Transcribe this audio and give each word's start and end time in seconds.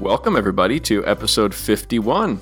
Welcome, 0.00 0.36
everybody, 0.36 0.78
to 0.80 1.06
episode 1.06 1.54
51 1.54 2.38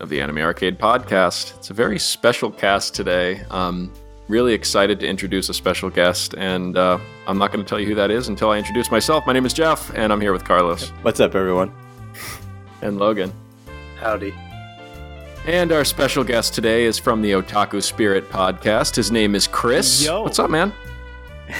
of 0.00 0.08
the 0.08 0.20
Anime 0.20 0.38
Arcade 0.38 0.78
Podcast. 0.78 1.56
It's 1.58 1.70
a 1.70 1.74
very 1.74 1.98
special 1.98 2.50
cast 2.50 2.94
today. 2.94 3.42
Um, 3.50 3.92
really 4.28 4.52
excited 4.52 4.98
to 5.00 5.06
introduce 5.06 5.48
a 5.48 5.54
special 5.54 5.90
guest, 5.90 6.34
and 6.36 6.76
uh, 6.76 6.98
I'm 7.26 7.38
not 7.38 7.52
going 7.52 7.64
to 7.64 7.68
tell 7.68 7.78
you 7.78 7.86
who 7.86 7.94
that 7.94 8.10
is 8.10 8.28
until 8.28 8.50
I 8.50 8.58
introduce 8.58 8.90
myself. 8.90 9.24
My 9.26 9.32
name 9.32 9.46
is 9.46 9.52
Jeff, 9.52 9.94
and 9.94 10.12
I'm 10.12 10.20
here 10.20 10.32
with 10.32 10.44
Carlos 10.44 10.88
What's 11.02 11.20
up, 11.20 11.34
everyone? 11.34 11.72
and 12.82 12.98
Logan. 12.98 13.32
Howdy. 14.00 14.34
And 15.46 15.70
our 15.72 15.84
special 15.84 16.24
guest 16.24 16.52
today 16.54 16.84
is 16.84 16.98
from 16.98 17.22
the 17.22 17.32
Otaku 17.32 17.82
Spirit 17.82 18.28
podcast. 18.28 18.96
His 18.96 19.10
name 19.12 19.34
is 19.36 19.46
Chris. 19.46 20.04
Yo. 20.04 20.22
What's 20.22 20.38
up, 20.40 20.50
man? 20.50 20.72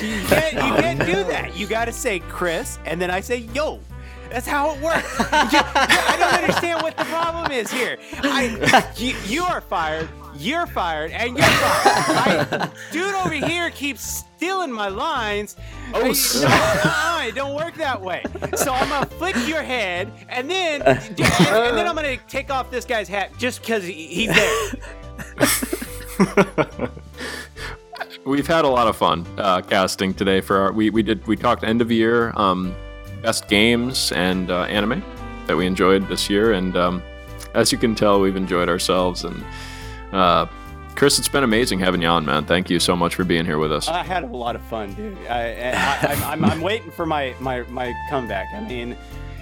You 0.00 0.20
can't, 0.22 0.52
you 0.54 0.60
can't 0.82 0.98
do 1.00 1.24
that. 1.24 1.56
You 1.56 1.66
got 1.66 1.84
to 1.84 1.92
say 1.92 2.20
Chris, 2.20 2.78
and 2.86 3.00
then 3.00 3.10
I 3.10 3.20
say 3.20 3.38
yo. 3.54 3.78
That's 4.32 4.46
how 4.46 4.74
it 4.74 4.80
works. 4.80 5.18
You- 5.18 5.26
I 5.28 6.16
don't 6.18 6.32
understand 6.42 6.82
what 6.82 6.96
the 6.96 7.04
problem 7.04 7.52
is 7.52 7.70
here. 7.70 7.98
I, 8.22 8.90
you, 8.96 9.14
you 9.26 9.44
are 9.44 9.60
fired. 9.60 10.08
You're 10.38 10.66
fired, 10.66 11.10
and 11.10 11.36
you're 11.36 11.46
fired. 11.46 12.48
I, 12.50 12.70
dude 12.90 13.14
over 13.14 13.34
here 13.34 13.68
keeps 13.70 14.02
stealing 14.02 14.72
my 14.72 14.88
lines. 14.88 15.56
Oh, 15.92 16.00
I- 16.06 16.12
snap. 16.14 16.48
no, 16.84 16.90
uh-uh, 16.90 17.26
it 17.28 17.34
don't 17.34 17.54
work 17.54 17.74
that 17.74 18.00
way. 18.00 18.22
So 18.56 18.72
I'm 18.72 18.88
gonna 18.88 19.04
flick 19.06 19.36
your 19.46 19.62
head, 19.62 20.10
and 20.30 20.50
then 20.50 20.80
and, 20.82 20.98
and 20.98 21.76
then 21.76 21.86
I'm 21.86 21.94
gonna 21.94 22.16
take 22.28 22.50
off 22.50 22.70
this 22.70 22.86
guy's 22.86 23.08
hat 23.08 23.32
just 23.38 23.60
because 23.60 23.84
he, 23.84 23.92
he's 24.06 24.34
there. 24.34 24.70
We've 28.24 28.46
had 28.46 28.64
a 28.64 28.68
lot 28.68 28.86
of 28.86 28.96
fun 28.96 29.26
uh, 29.36 29.60
casting 29.60 30.14
today. 30.14 30.40
For 30.40 30.56
our, 30.56 30.72
we 30.72 30.88
we 30.90 31.02
did 31.02 31.26
we 31.26 31.36
talked 31.36 31.64
end 31.64 31.82
of 31.82 31.90
year 31.90 32.32
um, 32.36 32.74
best 33.22 33.48
games 33.48 34.12
and 34.12 34.50
uh, 34.50 34.62
anime 34.64 35.02
that 35.46 35.56
we 35.56 35.66
enjoyed 35.66 36.08
this 36.08 36.28
year, 36.28 36.52
and 36.52 36.76
um, 36.76 37.02
as 37.54 37.72
you 37.72 37.78
can 37.78 37.94
tell, 37.94 38.20
we've 38.20 38.36
enjoyed 38.36 38.68
ourselves. 38.68 39.24
And 39.24 39.44
uh, 40.12 40.46
Chris, 40.94 41.18
it's 41.18 41.28
been 41.28 41.44
amazing 41.44 41.78
having 41.78 42.02
you 42.02 42.08
on, 42.08 42.24
man. 42.24 42.44
Thank 42.44 42.68
you 42.70 42.78
so 42.80 42.94
much 42.96 43.14
for 43.14 43.24
being 43.24 43.44
here 43.44 43.58
with 43.58 43.72
us. 43.72 43.88
I 43.88 44.02
had 44.02 44.24
a 44.24 44.26
lot 44.26 44.56
of 44.56 44.62
fun, 44.62 44.94
dude. 44.94 45.16
I, 45.28 45.70
I, 45.72 45.98
I'm, 46.12 46.22
I'm, 46.24 46.44
I'm 46.44 46.60
waiting 46.62 46.90
for 46.90 47.06
my, 47.06 47.34
my, 47.40 47.62
my 47.62 47.94
comeback. 48.10 48.48
I 48.54 48.60
mean, 48.68 48.96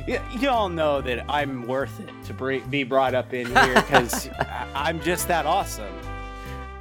y- 0.07 0.21
you 0.39 0.49
all 0.49 0.69
know 0.69 1.01
that 1.01 1.25
I'm 1.29 1.67
worth 1.67 2.01
it 2.01 2.11
to 2.27 2.61
be 2.69 2.85
brought 2.85 3.15
up 3.15 3.33
in 3.35 3.47
here 3.47 3.75
because 3.83 4.31
I'm 4.75 5.01
just 5.01 5.29
that 5.29 5.47
awesome. 5.47 5.93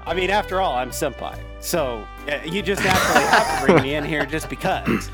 I 0.05 0.13
mean, 0.13 0.29
after 0.29 0.61
all, 0.61 0.75
I'm 0.75 0.89
senpai. 0.91 1.37
So 1.59 2.07
uh, 2.27 2.39
you 2.45 2.61
just 2.61 2.83
naturally 2.83 3.25
have 3.25 3.59
to 3.59 3.65
bring 3.65 3.83
me 3.83 3.95
in 3.95 4.05
here 4.05 4.25
just 4.25 4.49
because. 4.49 5.09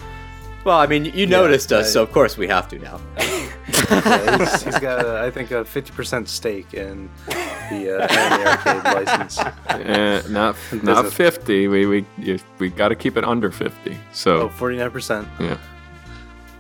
Well, 0.66 0.78
I 0.80 0.88
mean, 0.88 1.06
you 1.06 1.28
noticed 1.28 1.72
us, 1.72 1.94
so 1.94 2.02
of 2.04 2.12
course 2.12 2.38
we 2.38 2.48
have 2.48 2.68
to 2.70 2.80
now. 2.80 3.00
Yeah, 3.92 4.38
he's, 4.38 4.64
he's 4.64 4.80
got, 4.80 5.06
uh, 5.06 5.22
I 5.24 5.30
think, 5.30 5.52
a 5.52 5.64
50% 5.64 6.28
stake 6.28 6.74
in 6.74 7.10
the 7.28 8.04
uh, 8.04 8.08
Anime 8.08 8.48
Arcade 8.48 8.84
license. 9.08 9.40
Eh, 9.70 10.22
not 10.30 10.56
not 10.84 11.12
fifty. 11.14 11.68
We 11.68 11.86
we 11.86 12.06
you, 12.18 12.40
we 12.58 12.70
got 12.70 12.90
to 12.90 12.96
keep 12.96 13.16
it 13.18 13.24
under 13.24 13.52
fifty. 13.52 13.98
So 14.12 14.42
Oh, 14.44 14.50
49%. 14.50 15.28
yeah. 15.40 15.58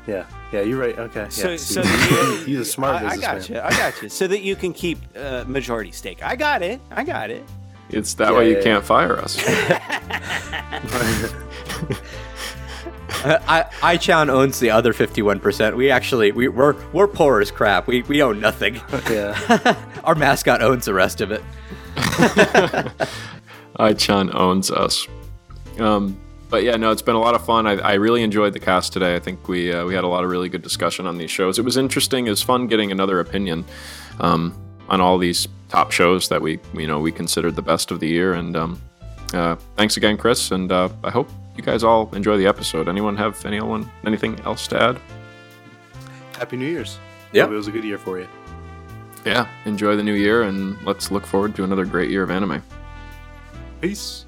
Yeah. 0.07 0.25
Yeah, 0.51 0.61
you're 0.61 0.79
right. 0.79 0.97
Okay. 0.99 1.27
So, 1.29 1.51
yeah, 1.51 1.57
so 1.57 1.81
you, 1.81 2.43
he's 2.45 2.59
a 2.59 2.65
smart 2.65 2.95
I, 2.95 2.97
I 2.97 3.01
businessman. 3.15 3.37
got 3.39 3.49
you. 3.49 3.59
I 3.61 3.69
got 3.71 4.01
you. 4.03 4.09
So 4.09 4.27
that 4.27 4.41
you 4.41 4.55
can 4.55 4.73
keep 4.73 4.99
uh, 5.15 5.43
majority 5.47 5.91
stake. 5.91 6.23
I 6.23 6.35
got 6.35 6.61
it. 6.61 6.79
I 6.91 7.03
got 7.03 7.29
it. 7.31 7.43
It's 7.89 8.13
that 8.15 8.31
Yeah, 8.31 8.37
way 8.37 8.49
you 8.49 8.57
yeah, 8.57 8.63
can't 8.63 8.85
fire 8.85 9.17
us. 9.17 9.37
I 13.25 13.65
Ai-chan 13.81 14.29
owns 14.29 14.59
the 14.59 14.69
other 14.69 14.93
51%. 14.93 15.75
We 15.75 15.89
actually, 15.89 16.31
we, 16.31 16.47
we're, 16.47 16.75
we're 16.91 17.07
poor 17.07 17.41
as 17.41 17.51
crap. 17.51 17.87
We, 17.87 18.03
we 18.03 18.21
own 18.21 18.39
nothing. 18.39 18.81
yeah. 19.09 19.75
Our 20.03 20.15
mascot 20.15 20.61
owns 20.61 20.85
the 20.85 20.93
rest 20.93 21.21
of 21.21 21.31
it. 21.31 21.41
Ai-chan 23.79 24.35
owns 24.35 24.69
us. 24.71 25.07
Um, 25.79 26.19
but 26.49 26.63
yeah, 26.63 26.75
no, 26.77 26.91
it's 26.91 27.01
been 27.01 27.15
a 27.15 27.19
lot 27.19 27.35
of 27.35 27.43
fun. 27.45 27.67
I, 27.67 27.73
I 27.73 27.93
really 27.93 28.21
enjoyed 28.21 28.53
the 28.53 28.59
cast 28.59 28.93
today. 28.93 29.15
I 29.15 29.19
think 29.19 29.47
we 29.47 29.73
uh, 29.73 29.83
we 29.85 29.95
had 29.95 30.03
a 30.03 30.07
lot 30.07 30.23
of 30.23 30.29
really 30.29 30.47
good 30.47 30.61
discussion 30.61 31.07
on 31.07 31.17
these 31.17 31.31
shows. 31.31 31.57
It 31.59 31.65
was 31.65 31.75
interesting. 31.75 32.27
It 32.27 32.29
was 32.29 32.41
fun 32.41 32.67
getting 32.67 32.91
another 32.91 33.19
opinion 33.19 33.65
um, 34.19 34.55
on 34.87 35.01
all 35.01 35.17
these 35.17 35.47
top 35.69 35.91
shows 35.91 36.29
that 36.29 36.41
we 36.41 36.59
you 36.73 36.87
know 36.87 36.99
we 36.99 37.11
considered 37.11 37.55
the 37.55 37.61
best 37.61 37.91
of 37.91 37.99
the 37.99 38.07
year. 38.07 38.35
And 38.35 38.55
um, 38.55 38.81
uh, 39.33 39.55
thanks 39.75 39.97
again, 39.97 40.17
Chris. 40.17 40.51
And 40.51 40.71
uh, 40.71 40.89
I 41.03 41.09
hope 41.09 41.29
you 41.55 41.63
guys 41.63 41.83
all 41.83 42.09
enjoy 42.13 42.37
the 42.37 42.47
episode. 42.47 42.87
Anyone 42.89 43.15
have 43.17 43.45
anyone 43.45 43.89
anything 44.05 44.39
else 44.41 44.67
to 44.67 44.81
add? 44.81 44.99
Happy 46.33 46.57
New 46.57 46.67
Year's. 46.67 46.99
Yeah, 47.31 47.45
It 47.45 47.49
was 47.49 47.67
a 47.67 47.71
good 47.71 47.83
year 47.83 47.97
for 47.97 48.19
you. 48.19 48.27
Yeah, 49.25 49.47
enjoy 49.65 49.95
the 49.95 50.03
new 50.03 50.13
year, 50.13 50.43
and 50.43 50.81
let's 50.85 51.11
look 51.11 51.25
forward 51.25 51.55
to 51.55 51.63
another 51.63 51.85
great 51.85 52.09
year 52.09 52.23
of 52.23 52.29
anime. 52.31 52.61
Peace. 53.81 54.24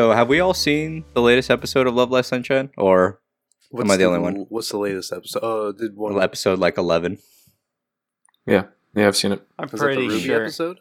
So, 0.00 0.12
have 0.12 0.28
we 0.30 0.40
all 0.40 0.54
seen 0.54 1.04
the 1.12 1.20
latest 1.20 1.50
episode 1.50 1.86
of 1.86 1.94
Love 1.94 2.10
Live 2.10 2.24
Sunshine? 2.24 2.70
Or 2.78 3.20
What's 3.70 3.90
I 3.90 3.98
the 3.98 4.04
only 4.04 4.20
one? 4.20 4.46
What's 4.48 4.70
the 4.70 4.78
latest 4.78 5.12
episode? 5.12 5.40
Oh, 5.42 5.72
did 5.72 5.94
one 5.94 6.18
episode 6.22 6.58
like 6.58 6.78
11? 6.78 7.18
Yeah, 8.46 8.68
yeah, 8.94 9.08
I've 9.08 9.16
seen 9.18 9.32
it. 9.32 9.46
I'm 9.58 9.68
was 9.70 9.72
that 9.72 9.76
the 9.76 9.84
pretty 9.84 10.08
Ruby 10.08 10.20
sure. 10.22 10.42
episode? 10.44 10.80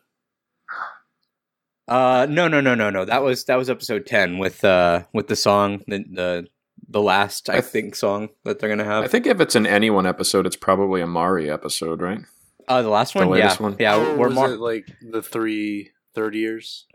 Uh, 1.85 2.28
no, 2.30 2.47
no, 2.47 2.62
no, 2.62 2.75
no, 2.75 2.90
no. 2.90 3.03
That 3.03 3.22
was 3.22 3.44
that 3.44 3.57
was 3.57 3.69
episode 3.69 4.06
10 4.06 4.38
with 4.38 4.63
uh 4.63 5.03
with 5.12 5.28
the 5.28 5.36
song, 5.36 5.84
the 5.86 6.06
the, 6.09 6.47
the 6.88 7.01
last, 7.01 7.50
I, 7.50 7.57
I- 7.57 7.62
think, 7.62 7.96
song 7.96 8.30
that 8.46 8.59
they're 8.59 8.69
going 8.69 8.80
to 8.80 8.86
have. 8.86 9.03
I 9.03 9.07
think 9.09 9.28
if 9.28 9.41
it's 9.41 9.56
an 9.56 9.68
anyone 9.68 10.06
episode, 10.06 10.46
it's 10.47 10.56
probably 10.56 11.01
a 11.01 11.07
Mari 11.07 11.51
episode, 11.51 12.00
right? 12.01 12.22
uh, 12.69 12.81
the 12.81 12.88
last 12.88 13.12
the 13.16 13.19
one? 13.19 13.31
latest 13.31 13.59
yeah. 13.59 13.63
one. 13.63 13.75
Yeah, 13.80 13.96
Or 13.97 14.16
we're 14.16 14.28
was 14.28 14.36
more. 14.36 14.53
it 14.53 14.62
like 14.62 14.88
the 15.01 15.22
three 15.22 15.90
third 16.16 16.36
years? 16.36 16.86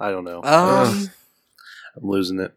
I 0.00 0.10
don't 0.10 0.24
know. 0.24 0.42
Um, 0.42 1.10
I'm 1.96 2.08
losing 2.08 2.40
it. 2.40 2.54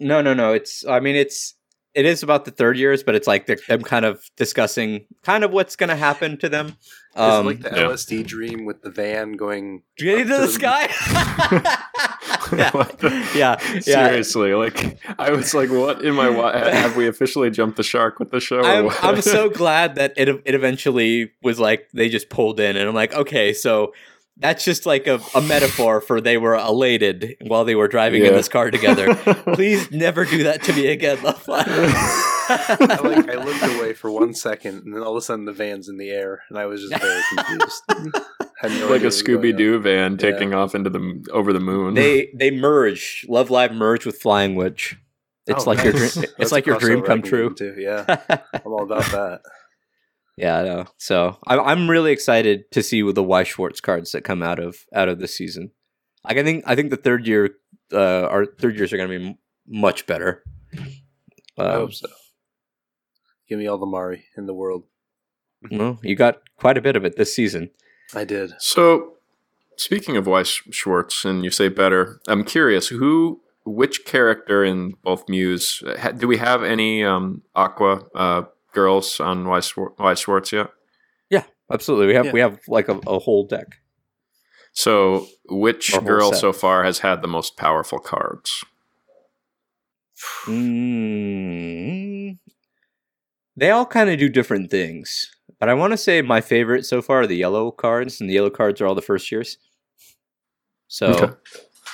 No, 0.00 0.20
no, 0.20 0.34
no. 0.34 0.52
It's 0.52 0.84
I 0.86 1.00
mean 1.00 1.16
it's 1.16 1.54
it 1.94 2.06
is 2.06 2.22
about 2.24 2.44
the 2.44 2.50
third 2.50 2.76
years, 2.76 3.02
but 3.02 3.14
it's 3.14 3.26
like 3.26 3.46
they're 3.46 3.56
them 3.68 3.82
kind 3.82 4.04
of 4.04 4.28
discussing 4.36 5.06
kind 5.22 5.44
of 5.44 5.52
what's 5.52 5.76
going 5.76 5.90
to 5.90 5.96
happen 5.96 6.36
to 6.38 6.48
them. 6.48 6.76
Um, 7.14 7.46
it 7.46 7.50
like 7.50 7.60
the 7.60 7.70
yeah. 7.70 7.86
LSD 7.86 8.26
dream 8.26 8.64
with 8.64 8.82
the 8.82 8.90
van 8.90 9.32
going 9.34 9.82
getting 9.96 10.26
to 10.26 10.34
up 10.34 10.40
the 10.40 10.48
sky. 10.48 10.88
yeah. 12.58 12.70
What 12.72 12.98
the- 12.98 13.10
yeah, 13.36 13.56
yeah. 13.74 13.80
Seriously, 13.80 14.54
like 14.54 14.98
I 15.20 15.30
was 15.30 15.54
like, 15.54 15.70
what 15.70 16.04
in 16.04 16.14
my 16.14 16.26
have 16.68 16.96
we 16.96 17.06
officially 17.06 17.50
jumped 17.50 17.76
the 17.76 17.84
shark 17.84 18.18
with 18.18 18.32
the 18.32 18.40
show? 18.40 18.60
I'm. 18.62 18.90
I'm 19.00 19.22
so 19.22 19.48
glad 19.48 19.94
that 19.94 20.14
it 20.16 20.28
it 20.44 20.56
eventually 20.56 21.30
was 21.42 21.60
like 21.60 21.88
they 21.92 22.08
just 22.08 22.28
pulled 22.28 22.58
in, 22.58 22.76
and 22.76 22.88
I'm 22.88 22.94
like, 22.94 23.14
okay, 23.14 23.52
so 23.52 23.92
that's 24.38 24.64
just 24.64 24.84
like 24.86 25.06
a, 25.06 25.20
a 25.34 25.40
metaphor 25.40 26.00
for 26.00 26.20
they 26.20 26.36
were 26.36 26.54
elated 26.56 27.36
while 27.42 27.64
they 27.64 27.74
were 27.74 27.88
driving 27.88 28.24
in 28.24 28.32
this 28.32 28.48
car 28.48 28.70
together. 28.70 29.14
Please 29.54 29.90
never 29.90 30.24
do 30.24 30.42
that 30.44 30.62
to 30.64 30.72
me 30.72 30.88
again, 30.88 31.22
Love 31.22 31.46
Live. 31.46 31.66
I 32.46 32.98
like 33.02 33.28
I 33.30 33.36
looked 33.42 33.62
away 33.78 33.92
for 33.94 34.10
one 34.10 34.34
second, 34.34 34.84
and 34.84 34.94
then 34.94 35.02
all 35.02 35.12
of 35.12 35.16
a 35.16 35.22
sudden 35.22 35.44
the 35.46 35.52
van's 35.52 35.88
in 35.88 35.96
the 35.96 36.10
air, 36.10 36.42
and 36.50 36.58
I 36.58 36.66
was 36.66 36.82
just 36.82 37.00
very 37.02 37.22
confused. 37.36 37.82
Had 38.58 38.70
no 38.72 38.88
like 38.88 39.02
a 39.02 39.06
idea 39.06 39.08
what 39.08 39.12
Scooby 39.12 39.56
Doo 39.56 39.78
van 39.78 40.12
Yeah. 40.12 40.16
taking 40.18 40.52
off 40.52 40.74
into 40.74 40.90
the 40.90 41.24
over 41.32 41.52
the 41.52 41.60
moon. 41.60 41.94
they 41.94 42.30
they 42.34 42.50
merge. 42.50 43.24
Love 43.28 43.50
Live 43.50 43.72
merge 43.72 44.04
with 44.04 44.20
Flying 44.20 44.56
Witch. 44.56 44.96
It's 45.46 45.66
Oh, 45.66 45.70
like 45.70 45.84
your 45.84 45.92
nice. 45.94 46.14
dream. 46.14 46.26
It's 46.38 46.50
a 46.50 46.54
like 46.54 46.66
your 46.66 46.78
dream 46.78 47.02
come 47.02 47.22
true. 47.22 47.54
get 47.54 47.66
into, 47.68 47.80
Yeah, 47.80 48.04
I'm 48.52 48.60
all 48.72 48.82
about 48.82 49.04
that. 49.12 49.40
Yeah, 50.36 50.58
I 50.58 50.62
know. 50.64 50.84
So 50.98 51.38
I'm 51.46 51.60
I'm 51.60 51.90
really 51.90 52.10
excited 52.12 52.70
to 52.72 52.82
see 52.82 53.00
the 53.12 53.22
Weiss 53.22 53.48
Schwarz 53.48 53.80
cards 53.80 54.12
that 54.12 54.24
come 54.24 54.42
out 54.42 54.58
of 54.58 54.78
out 54.94 55.08
of 55.08 55.18
this 55.20 55.36
season. 55.36 55.70
Like 56.24 56.38
I 56.38 56.42
think 56.42 56.64
I 56.66 56.74
think 56.74 56.90
the 56.90 56.96
third 56.96 57.26
year, 57.26 57.50
uh, 57.92 58.22
our 58.26 58.46
third 58.46 58.76
years 58.76 58.92
are 58.92 58.96
going 58.96 59.10
to 59.10 59.18
be 59.18 59.26
m- 59.28 59.38
much 59.66 60.06
better. 60.06 60.42
I 60.76 61.62
Uh, 61.62 61.72
hope 61.78 61.92
so. 61.94 62.08
Give 63.48 63.58
me 63.58 63.66
all 63.66 63.78
the 63.78 63.86
Mari 63.86 64.24
in 64.36 64.46
the 64.46 64.54
world. 64.54 64.84
well, 65.70 65.98
you 66.02 66.16
got 66.16 66.40
quite 66.58 66.76
a 66.78 66.82
bit 66.82 66.96
of 66.96 67.04
it 67.04 67.16
this 67.16 67.32
season. 67.34 67.70
I 68.14 68.24
did. 68.24 68.54
So, 68.58 69.14
speaking 69.76 70.16
of 70.16 70.26
Weiss 70.26 70.48
Schwarz, 70.70 71.24
and 71.24 71.44
you 71.44 71.50
say 71.50 71.68
better, 71.68 72.20
I'm 72.26 72.42
curious 72.44 72.88
who, 72.88 73.40
which 73.64 74.04
character 74.04 74.64
in 74.64 74.94
both 75.02 75.28
Muse, 75.28 75.82
ha, 76.00 76.10
do 76.10 76.26
we 76.26 76.38
have 76.38 76.62
any 76.64 77.04
um, 77.04 77.42
Aqours 77.54 78.04
uh, 78.14 78.42
girls 78.74 79.20
on 79.20 79.46
Weiss, 79.48 79.72
Schwar- 79.72 79.98
Weiss 79.98 80.20
Schwarz 80.20 80.52
yet? 80.52 80.68
Yeah, 81.30 81.44
absolutely, 81.72 82.08
we 82.08 82.14
have 82.14 82.26
Yeah. 82.26 82.32
we 82.32 82.40
have 82.40 82.58
like 82.68 82.88
a, 82.88 82.98
a 83.06 83.18
whole 83.18 83.46
deck. 83.46 83.76
So, 84.72 85.26
which 85.48 85.96
girl 86.04 86.32
set. 86.32 86.40
so 86.40 86.52
far 86.52 86.82
has 86.84 86.98
had 86.98 87.22
the 87.22 87.28
most 87.28 87.56
powerful 87.56 87.98
cards? 88.00 88.64
Mm, 90.46 92.38
they 93.56 93.70
all 93.70 93.86
kind 93.86 94.10
of 94.10 94.18
do 94.18 94.28
different 94.28 94.70
things, 94.70 95.30
but 95.60 95.68
I 95.68 95.74
want 95.74 95.92
to 95.92 95.96
say 95.96 96.22
my 96.22 96.40
favorite 96.40 96.84
so 96.86 97.00
far 97.02 97.20
are 97.22 97.26
the 97.26 97.36
yellow 97.36 97.70
cards, 97.70 98.20
and 98.20 98.28
the 98.28 98.34
yellow 98.34 98.50
cards 98.50 98.80
are 98.80 98.86
all 98.86 98.94
the 98.94 99.02
first 99.02 99.30
years. 99.30 99.58
So 100.88 101.06
Okay. 101.06 101.32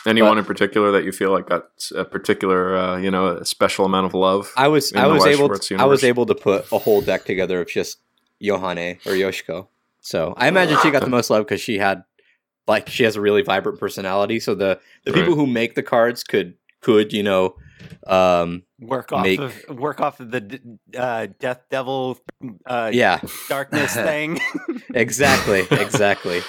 Anyone 0.06 0.32
but- 0.32 0.38
in 0.38 0.44
particular 0.44 0.91
that 0.93 1.05
you 1.05 1.12
feel 1.12 1.31
like 1.31 1.49
got 1.49 1.69
a 1.94 2.05
particular, 2.05 2.76
uh, 2.76 2.97
you 2.99 3.11
know, 3.11 3.26
a 3.37 3.44
special 3.44 3.85
amount 3.85 4.06
of 4.06 4.14
love? 4.14 4.52
I 4.56 4.69
was 4.69 4.93
in 4.93 4.99
I 4.99 5.06
the 5.08 5.14
was 5.14 5.25
Weiss 5.25 5.38
able 5.38 5.58
to, 5.58 5.76
I 5.76 5.85
was 5.85 6.05
able 6.05 6.26
to 6.26 6.35
put 6.35 6.70
a 6.73 6.79
whole 6.79 7.00
deck 7.00 7.25
together 7.25 7.61
of 7.61 7.69
just 7.69 7.99
Yohane 8.43 9.05
or 9.06 9.12
Yoshiko. 9.12 9.69
So 10.00 10.32
I 10.37 10.49
imagine 10.49 10.79
she 10.82 10.91
got 10.91 11.02
the 11.02 11.11
most 11.19 11.29
love 11.31 11.44
because 11.44 11.61
she 11.61 11.76
had 11.79 12.05
like 12.67 12.88
she 12.88 13.05
has 13.05 13.17
a 13.17 13.20
really 13.20 13.43
vibrant 13.43 13.79
personality. 13.79 14.41
So 14.41 14.55
the 14.55 14.81
the 15.05 15.12
people 15.12 15.35
who 15.35 15.47
make 15.47 15.75
the 15.75 15.82
cards 15.82 16.25
could 16.25 16.55
could 16.81 17.12
you 17.12 17.23
know 17.23 17.56
um 18.06 18.62
Work 18.79 19.12
off 19.12 19.25
Make- 19.25 19.41
of 19.41 19.69
work 19.69 20.00
off 20.00 20.20
of 20.20 20.31
the 20.31 20.58
uh, 20.97 21.26
Death 21.38 21.61
Devil 21.70 22.19
uh, 22.64 22.91
yeah 22.94 23.20
darkness 23.50 23.93
thing. 24.08 24.41
exactly 24.94 25.67
exactly 25.70 26.41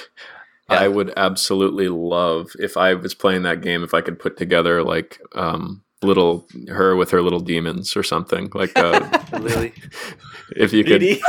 I 0.71 0.87
would 0.87 1.13
absolutely 1.17 1.87
love 1.89 2.51
if 2.59 2.77
I 2.77 2.93
was 2.93 3.13
playing 3.13 3.43
that 3.43 3.61
game 3.61 3.83
if 3.83 3.93
I 3.93 4.01
could 4.01 4.19
put 4.19 4.37
together 4.37 4.83
like 4.83 5.19
um, 5.33 5.83
little 6.01 6.47
her 6.67 6.95
with 6.95 7.11
her 7.11 7.21
little 7.21 7.39
demons 7.39 7.95
or 7.95 8.03
something 8.03 8.49
like 8.53 8.77
uh, 8.77 9.21
Lily. 9.39 9.73
if 10.55 10.73
you 10.73 10.83
could 10.83 11.03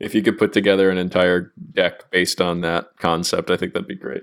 if 0.00 0.14
you 0.14 0.22
could 0.22 0.38
put 0.38 0.52
together 0.52 0.90
an 0.90 0.98
entire 0.98 1.52
deck 1.72 2.10
based 2.10 2.40
on 2.40 2.62
that 2.62 2.88
concept 2.98 3.50
I 3.50 3.56
think 3.56 3.72
that'd 3.72 3.88
be 3.88 3.94
great. 3.94 4.22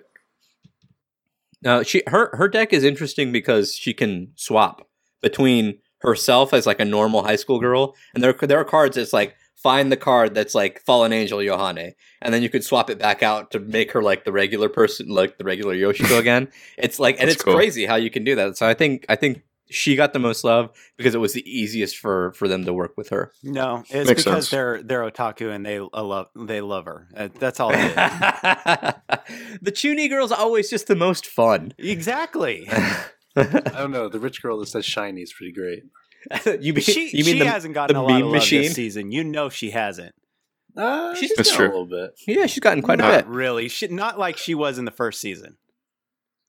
Now 1.62 1.84
she 1.84 2.04
her 2.08 2.36
her 2.36 2.48
deck 2.48 2.74
is 2.74 2.84
interesting 2.84 3.32
because 3.32 3.76
she 3.76 3.94
can 3.94 4.34
swap 4.36 4.88
between 5.22 5.80
herself 6.04 6.54
as 6.54 6.68
like 6.68 6.80
a 6.80 6.86
normal 6.86 7.24
high 7.24 7.38
school 7.38 7.60
girl, 7.60 7.96
and 8.14 8.24
there 8.24 8.34
there 8.34 8.60
are 8.60 8.66
cards 8.66 8.98
that's 8.98 9.14
like 9.14 9.36
find 9.56 9.92
the 9.92 9.98
card 9.98 10.34
that's 10.36 10.54
like 10.56 10.82
fallen 10.86 11.14
angel 11.14 11.40
Yohane, 11.40 11.94
and 12.22 12.34
then 12.34 12.42
you 12.44 12.50
could 12.50 12.64
swap 12.64 12.90
it 12.90 13.00
back 13.00 13.24
out 13.24 13.52
to 13.52 13.60
make 13.60 13.92
her 13.94 14.02
like 14.04 14.26
the 14.26 14.32
regular 14.32 14.70
person, 14.70 15.08
like 15.10 15.38
the 15.38 15.44
regular 15.46 15.76
Yoshiko 15.76 16.20
again. 16.20 16.50
It's 16.78 17.00
like 17.00 17.16
and 17.20 17.28
That's 17.28 17.36
it's 17.36 17.44
cool. 17.44 17.56
crazy 17.56 17.86
how 17.86 17.96
you 17.96 18.10
can 18.10 18.24
do 18.24 18.36
that. 18.36 18.58
So 18.58 18.68
I 18.68 18.74
think 18.74 19.06
I 19.10 19.16
think 19.16 19.44
she 19.70 19.96
got 19.96 20.12
the 20.14 20.20
most 20.20 20.44
love 20.44 20.70
because 20.98 21.16
it 21.16 21.20
was 21.20 21.34
the 21.34 21.44
easiest 21.50 21.98
for 21.98 22.34
for 22.34 22.48
them 22.48 22.66
to 22.66 22.74
work 22.74 22.94
with 22.98 23.10
her. 23.10 23.32
no, 23.44 23.84
it's 23.90 24.08
Makes 24.10 24.10
because 24.10 24.24
sense. 24.24 24.50
they're 24.50 24.84
they're 24.84 25.10
otaku 25.10 25.50
and 25.56 25.66
they 25.66 25.78
uh, 25.80 26.04
love 26.04 26.28
they 26.36 26.60
love 26.62 26.86
her. 26.86 27.08
Uh, 27.16 27.30
That's 27.40 27.60
all. 27.60 27.72
It 27.74 27.80
is. 27.80 27.96
the 29.62 29.72
chuuni 29.72 30.10
girl's 30.10 30.32
always 30.32 30.70
just 30.70 30.88
the 30.88 30.96
most 30.96 31.26
fun. 31.26 31.74
exactly. 31.78 32.68
I 33.36 33.62
don't 33.78 33.92
know. 33.92 34.10
The 34.10 34.20
rich 34.20 34.42
girl 34.44 34.60
that 34.60 34.68
says 34.68 34.86
shiny 34.86 35.22
is 35.22 35.34
pretty 35.34 35.54
great. 35.54 35.84
you 36.60 36.74
mean 36.74 36.82
She 36.84 37.10
you 37.18 37.24
mean 37.26 37.34
she 37.36 37.40
the, 37.40 37.46
hasn't 37.46 37.74
gotten 37.74 37.96
the 37.96 38.02
a 38.02 38.04
lot 38.04 38.12
of 38.12 38.18
meme 38.18 38.24
love 38.26 38.34
machine? 38.34 38.62
this 38.64 38.74
season. 38.74 39.12
You 39.12 39.24
know 39.24 39.50
she 39.50 39.72
hasn't. 39.72 40.14
Uh, 40.76 41.14
She's- 41.16 41.30
she's 41.30 41.38
That's 41.38 41.56
true. 41.56 41.68
a 41.68 41.70
little 41.70 41.86
bit. 41.86 42.12
Yeah, 42.28 42.46
she's 42.48 42.60
gotten 42.60 42.82
quite 42.82 43.00
a 43.00 43.04
bit. 43.04 43.28
really. 43.28 43.68
She, 43.70 43.88
not 43.88 44.18
like 44.18 44.38
she 44.38 44.56
was 44.56 44.78
in 44.80 44.86
the 44.86 44.92
first 44.92 45.22
season. 45.22 45.58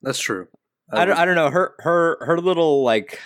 That's 0.03 0.19
true. 0.19 0.49
I 0.91 1.05
don't, 1.05 1.17
I 1.19 1.25
don't 1.25 1.35
know 1.35 1.51
her 1.51 1.75
her 1.81 2.19
her 2.25 2.39
little 2.41 2.83
like 2.83 3.19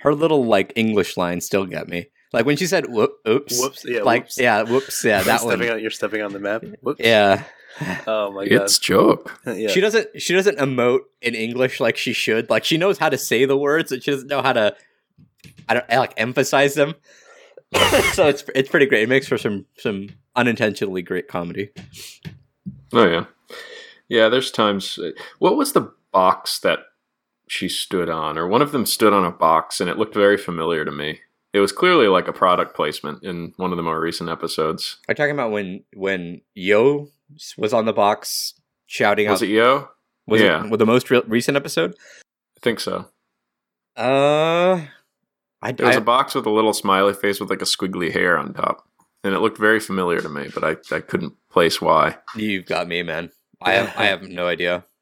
her 0.00 0.14
little 0.14 0.44
like 0.44 0.72
English 0.76 1.16
line 1.16 1.40
still 1.40 1.64
get 1.66 1.88
me. 1.88 2.06
Like 2.32 2.44
when 2.46 2.56
she 2.56 2.66
said 2.66 2.86
whoop, 2.88 3.12
oops, 3.26 3.58
Whoops. 3.60 3.84
Yeah. 3.86 4.02
like 4.02 4.24
whoops. 4.24 4.38
yeah, 4.38 4.62
whoops, 4.62 5.04
yeah, 5.04 5.16
You're 5.18 5.24
that 5.26 5.44
one. 5.44 5.52
stepping 5.56 5.70
On, 5.72 5.80
you're 5.80 5.90
stepping 5.90 6.22
on 6.22 6.32
the 6.32 6.40
map. 6.40 6.64
Whoops. 6.82 7.00
Yeah, 7.04 7.44
Oh 8.06 8.32
my 8.32 8.46
god. 8.48 8.62
It's 8.62 8.78
joke. 8.78 9.40
yeah. 9.46 9.68
she 9.68 9.80
doesn't 9.80 10.20
she 10.20 10.34
doesn't 10.34 10.58
emote 10.58 11.00
in 11.22 11.34
English 11.36 11.78
like 11.80 11.96
she 11.96 12.12
should. 12.12 12.50
Like 12.50 12.64
she 12.64 12.76
knows 12.76 12.98
how 12.98 13.08
to 13.08 13.16
say 13.18 13.44
the 13.44 13.56
words, 13.56 13.90
but 13.90 14.02
she 14.02 14.10
doesn't 14.10 14.28
know 14.28 14.42
how 14.42 14.52
to 14.52 14.74
I 15.68 15.74
don't 15.74 15.88
like 15.90 16.14
emphasize 16.16 16.74
them. 16.74 16.94
so 18.12 18.28
it's 18.28 18.44
it's 18.54 18.68
pretty 18.68 18.86
great. 18.86 19.02
It 19.04 19.08
makes 19.08 19.26
for 19.28 19.38
some 19.38 19.66
some 19.78 20.08
unintentionally 20.36 21.02
great 21.02 21.28
comedy. 21.28 21.70
Oh 22.92 23.06
yeah, 23.08 23.24
yeah. 24.08 24.28
There's 24.28 24.50
times. 24.50 24.98
uh, 24.98 25.10
What 25.38 25.56
was 25.56 25.72
the 25.72 25.92
box 26.12 26.60
that 26.60 26.80
she 27.48 27.68
stood 27.68 28.08
on, 28.08 28.38
or 28.38 28.46
one 28.46 28.62
of 28.62 28.72
them 28.72 28.86
stood 28.86 29.12
on 29.12 29.24
a 29.24 29.30
box, 29.30 29.80
and 29.80 29.90
it 29.90 29.98
looked 29.98 30.14
very 30.14 30.36
familiar 30.36 30.84
to 30.84 30.92
me. 30.92 31.20
It 31.52 31.60
was 31.60 31.72
clearly 31.72 32.08
like 32.08 32.26
a 32.28 32.32
product 32.32 32.74
placement 32.74 33.22
in 33.22 33.52
one 33.56 33.70
of 33.70 33.76
the 33.76 33.82
more 33.82 34.00
recent 34.00 34.28
episodes. 34.30 34.98
Are 35.08 35.12
you 35.12 35.16
talking 35.16 35.34
about 35.34 35.50
when 35.52 35.84
when 35.94 36.40
Yo 36.54 37.08
was 37.56 37.72
on 37.72 37.84
the 37.86 37.92
box 37.92 38.54
shouting 38.86 39.28
Was 39.28 39.40
out? 39.42 39.46
Was 39.46 39.50
it 39.50 39.52
Yo? 39.52 39.88
was 40.26 40.40
yeah. 40.40 40.64
it 40.64 40.70
with 40.70 40.78
the 40.78 40.86
most 40.86 41.10
re- 41.10 41.22
recent 41.26 41.56
episode? 41.56 41.94
I 42.56 42.60
think 42.62 42.80
so. 42.80 43.06
Uh, 43.96 44.86
I, 45.64 45.70
It 45.70 45.80
was 45.80 45.96
I 45.96 45.98
a 45.98 46.02
box 46.02 46.34
with 46.34 46.46
a 46.46 46.50
little 46.50 46.72
smiley 46.74 47.14
face 47.14 47.40
with 47.40 47.50
like 47.50 47.62
a 47.62 47.64
squiggly 47.64 48.12
hair 48.12 48.36
on 48.38 48.52
top, 48.54 48.86
and 49.24 49.34
it 49.34 49.40
looked 49.40 49.58
very 49.58 49.80
familiar 49.80 50.20
to 50.20 50.28
me, 50.28 50.48
but 50.54 50.62
I, 50.62 50.76
I 50.94 51.00
couldn't 51.00 51.32
place 51.50 51.80
why. 51.80 52.18
you've 52.36 52.66
got 52.66 52.86
me, 52.86 53.02
man. 53.02 53.30
I 53.62 53.72
have 53.72 53.92
I 53.96 54.04
have 54.06 54.22
no 54.28 54.46
idea. 54.46 54.84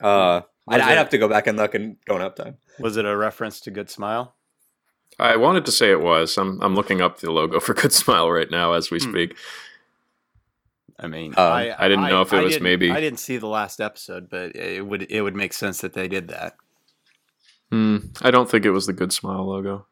Uh, 0.00 0.42
I'd, 0.68 0.76
Was 0.78 0.82
I'd 0.86 0.98
have 0.98 1.08
to 1.10 1.18
go 1.18 1.26
back 1.28 1.48
and 1.48 1.58
look 1.58 1.74
and 1.74 1.96
don't 2.06 2.20
have 2.20 2.36
time. 2.36 2.56
Was 2.78 2.96
it 2.96 3.04
a 3.04 3.16
reference 3.16 3.58
to 3.62 3.72
Good 3.72 3.90
Smile? 3.90 4.36
I 5.18 5.34
wanted 5.36 5.66
to 5.66 5.72
say 5.72 5.90
it 5.90 6.00
was. 6.00 6.38
I'm 6.38 6.60
I'm 6.62 6.76
looking 6.76 7.00
up 7.00 7.18
the 7.18 7.32
logo 7.32 7.58
for 7.58 7.74
Good 7.74 7.92
Smile 7.92 8.30
right 8.30 8.48
now 8.48 8.74
as 8.74 8.92
we 8.92 9.00
Hmm. 9.00 9.10
speak. 9.10 9.36
I 11.00 11.08
mean, 11.08 11.32
Um, 11.36 11.52
I 11.52 11.88
didn't 11.88 12.08
know 12.08 12.22
if 12.22 12.32
it 12.32 12.44
was 12.44 12.60
maybe- 12.60 12.92
I 12.92 13.00
didn't 13.00 13.18
see 13.18 13.38
the 13.38 13.48
last 13.48 13.80
episode, 13.80 14.28
but 14.30 14.54
it 14.54 14.86
would 14.86 15.10
it 15.10 15.22
would 15.22 15.34
make 15.34 15.52
sense 15.52 15.80
that 15.80 15.94
they 15.94 16.06
did 16.06 16.28
that. 16.28 16.54
Hmm, 17.70 17.98
I 18.22 18.30
don't 18.30 18.50
think 18.50 18.64
it 18.64 18.70
was 18.70 18.86
the 18.86 18.92
Good 18.92 19.12
Smile 19.12 19.46
logo. 19.46 19.86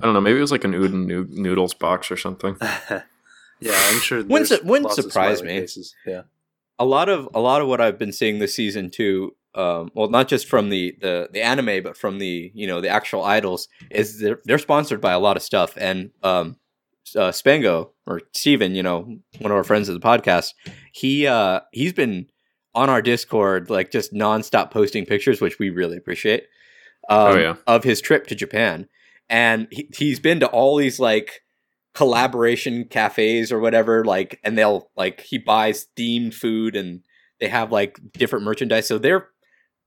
I 0.00 0.04
don't 0.04 0.14
know. 0.14 0.20
Maybe 0.20 0.38
it 0.38 0.42
was 0.42 0.52
like 0.52 0.64
an 0.64 0.72
Udon 0.72 1.06
noo- 1.06 1.28
noodles 1.30 1.74
box 1.74 2.10
or 2.10 2.16
something. 2.16 2.56
yeah, 2.60 3.02
I'm 3.74 4.00
sure. 4.00 4.18
Wouldn't 4.18 4.48
there's 4.48 4.60
su- 4.60 4.66
wouldn't 4.66 4.88
lots 4.88 4.96
surprise 4.96 5.38
smiley 5.38 5.54
me. 5.54 5.60
Faces. 5.60 5.94
Yeah. 6.06 6.22
A 6.78 6.84
lot 6.84 7.10
of 7.10 7.28
a 7.34 7.40
lot 7.40 7.60
of 7.60 7.68
what 7.68 7.80
I've 7.80 7.98
been 7.98 8.12
seeing 8.12 8.38
this 8.38 8.54
season 8.54 8.90
too. 8.90 9.36
Um, 9.54 9.90
well, 9.94 10.08
not 10.08 10.28
just 10.28 10.46
from 10.48 10.70
the, 10.70 10.96
the 11.00 11.28
the 11.32 11.42
anime, 11.42 11.82
but 11.82 11.96
from 11.96 12.18
the 12.18 12.50
you 12.54 12.66
know 12.66 12.80
the 12.80 12.88
actual 12.88 13.22
idols 13.22 13.68
is 13.90 14.18
they're 14.20 14.40
they're 14.44 14.58
sponsored 14.58 15.00
by 15.00 15.12
a 15.12 15.18
lot 15.18 15.36
of 15.36 15.42
stuff. 15.42 15.74
And 15.76 16.12
um, 16.22 16.56
uh, 17.14 17.30
Spango 17.30 17.90
or 18.06 18.22
Steven, 18.32 18.74
you 18.74 18.82
know, 18.82 19.18
one 19.40 19.50
of 19.50 19.56
our 19.56 19.64
friends 19.64 19.88
of 19.90 20.00
the 20.00 20.06
podcast, 20.06 20.54
he 20.92 21.26
uh 21.26 21.60
he's 21.72 21.92
been 21.92 22.30
on 22.74 22.88
our 22.88 23.02
Discord 23.02 23.68
like 23.68 23.90
just 23.90 24.14
nonstop 24.14 24.70
posting 24.70 25.04
pictures, 25.04 25.40
which 25.42 25.58
we 25.58 25.68
really 25.68 25.98
appreciate. 25.98 26.44
Um, 27.08 27.18
Oh, 27.32 27.36
yeah. 27.36 27.54
of 27.66 27.82
his 27.84 28.00
trip 28.00 28.26
to 28.28 28.34
Japan, 28.34 28.88
and 29.28 29.66
he, 29.70 29.88
he's 29.96 30.20
been 30.20 30.40
to 30.40 30.46
all 30.46 30.76
these 30.76 31.00
like 31.00 31.42
collaboration 31.94 32.84
cafes 32.84 33.50
or 33.52 33.58
whatever. 33.60 34.04
Like, 34.04 34.38
and 34.44 34.56
they'll 34.56 34.90
like 34.96 35.20
he 35.22 35.38
buys 35.38 35.86
themed 35.96 36.34
food 36.34 36.76
and 36.76 37.00
they 37.40 37.48
have 37.48 37.72
like 37.72 37.98
different 38.12 38.44
merchandise. 38.44 38.86
So 38.86 38.98
they're 38.98 39.28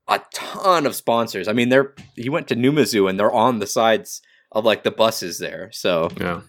a 0.08 0.20
ton 0.34 0.86
of 0.86 0.94
sponsors. 0.94 1.48
I 1.48 1.52
mean, 1.54 1.70
they're 1.70 1.94
he 2.16 2.28
went 2.28 2.48
to 2.48 2.56
Numazu 2.56 3.08
and 3.08 3.18
they're 3.18 3.32
on 3.32 3.58
the 3.58 3.66
sides 3.66 4.20
of 4.52 4.64
like 4.64 4.82
the 4.84 4.90
buses 4.90 5.38
there. 5.38 5.70
So 5.72 6.10
Yeah, 6.20 6.42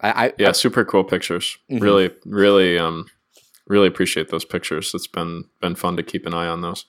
I, 0.00 0.26
I 0.26 0.32
yeah. 0.38 0.52
Super 0.52 0.84
cool 0.84 1.04
pictures. 1.04 1.56
Mhm. 1.70 1.80
Really, 1.80 2.10
really, 2.26 2.78
um, 2.78 3.06
really 3.66 3.88
appreciate 3.88 4.28
those 4.28 4.44
pictures. 4.44 4.92
It's 4.94 5.06
been 5.06 5.44
been 5.60 5.74
fun 5.76 5.96
to 5.96 6.02
keep 6.02 6.26
an 6.26 6.34
eye 6.34 6.46
on 6.46 6.60
those. 6.60 6.84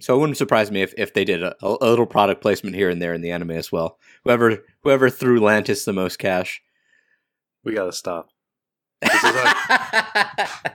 So 0.00 0.14
it 0.14 0.18
wouldn't 0.20 0.36
surprise 0.38 0.70
me 0.70 0.82
if, 0.82 0.94
if 0.96 1.14
they 1.14 1.24
did 1.24 1.42
a, 1.42 1.54
a 1.62 1.68
little 1.84 2.06
product 2.06 2.40
placement 2.42 2.76
here 2.76 2.88
and 2.90 3.02
there 3.02 3.12
in 3.12 3.22
the 3.22 3.32
anime 3.32 3.50
as 3.52 3.72
well. 3.72 3.98
Whoever 4.24 4.58
whoever 4.82 5.10
threw 5.10 5.40
Lantis 5.40 5.84
the 5.84 5.92
most 5.92 6.18
cash. 6.18 6.62
We 7.64 7.74
gotta 7.74 7.92
stop. 7.92 8.28
This 9.02 9.24
is 9.24 9.32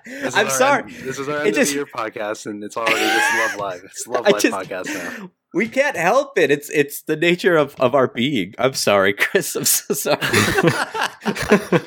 This 0.06 0.24
is 0.26 0.36
I'm 0.36 0.50
sorry. 0.50 0.84
End, 0.84 0.92
this 1.04 1.20
is 1.20 1.30
our 1.30 1.38
It 1.42 1.48
end 1.48 1.56
just- 1.56 1.70
of 1.72 1.74
the 1.74 1.76
year 1.76 1.86
podcast, 1.86 2.46
and 2.46 2.64
it's 2.64 2.76
already 2.78 2.96
just 3.00 3.34
Love 3.36 3.56
Live. 3.60 3.82
It's 3.86 4.08
Love 4.16 4.26
I 4.28 4.32
Live 4.32 4.42
just- 4.42 4.70
podcast 4.70 4.94
now. 5.22 5.32
we 5.54 5.68
can't 5.68 5.96
help 5.98 6.38
it. 6.38 6.52
It's 6.52 6.70
it's 6.70 7.02
the 7.04 7.16
nature 7.16 7.56
of, 7.56 7.76
of 7.80 7.96
our 7.96 8.08
being. 8.08 8.54
I'm 8.58 8.74
sorry, 8.74 9.14
Chris. 9.14 9.56
I'm 9.56 9.66
so 9.66 9.94
sorry. 9.94 10.20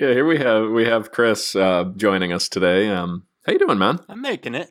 Yeah, 0.00 0.12
here 0.12 0.24
we 0.26 0.38
have 0.38 0.70
we 0.70 0.84
have 0.84 1.10
Chris 1.10 1.56
uh, 1.56 1.90
joining 1.96 2.32
us 2.32 2.48
today. 2.48 2.88
Um, 2.88 3.24
how 3.44 3.52
you 3.52 3.58
doing, 3.58 3.78
man? 3.78 3.98
I'm 4.08 4.22
making 4.22 4.54
it. 4.54 4.70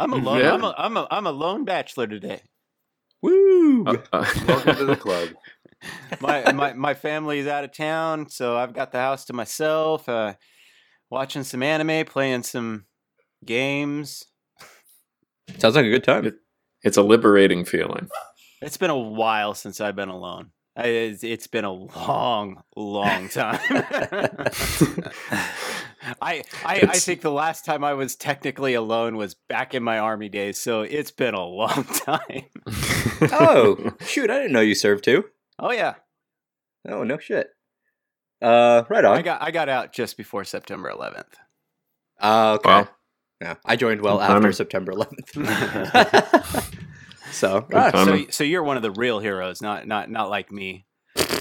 I'm 0.00 0.14
a 0.14 0.16
lone. 0.16 0.40
Yeah. 0.40 0.54
I'm 0.54 0.64
a 0.64 0.74
I'm 0.78 0.96
a 0.96 1.06
I'm 1.10 1.26
a 1.26 1.30
lone 1.30 1.66
bachelor 1.66 2.06
today. 2.06 2.40
Woo! 3.20 3.84
Uh, 3.84 3.98
uh, 4.14 4.24
Welcome 4.48 4.76
to 4.76 4.84
the 4.86 4.96
club. 4.96 5.28
My 6.22 6.52
my 6.52 6.72
my 6.72 6.94
family's 6.94 7.46
out 7.46 7.64
of 7.64 7.72
town, 7.72 8.30
so 8.30 8.56
I've 8.56 8.72
got 8.72 8.92
the 8.92 8.98
house 8.98 9.26
to 9.26 9.34
myself. 9.34 10.08
Uh, 10.08 10.34
watching 11.10 11.44
some 11.44 11.62
anime, 11.62 12.06
playing 12.06 12.44
some 12.44 12.86
games. 13.44 14.24
Sounds 15.58 15.76
like 15.76 15.84
a 15.84 15.90
good 15.90 16.04
time. 16.04 16.32
it's 16.82 16.96
a 16.96 17.02
liberating 17.02 17.66
feeling. 17.66 18.08
It's 18.62 18.78
been 18.78 18.90
a 18.90 18.98
while 18.98 19.52
since 19.52 19.82
I've 19.82 19.96
been 19.96 20.08
alone. 20.08 20.52
I, 20.76 20.86
it's, 20.86 21.24
it's 21.24 21.46
been 21.46 21.64
a 21.64 21.72
long, 21.72 22.62
long 22.74 23.28
time. 23.28 23.60
I 26.20 26.44
I, 26.64 26.80
I 26.82 26.98
think 26.98 27.20
the 27.20 27.30
last 27.30 27.64
time 27.64 27.84
I 27.84 27.94
was 27.94 28.16
technically 28.16 28.74
alone 28.74 29.16
was 29.16 29.34
back 29.34 29.74
in 29.74 29.82
my 29.82 29.98
army 29.98 30.28
days, 30.28 30.58
so 30.58 30.82
it's 30.82 31.10
been 31.10 31.34
a 31.34 31.44
long 31.44 31.84
time. 31.84 32.44
oh, 33.32 33.92
shoot! 34.00 34.30
I 34.30 34.38
didn't 34.38 34.52
know 34.52 34.60
you 34.60 34.74
served 34.74 35.04
too. 35.04 35.24
Oh 35.58 35.72
yeah, 35.72 35.94
Oh 36.88 37.04
no 37.04 37.18
shit. 37.18 37.48
Uh, 38.40 38.84
right 38.88 39.04
on. 39.04 39.18
I 39.18 39.22
got 39.22 39.42
I 39.42 39.50
got 39.50 39.68
out 39.68 39.92
just 39.92 40.16
before 40.16 40.44
September 40.44 40.90
11th. 40.90 41.34
Uh, 42.20 42.58
okay. 42.58 42.70
Wow. 42.70 42.88
Yeah, 43.40 43.54
I 43.64 43.76
joined 43.76 44.02
well 44.02 44.18
Good 44.18 44.24
after 44.24 44.34
timing. 44.34 44.52
September 44.52 44.92
11th. 44.92 46.74
so, 47.32 47.62
Good 47.62 47.76
ah. 47.76 48.04
So 48.04 48.26
so 48.30 48.44
you're 48.44 48.62
one 48.62 48.76
of 48.76 48.82
the 48.82 48.90
real 48.90 49.18
heroes, 49.18 49.62
not 49.62 49.86
not 49.86 50.10
not 50.10 50.30
like 50.30 50.52
me. 50.52 50.86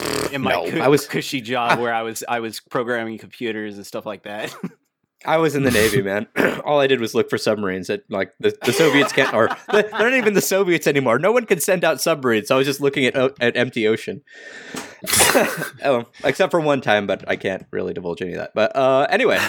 In 0.33 0.41
my 0.41 0.51
No, 0.51 0.69
cu- 0.69 0.79
I 0.79 0.87
was- 0.87 1.07
cushy 1.07 1.41
job 1.41 1.79
where 1.79 1.93
I 1.93 2.01
was 2.03 2.23
I 2.27 2.39
was 2.39 2.59
programming 2.59 3.17
computers 3.17 3.77
and 3.77 3.85
stuff 3.85 4.05
like 4.05 4.23
that. 4.23 4.55
I 5.25 5.35
was 5.35 5.53
in 5.53 5.63
the 5.63 5.71
Navy, 5.71 6.01
man. 6.11 6.27
All 6.63 6.79
I 6.79 6.87
did 6.87 7.01
was 7.01 7.13
look 7.13 7.29
for 7.29 7.37
submarines 7.37 7.87
that, 7.87 8.03
like, 8.09 8.31
the, 8.39 8.57
the 8.63 8.71
Soviets 8.71 9.11
can't, 9.11 9.33
or 9.33 9.49
the, 9.67 9.81
they're 9.91 10.09
not 10.09 10.13
even 10.13 10.33
the 10.33 10.39
Soviets 10.41 10.87
anymore. 10.87 11.19
No 11.19 11.33
one 11.33 11.45
can 11.45 11.59
send 11.59 11.83
out 11.83 11.99
submarines. 11.99 12.47
So 12.47 12.55
I 12.55 12.57
was 12.57 12.65
just 12.65 12.79
looking 12.79 13.03
at 13.03 13.17
at 13.41 13.57
empty 13.57 13.85
ocean. 13.85 14.21
oh, 15.83 16.05
except 16.23 16.51
for 16.51 16.61
one 16.61 16.79
time, 16.79 17.05
but 17.05 17.27
I 17.27 17.35
can't 17.35 17.65
really 17.71 17.93
divulge 17.93 18.21
any 18.21 18.31
of 18.31 18.37
that. 18.39 18.51
But 18.55 18.73
uh, 18.77 19.07
anyway, 19.09 19.39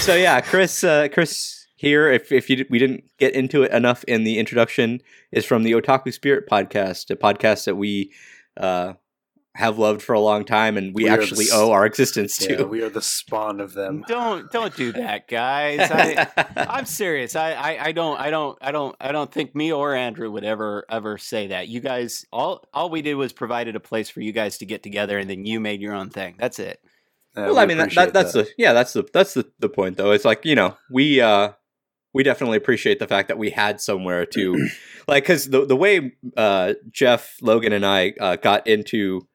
so 0.00 0.14
yeah, 0.14 0.40
Chris, 0.40 0.84
uh, 0.84 1.08
Chris 1.12 1.66
here. 1.74 2.08
If 2.10 2.30
if 2.30 2.48
you, 2.48 2.64
we 2.70 2.78
didn't 2.78 3.02
get 3.18 3.34
into 3.34 3.64
it 3.64 3.72
enough 3.72 4.04
in 4.04 4.22
the 4.22 4.38
introduction, 4.38 5.00
is 5.32 5.44
from 5.44 5.64
the 5.64 5.72
Otaku 5.72 6.12
Spirit 6.12 6.48
podcast, 6.48 7.10
a 7.10 7.16
podcast 7.16 7.64
that 7.64 7.74
we 7.76 8.12
uh, 8.56 8.92
have 9.54 9.78
loved 9.78 10.00
for 10.02 10.14
a 10.14 10.20
long 10.20 10.44
time, 10.46 10.78
and 10.78 10.94
we, 10.94 11.04
We 11.04 11.08
are 11.10 11.18
the 11.18 11.22
actually 11.24 11.46
owe 11.52 11.72
our 11.72 11.84
existence 11.84 12.40
Yeah, 12.40 12.56
to. 12.56 12.64
we 12.64 12.82
are 12.82 12.88
the 12.88 13.02
spawn 13.02 13.60
of 13.60 13.74
them. 13.74 14.02
don't 14.08 14.50
don't 14.50 14.74
do 14.74 14.92
that, 14.92 15.28
guys. 15.28 15.90
I, 15.92 16.26
I'm 16.56 16.86
serious. 16.86 17.36
I, 17.36 17.52
I, 17.52 17.84
I 17.86 17.92
don't 17.92 18.18
I 18.18 18.30
don't 18.30 18.56
I 18.62 18.72
don't 18.72 18.96
I 19.00 19.12
don't 19.12 19.30
think 19.30 19.54
me 19.54 19.70
or 19.72 19.94
Andrew 19.94 20.30
would 20.30 20.44
ever 20.44 20.86
ever 20.90 21.18
say 21.18 21.48
that. 21.48 21.68
You 21.68 21.80
guys 21.80 22.24
all 22.32 22.64
all 22.72 22.88
we 22.88 23.02
did 23.02 23.14
was 23.14 23.32
provided 23.34 23.76
a 23.76 23.80
place 23.80 24.08
for 24.08 24.20
you 24.20 24.32
guys 24.32 24.58
to 24.58 24.66
get 24.66 24.82
together 24.82 25.18
and 25.18 25.28
then 25.28 25.44
you 25.44 25.60
made 25.60 25.80
your 25.82 25.94
own 25.94 26.08
thing. 26.08 26.36
That's 26.38 26.58
it. 26.58 26.80
Yeah, 27.36 27.46
well, 27.46 27.54
we 27.54 27.60
I 27.60 27.66
mean, 27.66 27.78
that, 27.78 27.94
that, 27.94 28.12
that's 28.12 28.32
the 28.32 28.48
yeah, 28.56 28.72
that's 28.72 28.92
the 28.94 29.06
that's 29.12 29.34
the 29.34 29.50
the 29.58 29.68
point 29.68 29.96
though. 29.98 30.12
It's 30.12 30.24
like 30.24 30.44
you 30.46 30.54
know 30.54 30.76
we 30.90 31.20
uh 31.20 31.52
we 32.14 32.22
definitely 32.22 32.56
appreciate 32.58 32.98
the 32.98 33.06
fact 33.06 33.28
that 33.28 33.38
we 33.38 33.50
had 33.50 33.80
somewhere 33.80 34.24
to 34.26 34.68
like 35.08 35.24
because 35.24 35.50
the 35.50 35.66
the 35.66 35.76
way 35.76 36.12
uh 36.38 36.74
Jeff 36.90 37.36
Logan 37.42 37.72
and 37.72 37.84
I 37.84 38.14
uh, 38.18 38.36
got 38.36 38.66
into 38.66 39.26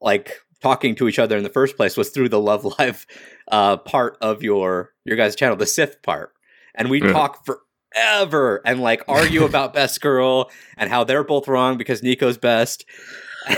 like 0.00 0.34
talking 0.62 0.94
to 0.96 1.08
each 1.08 1.18
other 1.18 1.36
in 1.36 1.42
the 1.42 1.48
first 1.48 1.76
place 1.76 1.96
was 1.96 2.10
through 2.10 2.28
the 2.28 2.40
Love 2.40 2.64
Live 2.78 3.06
uh 3.50 3.76
part 3.78 4.16
of 4.20 4.42
your 4.42 4.92
your 5.04 5.16
guys' 5.16 5.34
channel, 5.36 5.56
the 5.56 5.66
Sith 5.66 6.02
part, 6.02 6.32
and 6.74 6.90
we 6.90 7.00
Yeah. 7.02 7.12
talk 7.12 7.44
forever 7.44 8.60
and 8.64 8.80
like 8.80 9.02
argue 9.08 9.44
about 9.44 9.74
Best 9.80 10.00
Girl 10.00 10.50
and 10.76 10.90
how 10.90 11.04
they're 11.04 11.24
both 11.24 11.48
wrong 11.48 11.76
because 11.78 12.02
Nico's 12.02 12.38
best. 12.38 12.84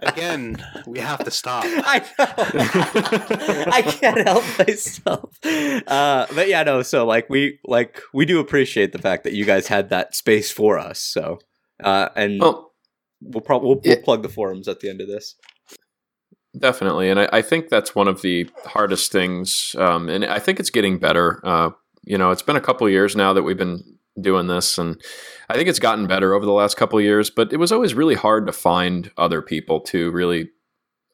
Again, 0.00 0.56
we 0.86 0.98
have 1.00 1.22
to 1.24 1.30
stop. 1.30 1.64
I 1.68 1.98
know. 2.18 3.64
I 3.72 3.82
can't 3.82 4.26
help 4.26 4.44
myself. 4.58 5.38
Uh, 5.44 6.26
but 6.34 6.48
yeah, 6.48 6.62
no. 6.62 6.82
So 6.82 7.04
like 7.06 7.28
we 7.28 7.58
like 7.64 8.00
we 8.14 8.24
do 8.24 8.38
appreciate 8.40 8.92
the 8.92 8.98
fact 8.98 9.24
that 9.24 9.32
you 9.34 9.44
guys 9.44 9.66
had 9.68 9.90
that 9.90 10.14
space 10.16 10.50
for 10.50 10.78
us. 10.78 10.98
So 11.00 11.38
uh, 11.82 12.08
and 12.16 12.40
well, 12.40 12.67
we'll 13.20 13.40
probably 13.40 13.68
we'll, 13.68 13.80
we'll 13.84 14.02
plug 14.02 14.22
the 14.22 14.28
forums 14.28 14.68
at 14.68 14.80
the 14.80 14.88
end 14.88 15.00
of 15.00 15.08
this. 15.08 15.34
Definitely, 16.58 17.10
and 17.10 17.20
I, 17.20 17.28
I 17.32 17.42
think 17.42 17.68
that's 17.68 17.94
one 17.94 18.08
of 18.08 18.22
the 18.22 18.48
hardest 18.64 19.12
things, 19.12 19.76
um, 19.78 20.08
and 20.08 20.24
I 20.24 20.38
think 20.38 20.58
it's 20.58 20.70
getting 20.70 20.98
better. 20.98 21.40
Uh, 21.44 21.70
you 22.04 22.16
know, 22.16 22.30
it's 22.30 22.42
been 22.42 22.56
a 22.56 22.60
couple 22.60 22.86
of 22.86 22.92
years 22.92 23.14
now 23.14 23.32
that 23.32 23.42
we've 23.42 23.58
been 23.58 23.84
doing 24.20 24.46
this, 24.46 24.78
and 24.78 25.00
I 25.48 25.54
think 25.54 25.68
it's 25.68 25.78
gotten 25.78 26.06
better 26.06 26.34
over 26.34 26.46
the 26.46 26.52
last 26.52 26.76
couple 26.76 26.98
of 26.98 27.04
years. 27.04 27.28
But 27.28 27.52
it 27.52 27.58
was 27.58 27.70
always 27.70 27.94
really 27.94 28.14
hard 28.14 28.46
to 28.46 28.52
find 28.52 29.10
other 29.18 29.42
people 29.42 29.80
to 29.82 30.10
really 30.10 30.48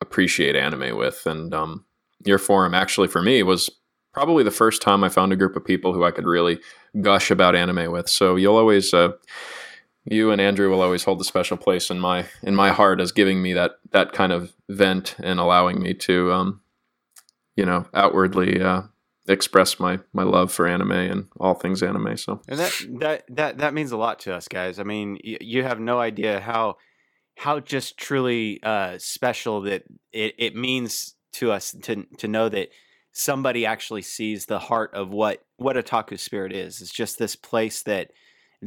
appreciate 0.01 0.55
anime 0.55 0.97
with, 0.97 1.27
and 1.27 1.53
um, 1.53 1.85
your 2.25 2.39
forum 2.39 2.73
actually 2.73 3.09
for 3.09 3.21
me 3.21 3.43
was 3.43 3.69
probably 4.13 4.45
the 4.45 4.51
first 4.53 4.81
time 4.81 5.03
I 5.03 5.09
found 5.09 5.33
a 5.33 5.37
group 5.37 5.57
of 5.57 5.65
people 5.65 5.93
who 5.93 6.05
I 6.05 6.13
could 6.13 6.27
really 6.27 6.61
gush 7.03 7.33
about 7.33 7.57
anime 7.57 7.91
with. 7.91 8.09
So 8.09 8.37
you'll 8.37 8.57
always. 8.57 8.95
Uh, 8.95 9.11
you 10.05 10.31
and 10.31 10.41
Andrew 10.41 10.71
will 10.71 10.83
always 10.83 11.05
hold 11.05 11.21
a 11.21 11.25
special 11.25 11.57
place 11.57 11.91
in 11.91 11.99
my 12.01 12.27
in 12.43 12.55
my 12.55 12.71
heart 12.71 13.01
as 13.01 13.13
giving 13.13 13.43
me 13.43 13.53
that 13.55 13.73
that 13.93 14.13
kind 14.13 14.33
of 14.33 14.55
vent 14.69 15.17
and 15.23 15.41
allowing 15.41 15.81
me 15.83 15.95
to 15.95 16.33
um 16.33 16.61
you 17.57 17.65
know 17.65 17.87
outwardly 17.95 18.61
uh 18.61 18.83
express 19.27 19.81
my 19.81 19.99
my 20.13 20.23
love 20.23 20.53
for 20.53 20.67
anime 20.67 20.93
and 20.93 21.27
all 21.41 21.55
things 21.55 21.83
anime 21.83 22.17
so 22.17 22.41
And 22.49 22.59
that 22.59 22.73
that 23.01 23.25
that 23.31 23.59
that 23.59 23.75
means 23.75 23.93
a 23.93 23.97
lot 23.97 24.21
to 24.21 24.35
us, 24.35 24.49
guys. 24.49 24.79
I 24.79 24.83
mean, 24.83 25.19
y- 25.25 25.39
you 25.41 25.63
have 25.63 25.81
no 25.81 25.99
idea 25.99 26.41
how 26.41 26.77
how 27.37 27.61
just 27.61 27.97
truly 27.97 28.63
uh, 28.63 28.97
special 28.99 29.63
that 29.63 29.85
it, 30.13 30.35
it 30.39 30.55
means 30.55 31.15
to 31.35 31.51
us 31.51 31.75
to 31.83 32.05
to 32.19 32.29
know 32.29 32.49
that 32.49 32.69
somebody 33.13 33.65
actually 33.65 34.03
sees 34.03 34.47
the 34.47 34.59
heart 34.59 34.93
of 34.95 35.11
what 35.11 35.45
what 35.57 35.77
otaku 35.77 36.19
spirit 36.19 36.53
is. 36.53 36.81
It's 36.81 36.93
just 36.93 37.19
this 37.19 37.35
place 37.37 37.83
that 37.85 38.11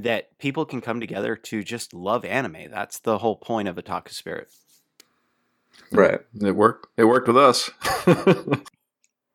that 0.03 0.37
people 0.37 0.65
can 0.65 0.81
come 0.81 0.99
together 0.99 1.35
to 1.35 1.63
just 1.63 1.93
love 1.93 2.23
anime. 2.23 2.69
That's 2.71 2.99
the 2.99 3.17
whole 3.19 3.35
point 3.35 3.67
of 3.67 3.75
the 3.75 3.83
otaku 3.83 4.09
spirit. 4.09 4.49
Right. 5.91 6.19
it 6.41 6.55
worked 6.55 6.87
it 6.97 7.05
worked 7.05 7.27
with 7.27 7.37
us 7.37 7.69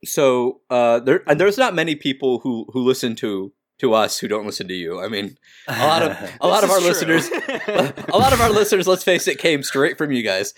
So 0.05 0.61
uh, 0.69 0.99
there 1.01 1.23
and 1.29 1.39
there's 1.39 1.59
not 1.59 1.75
many 1.75 1.95
people 1.95 2.41
who 2.41 2.67
who 2.73 2.83
listen 2.83 3.15
to 3.17 3.53
to 3.79 3.95
us 3.95 4.19
who 4.19 4.29
don't 4.29 4.47
listen 4.47 4.69
to 4.69 4.75
you. 4.75 5.01
I 5.01 5.09
mean, 5.09 5.37
a 5.69 5.87
lot 5.87 6.03
of 6.03 6.31
a 6.41 6.49
lot 6.49 6.65
of 6.65 6.71
our 6.71 6.79
true. 6.79 6.89
listeners 6.89 7.29
a 8.09 8.17
lot 8.17 8.33
of 8.33 8.41
our 8.41 8.51
listeners, 8.51 8.89
let's 8.89 9.05
face 9.05 9.29
it, 9.29 9.39
came 9.39 9.63
straight 9.63 9.99
from 9.99 10.11
you 10.13 10.23
guys. 10.23 10.55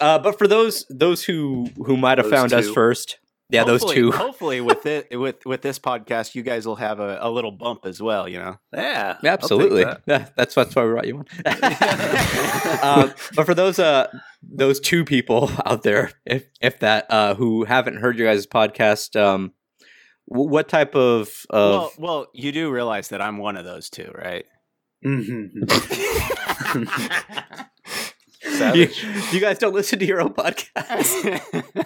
Uh, 0.00 0.18
but 0.18 0.38
for 0.38 0.48
those 0.48 0.86
those 0.88 1.24
who 1.24 1.68
who 1.84 1.96
might 1.96 2.18
have 2.18 2.30
Those 2.30 2.32
found 2.32 2.52
us 2.54 2.70
first, 2.70 3.18
yeah, 3.50 3.64
those 3.64 3.84
two. 3.84 4.10
Hopefully, 4.12 4.60
with 4.60 4.86
it 4.86 5.16
with 5.18 5.44
with 5.46 5.62
this 5.62 5.78
podcast, 5.78 6.34
you 6.34 6.42
guys 6.42 6.66
will 6.66 6.76
have 6.76 6.98
a, 7.00 7.18
a 7.20 7.30
little 7.30 7.52
bump 7.52 7.86
as 7.86 8.02
well. 8.02 8.28
You 8.28 8.38
know. 8.38 8.56
yeah, 8.72 9.16
Yeah, 9.22 9.32
absolutely. 9.32 9.84
I'll 9.84 9.98
Yeah, 10.06 10.26
that's 10.36 10.54
that's 10.54 10.74
why 10.76 10.84
we 10.84 10.90
brought 10.90 11.06
you 11.06 11.18
on. 11.18 11.26
um, 12.82 13.14
but 13.34 13.46
for 13.46 13.54
those 13.54 13.78
uh 13.78 14.08
those 14.42 14.80
two 14.80 15.04
people 15.04 15.50
out 15.66 15.82
there, 15.82 16.10
if 16.24 16.46
if 16.60 16.80
that 16.80 17.06
uh 17.10 17.34
who 17.34 17.64
haven't 17.64 17.96
heard 17.98 18.18
your 18.18 18.28
guys' 18.32 18.46
podcast, 18.46 19.20
um, 19.20 19.52
wh- 20.26 20.50
what 20.50 20.68
type 20.68 20.94
of 20.96 21.28
of 21.50 21.70
Well, 21.70 21.92
well, 21.98 22.26
you 22.34 22.50
do 22.52 22.70
realize 22.70 23.08
that 23.08 23.20
I'm 23.22 23.38
one 23.38 23.56
of 23.56 23.64
those 23.64 23.90
two, 23.90 24.10
right? 24.14 24.44
that. 25.02 25.54
Mhm. 28.74 28.74
you, 28.74 28.88
you 29.32 29.40
guys 29.40 29.58
don't 29.58 29.74
listen 29.74 29.98
to 30.00 30.04
your 30.06 30.20
own 30.20 30.34
podcast. 30.34 31.84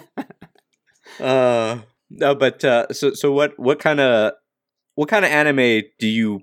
Uh, 1.21 1.79
no, 2.09 2.35
but 2.35 2.63
uh, 2.65 2.91
so 2.91 3.13
so 3.13 3.31
what 3.31 3.57
what 3.57 3.79
kind 3.79 3.99
of 3.99 4.33
what 4.95 5.07
kind 5.07 5.23
of 5.23 5.31
anime 5.31 5.83
do 5.99 6.07
you 6.07 6.41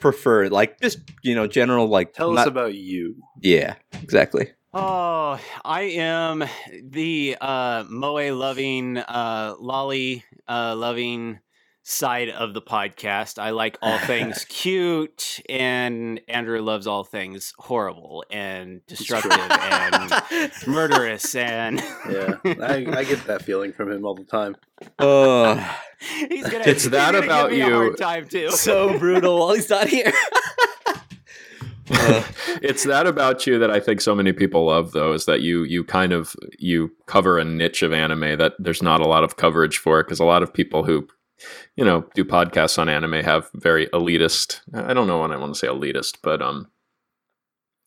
prefer? 0.00 0.48
Like 0.48 0.80
just 0.80 0.98
you 1.22 1.34
know 1.34 1.46
general 1.46 1.86
like 1.86 2.14
Tell 2.14 2.36
us 2.36 2.46
about 2.46 2.74
you. 2.74 3.16
yeah 3.42 3.74
exactly. 4.02 4.48
oh, 4.72 5.38
I 5.64 5.82
am 5.82 6.44
the 6.82 7.36
uh, 7.40 7.84
moe 7.88 8.34
loving, 8.34 8.98
uh, 8.98 9.54
lolly 9.60 10.24
uh, 10.48 10.74
loving 10.74 11.38
side 11.84 12.30
of 12.30 12.54
the 12.54 12.62
podcast. 12.62 13.38
I 13.38 13.50
like 13.50 13.76
all 13.82 13.98
things 13.98 14.44
cute, 14.48 15.40
and 15.48 16.20
Andrew 16.28 16.60
loves 16.60 16.86
all 16.86 17.04
things 17.04 17.52
horrible 17.58 18.24
and 18.30 18.84
destructive 18.88 19.32
and 19.32 20.52
murderous 20.66 21.34
and 21.36 21.78
Yeah, 22.10 22.36
I, 22.44 22.86
I 22.88 23.04
get 23.04 23.24
that 23.26 23.42
feeling 23.42 23.72
from 23.72 23.92
him 23.92 24.04
all 24.04 24.14
the 24.14 24.24
time. 24.24 24.56
Uh, 24.98 25.56
he's 26.28 26.44
gonna. 26.48 26.64
It's 26.66 26.82
he's 26.82 26.90
that 26.90 27.12
gonna 27.12 27.20
give 27.20 27.24
about 27.30 27.50
me 27.50 27.60
a 27.60 27.66
you. 27.68 27.72
hard 27.74 27.98
time 27.98 28.28
too. 28.28 28.50
so 28.50 28.98
brutal 28.98 29.38
while 29.38 29.54
he's 29.54 29.70
not 29.70 29.86
here. 29.86 30.12
Uh, 31.90 32.24
it's 32.62 32.84
that 32.84 33.06
about 33.06 33.46
you 33.46 33.58
that 33.58 33.70
I 33.70 33.78
think 33.78 34.00
so 34.00 34.14
many 34.14 34.32
people 34.32 34.64
love, 34.66 34.92
though, 34.92 35.12
is 35.12 35.26
that 35.26 35.42
you 35.42 35.64
you 35.64 35.84
kind 35.84 36.12
of 36.14 36.34
you 36.58 36.90
cover 37.06 37.38
a 37.38 37.44
niche 37.44 37.82
of 37.82 37.92
anime 37.92 38.38
that 38.38 38.54
there's 38.58 38.82
not 38.82 39.00
a 39.02 39.06
lot 39.06 39.22
of 39.22 39.36
coverage 39.36 39.76
for, 39.76 40.02
because 40.02 40.18
a 40.18 40.24
lot 40.24 40.42
of 40.42 40.52
people 40.52 40.84
who 40.84 41.06
you 41.76 41.84
know 41.84 42.06
do 42.14 42.24
podcasts 42.24 42.78
on 42.78 42.88
anime 42.88 43.24
have 43.24 43.50
very 43.54 43.86
elitist. 43.88 44.60
I 44.72 44.94
don't 44.94 45.06
know 45.06 45.20
when 45.20 45.32
I 45.32 45.36
want 45.36 45.54
to 45.54 45.58
say 45.58 45.68
elitist, 45.68 46.18
but 46.22 46.42
um. 46.42 46.68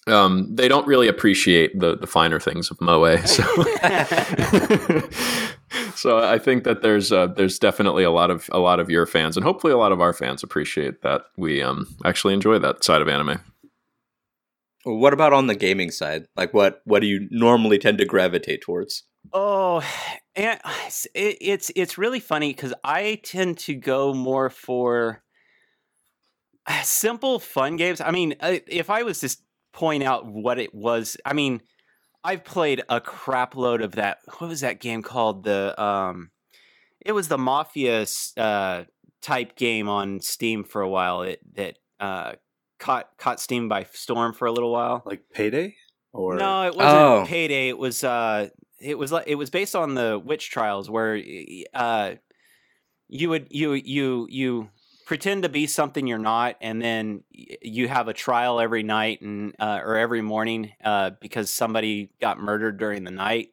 Um, 0.07 0.55
they 0.55 0.69
don't 0.69 0.87
really 0.87 1.09
appreciate 1.09 1.77
the, 1.77 1.97
the 1.97 2.07
finer 2.07 2.39
things 2.39 2.71
of 2.71 2.79
moe. 2.79 3.17
So, 3.25 3.43
so 5.95 6.19
I 6.19 6.39
think 6.39 6.63
that 6.63 6.79
there's 6.81 7.11
uh, 7.11 7.27
there's 7.27 7.59
definitely 7.59 8.05
a 8.05 8.11
lot 8.11 8.31
of 8.31 8.49
a 8.53 8.59
lot 8.59 8.79
of 8.79 8.89
your 8.89 9.05
fans, 9.05 9.35
and 9.35 9.43
hopefully 9.43 9.73
a 9.73 9.77
lot 9.77 9.91
of 9.91 9.99
our 9.99 10.13
fans 10.13 10.43
appreciate 10.43 11.01
that 11.01 11.23
we 11.35 11.61
um, 11.61 11.93
actually 12.05 12.33
enjoy 12.33 12.57
that 12.59 12.85
side 12.85 13.01
of 13.01 13.09
anime. 13.09 13.41
what 14.85 15.11
about 15.11 15.33
on 15.33 15.47
the 15.47 15.55
gaming 15.55 15.91
side? 15.91 16.27
Like, 16.37 16.53
what 16.53 16.79
what 16.85 17.01
do 17.01 17.07
you 17.07 17.27
normally 17.29 17.77
tend 17.77 17.97
to 17.97 18.05
gravitate 18.05 18.61
towards? 18.61 19.03
Oh, 19.33 19.83
and 20.37 20.59
it's- 20.65 21.07
it, 21.13 21.37
it's 21.41 21.71
it's 21.75 21.97
really 21.97 22.19
funny 22.21 22.53
because 22.53 22.73
I 22.83 23.19
tend 23.23 23.57
to 23.59 23.75
go 23.75 24.13
more 24.13 24.49
for 24.49 25.21
uh, 26.65 26.81
simple, 26.83 27.39
fun 27.39 27.75
games. 27.75 27.99
I 28.01 28.11
mean, 28.11 28.35
uh, 28.39 28.57
if 28.67 28.89
I 28.89 29.03
was 29.03 29.19
to 29.21 29.35
point 29.73 30.03
out 30.03 30.25
what 30.25 30.59
it 30.59 30.73
was, 30.73 31.17
I 31.25 31.33
mean, 31.33 31.61
I've 32.23 32.43
played 32.43 32.81
a 32.89 32.99
crap 33.01 33.55
load 33.55 33.81
of 33.81 33.93
that. 33.93 34.19
What 34.37 34.47
was 34.49 34.61
that 34.61 34.79
game 34.79 35.01
called? 35.03 35.43
The 35.43 35.79
um, 35.81 36.31
it 37.05 37.11
was 37.11 37.27
the 37.27 37.37
Mafia 37.37 38.05
uh, 38.37 38.83
type 39.21 39.55
game 39.55 39.87
on 39.89 40.19
Steam 40.21 40.63
for 40.63 40.81
a 40.81 40.89
while. 40.89 41.21
It 41.23 41.39
that 41.55 41.77
uh 41.99 42.33
caught 42.79 43.09
caught 43.17 43.39
Steam 43.39 43.69
by 43.69 43.85
storm 43.93 44.33
for 44.33 44.45
a 44.45 44.51
little 44.51 44.71
while. 44.71 45.03
Like 45.05 45.23
payday? 45.33 45.75
Or 46.13 46.35
No, 46.35 46.63
it 46.63 46.75
wasn't 46.75 47.01
Oh. 47.01 47.23
payday. 47.27 47.69
It 47.69 47.77
was 47.77 48.03
uh 48.03 48.49
it 48.79 48.97
was 48.97 49.11
like 49.11 49.25
it 49.27 49.35
was 49.35 49.49
based 49.49 49.75
on 49.75 49.95
the 49.95 50.21
witch 50.23 50.49
trials 50.49 50.89
where 50.89 51.21
uh 51.73 52.13
you 53.07 53.29
would 53.29 53.47
you 53.49 53.73
you 53.73 54.27
you 54.29 54.69
pretend 55.05 55.43
to 55.43 55.49
be 55.49 55.65
something 55.67 56.05
you're 56.05 56.17
not 56.17 56.55
and 56.61 56.81
then 56.81 57.23
you 57.31 57.87
have 57.87 58.07
a 58.07 58.13
trial 58.13 58.59
every 58.59 58.83
night 58.83 59.21
and 59.21 59.55
uh, 59.59 59.79
or 59.81 59.95
every 59.97 60.21
morning 60.21 60.71
uh 60.83 61.11
because 61.21 61.49
somebody 61.49 62.09
got 62.19 62.39
murdered 62.39 62.77
during 62.77 63.03
the 63.03 63.11
night 63.11 63.49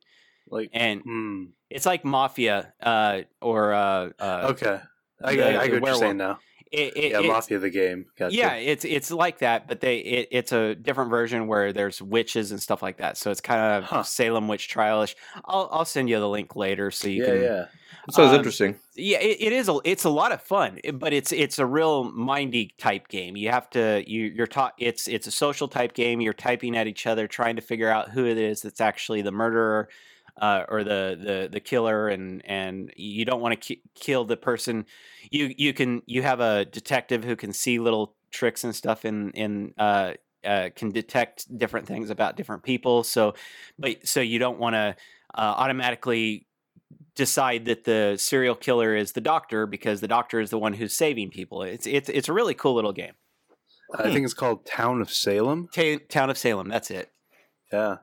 like 0.51 0.69
and 0.73 1.03
hmm. 1.03 1.45
it's 1.71 1.87
like 1.87 2.05
mafia 2.05 2.73
uh 2.83 3.21
or 3.41 3.73
uh, 3.73 4.11
uh 4.19 4.47
Okay. 4.51 4.81
I, 5.23 5.37
the- 5.37 5.59
I, 5.59 5.63
I 5.63 5.69
get 5.69 5.81
what 5.81 5.89
you're 5.89 5.99
saying 5.99 6.17
now. 6.17 6.39
It, 6.75 6.97
it, 6.97 7.11
yeah, 7.13 7.19
it's- 7.21 7.27
Mafia 7.27 7.59
the 7.59 7.71
game. 7.71 8.07
Gotcha. 8.19 8.35
yeah, 8.37 8.55
it's 8.55 8.85
it's 8.85 9.11
like 9.11 9.39
that, 9.39 9.67
but 9.69 9.81
they 9.81 9.99
it, 9.99 10.29
it's 10.31 10.53
a 10.53 10.75
different 10.75 11.11
version 11.11 11.47
where 11.47 11.73
there's 11.73 12.03
witches 12.03 12.51
and 12.51 12.61
stuff 12.61 12.83
like 12.83 12.97
that. 12.99 13.17
So 13.17 13.31
it's 13.31 13.41
kind 13.41 13.61
of 13.61 13.85
Huh. 13.85 14.03
Salem 14.03 14.49
witch 14.49 14.69
trialish. 14.73 15.15
I'll 15.45 15.69
I'll 15.73 15.85
send 15.85 16.09
you 16.09 16.19
the 16.21 16.29
link 16.29 16.57
later 16.57 16.91
so 16.91 17.09
you 17.09 17.23
yeah, 17.23 17.31
can. 17.31 17.43
yeah. 17.43 17.65
Sounds 18.11 18.31
Um, 18.33 18.37
interesting. 18.37 18.77
Yeah, 18.97 19.19
it, 19.19 19.39
it 19.41 19.53
is 19.53 19.69
a 19.69 19.79
it's 19.85 20.05
a 20.05 20.11
lot 20.11 20.33
of 20.33 20.43
fun, 20.43 20.79
but 20.95 21.13
it's 21.15 21.33
it's 21.33 21.59
a 21.59 21.65
real 21.65 22.05
mindy 22.13 22.75
type 22.77 23.09
game. 23.09 23.35
You 23.37 23.51
have 23.51 23.71
to 23.71 24.05
you 24.07 24.25
you're 24.27 24.47
taught 24.47 24.75
it's 24.79 25.09
it's 25.09 25.27
a 25.27 25.31
social 25.31 25.69
type 25.69 25.95
game. 25.95 26.21
You're 26.21 26.35
typing 26.35 26.77
at 26.77 26.87
each 26.87 27.07
other, 27.07 27.27
trying 27.27 27.57
to 27.57 27.63
figure 27.63 27.89
out 27.89 28.11
who 28.11 28.27
it 28.27 28.37
is 28.37 28.61
that's 28.63 28.81
actually 28.83 29.23
the 29.23 29.33
murderer. 29.33 29.89
Uh, 30.41 30.65
or 30.69 30.83
the, 30.83 31.17
the 31.23 31.49
the 31.53 31.61
killer 31.61 32.09
and 32.09 32.43
and 32.45 32.93
you 32.97 33.25
don't 33.25 33.41
want 33.41 33.53
to 33.53 33.75
ki- 33.75 33.83
kill 33.95 34.25
the 34.25 34.37
person. 34.37 34.85
You 35.31 35.55
you 35.57 35.73
can 35.73 36.03
you 36.07 36.23
have 36.23 36.41
a 36.41 36.65
detective 36.65 37.23
who 37.23 37.37
can 37.37 37.53
see 37.53 37.79
little 37.79 38.17
tricks 38.33 38.65
and 38.65 38.75
stuff 38.75 39.05
in 39.05 39.31
in 39.31 39.75
uh, 39.79 40.15
uh, 40.45 40.71
can 40.75 40.91
detect 40.91 41.57
different 41.57 41.87
things 41.87 42.11
about 42.11 42.37
different 42.37 42.65
people. 42.65 43.05
So 43.05 43.35
but 43.79 44.07
so 44.07 44.21
you 44.21 44.39
don't 44.41 44.59
want 44.59 44.75
to 44.75 44.97
uh, 45.35 45.55
automatically 45.57 46.47
decide 47.15 47.65
that 47.67 47.85
the 47.85 48.17
serial 48.19 48.55
killer 48.55 48.95
is 48.95 49.13
the 49.13 49.21
doctor 49.21 49.67
because 49.67 50.01
the 50.01 50.09
doctor 50.09 50.41
is 50.41 50.51
the 50.51 50.59
one 50.59 50.73
who's 50.73 50.95
saving 50.95 51.31
people. 51.31 51.63
It's 51.63 51.87
it's 51.87 52.09
it's 52.09 52.29
a 52.29 52.33
really 52.33 52.55
cool 52.55 52.75
little 52.75 52.93
game. 52.93 53.13
I 53.97 54.11
think 54.11 54.25
it's 54.25 54.35
called 54.35 54.67
Town 54.67 55.01
of 55.01 55.11
Salem. 55.11 55.69
Ta- 55.73 55.99
town 56.09 56.31
of 56.31 56.37
salem 56.37 56.69
that's 56.69 56.91
it. 56.91 57.11
Yeah. 57.73 57.99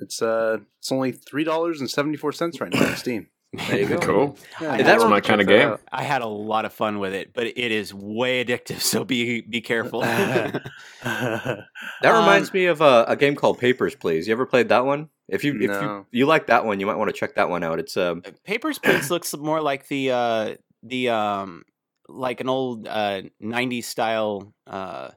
It's 0.00 0.20
uh 0.22 0.58
it's 0.78 0.92
only 0.92 1.12
three 1.12 1.44
dollars 1.44 1.80
and 1.80 1.88
seventy 1.90 2.16
four 2.16 2.32
cents 2.32 2.60
right 2.60 2.72
now 2.72 2.86
on 2.86 2.96
Steam. 2.96 3.28
There 3.68 3.78
you 3.80 3.88
go. 3.88 3.98
Cool. 3.98 4.38
Yeah, 4.60 4.82
That's 4.82 5.04
my 5.04 5.20
kind 5.20 5.40
of 5.40 5.46
game. 5.46 5.68
out. 5.70 5.80
i 5.90 6.02
had 6.02 6.20
a 6.20 6.26
lot 6.26 6.64
of 6.66 6.72
fun 6.74 6.98
with 6.98 7.14
it 7.14 7.32
but 7.32 7.46
it 7.46 7.56
is 7.72 7.94
way 7.94 8.44
addictive 8.44 8.80
so 8.92 9.02
be 9.04 9.40
be 9.40 9.60
careful 9.62 10.00
That 11.02 11.64
Um, 12.04 12.18
reminds 12.20 12.52
me 12.52 12.66
of 12.66 12.80
a, 12.80 13.04
a 13.08 13.16
game 13.16 13.34
called 13.36 13.58
Papers, 13.58 13.94
Please. 13.94 14.26
You 14.28 14.32
ever 14.32 14.46
played 14.46 14.68
that 14.68 14.84
one? 14.84 15.08
If 15.28 15.42
you 15.44 15.54
if 15.60 15.70
No. 15.70 15.80
you, 15.80 16.06
you 16.20 16.26
like 16.26 16.46
that 16.48 16.64
one, 16.64 16.80
you 16.80 16.86
might 16.86 16.96
want 16.96 17.08
to 17.08 17.18
check 17.18 17.34
that 17.36 17.48
one 17.48 17.62
out. 17.64 17.78
It's 17.78 17.96
um 17.96 18.22
Papers, 18.44 18.78
Please 18.78 19.10
looks 19.10 19.34
more 19.36 19.60
like 19.62 19.88
the 19.88 20.10
uh 20.10 20.54
the 20.82 21.08
um 21.08 21.64
like 22.08 22.40
an 22.40 22.48
old 22.48 22.86
uh 22.86 23.22
90s 23.42 23.84
style 23.84 24.52
uh 24.66 25.10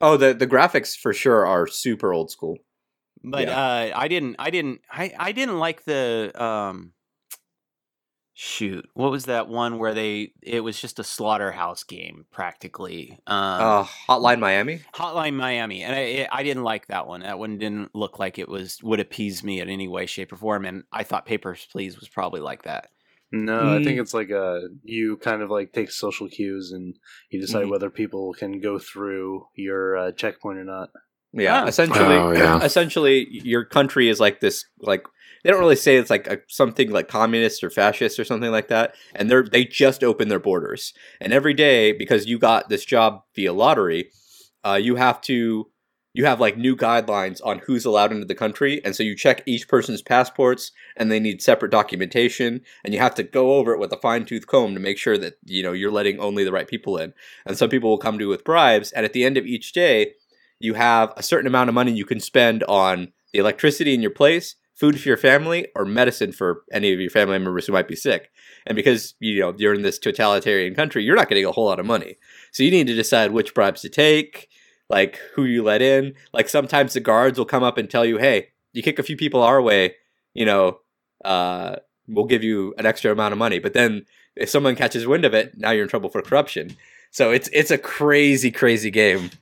oh 0.00 0.16
the 0.16 0.34
the 0.34 0.46
graphics 0.46 0.96
for 0.96 1.12
sure 1.12 1.46
are 1.46 1.66
super 1.66 2.12
old 2.12 2.30
school. 2.30 2.56
But 3.26 3.48
Yeah. 3.48 3.58
uh 3.58 3.92
I 3.94 4.08
didn't 4.08 4.36
I 4.38 4.50
didn't 4.50 4.80
I 4.90 5.12
I 5.18 5.32
didn't 5.32 5.58
like 5.58 5.84
the 5.84 6.32
um 6.42 6.92
shoot 8.38 8.86
what 8.92 9.10
was 9.10 9.24
that 9.24 9.48
one 9.48 9.78
where 9.78 9.94
they 9.94 10.32
it 10.42 10.60
was 10.60 10.78
just 10.78 10.98
a 10.98 11.04
slaughterhouse 11.04 11.84
game 11.84 12.26
practically 12.30 13.18
um 13.26 13.60
Uh, 13.66 13.84
Hotline 13.84 14.40
Miami. 14.40 14.82
Hotline 14.94 15.34
Miami 15.34 15.82
and 15.82 15.94
I 15.96 16.28
I 16.30 16.42
didn't 16.42 16.62
like 16.62 16.88
that 16.88 17.06
one 17.06 17.20
that 17.20 17.38
one 17.38 17.56
didn't 17.56 17.94
look 17.94 18.18
like 18.18 18.38
it 18.38 18.48
was 18.48 18.82
would 18.82 19.00
appease 19.00 19.42
me 19.42 19.60
in 19.60 19.70
any 19.70 19.88
way 19.88 20.04
shape 20.04 20.32
or 20.32 20.36
form 20.36 20.66
and 20.66 20.84
I 20.92 21.02
thought 21.02 21.24
Papers 21.24 21.66
Please 21.72 21.98
was 21.98 22.10
probably 22.10 22.42
like 22.42 22.64
that 22.64 22.90
No, 23.32 23.72
I 23.74 23.78
Mm. 23.78 23.84
think 23.84 24.00
it's 24.00 24.12
like 24.14 24.28
a 24.30 24.68
you 24.84 25.16
kind 25.16 25.40
of 25.40 25.50
like 25.50 25.72
take 25.72 25.90
social 25.90 26.28
cues 26.28 26.72
and 26.72 26.94
you 27.30 27.40
decide 27.40 27.64
Mhm. 27.64 27.70
whether 27.70 27.88
people 27.88 28.34
can 28.34 28.60
go 28.60 28.78
through 28.78 29.46
your 29.54 29.96
uh, 29.96 30.12
checkpoint 30.12 30.58
or 30.58 30.64
not. 30.64 30.90
Yeah, 31.36 31.62
Ah. 31.64 31.66
essentially, 31.66 32.16
Oh, 32.16 32.32
yeah. 32.32 32.60
essentially, 32.62 33.26
your 33.30 33.64
country 33.64 34.08
is 34.08 34.18
like 34.20 34.40
this. 34.40 34.64
Like 34.80 35.04
they 35.44 35.50
don't 35.50 35.60
really 35.60 35.76
say 35.76 35.96
it's 35.96 36.10
like 36.10 36.26
a, 36.26 36.38
something 36.48 36.90
like 36.90 37.08
communist 37.08 37.62
or 37.62 37.70
fascist 37.70 38.18
or 38.18 38.24
something 38.24 38.50
like 38.50 38.68
that, 38.68 38.94
and 39.14 39.30
they're 39.30 39.44
they 39.44 39.64
just 39.64 40.02
open 40.02 40.28
their 40.28 40.40
borders, 40.40 40.92
and 41.20 41.32
every 41.32 41.54
day 41.54 41.92
because 41.92 42.26
you 42.26 42.38
got 42.38 42.68
this 42.68 42.84
job 42.84 43.22
via 43.34 43.52
lottery, 43.52 44.10
uh, 44.64 44.74
you 44.82 44.96
have 44.96 45.20
to 45.22 45.70
you 46.14 46.24
have 46.24 46.40
like 46.40 46.56
new 46.56 46.74
guidelines 46.74 47.42
on 47.44 47.58
who's 47.66 47.84
allowed 47.84 48.10
into 48.10 48.24
the 48.24 48.34
country, 48.34 48.80
and 48.84 48.96
so 48.96 49.02
you 49.02 49.14
check 49.14 49.42
each 49.44 49.68
person's 49.68 50.00
passports, 50.00 50.72
and 50.96 51.12
they 51.12 51.20
need 51.20 51.42
separate 51.42 51.70
documentation, 51.70 52.62
and 52.82 52.94
you 52.94 53.00
have 53.00 53.14
to 53.14 53.22
go 53.22 53.52
over 53.56 53.72
it 53.74 53.78
with 53.78 53.92
a 53.92 53.98
fine 53.98 54.24
tooth 54.24 54.46
comb 54.46 54.72
to 54.72 54.80
make 54.80 54.96
sure 54.96 55.18
that 55.18 55.34
you 55.44 55.62
know 55.62 55.72
you're 55.72 55.90
letting 55.92 56.18
only 56.18 56.42
the 56.42 56.52
right 56.52 56.68
people 56.68 56.96
in, 56.96 57.12
and 57.44 57.58
some 57.58 57.68
people 57.68 57.90
will 57.90 57.98
come 57.98 58.18
to 58.18 58.24
you 58.24 58.28
with 58.30 58.44
bribes, 58.44 58.90
and 58.92 59.04
at 59.04 59.12
the 59.12 59.24
end 59.24 59.36
of 59.36 59.44
each 59.46 59.72
day 59.74 60.14
you 60.58 60.74
have 60.74 61.12
a 61.16 61.22
certain 61.22 61.46
amount 61.46 61.68
of 61.68 61.74
money 61.74 61.92
you 61.92 62.04
can 62.04 62.20
spend 62.20 62.64
on 62.64 63.12
the 63.32 63.38
electricity 63.38 63.94
in 63.94 64.02
your 64.02 64.10
place, 64.10 64.56
food 64.74 65.00
for 65.00 65.08
your 65.08 65.16
family, 65.16 65.68
or 65.74 65.84
medicine 65.84 66.32
for 66.32 66.62
any 66.72 66.92
of 66.92 67.00
your 67.00 67.10
family 67.10 67.38
members 67.38 67.66
who 67.66 67.72
might 67.72 67.88
be 67.88 67.96
sick. 67.96 68.30
And 68.66 68.76
because 68.76 69.14
you 69.20 69.40
know 69.40 69.54
you're 69.56 69.74
in 69.74 69.82
this 69.82 69.98
totalitarian 69.98 70.74
country, 70.74 71.04
you're 71.04 71.16
not 71.16 71.28
getting 71.28 71.44
a 71.44 71.52
whole 71.52 71.66
lot 71.66 71.80
of 71.80 71.86
money. 71.86 72.16
So 72.52 72.62
you 72.62 72.70
need 72.70 72.86
to 72.86 72.94
decide 72.94 73.32
which 73.32 73.54
bribes 73.54 73.82
to 73.82 73.88
take, 73.88 74.48
like 74.88 75.18
who 75.34 75.44
you 75.44 75.62
let 75.62 75.82
in. 75.82 76.14
Like 76.32 76.48
sometimes 76.48 76.94
the 76.94 77.00
guards 77.00 77.38
will 77.38 77.46
come 77.46 77.62
up 77.62 77.78
and 77.78 77.88
tell 77.88 78.04
you, 78.04 78.18
"Hey, 78.18 78.48
you 78.72 78.82
kick 78.82 78.98
a 78.98 79.04
few 79.04 79.16
people 79.16 79.42
our 79.42 79.60
way, 79.60 79.96
you 80.34 80.44
know, 80.44 80.80
uh, 81.24 81.76
we'll 82.08 82.26
give 82.26 82.44
you 82.44 82.74
an 82.78 82.86
extra 82.86 83.12
amount 83.12 83.32
of 83.32 83.38
money." 83.38 83.58
But 83.58 83.72
then 83.72 84.06
if 84.34 84.50
someone 84.50 84.76
catches 84.76 85.06
wind 85.06 85.24
of 85.24 85.34
it, 85.34 85.56
now 85.56 85.70
you're 85.70 85.84
in 85.84 85.88
trouble 85.88 86.10
for 86.10 86.22
corruption. 86.22 86.76
So 87.10 87.30
it's 87.30 87.48
it's 87.52 87.70
a 87.70 87.78
crazy, 87.78 88.50
crazy 88.50 88.90
game. 88.90 89.30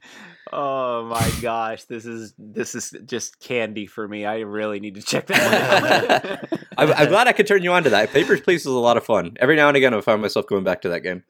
Oh 0.57 1.05
my 1.07 1.33
gosh, 1.43 1.83
this 1.85 2.07
is 2.07 2.33
this 2.39 2.77
is 2.77 2.95
just 3.07 3.41
candy 3.41 3.87
for 3.87 4.07
me. 4.07 4.25
I 4.25 4.41
really 4.41 4.79
need 4.79 4.95
to 4.95 5.03
check 5.03 5.27
that 5.27 6.47
out. 6.53 6.61
I'm, 6.79 6.93
I'm 6.93 7.09
glad 7.09 7.27
I 7.27 7.33
could 7.33 7.49
turn 7.49 7.65
you 7.65 7.73
on 7.73 7.83
to 7.83 7.91
that. 7.91 8.13
Papers, 8.13 8.41
Please 8.41 8.61
is 8.61 8.67
a 8.67 8.71
lot 8.71 8.97
of 8.97 9.05
fun. 9.05 9.37
Every 9.41 9.57
now 9.57 9.67
and 9.67 9.77
again, 9.77 9.93
I 9.93 10.01
find 10.01 10.23
myself 10.23 10.47
going 10.47 10.63
back 10.63 10.83
to 10.83 10.91
that 10.91 11.01
game. 11.01 11.25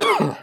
I 0.00 0.38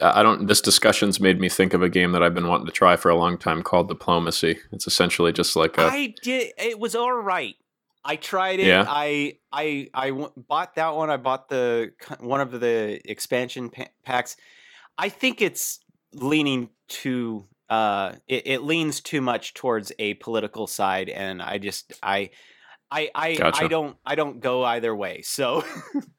I 0.00 0.22
don't. 0.24 0.48
This 0.48 0.60
discussion's 0.60 1.20
made 1.20 1.38
me 1.38 1.48
think 1.48 1.74
of 1.74 1.82
a 1.82 1.88
game 1.88 2.10
that 2.10 2.24
I've 2.24 2.34
been 2.34 2.48
wanting 2.48 2.66
to 2.66 2.72
try 2.72 2.96
for 2.96 3.08
a 3.08 3.16
long 3.16 3.38
time 3.38 3.62
called 3.62 3.88
Diplomacy. 3.88 4.58
It's 4.72 4.88
essentially 4.88 5.32
just 5.32 5.54
like 5.54 5.78
a. 5.78 5.82
I 5.82 6.14
did. 6.24 6.54
It 6.58 6.80
was 6.80 6.96
all 6.96 7.14
right. 7.14 7.54
I 8.04 8.16
tried 8.16 8.58
it. 8.58 8.66
Yeah. 8.66 8.84
I 8.88 9.38
I 9.52 9.90
I 9.94 10.08
w- 10.08 10.32
bought 10.36 10.74
that 10.74 10.96
one. 10.96 11.08
I 11.08 11.18
bought 11.18 11.48
the 11.48 11.92
one 12.18 12.40
of 12.40 12.50
the 12.60 13.00
expansion 13.04 13.70
pa- 13.70 13.90
packs. 14.04 14.36
I 14.98 15.08
think 15.08 15.40
it's 15.40 15.80
leaning 16.16 16.70
too. 16.88 17.46
Uh, 17.68 18.12
it, 18.28 18.46
it 18.46 18.62
leans 18.62 19.00
too 19.00 19.20
much 19.20 19.54
towards 19.54 19.92
a 19.98 20.14
political 20.14 20.66
side, 20.66 21.08
and 21.08 21.42
I 21.42 21.58
just 21.58 21.92
I. 22.02 22.30
I 22.88 23.10
I, 23.16 23.34
Gotcha. 23.34 23.64
I 23.64 23.66
don't 23.66 23.96
I 24.06 24.14
don't 24.14 24.38
go 24.38 24.62
either 24.62 24.94
way. 24.94 25.22
So 25.22 25.64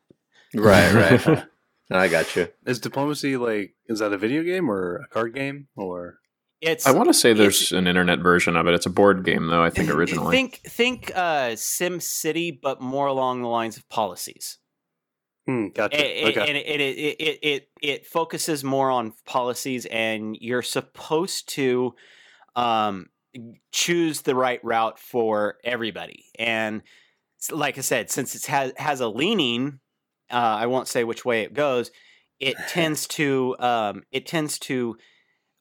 Right, 0.54 0.94
right. 0.94 1.46
I 1.92 2.08
got 2.08 2.36
you. 2.36 2.50
Is 2.66 2.80
diplomacy 2.80 3.38
like 3.38 3.74
is 3.88 4.00
that 4.00 4.14
a 4.14 4.18
video 4.18 4.44
game 4.44 4.70
or 4.70 4.98
a 4.98 5.08
card 5.08 5.34
game 5.34 5.68
or 5.76 6.20
It's 6.62 6.86
I 6.86 6.92
want 6.92 7.08
to 7.10 7.14
say 7.14 7.34
there's 7.34 7.72
an 7.72 7.88
internet 7.88 8.20
version 8.20 8.58
of 8.58 8.68
it. 8.68 8.74
It's 8.74 8.86
a 8.86 8.90
board 8.90 9.24
game, 9.24 9.48
though. 9.48 9.64
I 9.64 9.70
think 9.70 9.90
originally. 9.94 10.36
Think 10.36 10.62
think 10.68 11.12
uh, 11.16 11.56
Sim 11.56 12.00
City, 12.00 12.52
but 12.52 12.82
more 12.82 13.08
along 13.08 13.42
the 13.42 13.48
lines 13.48 13.78
of 13.78 13.88
policies. 13.90 14.58
Hmm, 15.48 15.68
gotcha. 15.70 15.98
It, 16.00 16.28
it- 16.28 16.38
okay. 16.38 16.48
and 16.50 16.58
it, 16.58 16.68
it, 16.68 17.16
it, 17.20 17.40
it, 17.42 17.70
it 17.82 18.06
focuses 18.06 18.64
more 18.64 18.92
on 18.92 19.14
policies, 19.26 19.88
and 19.88 20.38
you're 20.40 20.62
supposed 20.62 21.50
to 21.50 21.96
um, 22.56 23.08
choose 23.72 24.22
the 24.22 24.36
right 24.36 24.64
route 24.64 25.00
for 25.00 25.58
everybody. 25.64 26.26
And 26.38 26.84
like 27.52 27.78
I 27.78 27.82
said, 27.82 28.10
since 28.12 28.36
it 28.36 28.46
has, 28.48 28.74
has 28.78 29.00
a 29.00 29.08
leaning, 29.08 29.80
uh, 30.32 30.36
I 30.36 30.66
won't 30.68 30.88
say 30.88 31.04
which 31.04 31.24
way 31.26 31.42
it 31.42 31.54
goes. 31.54 31.92
It 32.40 32.56
tends 32.70 33.08
to 33.18 33.56
um, 33.60 34.04
it 34.12 34.26
tends 34.26 34.60
to 34.60 34.98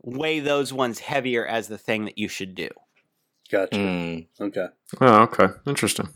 weigh 0.03 0.41
those 0.41 0.73
ones 0.73 1.01
heavier 1.01 1.47
as 1.47 1.69
the 1.69 1.79
thing 1.79 2.05
that 2.05 2.19
you 2.19 2.29
should 2.29 2.55
do. 2.55 2.69
Gotcha. 3.51 3.77
Mm. 3.77 4.27
Okay. 4.41 4.67
oh, 5.01 5.23
okay. 5.23 5.47
Interesting. 5.67 6.09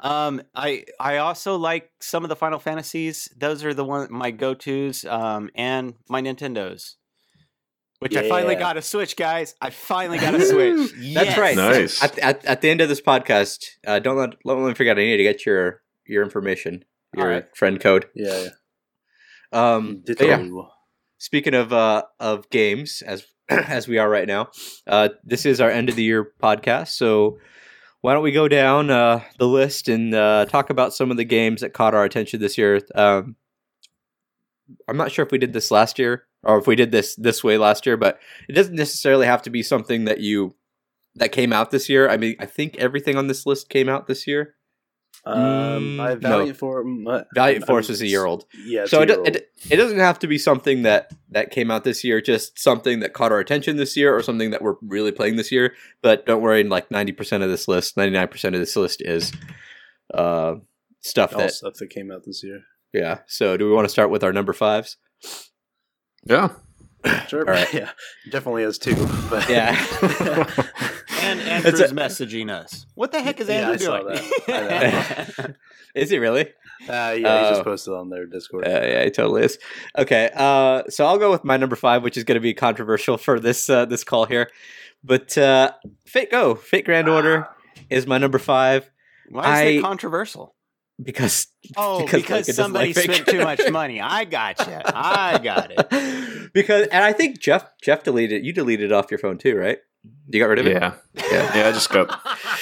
Um, 0.00 0.42
I 0.54 0.84
I 0.98 1.18
also 1.18 1.56
like 1.56 1.90
some 2.00 2.24
of 2.24 2.28
the 2.28 2.36
Final 2.36 2.58
Fantasies. 2.58 3.28
Those 3.36 3.64
are 3.64 3.74
the 3.74 3.84
one 3.84 4.08
my 4.10 4.30
go 4.30 4.54
tos. 4.54 5.04
Um, 5.04 5.50
and 5.54 5.94
my 6.08 6.22
Nintendos, 6.22 6.94
which 7.98 8.16
I 8.16 8.28
finally 8.28 8.56
got 8.56 8.76
a 8.76 8.82
Switch, 8.82 9.16
guys. 9.16 9.54
I 9.60 9.70
finally 9.70 10.18
got 10.18 10.34
a 10.34 10.44
Switch. 10.44 10.92
That's 11.14 11.36
right. 11.36 11.56
Nice. 11.56 12.02
At, 12.02 12.18
at, 12.18 12.44
at 12.44 12.60
the 12.62 12.70
end 12.70 12.80
of 12.80 12.88
this 12.88 13.00
podcast, 13.00 13.64
uh, 13.86 13.98
don't 13.98 14.16
let, 14.16 14.30
don't 14.44 14.62
let 14.62 14.68
me 14.68 14.74
forget. 14.74 14.98
I 14.98 15.02
need 15.02 15.18
to 15.18 15.22
get 15.22 15.44
your 15.44 15.82
your 16.06 16.22
information, 16.22 16.84
your 17.14 17.26
Alright. 17.26 17.56
friend 17.56 17.78
code. 17.78 18.06
Yeah. 18.14 18.42
yeah. 18.42 18.48
Um, 19.52 20.02
yeah, 20.06 20.46
speaking 21.18 21.54
of 21.54 21.72
uh, 21.72 22.04
of 22.18 22.48
games, 22.50 23.02
as 23.06 23.26
as 23.48 23.86
we 23.86 23.98
are 23.98 24.08
right 24.08 24.26
now, 24.26 24.48
uh, 24.86 25.10
this 25.24 25.44
is 25.44 25.60
our 25.60 25.70
end 25.70 25.88
of 25.88 25.96
the 25.96 26.04
year 26.04 26.32
podcast. 26.42 26.88
So 26.88 27.38
why 28.00 28.14
don't 28.14 28.22
we 28.22 28.32
go 28.32 28.48
down 28.48 28.90
uh, 28.90 29.22
the 29.38 29.46
list 29.46 29.88
and 29.88 30.14
uh, 30.14 30.46
talk 30.46 30.70
about 30.70 30.94
some 30.94 31.10
of 31.10 31.16
the 31.16 31.24
games 31.24 31.60
that 31.60 31.74
caught 31.74 31.94
our 31.94 32.04
attention 32.04 32.40
this 32.40 32.56
year? 32.56 32.80
Um, 32.94 33.36
I'm 34.88 34.96
not 34.96 35.12
sure 35.12 35.24
if 35.24 35.32
we 35.32 35.38
did 35.38 35.52
this 35.52 35.70
last 35.70 35.98
year 35.98 36.24
or 36.42 36.58
if 36.58 36.66
we 36.66 36.76
did 36.76 36.92
this 36.92 37.14
this 37.16 37.44
way 37.44 37.58
last 37.58 37.84
year, 37.86 37.96
but 37.96 38.18
it 38.48 38.52
doesn't 38.52 38.76
necessarily 38.76 39.26
have 39.26 39.42
to 39.42 39.50
be 39.50 39.62
something 39.62 40.04
that 40.04 40.20
you 40.20 40.54
that 41.16 41.32
came 41.32 41.52
out 41.52 41.70
this 41.70 41.88
year. 41.88 42.08
I 42.08 42.16
mean, 42.16 42.36
I 42.38 42.46
think 42.46 42.76
everything 42.78 43.16
on 43.16 43.26
this 43.26 43.44
list 43.44 43.68
came 43.68 43.88
out 43.88 44.06
this 44.06 44.26
year. 44.26 44.54
Um, 45.26 45.36
Mm, 45.42 46.00
I 46.00 46.14
no. 46.14 46.18
Valiant 46.20 46.56
Force. 46.56 46.86
mm, 46.86 47.24
Valiant 47.34 47.64
I 47.64 47.66
Force 47.66 47.88
mean, 47.88 47.92
is 47.94 48.00
a 48.02 48.06
year 48.06 48.24
old. 48.24 48.46
Yeah. 48.64 48.86
so 48.86 49.02
it, 49.02 49.06
two-year-old. 49.06 49.28
it, 49.36 49.50
it 49.70 49.76
doesn't 49.76 49.98
have 49.98 50.18
to 50.20 50.26
be 50.26 50.38
something 50.38 50.82
that 50.82 51.12
that 51.30 51.50
came 51.50 51.70
out 51.70 51.84
this 51.84 52.02
year 52.04 52.20
just 52.20 52.58
something 52.58 53.00
that 53.00 53.12
caught 53.12 53.30
our 53.32 53.38
attention 53.38 53.76
this 53.76 53.96
year 53.96 54.16
or 54.16 54.22
something 54.22 54.50
that 54.50 54.62
we're 54.62 54.76
really 54.82 55.12
playing 55.12 55.36
this 55.36 55.52
year 55.52 55.74
but 56.02 56.24
don't 56.26 56.40
worry 56.42 56.64
like 56.64 56.88
90% 56.88 57.42
of 57.42 57.50
this 57.50 57.68
list 57.68 57.96
99% 57.96 58.44
of 58.46 58.52
this 58.54 58.74
list 58.76 59.02
is 59.02 59.32
uh 60.14 60.54
stuff 61.00 61.32
all 61.34 61.40
that 61.40 61.52
stuff 61.52 61.74
that 61.74 61.90
came 61.90 62.10
out 62.10 62.24
this 62.24 62.42
year. 62.42 62.62
yeah 62.94 63.18
so 63.26 63.56
do 63.56 63.66
we 63.66 63.72
want 63.72 63.84
to 63.84 63.90
start 63.90 64.10
with 64.10 64.24
our 64.24 64.32
number 64.32 64.52
fives 64.54 64.96
Yeah. 66.24 66.50
Sure. 67.28 67.46
All 67.48 67.54
right. 67.54 67.72
Yeah. 67.74 67.90
Definitely 68.30 68.62
has 68.64 68.76
two. 68.78 68.94
But 69.30 69.48
Yeah. 69.48 69.74
And 71.38 71.66
It's 71.66 71.80
Andrew's 71.80 71.90
a- 71.92 71.94
messaging 71.94 72.50
us. 72.50 72.86
What 72.94 73.12
the 73.12 73.22
heck 73.22 73.40
is 73.40 73.48
Yeah, 73.48 73.70
Andrew 73.70 73.72
I 73.74 73.76
saw 73.76 74.02
doing? 74.02 74.14
that. 74.46 75.34
I 75.40 75.54
is 76.00 76.12
it 76.12 76.18
really 76.18 76.46
Uh, 76.82 76.86
yeah, 76.88 77.14
he 77.14 77.24
Uh, 77.24 77.50
just 77.50 77.64
posted 77.64 77.94
on 77.94 78.08
their 78.10 78.26
Discord. 78.26 78.66
Uh, 78.66 78.70
yeah, 78.70 79.00
it 79.02 79.14
totally 79.14 79.42
is. 79.44 79.58
Okay, 79.98 80.30
uh, 80.34 80.82
so 80.88 81.04
I'll 81.06 81.18
go 81.18 81.30
with 81.30 81.44
my 81.44 81.56
number 81.56 81.76
five, 81.76 82.02
which 82.02 82.16
is 82.16 82.24
going 82.24 82.36
to 82.36 82.40
be 82.40 82.54
controversial 82.54 83.16
for 83.18 83.38
this 83.40 83.68
uh, 83.68 83.84
this 83.84 84.02
call 84.04 84.24
here. 84.26 84.48
But 85.04 85.36
uh, 85.38 85.72
Fate 86.06 86.30
Go, 86.30 86.54
Fate 86.54 86.84
Grand 86.84 87.08
Order 87.08 87.48
is 87.90 88.06
my 88.06 88.18
number 88.18 88.38
five 88.38 88.90
Why 89.30 89.62
is 89.64 89.78
it 89.78 89.82
controversial? 89.82 90.54
because 91.02 91.46
Oh, 91.76 92.00
Because 92.04 92.20
because, 92.22 92.30
Lincoln 92.48 92.54
somebody 92.54 92.92
like 92.94 93.04
spent 93.04 93.26
too 93.26 93.40
much 93.44 93.70
money. 93.70 94.00
I 94.00 94.24
got 94.24 94.56
gotcha. 94.58 94.82
I 94.94 95.38
got 95.38 95.70
it. 95.74 96.52
because 96.52 96.86
and 96.88 97.02
I 97.04 97.12
think 97.12 97.38
Jeff 97.40 97.64
Jeff 97.82 98.02
deleted 98.04 98.44
you 98.44 98.52
deleted 98.52 98.90
it 98.90 98.92
off 98.92 99.10
your 99.10 99.18
phone 99.18 99.38
too, 99.38 99.56
right? 99.56 99.78
You 100.28 100.40
got 100.40 100.46
rid 100.46 100.58
of 100.60 100.66
it. 100.66 100.72
Yeah. 100.72 100.94
Yeah. 101.14 101.56
Yeah. 101.56 101.68
I 101.68 101.72
just 101.72 101.90
got 101.90 102.08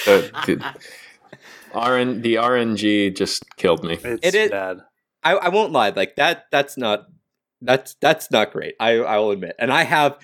the, 0.05 0.31
the 0.45 1.79
RN 1.79 2.21
the 2.21 2.35
RNG 2.35 3.15
just 3.15 3.43
killed 3.57 3.83
me. 3.83 3.97
It's 4.03 4.25
It 4.27 4.35
is- 4.35 4.51
bad. 4.51 4.79
I, 5.21 5.33
I 5.33 5.49
won't 5.49 5.71
lie, 5.73 5.89
like 5.89 6.15
that 6.15 6.45
that's 6.51 6.77
not 6.77 7.07
that's 7.61 7.95
that's 7.99 8.31
not 8.31 8.53
great. 8.53 8.75
I 8.79 8.99
I 8.99 9.17
will 9.17 9.31
admit, 9.31 9.55
and 9.59 9.71
I 9.71 9.83
have 9.83 10.17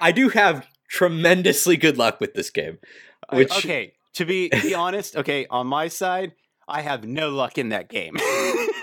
I 0.00 0.10
do 0.12 0.30
have 0.30 0.66
tremendously 0.88 1.76
good 1.76 1.98
luck 1.98 2.18
with 2.18 2.32
this 2.34 2.48
game. 2.48 2.78
Which 3.30 3.50
okay, 3.58 3.92
to 4.14 4.24
be 4.24 4.48
be 4.48 4.74
honest, 4.84 5.16
okay, 5.16 5.46
on 5.50 5.66
my 5.66 5.88
side, 5.88 6.32
I 6.66 6.80
have 6.80 7.04
no 7.04 7.28
luck 7.28 7.58
in 7.58 7.68
that 7.70 7.90
game. 7.90 8.14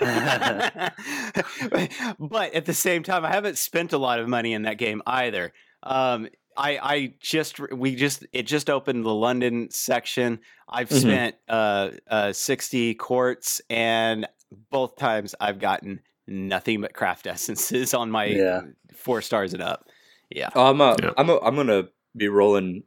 but 2.18 2.54
at 2.54 2.64
the 2.64 2.74
same 2.74 3.02
time, 3.02 3.24
I 3.24 3.32
haven't 3.32 3.58
spent 3.58 3.92
a 3.92 3.98
lot 3.98 4.18
of 4.20 4.28
money 4.28 4.52
in 4.52 4.62
that 4.62 4.78
game 4.78 5.02
either. 5.06 5.52
Um, 5.82 6.28
I 6.56 6.78
I 6.78 7.14
just 7.20 7.58
we 7.58 7.94
just 7.94 8.26
it 8.32 8.42
just 8.44 8.68
opened 8.70 9.04
the 9.04 9.14
London 9.14 9.68
section. 9.70 10.40
I've 10.68 10.88
Mhm. 10.90 11.00
spent 11.00 11.36
uh, 11.48 11.90
uh, 12.08 12.32
sixty 12.32 12.94
quartz, 12.94 13.60
and 13.70 14.26
both 14.70 14.96
times 14.96 15.34
I've 15.40 15.58
gotten 15.58 16.00
nothing 16.26 16.80
but 16.80 16.92
craft 16.94 17.26
essences 17.26 17.94
on 17.94 18.10
my 18.10 18.24
Yeah. 18.24 18.60
four 18.94 19.22
stars 19.22 19.54
and 19.54 19.62
up. 19.62 19.86
Yeah. 20.30 20.50
Oh, 20.54 20.66
I'm 20.70 20.80
a, 20.80 20.96
Yeah. 21.02 21.12
I'm 21.16 21.30
a, 21.30 21.38
I'm 21.40 21.56
gonna 21.56 21.88
be 22.16 22.28
rolling 22.28 22.84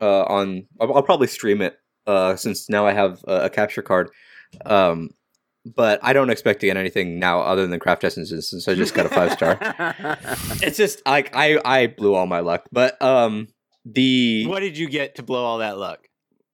uh, 0.00 0.22
on. 0.24 0.66
I'll, 0.80 0.94
I'll 0.94 1.02
probably 1.02 1.26
stream 1.26 1.60
it 1.62 1.78
uh, 2.06 2.36
since 2.36 2.68
now 2.68 2.86
I 2.86 2.92
have 2.92 3.22
a, 3.26 3.44
a 3.44 3.50
capture 3.50 3.82
card. 3.82 4.10
Um, 4.64 5.10
but 5.74 6.00
I 6.02 6.12
don't 6.12 6.30
expect 6.30 6.60
to 6.60 6.66
get 6.66 6.76
anything 6.76 7.18
now 7.18 7.40
other 7.40 7.66
than 7.66 7.78
craft 7.80 8.04
essences 8.04 8.50
since 8.50 8.68
I 8.68 8.74
just 8.74 8.94
got 8.94 9.06
a 9.06 9.08
five 9.08 9.32
star. 9.32 9.58
it's 10.62 10.76
just 10.76 11.02
like 11.06 11.34
I 11.34 11.60
I 11.64 11.86
blew 11.88 12.14
all 12.14 12.26
my 12.26 12.40
luck, 12.40 12.68
but 12.72 13.00
um 13.02 13.48
the 13.84 14.46
what 14.46 14.60
did 14.60 14.76
you 14.76 14.88
get 14.88 15.16
to 15.16 15.22
blow 15.22 15.44
all 15.44 15.58
that 15.58 15.78
luck? 15.78 16.00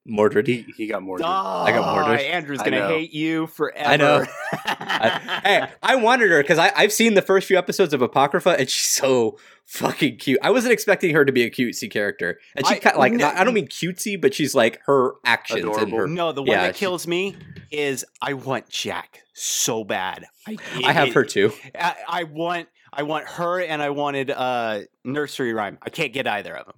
Mordred. 0.06 0.46
He, 0.46 0.66
he 0.76 0.86
got 0.86 1.02
Mordred. 1.02 1.24
Oh, 1.26 1.30
I 1.30 1.72
got 1.72 1.94
Mordred. 1.94 2.20
Andrew's 2.20 2.60
gonna 2.60 2.86
hate 2.88 3.12
you 3.12 3.46
forever. 3.46 3.88
I 3.88 3.96
know. 3.96 4.24
I, 4.66 5.40
hey, 5.44 5.68
I 5.82 5.96
wanted 5.96 6.30
her 6.30 6.42
because 6.42 6.58
I've 6.58 6.92
seen 6.92 7.14
the 7.14 7.22
first 7.22 7.48
few 7.48 7.56
episodes 7.56 7.94
of 7.94 8.02
Apocrypha, 8.02 8.50
and 8.58 8.68
she's 8.68 8.86
so 8.88 9.38
fucking 9.64 10.18
cute. 10.18 10.38
I 10.42 10.50
wasn't 10.50 10.72
expecting 10.74 11.14
her 11.14 11.24
to 11.24 11.32
be 11.32 11.42
a 11.42 11.50
cutesy 11.50 11.90
character, 11.90 12.38
and 12.54 12.66
she 12.66 12.74
I- 12.74 12.78
kind 12.80 12.96
like 12.98 13.12
no- 13.12 13.18
not, 13.26 13.36
I 13.36 13.44
don't 13.44 13.54
mean 13.54 13.68
cutesy, 13.68 14.20
but 14.20 14.34
she's 14.34 14.54
like 14.54 14.80
her 14.86 15.12
actions 15.24 15.64
and 15.76 15.92
her. 15.92 16.06
no, 16.06 16.32
the 16.32 16.42
one 16.42 16.50
Yeah, 16.50 16.62
that 16.66 16.76
she- 16.76 16.80
kills 16.80 17.06
me 17.06 17.36
is 17.70 18.04
I 18.20 18.34
want 18.34 18.68
Jack 18.68 19.20
so 19.32 19.84
bad. 19.84 20.26
I, 20.46 20.58
I 20.84 20.92
have 20.92 21.08
it- 21.08 21.14
her 21.14 21.24
too. 21.24 21.52
I, 21.78 21.94
I 22.06 22.24
want 22.24 22.68
I 22.92 23.04
want 23.04 23.26
her 23.26 23.60
and 23.60 23.82
I 23.82 23.90
wanted 23.90 24.30
uh 24.30 24.80
nursery 25.02 25.54
rhyme. 25.54 25.78
I 25.82 25.88
can't 25.90 26.12
get 26.12 26.26
either 26.26 26.54
of 26.54 26.66
them. 26.66 26.76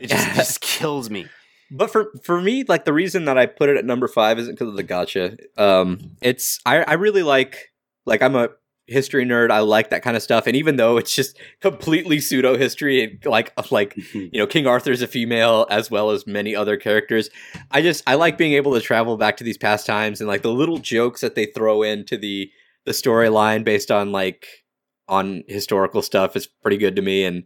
It 0.00 0.08
just, 0.10 0.26
just 0.34 0.60
kills 0.60 1.08
me. 1.08 1.26
But 1.70 1.90
for 1.90 2.12
for 2.24 2.40
me, 2.40 2.64
like 2.66 2.84
the 2.84 2.92
reason 2.92 3.24
that 3.24 3.36
I 3.38 3.46
put 3.46 3.68
it 3.68 3.76
at 3.76 3.84
number 3.84 4.08
five 4.08 4.38
isn't 4.38 4.54
because 4.54 4.68
of 4.68 4.76
the 4.76 4.84
gacha. 4.84 5.36
Um, 5.58 6.12
it's 6.22 6.60
I 6.64 6.78
I 6.82 6.92
really 6.94 7.22
like 7.22 7.72
like 8.04 8.22
I'm 8.22 8.36
a 8.36 8.50
history 8.88 9.24
nerd. 9.24 9.50
I 9.50 9.58
like 9.58 9.90
that 9.90 10.02
kind 10.02 10.16
of 10.16 10.22
stuff, 10.22 10.46
and 10.46 10.54
even 10.54 10.76
though 10.76 10.96
it's 10.96 11.12
just 11.12 11.36
completely 11.60 12.20
pseudo 12.20 12.56
history 12.56 13.02
and 13.02 13.18
like 13.26 13.52
of 13.56 13.72
like 13.72 13.96
you 14.14 14.30
know 14.34 14.46
King 14.46 14.66
Arthur's 14.68 15.02
a 15.02 15.08
female 15.08 15.66
as 15.70 15.90
well 15.90 16.10
as 16.10 16.24
many 16.26 16.54
other 16.54 16.76
characters. 16.76 17.30
I 17.72 17.82
just 17.82 18.04
I 18.06 18.14
like 18.14 18.38
being 18.38 18.52
able 18.52 18.74
to 18.74 18.80
travel 18.80 19.16
back 19.16 19.36
to 19.38 19.44
these 19.44 19.58
past 19.58 19.86
times 19.86 20.20
and 20.20 20.28
like 20.28 20.42
the 20.42 20.52
little 20.52 20.78
jokes 20.78 21.20
that 21.22 21.34
they 21.34 21.46
throw 21.46 21.82
into 21.82 22.16
the 22.16 22.48
the 22.84 22.92
storyline 22.92 23.64
based 23.64 23.90
on 23.90 24.12
like 24.12 24.46
on 25.08 25.42
historical 25.48 26.00
stuff 26.02 26.36
is 26.36 26.46
pretty 26.46 26.76
good 26.78 26.94
to 26.96 27.02
me 27.02 27.24
and. 27.24 27.42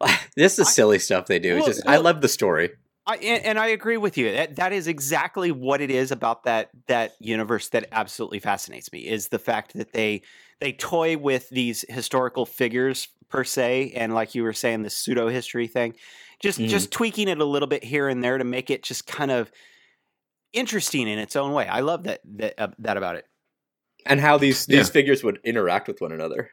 This 0.36 0.58
is 0.60 0.68
I- 0.68 0.70
silly 0.70 0.98
stuff 1.00 1.26
they 1.26 1.38
do. 1.40 1.56
It's 1.56 1.66
Well- 1.66 1.74
just 1.74 1.86
I 1.88 1.96
love 1.96 2.20
the 2.20 2.28
story. 2.28 2.70
I 3.08 3.16
and, 3.16 3.44
and 3.44 3.58
I 3.58 3.68
agree 3.68 3.96
with 3.96 4.18
you. 4.18 4.30
That 4.32 4.56
that 4.56 4.72
is 4.72 4.86
exactly 4.86 5.50
what 5.50 5.80
it 5.80 5.90
is 5.90 6.12
about 6.12 6.44
that 6.44 6.70
that 6.86 7.12
universe 7.18 7.70
that 7.70 7.88
absolutely 7.90 8.38
fascinates 8.38 8.92
me 8.92 9.00
is 9.00 9.28
the 9.28 9.38
fact 9.38 9.72
that 9.74 9.92
they 9.92 10.22
they 10.60 10.72
toy 10.72 11.16
with 11.16 11.48
these 11.48 11.84
historical 11.88 12.44
figures 12.44 13.08
per 13.30 13.44
se, 13.44 13.92
and 13.96 14.14
like 14.14 14.34
you 14.34 14.42
were 14.42 14.52
saying, 14.52 14.82
the 14.82 14.90
pseudo 14.90 15.28
history 15.28 15.66
thing, 15.66 15.94
just 16.40 16.60
Mhm. 16.60 16.68
just 16.68 16.90
tweaking 16.92 17.28
it 17.28 17.40
a 17.40 17.44
little 17.44 17.68
bit 17.68 17.82
here 17.82 18.08
and 18.08 18.22
there 18.22 18.36
to 18.38 18.44
make 18.44 18.70
it 18.70 18.82
just 18.82 19.06
kind 19.06 19.30
of 19.30 19.50
interesting 20.52 21.08
in 21.08 21.18
its 21.18 21.34
own 21.34 21.52
way. 21.52 21.66
I 21.66 21.80
love 21.80 22.04
that 22.04 22.20
that 22.36 22.54
uh, 22.58 22.68
that 22.78 22.96
about 22.98 23.16
it. 23.16 23.24
and 24.06 24.20
how 24.20 24.38
these 24.38 24.66
these 24.66 24.86
Yeah. 24.86 24.92
figures 24.92 25.24
would 25.24 25.40
interact 25.44 25.88
with 25.88 26.00
one 26.00 26.12
another. 26.12 26.50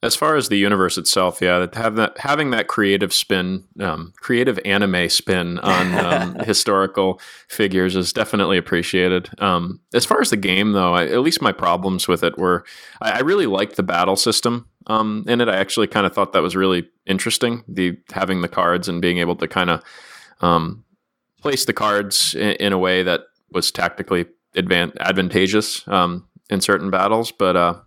As 0.00 0.14
far 0.14 0.36
as 0.36 0.48
the 0.48 0.56
universe 0.56 0.96
itself, 0.96 1.40
yeah, 1.40 1.58
that 1.58 1.74
have 1.74 1.96
that 1.96 2.18
having 2.18 2.50
that 2.50 2.68
creative 2.68 3.12
spin, 3.12 3.64
um, 3.80 4.12
creative 4.20 4.58
anime 4.64 5.08
spin 5.08 5.58
on 5.58 5.94
um, 6.04 6.34
historical 6.44 7.20
figures 7.48 7.96
is 7.96 8.12
definitely 8.12 8.58
appreciated. 8.58 9.28
Um, 9.42 9.80
as 9.92 10.04
far 10.04 10.20
as 10.20 10.30
the 10.30 10.36
game, 10.36 10.72
though, 10.72 10.94
I, 10.94 11.06
at 11.06 11.20
least 11.20 11.42
my 11.42 11.50
problems 11.50 12.06
with 12.06 12.22
it 12.22 12.38
were 12.38 12.64
I, 13.00 13.10
I 13.10 13.18
really 13.20 13.46
liked 13.46 13.74
the 13.74 13.82
battle 13.82 14.14
system 14.14 14.68
um, 14.86 15.24
in 15.26 15.40
it. 15.40 15.48
I 15.48 15.56
actually 15.56 15.88
kind 15.88 16.06
of 16.06 16.14
thought 16.14 16.32
that 16.32 16.42
was 16.42 16.54
really 16.54 16.88
interesting. 17.04 17.64
The 17.66 17.98
having 18.12 18.40
the 18.40 18.48
cards 18.48 18.88
and 18.88 19.02
being 19.02 19.18
able 19.18 19.36
to 19.36 19.48
kind 19.48 19.70
of 19.70 19.82
um, 20.40 20.84
place 21.40 21.64
the 21.64 21.72
cards 21.72 22.36
in, 22.36 22.52
in, 22.52 22.72
a 22.72 22.78
way 22.78 23.02
that 23.02 23.22
was 23.50 23.72
tactically 23.72 24.26
advan- 24.54 24.96
advantageous 25.00 25.86
um, 25.88 26.28
in 26.50 26.60
certain 26.60 26.88
battles, 26.88 27.32
but. 27.32 27.56
Uh, 27.56 27.80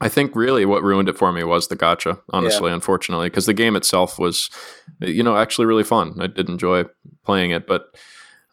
I 0.00 0.08
think 0.08 0.34
really 0.34 0.64
what 0.64 0.82
ruined 0.82 1.08
it 1.08 1.18
for 1.18 1.30
me 1.32 1.44
was 1.44 1.68
the 1.68 1.76
gacha, 1.76 2.20
honestly, 2.30 2.68
yeah. 2.68 2.74
unfortunately, 2.74 3.28
because 3.28 3.46
the 3.46 3.54
game 3.54 3.76
itself 3.76 4.18
was, 4.18 4.48
you 5.00 5.22
know, 5.22 5.36
actually 5.36 5.66
really 5.66 5.84
fun. 5.84 6.16
I 6.20 6.26
did 6.26 6.48
enjoy 6.48 6.84
playing 7.24 7.50
it, 7.50 7.66
but 7.66 7.94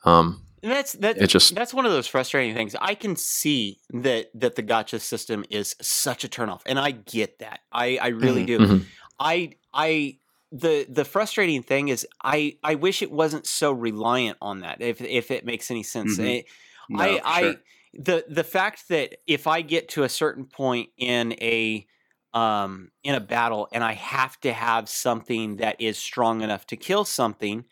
um, 0.03 0.41
and 0.61 0.71
that's 0.71 0.93
that. 0.93 1.17
It 1.17 1.27
just 1.27 1.55
that's 1.55 1.73
one 1.73 1.85
of 1.85 1.91
those 1.91 2.07
frustrating 2.07 2.53
things. 2.53 2.75
I 2.81 2.95
can 2.95 3.15
see 3.15 3.79
that 3.91 4.29
that 4.33 4.55
the 4.55 4.63
gacha 4.63 4.99
system 4.99 5.45
is 5.49 5.75
such 5.81 6.25
a 6.25 6.27
turnoff, 6.27 6.61
and 6.65 6.77
I 6.77 6.91
get 6.91 7.39
that. 7.39 7.61
I 7.71 7.97
I 7.97 8.07
really 8.07 8.45
mm-hmm. 8.45 8.63
do. 8.63 8.73
Mm-hmm. 8.73 8.83
I 9.19 9.53
I 9.73 10.17
the 10.51 10.85
the 10.89 11.05
frustrating 11.05 11.63
thing 11.63 11.87
is 11.87 12.05
I 12.21 12.57
I 12.61 12.75
wish 12.75 13.01
it 13.01 13.11
wasn't 13.11 13.47
so 13.47 13.71
reliant 13.71 14.37
on 14.41 14.61
that. 14.61 14.81
If 14.81 14.99
if 14.99 15.31
it 15.31 15.45
makes 15.45 15.71
any 15.71 15.83
sense, 15.83 16.17
mm-hmm. 16.17 16.97
no, 16.97 17.03
I 17.03 17.21
I. 17.23 17.41
Sure 17.41 17.55
the 17.93 18.25
the 18.27 18.43
fact 18.43 18.89
that 18.89 19.17
if 19.27 19.47
I 19.47 19.61
get 19.61 19.89
to 19.89 20.03
a 20.03 20.09
certain 20.09 20.45
point 20.45 20.89
in 20.97 21.33
a 21.33 21.85
um, 22.33 22.89
in 23.03 23.15
a 23.15 23.19
battle 23.19 23.67
and 23.71 23.83
I 23.83 23.93
have 23.93 24.39
to 24.41 24.53
have 24.53 24.89
something 24.89 25.57
that 25.57 25.79
is 25.79 25.97
strong 25.97 26.41
enough 26.41 26.67
to 26.67 26.75
kill 26.75 27.05
something, 27.05 27.65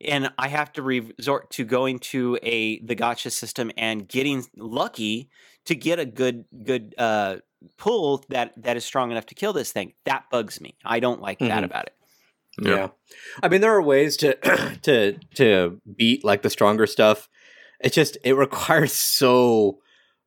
and 0.00 0.30
I 0.38 0.48
have 0.48 0.72
to 0.72 0.82
resort 0.82 1.50
to 1.52 1.64
going 1.64 1.98
to 2.00 2.38
a 2.42 2.80
the 2.80 2.96
gacha 2.96 3.30
system 3.30 3.70
and 3.76 4.08
getting 4.08 4.44
lucky 4.56 5.30
to 5.66 5.74
get 5.74 5.98
a 5.98 6.06
good 6.06 6.44
good 6.64 6.94
uh, 6.98 7.36
pull 7.76 8.24
that 8.28 8.52
that 8.62 8.76
is 8.76 8.84
strong 8.84 9.10
enough 9.10 9.26
to 9.26 9.34
kill 9.34 9.52
this 9.52 9.72
thing. 9.72 9.94
That 10.04 10.24
bugs 10.30 10.60
me. 10.60 10.76
I 10.84 11.00
don't 11.00 11.20
like 11.20 11.38
mm-hmm. 11.38 11.48
that 11.48 11.64
about 11.64 11.86
it. 11.86 11.94
Yeah. 12.60 12.74
yeah. 12.74 12.88
I 13.42 13.48
mean 13.48 13.60
there 13.60 13.74
are 13.74 13.82
ways 13.82 14.16
to 14.18 14.34
to 14.82 15.18
to 15.36 15.80
beat 15.96 16.24
like 16.24 16.42
the 16.42 16.50
stronger 16.50 16.86
stuff 16.86 17.28
it 17.80 17.92
just 17.92 18.18
it 18.24 18.34
requires 18.34 18.92
so 18.92 19.78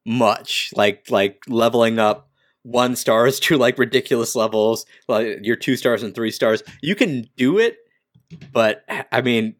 much 0.05 0.71
like 0.75 1.05
like 1.09 1.43
leveling 1.47 1.99
up 1.99 2.29
one 2.63 2.95
stars 2.95 3.39
to 3.41 3.57
like 3.57 3.77
ridiculous 3.77 4.35
levels 4.35 4.85
like 5.07 5.39
your 5.41 5.55
two 5.55 5.75
stars 5.75 6.03
and 6.03 6.15
three 6.15 6.31
stars. 6.31 6.63
You 6.81 6.95
can 6.95 7.29
do 7.37 7.59
it 7.59 7.77
but 8.51 8.83
i 9.11 9.21
mean 9.21 9.55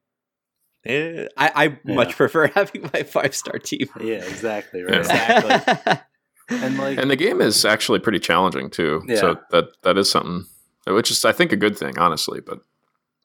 eh, 0.86 1.28
i 1.38 1.52
i 1.56 1.64
yeah. 1.66 1.96
much 1.96 2.16
prefer 2.16 2.48
having 2.56 2.90
my 2.94 3.04
five 3.04 3.36
star 3.36 3.60
team. 3.60 3.88
Yeah 4.00 4.24
exactly 4.26 4.84
right. 4.84 5.00
Exactly. 5.00 5.94
And 6.50 6.78
like 6.78 6.98
and 6.98 7.10
the 7.10 7.16
game 7.16 7.40
is 7.40 7.64
actually 7.64 8.00
pretty 8.00 8.20
challenging 8.20 8.70
too. 8.70 9.02
Yeah. 9.08 9.16
so 9.16 9.40
that 9.52 9.66
that 9.84 9.98
is 9.98 10.12
something 10.12 10.46
which 10.86 11.10
is 11.10 11.24
i 11.24 11.32
think 11.32 11.54
a 11.54 11.56
good 11.56 11.78
thing 11.78 11.98
honestly 11.98 12.42
but 12.42 12.60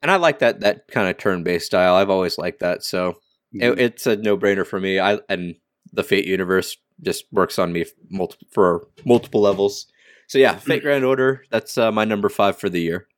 and 0.01 0.11
i 0.13 0.17
like 0.17 0.39
that 0.39 0.61
that 0.61 0.87
kind 0.87 1.11
of 1.11 1.19
turn 1.19 1.43
based 1.43 1.67
style. 1.67 1.97
I've 1.97 2.11
always 2.11 2.39
liked 2.39 2.61
that 2.61 2.85
so 2.85 3.19
it, 3.53 3.59
mm-hmm. 3.59 3.81
it's 3.81 4.07
a 4.07 4.17
no 4.17 4.37
brainer 4.37 4.67
for 4.67 4.81
me. 4.81 4.99
I 4.99 5.19
and 5.29 5.57
the 5.93 6.05
Fate 6.05 6.27
universe 6.27 6.77
just 7.03 7.25
works 7.33 7.59
on 7.59 7.73
me 7.73 7.87
multiple 8.11 8.47
for 8.51 8.89
multiple 9.05 9.41
levels. 9.41 9.87
So 10.27 10.39
yeah, 10.39 10.57
Fate 10.57 10.83
Grand 10.83 11.05
Order. 11.05 11.45
That's 11.51 11.79
uh, 11.79 11.91
my 11.91 12.05
number 12.05 12.29
five 12.29 12.59
for 12.59 12.69
the 12.69 12.81
year. 12.81 13.09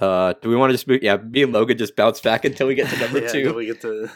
Uh, 0.00 0.34
do 0.40 0.48
we 0.48 0.56
want 0.56 0.70
to 0.70 0.74
just 0.74 0.86
be, 0.86 0.98
yeah, 1.02 1.16
me 1.16 1.42
and 1.42 1.52
Logan 1.52 1.76
just 1.76 1.96
bounce 1.96 2.20
back 2.20 2.44
until 2.44 2.66
we 2.66 2.74
get 2.74 2.88
to 2.88 2.96
number 3.00 3.20
yeah, 3.20 3.28
two? 3.28 3.38
Until 3.38 3.54
we 3.54 3.66
get 3.66 3.80
to, 3.82 4.08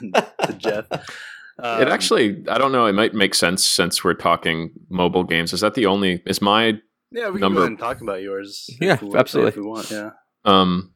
to 0.47 0.53
Jeff. 0.55 0.87
Um, 1.57 1.83
it 1.83 1.87
actually, 1.87 2.43
I 2.49 2.59
don't 2.59 2.73
know. 2.73 2.87
It 2.87 2.95
might 2.95 3.15
make 3.15 3.33
sense 3.33 3.65
since 3.65 4.03
we're 4.03 4.15
talking 4.15 4.73
mobile 4.89 5.23
games. 5.23 5.53
Is 5.53 5.61
that 5.61 5.75
the 5.75 5.87
only? 5.87 6.21
Is 6.27 6.43
my 6.43 6.81
yeah? 7.13 7.29
We 7.29 7.39
number, 7.39 7.65
can 7.65 7.77
talk 7.77 8.01
about 8.01 8.23
yours. 8.23 8.69
Yeah, 8.81 8.99
we, 9.01 9.17
absolutely. 9.17 9.51
If 9.51 9.57
we 9.57 9.63
want, 9.63 9.89
yeah. 9.89 10.11
Um, 10.45 10.94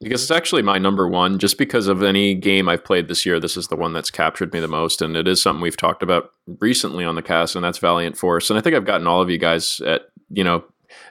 because 0.00 0.22
it's 0.22 0.30
actually 0.30 0.62
my 0.62 0.78
number 0.78 1.06
one, 1.06 1.38
just 1.38 1.58
because 1.58 1.86
of 1.86 2.02
any 2.02 2.34
game 2.34 2.68
I've 2.68 2.84
played 2.84 3.08
this 3.08 3.26
year. 3.26 3.38
This 3.38 3.56
is 3.56 3.68
the 3.68 3.76
one 3.76 3.92
that's 3.92 4.10
captured 4.10 4.52
me 4.52 4.60
the 4.60 4.68
most, 4.68 5.02
and 5.02 5.16
it 5.16 5.28
is 5.28 5.42
something 5.42 5.60
we've 5.60 5.76
talked 5.76 6.02
about 6.02 6.32
recently 6.58 7.04
on 7.04 7.14
the 7.14 7.22
cast, 7.22 7.54
and 7.54 7.64
that's 7.64 7.78
Valiant 7.78 8.16
Force. 8.16 8.50
And 8.50 8.58
I 8.58 8.62
think 8.62 8.74
I've 8.74 8.86
gotten 8.86 9.06
all 9.06 9.20
of 9.20 9.30
you 9.30 9.38
guys 9.38 9.80
at 9.80 10.02
you 10.30 10.44
know 10.44 10.64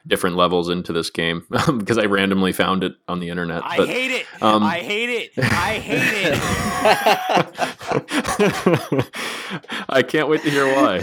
different 0.07 0.35
levels 0.35 0.69
into 0.69 0.91
this 0.91 1.09
game 1.09 1.45
because 1.49 1.97
I 1.97 2.05
randomly 2.05 2.51
found 2.51 2.83
it 2.83 2.95
on 3.07 3.19
the 3.19 3.29
internet. 3.29 3.63
I 3.63 3.85
hate 3.85 4.11
it. 4.11 4.25
Um, 4.41 4.63
I 4.63 4.79
hate 4.79 5.09
it. 5.09 5.31
I 5.37 5.73
hate 5.79 6.33
it. 6.33 6.39
I 9.89 10.01
can't 10.03 10.27
wait 10.27 10.41
to 10.43 10.49
hear 10.49 10.65
why. 10.65 10.99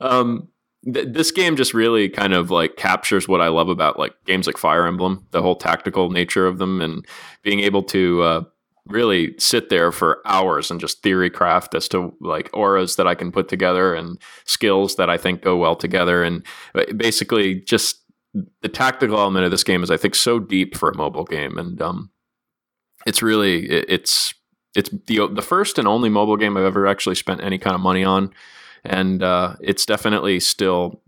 um, 0.00 0.48
this 0.82 1.30
game 1.30 1.56
just 1.56 1.74
really 1.74 2.08
kind 2.08 2.32
of 2.32 2.50
like 2.50 2.76
captures 2.76 3.28
what 3.28 3.40
I 3.40 3.48
love 3.48 3.68
about 3.68 3.98
like 3.98 4.14
games 4.26 4.46
like 4.46 4.56
Fire 4.56 4.86
Emblem, 4.86 5.26
the 5.30 5.42
whole 5.42 5.56
tactical 5.56 6.10
nature 6.10 6.46
of 6.46 6.58
them, 6.58 6.80
and 6.80 7.06
being 7.42 7.60
able 7.60 7.82
to 7.84 8.22
uh, 8.22 8.42
really 8.86 9.34
sit 9.38 9.68
there 9.68 9.92
for 9.92 10.22
hours 10.24 10.70
and 10.70 10.80
just 10.80 11.02
theory 11.02 11.28
craft 11.28 11.74
as 11.74 11.86
to 11.88 12.14
like 12.20 12.48
auras 12.54 12.96
that 12.96 13.06
I 13.06 13.14
can 13.14 13.30
put 13.30 13.48
together 13.48 13.94
and 13.94 14.18
skills 14.46 14.96
that 14.96 15.10
I 15.10 15.18
think 15.18 15.42
go 15.42 15.56
well 15.56 15.76
together, 15.76 16.24
and 16.24 16.44
uh, 16.74 16.84
basically 16.96 17.60
just 17.60 17.98
the 18.62 18.68
tactical 18.68 19.18
element 19.18 19.44
of 19.44 19.50
this 19.50 19.64
game 19.64 19.82
is 19.82 19.90
I 19.90 19.96
think 19.98 20.14
so 20.14 20.38
deep 20.38 20.76
for 20.76 20.88
a 20.88 20.96
mobile 20.96 21.24
game, 21.24 21.58
and 21.58 21.80
um, 21.82 22.10
it's 23.06 23.22
really 23.22 23.68
it, 23.68 23.84
it's 23.88 24.32
it's 24.74 24.88
the 25.06 25.28
the 25.28 25.42
first 25.42 25.78
and 25.78 25.86
only 25.86 26.08
mobile 26.08 26.38
game 26.38 26.56
I've 26.56 26.64
ever 26.64 26.86
actually 26.86 27.16
spent 27.16 27.42
any 27.42 27.58
kind 27.58 27.74
of 27.74 27.82
money 27.82 28.04
on 28.04 28.32
and 28.84 29.22
uh, 29.22 29.56
it's 29.60 29.86
definitely 29.86 30.40
still 30.40 31.02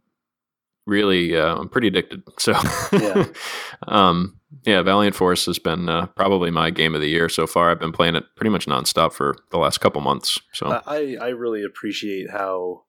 really 0.86 1.36
uh, 1.36 1.56
I'm 1.56 1.68
pretty 1.68 1.88
addicted. 1.88 2.22
So 2.38 2.52
yeah. 2.92 3.26
um, 3.88 4.40
yeah, 4.64 4.82
Valiant 4.82 5.16
Force 5.16 5.46
has 5.46 5.58
been 5.58 5.88
uh, 5.88 6.06
probably 6.06 6.50
my 6.50 6.70
game 6.70 6.94
of 6.94 7.00
the 7.00 7.08
year 7.08 7.28
so 7.28 7.46
far. 7.46 7.70
I've 7.70 7.80
been 7.80 7.92
playing 7.92 8.16
it 8.16 8.24
pretty 8.36 8.50
much 8.50 8.66
nonstop 8.66 9.12
for 9.12 9.36
the 9.50 9.58
last 9.58 9.78
couple 9.78 10.00
months. 10.00 10.38
So 10.52 10.82
I 10.86 11.16
I 11.20 11.28
really 11.28 11.64
appreciate 11.64 12.30
how 12.30 12.84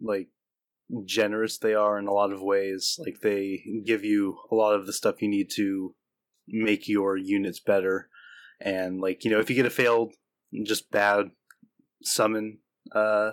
like 0.00 0.28
generous 1.04 1.58
they 1.58 1.74
are 1.74 1.98
in 1.98 2.06
a 2.06 2.12
lot 2.12 2.32
of 2.32 2.42
ways. 2.42 2.98
Like 2.98 3.20
they 3.22 3.64
give 3.84 4.04
you 4.04 4.38
a 4.50 4.54
lot 4.54 4.74
of 4.74 4.86
the 4.86 4.92
stuff 4.92 5.20
you 5.20 5.28
need 5.28 5.50
to 5.56 5.94
make 6.46 6.88
your 6.88 7.16
units 7.16 7.60
better. 7.60 8.08
And 8.60 9.00
like, 9.00 9.24
you 9.24 9.30
know, 9.30 9.40
if 9.40 9.50
you 9.50 9.56
get 9.56 9.66
a 9.66 9.70
failed 9.70 10.14
just 10.64 10.90
bad 10.90 11.30
summon 12.02 12.58
uh 12.94 13.32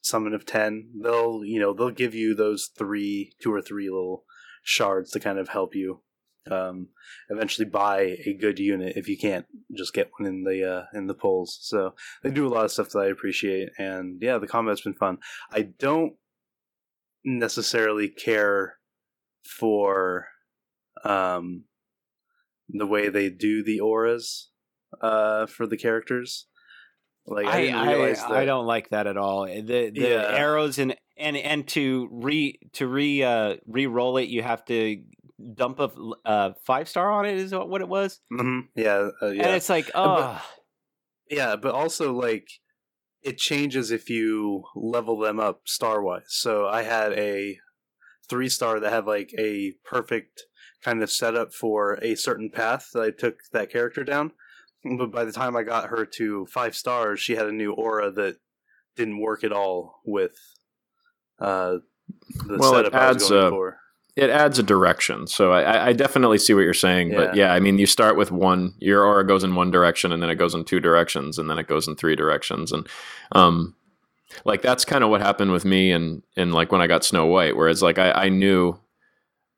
summon 0.00 0.34
of 0.34 0.44
10 0.44 0.90
they'll 1.02 1.44
you 1.44 1.60
know 1.60 1.72
they'll 1.72 1.90
give 1.90 2.14
you 2.14 2.34
those 2.34 2.70
three 2.76 3.32
two 3.40 3.52
or 3.52 3.62
three 3.62 3.88
little 3.88 4.24
shards 4.64 5.10
to 5.10 5.20
kind 5.20 5.38
of 5.38 5.48
help 5.48 5.74
you 5.74 6.02
um, 6.50 6.88
eventually 7.28 7.68
buy 7.68 8.16
a 8.26 8.34
good 8.34 8.58
unit 8.58 8.96
if 8.96 9.08
you 9.08 9.16
can't 9.16 9.46
just 9.76 9.94
get 9.94 10.10
one 10.18 10.28
in 10.28 10.44
the 10.44 10.68
uh, 10.68 10.84
in 10.92 11.06
the 11.06 11.14
polls. 11.14 11.58
So 11.62 11.94
they 12.22 12.30
do 12.30 12.46
a 12.46 12.48
lot 12.48 12.64
of 12.64 12.72
stuff 12.72 12.90
that 12.90 12.98
i 12.98 13.06
appreciate 13.06 13.68
and 13.78 14.18
yeah 14.20 14.38
the 14.38 14.46
combat's 14.46 14.80
been 14.80 14.94
fun. 14.94 15.18
I 15.52 15.62
don't 15.78 16.14
necessarily 17.24 18.08
care 18.08 18.78
for 19.44 20.26
um, 21.04 21.64
the 22.68 22.86
way 22.86 23.08
they 23.08 23.30
do 23.30 23.62
the 23.62 23.80
auras 23.80 24.50
uh, 25.00 25.46
for 25.46 25.66
the 25.66 25.76
characters 25.76 26.46
like 27.26 27.46
I, 27.46 27.68
I, 27.68 28.12
I, 28.12 28.40
I, 28.40 28.44
don't 28.44 28.66
like 28.66 28.90
that 28.90 29.06
at 29.06 29.16
all. 29.16 29.46
Eh, 29.46 29.60
the 29.60 29.90
the 29.90 30.08
yeah. 30.08 30.26
arrows 30.28 30.78
and 30.78 30.96
and 31.16 31.36
and 31.36 31.66
to 31.68 32.08
re 32.10 32.58
to 32.74 32.86
re 32.86 33.22
uh 33.22 33.56
re-roll 33.66 34.16
it, 34.16 34.28
you 34.28 34.42
have 34.42 34.64
to 34.66 35.02
dump 35.54 35.78
a 35.78 35.90
uh, 36.24 36.52
five 36.64 36.88
star 36.88 37.10
on 37.10 37.26
it. 37.26 37.36
Is 37.36 37.54
what 37.54 37.80
it 37.80 37.88
was. 37.88 38.20
Mm-hmm. 38.32 38.60
Yeah, 38.74 39.10
uh, 39.22 39.26
yeah, 39.28 39.46
and 39.46 39.56
it's 39.56 39.68
like 39.68 39.90
oh, 39.94 40.16
but, 40.16 41.36
yeah, 41.36 41.56
but 41.56 41.74
also 41.74 42.12
like 42.12 42.48
it 43.22 43.38
changes 43.38 43.92
if 43.92 44.10
you 44.10 44.64
level 44.74 45.18
them 45.18 45.38
up 45.38 45.62
star 45.66 46.02
wise. 46.02 46.24
So 46.28 46.66
I 46.66 46.82
had 46.82 47.12
a 47.12 47.58
three 48.28 48.48
star 48.48 48.80
that 48.80 48.92
had 48.92 49.06
like 49.06 49.32
a 49.38 49.74
perfect 49.84 50.42
kind 50.82 51.02
of 51.02 51.10
setup 51.10 51.52
for 51.52 52.00
a 52.02 52.16
certain 52.16 52.50
path 52.50 52.88
that 52.94 53.02
I 53.02 53.10
took 53.10 53.36
that 53.52 53.70
character 53.70 54.02
down 54.02 54.32
but 54.84 55.10
by 55.10 55.24
the 55.24 55.32
time 55.32 55.56
I 55.56 55.62
got 55.62 55.88
her 55.90 56.04
to 56.04 56.46
five 56.46 56.74
stars, 56.74 57.20
she 57.20 57.36
had 57.36 57.46
a 57.46 57.52
new 57.52 57.72
aura 57.72 58.10
that 58.12 58.36
didn't 58.96 59.20
work 59.20 59.44
at 59.44 59.52
all 59.52 60.00
with 60.04 60.36
uh, 61.38 61.78
the 62.46 62.58
well, 62.58 62.72
setup 62.72 62.92
it 62.92 62.96
adds, 62.96 63.22
I 63.22 63.24
was 63.24 63.28
going 63.28 63.46
uh, 63.46 63.50
for. 63.50 63.78
It 64.14 64.28
adds 64.28 64.58
a 64.58 64.62
direction, 64.62 65.26
so 65.26 65.52
I, 65.52 65.88
I 65.88 65.92
definitely 65.94 66.36
see 66.36 66.52
what 66.52 66.60
you're 66.60 66.74
saying. 66.74 67.10
Yeah. 67.10 67.16
But 67.16 67.34
yeah, 67.34 67.52
I 67.54 67.60
mean, 67.60 67.78
you 67.78 67.86
start 67.86 68.16
with 68.16 68.30
one. 68.30 68.74
Your 68.78 69.04
aura 69.04 69.26
goes 69.26 69.42
in 69.42 69.54
one 69.54 69.70
direction, 69.70 70.12
and 70.12 70.22
then 70.22 70.28
it 70.28 70.34
goes 70.34 70.54
in 70.54 70.64
two 70.64 70.80
directions, 70.80 71.38
and 71.38 71.48
then 71.48 71.58
it 71.58 71.66
goes 71.66 71.88
in 71.88 71.96
three 71.96 72.14
directions, 72.14 72.72
and 72.72 72.86
um, 73.32 73.74
like 74.44 74.60
that's 74.60 74.84
kind 74.84 75.02
of 75.02 75.10
what 75.10 75.20
happened 75.20 75.52
with 75.52 75.64
me 75.64 75.92
and 75.92 76.22
and 76.36 76.52
like 76.52 76.72
when 76.72 76.82
I 76.82 76.86
got 76.86 77.04
Snow 77.04 77.26
White, 77.26 77.56
whereas 77.56 77.82
like 77.82 77.98
I, 77.98 78.12
I 78.12 78.28
knew 78.28 78.78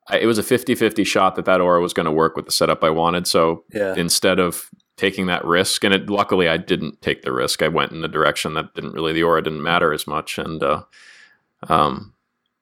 I, 0.08 0.18
it 0.18 0.26
was 0.26 0.38
a 0.38 0.42
50-50 0.42 1.06
shot 1.06 1.36
that 1.36 1.44
that 1.46 1.60
aura 1.60 1.80
was 1.80 1.94
going 1.94 2.06
to 2.06 2.12
work 2.12 2.36
with 2.36 2.46
the 2.46 2.52
setup 2.52 2.84
I 2.84 2.90
wanted. 2.90 3.26
So 3.26 3.64
Yeah. 3.72 3.94
instead 3.96 4.38
of 4.38 4.70
taking 4.96 5.26
that 5.26 5.44
risk, 5.44 5.84
and 5.84 5.92
it, 5.94 6.08
luckily 6.08 6.48
I 6.48 6.56
didn't 6.56 7.02
take 7.02 7.22
the 7.22 7.32
risk. 7.32 7.62
I 7.62 7.68
went 7.68 7.92
in 7.92 8.00
the 8.00 8.08
direction 8.08 8.54
that 8.54 8.74
didn't 8.74 8.92
really 8.92 9.12
the 9.12 9.22
aura 9.24 9.42
didn't 9.42 9.62
matter 9.62 9.92
as 9.92 10.06
much, 10.06 10.38
and 10.38 10.62
uh, 10.62 10.82
um, 11.68 12.14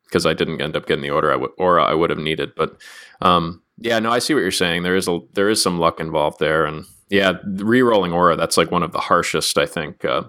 because 0.05 0.27
I 0.27 0.35
didn't 0.35 0.61
end 0.61 0.77
up 0.77 0.87
getting 0.87 1.03
the 1.03 1.11
order 1.11 1.33
I 1.33 1.37
would 1.37 1.51
aura 1.59 1.85
I 1.85 1.95
would 1.95 2.11
have 2.11 2.19
needed. 2.19 2.55
But 2.55 2.77
um, 3.21 3.63
yeah, 3.79 3.99
no, 3.99 4.11
I 4.11 4.19
see 4.19 4.35
what 4.35 4.41
you're 4.41 4.51
saying. 4.51 4.83
There 4.83 4.97
is 4.97 5.09
a 5.09 5.21
there 5.35 5.49
is 5.49 5.63
some 5.63 5.79
luck 5.79 6.01
involved 6.01 6.39
there, 6.39 6.65
and 6.65 6.85
yeah, 7.09 7.35
re-rolling 7.45 8.13
aura 8.13 8.37
that's 8.37 8.57
like 8.57 8.71
one 8.71 8.83
of 8.83 8.93
the 8.93 9.01
harshest 9.01 9.59
I 9.59 9.67
think. 9.67 10.05
Uh, 10.05 10.25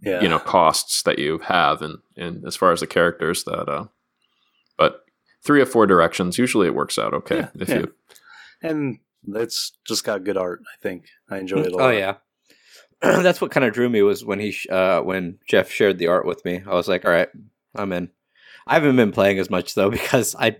Yeah. 0.00 0.22
you 0.22 0.28
know 0.28 0.38
costs 0.38 1.02
that 1.02 1.18
you 1.18 1.38
have 1.38 1.82
and 1.82 1.98
and 2.16 2.44
as 2.46 2.54
far 2.54 2.70
as 2.72 2.78
the 2.80 2.86
characters 2.86 3.42
that 3.44 3.68
uh 3.68 3.86
but 4.76 5.00
three 5.42 5.60
or 5.60 5.66
four 5.66 5.86
directions 5.88 6.38
usually 6.38 6.68
it 6.68 6.74
works 6.74 6.98
out 7.00 7.12
okay 7.12 7.36
Yeah, 7.38 7.48
if 7.58 7.68
yeah. 7.68 7.78
you 7.78 7.94
and 8.62 9.00
it's 9.36 9.72
just 9.84 10.04
got 10.04 10.24
good 10.24 10.36
art. 10.36 10.60
I 10.62 10.82
think 10.82 11.06
I 11.30 11.38
enjoy 11.38 11.60
it 11.60 11.72
a 11.72 11.76
lot. 11.76 11.84
Oh 11.84 11.90
yeah, 11.90 12.14
that's 13.00 13.40
what 13.40 13.50
kind 13.50 13.64
of 13.64 13.72
drew 13.72 13.88
me 13.88 14.02
was 14.02 14.24
when 14.24 14.40
he 14.40 14.56
uh, 14.70 15.00
when 15.02 15.38
Jeff 15.48 15.70
shared 15.70 15.98
the 15.98 16.08
art 16.08 16.26
with 16.26 16.44
me. 16.44 16.62
I 16.66 16.74
was 16.74 16.88
like, 16.88 17.04
all 17.04 17.10
right, 17.10 17.28
I'm 17.74 17.92
in. 17.92 18.10
I 18.66 18.74
haven't 18.74 18.96
been 18.96 19.12
playing 19.12 19.38
as 19.38 19.50
much 19.50 19.74
though 19.74 19.90
because 19.90 20.34
I 20.38 20.58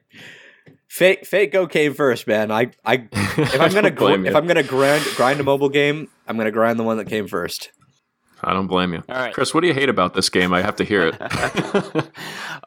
Fate 0.89 1.27
Fate 1.27 1.53
Go 1.53 1.67
came 1.67 1.95
first, 1.95 2.27
man. 2.27 2.51
I 2.51 2.71
I 2.85 3.09
if 3.13 3.61
I'm 3.61 3.73
gonna 3.73 3.91
gr- 3.91 4.27
if 4.27 4.35
I'm 4.35 4.47
gonna 4.47 4.63
grind 4.63 5.05
grind 5.17 5.41
a 5.41 5.45
mobile 5.45 5.69
game, 5.69 6.09
I'm 6.27 6.37
gonna 6.37 6.51
grind 6.51 6.79
the 6.79 6.85
one 6.85 6.97
that 6.97 7.07
came 7.07 7.29
first. 7.29 7.71
I 8.41 8.53
don't 8.53 8.69
blame 8.69 8.93
you 8.93 9.03
All 9.09 9.17
right. 9.17 9.35
Chris 9.35 9.53
what 9.53 9.63
do 9.63 9.67
you 9.67 9.75
hate 9.75 9.89
about 9.89 10.15
this 10.15 10.29
game 10.29 10.53
I 10.53 10.63
have 10.63 10.77
to 10.77 10.85
hear 10.85 11.09
it 11.09 12.11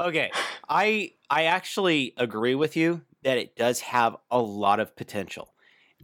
okay. 0.02 0.30
I 0.68 1.14
I 1.30 1.46
actually 1.46 2.14
agree 2.18 2.56
with 2.56 2.76
you 2.76 3.02
that 3.24 3.38
it 3.38 3.56
does 3.56 3.80
have 3.80 4.18
a 4.30 4.40
lot 4.40 4.80
of 4.80 4.96
potential. 4.96 5.54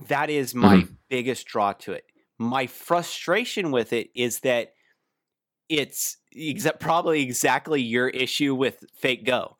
That 0.08 0.30
is 0.30 0.54
my 0.56 0.88
biggest 1.10 1.48
draw 1.48 1.74
to 1.74 1.94
it. 1.94 2.06
My 2.38 2.68
frustration 2.68 3.72
with 3.72 3.94
it 3.94 4.10
is 4.16 4.40
that 4.42 4.74
it's 5.70 6.18
exa- 6.36 6.80
probably 6.80 7.22
exactly 7.24 7.82
your 7.82 8.10
issue 8.10 8.56
with 8.56 8.84
Fate 8.96 9.26
Go 9.26 9.58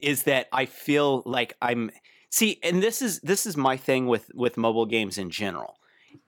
is 0.00 0.24
that 0.24 0.48
I 0.52 0.66
feel 0.66 1.22
like 1.26 1.54
I'm 1.62 1.90
see 2.30 2.58
and 2.62 2.82
this 2.82 3.00
is 3.02 3.20
this 3.20 3.46
is 3.46 3.56
my 3.56 3.76
thing 3.76 4.06
with 4.06 4.30
with 4.34 4.56
mobile 4.56 4.86
games 4.86 5.18
in 5.18 5.30
general. 5.30 5.76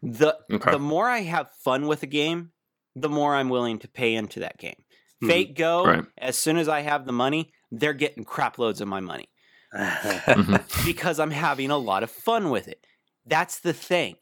The 0.03 0.37
Okay. 0.53 0.71
the 0.73 0.79
more 0.79 1.09
I 1.09 1.21
have 1.23 1.51
fun 1.65 1.87
with 1.87 2.03
a 2.03 2.07
game, 2.07 2.53
the 2.95 3.09
more 3.09 3.35
I'm 3.35 3.49
willing 3.49 3.79
to 3.81 3.89
pay 3.89 4.15
into 4.15 4.41
that 4.41 4.59
game. 4.59 4.83
Mhm. 5.23 5.29
Fate 5.29 5.57
Go, 5.57 5.85
Right. 5.87 6.05
as 6.19 6.37
soon 6.37 6.57
as 6.59 6.69
I 6.69 6.81
have 6.83 7.07
the 7.07 7.13
money, 7.13 7.53
they're 7.73 7.95
getting 7.95 8.25
crap 8.25 8.59
loads 8.59 8.81
of 8.81 8.87
my 8.89 9.01
money 9.01 9.29
Mhm. 9.75 10.85
because 10.87 11.19
I'm 11.19 11.31
having 11.33 11.71
a 11.71 11.79
lot 11.79 12.03
of 12.03 12.11
fun 12.11 12.51
with 12.51 12.69
it. 12.69 12.87
That's 13.27 13.61
the 13.61 13.73
thing. 13.73 14.17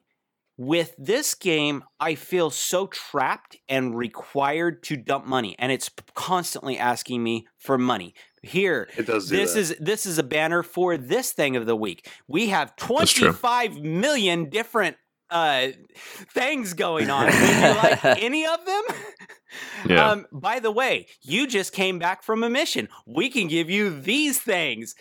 With 0.56 0.94
this 0.96 1.34
game, 1.34 1.82
I 1.98 2.14
feel 2.14 2.48
so 2.48 2.86
trapped 2.86 3.56
and 3.68 3.96
required 3.96 4.84
to 4.84 4.96
dump 4.96 5.26
money, 5.26 5.56
and 5.58 5.72
it's 5.72 5.90
constantly 6.14 6.78
asking 6.78 7.24
me 7.24 7.48
for 7.58 7.76
money. 7.76 8.14
Here, 8.40 8.88
it 8.96 9.06
does. 9.06 9.28
Do 9.28 9.36
this 9.36 9.54
that. 9.54 9.58
is 9.58 9.76
this 9.80 10.06
is 10.06 10.18
a 10.18 10.22
banner 10.22 10.62
for 10.62 10.96
this 10.96 11.32
thing 11.32 11.56
of 11.56 11.66
the 11.66 11.74
week. 11.74 12.08
We 12.28 12.50
have 12.50 12.76
25 12.76 13.80
million 13.80 14.48
different 14.48 14.96
uh 15.28 15.68
things 16.32 16.74
going 16.74 17.10
on. 17.10 17.26
Would 17.26 17.34
you 17.34 17.38
like 17.82 18.04
any 18.04 18.46
of 18.46 18.64
them? 18.64 18.82
Yeah. 19.88 20.10
Um, 20.10 20.26
by 20.32 20.58
the 20.58 20.72
way, 20.72 21.06
you 21.22 21.46
just 21.46 21.72
came 21.72 22.00
back 22.00 22.24
from 22.24 22.42
a 22.42 22.50
mission. 22.50 22.88
We 23.06 23.30
can 23.30 23.46
give 23.46 23.70
you 23.70 24.00
these 24.00 24.40
things. 24.40 24.96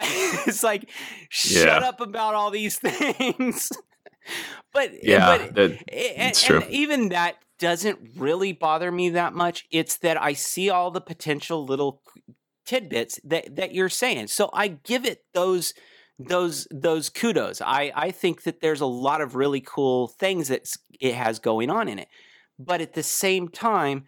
it's 0.46 0.62
like, 0.62 0.90
shut 1.28 1.66
Yeah. 1.82 1.88
up 1.88 2.00
about 2.00 2.34
all 2.34 2.50
these 2.50 2.76
things. 2.78 3.70
but 4.72 4.90
eh, 4.92 4.98
yeah 5.02 5.38
but 5.38 5.54
that, 5.54 5.70
a- 5.90 6.28
It's 6.28 6.48
and, 6.50 6.62
true. 6.62 6.70
even 6.70 7.08
that 7.10 7.36
doesn't 7.58 7.98
really 8.16 8.52
bother 8.52 8.92
me 8.92 9.10
that 9.10 9.34
much. 9.34 9.66
It's 9.70 9.96
that 9.98 10.20
I 10.20 10.32
see 10.34 10.70
all 10.70 10.90
the 10.90 11.00
potential 11.00 11.64
little 11.64 12.02
tidbits 12.64 13.18
that 13.24 13.56
that 13.56 13.74
you're 13.74 13.88
saying. 13.88 14.28
So 14.28 14.50
I 14.52 14.68
give 14.68 15.04
it 15.04 15.24
those 15.34 15.74
those 16.20 16.68
those 16.70 17.08
kudos. 17.08 17.60
I 17.60 17.90
I 17.96 18.10
think 18.12 18.42
that 18.44 18.60
there's 18.60 18.80
a 18.80 18.86
lot 18.86 19.20
of 19.20 19.34
really 19.34 19.60
cool 19.60 20.06
things 20.08 20.48
that 20.48 20.68
it 21.00 21.14
has 21.14 21.38
going 21.40 21.70
on 21.70 21.88
in 21.88 21.98
it. 21.98 22.08
But 22.60 22.80
at 22.80 22.92
the 22.94 23.02
same 23.02 23.48
time, 23.48 24.04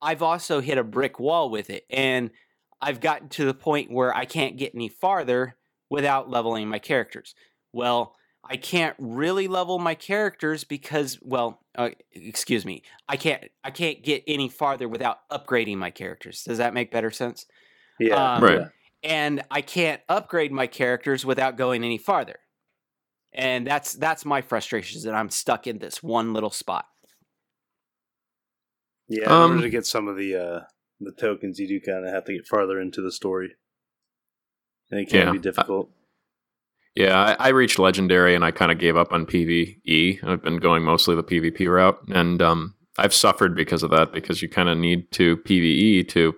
I've 0.00 0.22
also 0.22 0.60
hit 0.60 0.78
a 0.78 0.84
brick 0.84 1.20
wall 1.20 1.50
with 1.50 1.70
it 1.70 1.84
and 1.90 2.30
I've 2.82 3.00
gotten 3.00 3.28
to 3.30 3.44
the 3.44 3.54
point 3.54 3.92
where 3.92 4.14
I 4.14 4.24
can't 4.24 4.56
get 4.58 4.74
any 4.74 4.88
farther 4.88 5.56
without 5.88 6.28
leveling 6.28 6.68
my 6.68 6.80
characters. 6.80 7.34
Well, 7.72 8.16
I 8.44 8.56
can't 8.56 8.96
really 8.98 9.46
level 9.46 9.78
my 9.78 9.94
characters 9.94 10.64
because, 10.64 11.18
well, 11.22 11.60
uh, 11.78 11.90
excuse 12.10 12.64
me, 12.66 12.82
I 13.08 13.16
can't 13.16 13.44
I 13.62 13.70
can't 13.70 14.02
get 14.02 14.24
any 14.26 14.48
farther 14.48 14.88
without 14.88 15.18
upgrading 15.30 15.76
my 15.78 15.90
characters. 15.90 16.42
Does 16.42 16.58
that 16.58 16.74
make 16.74 16.90
better 16.90 17.12
sense? 17.12 17.46
yeah. 18.00 18.34
um, 18.34 18.42
Right. 18.42 18.66
And 19.04 19.42
I 19.50 19.62
can't 19.62 20.00
upgrade 20.08 20.52
my 20.52 20.66
characters 20.66 21.24
without 21.24 21.56
going 21.56 21.84
any 21.84 21.98
farther. 21.98 22.36
And 23.32 23.66
that's 23.66 23.94
that's 23.94 24.24
my 24.24 24.42
frustration 24.42 24.98
is 24.98 25.04
that 25.04 25.14
I'm 25.14 25.30
stuck 25.30 25.66
in 25.66 25.78
this 25.78 26.02
one 26.02 26.32
little 26.32 26.50
spot. 26.50 26.86
Yeah, 29.08 29.26
in 29.26 29.30
Um, 29.32 29.50
order 29.52 29.62
to 29.62 29.70
get 29.70 29.86
some 29.86 30.08
of 30.08 30.16
the 30.16 30.36
uh, 30.36 30.60
the 31.04 31.12
tokens, 31.12 31.58
you 31.58 31.68
do 31.68 31.80
kind 31.80 32.06
of 32.06 32.12
have 32.12 32.24
to 32.26 32.32
get 32.34 32.46
farther 32.46 32.80
into 32.80 33.00
the 33.02 33.12
story, 33.12 33.54
and 34.90 35.00
it 35.00 35.08
can 35.08 35.26
Yeah. 35.26 35.32
be 35.32 35.38
difficult. 35.38 35.90
yeah 36.94 37.36
I, 37.38 37.46
I 37.46 37.48
reached 37.48 37.78
legendary 37.78 38.34
and 38.34 38.44
i 38.44 38.50
kind 38.50 38.70
of 38.70 38.78
gave 38.78 38.96
up 38.98 39.12
on 39.12 39.24
pve 39.24 40.22
i've 40.24 40.42
been 40.42 40.58
going 40.58 40.82
mostly 40.82 41.14
the 41.16 41.22
pvp 41.24 41.66
route 41.66 41.98
and 42.08 42.42
um 42.42 42.74
i've 42.98 43.14
suffered 43.14 43.56
because 43.56 43.82
of 43.82 43.90
that 43.92 44.12
because 44.12 44.42
you 44.42 44.48
kind 44.50 44.68
of 44.68 44.76
need 44.76 45.10
to 45.12 45.38
pve 45.38 46.06
to 46.08 46.34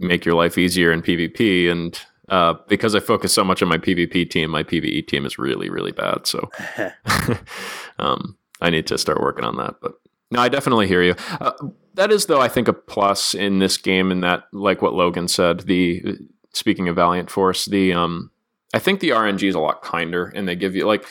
make 0.00 0.24
your 0.24 0.34
life 0.34 0.58
easier 0.58 0.90
in 0.90 1.00
pvp 1.02 1.70
and 1.70 2.00
uh, 2.30 2.54
because 2.68 2.94
I 2.94 3.00
focus 3.00 3.34
so 3.34 3.44
much 3.44 3.62
on 3.62 3.68
my 3.68 3.76
PvP 3.76 4.30
team, 4.30 4.50
my 4.50 4.62
PvE 4.62 5.06
team 5.06 5.26
is 5.26 5.38
really, 5.38 5.68
really 5.68 5.92
bad. 5.92 6.26
So 6.26 6.48
um, 7.98 8.38
I 8.62 8.70
need 8.70 8.86
to 8.86 8.96
start 8.96 9.20
working 9.20 9.44
on 9.44 9.56
that. 9.58 9.74
But 9.82 9.92
no, 10.30 10.40
I 10.40 10.48
definitely 10.48 10.86
hear 10.86 11.02
you. 11.02 11.14
Uh, 11.38 11.52
that 11.94 12.12
is, 12.12 12.26
though, 12.26 12.40
I 12.40 12.48
think 12.48 12.68
a 12.68 12.72
plus 12.72 13.34
in 13.34 13.58
this 13.58 13.76
game. 13.76 14.10
In 14.10 14.20
that, 14.20 14.44
like 14.52 14.82
what 14.82 14.94
Logan 14.94 15.28
said, 15.28 15.60
the 15.60 16.18
speaking 16.52 16.88
of 16.88 16.96
Valiant 16.96 17.30
Force, 17.30 17.66
the 17.66 17.92
um, 17.92 18.30
I 18.74 18.78
think 18.78 19.00
the 19.00 19.10
RNG 19.10 19.48
is 19.48 19.54
a 19.54 19.60
lot 19.60 19.82
kinder, 19.82 20.26
and 20.34 20.48
they 20.48 20.56
give 20.56 20.74
you 20.74 20.86
like, 20.86 21.04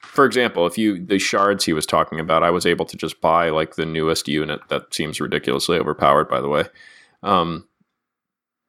for 0.00 0.24
example, 0.24 0.66
if 0.66 0.76
you 0.76 1.04
the 1.04 1.18
shards 1.18 1.64
he 1.64 1.72
was 1.72 1.86
talking 1.86 2.20
about, 2.20 2.42
I 2.42 2.50
was 2.50 2.66
able 2.66 2.84
to 2.86 2.96
just 2.96 3.20
buy 3.20 3.50
like 3.50 3.76
the 3.76 3.86
newest 3.86 4.28
unit 4.28 4.60
that 4.68 4.92
seems 4.92 5.20
ridiculously 5.20 5.78
overpowered, 5.78 6.28
by 6.28 6.40
the 6.40 6.48
way. 6.48 6.64
Um, 7.22 7.66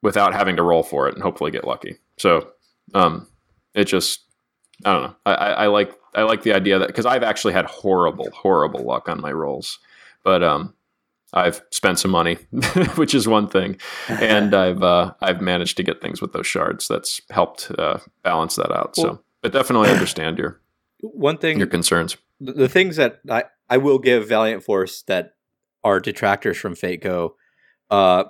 without 0.05 0.35
having 0.35 0.55
to 0.55 0.61
roll 0.61 0.83
for 0.83 1.07
it 1.09 1.15
and 1.15 1.23
hopefully 1.23 1.49
get 1.49 1.65
lucky. 1.65 1.97
So 2.17 2.51
um, 2.93 3.27
it 3.73 3.85
just 3.85 4.21
I 4.85 4.93
don't 4.93 5.03
know. 5.03 5.15
I, 5.25 5.33
I, 5.33 5.49
I 5.49 5.67
like 5.67 5.97
I 6.13 6.21
like 6.21 6.43
the 6.43 6.53
idea 6.53 6.77
that 6.77 6.87
because 6.87 7.07
I've 7.07 7.23
actually 7.23 7.53
had 7.53 7.65
horrible 7.65 8.29
horrible 8.31 8.83
luck 8.83 9.09
on 9.09 9.19
my 9.19 9.31
rolls, 9.31 9.79
but 10.23 10.43
um, 10.43 10.74
I've 11.35 11.61
spent 11.71 11.99
some 11.99 12.11
money, 12.11 12.35
which 12.95 13.13
is 13.13 13.27
one 13.27 13.47
thing, 13.47 13.77
and 14.07 14.55
I've 14.65 14.81
uh, 14.81 15.13
I've 15.21 15.41
managed 15.41 15.77
to 15.77 15.83
get 15.83 16.01
things 16.01 16.21
with 16.21 16.33
those 16.33 16.47
shards. 16.47 16.87
That's 16.87 17.21
helped 17.29 17.71
uh, 17.77 17.99
balance 18.23 18.55
that 18.55 18.71
out. 18.71 18.93
Well- 18.97 19.05
so, 19.17 19.21
but 19.41 19.51
definitely 19.51 19.89
understand 19.91 20.37
your 20.37 20.61
One 21.01 21.37
thing 21.37 21.57
your 21.59 21.67
concerns. 21.67 22.17
the, 22.39 22.53
the 22.53 22.69
things 22.69 22.95
that 22.95 23.19
I, 23.29 23.43
I 23.69 23.77
will 23.77 23.99
give 23.99 24.27
Valiant 24.27 24.63
Force 24.63 25.03
that 25.03 25.33
are 25.83 25.99
detractors 25.99 26.57
from 26.57 26.73
Fate 26.75 27.01
Go. 27.01 27.35
Uh, 27.91 28.23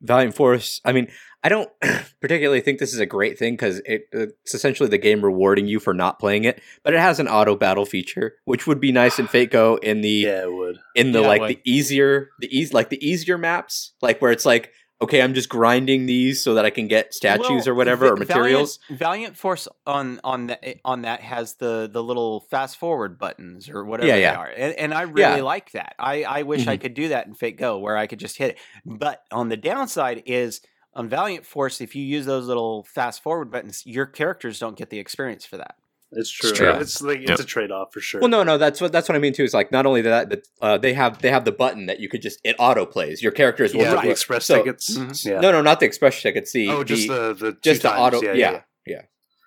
Valiant 0.00 0.34
Force. 0.34 0.80
I 0.84 0.92
mean, 0.92 1.06
I 1.46 1.48
don't 1.48 1.70
particularly 2.20 2.60
think 2.60 2.80
this 2.80 2.92
is 2.92 2.98
a 2.98 3.06
great 3.06 3.38
thing 3.38 3.52
because 3.52 3.78
it, 3.84 4.08
it's 4.10 4.52
essentially 4.52 4.88
the 4.88 4.98
game 4.98 5.24
rewarding 5.24 5.68
you 5.68 5.78
for 5.78 5.94
not 5.94 6.18
playing 6.18 6.42
it. 6.42 6.60
But 6.82 6.92
it 6.92 6.98
has 6.98 7.20
an 7.20 7.28
auto 7.28 7.54
battle 7.54 7.86
feature, 7.86 8.34
which 8.46 8.66
would 8.66 8.80
be 8.80 8.90
nice 8.90 9.20
in 9.20 9.28
Fate 9.28 9.52
Go 9.52 9.76
in 9.76 10.00
the 10.00 10.08
yeah, 10.08 10.42
it 10.42 10.52
would. 10.52 10.78
in 10.96 11.12
the 11.12 11.20
Yeah, 11.20 11.28
like 11.28 11.40
would. 11.42 11.50
the 11.50 11.60
easier 11.64 12.30
the 12.40 12.48
easy 12.48 12.74
like 12.74 12.90
the 12.90 13.06
easier 13.08 13.38
maps, 13.38 13.92
like 14.02 14.20
where 14.20 14.32
it's 14.32 14.44
like 14.44 14.72
okay, 15.00 15.20
I'm 15.22 15.34
just 15.34 15.48
grinding 15.48 16.06
these 16.06 16.42
so 16.42 16.54
that 16.54 16.64
I 16.64 16.70
can 16.70 16.88
get 16.88 17.14
statues 17.14 17.48
Well, 17.48 17.68
or 17.68 17.74
whatever 17.74 18.06
Va- 18.06 18.14
or 18.14 18.16
materials. 18.16 18.78
Valiant, 18.88 18.98
Valiant 18.98 19.36
Force 19.36 19.68
on 19.86 20.20
on 20.24 20.48
that 20.48 20.64
on 20.84 21.02
that 21.02 21.20
has 21.20 21.54
the 21.54 21.88
the 21.88 22.02
little 22.02 22.40
fast 22.50 22.76
forward 22.76 23.20
buttons 23.20 23.68
or 23.68 23.84
whatever 23.84 24.08
Yeah, 24.08 24.14
they 24.16 24.22
yeah. 24.22 24.36
are, 24.36 24.48
and, 24.48 24.74
and 24.74 24.92
I 24.94 25.02
really 25.02 25.36
Yeah. 25.36 25.42
like 25.44 25.70
that. 25.72 25.94
I 26.00 26.24
I 26.24 26.42
wish 26.42 26.66
I 26.66 26.74
mm-hmm. 26.74 26.82
could 26.82 26.94
do 26.94 27.08
that 27.10 27.28
in 27.28 27.34
Fate 27.34 27.56
Go 27.56 27.78
where 27.78 27.96
I 27.96 28.08
could 28.08 28.18
just 28.18 28.36
hit 28.36 28.50
it. 28.50 28.58
But 28.84 29.22
on 29.30 29.48
the 29.48 29.56
downside 29.56 30.24
is 30.26 30.60
on 30.96 31.08
Valiant 31.08 31.46
Force, 31.46 31.80
if 31.80 31.94
you 31.94 32.02
use 32.04 32.26
those 32.26 32.46
little 32.46 32.82
fast 32.84 33.22
forward 33.22 33.50
buttons, 33.50 33.82
your 33.86 34.06
characters 34.06 34.58
don't 34.58 34.76
get 34.76 34.90
the 34.90 34.98
experience 34.98 35.44
for 35.44 35.56
that. 35.58 35.76
It's 36.12 36.30
true. 36.30 36.52
true. 36.52 36.70
It's 36.70 37.02
like 37.02 37.18
it's 37.20 37.30
Yep. 37.30 37.38
a 37.40 37.44
trade 37.44 37.70
off 37.72 37.92
for 37.92 38.00
sure. 38.00 38.20
Well, 38.20 38.30
no, 38.30 38.42
no, 38.44 38.58
that's 38.58 38.80
what 38.80 38.92
that's 38.92 39.08
what 39.08 39.16
I 39.16 39.18
mean 39.18 39.32
too. 39.32 39.42
Is 39.44 39.52
like 39.52 39.72
not 39.72 39.86
only 39.86 40.02
that, 40.02 40.30
but 40.30 40.42
uh, 40.62 40.78
they 40.78 40.94
have 40.94 41.20
they 41.20 41.30
have 41.30 41.44
the 41.44 41.52
button 41.52 41.86
that 41.86 41.98
you 42.00 42.08
could 42.08 42.22
just 42.22 42.38
it 42.44 42.54
auto 42.58 42.86
plays. 42.86 43.22
Your 43.22 43.32
characters 43.32 43.74
will 43.74 43.82
yeah, 43.82 43.90
just- 43.92 44.02
the 44.04 44.10
express 44.10 44.46
so- 44.46 44.56
tickets. 44.56 44.96
Mhm. 44.96 45.26
Yeah. 45.26 45.40
No, 45.40 45.50
no, 45.52 45.62
not 45.62 45.80
the 45.80 45.86
express 45.86 46.20
tickets. 46.22 46.52
The 46.52 46.68
oh, 46.70 46.84
just 46.84 47.08
the, 47.08 47.34
the 47.34 47.52
two 47.52 47.58
just 47.62 47.82
the 47.82 47.88
times. 47.90 48.14
auto. 48.14 48.22
Yeah, 48.22 48.32
Yeah, 48.34 48.60
yeah, 48.86 49.02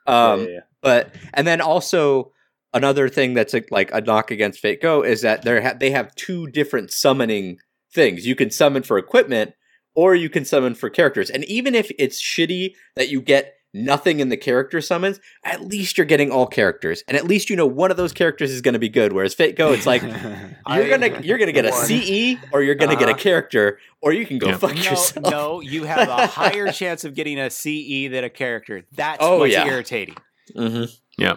yeah. 0.08 0.32
Um, 0.32 0.42
yeah, 0.42 0.48
yeah. 0.48 0.60
but 0.82 1.16
and 1.34 1.48
then 1.48 1.62
also 1.62 2.34
another 2.74 3.08
thing 3.10 3.34
that's 3.34 3.54
a, 3.54 3.64
like 3.72 3.90
a 3.94 4.02
knock 4.02 4.30
against 4.30 4.60
Fate 4.60 4.82
Go 4.82 5.02
is 5.02 5.22
that 5.22 5.44
they 5.44 5.62
ha- 5.62 5.76
they 5.80 5.92
have 5.92 6.14
two 6.16 6.48
different 6.48 6.92
summoning 6.92 7.58
things. 7.94 8.28
You 8.28 8.36
can 8.36 8.52
summon 8.52 8.84
for 8.84 8.98
equipment 8.98 9.54
or 10.00 10.16
you 10.16 10.30
can 10.30 10.46
summon 10.46 10.74
for 10.76 10.90
characters. 10.90 11.30
And 11.30 11.44
even 11.46 11.76
if 11.76 11.92
it's 12.00 12.22
shitty 12.22 12.74
that 12.96 13.10
you 13.10 13.22
get 13.22 13.56
nothing 13.74 14.20
in 14.20 14.30
the 14.30 14.38
character 14.38 14.80
summons, 14.82 15.20
at 15.44 15.62
least 15.62 15.98
you're 15.98 16.06
getting 16.14 16.32
all 16.32 16.48
characters, 16.48 17.04
and 17.08 17.18
at 17.18 17.26
least 17.26 17.50
you 17.50 17.56
know 17.56 17.66
one 17.68 17.92
of 17.92 17.98
those 17.98 18.14
characters 18.14 18.50
is 18.52 18.62
going 18.62 18.74
to 18.74 18.80
be 18.80 18.90
good. 18.90 19.12
Whereas 19.14 19.34
Fate 19.36 19.56
Go, 19.58 19.74
it's 19.74 19.86
like 19.86 20.02
you're 20.74 20.90
gonna 20.90 21.20
you're 21.22 21.38
gonna 21.38 21.52
get 21.52 21.66
a 21.66 21.74
CE 21.88 22.38
or 22.54 22.64
you're 22.64 22.76
gonna 22.76 22.96
get 22.96 23.10
a 23.10 23.12
Uh-huh. 23.12 23.18
character 23.20 23.78
or 24.02 24.14
you 24.14 24.26
can 24.26 24.38
go 24.40 24.48
Yeah. 24.48 24.58
fuck 24.58 24.74
no, 24.76 24.78
yourself. 24.82 25.32
no, 25.32 25.60
you 25.62 25.84
have 25.84 26.08
a 26.08 26.28
higher 26.42 26.72
chance 26.72 27.04
of 27.04 27.14
getting 27.14 27.38
a 27.38 27.50
CE 27.50 28.10
than 28.10 28.24
a 28.24 28.30
character. 28.30 28.86
That's 28.96 29.20
Oh, 29.22 29.40
what's 29.40 29.54
yeah. 29.54 29.66
irritating. 29.68 30.16
hmm 30.56 30.86
Yeah. 31.18 31.36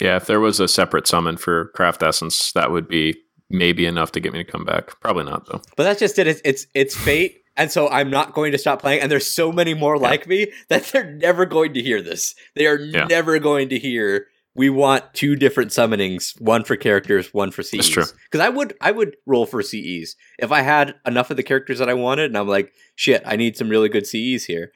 Yeah, 0.00 0.16
if 0.16 0.26
there 0.26 0.40
was 0.40 0.60
a 0.60 0.68
separate 0.68 1.06
summon 1.06 1.36
for 1.38 1.66
Craft 1.74 2.02
Essence, 2.02 2.52
that 2.52 2.70
would 2.70 2.86
be 2.86 3.16
maybe 3.48 3.86
enough 3.86 4.12
to 4.12 4.20
get 4.20 4.32
me 4.32 4.42
to 4.44 4.50
come 4.50 4.64
back. 4.64 4.98
Probably 5.00 5.24
not 5.24 5.46
though. 5.46 5.60
But 5.76 5.84
that's 5.84 6.00
just 6.00 6.18
it. 6.18 6.26
It's, 6.26 6.40
it's 6.44 6.66
it's 6.74 6.94
fate, 6.96 7.42
and 7.56 7.70
so 7.72 7.88
I'm 7.88 8.10
not 8.10 8.34
going 8.34 8.52
to 8.52 8.58
stop 8.58 8.80
playing. 8.82 9.00
And 9.02 9.10
there's 9.10 9.30
so 9.30 9.50
many 9.52 9.74
more 9.74 9.98
like 9.98 10.26
me 10.26 10.52
that 10.68 10.84
they're 10.84 11.10
never 11.14 11.46
going 11.46 11.74
to 11.74 11.82
hear 11.82 12.02
this. 12.02 12.34
They 12.54 12.66
are 12.66 12.78
Yeah. 12.78 13.04
never 13.06 13.38
going 13.38 13.68
to 13.70 13.78
hear. 13.78 14.26
We 14.54 14.70
want 14.70 15.12
two 15.12 15.36
different 15.36 15.70
summonings, 15.70 16.40
one 16.40 16.64
for 16.64 16.76
characters, 16.76 17.34
one 17.34 17.50
for 17.50 17.62
CEs. 17.62 17.88
Because 17.90 18.40
I 18.40 18.48
would 18.48 18.74
I 18.80 18.90
would 18.90 19.16
roll 19.26 19.44
for 19.44 19.60
CEs 19.62 20.16
if 20.38 20.50
I 20.50 20.62
had 20.62 20.94
enough 21.06 21.30
of 21.30 21.36
the 21.36 21.42
characters 21.42 21.78
that 21.78 21.90
I 21.90 21.94
wanted, 21.94 22.26
and 22.26 22.38
I'm 22.38 22.48
like, 22.48 22.72
shit, 22.94 23.22
I 23.26 23.36
need 23.36 23.56
some 23.58 23.68
really 23.68 23.90
good 23.90 24.06
CEs 24.06 24.46
here. 24.46 24.72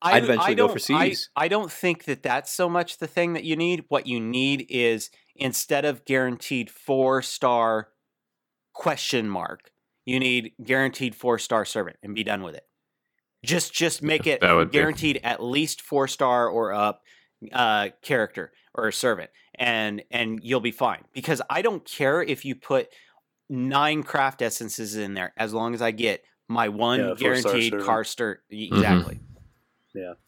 I, 0.00 0.12
I'd 0.12 0.24
eventually 0.24 0.52
I 0.52 0.54
go 0.54 0.66
don't- 0.68 0.80
for 0.80 0.92
I, 0.94 1.14
I 1.36 1.48
don't 1.48 1.70
think 1.70 2.04
that 2.04 2.22
that's 2.22 2.50
so 2.50 2.68
much 2.70 2.98
the 2.98 3.06
thing 3.06 3.34
that 3.34 3.44
you 3.44 3.54
need. 3.54 3.84
What 3.88 4.06
you 4.06 4.18
need 4.18 4.64
is 4.70 5.10
instead 5.36 5.84
of 5.84 6.04
guaranteed 6.06 6.70
four 6.70 7.20
star 7.20 7.88
question 8.72 9.28
mark, 9.28 9.70
you 10.04 10.18
need 10.20 10.52
guaranteed 10.62 11.14
four 11.14 11.38
star 11.38 11.64
servant 11.64 11.96
and 12.02 12.14
be 12.14 12.24
done 12.24 12.42
with 12.42 12.54
it. 12.54 12.64
Just 13.44 13.72
just 13.72 14.02
make 14.02 14.26
it 14.26 14.40
That 14.40 14.52
would 14.52 14.70
be- 14.70 14.78
guaranteed 14.78 15.20
at 15.24 15.42
least 15.42 15.82
four 15.82 16.06
star 16.08 16.48
or 16.48 16.72
up 16.72 17.02
uh, 17.52 17.88
character 18.02 18.52
or 18.74 18.90
servant, 18.92 19.30
and 19.56 20.02
and 20.10 20.38
you'll 20.42 20.60
be 20.60 20.70
fine. 20.70 21.02
Because 21.12 21.42
I 21.50 21.60
don't 21.62 21.84
care 21.84 22.22
if 22.22 22.44
you 22.44 22.54
put 22.54 22.88
nine 23.50 24.02
craft 24.02 24.40
essences 24.42 24.94
in 24.96 25.14
there 25.14 25.32
as 25.36 25.52
long 25.52 25.74
as 25.74 25.82
I 25.82 25.90
get 25.90 26.22
my 26.48 26.68
one 26.68 27.00
Yeah, 27.00 27.06
four-star 27.08 27.18
guaranteed 27.52 27.72
servant. 27.72 27.86
car 27.86 28.04
stir 28.04 28.38
exactly. 28.50 29.20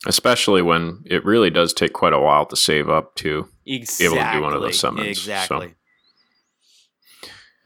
Especially 0.07 0.61
when 0.61 1.03
it 1.07 1.25
really 1.25 1.49
does 1.51 1.73
take 1.73 1.93
quite 1.95 2.13
a 2.13 2.21
while 2.21 2.45
to 2.47 2.57
save 2.57 2.91
up 2.91 3.15
to. 3.17 3.49
Exactly. 3.67 4.07
able 4.07 4.17
to 4.17 4.33
do 4.37 4.43
one 4.43 4.53
of 4.55 4.61
those 4.61 4.79
summons, 4.79 5.07
Exactly. 5.09 5.75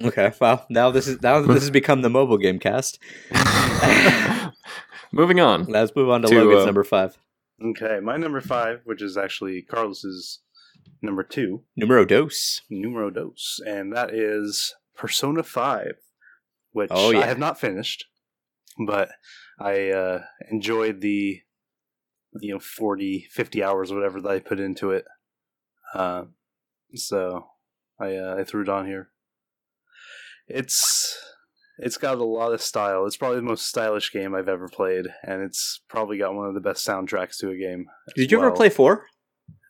Okay, 0.03 0.33
well 0.41 0.65
now 0.71 0.91
this 0.91 1.09
is 1.09 1.21
now 1.23 1.41
this 1.41 1.63
has 1.63 1.71
become 1.71 2.03
the 2.03 2.11
mobile 2.11 2.39
game 2.39 2.59
cast. 2.59 2.99
Moving 5.13 5.41
on. 5.41 5.65
Let's 5.65 5.95
move 5.97 6.11
on 6.11 6.23
to, 6.23 6.29
To, 6.29 6.35
Logan's 6.35 6.63
uh, 6.63 6.67
number 6.67 6.85
five, 6.85 7.17
Okay, 7.65 7.99
my 8.03 8.17
number 8.17 8.41
five, 8.41 8.83
which 8.85 9.03
is 9.03 9.17
actually 9.17 9.63
Carlos's 9.63 10.41
number 11.03 11.23
two, 11.23 11.65
numero 11.77 12.05
dos. 12.05 12.61
numero 12.71 13.11
dos, 13.11 13.59
and 13.67 13.93
that 13.95 14.15
is 14.15 14.75
Persona 14.97 15.43
Five, 15.43 15.95
which 16.73 16.91
Oh, 16.93 17.11
yeah. 17.11 17.21
I 17.21 17.27
have 17.27 17.39
not 17.39 17.59
finished, 17.59 18.05
but 18.87 19.09
I 19.59 19.91
uh, 19.91 20.23
enjoyed 20.51 21.01
the 21.01 21.41
you 22.41 22.53
know 22.53 22.61
40, 22.61 23.27
50 23.31 23.65
hours, 23.65 23.93
whatever 23.93 24.21
that 24.21 24.31
I 24.31 24.39
put 24.41 24.61
into 24.61 24.91
it. 24.91 25.05
Uh, 25.95 26.25
so 26.95 27.47
I 27.99 28.15
uh, 28.15 28.37
I 28.39 28.45
threw 28.45 28.63
it 28.63 28.69
on 28.69 28.87
here. 28.87 29.09
It's 30.49 31.17
it's 31.79 31.97
got 31.97 32.19
a 32.19 32.25
lot 32.25 32.53
of 32.53 32.61
style. 32.61 33.07
It's 33.07 33.17
probably 33.17 33.37
the 33.37 33.43
most 33.43 33.67
stylish 33.67 34.13
game 34.13 34.35
I've 34.35 34.49
ever 34.49 34.69
played, 34.69 35.07
and 35.23 35.43
it's 35.43 35.81
probably 35.89 36.19
got 36.19 36.35
one 36.35 36.49
of 36.49 36.55
the 36.55 36.61
best 36.61 36.87
soundtracks 36.87 37.39
to 37.39 37.51
a 37.51 37.57
game. 37.57 37.87
Did 38.17 38.33
you 38.33 38.39
ever 38.39 38.51
play 38.51 38.69
four? 38.69 39.07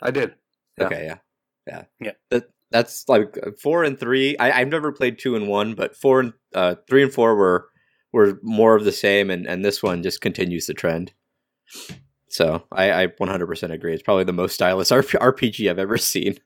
I 0.03 0.11
did. 0.11 0.35
Yeah. 0.79 0.85
Okay, 0.87 1.05
yeah, 1.07 1.18
yeah, 1.66 1.85
Yeah. 2.01 2.12
That 2.31 2.45
that's 2.70 3.09
like 3.09 3.37
four 3.62 3.85
and 3.85 3.99
three. 3.99 4.37
I, 4.39 4.61
I've 4.61 4.68
never 4.68 4.93
played 4.93 5.18
two 5.18 5.37
and 5.37 5.49
one, 5.49 5.74
but 5.74 5.97
four 5.97 6.20
and 6.20 6.33
uh, 6.55 6.76
three 6.89 7.03
and 7.03 7.12
four 7.12 7.35
were 7.35 7.68
were 8.12 8.39
more 8.43 8.74
of 8.74 8.85
the 8.85 8.93
same, 8.93 9.31
and 9.31 9.47
and 9.47 9.64
this 9.64 9.83
one 9.83 10.03
just 10.03 10.20
continues 10.20 10.66
the 10.66 10.74
trend. 10.74 11.12
So 12.31 12.64
I, 12.72 13.05
I 13.05 13.07
100% 13.07 13.70
agree. 13.70 13.95
It's 13.95 14.03
probably 14.03 14.24
the 14.24 14.33
most 14.33 14.55
stylish 14.55 14.89
RPG 14.89 15.70
I've 15.70 15.79
ever 15.79 15.99
seen. 15.99 16.39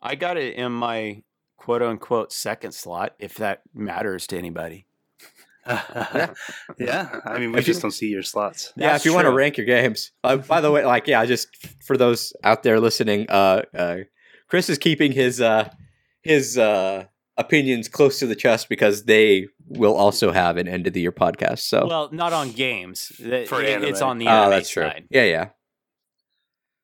I 0.00 0.14
got 0.14 0.36
it 0.36 0.54
in 0.54 0.72
my 0.72 1.22
quote 1.64 1.82
unquote 1.82 2.32
second 2.32 2.72
slot, 2.72 3.14
if 3.18 3.34
that 3.36 3.62
matters 3.74 4.26
to 4.28 4.36
anybody. 4.38 4.86
yeah, 5.66 7.20
I 7.24 7.38
mean, 7.38 7.52
we 7.52 7.58
If 7.58 7.66
you- 7.66 7.72
just 7.72 7.80
don't 7.82 7.90
see 7.90 8.08
your 8.08 8.22
slots. 8.22 8.72
yeah, 8.76 8.92
That's 8.92 9.04
if 9.04 9.10
you 9.10 9.14
want 9.14 9.26
to 9.26 9.32
rank 9.32 9.56
your 9.56 9.66
games. 9.66 10.12
Uh, 10.22 10.36
by 10.36 10.60
the 10.60 10.70
way, 10.70 10.84
like 10.84 11.06
yeah, 11.06 11.24
just 11.24 11.48
for 11.84 11.96
those 11.96 12.32
out 12.44 12.62
there 12.62 12.80
listening, 12.80 13.26
uh, 13.30 13.62
uh, 13.74 13.96
Chris 14.48 14.68
is 14.68 14.78
keeping 14.78 15.12
his 15.12 15.40
uh, 15.40 15.70
his 16.22 16.58
uh, 16.58 17.04
opinions 17.38 17.88
close 17.88 18.18
to 18.18 18.26
the 18.26 18.36
chest 18.36 18.68
because 18.68 19.04
they 19.04 19.48
will 19.66 19.94
also 19.96 20.32
have 20.32 20.58
an 20.58 20.68
end 20.68 20.86
of 20.86 20.92
the 20.92 21.00
year 21.00 21.12
podcast. 21.12 21.60
So 21.60 21.86
Well, 21.86 22.08
not 22.12 22.32
on 22.34 22.52
games. 22.52 23.10
The- 23.18 23.46
For 23.46 23.62
it- 23.62 23.82
it's 23.84 24.02
on 24.02 24.18
the 24.18 24.26
oh, 24.26 24.30
anime 24.30 24.50
that's 24.50 24.68
true. 24.68 24.82
side. 24.84 25.06
Yeah, 25.10 25.24
yeah. 25.24 25.48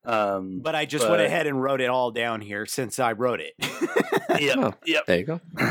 Um, 0.05 0.61
But 0.63 0.75
I 0.75 0.87
just 0.87 1.05
But- 1.05 1.11
went 1.11 1.23
ahead 1.23 1.47
and 1.47 1.63
wrote 1.63 1.81
it 1.81 1.89
all 1.91 2.11
down 2.11 2.41
here 2.41 2.65
since 2.67 2.99
I 2.99 3.13
wrote 3.13 3.41
it. 3.41 3.53
yeah, 4.41 4.55
Oh. 4.57 4.75
yep. 4.87 5.07
There 5.07 5.19
you 5.19 5.25
go. 5.25 5.41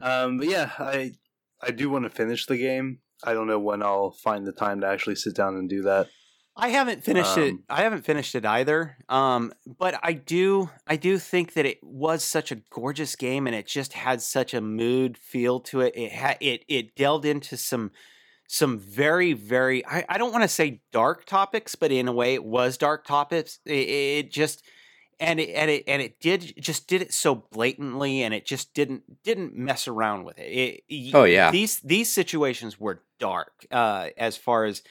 Um, 0.00 0.38
but 0.38 0.48
yeah, 0.48 0.70
I 0.78 1.12
I 1.62 1.70
do 1.70 1.88
want 1.88 2.04
to 2.04 2.10
finish 2.10 2.44
the 2.46 2.56
game. 2.58 2.98
I 3.22 3.32
don't 3.32 3.46
know 3.46 3.58
when 3.58 3.82
I'll 3.82 4.10
find 4.10 4.46
the 4.46 4.52
time 4.52 4.80
to 4.82 4.86
actually 4.86 5.14
sit 5.16 5.34
down 5.34 5.54
and 5.56 5.68
do 5.68 5.82
that. 5.82 6.08
I 6.56 6.68
haven't 6.68 7.04
finished 7.04 7.38
it. 7.38 7.50
Um, 7.52 7.64
I 7.70 7.82
haven't 7.82 8.04
finished 8.04 8.34
it 8.34 8.44
either. 8.44 8.98
Um, 9.08 9.52
but 9.66 9.98
I 10.02 10.12
do. 10.12 10.68
I 10.86 10.96
do 10.96 11.18
think 11.18 11.54
that 11.54 11.64
it 11.66 11.78
was 11.82 12.22
such 12.22 12.52
a 12.52 12.56
gorgeous 12.70 13.16
game, 13.16 13.46
and 13.46 13.56
it 13.56 13.66
just 13.66 13.94
had 13.94 14.20
such 14.20 14.52
a 14.54 14.60
mood 14.60 15.16
feel 15.16 15.58
to 15.60 15.80
it. 15.80 15.96
It 15.96 16.12
had 16.12 16.36
it. 16.40 16.64
It 16.68 16.94
delved 16.96 17.24
into 17.24 17.56
some 17.56 17.92
some 18.46 18.78
very 18.78 19.32
very. 19.32 19.84
I, 19.86 20.04
I 20.08 20.18
don't 20.18 20.32
want 20.32 20.42
to 20.42 20.48
say 20.48 20.82
dark 20.92 21.24
topics, 21.24 21.74
but 21.74 21.92
in 21.92 22.08
a 22.08 22.12
way, 22.12 22.34
it 22.34 22.44
was 22.44 22.76
dark 22.76 23.06
topics. 23.06 23.58
It, 23.64 23.72
it 23.72 24.32
just 24.32 24.64
and 25.20 25.40
it 25.40 25.50
and 25.50 25.70
it 25.70 25.84
and 25.86 26.02
it 26.02 26.20
did 26.20 26.54
just 26.60 26.86
did 26.86 27.02
it 27.02 27.12
so 27.12 27.34
blatantly, 27.34 28.22
and 28.22 28.34
it 28.34 28.46
just 28.46 28.74
didn't 28.74 29.22
didn't 29.22 29.56
mess 29.56 29.88
around 29.88 30.24
with 30.24 30.38
it. 30.38 30.82
it 30.88 31.14
Oh, 31.14 31.24
yeah. 31.24 31.50
these 31.50 31.80
these 31.80 32.12
situations 32.12 32.78
were 32.78 33.02
dark 33.18 33.66
uh, 33.70 34.08
as 34.16 34.36
far 34.36 34.64
as 34.64 34.82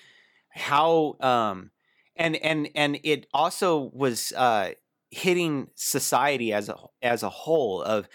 how 0.49 1.15
um 1.19 1.71
and 2.15 2.35
and 2.35 2.69
and 2.75 2.99
it 3.03 3.27
also 3.33 3.91
was 3.93 4.31
uh 4.33 4.71
hitting 5.09 5.67
society 5.75 6.53
as 6.53 6.69
a 6.69 6.77
as 7.01 7.23
a 7.23 7.29
whole 7.29 7.81
of 7.81 8.07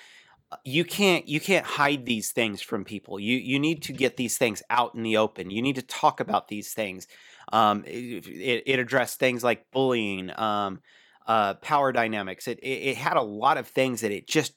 you 0.64 0.84
can't 0.84 1.28
you 1.28 1.40
can't 1.40 1.66
hide 1.66 2.06
these 2.06 2.32
things 2.32 2.62
from 2.62 2.84
people. 2.84 3.20
You 3.20 3.36
you 3.36 3.58
need 3.58 3.82
to 3.82 3.92
get 3.92 4.16
these 4.16 4.38
things 4.38 4.62
out 4.70 4.94
in 4.94 5.02
the 5.02 5.16
open. 5.16 5.50
You 5.50 5.62
need 5.62 5.76
to 5.76 5.82
talk 5.82 6.20
about 6.20 6.48
these 6.48 6.72
things. 6.72 7.06
Um 7.52 7.84
it, 7.86 8.62
it, 8.66 8.78
addressed 8.78 9.18
things 9.18 9.44
like 9.44 9.70
bullying 9.72 10.30
um 10.38 10.80
uh 11.26 11.54
power 11.54 11.92
dynamics. 11.92 12.48
It, 12.48 12.58
it 12.60 12.90
it 12.90 12.96
had 12.96 13.16
a 13.16 13.22
lot 13.22 13.58
of 13.58 13.68
things 13.68 14.00
that 14.00 14.10
it 14.10 14.26
just 14.26 14.54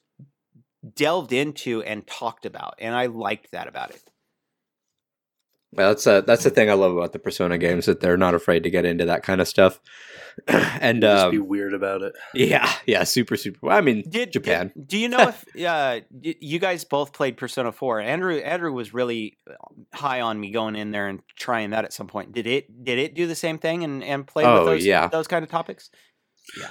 delved 0.94 1.32
into 1.32 1.82
and 1.82 2.06
talked 2.06 2.44
about 2.44 2.74
and 2.80 2.94
i 2.94 3.06
liked 3.06 3.52
that 3.52 3.68
about 3.68 3.90
it 3.90 4.02
Well, 5.74 5.88
that's 5.88 6.06
a, 6.06 6.22
that's 6.26 6.44
the 6.44 6.50
thing 6.50 6.68
I 6.70 6.74
love 6.74 6.94
about 6.96 7.12
the 7.12 7.18
Persona 7.18 7.56
games 7.58 7.86
that 7.86 8.00
they're 8.00 8.16
not 8.18 8.34
afraid 8.34 8.62
to 8.64 8.70
get 8.70 8.84
into 8.84 9.06
that 9.06 9.22
kind 9.22 9.40
of 9.40 9.48
stuff. 9.48 9.80
and 10.46 11.02
Just 11.02 11.30
be 11.30 11.38
um, 11.38 11.46
weird 11.48 11.74
about 11.74 12.02
it. 12.02 12.12
yeah, 12.34 12.70
yeah, 12.86 13.04
super, 13.04 13.36
super. 13.36 13.70
I 13.70 13.80
mean, 13.82 14.02
Did 14.08 14.32
Japan. 14.32 14.72
did- 14.74 14.88
do 14.88 14.98
you 14.98 15.08
know 15.10 15.28
if 15.28 15.44
uh, 15.66 16.00
you 16.22 16.58
guys 16.58 16.84
both 16.84 17.12
played 17.12 17.36
Persona 17.36 17.70
Four? 17.72 18.00
Andrew 18.00 18.36
Andrew 18.38 18.72
was 18.72 18.94
really 18.94 19.38
uh, 19.50 19.54
high 19.94 20.20
on 20.22 20.40
me 20.40 20.50
going 20.50 20.74
in 20.76 20.90
there 20.90 21.08
and 21.08 21.20
trying 21.36 21.70
that 21.70 21.84
at 21.84 21.92
some 21.92 22.06
point. 22.06 22.32
Did 22.32 22.46
it 22.46 22.84
did 22.84 22.98
it 22.98 23.14
do 23.14 23.26
the 23.26 23.34
same 23.34 23.58
thing 23.58 23.84
and 23.84 24.02
and 24.02 24.26
play 24.26 24.44
Oh, 24.44 24.54
with 24.60 24.64
those 24.66 24.86
yeah. 24.86 25.08
those 25.08 25.28
kind 25.28 25.42
of 25.42 25.50
topics? 25.50 25.90
Yeah. 26.58 26.68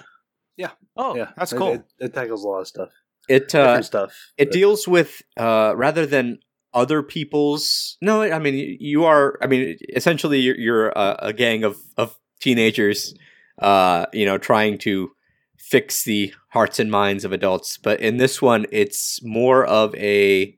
Yeah. 0.58 0.72
Oh, 0.98 1.16
yeah, 1.16 1.30
that's 1.38 1.54
cool. 1.54 1.74
It, 1.74 1.84
it 2.00 2.14
tackles 2.14 2.44
a 2.44 2.48
lot 2.48 2.60
of 2.62 2.68
stuff. 2.68 2.90
it 3.30 3.54
uh, 3.56 3.82
stuff. 3.84 4.14
it 4.38 4.46
but- 4.50 4.54
deals 4.54 4.88
with 4.88 5.22
uh, 5.38 5.74
rather 5.76 6.06
than 6.08 6.40
other 6.74 7.04
people's. 7.04 7.98
No, 8.02 8.22
I 8.22 8.40
mean 8.40 8.78
you 8.80 9.06
are. 9.06 9.38
I 9.42 9.48
mean 9.48 9.78
essentially 9.96 10.40
you're, 10.40 10.58
you're 10.58 10.90
a, 10.90 11.16
a 11.20 11.34
gang 11.34 11.64
of 11.64 11.78
of 11.98 12.18
teenagers, 12.40 13.14
uh, 13.62 14.06
you 14.14 14.26
know, 14.26 14.38
trying 14.38 14.78
to 14.80 15.12
fix 15.58 16.04
the 16.04 16.34
hearts 16.50 16.80
and 16.80 16.92
minds 16.92 17.24
of 17.24 17.32
adults. 17.32 17.78
But 17.78 18.02
in 18.02 18.18
this 18.18 18.42
one, 18.42 18.66
it's 18.72 19.24
more 19.24 19.66
of 19.66 19.96
a 19.96 20.58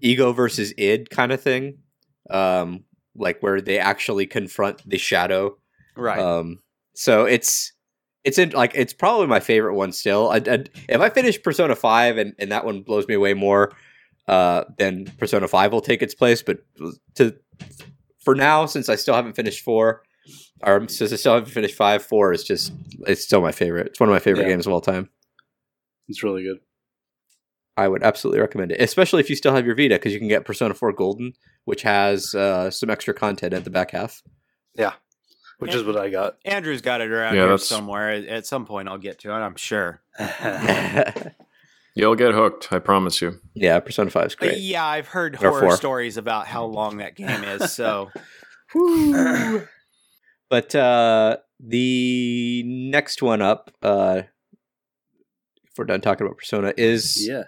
ego 0.00 0.32
versus 0.32 0.72
id 0.78 1.10
kind 1.10 1.32
of 1.32 1.40
thing, 1.40 1.78
um, 2.30 2.84
like 3.14 3.40
where 3.40 3.60
they 3.60 3.78
actually 3.78 4.26
confront 4.26 4.88
the 4.88 4.98
shadow. 4.98 5.58
Right. 5.96 6.18
Um, 6.18 6.60
so 6.94 7.24
it's 7.24 7.72
it's 8.24 8.38
in 8.38 8.50
like 8.50 8.72
it's 8.74 8.92
probably 8.92 9.26
my 9.26 9.40
favorite 9.40 9.74
one 9.74 9.92
still. 9.92 10.30
I, 10.30 10.36
I, 10.36 10.64
if 10.88 11.00
I 11.00 11.10
finish 11.10 11.42
Persona 11.42 11.76
Five 11.76 12.18
and, 12.18 12.34
and 12.38 12.50
that 12.52 12.64
one 12.64 12.82
blows 12.82 13.06
me 13.06 13.14
away 13.14 13.34
more, 13.34 13.72
uh, 14.28 14.64
then 14.78 15.06
Persona 15.18 15.48
Five 15.48 15.72
will 15.72 15.80
take 15.80 16.02
its 16.02 16.14
place. 16.14 16.42
But 16.42 16.58
to 17.16 17.36
for 18.18 18.34
now, 18.34 18.66
since 18.66 18.88
I 18.88 18.96
still 18.96 19.14
haven't 19.14 19.34
finished 19.36 19.62
four, 19.64 20.02
or 20.62 20.88
since 20.88 21.12
I 21.12 21.16
still 21.16 21.34
haven't 21.34 21.50
finished 21.52 21.76
five, 21.76 22.02
four 22.02 22.32
is 22.32 22.42
just 22.44 22.72
it's 23.06 23.22
still 23.22 23.40
my 23.40 23.52
favorite. 23.52 23.86
It's 23.88 24.00
one 24.00 24.08
of 24.08 24.12
my 24.12 24.18
favorite 24.18 24.44
Yeah. 24.44 24.50
games 24.50 24.66
of 24.66 24.72
all 24.72 24.80
time. 24.80 25.10
It's 26.08 26.22
really 26.22 26.42
good. 26.44 26.58
I 27.76 27.88
would 27.88 28.02
absolutely 28.02 28.40
recommend 28.40 28.72
it, 28.72 28.80
especially 28.80 29.20
if 29.20 29.28
you 29.28 29.36
still 29.36 29.54
have 29.54 29.66
your 29.66 29.74
Vita, 29.76 29.96
because 29.96 30.12
you 30.14 30.18
can 30.18 30.28
get 30.28 30.44
Persona 30.46 30.72
Four 30.72 30.92
Golden, 30.92 31.34
which 31.66 31.82
has 31.82 32.34
uh, 32.34 32.70
some 32.70 32.88
extra 32.88 33.12
content 33.12 33.52
at 33.52 33.64
the 33.64 33.70
back 33.70 33.90
half. 33.90 34.22
Yeah, 34.74 34.92
which 35.58 35.74
is 35.74 35.84
what 35.84 35.96
I 35.96 36.08
got. 36.08 36.36
Andrew's 36.46 36.80
got 36.80 37.00
it 37.02 37.10
around 37.10 37.34
Yeah, 37.34 37.40
here 37.42 37.48
that's- 37.48 37.66
somewhere. 37.66 38.10
At- 38.10 38.24
At 38.26 38.46
some 38.46 38.64
point, 38.64 38.88
I'll 38.88 38.96
get 38.98 39.18
to 39.20 39.30
it. 39.30 39.34
I'm 39.34 39.56
sure. 39.56 40.00
You'll 41.96 42.14
get 42.14 42.34
hooked, 42.34 42.72
I 42.72 42.78
promise 42.78 43.20
you. 43.22 43.40
yeah, 43.54 43.80
Persona 43.80 44.10
Five 44.10 44.26
is 44.26 44.36
But 44.36 44.48
great. 44.50 44.58
yeah, 44.58 44.84
I've 44.84 45.08
heard 45.08 45.34
Or 45.36 45.38
horror 45.48 45.60
four. 45.62 45.76
stories 45.76 46.16
about 46.18 46.46
how 46.46 46.64
long 46.66 46.98
that 46.98 47.16
game 47.16 47.42
is. 47.42 47.72
So 47.72 48.10
But 50.48 50.74
uh, 50.74 51.38
the 51.58 52.62
next 52.64 53.20
one 53.22 53.42
up, 53.42 53.70
uh, 53.82 54.22
if 55.64 55.70
we're 55.76 55.84
done 55.86 56.00
talking 56.00 56.24
about 56.26 56.38
Persona, 56.38 56.72
is 56.76 57.26
yeah. 57.28 57.44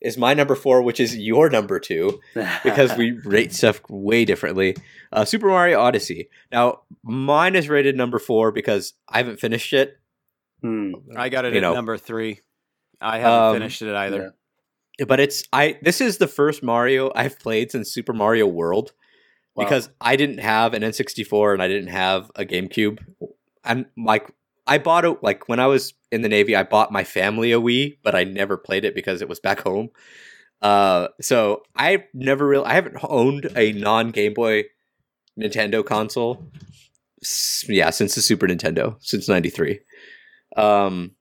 is 0.00 0.18
my 0.18 0.34
number 0.34 0.56
four, 0.56 0.82
which 0.82 0.98
is 0.98 1.16
your 1.16 1.48
number 1.48 1.78
two, 1.78 2.20
because 2.64 2.96
we 2.96 3.12
rate 3.24 3.52
stuff 3.52 3.80
way 3.88 4.24
differently. 4.24 4.76
Uh, 5.12 5.24
Super 5.24 5.46
Mario 5.48 5.78
Odyssey. 5.78 6.28
Now, 6.50 6.80
mine 7.04 7.54
is 7.54 7.68
rated 7.68 7.96
number 7.96 8.18
four 8.18 8.50
because 8.50 8.94
I 9.08 9.18
haven't 9.18 9.38
finished 9.40 9.72
it. 9.72 9.96
Hmm. 10.62 10.92
I 11.16 11.28
got 11.28 11.44
it 11.44 11.52
You 11.52 11.58
at 11.58 11.62
know. 11.62 11.74
number 11.74 11.96
three. 11.98 12.40
I 13.00 13.18
haven't 13.18 13.42
Um, 13.48 13.54
finished 13.56 13.82
it 13.82 13.94
either. 13.94 14.34
But 15.06 15.20
it's 15.20 15.44
I. 15.52 15.78
This 15.82 16.00
is 16.00 16.18
the 16.18 16.28
first 16.28 16.62
Mario 16.62 17.10
I've 17.14 17.38
played 17.38 17.70
since 17.70 17.90
Super 17.90 18.12
Mario 18.12 18.46
World 18.46 18.92
Wow. 19.54 19.64
because 19.64 19.88
I 20.00 20.16
didn't 20.16 20.38
have 20.38 20.74
an 20.74 20.82
N64 20.82 21.54
and 21.54 21.62
I 21.62 21.68
didn't 21.68 21.88
have 21.88 22.30
a 22.36 22.44
GameCube. 22.44 22.98
And 23.64 23.86
like 23.96 24.30
I 24.66 24.76
bought 24.78 25.04
it 25.06 25.22
like 25.22 25.48
when 25.48 25.58
I 25.58 25.66
was 25.66 25.94
in 26.12 26.20
the 26.20 26.28
Navy, 26.28 26.54
I 26.54 26.64
bought 26.64 26.92
my 26.92 27.02
family 27.04 27.50
a 27.52 27.60
Wii, 27.60 27.96
but 28.02 28.14
I 28.14 28.24
never 28.24 28.56
played 28.58 28.84
it 28.84 28.94
because 28.94 29.22
it 29.22 29.28
was 29.28 29.40
back 29.40 29.60
home. 29.60 29.88
Uh, 30.60 31.08
so 31.22 31.62
I've 31.74 32.02
never 32.12 32.46
really 32.46 32.66
I 32.66 32.74
haven't 32.74 32.98
owned 33.02 33.50
a 33.56 33.72
non 33.72 34.10
Game 34.10 34.34
Boy 34.34 34.64
Nintendo 35.38 35.82
console. 35.84 36.44
Yeah, 37.68 37.88
since 37.90 38.14
the 38.14 38.20
Super 38.22 38.46
Nintendo, 38.46 38.96
since 39.00 39.28
'93. 39.28 39.80
Um, 40.56 41.12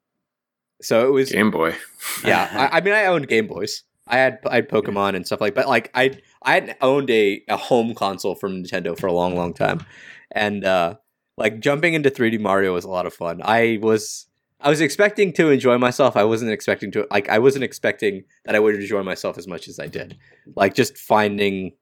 so 0.81 1.07
it 1.07 1.11
was 1.11 1.31
Game 1.31 1.51
Boy. 1.51 1.75
yeah, 2.23 2.49
I, 2.71 2.77
I 2.77 2.81
mean, 2.81 2.93
I 2.93 3.05
owned 3.05 3.27
Game 3.27 3.47
Boys. 3.47 3.83
I 4.07 4.17
had 4.17 4.39
I 4.45 4.55
had 4.55 4.69
Pokemon 4.69 5.15
and 5.15 5.25
stuff 5.25 5.39
like, 5.41 5.53
but 5.53 5.67
like 5.67 5.91
I 5.93 6.17
I 6.41 6.53
hadn't 6.55 6.77
owned 6.81 7.09
a, 7.09 7.43
a 7.47 7.57
home 7.57 7.93
console 7.93 8.35
from 8.35 8.63
Nintendo 8.63 8.97
for 8.97 9.07
a 9.07 9.13
long, 9.13 9.35
long 9.35 9.53
time, 9.53 9.85
and 10.31 10.65
uh, 10.65 10.95
like 11.37 11.59
jumping 11.59 11.93
into 11.93 12.09
3D 12.09 12.39
Mario 12.39 12.73
was 12.73 12.85
a 12.85 12.89
lot 12.89 13.05
of 13.05 13.13
fun. 13.13 13.41
I 13.43 13.79
was 13.81 14.27
I 14.59 14.69
was 14.69 14.81
expecting 14.81 15.31
to 15.33 15.49
enjoy 15.49 15.77
myself. 15.77 16.17
I 16.17 16.23
wasn't 16.23 16.51
expecting 16.51 16.91
to 16.91 17.07
like 17.11 17.29
I 17.29 17.39
wasn't 17.39 17.63
expecting 17.63 18.23
that 18.45 18.55
I 18.55 18.59
would 18.59 18.75
enjoy 18.75 19.03
myself 19.03 19.37
as 19.37 19.47
much 19.47 19.67
as 19.67 19.79
I 19.79 19.87
did. 19.87 20.17
Like 20.55 20.73
just 20.73 20.97
finding 20.97 21.73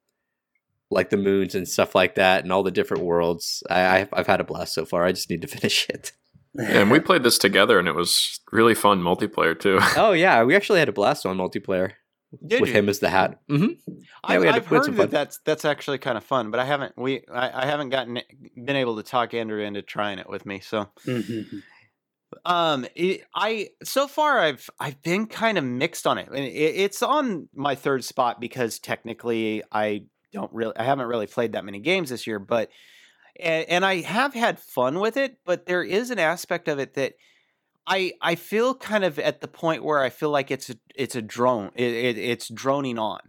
like 0.92 1.10
the 1.10 1.18
moons 1.18 1.56
and 1.56 1.68
stuff 1.68 1.96
like 1.96 2.16
that, 2.16 2.44
and 2.44 2.52
all 2.52 2.64
the 2.64 2.72
different 2.72 3.04
worlds. 3.04 3.64
I 3.70 4.00
I've, 4.00 4.10
I've 4.14 4.28
had 4.28 4.42
a 4.42 4.44
blast 4.44 4.74
so 4.74 4.86
far. 4.86 5.06
I 5.06 5.12
just 5.12 5.30
need 5.30 5.42
to 5.42 5.48
finish 5.58 5.90
it. 5.90 6.12
And 6.58 6.92
we 6.92 7.00
played 7.00 7.24
this 7.24 7.38
together, 7.38 7.80
and 7.80 7.88
it 7.88 7.96
was 7.96 8.40
really 8.52 8.76
fun 8.76 9.02
multiplayer 9.02 9.58
too. 9.60 9.80
Oh 9.96 10.12
yeah, 10.14 10.44
we 10.44 10.56
actually 10.56 10.80
had 10.80 10.90
a 10.90 10.94
blast 10.94 11.26
on 11.26 11.38
multiplayer 11.38 11.92
Did 12.46 12.62
with 12.62 12.70
you? 12.70 12.76
him 12.76 12.90
as 12.90 13.00
the 13.00 13.10
hat. 13.10 13.40
hmm 13.48 13.66
I've, 14.24 14.42
we 14.42 14.48
had- 14.48 14.56
I've 14.56 14.70
we 14.72 14.76
had 14.78 14.84
some 14.86 14.94
heard 14.96 14.98
fun. 14.98 15.10
that 15.10 15.12
that's 15.12 15.40
that's 15.46 15.66
actually 15.66 15.98
kind 16.00 16.18
of 16.18 16.24
fun, 16.24 16.52
but 16.52 16.60
I 16.60 16.66
haven't 16.66 16.94
we 16.98 17.24
I, 17.32 17.64
I 17.64 17.66
haven't 17.66 17.90
gotten 17.90 18.20
been 18.56 18.76
able 18.76 18.98
to 18.98 19.04
talk 19.04 19.34
Andrew 19.34 19.62
into 19.62 19.82
trying 19.82 20.20
it 20.20 20.30
with 20.30 20.46
me. 20.46 20.60
So 20.60 20.90
Mhm. 21.06 21.62
um, 22.46 22.86
it, 22.96 23.22
I 23.34 23.70
so 23.84 24.08
far 24.08 24.40
I've 24.40 24.70
I've 24.80 25.02
been 25.02 25.28
kind 25.28 25.58
of 25.58 25.64
mixed 25.64 26.06
on 26.08 26.18
it. 26.18 26.28
And 26.28 26.40
it, 26.44 26.50
it's 26.50 27.02
on 27.02 27.48
my 27.54 27.76
third 27.76 28.04
spot 28.04 28.42
because 28.42 28.80
technically 28.80 29.64
I 29.72 30.04
don't 30.34 30.52
really 30.54 30.76
I 30.76 30.84
haven't 30.84 31.08
really 31.08 31.28
played 31.28 31.54
that 31.54 31.64
many 31.66 31.80
games 31.80 32.10
this 32.10 32.28
year, 32.28 32.40
but 32.40 32.70
and, 33.40 33.70
and 33.70 33.86
I 33.86 34.02
have 34.02 34.34
had 34.34 34.60
fun 34.60 35.00
with 35.00 35.18
it. 35.18 35.38
But 35.46 35.66
there 35.66 35.84
is 35.84 36.10
an 36.12 36.20
aspect 36.20 36.68
of 36.68 36.80
it 36.80 36.94
that 36.96 37.14
I 37.86 38.14
I 38.22 38.36
feel 38.36 38.76
kind 38.76 39.04
of 39.04 39.18
at 39.20 39.42
the 39.42 39.48
point 39.48 39.84
where 39.84 40.00
I 40.04 40.10
feel 40.10 40.30
like 40.30 40.52
it's 40.52 40.70
a 40.70 40.76
it's 40.96 41.16
a 41.16 41.22
drone. 41.22 41.72
It, 41.76 41.94
it, 41.94 42.18
it's 42.18 42.50
droning 42.50 43.00
on. 43.00 43.20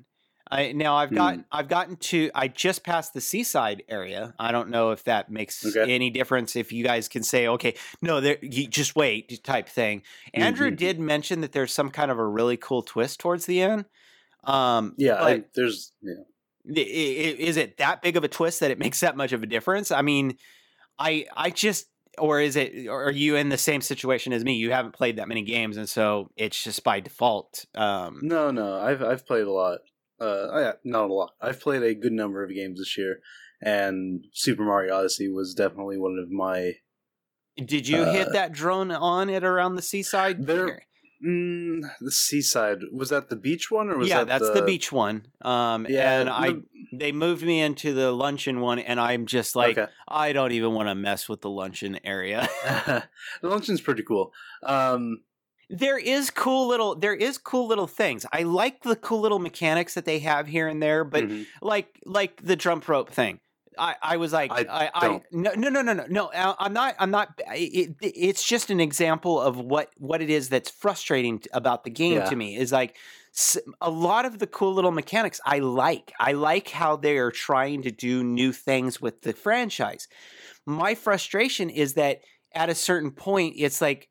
I 0.51 0.73
now 0.73 0.97
I've 0.97 1.15
got 1.15 1.35
Hmm. 1.35 1.41
I've 1.53 1.69
gotten 1.69 1.97
to 1.97 2.31
I 2.35 2.49
just 2.49 2.83
passed 2.83 3.13
the 3.13 3.21
seaside 3.21 3.83
area. 3.89 4.35
I 4.39 4.51
don't 4.51 4.71
know 4.71 4.93
if 4.93 5.05
that 5.05 5.31
makes 5.31 5.63
Okay. 5.77 5.93
any 5.93 6.09
difference. 6.09 6.57
If 6.57 6.73
you 6.73 6.83
guys 6.83 7.07
can 7.09 7.23
say 7.23 7.47
okay, 7.49 7.75
no, 8.01 8.21
there 8.23 8.39
you 8.41 8.67
just 8.67 8.97
wait 8.97 9.45
type 9.45 9.69
thing. 9.69 10.03
Andrew 10.33 10.71
Mhm. 10.71 10.77
did 10.79 10.99
mention 11.01 11.43
that 11.43 11.53
there's 11.53 11.73
some 11.75 11.91
kind 11.91 12.11
of 12.11 12.19
a 12.19 12.27
really 12.27 12.57
cool 12.57 12.83
twist 12.83 13.21
towards 13.21 13.45
the 13.45 13.61
end. 13.61 13.85
Um, 14.45 14.95
Yeah, 14.97 15.23
I, 15.23 15.45
there's 15.55 15.93
yeah. 16.01 16.15
Is 16.77 17.57
it 17.57 17.79
that 17.79 18.03
big 18.03 18.17
of 18.17 18.25
a 18.25 18.29
twist 18.29 18.61
that 18.61 18.71
it 18.71 18.79
makes 18.79 19.01
that 19.01 19.17
much 19.17 19.33
of 19.33 19.43
a 19.43 19.47
difference? 19.47 19.91
I 19.91 20.03
mean, 20.03 20.37
I 20.99 21.27
I 21.37 21.51
just 21.51 21.87
or 22.19 22.41
is 22.41 22.57
it 22.57 22.89
or 22.89 23.05
are 23.05 23.11
you 23.13 23.37
in 23.37 23.49
the 23.49 23.59
same 23.59 23.81
situation 23.81 24.33
as 24.33 24.45
me? 24.45 24.55
You 24.55 24.73
haven't 24.73 24.93
played 24.95 25.17
that 25.17 25.29
many 25.29 25.43
games, 25.43 25.77
and 25.77 25.89
so 25.89 26.31
it's 26.37 26.63
just 26.63 26.83
by 26.85 27.01
default. 27.01 27.65
Um, 27.75 28.21
No, 28.23 28.51
no, 28.51 28.79
I've 28.81 29.03
I've 29.03 29.27
played 29.27 29.45
a 29.47 29.53
lot. 29.53 29.79
Uh, 30.21 30.49
I, 30.53 30.73
not 30.85 31.11
a 31.11 31.13
lot. 31.13 31.31
I've 31.41 31.61
played 31.61 31.83
a 31.83 31.95
good 31.95 32.13
number 32.13 32.43
of 32.43 32.51
games 32.53 32.81
this 32.81 32.99
year, 32.99 33.21
and 33.63 34.25
Super 34.33 34.65
Mario 34.65 34.97
Odyssey 34.97 35.29
was 35.29 35.55
definitely 35.55 35.97
one 35.97 36.19
of 36.21 36.29
my. 36.31 36.73
did 37.57 37.87
you 37.87 37.99
Uh, 38.03 38.13
hit 38.13 38.33
that 38.33 38.51
drone 38.53 38.91
on 38.91 39.31
it 39.31 39.45
around 39.45 39.77
the 39.77 39.83
seaside? 39.83 40.47
There- 40.47 40.83
Mm, 41.25 41.83
the 42.01 42.13
seaside 42.13 42.79
was 42.93 43.09
that 43.11 43.29
the 43.29 43.35
beach 43.35 43.71
one 43.71 43.91
or 43.91 43.99
was 43.99 44.09
yeah, 44.09 44.19
that 44.19 44.29
that's 44.29 44.51
the... 44.51 44.63
beach 44.63 44.93
one. 44.93 45.27
Um, 45.43 45.87
Yeah, 45.89 46.21
and 46.21 46.31
I 46.31 46.51
the- 46.51 46.65
they 46.93 47.13
moved 47.13 47.43
me 47.43 47.61
into 47.61 47.93
the 47.93 48.13
luncheon 48.13 48.61
one, 48.61 48.79
and 48.79 49.01
I'm 49.01 49.27
just 49.27 49.57
like, 49.57 49.77
okay. 49.77 49.91
I 50.07 50.33
don't 50.33 50.53
even 50.53 50.75
want 50.75 50.89
to 50.89 50.95
mess 50.95 51.29
with 51.29 51.41
the 51.41 51.51
luncheon 51.51 51.99
area. 52.05 52.49
the 52.87 53.49
luncheon's 53.49 53.81
pretty 53.81 54.03
cool. 54.03 54.33
Um, 54.63 55.23
there 55.71 55.99
is 55.99 56.31
cool 56.31 56.69
little 56.69 56.95
there 56.95 57.15
is 57.15 57.37
cool 57.37 57.67
little 57.67 57.87
things. 57.87 58.25
I 58.33 58.45
like 58.45 58.83
the 58.83 58.97
cool 58.97 59.21
little 59.21 59.39
mechanics 59.39 59.95
that 59.95 60.05
they 60.05 60.21
have 60.21 60.47
here 60.47 60.69
and 60.69 60.83
there, 60.83 61.05
but 61.05 61.25
mhm. 61.25 61.47
like 61.61 62.01
like 62.07 62.41
the 62.43 62.57
jump 62.57 62.89
rope 62.89 63.11
thing. 63.11 63.41
I, 63.79 63.97
I 64.03 64.17
was 64.17 64.33
like 64.33 64.51
I 64.53 64.65
I, 64.69 64.91
I, 64.95 65.21
no 65.31 65.53
no 65.55 65.69
no 65.69 65.83
no 65.83 66.05
no 66.09 66.31
I'm 66.35 66.73
not 66.73 66.95
I'm 66.99 67.11
not 67.11 67.41
it, 67.55 67.95
it- 68.01 68.13
it's 68.17 68.45
just 68.45 68.71
an 68.71 68.81
example 68.81 69.41
of 69.41 69.59
what 69.59 69.91
what 69.99 70.21
it 70.23 70.31
is 70.31 70.49
that's 70.49 70.71
frustrating 70.71 71.43
about 71.53 71.85
the 71.85 71.91
game 71.91 72.15
Yeah. 72.19 72.25
to 72.31 72.37
me 72.37 72.57
is 72.57 72.73
like 72.73 72.97
a 73.81 73.91
lot 73.91 74.25
of 74.25 74.39
the 74.39 74.47
cool 74.47 74.75
little 74.75 74.91
mechanics 74.91 75.41
I 75.45 75.61
like 75.61 76.13
I 76.19 76.33
like 76.33 76.69
how 76.71 76.97
they 76.97 77.19
are 77.19 77.31
trying 77.31 77.83
to 77.83 77.91
do 77.91 78.25
new 78.25 78.53
things 78.53 79.01
with 79.01 79.23
the 79.23 79.33
franchise 79.33 80.09
my 80.67 80.95
frustration 80.95 81.71
is 81.71 81.95
that 81.95 82.21
at 82.55 82.69
a 82.69 82.75
certain 82.75 83.11
point 83.13 83.55
it's 83.57 83.81
like 83.81 84.09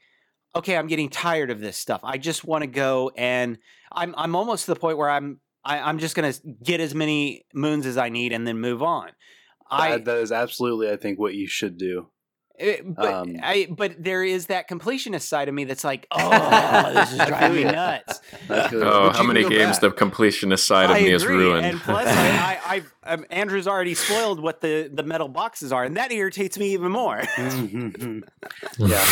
okay 0.55 0.78
I'm 0.78 0.88
getting 0.88 1.09
tired 1.09 1.49
of 1.51 1.59
this 1.59 1.78
stuff 1.78 2.01
I 2.03 2.18
just 2.18 2.45
want 2.45 2.61
to 2.63 2.68
go 2.68 3.11
and 3.18 3.57
I'm 3.91 4.13
I'm 4.18 4.36
almost 4.36 4.65
to 4.65 4.74
the 4.74 4.80
point 4.80 4.97
where 4.97 5.09
I'm 5.09 5.39
I, 5.65 5.80
I'm 5.80 5.99
just 5.99 6.15
gonna 6.15 6.34
get 6.63 6.80
as 6.80 6.95
many 6.95 7.45
moons 7.53 7.86
as 7.86 7.97
I 7.97 8.07
need 8.09 8.32
and 8.32 8.47
then 8.47 8.57
move 8.59 8.82
on. 8.82 9.09
I 9.70 9.91
that, 9.91 10.05
that 10.05 10.18
is 10.20 10.32
absolutely, 10.32 10.89
I 10.91 10.95
think, 10.97 11.20
what 11.20 11.34
you 11.34 11.47
should 11.47 11.78
do. 11.78 12.07
eh, 12.59 12.82
but 12.86 13.13
um, 13.13 13.36
I 13.43 13.68
but 13.70 14.03
there 14.03 14.24
is 14.24 14.47
that 14.47 14.70
completionist 14.70 15.22
side 15.24 15.47
of 15.47 15.53
me 15.53 15.63
that's 15.65 15.84
like, 15.84 16.07
oh, 16.11 16.91
this 16.93 17.11
is 17.13 17.18
driving 17.28 17.57
me 17.57 17.63
nuts. 17.65 18.20
That's. 18.47 18.74
Oh, 18.74 19.09
how 19.11 19.24
many 19.24 19.41
games 19.47 19.80
back. 19.80 19.82
the 19.82 19.91
completionist 19.91 20.65
side 20.65 20.89
of 20.89 20.97
I 20.97 21.01
me 21.01 21.11
is 21.11 21.24
agree. 21.24 21.36
ruined? 21.36 21.65
And 21.65 21.80
plus, 21.80 22.07
I, 22.07 22.59
I, 22.65 22.84
I 23.05 23.13
um, 23.13 23.26
Andrew's 23.30 23.68
already 23.68 23.93
spoiled 23.93 24.39
what 24.41 24.61
the 24.61 24.89
the 24.91 25.03
metal 25.03 25.28
boxes 25.28 25.72
are, 25.72 25.84
and 25.84 25.97
that 25.97 26.11
irritates 26.11 26.57
me 26.57 26.74
even 26.74 26.91
more. 26.91 27.20
Mhm. 27.22 28.24
yeah, 28.78 29.05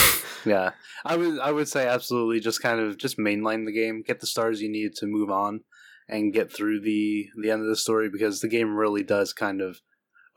yeah. 0.46 0.72
I 1.06 1.16
would, 1.18 1.40
I 1.40 1.52
would 1.52 1.68
say 1.68 1.88
absolutely. 1.88 2.40
Just 2.40 2.62
kind 2.62 2.80
of 2.80 2.98
just 2.98 3.18
mainline 3.18 3.66
the 3.66 3.72
game, 3.74 4.04
get 4.06 4.20
the 4.22 4.28
stars 4.28 4.62
you 4.62 4.70
need 4.72 4.96
to 4.96 5.06
move 5.06 5.30
on, 5.30 5.62
and 6.10 6.34
get 6.34 6.52
through 6.52 6.82
the 6.82 7.28
the 7.42 7.52
end 7.52 7.62
of 7.62 7.68
the 7.68 7.76
story 7.76 8.10
because 8.10 8.40
the 8.40 8.48
game 8.48 8.76
really 8.76 9.04
does 9.04 9.34
kind 9.34 9.62
of 9.62 9.82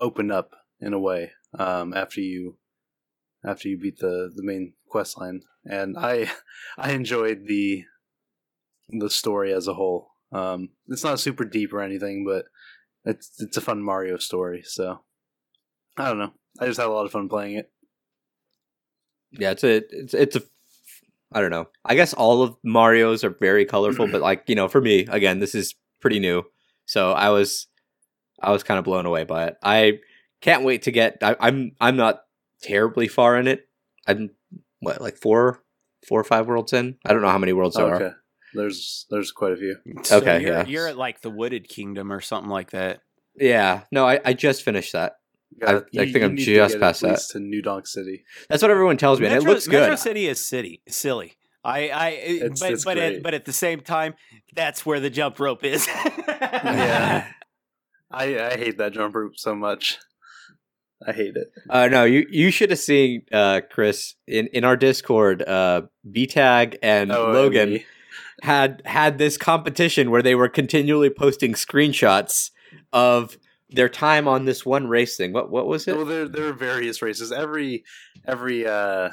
open 0.01 0.31
up 0.31 0.53
in 0.81 0.93
a 0.93 0.99
way 0.99 1.33
um, 1.59 1.93
after 1.95 2.21
you 2.21 2.57
after 3.45 3.69
you 3.69 3.79
beat 3.79 3.99
the 3.99 4.31
the 4.35 4.43
main 4.43 4.75
quest 4.89 5.19
line, 5.19 5.43
and 5.65 5.97
I 5.99 6.31
I 6.79 6.93
enjoyed 6.93 7.47
the 7.47 7.85
the 8.89 9.11
story 9.11 9.53
as 9.53 9.69
a 9.69 9.75
whole. 9.75 10.11
Um, 10.33 10.71
it's 10.89 11.05
not 11.05 11.21
super 11.21 11.45
deep 11.45 11.73
or 11.73 11.81
anything, 11.81 12.25
but 12.27 12.47
it's 13.05 13.33
it's 13.39 13.57
a 13.57 13.63
fun 13.63 13.83
Mario 13.83 14.19
story. 14.19 14.63
So 14.65 15.01
I 15.97 16.09
don't 16.09 16.19
know. 16.19 16.33
I 16.61 16.67
just 16.67 16.79
had 16.79 16.87
a 16.87 16.93
lot 16.93 17.07
of 17.07 17.13
fun 17.13 17.29
playing 17.29 17.57
it. 17.57 17.71
Yeah, 19.31 19.51
it's 19.51 19.65
a 19.65 19.83
it's 19.91 20.15
it's 20.15 20.37
a 20.37 20.43
I 21.33 21.41
don't 21.41 21.51
know. 21.51 21.69
I 21.85 21.95
guess 21.95 22.15
all 22.15 22.43
of 22.43 22.57
Mario's 22.65 23.23
are 23.23 23.37
very 23.41 23.65
colorful, 23.65 24.09
but 24.09 24.23
like 24.23 24.45
you 24.47 24.55
know, 24.55 24.69
for 24.69 24.81
me, 24.81 25.07
again, 25.11 25.41
this 25.41 25.55
is 25.55 25.75
pretty 26.01 26.19
new, 26.19 26.45
so 26.87 27.13
I 27.13 27.31
was 27.31 27.68
I 28.41 28.53
was 28.53 28.63
kind 28.63 28.79
of 28.79 28.85
blown 28.85 29.07
away 29.07 29.25
by 29.25 29.47
it. 29.47 29.57
I 29.63 29.99
can't 30.41 30.65
wait 30.65 30.83
to 30.83 30.91
get. 30.93 31.19
I, 31.23 31.37
I'm 31.41 31.73
I'm 31.81 31.97
not 31.97 32.21
terribly 32.63 33.09
far 33.09 33.37
in 33.37 33.47
it. 33.49 33.69
I'm 34.07 34.31
what 34.81 35.01
like 35.01 35.17
four 35.17 35.63
four 36.07 36.21
or 36.21 36.25
five 36.25 36.47
worlds 36.47 36.73
in. 36.73 36.97
I 37.05 37.13
don't 37.13 37.23
know 37.23 37.29
how 37.31 37.39
many 37.39 37.53
worlds 37.53 37.77
there 37.77 37.95
okay. 37.95 38.05
are. 38.05 38.17
There's 38.55 39.07
there's 39.11 39.31
quite 39.33 39.53
a 39.53 39.57
few. 39.57 39.77
So 40.05 40.19
Okay, 40.19 40.41
you're, 40.43 40.51
yeah. 40.53 40.67
you're 40.67 40.89
at 40.89 40.97
like 40.97 41.21
the 41.21 41.31
Wooded 41.31 41.69
Kingdom 41.69 42.13
or 42.13 42.21
something 42.21 42.51
like 42.51 42.71
that. 42.71 43.01
Yeah, 43.37 43.83
no, 43.93 44.07
I, 44.07 44.21
I 44.25 44.33
just 44.33 44.63
finished 44.63 44.93
that. 44.95 45.17
I- 45.67 45.77
I 45.77 46.11
think 46.11 46.23
I'm 46.25 46.35
need 46.35 46.45
to 46.45 46.55
just 46.55 46.75
get 46.75 46.81
past 46.81 47.03
at 47.05 47.11
that. 47.17 47.21
to 47.33 47.41
New 47.41 47.63
Donk 47.63 47.87
City. 47.87 48.25
That's 48.49 48.63
what 48.63 48.71
everyone 48.71 48.97
tells 48.97 49.21
me, 49.21 49.27
and 49.27 49.35
it 49.37 49.45
Metro, 49.45 49.61
good. 49.61 49.81
Metro 49.81 49.97
City 49.97 50.27
is 50.27 50.45
city 50.45 50.83
silly. 50.89 51.35
I, 51.65 51.89
I, 51.89 52.09
It's- 52.11 52.61
but 52.61 52.73
it's 52.73 52.85
but 52.85 52.99
at, 52.99 53.23
but 53.23 53.35
at 53.35 53.45
the 53.45 53.53
same 53.53 53.81
time, 53.81 54.15
that's 54.55 54.87
where 54.87 55.01
the 55.01 55.11
jump 55.11 55.39
rope 55.41 55.65
is. 55.65 55.87
Yeah. 56.29 57.27
I 58.11 58.39
I 58.53 58.57
hate 58.57 58.79
that 58.79 58.93
jump 58.93 59.15
rope 59.15 59.37
so 59.37 59.55
much. 59.55 59.99
I 61.07 61.13
hate 61.13 61.37
it. 61.37 61.49
Uh, 61.71 61.87
no, 61.89 62.05
you 62.05 62.27
you 62.31 62.51
should 62.51 62.71
have 62.71 62.79
seen 62.79 63.23
uh, 63.33 63.61
Chris 63.71 64.15
in, 64.27 64.49
in 64.49 64.65
our 64.65 64.77
Discord. 64.77 65.43
Uh, 65.43 65.83
BTAG 66.11 66.77
and 66.83 67.13
Oh, 67.13 67.31
Logan 67.31 67.71
me. 67.75 67.85
had 68.43 68.83
had 68.85 69.19
this 69.19 69.37
competition 69.37 70.11
where 70.11 70.23
they 70.23 70.35
were 70.35 70.49
continually 70.49 71.11
posting 71.11 71.53
screenshots 71.55 72.51
of 72.93 73.37
their 73.71 73.89
time 73.89 74.27
on 74.27 74.45
this 74.47 74.65
one 74.67 74.89
race 74.89 75.17
thing. 75.17 75.33
What 75.33 75.51
what 75.51 75.67
was 75.69 75.87
it? 75.87 75.95
Well, 75.97 76.07
there 76.07 76.27
there 76.27 76.49
are 76.49 76.53
various 76.53 77.01
races. 77.01 77.31
Every 77.31 77.85
every 78.27 78.67
uh, 78.67 79.11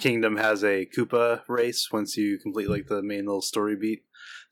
kingdom 0.00 0.36
has 0.36 0.62
a 0.62 0.86
Koopa 0.86 1.40
race 1.48 1.88
once 1.90 2.16
you 2.16 2.38
complete 2.38 2.68
like 2.70 2.86
the 2.86 3.02
main 3.02 3.24
little 3.26 3.42
story 3.42 3.74
beat. 3.76 4.02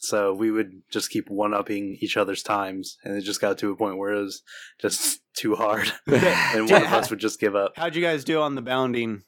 So 0.02 0.34
we 0.34 0.50
would 0.50 0.82
just 0.90 1.10
keep 1.10 1.30
one 1.30 1.54
upping 1.54 1.96
each 2.00 2.16
other's 2.16 2.42
times, 2.42 2.98
and 3.04 3.16
it 3.16 3.20
just 3.20 3.40
got 3.40 3.56
to 3.58 3.70
a 3.70 3.76
point 3.76 3.98
where 3.98 4.12
it 4.12 4.20
was 4.20 4.42
just 4.80 5.20
too 5.36 5.54
hard, 5.54 5.92
and 6.06 6.68
one 6.68 6.82
of 6.82 6.92
us 6.92 7.08
would 7.08 7.20
just 7.20 7.38
give 7.38 7.54
up. 7.54 7.74
How'd 7.76 7.94
you 7.94 8.02
guys 8.02 8.24
do 8.24 8.40
on 8.40 8.56
the 8.56 8.62
bounding 8.62 9.22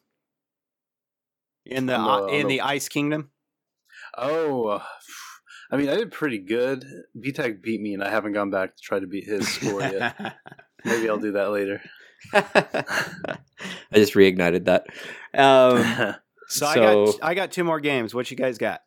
in 1.64 1.86
the, 1.86 1.96
uh, 1.96 2.26
in 2.26 2.48
the- 2.48 2.56
the 2.56 2.60
Ice 2.62 2.88
Kingdom? 2.88 3.30
Oh, 4.18 4.82
I 5.70 5.76
mean, 5.76 5.88
I 5.88 5.94
did 5.94 6.10
pretty 6.10 6.38
good. 6.38 6.84
BTEC 7.16 7.62
beat 7.62 7.80
me, 7.80 7.94
and 7.94 8.02
I 8.02 8.10
haven't 8.10 8.32
gone 8.32 8.50
back 8.50 8.74
to 8.76 8.82
try 8.82 8.98
to 8.98 9.06
beat 9.06 9.24
his 9.26 9.46
score 9.48 9.80
yet. 9.80 10.36
Maybe 10.84 11.08
I'll 11.08 11.18
do 11.18 11.32
that 11.32 11.50
later. 11.50 11.80
I 12.32 13.38
just 13.94 14.14
reignited 14.14 14.64
that. 14.64 14.86
Um, 15.32 16.16
so, 16.48 16.66
I 16.66 16.74
got 16.74 17.14
I 17.22 17.34
got 17.34 17.52
two 17.52 17.64
more 17.64 17.80
games. 17.80 18.12
What 18.14 18.30
you 18.30 18.36
guys 18.36 18.58
got? 18.58 18.80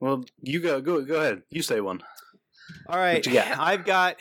Well, 0.00 0.24
you 0.42 0.60
go, 0.60 0.80
go, 0.80 1.02
go 1.02 1.16
ahead. 1.16 1.42
You 1.50 1.62
say 1.62 1.80
one. 1.80 2.02
All 2.88 2.98
right, 2.98 3.24
you 3.24 3.32
got? 3.32 3.58
I've 3.58 3.84
got 3.84 4.16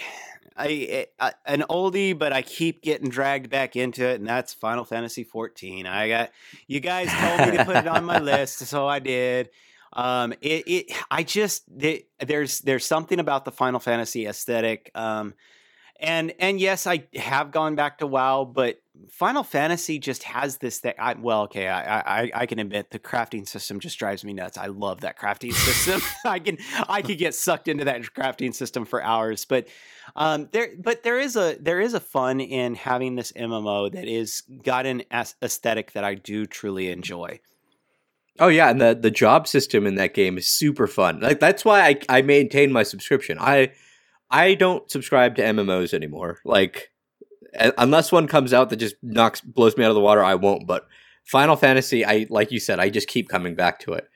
a, 0.59 1.05
a 1.19 1.33
an 1.45 1.63
oldie, 1.69 2.17
but 2.17 2.33
I 2.33 2.41
keep 2.41 2.81
getting 2.81 3.09
dragged 3.09 3.49
back 3.49 3.75
into 3.75 4.05
it, 4.05 4.19
and 4.19 4.27
that's 4.27 4.53
Final 4.53 4.85
Fantasy 4.85 5.23
14. 5.23 5.85
I 5.85 6.09
got 6.09 6.31
you 6.67 6.79
guys 6.79 7.09
told 7.11 7.51
me 7.51 7.57
to 7.57 7.65
put 7.65 7.75
it 7.75 7.87
on 7.87 8.05
my 8.05 8.19
list, 8.21 8.59
so 8.59 8.87
I 8.87 8.99
did. 8.99 9.49
Um, 9.93 10.33
it, 10.41 10.63
it 10.67 10.91
I 11.09 11.23
just 11.23 11.63
it, 11.79 12.07
there's 12.19 12.59
there's 12.59 12.85
something 12.85 13.19
about 13.19 13.45
the 13.45 13.51
Final 13.51 13.79
Fantasy 13.79 14.25
aesthetic. 14.25 14.91
Um, 14.95 15.33
and 15.99 16.33
and 16.39 16.59
yes, 16.59 16.87
I 16.87 17.05
have 17.15 17.51
gone 17.51 17.75
back 17.75 17.99
to 17.99 18.07
WoW, 18.07 18.45
but 18.45 18.81
Final 19.09 19.43
Fantasy 19.43 19.99
just 19.99 20.23
has 20.23 20.57
this 20.57 20.79
thing. 20.79 20.93
I, 20.99 21.13
well, 21.13 21.43
okay, 21.43 21.67
I, 21.67 22.21
I 22.21 22.31
I 22.33 22.45
can 22.45 22.59
admit 22.59 22.91
the 22.91 22.99
crafting 22.99 23.47
system 23.47 23.79
just 23.79 23.97
drives 23.97 24.23
me 24.23 24.33
nuts. 24.33 24.57
I 24.57 24.67
love 24.67 25.01
that 25.01 25.19
crafting 25.19 25.53
system. 25.65 26.01
I 26.25 26.39
can 26.39 26.57
I 26.87 27.01
could 27.01 27.17
get 27.17 27.33
sucked 27.35 27.67
into 27.67 27.85
that 27.85 28.01
crafting 28.01 28.53
system 28.53 28.85
for 28.85 29.01
hours. 29.01 29.45
But 29.45 29.67
um, 30.15 30.49
there 30.51 30.69
but 30.79 31.03
there 31.03 31.19
is 31.19 31.35
a 31.35 31.57
there 31.59 31.79
is 31.79 31.93
a 31.93 31.99
fun 31.99 32.39
in 32.39 32.75
having 32.75 33.15
this 33.15 33.31
MMO 33.33 33.91
that 33.91 34.07
is 34.07 34.43
got 34.63 34.85
an 34.85 35.03
aesthetic 35.11 35.93
that 35.93 36.03
I 36.03 36.15
do 36.15 36.45
truly 36.45 36.89
enjoy. 36.89 37.39
oh 38.39 38.47
yeah, 38.47 38.69
and 38.69 38.81
the 38.81 38.97
the 38.99 39.11
job 39.11 39.47
system 39.47 39.87
in 39.87 39.95
that 39.95 40.13
game 40.13 40.37
is 40.37 40.47
super 40.47 40.87
fun. 40.87 41.19
Like 41.19 41.39
that's 41.39 41.63
why 41.63 41.87
I 41.87 41.99
I 42.09 42.21
maintain 42.21 42.71
my 42.71 42.83
subscription. 42.83 43.37
I 43.39 43.71
I 44.29 44.55
don't 44.55 44.89
subscribe 44.91 45.35
to 45.35 45.41
MMOs 45.41 45.93
anymore. 45.93 46.39
Like 46.43 46.91
unless 47.77 48.11
one 48.11 48.27
comes 48.27 48.53
out 48.53 48.69
that 48.69 48.77
just 48.77 48.95
knocks 49.01 49.41
blows 49.41 49.77
me 49.77 49.83
out 49.83 49.89
of 49.89 49.95
the 49.95 50.01
water, 50.01 50.23
I 50.23 50.35
won't. 50.35 50.67
But 50.67 50.87
Final 51.25 51.55
Fantasy, 51.55 52.05
I 52.05 52.27
like 52.29 52.51
you 52.51 52.59
said, 52.59 52.79
I 52.79 52.89
just 52.89 53.07
keep 53.07 53.29
coming 53.29 53.55
back 53.55 53.79
to 53.81 53.93
it. 53.93 54.09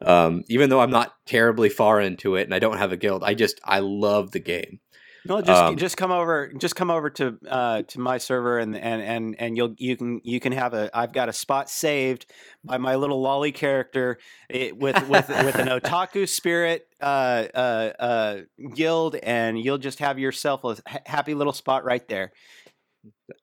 Um, 0.00 0.44
even 0.48 0.70
though 0.70 0.80
I'm 0.80 0.90
not 0.90 1.14
terribly 1.26 1.68
far 1.68 2.00
into 2.00 2.36
it 2.36 2.44
and 2.44 2.54
I 2.54 2.58
don't 2.58 2.78
have 2.78 2.92
a 2.92 2.96
guild, 2.96 3.22
I 3.22 3.34
just 3.34 3.60
I 3.64 3.80
love 3.80 4.30
the 4.30 4.40
game. 4.40 4.80
No, 5.26 5.40
just 5.40 5.62
Um, 5.62 5.76
just 5.76 5.96
come 5.96 6.12
over, 6.12 6.52
just 6.52 6.76
come 6.76 6.90
over 6.90 7.08
to 7.08 7.38
uh, 7.48 7.82
to 7.82 7.98
my 8.00 8.18
server, 8.18 8.58
and 8.58 8.76
and 8.76 9.00
and 9.00 9.36
and 9.38 9.56
you'll 9.56 9.74
you 9.78 9.96
can 9.96 10.20
you 10.22 10.38
can 10.38 10.52
have 10.52 10.74
a. 10.74 10.90
I've 10.92 11.12
got 11.14 11.30
a 11.30 11.32
spot 11.32 11.70
saved 11.70 12.26
by 12.62 12.76
my 12.76 12.96
little 12.96 13.22
lolly 13.22 13.50
character 13.50 14.18
it, 14.50 14.76
with 14.76 14.96
with 15.08 15.28
with 15.44 15.54
an 15.58 15.68
otaku 15.68 16.28
spirit 16.28 16.86
uh, 17.00 17.46
uh, 17.54 17.92
uh, 17.98 18.40
guild, 18.74 19.16
and 19.16 19.58
you'll 19.58 19.78
just 19.78 20.00
have 20.00 20.18
yourself 20.18 20.62
a 20.64 20.76
happy 21.06 21.32
little 21.32 21.54
spot 21.54 21.84
right 21.84 22.06
there, 22.06 22.32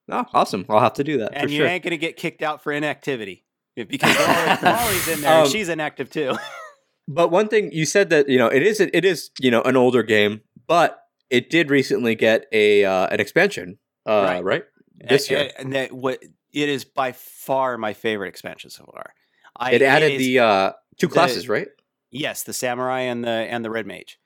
Oh, 0.09 0.25
awesome! 0.33 0.65
I'll 0.69 0.79
have 0.79 0.93
to 0.95 1.03
do 1.03 1.17
that 1.19 1.31
and 1.33 1.49
you 1.49 1.57
sure. 1.57 1.67
ain't 1.67 1.83
gonna 1.83 1.97
get 1.97 2.17
kicked 2.17 2.41
out 2.41 2.63
for 2.63 2.71
inactivity 2.71 3.45
because 3.75 4.15
Lolly's 4.63 5.07
in 5.15 5.21
there. 5.21 5.41
Um, 5.43 5.49
she's 5.49 5.69
inactive 5.69 6.09
too. 6.09 6.35
But 7.07 7.29
one 7.29 7.49
thing 7.49 7.71
you 7.73 7.85
said 7.85 8.09
that 8.11 8.29
you 8.29 8.37
know 8.37 8.47
it 8.47 8.61
is 8.63 8.79
it 8.79 9.03
is 9.03 9.31
you 9.39 9.51
know 9.51 9.61
an 9.63 9.75
older 9.75 10.01
game, 10.03 10.41
but 10.67 10.97
it 11.29 11.49
did 11.49 11.69
recently 11.69 12.15
get 12.15 12.45
a 12.53 12.85
uh, 12.85 13.07
an 13.07 13.19
expansion, 13.19 13.79
uh, 14.05 14.21
Right. 14.23 14.43
right. 14.43 14.63
This 15.09 15.27
and, 15.29 15.39
year, 15.39 15.51
and 15.57 15.73
that 15.73 15.91
what 15.91 16.21
it 16.53 16.69
is 16.69 16.85
by 16.85 17.11
far 17.11 17.77
my 17.77 17.93
favorite 17.93 18.29
expansion 18.29 18.69
so 18.69 18.85
far. 18.85 19.13
I, 19.57 19.71
it 19.73 19.81
added 19.81 20.13
is- 20.13 20.19
the 20.19 20.39
uh, 20.39 20.71
two 20.99 21.07
the- 21.07 21.13
classes, 21.13 21.49
right? 21.49 21.67
Yes, 22.11 22.43
the 22.43 22.53
samurai 22.53 23.01
and 23.01 23.23
the 23.23 23.29
and 23.29 23.65
the 23.65 23.71
red 23.71 23.87
mage. 23.87 24.17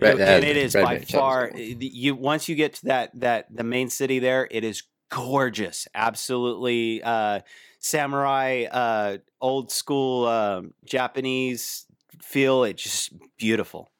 Red- 0.00 0.20
and 0.20 0.44
it 0.44 0.56
is 0.56 0.74
by 0.74 0.94
mage, 0.98 1.12
far 1.12 1.50
the 1.54 1.74
the- 1.74 1.86
you 1.86 2.14
once 2.16 2.48
you 2.48 2.56
get 2.56 2.74
to 2.74 2.86
that 2.86 3.10
that 3.20 3.46
the 3.54 3.64
main 3.64 3.88
city 3.88 4.18
there, 4.18 4.48
it 4.50 4.64
is 4.64 4.82
gorgeous. 5.10 5.86
Absolutely 5.94 7.02
uh 7.02 7.40
samurai 7.78 8.64
uh 8.70 9.18
old 9.40 9.70
school 9.70 10.26
um 10.26 10.72
Japanese 10.84 11.86
feel. 12.22 12.64
It's 12.64 12.82
just 12.82 13.12
beautiful. 13.38 13.90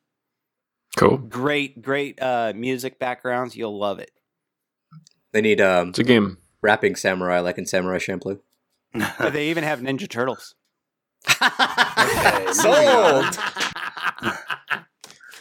Cool. 0.96 1.18
Great 1.18 1.82
great 1.82 2.20
uh 2.22 2.52
music 2.55 2.98
backgrounds. 2.98 3.57
You'll 3.57 3.78
love 3.78 3.98
it. 3.98 4.11
They 5.32 5.40
need 5.40 5.61
um, 5.61 5.88
It's 5.90 5.98
a 5.98 6.05
game. 6.05 6.38
rapping 6.62 6.94
samurai 6.96 7.40
like 7.40 7.59
in 7.59 7.66
Samurai 7.66 7.98
Champloo. 7.98 8.40
But 9.18 9.32
they 9.32 9.48
even 9.50 9.64
have 9.64 9.80
Ninja 9.80 10.09
Turtles. 10.09 10.55
Okay, 11.28 12.46
Sold. 12.52 13.36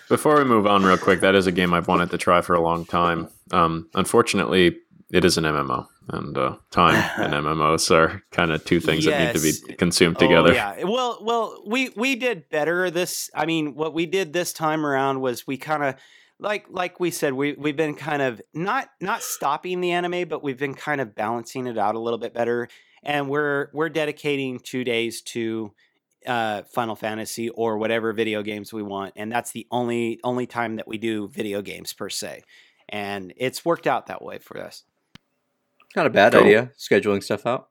Before 0.09 0.37
we 0.37 0.43
move 0.43 0.67
on, 0.67 0.83
real 0.83 0.97
quick, 0.97 1.21
that 1.21 1.33
is 1.35 1.47
a 1.47 1.51
game 1.51 1.73
I've 1.73 1.87
wanted 1.87 2.11
to 2.11 2.17
try 2.17 2.41
for 2.41 2.53
a 2.55 2.61
long 2.61 2.85
time. 2.85 3.29
Um, 3.51 3.89
unfortunately, 3.95 4.77
it 5.11 5.25
is 5.25 5.37
an 5.37 5.43
MMO, 5.43 5.87
and 6.09 6.37
uh, 6.37 6.57
time 6.71 6.95
and 7.17 7.33
MMOs 7.45 7.91
are 7.91 8.23
kind 8.31 8.51
of 8.51 8.63
two 8.65 8.79
things 8.79 9.05
that 9.05 9.19
need 9.19 9.39
to 9.39 9.67
be 9.67 9.75
consumed 9.75 10.19
together. 10.19 10.51
Oh, 10.51 10.53
yeah. 10.53 10.83
Well, 10.83 11.19
well, 11.21 11.63
we 11.65 11.89
we 11.95 12.15
did 12.15 12.49
better 12.49 12.89
this. 12.89 13.29
I 13.35 13.45
mean, 13.45 13.75
what 13.75 13.93
we 13.93 14.05
did 14.05 14.33
this 14.33 14.53
time 14.53 14.85
around 14.85 15.21
was 15.21 15.45
we 15.45 15.57
kind 15.57 15.83
of 15.83 15.95
like 16.39 16.65
like 16.69 16.99
we 16.99 17.11
said 17.11 17.33
we 17.33 17.53
we've 17.53 17.77
been 17.77 17.95
kind 17.95 18.21
of 18.21 18.41
not 18.53 18.89
not 18.99 19.21
stopping 19.21 19.81
the 19.81 19.91
anime, 19.91 20.27
but 20.27 20.43
we've 20.43 20.57
been 20.57 20.75
kind 20.75 21.01
of 21.01 21.15
balancing 21.15 21.67
it 21.67 21.77
out 21.77 21.95
a 21.95 21.99
little 21.99 22.19
bit 22.19 22.33
better. 22.33 22.67
And 23.03 23.29
we're 23.29 23.69
we're 23.73 23.89
dedicating 23.89 24.59
two 24.59 24.83
days 24.83 25.21
to 25.21 25.73
uh, 26.25 26.63
Final 26.63 26.95
Fantasy 26.95 27.49
or 27.49 27.77
whatever 27.77 28.13
video 28.13 28.41
games 28.43 28.73
we 28.73 28.83
want, 28.83 29.13
and 29.15 29.31
that's 29.31 29.51
the 29.51 29.67
only 29.71 30.19
only 30.23 30.45
time 30.47 30.77
that 30.77 30.87
we 30.87 30.97
do 30.97 31.27
video 31.27 31.61
games 31.61 31.93
per 31.93 32.09
se. 32.09 32.43
And 32.89 33.33
it's 33.37 33.65
worked 33.65 33.87
out 33.87 34.07
that 34.07 34.21
way 34.21 34.37
for 34.37 34.59
us. 34.59 34.83
Not 35.95 36.07
a 36.07 36.09
bad 36.09 36.33
Cool. 36.33 36.41
idea. 36.41 36.71
Scheduling 36.77 37.23
stuff 37.23 37.45
out. 37.45 37.69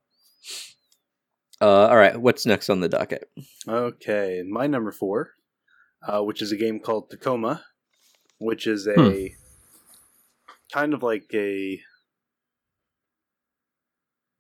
Uh, 1.61 1.87
all 1.89 1.97
right, 1.97 2.21
what's 2.21 2.45
next 2.47 2.69
on 2.71 2.81
the 2.81 2.89
docket? 2.89 3.31
Okay, 3.69 4.43
my 4.49 4.67
number 4.67 4.91
four, 4.91 5.31
uh, 6.07 6.21
which 6.23 6.43
is 6.43 6.51
a 6.51 6.57
game 6.57 6.81
called 6.81 7.09
Tacoma, 7.11 7.65
which 8.39 8.67
is 8.67 8.89
a 8.89 9.01
Hmm. 9.01 9.27
kind 10.73 10.93
of 10.95 11.03
like 11.05 11.31
a 11.35 11.81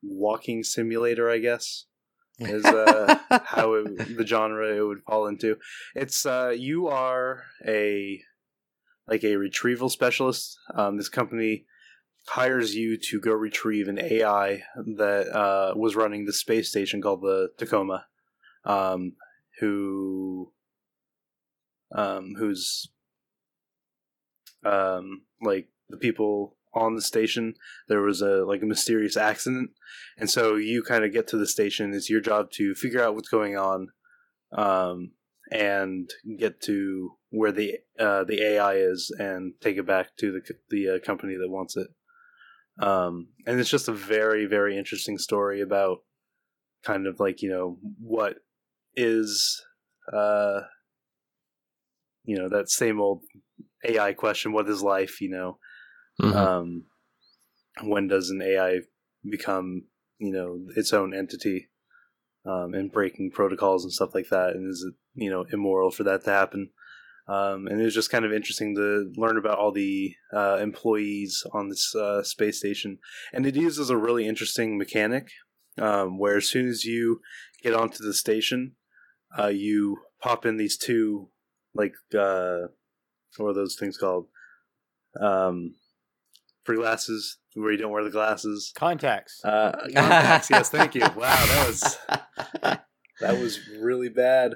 walking 0.02 0.62
simulator, 0.64 1.30
I 1.30 1.38
guess 1.38 1.86
is 2.40 2.64
uh, 2.64 3.18
how 3.44 3.74
it, 3.74 4.16
the 4.16 4.26
genre 4.26 4.74
it 4.76 4.80
would 4.82 5.02
fall 5.06 5.28
into. 5.28 5.56
It's 5.94 6.26
uh, 6.26 6.52
you 6.56 6.88
are 6.88 7.44
a 7.66 8.20
like 9.06 9.22
a 9.22 9.36
retrieval 9.36 9.88
specialist. 9.88 10.58
Um, 10.74 10.96
this 10.96 11.08
company 11.08 11.66
hires 12.28 12.74
you 12.74 12.96
to 12.96 13.20
go 13.20 13.32
retrieve 13.32 13.88
an 13.88 13.98
AI 13.98 14.62
that 14.96 15.28
uh, 15.34 15.74
was 15.76 15.96
running 15.96 16.24
the 16.24 16.32
space 16.32 16.68
station 16.68 17.02
called 17.02 17.22
the 17.22 17.50
Tacoma, 17.58 18.06
um, 18.64 19.14
who 19.60 20.52
um, 21.94 22.34
who's 22.38 22.88
um, 24.64 25.22
like 25.40 25.68
the 25.88 25.96
people 25.96 26.56
on 26.74 26.94
the 26.94 27.02
station. 27.02 27.54
There 27.88 28.00
was 28.00 28.22
a 28.22 28.44
like 28.44 28.62
a 28.62 28.66
mysterious 28.66 29.16
accident. 29.16 29.70
And 30.16 30.30
so 30.30 30.56
you 30.56 30.82
kind 30.82 31.04
of 31.04 31.12
get 31.12 31.28
to 31.28 31.36
the 31.36 31.46
station. 31.46 31.92
It's 31.92 32.10
your 32.10 32.20
job 32.20 32.50
to 32.52 32.74
figure 32.74 33.02
out 33.02 33.14
what's 33.14 33.28
going 33.28 33.56
on 33.56 33.88
um, 34.56 35.12
and 35.50 36.10
get 36.38 36.62
to 36.62 37.16
where 37.30 37.52
the 37.52 37.78
uh, 37.98 38.24
the 38.24 38.42
AI 38.42 38.74
is 38.74 39.14
and 39.18 39.54
take 39.60 39.76
it 39.76 39.86
back 39.86 40.16
to 40.18 40.32
the 40.32 40.54
the 40.70 40.96
uh, 40.96 40.98
company 41.04 41.34
that 41.34 41.50
wants 41.50 41.76
it 41.76 41.88
um, 42.80 43.28
and 43.46 43.60
it's 43.60 43.70
just 43.70 43.88
a 43.88 43.92
very 43.92 44.46
very 44.46 44.76
interesting 44.76 45.18
story 45.18 45.60
about 45.60 45.98
kind 46.84 47.06
of 47.06 47.20
like 47.20 47.42
you 47.42 47.48
know 47.48 47.78
what 48.00 48.36
is 48.96 49.64
uh 50.12 50.60
you 52.24 52.36
know 52.36 52.48
that 52.48 52.68
same 52.68 53.00
old 53.00 53.22
AI 53.84 54.12
question 54.12 54.52
what 54.52 54.68
is 54.68 54.82
life 54.82 55.20
you 55.20 55.30
know 55.30 55.58
Mm-hmm. 56.20 56.36
Um, 56.36 56.84
when 57.82 58.08
does 58.08 58.30
an 58.30 58.42
AI 58.42 58.80
become, 59.28 59.84
you 60.18 60.32
know, 60.32 60.60
its 60.76 60.92
own 60.92 61.14
entity 61.14 61.68
um, 62.44 62.74
and 62.74 62.92
breaking 62.92 63.30
protocols 63.32 63.84
and 63.84 63.92
stuff 63.92 64.14
like 64.14 64.28
that? 64.30 64.50
And 64.50 64.70
is 64.70 64.86
it, 64.86 64.94
you 65.14 65.30
know, 65.30 65.46
immoral 65.52 65.90
for 65.90 66.04
that 66.04 66.24
to 66.24 66.30
happen? 66.30 66.70
Um, 67.28 67.68
and 67.68 67.80
it 67.80 67.84
was 67.84 67.94
just 67.94 68.10
kind 68.10 68.24
of 68.24 68.32
interesting 68.32 68.74
to 68.74 69.12
learn 69.16 69.38
about 69.38 69.58
all 69.58 69.72
the 69.72 70.14
uh, 70.32 70.58
employees 70.60 71.44
on 71.52 71.68
this 71.68 71.94
uh, 71.94 72.22
space 72.22 72.58
station. 72.58 72.98
And 73.32 73.46
it 73.46 73.54
uses 73.54 73.90
a 73.90 73.96
really 73.96 74.26
interesting 74.26 74.76
mechanic 74.76 75.28
um, 75.78 76.18
where 76.18 76.36
as 76.36 76.48
soon 76.48 76.68
as 76.68 76.84
you 76.84 77.20
get 77.62 77.74
onto 77.74 78.02
the 78.02 78.12
station, 78.12 78.72
uh, 79.38 79.46
you 79.46 79.98
pop 80.20 80.44
in 80.44 80.56
these 80.56 80.76
two, 80.76 81.28
like, 81.74 81.94
uh, 82.18 82.68
what 83.36 83.50
are 83.50 83.54
those 83.54 83.76
things 83.76 83.96
called? 83.96 84.26
Um, 85.20 85.74
for 86.64 86.74
glasses 86.74 87.38
where 87.54 87.72
you 87.72 87.78
don't 87.78 87.92
wear 87.92 88.04
the 88.04 88.10
glasses. 88.10 88.72
Contacts. 88.74 89.44
Uh, 89.44 89.72
contacts. 89.94 90.50
yes, 90.50 90.70
thank 90.70 90.94
you. 90.94 91.02
Wow, 91.02 91.44
that 91.46 91.66
was 91.66 91.98
that 93.20 93.40
was 93.40 93.58
really 93.80 94.08
bad. 94.08 94.54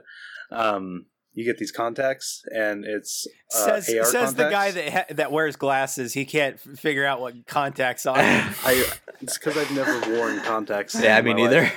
Um, 0.51 1.07
you 1.37 1.45
get 1.45 1.59
these 1.59 1.71
contacts, 1.71 2.43
and 2.47 2.85
it's 2.87 3.27
uh, 3.55 3.79
says, 3.81 3.95
AR 3.95 4.05
says 4.07 4.35
the 4.35 4.49
guy 4.49 4.71
that 4.71 4.93
ha- 4.93 5.15
that 5.15 5.31
wears 5.31 5.55
glasses. 5.55 6.15
He 6.15 6.25
can't 6.25 6.55
f- 6.55 6.79
figure 6.79 7.05
out 7.05 7.21
what 7.21 7.47
contacts 7.47 8.07
are. 8.07 8.17
I, 8.19 8.91
it's 9.21 9.37
because 9.37 9.59
I've 9.59 9.71
never 9.71 10.17
worn 10.17 10.41
contacts. 10.41 10.99
Yeah, 10.99 11.21
me 11.21 11.35
neither. 11.35 11.63
Life. 11.63 11.75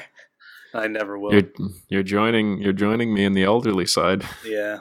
I 0.74 0.88
never 0.88 1.20
will. 1.20 1.34
You're, 1.34 1.52
you're 1.90 2.04
joining. 2.04 2.62
You're 2.62 2.72
joining 2.74 3.14
me 3.14 3.26
in 3.26 3.34
the 3.34 3.44
elderly 3.44 3.86
side. 3.86 4.24
Yeah, 4.46 4.80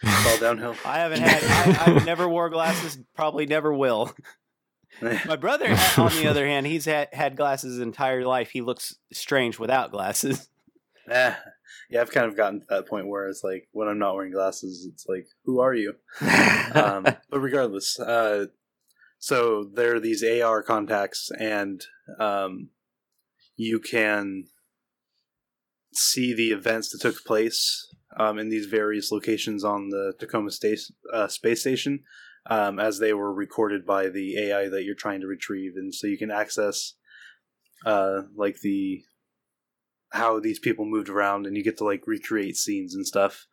it's 0.00 0.26
all 0.26 0.38
downhill. 0.38 0.76
I 0.84 0.98
haven't 0.98 1.22
had. 1.22 1.42
I, 1.78 1.96
I've 1.96 2.06
never 2.06 2.28
wore 2.28 2.50
glasses. 2.50 2.98
Probably 3.16 3.46
never 3.46 3.74
will. 3.74 4.14
My 5.02 5.36
brother, 5.36 5.76
on 5.96 6.12
the 6.12 6.26
other 6.28 6.46
hand, 6.46 6.66
he's 6.66 6.84
had, 6.84 7.08
had 7.12 7.36
glasses 7.36 7.72
his 7.72 7.80
entire 7.80 8.24
life. 8.24 8.50
He 8.50 8.60
looks 8.60 8.94
strange 9.12 9.58
without 9.58 9.90
glasses. 9.90 10.48
Eh, 11.08 11.34
yeah, 11.88 12.00
I've 12.00 12.10
kind 12.10 12.26
of 12.26 12.36
gotten 12.36 12.60
to 12.60 12.66
that 12.70 12.88
point 12.88 13.08
where 13.08 13.28
it's 13.28 13.44
like 13.44 13.68
when 13.72 13.88
I'm 13.88 13.98
not 13.98 14.14
wearing 14.14 14.32
glasses, 14.32 14.88
it's 14.90 15.06
like, 15.08 15.26
who 15.44 15.60
are 15.60 15.74
you? 15.74 15.94
um, 16.74 17.04
but 17.04 17.40
regardless, 17.40 17.98
uh, 17.98 18.46
so 19.18 19.64
there 19.74 19.96
are 19.96 20.00
these 20.00 20.24
AR 20.24 20.62
contacts, 20.62 21.30
and 21.38 21.84
um, 22.18 22.70
you 23.56 23.78
can 23.78 24.44
see 25.92 26.32
the 26.32 26.50
events 26.52 26.90
that 26.90 27.00
took 27.00 27.24
place 27.24 27.86
um, 28.16 28.38
in 28.38 28.48
these 28.48 28.66
various 28.66 29.12
locations 29.12 29.62
on 29.64 29.90
the 29.90 30.14
Tacoma 30.18 30.50
Space, 30.50 30.90
uh, 31.12 31.28
space 31.28 31.60
Station 31.60 32.00
um, 32.46 32.78
as 32.78 32.98
they 32.98 33.12
were 33.12 33.32
recorded 33.32 33.84
by 33.84 34.08
the 34.08 34.38
AI 34.38 34.68
that 34.68 34.84
you're 34.84 34.94
trying 34.94 35.20
to 35.20 35.26
retrieve, 35.26 35.72
and 35.76 35.94
so 35.94 36.06
you 36.06 36.16
can 36.16 36.30
access 36.30 36.94
uh, 37.84 38.22
like 38.34 38.60
the 38.62 39.02
how 40.10 40.40
these 40.40 40.58
people 40.58 40.84
moved 40.84 41.08
around, 41.08 41.46
and 41.46 41.56
you 41.56 41.64
get 41.64 41.78
to 41.78 41.84
like 41.84 42.06
recreate 42.06 42.56
scenes 42.56 42.94
and 42.94 43.06
stuff. 43.06 43.46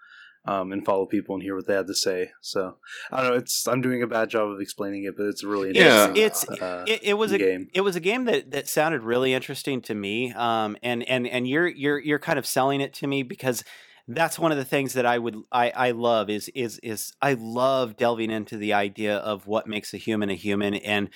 Um, 0.46 0.72
and 0.72 0.86
follow 0.86 1.06
people 1.06 1.36
and 1.36 1.44
hear 1.44 1.58
what 1.58 1.68
they 1.68 1.74
had 1.74 1.88
to 1.88 1.94
say. 1.94 2.32
So 2.40 2.78
I 3.12 3.22
don't 3.22 3.32
know. 3.32 3.38
It's 3.38 3.68
I'm 3.68 3.82
doing 3.82 4.02
a 4.02 4.08
bad 4.08 4.30
job 4.30 4.50
of 4.50 4.62
explaining 4.62 5.04
it, 5.04 5.18
but 5.18 5.26
it's 5.26 5.44
really 5.44 5.72
interesting. 5.72 6.16
Yeah, 6.16 6.26
it's 6.26 6.48
uh, 6.48 6.86
it, 6.88 7.02
it, 7.04 7.14
was 7.16 7.34
a 7.34 7.38
game. 7.38 7.68
It 7.74 7.82
was 7.82 7.98
a 7.98 8.00
game 8.00 8.24
that 8.26 8.52
that 8.52 8.70
sounded 8.70 9.04
really 9.04 9.34
interesting 9.34 9.82
to 9.82 9.94
me. 9.94 10.32
Um, 10.32 10.78
and 10.82 11.04
and 11.04 11.28
and 11.28 11.50
you're 11.50 11.68
you're 11.68 12.00
you're 12.00 12.20
kind 12.20 12.40
of 12.40 12.46
selling 12.46 12.80
it 12.80 12.94
to 12.94 13.08
me 13.08 13.24
because 13.24 13.66
that's 14.08 14.40
one 14.40 14.52
of 14.52 14.58
the 14.58 14.66
things 14.66 14.94
that 14.94 15.06
I 15.06 15.18
would 15.18 15.36
I, 15.52 15.70
I 15.72 15.92
love 15.92 16.30
is 16.30 16.50
is 16.50 16.80
is 16.80 17.14
I 17.22 17.34
love 17.34 17.98
delving 17.98 18.32
into 18.32 18.58
the 18.58 18.74
idea 18.74 19.18
of 19.18 19.48
what 19.48 19.68
makes 19.68 19.94
a 19.94 19.98
human 19.98 20.30
a 20.30 20.34
human 20.34 20.76
and 20.76 21.10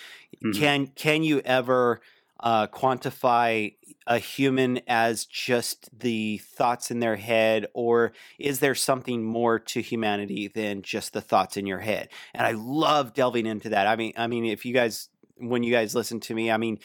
mm-hmm. 0.44 0.60
can 0.60 0.88
can 0.88 1.24
you 1.24 1.40
ever 1.42 2.02
uh, 2.42 2.68
quantify 2.68 3.74
a 4.08 4.18
human 4.18 4.82
as 4.88 5.26
just 5.26 5.90
the 5.98 6.40
thoughts 6.40 6.92
in 6.92 7.00
their 7.00 7.16
head, 7.16 7.68
or 7.74 8.14
is 8.40 8.60
there 8.60 8.76
something 8.76 9.24
more 9.24 9.60
to 9.60 9.82
humanity 9.82 10.48
than 10.48 10.82
just 10.82 11.14
the 11.14 11.22
thoughts 11.22 11.56
in 11.58 11.66
your 11.66 11.80
head? 11.80 12.10
And 12.34 12.46
I 12.46 12.52
love 12.52 13.14
delving 13.14 13.46
into 13.46 13.70
that. 13.70 13.88
I 13.88 13.96
mean, 13.96 14.14
I 14.18 14.28
mean, 14.28 14.46
if 14.46 14.66
you 14.66 14.74
guys, 14.74 15.10
when 15.38 15.64
you 15.64 15.72
guys 15.72 15.94
listen 15.94 16.20
to 16.22 16.34
me, 16.34 16.52
I 16.52 16.58
mean, 16.58 16.80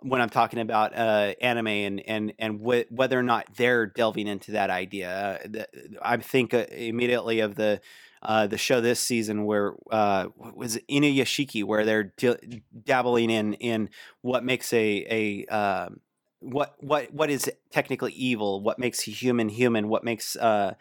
when 0.00 0.20
I'm 0.20 0.30
talking 0.30 0.58
about 0.58 0.96
uh, 0.96 1.34
anime 1.40 1.68
and 1.68 2.00
and 2.00 2.32
and 2.38 2.60
wh- 2.60 2.90
whether 2.90 3.18
or 3.18 3.22
not 3.22 3.46
they're 3.56 3.86
delving 3.86 4.26
into 4.26 4.52
that 4.52 4.70
idea. 4.70 5.40
Uh, 5.44 5.62
I 6.02 6.16
think 6.16 6.54
uh, 6.54 6.66
immediately 6.70 7.40
of 7.40 7.54
the 7.54 7.80
uh, 8.22 8.46
the 8.46 8.58
show 8.58 8.80
this 8.80 9.00
season 9.00 9.44
where 9.44 9.74
uh, 9.90 10.28
was 10.36 10.78
Inuyashiki, 10.88 11.64
where 11.64 11.84
they're 11.84 12.12
d- 12.16 12.62
dabbling 12.84 13.30
in 13.30 13.54
in 13.54 13.90
what 14.20 14.44
makes 14.44 14.72
a 14.72 15.06
a 15.10 15.54
um, 15.54 16.00
what 16.38 16.74
what 16.78 17.12
what 17.12 17.30
is 17.30 17.50
technically 17.70 18.12
evil, 18.12 18.62
what 18.62 18.78
makes 18.78 19.06
a 19.08 19.10
human 19.10 19.48
human, 19.48 19.88
what 19.88 20.04
makes 20.04 20.36
uh, 20.36 20.74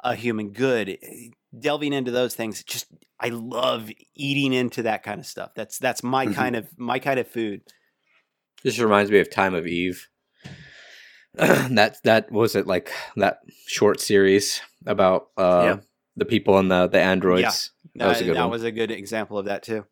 a 0.00 0.14
human 0.14 0.50
good. 0.50 0.98
Delving 1.58 1.94
into 1.94 2.10
those 2.10 2.34
things, 2.34 2.62
just 2.62 2.86
I 3.18 3.28
love 3.28 3.90
eating 4.14 4.52
into 4.52 4.82
that 4.82 5.02
kind 5.02 5.20
of 5.20 5.26
stuff. 5.26 5.52
That's 5.54 5.78
that's 5.78 6.02
my 6.02 6.26
mm-hmm. 6.26 6.34
kind 6.34 6.56
of 6.56 6.68
my 6.76 6.98
kind 6.98 7.18
of 7.18 7.28
food. 7.28 7.62
This 8.64 8.78
reminds 8.78 9.10
me 9.10 9.20
of 9.20 9.30
Time 9.30 9.54
of 9.54 9.66
Eve. 9.66 10.08
that 11.34 11.96
that 12.02 12.32
was 12.32 12.56
it 12.56 12.66
like 12.66 12.90
that 13.16 13.38
short 13.66 14.00
series 14.00 14.60
about 14.86 15.28
uh, 15.36 15.62
yeah. 15.64 15.76
The 16.18 16.24
people 16.24 16.58
and 16.58 16.70
the 16.70 16.86
the 16.86 17.00
androids. 17.00 17.72
Yeah, 17.94 18.04
that 18.04 18.08
was 18.08 18.20
a 18.20 18.24
good, 18.24 18.36
that 18.36 18.50
was 18.50 18.64
a 18.64 18.72
good 18.72 18.90
example 18.90 19.38
of 19.38 19.46
that 19.46 19.62
too. 19.62 19.86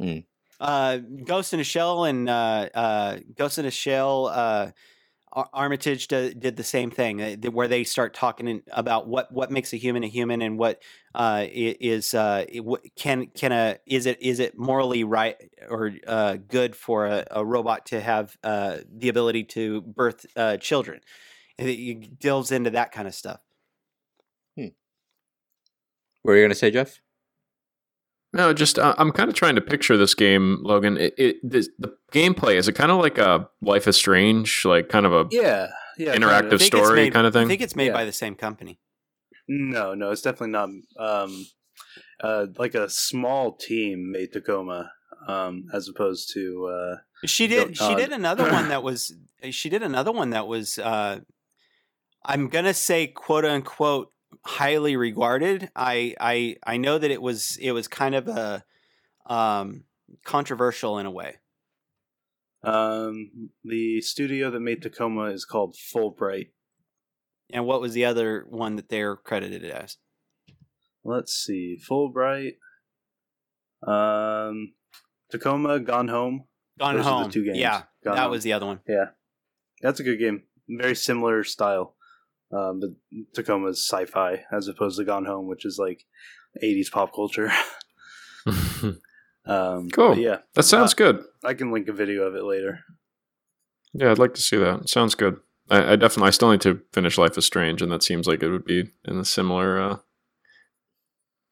Mm. 0.00 0.24
Uh, 0.58 0.98
Ghost 1.24 1.54
in 1.54 1.60
a 1.60 1.64
Shell 1.64 2.04
and 2.04 2.28
uh, 2.28 2.68
uh, 2.74 3.18
Ghost 3.34 3.58
in 3.58 3.64
a 3.64 3.70
Shell 3.70 4.26
uh, 4.26 4.70
Armitage 5.32 6.08
did 6.08 6.56
the 6.56 6.64
same 6.64 6.90
thing, 6.90 7.22
uh, 7.22 7.50
where 7.50 7.68
they 7.68 7.84
start 7.84 8.14
talking 8.14 8.62
about 8.72 9.06
what, 9.06 9.30
what 9.30 9.50
makes 9.50 9.72
a 9.72 9.76
human 9.76 10.02
a 10.02 10.08
human 10.08 10.42
and 10.42 10.58
what 10.58 10.82
uh, 11.14 11.46
is 11.48 12.14
uh, 12.14 12.44
can 12.96 13.26
can 13.26 13.52
a 13.52 13.78
is 13.86 14.06
it 14.06 14.20
is 14.20 14.40
it 14.40 14.58
morally 14.58 15.04
right 15.04 15.36
or 15.68 15.92
uh, 16.06 16.36
good 16.48 16.74
for 16.74 17.06
a, 17.06 17.24
a, 17.30 17.44
robot 17.44 17.86
to 17.86 18.00
have 18.00 18.36
uh, 18.42 18.78
the 18.92 19.08
ability 19.08 19.44
to 19.44 19.82
birth 19.82 20.26
uh, 20.34 20.56
children? 20.56 21.00
It 21.58 22.18
delves 22.18 22.50
into 22.50 22.70
that 22.70 22.90
kind 22.90 23.06
of 23.06 23.14
stuff. 23.14 23.40
What 26.22 26.32
are 26.32 26.36
you 26.36 26.42
going 26.42 26.50
to 26.50 26.56
say, 26.56 26.70
Jeff? 26.70 27.00
No, 28.32 28.52
just 28.52 28.78
uh, 28.78 28.94
I'm 28.96 29.10
kind 29.10 29.28
of 29.28 29.34
trying 29.34 29.56
to 29.56 29.60
picture 29.60 29.96
this 29.96 30.14
game, 30.14 30.58
Logan. 30.62 30.96
It, 30.96 31.14
it 31.18 31.36
this, 31.42 31.68
the 31.78 31.96
gameplay 32.12 32.54
is 32.54 32.68
it 32.68 32.74
kind 32.74 32.92
of 32.92 32.98
like 32.98 33.18
a 33.18 33.48
Life 33.60 33.88
is 33.88 33.96
Strange, 33.96 34.64
like 34.64 34.88
kind 34.88 35.04
of 35.04 35.12
a 35.12 35.26
yeah, 35.32 35.68
yeah 35.98 36.14
interactive 36.14 36.42
kind 36.42 36.52
of. 36.52 36.62
story 36.62 36.96
made, 36.96 37.12
kind 37.12 37.26
of 37.26 37.32
thing. 37.32 37.46
I 37.46 37.48
think 37.48 37.60
it's 37.60 37.74
made 37.74 37.86
yeah. 37.86 37.92
by 37.92 38.04
the 38.04 38.12
same 38.12 38.36
company. 38.36 38.78
No, 39.48 39.94
no, 39.94 40.12
it's 40.12 40.22
definitely 40.22 40.52
not. 40.52 40.68
Um, 40.96 41.46
uh, 42.22 42.46
like 42.56 42.74
a 42.74 42.88
small 42.88 43.56
team 43.56 44.12
made 44.12 44.32
Tacoma, 44.32 44.92
um, 45.26 45.64
as 45.74 45.88
opposed 45.88 46.32
to. 46.34 46.66
Uh, 46.66 46.96
she 47.26 47.48
did. 47.48 47.76
She 47.76 47.96
did 47.96 48.12
another 48.12 48.44
one 48.44 48.68
that 48.68 48.84
was. 48.84 49.12
She 49.50 49.68
did 49.68 49.82
another 49.82 50.12
one 50.12 50.30
that 50.30 50.46
was. 50.46 50.78
Uh, 50.78 51.20
I'm 52.24 52.48
gonna 52.48 52.74
say 52.74 53.08
quote 53.08 53.44
unquote 53.44 54.12
highly 54.44 54.96
regarded. 54.96 55.70
I 55.76 56.14
I 56.20 56.56
I 56.66 56.76
know 56.76 56.98
that 56.98 57.10
it 57.10 57.22
was 57.22 57.56
it 57.60 57.72
was 57.72 57.88
kind 57.88 58.14
of 58.14 58.28
a 58.28 58.64
um, 59.26 59.84
controversial 60.24 60.98
in 60.98 61.06
a 61.06 61.10
way. 61.10 61.36
Um, 62.62 63.50
the 63.64 64.00
studio 64.02 64.50
that 64.50 64.60
made 64.60 64.82
Tacoma 64.82 65.24
is 65.30 65.44
called 65.44 65.76
Fullbright. 65.76 66.48
And 67.52 67.64
what 67.66 67.80
was 67.80 67.94
the 67.94 68.04
other 68.04 68.44
one 68.48 68.76
that 68.76 68.88
they're 68.90 69.16
credited 69.16 69.64
as? 69.64 69.96
Let's 71.04 71.32
see, 71.32 71.78
Fullbright. 71.88 72.56
Um, 73.86 74.74
Tacoma, 75.30 75.80
Gone 75.80 76.08
Home. 76.08 76.44
Gone 76.78 76.96
Those 76.96 77.06
are 77.06 77.08
the 77.08 77.22
Home. 77.22 77.30
two 77.30 77.44
games. 77.44 77.58
Yeah, 77.58 77.82
Gone 78.04 78.16
that 78.16 78.22
Home. 78.22 78.30
was 78.30 78.42
the 78.42 78.52
other 78.52 78.66
one. 78.66 78.80
Yeah, 78.86 79.06
that's 79.80 80.00
a 80.00 80.02
good 80.02 80.18
game. 80.18 80.42
Very 80.68 80.94
similar 80.94 81.42
style. 81.44 81.96
Um, 82.52 82.80
but 82.80 82.90
Tacoma's 83.34 83.78
sci-fi 83.86 84.44
as 84.52 84.66
opposed 84.68 84.98
to 84.98 85.04
Gone 85.04 85.24
Home, 85.26 85.46
which 85.46 85.64
is 85.64 85.78
like 85.78 86.04
'80s 86.62 86.90
pop 86.90 87.14
culture. 87.14 87.50
um, 89.46 89.88
Cool. 89.90 90.16
Yeah, 90.18 90.38
that 90.54 90.62
sounds 90.64 90.94
good. 90.94 91.22
I 91.44 91.54
can 91.54 91.72
link 91.72 91.88
a 91.88 91.92
video 91.92 92.22
of 92.22 92.34
it 92.34 92.44
later. 92.44 92.80
Yeah, 93.92 94.10
I'd 94.10 94.18
like 94.18 94.34
to 94.34 94.42
see 94.42 94.56
that. 94.56 94.88
Sounds 94.88 95.14
good. 95.14 95.36
I, 95.68 95.92
I 95.92 95.96
definitely, 95.96 96.28
I 96.28 96.30
still 96.30 96.50
need 96.50 96.60
to 96.62 96.80
finish 96.92 97.18
Life 97.18 97.36
is 97.38 97.44
Strange, 97.44 97.82
and 97.82 97.90
that 97.92 98.02
seems 98.02 98.26
like 98.26 98.42
it 98.42 98.48
would 98.50 98.64
be 98.64 98.90
in 99.04 99.18
a 99.18 99.24
similar 99.24 99.80
uh, 99.80 99.96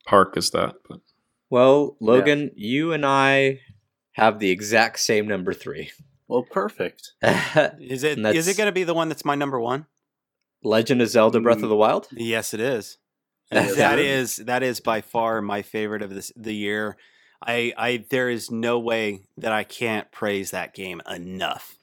park 0.07 0.37
as 0.37 0.51
that. 0.51 0.77
But 0.89 1.01
Well, 1.51 1.97
Logan, 2.01 2.51
you 2.55 2.93
and 2.93 3.05
I 3.05 3.61
have 4.13 4.39
the 4.39 4.51
exact 4.51 4.99
same 5.01 5.27
number 5.29 5.53
three. 5.53 5.91
Well, 6.29 6.43
perfect. 6.51 7.13
Is 7.23 8.05
it 8.05 8.19
And 8.19 8.27
is 8.27 8.45
that's- 8.45 8.49
it 8.49 8.57
going 8.57 8.67
to 8.69 8.73
be 8.73 8.85
the 8.85 8.95
one 8.95 9.09
that's 9.09 9.25
my 9.25 9.35
number 9.35 9.59
one? 9.61 9.87
Legend 10.63 11.03
of 11.03 11.09
Zelda: 11.09 11.41
Breath 11.41 11.63
of 11.63 11.69
the 11.69 11.77
Wild. 11.77 12.09
Yes, 12.13 12.55
it 12.55 12.61
is. 12.61 12.99
Yeah, 13.51 13.63
that 13.63 13.77
that 13.77 13.99
is 13.99 14.37
that 14.37 14.63
is 14.63 14.81
by 14.81 15.01
far 15.01 15.41
my 15.41 15.63
favorite 15.63 16.03
of 16.03 16.11
this 16.11 16.31
the 16.37 16.53
year. 16.53 16.99
I 17.43 17.73
I 17.79 18.05
there 18.11 18.29
is 18.29 18.51
no 18.51 18.79
way 18.79 19.23
that 19.39 19.53
I 19.53 19.65
can't 19.65 20.13
praise 20.13 20.51
that 20.51 20.75
game 20.75 21.01
enough. 21.11 21.79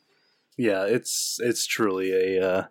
Yeah, 0.59 0.85
it's 0.85 1.39
it's 1.41 1.65
truly 1.65 2.11
a 2.11 2.47
uh, 2.47 2.63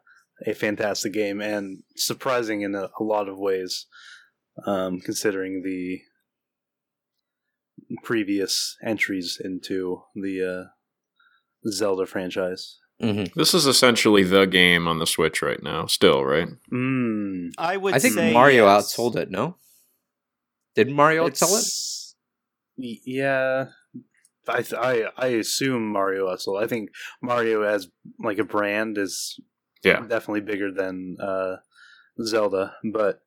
a 0.47 0.55
fantastic 0.55 1.13
game 1.13 1.41
and 1.41 1.83
surprising 1.97 2.61
in 2.63 2.77
a, 2.77 2.91
a 3.01 3.03
lot 3.03 3.29
of 3.29 3.37
ways, 3.37 3.87
um, 4.65 5.01
considering 5.01 5.63
the 5.65 6.03
previous 8.03 8.77
entries 8.85 9.41
into 9.43 10.03
the 10.15 10.69
uh, 10.69 11.69
Zelda 11.71 12.07
franchise. 12.07 12.79
Mm-hmm. 13.05 13.39
this 13.39 13.55
is 13.55 13.67
essentially 13.67 14.23
the 14.23 14.47
game 14.47 14.87
on 14.89 14.99
the 14.99 15.07
Switch 15.07 15.43
right 15.43 15.63
now, 15.63 15.87
still, 15.87 16.25
right? 16.25 16.49
Mm. 16.73 17.53
I 17.59 17.77
would 17.77 17.95
I 17.95 17.99
think 17.99 18.15
say 18.15 18.33
Mario 18.33 18.65
yes. 18.67 18.95
outsold 18.95 19.17
it. 19.17 19.31
No, 19.31 19.57
did 20.75 20.91
Mario 20.91 21.29
outsell 21.29 21.59
it? 21.59 22.99
Yeah, 23.05 23.67
I 24.49 24.63
th- 24.63 24.75
I 24.75 25.05
I 25.17 25.27
assume 25.29 25.93
Mario 25.93 26.27
outsold. 26.29 26.63
I 26.63 26.67
think 26.67 26.91
Mario 27.23 27.63
as 27.63 27.89
like 28.19 28.39
a 28.39 28.45
brand 28.45 28.99
is 28.99 29.39
Yeah. 29.83 30.01
definitely 30.01 30.41
bigger 30.41 30.73
than 30.73 31.17
uh, 31.21 31.57
Zelda, 32.23 32.75
but 32.93 33.21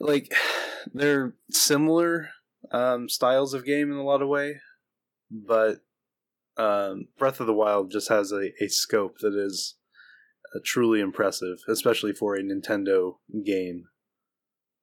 like 0.00 0.32
they're 0.94 1.34
similar 1.50 2.30
um, 2.70 3.08
styles 3.08 3.52
of 3.54 3.64
game 3.64 3.90
in 3.90 3.96
a 3.98 4.04
lot 4.04 4.22
of 4.22 4.28
way, 4.28 4.60
but 5.30 5.80
um, 6.56 7.08
Breath 7.18 7.40
of 7.40 7.46
the 7.46 7.52
Wild 7.54 7.90
just 7.90 8.08
has 8.08 8.32
a, 8.32 8.50
a 8.62 8.68
scope 8.68 9.18
that 9.20 9.34
is 9.34 9.76
uh, 10.54 10.60
truly 10.64 11.00
impressive, 11.00 11.58
especially 11.68 12.12
for 12.12 12.34
a 12.34 12.42
Nintendo 12.42 13.16
game, 13.44 13.84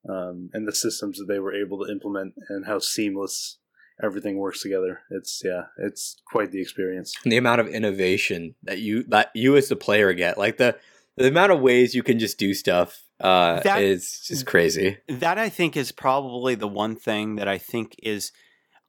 um, 0.09 0.49
and 0.53 0.67
the 0.67 0.75
systems 0.75 1.17
that 1.17 1.25
they 1.27 1.39
were 1.39 1.53
able 1.53 1.83
to 1.85 1.91
implement 1.91 2.33
and 2.49 2.65
how 2.65 2.79
seamless 2.79 3.59
everything 4.03 4.37
works 4.37 4.61
together. 4.61 5.01
It's 5.09 5.41
yeah, 5.43 5.63
it's 5.77 6.15
quite 6.29 6.51
the 6.51 6.61
experience. 6.61 7.13
the 7.23 7.37
amount 7.37 7.61
of 7.61 7.67
innovation 7.67 8.55
that 8.63 8.79
you 8.79 9.03
that 9.03 9.31
you 9.33 9.55
as 9.55 9.69
the 9.69 9.75
player 9.75 10.13
get, 10.13 10.37
like 10.37 10.57
the 10.57 10.77
the 11.15 11.27
amount 11.27 11.51
of 11.51 11.61
ways 11.61 11.93
you 11.93 12.01
can 12.03 12.17
just 12.19 12.37
do 12.39 12.53
stuff, 12.55 13.03
uh, 13.19 13.59
That- 13.61 13.81
is 13.83 14.23
just 14.27 14.45
crazy. 14.45 14.97
that 15.07 15.37
I 15.37 15.47
think 15.49 15.77
is 15.77 15.91
probably 15.91 16.55
the 16.55 16.67
one 16.67 16.95
thing 16.95 17.35
that 17.35 17.47
I 17.47 17.57
think 17.59 17.95
is 18.03 18.31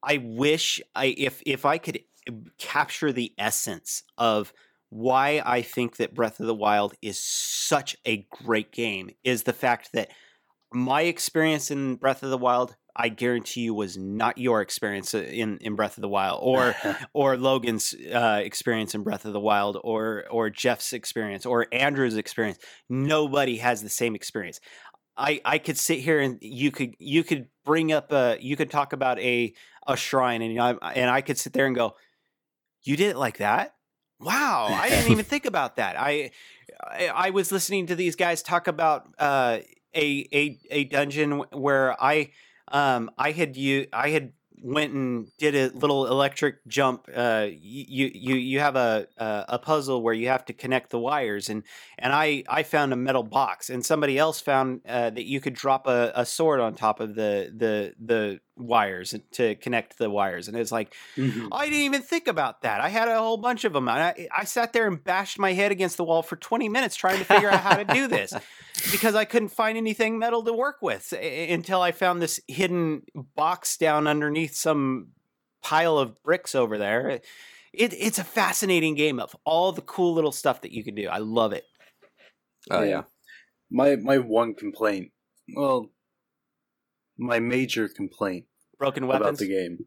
I 0.02 0.18
wish 0.22 0.80
I 0.94 1.14
if 1.16 1.42
if 1.46 1.64
I 1.64 1.78
could 1.78 2.00
capture 2.58 3.12
the 3.12 3.32
essence 3.38 4.02
of 4.18 4.52
why 4.90 5.42
I 5.44 5.62
think 5.62 5.96
that 5.96 6.14
Breath 6.14 6.40
of 6.40 6.46
the 6.46 6.54
Wild 6.54 6.94
is 7.02 7.18
such 7.22 7.96
a 8.06 8.26
great 8.44 8.72
game 8.72 9.10
is 9.24 9.42
the 9.42 9.52
fact 9.52 9.90
that 9.92 10.10
my 10.72 11.02
experience 11.02 11.70
in 11.70 11.96
Breath 11.96 12.22
of 12.22 12.30
the 12.30 12.38
Wild 12.38 12.76
I 12.96 13.08
guarantee 13.08 13.62
you 13.62 13.74
was 13.74 13.96
not 13.96 14.38
your 14.38 14.60
experience 14.60 15.14
in 15.14 15.58
in 15.58 15.74
Breath 15.74 15.98
of 15.98 16.02
the 16.02 16.08
Wild 16.08 16.40
or 16.42 16.76
or 17.12 17.36
Logan's 17.36 17.94
uh, 18.12 18.40
experience 18.42 18.94
in 18.94 19.02
Breath 19.02 19.24
of 19.24 19.32
the 19.32 19.40
Wild, 19.40 19.78
or 19.82 20.24
or 20.30 20.48
Jeff's 20.50 20.92
experience, 20.92 21.44
or 21.44 21.66
Andrew's 21.72 22.16
experience. 22.16 22.58
Nobody 22.88 23.56
has 23.56 23.82
the 23.82 23.88
same 23.88 24.14
experience. 24.14 24.60
I 25.16 25.40
I 25.44 25.58
could 25.58 25.76
sit 25.76 26.00
here 26.00 26.20
and 26.20 26.38
you 26.40 26.70
could 26.70 26.94
you 26.98 27.24
could 27.24 27.48
bring 27.64 27.92
up 27.92 28.12
a 28.12 28.36
you 28.40 28.56
could 28.56 28.70
talk 28.70 28.92
about 28.92 29.18
a 29.18 29.52
a 29.86 29.96
shrine 29.96 30.42
and 30.42 30.60
I 30.60 30.72
and 30.94 31.10
I 31.10 31.20
could 31.20 31.38
sit 31.38 31.52
there 31.52 31.66
and 31.66 31.74
go, 31.74 31.96
you 32.84 32.96
did 32.96 33.10
it 33.10 33.16
like 33.16 33.38
that. 33.38 33.74
Wow, 34.20 34.68
I 34.70 34.88
didn't 34.88 35.10
even 35.10 35.24
think 35.32 35.44
about 35.46 35.76
that. 35.76 35.96
I, 35.98 36.30
I 36.82 37.08
I 37.08 37.30
was 37.30 37.50
listening 37.50 37.86
to 37.86 37.94
these 37.94 38.16
guys 38.16 38.42
talk 38.42 38.66
about 38.68 39.08
uh, 39.18 39.58
a 39.94 40.28
a 40.32 40.58
a 40.70 40.84
dungeon 40.84 41.44
where 41.52 42.00
I 42.02 42.30
um 42.68 43.10
I 43.18 43.32
had 43.32 43.56
you 43.56 43.86
I 43.92 44.10
had 44.10 44.32
went 44.64 44.94
and 44.94 45.28
did 45.36 45.54
a 45.54 45.76
little 45.76 46.06
electric 46.06 46.66
jump. 46.66 47.06
Uh, 47.14 47.48
you 47.50 48.10
you 48.14 48.34
you 48.34 48.60
have 48.60 48.76
a 48.76 49.06
a 49.18 49.44
a 49.50 49.58
puzzle 49.58 50.02
where 50.02 50.14
you 50.14 50.28
have 50.28 50.44
to 50.46 50.52
connect 50.52 50.90
the 50.90 50.98
wires, 50.98 51.48
and 51.48 51.62
and 51.98 52.12
I 52.12 52.44
I 52.48 52.62
found 52.62 52.92
a 52.92 52.96
metal 52.96 53.22
box, 53.22 53.68
and 53.68 53.84
somebody 53.84 54.18
else 54.18 54.40
found 54.40 54.80
uh, 54.88 55.10
that 55.10 55.24
you 55.24 55.40
could 55.40 55.54
drop 55.54 55.86
a, 55.86 56.12
a 56.14 56.24
sword 56.24 56.60
on 56.60 56.74
top 56.74 57.00
of 57.00 57.14
the 57.14 57.52
the 57.54 57.94
the 58.00 58.40
wires 58.56 59.14
to 59.32 59.54
connect 59.56 59.98
the 59.98 60.08
wires, 60.08 60.48
and 60.48 60.56
it's 60.56 60.72
like 60.72 60.94
mm-hmm. 61.16 61.48
I 61.52 61.64
didn't 61.64 61.80
even 61.80 62.02
think 62.02 62.28
about 62.28 62.62
that. 62.62 62.80
I 62.80 62.88
had 62.88 63.08
a 63.08 63.18
whole 63.18 63.36
bunch 63.36 63.64
of 63.64 63.72
them. 63.72 63.88
And 63.88 63.98
I, 63.98 64.28
I 64.34 64.44
sat 64.44 64.72
there 64.72 64.86
and 64.86 65.02
bashed 65.02 65.38
my 65.38 65.52
head 65.52 65.72
against 65.72 65.96
the 65.96 66.04
wall 66.04 66.22
for 66.22 66.36
20 66.36 66.68
minutes 66.68 66.96
trying 66.96 67.18
to 67.18 67.24
figure 67.24 67.50
out 67.50 67.60
how 67.60 67.76
to 67.76 67.84
do 67.84 68.06
this 68.06 68.32
because 68.92 69.14
I 69.14 69.24
couldn't 69.24 69.48
find 69.48 69.76
anything 69.76 70.18
metal 70.18 70.42
to 70.44 70.52
work 70.52 70.78
with 70.82 71.12
until 71.12 71.80
I 71.80 71.92
found 71.92 72.22
this 72.22 72.40
hidden 72.48 73.02
box 73.34 73.76
down 73.76 74.06
underneath 74.06 74.54
some 74.54 75.08
pile 75.62 75.98
of 75.98 76.22
bricks 76.22 76.54
over 76.54 76.78
there. 76.78 77.08
It, 77.08 77.24
it's 77.72 78.18
a 78.18 78.24
fascinating 78.24 78.94
game 78.94 79.18
of 79.18 79.34
all 79.44 79.72
the 79.72 79.82
cool 79.82 80.14
little 80.14 80.32
stuff 80.32 80.60
that 80.60 80.72
you 80.72 80.84
can 80.84 80.94
do. 80.94 81.08
I 81.08 81.18
love 81.18 81.52
it. 81.52 81.64
Oh 82.70 82.82
Yeah. 82.82 82.88
yeah. 82.88 83.02
My 83.70 83.96
my 83.96 84.18
one 84.18 84.54
complaint, 84.54 85.10
well, 85.56 85.90
my 87.18 87.38
major 87.38 87.88
complaint 87.88 88.46
Broken 88.78 89.04
about 89.04 89.20
weapons. 89.20 89.38
the 89.38 89.48
game. 89.48 89.78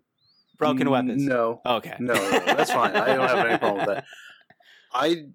Broken 0.57 0.89
weapons. 0.89 1.23
No, 1.23 1.61
Okay. 1.65 1.93
no, 1.99 2.13
no, 2.13 2.39
that's 2.45 2.71
fine. 2.71 2.95
I 2.95 3.15
don't 3.15 3.28
have 3.28 3.45
any 3.47 3.57
problem 3.59 3.86
with 3.86 3.95
that. 3.95 4.05
I 4.93 5.25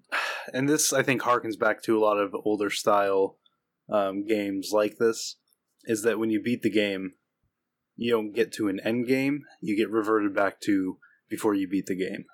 and 0.53 0.67
this 0.67 0.91
I 0.91 1.03
think 1.03 1.21
harkens 1.21 1.57
back 1.57 1.81
to 1.83 1.97
a 1.97 2.01
lot 2.01 2.17
of 2.17 2.35
older 2.43 2.69
style 2.69 3.37
um, 3.89 4.25
games 4.25 4.71
like 4.73 4.97
this. 4.97 5.37
Is 5.85 6.01
that 6.03 6.17
when 6.19 6.29
you 6.29 6.41
beat 6.41 6.61
the 6.61 6.69
game, 6.71 7.13
you 7.95 8.11
don't 8.11 8.33
get 8.33 8.51
to 8.53 8.67
an 8.69 8.79
end 8.83 9.07
game. 9.07 9.43
You 9.61 9.75
get 9.77 9.89
reverted 9.89 10.33
back 10.33 10.59
to 10.61 10.97
before 11.29 11.53
you 11.53 11.67
beat 11.67 11.85
the 11.85 11.95
game. 11.95 12.25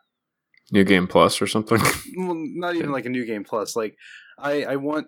New 0.72 0.84
Game 0.84 1.08
Plus 1.08 1.42
or 1.42 1.48
something. 1.48 1.80
Well, 2.18 2.36
not 2.36 2.76
even 2.76 2.92
like 2.92 3.06
a 3.06 3.10
new 3.10 3.26
game 3.26 3.44
plus. 3.44 3.76
Like 3.76 3.96
I, 4.38 4.64
I 4.64 4.76
want, 4.78 5.08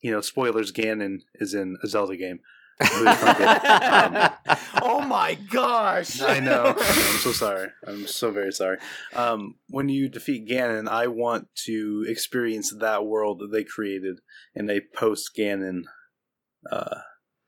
you 0.00 0.10
know, 0.12 0.20
spoilers. 0.20 0.70
Ganon 0.72 1.18
is 1.36 1.54
in 1.54 1.76
a 1.82 1.86
Zelda 1.88 2.16
game. 2.16 2.38
Really 2.80 3.14
fun 3.14 3.36
game. 3.38 4.16
Um, 4.16 4.56
oh 4.82 5.00
my 5.02 5.34
gosh. 5.50 6.20
I 6.22 6.40
know. 6.40 6.74
I'm 6.76 7.18
so 7.18 7.32
sorry. 7.32 7.68
I'm 7.86 8.06
so 8.06 8.30
very 8.30 8.52
sorry. 8.52 8.78
Um, 9.14 9.56
when 9.68 9.88
you 9.88 10.08
defeat 10.08 10.48
Ganon, 10.48 10.88
I 10.88 11.06
want 11.06 11.48
to 11.66 12.04
experience 12.08 12.72
that 12.80 13.04
world 13.06 13.38
that 13.40 13.52
they 13.52 13.64
created 13.64 14.20
in 14.54 14.68
a 14.70 14.80
post 14.94 15.30
Ganon. 15.38 15.82
Uh, 16.70 16.96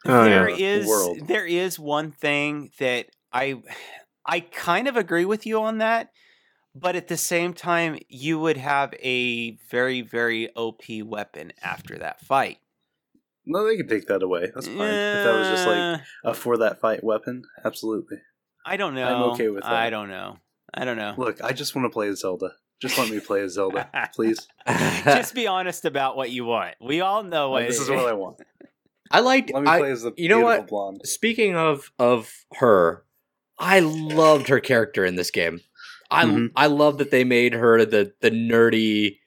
Oh, 0.08 0.24
There 0.24 0.48
yeah. 0.48 0.56
is 0.56 0.86
world. 0.86 1.26
there 1.26 1.46
is 1.46 1.78
one 1.80 2.12
thing 2.12 2.70
that 2.78 3.06
I 3.32 3.60
I 4.24 4.38
kind 4.40 4.86
of 4.86 4.96
agree 4.96 5.24
with 5.24 5.46
you 5.46 5.60
on 5.60 5.78
that, 5.78 6.10
but 6.76 6.94
at 6.94 7.08
the 7.08 7.16
same 7.16 7.52
time, 7.54 7.98
you 8.08 8.38
would 8.38 8.56
have 8.56 8.94
a 9.02 9.56
very 9.68 10.02
very 10.02 10.48
OP 10.54 10.82
weapon 11.04 11.52
after 11.60 11.98
that 11.98 12.20
fight. 12.20 12.58
No, 13.46 13.66
they 13.66 13.76
could 13.76 13.88
take 13.88 14.06
that 14.08 14.22
away. 14.22 14.50
That's 14.54 14.66
fine. 14.66 14.76
if 14.76 15.24
that 15.24 15.38
was 15.38 15.48
just 15.48 15.66
like 15.66 16.00
a 16.24 16.34
for 16.34 16.58
that 16.58 16.80
fight 16.80 17.02
weapon, 17.04 17.42
absolutely. 17.64 18.18
I 18.64 18.76
don't 18.76 18.94
know. 18.94 19.04
I'm 19.06 19.22
okay 19.32 19.48
with 19.48 19.62
that. 19.62 19.72
I 19.72 19.90
don't 19.90 20.08
know. 20.08 20.38
I 20.74 20.84
don't 20.84 20.96
know. 20.96 21.14
Look, 21.16 21.42
I 21.42 21.52
just 21.52 21.74
want 21.74 21.86
to 21.86 21.90
play 21.90 22.08
as 22.08 22.20
Zelda. 22.20 22.50
Just 22.80 22.98
let 22.98 23.08
me 23.10 23.20
play 23.20 23.40
as 23.42 23.54
Zelda, 23.54 23.88
please. 24.14 24.46
Just 25.04 25.34
be 25.34 25.46
honest 25.46 25.84
about 25.86 26.16
what 26.16 26.30
you 26.30 26.44
want. 26.44 26.74
We 26.80 27.00
all 27.00 27.22
know 27.22 27.50
what 27.50 27.66
this 27.66 27.80
is. 27.80 27.88
what 27.88 28.00
I 28.06 28.12
want. 28.12 28.40
I 29.10 29.20
liked. 29.20 29.52
Let 29.54 29.62
me 29.62 29.68
I- 29.70 29.78
play 29.78 29.90
as 29.92 30.02
the 30.02 30.12
you 30.16 30.28
know 30.28 30.38
beautiful 30.40 30.58
what? 30.62 30.68
blonde. 30.68 31.00
Speaking 31.04 31.56
of 31.56 31.90
of 31.98 32.44
her, 32.56 33.04
I 33.58 33.78
loved 33.80 34.48
her 34.48 34.60
character 34.60 35.04
in 35.04 35.14
this 35.14 35.30
game. 35.30 35.60
I 36.10 36.24
Mhm. 36.24 36.50
I 36.56 36.66
love 36.66 36.98
that 36.98 37.10
they 37.10 37.24
made 37.24 37.54
her 37.54 37.84
the 37.84 38.12
the 38.20 38.30
nerdy 38.30 39.18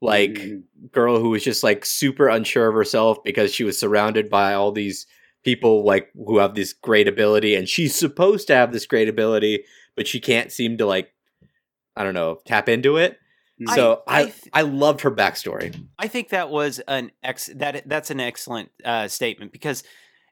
like 0.00 0.32
Mhm. 0.34 0.62
girl 0.92 1.18
who 1.18 1.30
was 1.30 1.42
just 1.44 1.62
like 1.62 1.84
super 1.84 2.28
unsure 2.28 2.68
of 2.68 2.74
herself 2.74 3.18
because 3.24 3.54
she 3.54 3.64
was 3.64 3.78
surrounded 3.78 4.28
by 4.28 4.54
all 4.54 4.72
these 4.72 5.06
people 5.44 5.84
like 5.84 6.10
who 6.14 6.38
have 6.38 6.54
this 6.54 6.72
great 6.72 7.06
ability 7.08 7.54
and 7.54 7.68
she's 7.68 7.94
supposed 7.94 8.46
to 8.46 8.54
have 8.54 8.72
this 8.72 8.86
great 8.86 9.08
ability 9.08 9.64
but 9.96 10.06
she 10.06 10.20
can't 10.20 10.50
seem 10.52 10.76
to 10.78 10.86
like 10.86 11.12
I 11.96 12.02
don't 12.04 12.14
know 12.14 12.40
tap 12.46 12.68
into 12.68 12.96
it. 12.96 13.18
I- 13.68 13.74
So 13.76 14.02
I 14.08 14.20
I 14.20 14.32
I, 14.52 14.62
th- 14.62 14.72
loved 14.74 15.02
her 15.02 15.10
backstory. 15.12 15.74
I 15.98 16.08
think 16.08 16.30
that 16.30 16.50
was 16.50 16.80
an 16.80 17.12
ex 17.22 17.48
that 17.54 17.88
that's 17.88 18.10
an 18.10 18.18
excellent 18.20 18.70
uh, 18.84 19.06
statement 19.08 19.52
because 19.52 19.84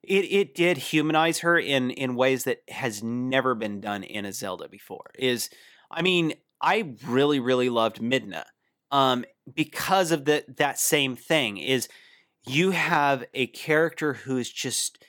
it 0.03 0.25
it 0.25 0.55
did 0.57 0.77
humanize 0.77 1.39
her 1.39 1.57
in 1.57 1.91
in 1.91 2.17
ways 2.17 2.45
that 2.45 2.63
has 2.69 3.01
never 3.03 3.55
been 3.55 3.81
done 3.81 4.03
in 4.03 4.25
a 4.25 4.33
Zelda 4.33 4.69
before. 4.69 5.11
Is 5.17 5.51
I 5.91 6.03
mean, 6.03 6.35
I 6.61 6.95
really 7.07 7.39
really 7.39 7.69
loved 7.69 8.01
Midna 8.01 8.43
um 8.91 9.25
because 9.53 10.11
of 10.13 10.25
the 10.25 10.45
that 10.57 10.79
same 10.79 11.17
thing 11.17 11.57
is 11.57 11.89
you 12.47 12.71
have 12.73 13.25
a 13.35 13.47
character 13.49 14.15
who's 14.15 14.51
just 14.51 15.05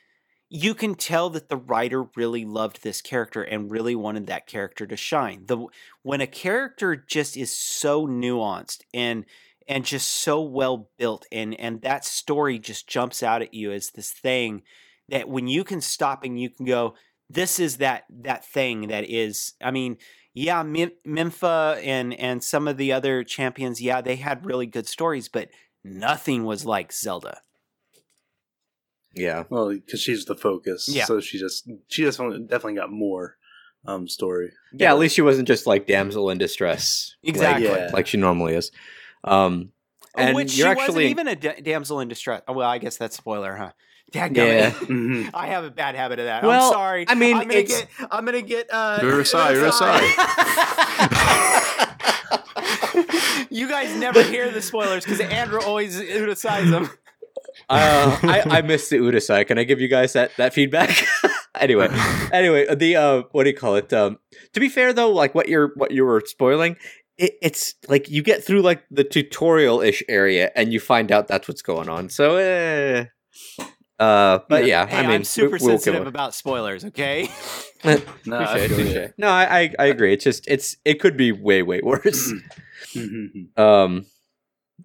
you 0.50 0.76
can 0.76 0.94
tell 0.94 1.32
that 1.32 1.50
the 1.50 1.58
writer 1.58 2.04
really 2.16 2.46
loved 2.46 2.84
this 2.84 3.02
character 3.02 3.42
and 3.42 3.72
really 3.72 3.96
wanted 3.96 4.28
that 4.28 4.46
character 4.46 4.86
to 4.86 4.96
shine. 4.96 5.46
The 5.48 5.66
when 6.04 6.22
a 6.22 6.28
character 6.28 6.96
just 6.96 7.36
is 7.36 7.58
so 7.58 8.06
nuanced 8.08 8.82
and 8.94 9.26
and 9.68 9.86
just 9.86 10.08
so 10.10 10.42
well 10.42 10.90
built 10.98 11.26
and 11.32 11.60
and 11.60 11.82
that 11.82 12.06
story 12.06 12.60
just 12.60 12.88
jumps 12.88 13.24
out 13.24 13.42
at 13.42 13.54
you 13.54 13.72
as 13.72 13.90
this 13.92 14.12
thing 14.12 14.62
that 15.10 15.28
when 15.28 15.48
you 15.48 15.64
can 15.64 15.82
stop 15.82 16.24
and 16.24 16.40
you 16.40 16.50
can 16.50 16.66
go 16.66 16.94
this 17.30 17.60
is 17.60 17.78
that 17.78 18.04
that 18.10 18.46
thing 18.46 18.88
that 18.88 19.10
is 19.10 19.54
i 19.62 19.72
mean 19.72 19.98
yeah 20.34 20.64
Mim- 20.64 20.92
Mipha 21.08 21.80
and 21.84 22.14
and 22.14 22.44
some 22.44 22.68
of 22.68 22.78
the 22.78 22.92
other 22.92 23.24
champions 23.24 23.82
yeah 23.82 24.02
they 24.02 24.16
had 24.16 24.46
really 24.46 24.66
good 24.66 24.88
stories 24.88 25.30
but 25.30 25.50
nothing 25.84 26.44
was 26.46 26.66
like 26.66 26.92
zelda 26.94 27.42
Yeah. 29.16 29.44
Well, 29.50 29.70
because 29.70 30.02
she's 30.02 30.26
the 30.26 30.36
focus. 30.36 30.88
Yeah. 30.90 31.06
So 31.06 31.20
she 31.20 31.38
just 31.38 31.70
she 31.88 32.02
just 32.02 32.18
definitely 32.18 32.76
got 32.76 32.92
more 32.92 33.38
um 33.86 34.08
story. 34.08 34.52
Yeah, 34.74 34.92
at 34.92 34.98
least 35.00 35.14
she 35.16 35.22
wasn't 35.22 35.48
just 35.48 35.68
like 35.68 35.86
damsel 35.86 36.30
in 36.32 36.38
distress. 36.40 37.16
Exactly. 37.22 37.68
Like, 37.68 37.78
Yeah. 37.78 37.90
like 37.94 38.08
she 38.08 38.18
normally 38.18 38.56
is. 38.56 38.72
Um 39.24 39.72
and 40.16 40.36
which 40.36 40.58
you're 40.58 40.68
she 40.68 40.72
actually 40.72 40.86
wasn't 41.06 41.06
even 41.06 41.28
a 41.28 41.36
da- 41.36 41.62
damsel 41.62 42.00
in 42.00 42.08
distress 42.08 42.42
oh, 42.48 42.54
well 42.54 42.70
i 42.70 42.78
guess 42.78 42.98
that's 42.98 43.18
spoiler 43.18 43.56
huh 43.56 43.72
Dadgummit. 44.12 44.36
Yeah. 44.36 44.72
Mhm. 44.72 45.30
I 45.34 45.48
have 45.48 45.64
a 45.64 45.72
bad 45.72 45.96
habit 45.96 46.20
of 46.20 46.26
that. 46.26 46.44
Well, 46.44 46.68
I'm 46.68 46.72
sorry. 46.74 47.06
I 47.08 47.16
mean, 47.16 47.36
I'm 47.38 47.48
gonna 47.48 47.60
it's- 47.60 47.82
get. 47.82 48.08
I'm 48.12 48.26
gonna 48.26 48.42
get. 48.42 48.68
Uh, 48.72 49.00
Urusai, 49.00 49.56
Urusai. 49.56 50.02
you 53.50 53.68
guys 53.68 53.96
never 53.98 54.22
hear 54.24 54.52
the 54.52 54.62
spoilers 54.62 55.04
because 55.04 55.20
Andrew 55.20 55.60
always 55.62 56.00
Urusai's 56.00 56.70
them. 56.70 56.90
uh, 57.70 58.18
I, 58.24 58.44
I 58.58 58.62
missed 58.62 58.90
the 58.90 58.98
Udasai. 58.98 59.46
Can 59.48 59.58
I 59.58 59.64
give 59.64 59.80
you 59.82 59.88
guys 59.88 60.14
that, 60.14 60.32
that 60.38 60.54
feedback? 60.54 61.06
anyway, 61.60 61.88
anyway, 62.32 62.74
the 62.76 62.96
uh, 62.96 63.24
what 63.32 63.44
do 63.46 63.50
you 63.50 63.56
call 63.56 63.76
it? 63.76 63.92
Um, 63.94 64.20
to 64.54 64.60
be 64.60 64.70
fair 64.70 64.94
though, 64.94 65.10
like 65.12 65.34
what 65.36 65.48
you're 65.50 65.72
what 65.76 65.92
you 65.92 66.06
were 66.06 66.22
spoiling, 66.26 66.76
it, 67.18 67.34
it's 67.42 67.76
like 67.88 68.10
you 68.10 68.22
get 68.24 68.44
through 68.44 68.62
like 68.62 68.84
the 68.92 69.04
tutorial 69.04 69.82
ish 69.82 70.04
area 70.08 70.52
and 70.56 70.72
you 70.74 70.80
find 70.80 71.12
out 71.12 71.28
that's 71.28 71.48
what's 71.48 71.62
going 71.62 71.90
on. 71.90 72.10
So, 72.10 72.36
eh. 72.38 73.06
Uh, 74.04 74.40
but 74.50 74.66
yeah, 74.66 74.86
Hey, 74.86 74.98
I 74.98 75.02
mean, 75.04 75.12
am 75.12 75.24
super 75.24 75.58
we- 75.58 75.66
we'll 75.68 75.78
sensitive 75.80 76.08
about 76.08 76.34
spoilers. 76.36 76.86
Okay. 76.86 77.30
No, 77.84 77.98
I 78.40 78.68
Touche, 78.68 78.76
touche. 78.78 79.12
No, 79.18 79.28
I, 79.28 79.60
I 79.62 79.74
I 79.80 79.86
agree. 79.88 80.14
It's 80.14 80.24
just 80.24 80.48
it's 80.48 80.78
it 80.86 81.00
could 81.02 81.18
be 81.18 81.32
way 81.32 81.62
way 81.64 81.82
worse. 81.84 82.32
Mhm. 82.96 83.58
Um, 83.60 84.06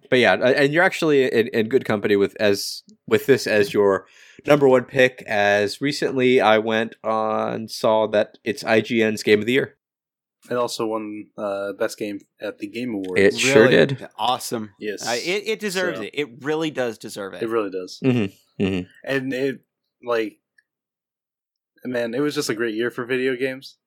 but 0.09 0.19
yeah, 0.19 0.33
and 0.33 0.73
you're 0.73 0.83
actually 0.83 1.23
in, 1.31 1.47
in 1.49 1.69
good 1.69 1.85
company 1.85 2.15
with 2.15 2.35
as 2.39 2.83
with 3.07 3.25
this 3.25 3.47
as 3.47 3.73
your 3.73 4.05
number 4.47 4.67
one 4.67 4.83
pick. 4.83 5.23
As 5.27 5.79
recently, 5.81 6.41
I 6.41 6.57
went 6.57 6.95
on 7.03 7.67
saw 7.67 8.07
that 8.07 8.37
it's 8.43 8.63
IGN's 8.63 9.23
Game 9.23 9.39
of 9.39 9.45
the 9.45 9.53
Year. 9.53 9.75
It 10.49 10.55
also 10.55 10.85
won 10.87 11.27
uh, 11.37 11.73
best 11.73 11.97
game 11.97 12.19
at 12.41 12.57
the 12.59 12.67
Game 12.67 12.93
Awards. 12.95 13.21
It 13.21 13.37
sure 13.39 13.67
did. 13.67 14.07
Awesome. 14.17 14.71
yes, 14.79 15.07
Uh, 15.07 15.11
it 15.15 15.43
it 15.47 15.59
deserves 15.59 15.99
So- 15.99 16.03
it. 16.05 16.11
It 16.13 16.43
really 16.43 16.71
does 16.71 16.97
deserve 16.97 17.33
it. 17.33 17.43
it 17.43 17.49
really 17.49 17.69
does. 17.71 17.99
Mm-hmm. 18.03 18.33
And 19.03 19.33
it 19.33 19.61
like, 20.03 20.39
man, 21.85 22.13
it 22.13 22.19
was 22.19 22.35
just 22.35 22.49
a 22.49 22.53
great 22.55 22.75
year 22.75 22.91
for 22.91 23.05
video 23.05 23.35
games. 23.35 23.77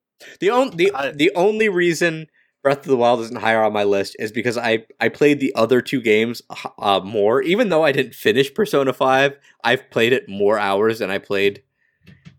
The 0.40 0.50
only 0.50 0.76
the 0.76 0.92
I- 0.94 1.12
the 1.12 1.32
only 1.34 1.68
reason 1.68 2.26
Breath 2.62 2.78
of 2.78 2.84
the 2.86 2.96
Wild 2.96 3.20
isn't 3.22 3.40
higher 3.40 3.62
on 3.62 3.72
my 3.72 3.84
list 3.84 4.16
is 4.18 4.30
because 4.30 4.56
I 4.56 4.84
I 5.00 5.08
played 5.08 5.40
the 5.40 5.54
other 5.54 5.80
two 5.80 6.00
games 6.00 6.42
uh, 6.78 7.00
more. 7.04 7.42
Even 7.42 7.68
though 7.70 7.84
I 7.84 7.92
didn't 7.92 8.14
finish 8.14 8.52
Persona 8.54 8.92
Five, 8.92 9.36
I've 9.64 9.90
played 9.90 10.12
it 10.12 10.28
more 10.28 10.58
hours 10.58 11.00
than 11.00 11.10
I 11.10 11.18
played 11.18 11.62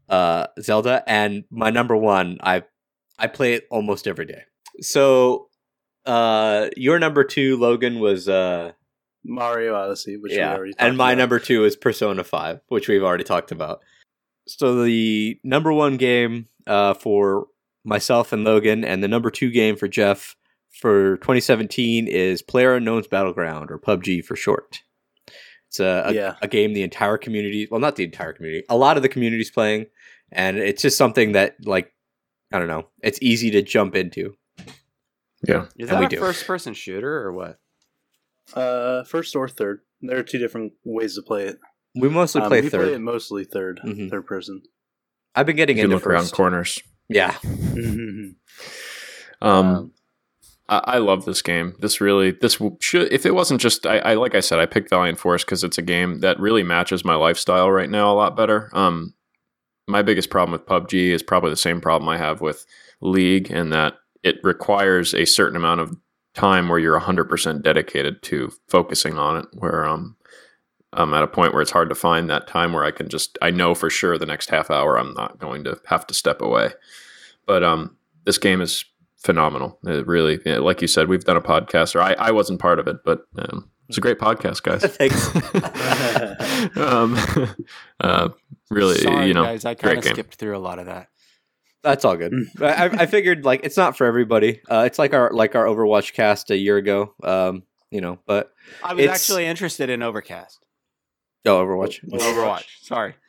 uh, 0.09 0.47
Zelda. 0.61 1.03
And 1.07 1.45
my 1.51 1.69
number 1.69 1.95
one, 1.97 2.39
I 2.41 2.63
I 3.19 3.27
play 3.27 3.53
it 3.53 3.67
almost 3.71 4.07
every 4.07 4.25
day. 4.25 4.43
So 4.81 5.49
uh, 6.05 6.69
your 6.77 6.99
number 6.99 7.23
two, 7.23 7.57
Logan, 7.57 7.99
was 7.99 8.29
uh, 8.29 8.73
Mario 9.25 9.75
Odyssey, 9.75 10.17
which 10.17 10.31
we 10.31 10.37
yeah, 10.37 10.53
already 10.55 10.73
talked 10.73 10.81
and 10.81 10.97
my 10.97 11.11
about. 11.11 11.17
number 11.19 11.39
two 11.39 11.63
is 11.65 11.75
Persona 11.75 12.23
Five, 12.23 12.59
which 12.67 12.87
we've 12.87 13.03
already 13.03 13.23
talked 13.23 13.51
about. 13.51 13.79
So 14.47 14.83
the 14.83 15.39
number 15.43 15.71
one 15.71 15.97
game 15.97 16.47
uh, 16.67 16.93
for 16.93 17.47
myself 17.85 18.33
and 18.33 18.43
Logan, 18.43 18.83
and 18.83 19.03
the 19.03 19.07
number 19.07 19.29
two 19.31 19.51
game 19.51 19.75
for 19.75 19.87
Jeff 19.87 20.35
for 20.81 21.17
2017 21.17 22.07
is 22.07 22.41
Player 22.41 22.75
Unknown's 22.75 23.07
Battleground, 23.07 23.69
or 23.71 23.77
PUBG 23.79 24.23
for 24.25 24.35
short. 24.35 24.79
It's 25.69 25.79
a, 25.79 26.03
a, 26.07 26.13
Yeah. 26.13 26.35
a 26.41 26.47
game 26.47 26.73
the 26.73 26.83
entire 26.83 27.17
community, 27.17 27.67
well, 27.71 27.79
not 27.79 27.95
the 27.95 28.03
entire 28.03 28.33
community, 28.33 28.63
a 28.69 28.77
lot 28.77 28.97
of 28.97 29.03
the 29.03 29.09
community's 29.09 29.51
playing, 29.51 29.85
and 30.31 30.57
it's 30.57 30.81
just 30.81 30.97
something 30.97 31.31
that, 31.33 31.55
like, 31.65 31.93
I 32.51 32.59
don't 32.59 32.67
know, 32.67 32.87
it's 33.01 33.19
easy 33.21 33.49
to 33.51 33.61
jump 33.61 33.95
into. 33.95 34.35
Yeah. 35.47 35.65
Is 35.77 35.89
And 35.89 35.99
we 35.99 36.05
that 36.05 36.13
a 36.13 36.15
do. 36.15 36.19
first 36.19 36.45
person 36.47 36.73
shooter 36.73 37.17
or 37.23 37.33
what? 37.33 37.59
Uh, 38.53 39.03
first 39.03 39.35
or 39.35 39.47
third. 39.47 39.79
There 40.01 40.17
are 40.19 40.23
two 40.23 40.37
different 40.39 40.73
ways 40.83 41.15
to 41.15 41.21
play 41.21 41.45
it. 41.45 41.59
We 41.95 42.09
mostly 42.09 42.41
Um, 42.41 42.47
play 42.49 42.61
we 42.61 42.69
third. 42.69 42.81
play 42.87 42.93
it 42.95 42.99
mostly 42.99 43.45
3rd 43.45 43.79
Mhm. 43.85 44.09
third 44.09 44.25
person. 44.25 44.61
I've 45.35 45.45
been 45.45 45.55
getting 45.55 45.77
You 45.77 45.83
can 45.83 45.91
into 45.91 46.03
look 46.03 46.07
around 46.11 46.31
corners. 46.31 46.81
Yeah, 47.09 47.35
Um, 49.41 49.91
I, 50.69 50.81
I 50.85 50.97
love 50.99 51.25
this 51.25 51.41
game. 51.41 51.75
This 51.79 51.99
really, 51.99 52.31
this 52.31 52.57
should, 52.79 53.11
if 53.11 53.25
it 53.25 53.35
wasn't 53.35 53.61
just, 53.61 53.85
I, 53.85 53.97
I 53.99 54.13
like 54.15 54.35
I 54.35 54.39
said, 54.39 54.59
I 54.59 54.65
picked 54.65 54.89
Valiant 54.89 55.19
Force 55.19 55.43
because 55.43 55.63
it's 55.63 55.77
a 55.77 55.81
game 55.81 56.19
that 56.21 56.39
really 56.39 56.63
matches 56.63 57.03
my 57.03 57.15
lifestyle 57.15 57.69
right 57.71 57.89
now 57.89 58.11
a 58.11 58.15
lot 58.15 58.37
better. 58.37 58.69
Um, 58.73 59.13
my 59.87 60.01
biggest 60.01 60.29
problem 60.29 60.51
with 60.53 60.65
PUBG 60.65 61.11
is 61.11 61.21
probably 61.23 61.49
the 61.49 61.57
same 61.57 61.81
problem 61.81 62.07
I 62.07 62.17
have 62.17 62.39
with 62.41 62.65
League, 63.01 63.51
and 63.51 63.71
that 63.73 63.95
it 64.23 64.37
requires 64.43 65.13
a 65.13 65.25
certain 65.25 65.57
amount 65.57 65.81
of 65.81 65.97
time 66.33 66.69
where 66.69 66.79
you're 66.79 66.99
100% 66.99 67.61
dedicated 67.61 68.21
to 68.23 68.51
focusing 68.67 69.17
on 69.17 69.37
it. 69.37 69.45
Where 69.53 69.85
um, 69.85 70.15
I'm 70.91 71.13
at 71.13 71.23
a 71.23 71.27
point 71.27 71.53
where 71.53 71.61
it's 71.61 71.71
hard 71.71 71.89
to 71.89 71.95
find 71.95 72.29
that 72.29 72.47
time 72.47 72.73
where 72.73 72.83
I 72.83 72.91
can 72.91 73.09
just, 73.09 73.37
I 73.41 73.51
know 73.51 73.75
for 73.75 73.89
sure 73.89 74.17
the 74.17 74.25
next 74.25 74.49
half 74.49 74.69
hour 74.69 74.97
I'm 74.97 75.13
not 75.13 75.39
going 75.39 75.63
to 75.65 75.79
have 75.87 76.07
to 76.07 76.13
step 76.13 76.41
away. 76.41 76.71
But 77.45 77.63
um, 77.63 77.97
this 78.25 78.37
game 78.37 78.61
is 78.61 78.85
phenomenal. 79.17 79.79
It 79.85 80.05
really, 80.07 80.37
like 80.37 80.81
you 80.81 80.87
said, 80.87 81.07
we've 81.07 81.23
done 81.23 81.37
a 81.37 81.41
podcast, 81.41 81.95
or 81.95 82.01
I, 82.01 82.13
I 82.13 82.31
wasn't 82.31 82.59
part 82.59 82.79
of 82.79 82.87
it, 82.87 82.97
but 83.03 83.21
um, 83.37 83.69
it's 83.89 83.97
a 83.97 84.01
great 84.01 84.19
podcast, 84.19 84.63
guys. 84.63 84.81
Thanks. 84.85 85.27
um, 86.77 87.15
uh, 87.99 88.29
really, 88.69 88.95
Sorry, 88.95 89.27
you 89.27 89.33
know, 89.33 89.43
guys, 89.43 89.65
I 89.65 89.73
great 89.73 89.81
kind 89.81 89.97
of 89.97 90.03
game. 90.03 90.13
skipped 90.13 90.35
through 90.35 90.57
a 90.57 90.59
lot 90.59 90.79
of 90.79 90.85
that. 90.85 91.09
That's 91.83 92.05
all 92.05 92.15
good. 92.15 92.33
I, 92.61 92.65
I 92.65 92.85
I 92.85 93.05
figured 93.05 93.43
like 93.45 93.61
it's 93.63 93.77
not 93.77 93.97
for 93.97 94.05
everybody. 94.07 94.61
Uh, 94.71 94.83
it's 94.85 94.97
like 94.97 95.13
our 95.13 95.31
like 95.31 95.55
our 95.55 95.65
Overwatch 95.65 96.13
cast 96.13 96.49
a 96.49 96.57
year 96.57 96.77
ago. 96.77 97.13
Um, 97.23 97.63
you 97.91 98.01
know, 98.01 98.19
but 98.25 98.51
I 98.83 98.93
was 98.93 99.03
It's- 99.03 99.19
actually 99.19 99.45
interested 99.45 99.89
in 99.89 100.01
Overcast. 100.01 100.65
oh, 101.45 101.63
Overwatch. 101.63 101.99
Overwatch. 102.09 102.65
Sorry. 102.81 103.15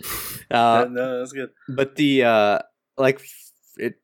Uh, 0.51 0.87
no, 0.91 1.21
that's 1.21 1.33
good. 1.33 1.49
but 1.71 1.97
the 1.97 2.23
uh, 2.23 2.59
like 2.99 3.19
it 3.79 3.95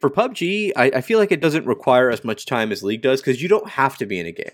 for 0.00 0.10
PUBG, 0.10 0.72
I, 0.76 0.86
I 0.96 1.00
feel 1.02 1.20
like 1.20 1.30
it 1.30 1.40
doesn't 1.40 1.66
require 1.66 2.10
as 2.10 2.24
much 2.24 2.46
time 2.46 2.72
as 2.72 2.82
League 2.82 3.00
does 3.00 3.20
because 3.20 3.40
you 3.40 3.48
don't 3.48 3.68
have 3.70 3.96
to 3.98 4.04
be 4.06 4.18
in 4.18 4.26
a 4.26 4.32
game. 4.32 4.50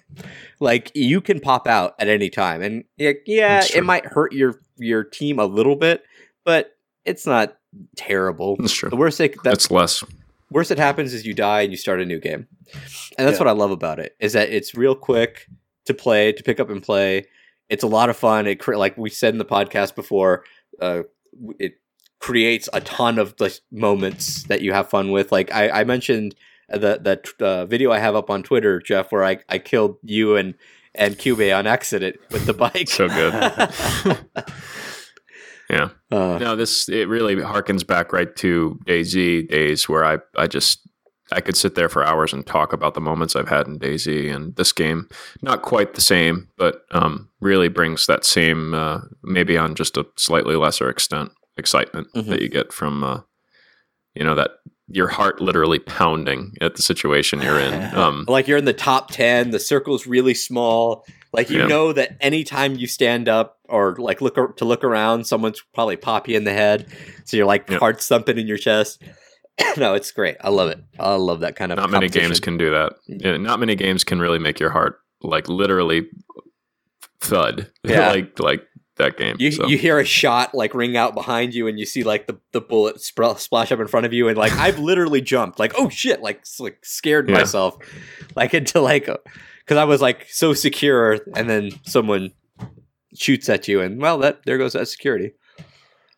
Like 0.61 0.93
you 0.95 1.23
can 1.23 1.41
pop 1.41 1.67
out 1.67 1.95
at 1.99 2.09
any 2.09 2.29
time, 2.29 2.61
and 2.61 2.85
yeah, 2.99 3.13
yeah 3.27 3.65
it 3.75 3.85
might 3.85 4.05
hurt 4.05 4.33
your 4.35 4.61
your 4.77 5.03
team 5.03 5.39
a 5.39 5.47
little 5.47 5.77
bit, 5.77 6.05
but 6.45 6.73
it's 7.07 7.27
not 7.27 7.57
terrible. 7.97 8.57
That's 8.57 8.73
true. 8.73 8.91
The 8.91 8.97
worst 8.97 9.19
they, 9.19 9.29
that, 9.29 9.41
That's 9.45 9.71
less. 9.71 10.03
worst 10.51 10.69
that 10.71 10.79
happens 10.79 11.15
is 11.15 11.25
you 11.27 11.35
die 11.35 11.63
and 11.63 11.71
you 11.71 11.77
start 11.77 12.01
a 12.01 12.05
new 12.05 12.19
game 12.19 12.47
and 13.19 13.27
that's 13.27 13.35
Yeah. 13.39 13.45
what 13.45 13.49
i 13.49 13.53
love 13.53 13.71
about 13.71 13.99
it 14.01 14.17
is 14.21 14.33
that 14.33 14.51
it's 14.51 14.75
real 14.75 14.95
quick 14.97 15.47
to 15.87 15.95
play 15.95 16.33
to 16.33 16.43
pick 16.43 16.59
up 16.61 16.71
and 16.71 16.83
play 16.83 17.25
it's 17.69 17.85
a 17.85 17.87
lot 17.87 18.11
of 18.11 18.17
fun 18.17 18.47
it 18.49 18.57
cre- 18.59 18.75
like 18.77 18.97
we 18.99 19.11
said 19.11 19.33
in 19.35 19.39
the 19.39 19.45
podcast 19.45 19.95
before 19.95 20.45
uh, 20.81 21.03
it 21.61 21.75
creates 22.19 22.69
a 22.73 22.81
ton 22.81 23.19
of 23.19 23.35
like 23.39 23.61
moments 23.71 24.43
that 24.45 24.61
you 24.61 24.73
have 24.73 24.89
fun 24.91 25.13
with 25.13 25.31
like 25.31 25.53
i, 25.53 25.71
I 25.71 25.85
mentioned 25.85 26.35
the 26.69 26.99
that 27.03 27.27
uh, 27.41 27.67
video 27.67 27.91
I 27.91 27.99
have 27.99 28.15
up 28.15 28.31
on 28.31 28.45
Twitter, 28.45 28.79
Jeff, 28.81 29.11
where 29.11 29.25
I, 29.25 29.39
I 29.49 29.59
killed 29.59 29.97
you 30.05 30.37
and 30.37 30.55
and 30.95 31.19
Cube 31.19 31.41
on 31.41 31.67
accident 31.67 32.15
with 32.31 32.47
the 32.47 32.55
bike. 32.55 32.89
So 32.89 33.09
good. 33.09 33.33
yeah. 35.71 35.89
Uh, 36.11 36.39
No, 36.39 36.57
this 36.57 36.89
it 36.89 37.09
really 37.09 37.37
harkens 37.37 37.87
back 37.87 38.13
right 38.13 38.35
to 38.37 38.79
DayZ 38.87 39.49
days 39.49 39.89
where 39.89 40.05
I 40.05 40.19
I 40.37 40.47
just 40.47 40.81
I 41.33 41.41
could 41.41 41.57
sit 41.57 41.77
there 41.77 41.89
for 41.89 42.05
hours 42.05 42.33
and 42.33 42.45
talk 42.45 42.73
about 42.73 42.95
the 42.95 43.01
moments 43.01 43.37
I've 43.37 43.49
had 43.49 43.69
in 43.69 43.79
DayZ 43.79 44.35
and 44.35 44.57
this 44.57 44.73
game. 44.73 45.09
Not 45.43 45.63
quite 45.63 45.95
the 45.95 46.01
same, 46.01 46.49
but 46.59 46.83
um, 46.91 47.29
really 47.41 47.69
brings 47.69 48.07
that 48.07 48.25
same 48.25 48.75
uh, 48.75 49.01
maybe 49.23 49.57
on 49.57 49.75
just 49.77 49.97
a 49.97 50.07
slightly 50.17 50.57
lesser 50.57 50.89
extent 50.91 51.31
excitement 51.57 52.09
Mhm. 52.17 52.27
that 52.27 52.43
you 52.43 52.49
get 52.49 52.73
from 52.73 53.05
uh, 53.05 53.21
you 54.15 54.25
know 54.25 54.35
that 54.35 54.51
your 54.93 55.07
heart 55.07 55.41
literally 55.41 55.79
pounding 55.79 56.53
at 56.61 56.75
the 56.75 56.83
situation 56.83 57.41
you're 57.41 57.61
in. 57.61 57.73
Um, 57.95 58.25
like 58.27 58.49
you're 58.49 58.59
in 58.59 58.65
the 58.65 58.73
top 58.73 59.13
10 59.13 59.51
the 59.53 59.61
circle's 59.61 60.05
really 60.07 60.35
small 60.35 61.05
like 61.33 61.51
you 61.51 61.61
Yeah. 61.61 61.67
know 61.67 61.93
that 61.93 62.17
anytime 62.21 62.77
you 62.77 62.87
stand 62.87 63.29
up 63.29 63.59
or 63.69 63.97
like 63.97 64.21
look 64.21 64.57
to 64.57 64.65
look 64.65 64.85
around 64.85 65.27
someone's 65.27 65.63
probably 65.75 65.97
pop 65.97 66.29
you 66.29 66.37
in 66.37 66.45
the 66.45 66.53
head 66.53 66.87
so 67.25 67.37
you're 67.37 67.47
like 67.47 67.69
Yep. 67.71 67.81
heart 67.81 68.03
thumping 68.03 68.39
in 68.39 68.47
your 68.47 68.59
chest 68.59 69.03
no 69.77 69.95
it's 69.95 70.11
great 70.11 70.37
i 70.41 70.49
love 70.49 70.71
it 70.71 70.83
i 70.99 71.15
love 71.15 71.41
that 71.41 71.55
kind 71.57 71.71
of 71.73 71.77
not 71.77 71.91
many 71.91 72.09
games 72.09 72.41
can 72.41 72.57
do 72.57 72.71
that. 72.71 72.93
Mm. 73.09 73.23
Yeah, 73.23 73.37
not 73.37 73.61
many 73.61 73.75
games 73.77 74.05
can 74.05 74.19
really 74.21 74.39
make 74.39 74.59
your 74.59 74.71
heart 74.71 74.99
like 75.23 75.49
literally 75.49 76.09
thud 77.21 77.71
Yeah. 77.85 78.11
like 78.11 78.39
like 78.39 78.67
that 78.97 79.17
game. 79.17 79.37
you, 79.39 79.51
so. 79.51 79.67
you 79.67 79.79
hear 79.79 79.99
a 79.99 80.05
shot 80.05 80.55
like 80.55 80.75
ring 80.75 80.95
out 80.95 81.15
behind 81.15 81.55
you 81.55 81.67
and 81.69 81.79
you 81.79 81.87
see 81.87 82.03
like 82.03 82.27
the, 82.27 82.39
the 82.53 82.61
bullet 82.61 83.01
splash 83.01 83.73
up 83.73 83.81
in 83.81 83.87
front 83.87 84.05
of 84.05 84.13
you 84.13 84.29
and 84.29 84.37
like 84.37 84.53
i've 84.53 84.79
literally 84.91 85.23
jumped 85.23 85.59
like 85.59 85.73
oh 85.79 85.89
shit 85.89 86.21
like 86.21 86.43
like 86.59 86.85
scared 86.85 87.27
Yeah. 87.29 87.37
myself 87.39 87.79
like 88.37 88.53
into 88.53 88.81
like 88.81 89.09
because 89.71 89.81
i 89.81 89.85
was 89.85 90.03
like 90.03 90.27
so 90.29 90.53
secure 90.53 91.21
and 91.37 91.49
then 91.49 91.71
someone 91.85 92.33
shoots 93.15 93.49
at 93.49 93.69
you 93.69 93.81
and 93.81 94.01
well 94.01 94.19
that 94.19 94.41
there 94.45 94.59
goes 94.59 94.73
that 94.73 94.89
security 94.89 95.33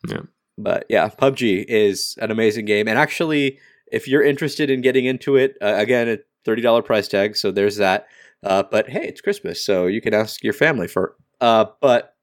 Yeah. 0.07 0.21
but 0.57 0.85
yeah 0.89 1.07
pubg 1.09 1.41
is 1.67 2.15
an 2.19 2.31
amazing 2.31 2.65
game 2.65 2.87
and 2.87 2.97
actually 2.97 3.59
if 3.91 4.07
you're 4.07 4.23
interested 4.23 4.71
in 4.71 4.81
getting 4.81 5.05
into 5.05 5.35
it 5.35 5.55
uh, 5.61 5.75
again 5.77 6.09
a 6.09 6.17
$30 6.49 6.83
price 6.83 7.07
tag 7.07 7.35
so 7.37 7.51
there's 7.51 7.77
that 7.77 8.07
uh, 8.43 8.63
but 8.71 8.89
hey 8.89 9.05
it's 9.05 9.21
christmas 9.21 9.63
so 9.63 9.85
you 9.85 10.01
can 10.01 10.15
ask 10.15 10.43
your 10.43 10.53
family 10.53 10.87
for 10.87 11.15
uh, 11.41 11.65
but 11.79 12.15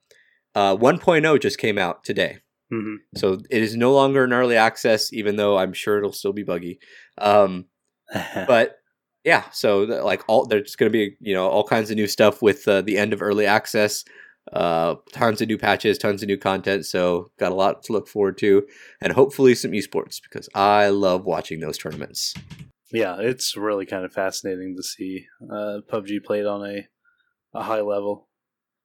uh, 0.56 0.74
1.0 0.76 1.40
just 1.40 1.58
came 1.58 1.78
out 1.78 2.02
today 2.02 2.38
Mhm. 2.72 2.96
so 3.16 3.38
it 3.50 3.62
is 3.62 3.74
no 3.76 3.92
longer 3.92 4.22
an 4.24 4.32
early 4.32 4.56
access 4.56 5.12
even 5.12 5.36
though 5.36 5.58
i'm 5.58 5.72
sure 5.72 5.98
it'll 5.98 6.12
still 6.12 6.32
be 6.32 6.42
buggy 6.44 6.78
um, 7.18 7.66
but 8.46 8.79
yeah 9.24 9.44
so 9.50 9.80
like 9.80 10.22
all 10.28 10.46
there's 10.46 10.76
going 10.76 10.90
to 10.90 10.96
be 10.96 11.16
you 11.20 11.34
know 11.34 11.48
all 11.48 11.64
kinds 11.64 11.90
of 11.90 11.96
new 11.96 12.06
stuff 12.06 12.42
with 12.42 12.66
uh, 12.68 12.80
the 12.82 12.96
end 12.98 13.12
of 13.12 13.22
early 13.22 13.46
access 13.46 14.04
uh 14.52 14.94
tons 15.12 15.40
of 15.40 15.48
new 15.48 15.58
patches 15.58 15.98
tons 15.98 16.22
of 16.22 16.26
new 16.26 16.38
content 16.38 16.86
so 16.86 17.30
got 17.38 17.52
a 17.52 17.54
lot 17.54 17.82
to 17.82 17.92
look 17.92 18.08
forward 18.08 18.38
to 18.38 18.66
and 19.02 19.12
hopefully 19.12 19.54
some 19.54 19.72
esports 19.72 20.20
because 20.22 20.48
i 20.54 20.88
love 20.88 21.24
watching 21.24 21.60
those 21.60 21.76
tournaments 21.76 22.34
yeah, 22.92 23.16
it's 23.20 23.56
really 23.56 23.86
kind 23.86 24.04
of 24.04 24.12
fascinating 24.12 24.76
to 24.76 24.82
see 24.82 25.26
uh, 25.44 25.78
PUBG 25.90 26.24
played 26.24 26.46
on 26.46 26.68
a 26.68 26.88
a 27.54 27.62
high 27.62 27.80
level. 27.80 28.28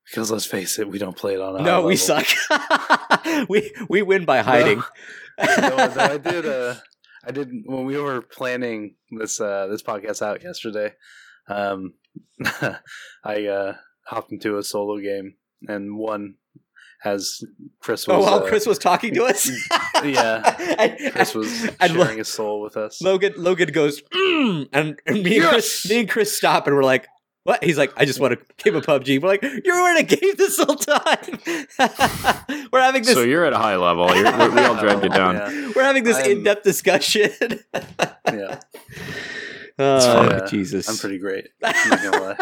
Because 0.09 0.29
let's 0.29 0.45
face 0.45 0.77
it, 0.77 0.87
we 0.87 0.99
don't 0.99 1.17
play 1.17 1.33
it 1.33 1.41
on 1.41 1.55
a 1.55 1.59
high 1.59 1.65
no 1.65 1.81
we 1.81 1.95
level. 1.95 2.23
suck 2.23 3.49
we 3.49 3.73
we 3.89 4.01
win 4.03 4.25
by 4.25 4.41
hiding 4.41 4.83
no, 5.39 5.75
no, 5.75 5.93
I 5.97 6.17
did. 6.17 6.45
Uh, 6.45 6.75
I 7.25 7.31
did 7.31 7.51
when 7.65 7.85
we 7.85 7.97
were 7.97 8.21
planning 8.21 8.95
this 9.11 9.41
uh, 9.41 9.67
this 9.67 9.81
podcast 9.81 10.21
out 10.21 10.43
yesterday. 10.43 10.93
Um, 11.47 11.93
I 13.23 13.45
uh, 13.47 13.73
hopped 14.05 14.31
into 14.31 14.57
a 14.57 14.63
solo 14.63 14.99
game 14.99 15.35
and 15.67 15.97
won 15.97 16.35
as 17.03 17.41
Chris 17.79 18.07
was. 18.07 18.15
oh 18.15 18.19
wow 18.19 18.37
uh, 18.39 18.47
chris 18.47 18.65
was 18.65 18.79
talking 18.79 19.13
to 19.13 19.23
us 19.25 19.49
yeah. 20.03 20.55
and, 20.79 21.13
Chris 21.13 21.35
was 21.35 21.65
Lo- 21.65 21.87
sharing 21.87 22.17
his 22.17 22.27
soul 22.27 22.61
with 22.61 22.77
us. 22.77 23.01
Logan 23.01 23.33
Logan 23.37 23.71
goes, 23.71 24.01
mm, 24.01 24.67
and, 24.73 24.99
and 25.05 25.23
me, 25.23 25.39
and 25.39 25.49
Chris, 25.49 25.89
me 25.89 25.99
and 26.01 26.09
Chris 26.09 26.35
stop 26.35 26.67
and 26.67 26.75
we're 26.75 26.83
like, 26.83 27.07
what? 27.45 27.63
He's 27.63 27.77
like, 27.77 27.93
I 27.95 28.05
just 28.05 28.19
want 28.19 28.33
to 28.39 28.63
game 28.63 28.75
of 28.75 28.85
PUBG. 28.85 29.21
We're 29.21 29.27
like, 29.27 29.43
you're 29.43 29.91
in 29.91 29.97
a 29.97 30.03
game 30.03 30.33
this 30.35 30.57
whole 30.57 30.75
time. 30.75 31.39
we're 32.73 32.81
having 32.81 33.03
this. 33.03 33.13
so 33.13 33.21
you're 33.21 33.45
at 33.45 33.53
a 33.53 33.57
high 33.57 33.75
level. 33.75 34.07
You're, 34.15 34.25
we, 34.49 34.55
we 34.55 34.61
all 34.61 34.75
dragged 34.75 35.03
you 35.03 35.09
down. 35.11 35.35
Yeah. 35.35 35.71
we're 35.75 35.83
having 35.83 36.03
this 36.03 36.17
I'm- 36.17 36.31
in-depth 36.31 36.63
discussion. 36.63 37.29
yeah, 38.33 38.59
oh, 39.77 40.23
Yeah. 40.27 40.45
Jesus! 40.47 40.89
I'm 40.89 40.97
pretty 40.97 41.19
great. 41.19 41.47
I'm 41.63 42.11
gonna 42.11 42.37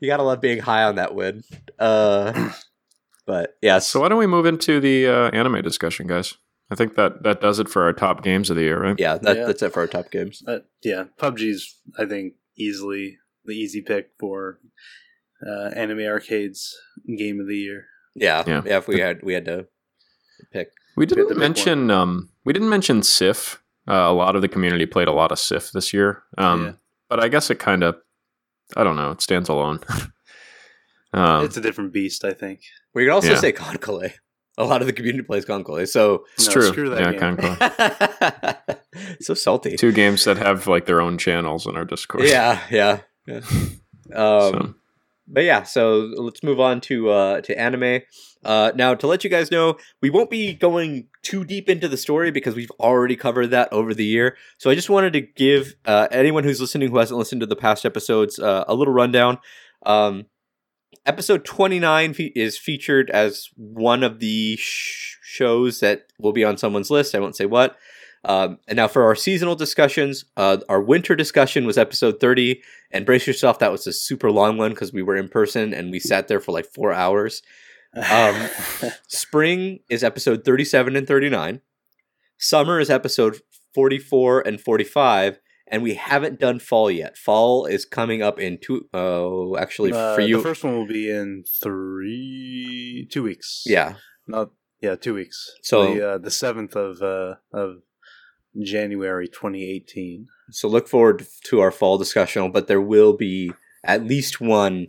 you 0.00 0.08
gotta 0.08 0.22
love 0.22 0.40
being 0.40 0.60
high 0.60 0.84
on 0.84 0.96
that 0.96 1.14
win. 1.14 1.44
Uh, 1.78 2.50
but 3.26 3.56
yeah, 3.60 3.78
So 3.80 4.00
why 4.00 4.08
don't 4.08 4.18
we 4.18 4.26
move 4.26 4.46
into 4.46 4.80
the 4.80 5.06
uh, 5.06 5.30
anime 5.30 5.60
discussion, 5.62 6.06
guys? 6.06 6.34
I 6.70 6.74
think 6.76 6.94
that 6.96 7.22
that 7.24 7.40
does 7.40 7.58
it 7.58 7.68
for 7.68 7.82
our 7.82 7.92
top 7.92 8.22
games 8.22 8.48
of 8.50 8.56
the 8.56 8.62
year, 8.62 8.80
right? 8.82 8.96
yeah, 8.98 9.18
that, 9.18 9.36
Yeah. 9.36 9.46
that's 9.46 9.62
it 9.62 9.72
for 9.72 9.80
our 9.80 9.86
top 9.86 10.10
games. 10.10 10.42
Uh, 10.46 10.60
yeah, 10.82 11.04
PUBG's 11.18 11.78
I 11.98 12.06
think 12.06 12.34
easily 12.56 13.18
the 13.44 13.52
easy 13.52 13.82
pick 13.82 14.10
for 14.18 14.58
uh, 15.46 15.70
anime 15.76 16.00
arcades 16.00 16.74
game 17.18 17.38
of 17.40 17.46
the 17.46 17.56
year. 17.56 17.86
Yeah, 18.14 18.42
Yeah. 18.46 18.62
yeah. 18.64 18.78
If 18.78 18.88
we 18.88 18.98
had 19.00 19.22
we 19.22 19.34
had 19.34 19.44
to 19.44 19.66
pick, 20.52 20.70
We 20.96 21.04
didn't 21.06 21.28
big 21.28 21.36
mention 21.38 21.90
um, 21.90 22.30
we 22.44 22.52
didn't 22.52 22.70
mention 22.70 23.02
Sif. 23.02 23.60
Uh, 23.86 23.92
a 24.08 24.12
lot 24.14 24.34
of 24.34 24.40
the 24.40 24.48
community 24.48 24.86
played 24.86 25.08
a 25.08 25.12
lot 25.12 25.30
of 25.32 25.38
Sif 25.38 25.70
this 25.72 25.92
year, 25.92 26.22
um, 26.38 26.64
Yeah. 26.64 26.72
but 27.10 27.20
I 27.20 27.28
guess 27.28 27.50
it 27.50 27.58
kind 27.58 27.82
of 27.84 27.96
I 28.76 28.82
don't 28.84 28.96
know. 28.96 29.10
It 29.10 29.20
stands 29.20 29.50
alone. 29.50 29.80
um, 31.12 31.44
it's 31.44 31.56
a 31.58 31.60
different 31.60 31.92
beast, 31.92 32.24
I 32.24 32.32
think. 32.32 32.60
we 32.94 33.04
could 33.04 33.12
also 33.12 33.30
Yeah. 33.32 33.36
say 33.40 33.52
KanColle. 33.52 34.12
A 34.56 34.64
lot 34.64 34.80
of 34.80 34.86
the 34.86 34.92
community 34.92 35.24
plays 35.24 35.44
KanColle, 35.44 35.88
so 35.88 36.24
it's 36.34 36.46
No, 36.46 36.52
true. 36.52 36.68
screw 36.68 36.90
that 36.90 37.00
yeah, 37.00 37.10
game. 37.12 37.36
Concorde. 37.36 38.78
so 39.20 39.34
salty. 39.34 39.76
Two 39.76 39.92
games 39.92 40.24
that 40.24 40.36
have 40.36 40.66
like 40.66 40.86
their 40.86 41.00
own 41.00 41.18
channels 41.18 41.66
in 41.66 41.76
our 41.76 41.84
Discord. 41.84 42.24
Yeah, 42.24 42.60
yeah. 42.70 43.00
yeah. 43.26 43.40
Um, 44.14 44.52
So, 44.52 44.74
But 45.26 45.44
yeah, 45.44 45.62
so 45.62 46.12
let's 46.16 46.42
move 46.42 46.60
on 46.60 46.80
to 46.82 47.08
uh, 47.10 47.40
to 47.40 47.58
anime. 47.58 48.02
Uh, 48.44 48.70
now, 48.76 48.94
to 48.94 49.06
let 49.06 49.24
you 49.24 49.30
guys 49.30 49.50
know, 49.50 49.78
we 50.02 50.10
won't 50.10 50.28
be 50.30 50.52
going 50.52 51.08
too 51.22 51.44
deep 51.44 51.70
into 51.70 51.88
the 51.88 51.96
story 51.96 52.30
because 52.30 52.54
we've 52.54 52.70
already 52.78 53.16
covered 53.16 53.46
that 53.48 53.72
over 53.72 53.94
the 53.94 54.04
year. 54.04 54.36
So 54.58 54.68
I 54.68 54.74
just 54.74 54.90
wanted 54.90 55.14
to 55.14 55.22
give 55.22 55.74
uh, 55.86 56.08
anyone 56.10 56.44
who's 56.44 56.60
listening 56.60 56.90
who 56.90 56.98
hasn't 56.98 57.18
listened 57.18 57.40
to 57.40 57.46
the 57.46 57.56
past 57.56 57.86
episodes 57.86 58.38
uh, 58.38 58.64
a 58.68 58.74
little 58.74 58.92
rundown. 58.92 59.38
Um, 59.86 60.26
episode 61.06 61.44
29 61.44 62.14
fe- 62.14 62.32
is 62.34 62.58
featured 62.58 63.10
as 63.10 63.48
one 63.56 64.02
of 64.02 64.20
the 64.20 64.56
sh- 64.56 65.16
shows 65.22 65.80
that 65.80 66.06
will 66.18 66.32
be 66.32 66.44
on 66.44 66.56
someone's 66.56 66.90
list. 66.90 67.14
I 67.14 67.20
won't 67.20 67.36
say 67.36 67.46
what. 67.46 67.76
Um, 68.24 68.58
and 68.66 68.76
now 68.76 68.88
for 68.88 69.02
our 69.04 69.14
seasonal 69.14 69.54
discussions, 69.54 70.24
uh, 70.36 70.58
our 70.68 70.80
winter 70.80 71.14
discussion 71.14 71.66
was 71.66 71.76
episode 71.76 72.20
30. 72.20 72.62
And 72.90 73.04
brace 73.04 73.26
yourself, 73.26 73.58
that 73.58 73.72
was 73.72 73.86
a 73.86 73.92
super 73.92 74.30
long 74.30 74.56
one 74.56 74.70
because 74.70 74.92
we 74.92 75.02
were 75.02 75.16
in 75.16 75.28
person 75.28 75.74
and 75.74 75.90
we 75.90 76.00
sat 76.00 76.28
there 76.28 76.40
for 76.40 76.52
like 76.52 76.66
four 76.66 76.92
hours. 76.92 77.42
Um, 78.10 78.48
Spring 79.08 79.80
is 79.90 80.02
episode 80.02 80.44
37 80.44 80.96
and 80.96 81.06
39. 81.06 81.60
Summer 82.38 82.80
is 82.80 82.90
episode 82.90 83.40
44 83.74 84.46
and 84.46 84.60
45. 84.60 85.38
And 85.66 85.82
we 85.82 85.94
haven't 85.94 86.38
done 86.40 86.58
fall 86.58 86.90
yet. 86.90 87.16
Fall 87.16 87.64
is 87.64 87.84
coming 87.86 88.22
up 88.22 88.38
in 88.38 88.58
two. 88.60 88.86
Oh, 88.92 89.56
actually, 89.56 89.92
Uh, 89.92 90.14
for 90.14 90.20
you. 90.20 90.36
the 90.36 90.42
first 90.42 90.62
one 90.62 90.74
will 90.76 90.86
be 90.86 91.08
in 91.10 91.44
three, 91.62 93.08
two 93.10 93.22
weeks. 93.22 93.62
yeah. 93.66 93.94
not 94.26 94.50
yeah, 94.80 94.94
two 94.96 95.14
weeks. 95.14 95.50
So- 95.62 95.94
the 95.94 96.08
uh, 96.10 96.18
the 96.18 96.30
seventh 96.30 96.76
of 96.76 97.00
uh, 97.02 97.36
of 97.52 97.76
January, 98.62 99.28
twenty 99.28 99.68
eighteen. 99.70 100.26
So 100.50 100.68
look 100.68 100.88
forward 100.88 101.26
to 101.46 101.60
our 101.60 101.70
fall 101.70 101.96
discussion, 101.98 102.52
but 102.52 102.66
there 102.66 102.80
will 102.80 103.16
be 103.16 103.52
at 103.82 104.04
least 104.04 104.40
one 104.40 104.86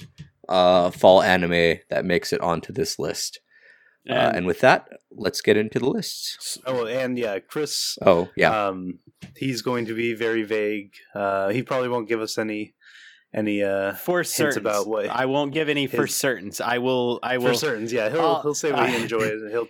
uh, 0.49 0.91
fall 0.91 1.21
anime 1.21 1.79
that 1.89 2.05
makes 2.05 2.33
it 2.33 2.41
onto 2.41 2.73
this 2.73 2.99
list. 2.99 3.39
Uh, 4.09 4.13
And- 4.13 4.37
and 4.37 4.45
with 4.45 4.59
that, 4.61 4.87
let's 5.11 5.41
get 5.41 5.57
into 5.57 5.79
the 5.79 5.89
lists. 5.89 6.59
Oh, 6.65 6.85
and 6.85 7.17
yeah, 7.17 7.39
Chris. 7.39 7.97
Oh, 8.05 8.29
yeah. 8.35 8.67
Um, 8.67 8.99
he's 9.35 9.61
going 9.63 9.85
to 9.87 9.95
be 9.95 10.13
very 10.13 10.43
vague. 10.43 10.93
Uh, 11.15 11.49
he 11.49 11.63
probably 11.63 11.89
won't 11.89 12.07
give 12.09 12.21
us 12.21 12.37
any 12.37 12.73
any 13.33 13.61
uh 13.63 13.93
for 13.95 14.23
certain 14.23 14.59
about 14.59 14.87
what 14.87 15.07
I 15.09 15.25
won't 15.25 15.53
give 15.53 15.67
any 15.67 15.87
for 15.87 16.05
his- 16.05 16.15
certains. 16.15 16.61
I 16.61 16.77
will. 16.77 17.19
I 17.21 17.37
will 17.37 17.45
for 17.47 17.51
will. 17.51 17.57
certain. 17.57 17.87
Yeah, 17.89 18.09
he'll 18.09 18.21
I'll- 18.21 18.41
he'll 18.43 18.53
say 18.55 18.71
what 18.71 18.87
he 18.89 18.95
I- 18.95 18.99
enjoys. 19.01 19.41
He'll 19.51 19.67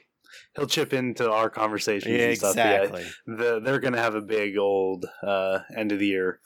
he'll 0.56 0.68
chip 0.68 0.94
into 0.94 1.32
our 1.32 1.50
conversations 1.50 2.14
Yeah, 2.14 2.28
and 2.28 2.38
stuff. 2.38 2.56
but 2.56 2.66
Yeah, 2.66 2.82
exactly. 2.84 3.06
the, 3.26 3.60
they're 3.62 3.80
gonna 3.80 3.98
have 4.02 4.16
a 4.16 4.22
big 4.22 4.58
old 4.58 5.06
uh, 5.24 5.60
end 5.76 5.92
of 5.92 6.00
the 6.00 6.08
year 6.08 6.40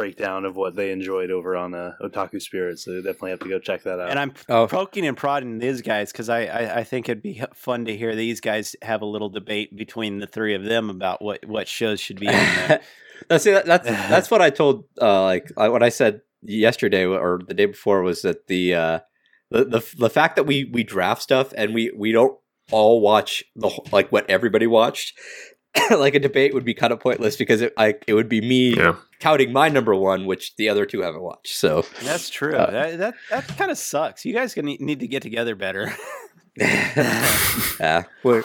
breakdown 0.00 0.44
of 0.44 0.56
what 0.56 0.74
they 0.74 0.90
enjoyed 0.92 1.30
over 1.30 1.54
on 1.56 1.74
uh, 1.74 1.92
Otaku 2.02 2.40
Spirit. 2.40 2.78
So 2.78 2.96
definitely 2.96 3.30
have 3.30 3.40
to 3.40 3.48
go 3.48 3.58
check 3.58 3.82
that 3.82 4.00
out. 4.00 4.10
And 4.10 4.18
I'm 4.18 4.32
Oh. 4.48 4.66
poking 4.66 5.06
and 5.06 5.16
prodding 5.16 5.58
these 5.58 5.82
guys 5.82 6.10
because 6.10 6.28
I, 6.28 6.44
I, 6.46 6.76
I 6.78 6.84
think 6.84 7.08
it'd 7.08 7.22
be 7.22 7.42
fun 7.54 7.84
to 7.84 7.96
hear 7.96 8.14
these 8.16 8.40
guys 8.40 8.74
have 8.82 9.02
a 9.02 9.06
little 9.06 9.28
debate 9.28 9.76
between 9.76 10.18
the 10.18 10.26
three 10.26 10.54
of 10.54 10.64
them 10.64 10.88
about 10.90 11.20
what, 11.22 11.44
what 11.46 11.68
shows 11.68 12.00
should 12.00 12.18
be 12.18 12.28
on 12.28 12.32
there. 12.34 12.80
that's 13.28 13.44
see, 13.44 13.50
that, 13.52 13.66
that's 13.66 13.86
that's 14.08 14.30
what 14.30 14.40
I 14.40 14.48
told 14.50 14.84
uh, 15.00 15.22
like 15.24 15.52
I- 15.56 15.68
what 15.68 15.82
I 15.82 15.90
said 15.90 16.22
yesterday 16.42 17.04
or 17.04 17.40
the 17.46 17.54
day 17.54 17.66
before 17.66 18.02
was 18.02 18.22
that 18.22 18.46
the 18.46 18.74
uh, 18.74 18.98
the, 19.50 19.64
the 19.64 19.94
the 19.98 20.10
fact 20.10 20.36
that 20.36 20.44
we 20.44 20.64
we 20.72 20.82
draft 20.82 21.20
stuff 21.22 21.52
and 21.56 21.74
we 21.74 21.92
we 21.94 22.12
don't 22.12 22.38
all 22.72 23.00
watch 23.02 23.44
the 23.56 23.68
like 23.92 24.10
what 24.12 24.28
everybody 24.30 24.66
watched 24.66 25.18
like 25.90 26.14
a 26.14 26.18
debate 26.18 26.52
would 26.54 26.64
be 26.64 26.74
kind 26.74 26.92
of 26.92 27.00
pointless 27.00 27.36
because 27.36 27.60
it 27.60 27.72
like 27.76 28.04
it 28.06 28.14
would 28.14 28.28
be 28.28 28.40
me 28.40 28.74
Yeah. 28.76 28.96
counting 29.20 29.52
my 29.52 29.68
number 29.68 29.94
one 29.94 30.26
which 30.26 30.56
the 30.56 30.68
other 30.68 30.84
two 30.86 31.00
haven't 31.02 31.22
watched 31.22 31.54
so 31.54 31.84
That's 32.02 32.28
true. 32.30 32.54
Uh, 32.56 32.70
that 32.70 32.98
that, 32.98 33.14
that 33.30 33.48
kind 33.58 33.70
of 33.70 33.78
sucks. 33.78 34.24
You 34.24 34.34
guys 34.34 34.54
gonna 34.54 34.74
need 34.80 35.00
to 35.00 35.06
get 35.08 35.22
together 35.22 35.54
better. 35.54 35.92
yeah 36.56 38.02
we're, 38.22 38.42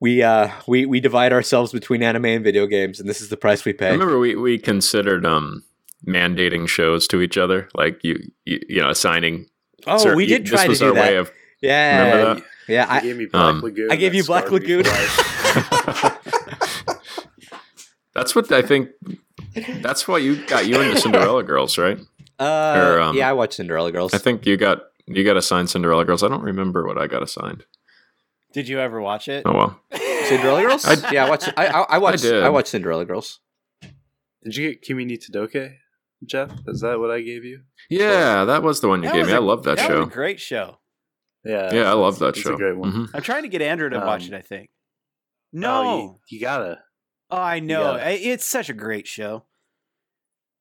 we 0.00 0.22
uh 0.22 0.48
we 0.68 0.86
we 0.86 1.00
divide 1.00 1.32
ourselves 1.32 1.72
between 1.72 2.02
anime 2.02 2.24
and 2.26 2.44
video 2.44 2.66
games 2.66 3.00
and 3.00 3.08
this 3.08 3.20
is 3.20 3.28
the 3.28 3.36
price 3.36 3.64
we 3.64 3.72
pay. 3.72 3.86
I 3.86 3.90
pay 3.90 3.92
remember 3.94 4.18
we, 4.18 4.36
we 4.36 4.58
considered 4.58 5.26
um 5.26 5.64
mandating 6.06 6.68
shows 6.68 7.06
to 7.08 7.20
each 7.20 7.36
other, 7.36 7.68
like 7.74 7.98
you 8.04 8.18
you, 8.44 8.60
you 8.68 8.80
know 8.80 8.90
assigning. 8.90 9.46
oh 9.86 9.98
cer- 9.98 10.14
we 10.16 10.24
you- 10.24 10.38
did 10.38 10.46
try 10.46 10.58
this 10.58 10.64
to 10.64 10.68
was 10.70 10.78
do 10.80 10.86
our 10.88 10.94
that 10.94 11.10
way 11.10 11.16
of 11.16 11.30
yeah 11.60 12.04
that? 12.34 12.42
yeah 12.68 12.84
You 12.86 12.90
I, 12.90 13.00
gave 13.00 13.16
me 13.16 13.26
Black 13.26 13.44
um, 13.54 13.60
Lagoon. 13.60 13.92
I 13.92 13.96
gave 13.96 14.14
you 14.14 14.24
Black 14.24 14.46
scarred 14.46 14.62
me 14.62 14.82
for 14.82 14.90
Lagoon. 14.90 14.92
life. 15.56 16.18
That's 18.14 18.34
what 18.34 18.50
I 18.52 18.62
think. 18.62 18.90
That's 19.80 20.06
why 20.06 20.18
you 20.18 20.44
got 20.46 20.66
you 20.66 20.80
into 20.80 21.00
Cinderella 21.00 21.42
Girls, 21.42 21.78
right? 21.78 21.98
Uh, 22.38 22.74
Or, 22.76 23.00
um, 23.00 23.16
yeah, 23.16 23.28
I 23.28 23.32
watched 23.32 23.54
Cinderella 23.54 23.90
Girls. 23.92 24.12
I 24.12 24.18
think 24.18 24.44
you 24.46 24.56
got 24.56 24.82
you 25.06 25.24
got 25.24 25.36
assigned 25.36 25.70
Cinderella 25.70 26.04
Girls. 26.04 26.22
I 26.22 26.28
don't 26.28 26.42
remember 26.42 26.86
what 26.86 26.98
I 26.98 27.06
got 27.06 27.22
assigned. 27.22 27.64
Did 28.52 28.68
you 28.68 28.78
ever 28.80 29.00
watch 29.00 29.28
it? 29.28 29.42
Oh 29.46 29.52
well. 29.54 29.80
Cinderella 30.26 30.62
Girls. 30.62 30.84
I- 30.84 31.10
yeah, 31.10 31.24
I 31.26 31.30
watched. 31.30 31.48
I, 31.56 31.66
I, 31.66 31.80
I 31.90 31.98
watched. 31.98 32.22
did. 32.22 32.42
I, 32.42 32.50
watched 32.50 32.68
Cinderella 32.68 33.04
Girls. 33.06 33.40
Did 34.44 34.56
you 34.56 34.70
get 34.70 34.82
Kimi 34.82 35.04
ni 35.06 35.16
Todoke, 35.16 35.74
Jeff? 36.26 36.50
Is 36.66 36.80
that 36.82 36.98
what 36.98 37.10
I 37.10 37.20
gave 37.22 37.44
you? 37.44 37.62
Yeah, 37.88 38.44
that 38.44 38.62
was 38.62 38.80
the 38.80 38.88
one 38.88 39.02
you 39.02 39.08
That 39.08 39.14
gave 39.14 39.26
me. 39.26 39.32
a- 39.32 39.36
I 39.36 39.38
love 39.38 39.62
that, 39.64 39.78
that 39.78 39.86
show. 39.88 40.00
was 40.00 40.08
a 40.08 40.10
great 40.10 40.40
show. 40.40 40.78
Yeah. 41.44 41.72
yeah, 41.74 41.90
I 41.90 41.94
love 41.94 42.18
that 42.20 42.30
it's 42.30 42.40
show. 42.40 42.54
a 42.54 42.56
great 42.56 42.76
one. 42.76 42.92
Mhm. 42.92 43.10
I'm 43.14 43.22
trying 43.22 43.42
to 43.42 43.48
get 43.48 43.62
Andrew 43.62 43.88
to 43.88 43.98
watch 43.98 44.28
Um, 44.28 44.34
it. 44.34 44.38
I 44.38 44.40
think. 44.42 44.68
Oh, 45.54 45.58
No. 45.58 45.98
you, 46.28 46.36
you 46.38 46.40
gotta. 46.40 46.78
Oh, 47.30 47.36
I 47.38 47.60
know. 47.60 47.96
gotta- 47.96 48.28
It's 48.28 48.44
such 48.44 48.68
a 48.68 48.74
great 48.74 49.06
show. 49.06 49.44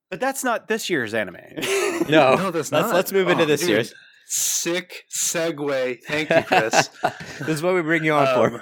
But 0.10 0.20
that's 0.20 0.44
not 0.44 0.68
this 0.68 0.90
year's 0.90 1.14
anime. 1.14 1.38
No, 2.10 2.36
No, 2.36 2.52
that's 2.52 2.72
let's 2.72 2.88
not. 2.88 2.94
let's 2.96 3.12
move 3.12 3.28
into 3.30 3.44
Oh, 3.44 3.46
this 3.46 3.62
dude. 3.62 3.70
year's. 3.70 3.94
Sick 4.26 5.04
segue. 5.16 6.00
Thank 6.08 6.30
you, 6.30 6.42
Chris. 6.44 6.88
this 7.40 7.48
is 7.50 7.62
what 7.62 7.76
we 7.76 7.82
bring 7.82 8.04
you 8.04 8.14
on 8.14 8.28
Um, 8.28 8.62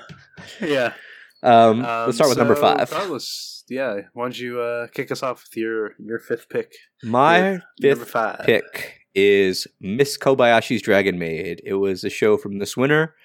yeah. 0.62 0.94
Um, 1.42 1.86
Um, 1.86 2.06
let's 2.06 2.18
start 2.18 2.30
with 2.30 2.38
number 2.38 2.56
five. 2.56 2.90
Carlos, 2.90 3.64
yeah. 3.70 4.02
Why 4.14 4.26
don't 4.26 4.38
you 4.40 4.60
uh, 4.60 4.88
kick 4.88 5.10
us 5.12 5.24
off 5.24 5.44
with 5.44 5.56
your 5.58 5.92
your 6.00 6.20
fifth 6.20 6.50
pick? 6.50 6.74
My 7.04 7.62
Your 7.78 7.96
fifth 7.96 8.10
five. 8.10 8.42
pick 8.46 9.00
is 9.16 9.68
Miss 9.80 10.18
Kobayashi's 10.18 10.82
Dragon 10.82 11.18
Maid. 11.18 11.62
It 11.64 11.76
was 11.76 12.04
a 12.04 12.10
show 12.10 12.36
from 12.38 12.60
this 12.60 12.76
winter, 12.76 13.16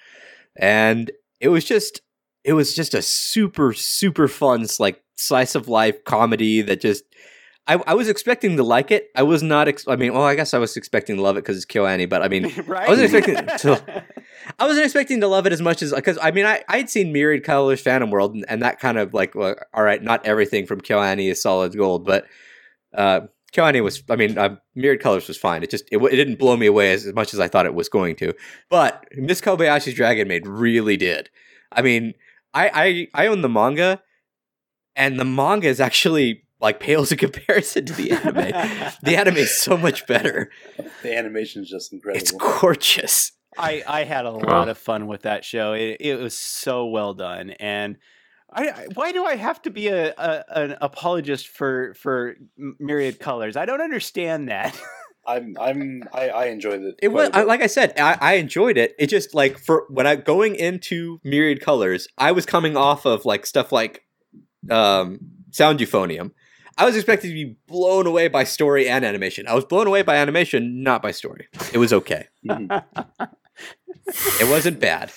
and 0.55 1.11
it 1.41 1.49
was 1.49 1.65
just 1.65 2.01
it 2.45 2.53
was 2.53 2.75
just 2.75 2.93
a 2.93 3.01
super 3.01 3.73
super 3.73 4.27
fun 4.27 4.65
like 4.79 5.01
slice 5.15 5.55
of 5.55 5.67
life 5.67 6.03
comedy 6.03 6.61
that 6.61 6.79
just 6.81 7.03
I, 7.67 7.81
I 7.87 7.95
was 7.95 8.09
expecting 8.09 8.57
to 8.57 8.63
like 8.63 8.91
it. 8.91 9.09
I 9.15 9.23
was 9.23 9.41
not. 9.41 9.67
Ex- 9.67 9.87
I 9.87 9.95
mean, 9.95 10.13
well, 10.13 10.21
I 10.21 10.35
guess 10.35 10.53
I 10.53 10.59
was 10.59 10.77
expecting 10.77 11.15
to 11.15 11.23
love 11.23 11.35
it 11.35 11.41
because 11.41 11.57
it's 11.57 11.65
KyoAni, 11.65 12.07
but 12.07 12.21
I 12.21 12.27
mean, 12.27 12.53
right? 12.67 12.87
I 12.87 12.89
wasn't 12.89 13.11
expecting 13.11 13.47
to- 13.57 14.03
I 14.59 14.67
wasn't 14.67 14.85
expecting 14.85 15.21
to 15.21 15.27
love 15.27 15.47
it 15.47 15.53
as 15.53 15.61
much 15.61 15.81
as 15.81 15.91
because 15.91 16.17
I 16.21 16.31
mean 16.31 16.45
I 16.45 16.63
I'd 16.69 16.89
seen 16.89 17.11
Myriad 17.11 17.43
Colors 17.43 17.81
Phantom 17.81 18.09
World 18.11 18.35
and, 18.35 18.45
and 18.47 18.61
that 18.61 18.79
kind 18.79 18.97
of 18.97 19.13
like 19.13 19.35
well, 19.35 19.55
all 19.73 19.83
right 19.83 20.01
not 20.01 20.25
everything 20.25 20.65
from 20.65 20.81
KyoAni 20.81 21.29
is 21.31 21.41
solid 21.41 21.75
gold 21.75 22.05
but 22.05 22.25
uh 22.93 23.21
KyoAni 23.53 23.83
was 23.83 24.03
I 24.09 24.15
mean 24.15 24.37
uh, 24.37 24.57
Myriad 24.75 25.01
Colors 25.01 25.27
was 25.27 25.37
fine 25.37 25.63
it 25.63 25.71
just 25.71 25.85
it, 25.91 25.97
it 25.97 26.15
didn't 26.15 26.37
blow 26.37 26.57
me 26.57 26.67
away 26.67 26.91
as, 26.91 27.05
as 27.05 27.13
much 27.13 27.33
as 27.33 27.39
I 27.39 27.47
thought 27.47 27.65
it 27.65 27.73
was 27.73 27.89
going 27.89 28.15
to 28.17 28.33
but 28.69 29.05
Miss 29.15 29.41
Kobayashi's 29.41 29.95
Dragon 29.95 30.27
Maid 30.27 30.45
really 30.45 30.97
did 30.97 31.29
I 31.71 31.81
mean 31.81 32.13
I 32.55 33.07
I 33.13 33.23
I 33.23 33.27
own 33.27 33.41
the 33.41 33.49
manga 33.49 34.01
and 34.95 35.19
the 35.19 35.25
manga 35.25 35.67
is 35.67 35.79
actually 35.79 36.43
like 36.59 36.79
pales 36.79 37.11
in 37.11 37.17
comparison 37.25 37.85
to 37.85 37.93
the 37.93 38.11
anime 38.11 38.53
the 39.03 39.15
anime 39.17 39.35
is 39.37 39.51
so 39.59 39.77
much 39.77 40.07
better 40.07 40.49
The 41.03 41.15
animation 41.15 41.61
is 41.61 41.69
just 41.69 41.93
incredible. 41.93 42.19
it's 42.21 42.31
gorgeous 42.61 43.31
I, 43.57 43.83
I 43.87 44.03
had 44.03 44.25
a 44.25 44.31
Wow. 44.31 44.57
lot 44.57 44.67
of 44.67 44.77
fun 44.77 45.07
with 45.07 45.21
that 45.21 45.45
show. 45.45 45.71
It, 45.71 45.97
it 46.01 46.15
was 46.19 46.35
so 46.37 46.87
well 46.87 47.13
done, 47.13 47.51
and 47.51 47.95
I, 48.51 48.67
I 48.67 48.87
why 48.93 49.13
do 49.13 49.23
I 49.23 49.37
have 49.37 49.61
to 49.61 49.69
be 49.69 49.87
a, 49.87 50.13
a 50.17 50.43
an 50.49 50.75
apologist 50.81 51.47
for 51.47 51.93
for 51.93 52.35
myriad 52.57 53.17
colors? 53.19 53.55
I 53.55 53.65
don't 53.65 53.79
understand 53.79 54.49
that. 54.49 54.77
I'm 55.27 55.55
I'm 55.59 56.03
I, 56.13 56.29
I 56.29 56.45
enjoyed 56.45 56.81
it. 56.81 56.95
It 57.01 57.09
was 57.09 57.29
quite 57.29 57.35
a 57.35 57.37
I, 57.37 57.41
bit. 57.41 57.47
like 57.47 57.61
I 57.61 57.67
said, 57.67 57.99
I, 57.99 58.17
I 58.21 58.33
enjoyed 58.35 58.77
it. 58.77 58.95
It 58.99 59.07
just 59.07 59.33
like 59.33 59.57
for 59.57 59.85
when 59.89 60.07
I 60.07 60.15
going 60.15 60.55
into 60.55 61.19
Myriad 61.23 61.61
Colors, 61.61 62.07
I 62.17 62.31
was 62.31 62.45
coming 62.45 62.77
off 62.77 63.05
of 63.05 63.25
like 63.25 63.45
stuff 63.45 63.71
like 63.71 64.03
um 64.69 65.19
Sound 65.51 65.79
Euphonium. 65.79 66.31
I 66.77 66.85
was 66.85 66.95
expecting 66.97 67.29
to 67.29 67.33
be 67.33 67.55
blown 67.67 68.05
away 68.05 68.27
by 68.27 68.43
story 68.43 68.89
and 68.89 69.05
animation. 69.05 69.47
I 69.47 69.53
was 69.55 69.63
blown 69.63 69.87
away 69.87 70.01
by 70.01 70.17
animation, 70.17 70.83
not 70.83 71.01
by 71.01 71.11
story. 71.11 71.47
It 71.73 71.77
was 71.77 71.93
okay. 71.93 72.27
Mhm. 72.45 72.83
It 74.39 74.49
wasn't 74.49 74.79
bad. 74.79 75.11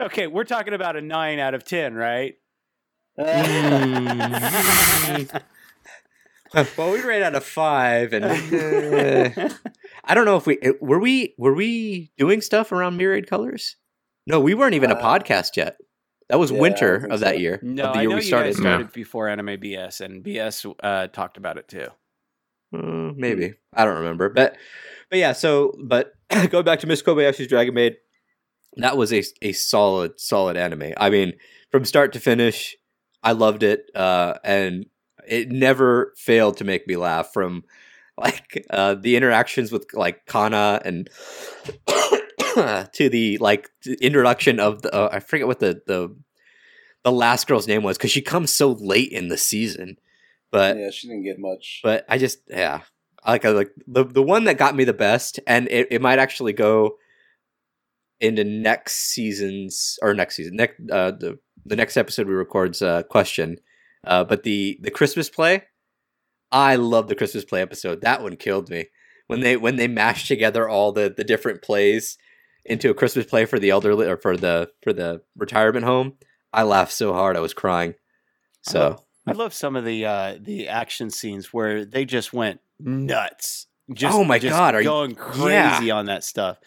okay, 0.00 0.26
we're 0.26 0.44
talking 0.44 0.74
about 0.74 0.96
a 0.96 1.00
nine 1.00 1.38
out 1.38 1.54
of 1.54 1.64
ten, 1.64 1.94
right? 1.94 2.34
Well, 6.76 6.92
we 6.92 7.02
ran 7.02 7.22
out 7.22 7.34
of 7.34 7.44
five, 7.44 8.12
and 8.12 8.24
uh, 9.38 9.48
I 10.04 10.14
don't 10.14 10.24
know 10.24 10.36
if 10.36 10.46
we 10.46 10.58
were 10.80 10.98
we 10.98 11.34
were 11.38 11.54
we 11.54 12.10
doing 12.16 12.40
stuff 12.40 12.72
around 12.72 12.96
Myriad 12.96 13.28
Colors. 13.28 13.76
No, 14.26 14.40
we 14.40 14.54
weren't 14.54 14.74
even 14.74 14.90
a 14.90 14.94
Uh, 14.94 15.02
podcast 15.20 15.56
yet. 15.56 15.76
That 16.28 16.38
was 16.38 16.50
yeah, 16.50 16.58
winter 16.60 17.06
of 17.10 17.20
that 17.20 17.34
so. 17.34 17.40
year. 17.40 17.60
no, 17.62 17.84
of 17.84 17.92
the 17.92 17.98
I 17.98 18.02
year 18.02 18.10
know 18.10 18.16
we 18.16 18.22
you 18.22 18.26
started. 18.26 18.48
guys 18.54 18.58
started 18.58 18.92
before 18.92 19.28
Anime 19.28 19.58
BS, 19.60 20.00
and 20.00 20.24
BS 20.24 20.74
uh, 20.82 21.06
talked 21.08 21.36
about 21.36 21.58
it 21.58 21.68
too. 21.68 21.88
Uh, 22.74 23.12
maybe 23.14 23.54
I 23.74 23.84
don't 23.84 23.98
remember, 23.98 24.28
but 24.28 24.56
but 25.10 25.18
yeah. 25.18 25.32
So, 25.34 25.72
but 25.84 26.12
going 26.50 26.64
back 26.64 26.80
to 26.80 26.86
Miss 26.86 27.02
Kobayashi's 27.02 27.46
Dragon 27.48 27.74
Maid, 27.74 27.96
that 28.76 28.96
was 28.96 29.12
a 29.12 29.22
a 29.42 29.52
solid 29.52 30.18
solid 30.18 30.56
anime. 30.56 30.92
I 30.96 31.10
mean, 31.10 31.34
from 31.70 31.84
start 31.84 32.12
to 32.14 32.20
finish, 32.20 32.76
I 33.22 33.32
loved 33.32 33.62
it, 33.62 33.90
uh, 33.94 34.34
and 34.42 34.86
it 35.26 35.50
never 35.50 36.12
failed 36.16 36.56
to 36.58 36.64
make 36.64 36.86
me 36.86 36.96
laugh. 36.96 37.32
From 37.32 37.64
like 38.18 38.66
uh, 38.70 38.94
the 38.94 39.16
interactions 39.16 39.70
with 39.70 39.86
like 39.92 40.26
Kanna 40.26 40.80
and 40.84 41.08
to 42.92 43.08
the 43.08 43.38
like 43.38 43.68
introduction 44.00 44.60
of 44.60 44.82
the 44.82 44.94
uh, 44.94 45.08
I 45.12 45.20
forget 45.20 45.46
what 45.46 45.60
the 45.60 45.82
the 45.86 46.16
the 47.04 47.12
last 47.12 47.46
girl's 47.46 47.68
name 47.68 47.82
was 47.82 47.96
because 47.96 48.10
she 48.10 48.22
comes 48.22 48.50
so 48.50 48.72
late 48.72 49.12
in 49.12 49.28
the 49.28 49.36
season, 49.36 49.96
but 50.50 50.76
yeah, 50.76 50.90
she 50.90 51.08
didn't 51.08 51.24
get 51.24 51.38
much. 51.38 51.80
but 51.84 52.04
I 52.08 52.18
just 52.18 52.38
yeah, 52.48 52.80
like 53.26 53.44
I 53.44 53.50
like 53.50 53.70
the 53.86 54.04
the 54.04 54.22
one 54.22 54.44
that 54.44 54.58
got 54.58 54.74
me 54.74 54.84
the 54.84 54.92
best, 54.92 55.38
and 55.46 55.68
it, 55.68 55.88
it 55.90 56.02
might 56.02 56.18
actually 56.18 56.52
go 56.52 56.96
into 58.18 58.44
next 58.44 59.12
season's 59.12 59.98
or 60.00 60.14
next 60.14 60.36
season 60.36 60.56
next 60.56 60.80
uh 60.90 61.10
the 61.10 61.38
the 61.66 61.76
next 61.76 61.98
episode 61.98 62.26
we 62.26 62.34
record's 62.34 62.80
uh 62.80 63.02
question, 63.04 63.58
uh 64.06 64.24
but 64.24 64.42
the 64.42 64.78
the 64.82 64.90
Christmas 64.90 65.28
play, 65.28 65.64
I 66.52 66.76
love 66.76 67.08
the 67.08 67.14
Christmas 67.14 67.44
play 67.44 67.60
episode. 67.62 68.00
That 68.02 68.22
one 68.22 68.36
killed 68.36 68.70
me 68.70 68.86
when 69.26 69.40
they 69.40 69.56
when 69.56 69.76
they 69.76 69.88
mashed 69.88 70.28
together 70.28 70.68
all 70.68 70.92
the 70.92 71.12
the 71.14 71.24
different 71.24 71.62
plays 71.62 72.16
into 72.64 72.90
a 72.90 72.94
Christmas 72.94 73.26
play 73.26 73.44
for 73.44 73.58
the 73.58 73.70
elderly 73.70 74.06
or 74.08 74.16
for 74.16 74.36
the 74.36 74.70
for 74.82 74.92
the 74.92 75.22
retirement 75.36 75.84
home. 75.84 76.14
I 76.52 76.62
laughed 76.62 76.92
so 76.92 77.12
hard 77.12 77.36
I 77.36 77.40
was 77.40 77.54
crying. 77.54 77.94
So 78.62 79.04
I 79.26 79.32
love 79.32 79.52
some 79.52 79.76
of 79.76 79.84
the 79.84 80.04
uh, 80.06 80.38
the 80.40 80.68
action 80.68 81.10
scenes 81.10 81.52
where 81.52 81.84
they 81.84 82.04
just 82.04 82.32
went 82.32 82.60
nuts. 82.80 83.66
Just, 83.92 84.14
Oh 84.16 84.24
my 84.24 84.38
just 84.40 84.56
God, 84.56 84.74
are 84.74 84.80
you- 84.80 84.88
going 84.88 85.14
crazy 85.14 85.90
on 85.90 86.06
that 86.06 86.24
stuff. 86.24 86.58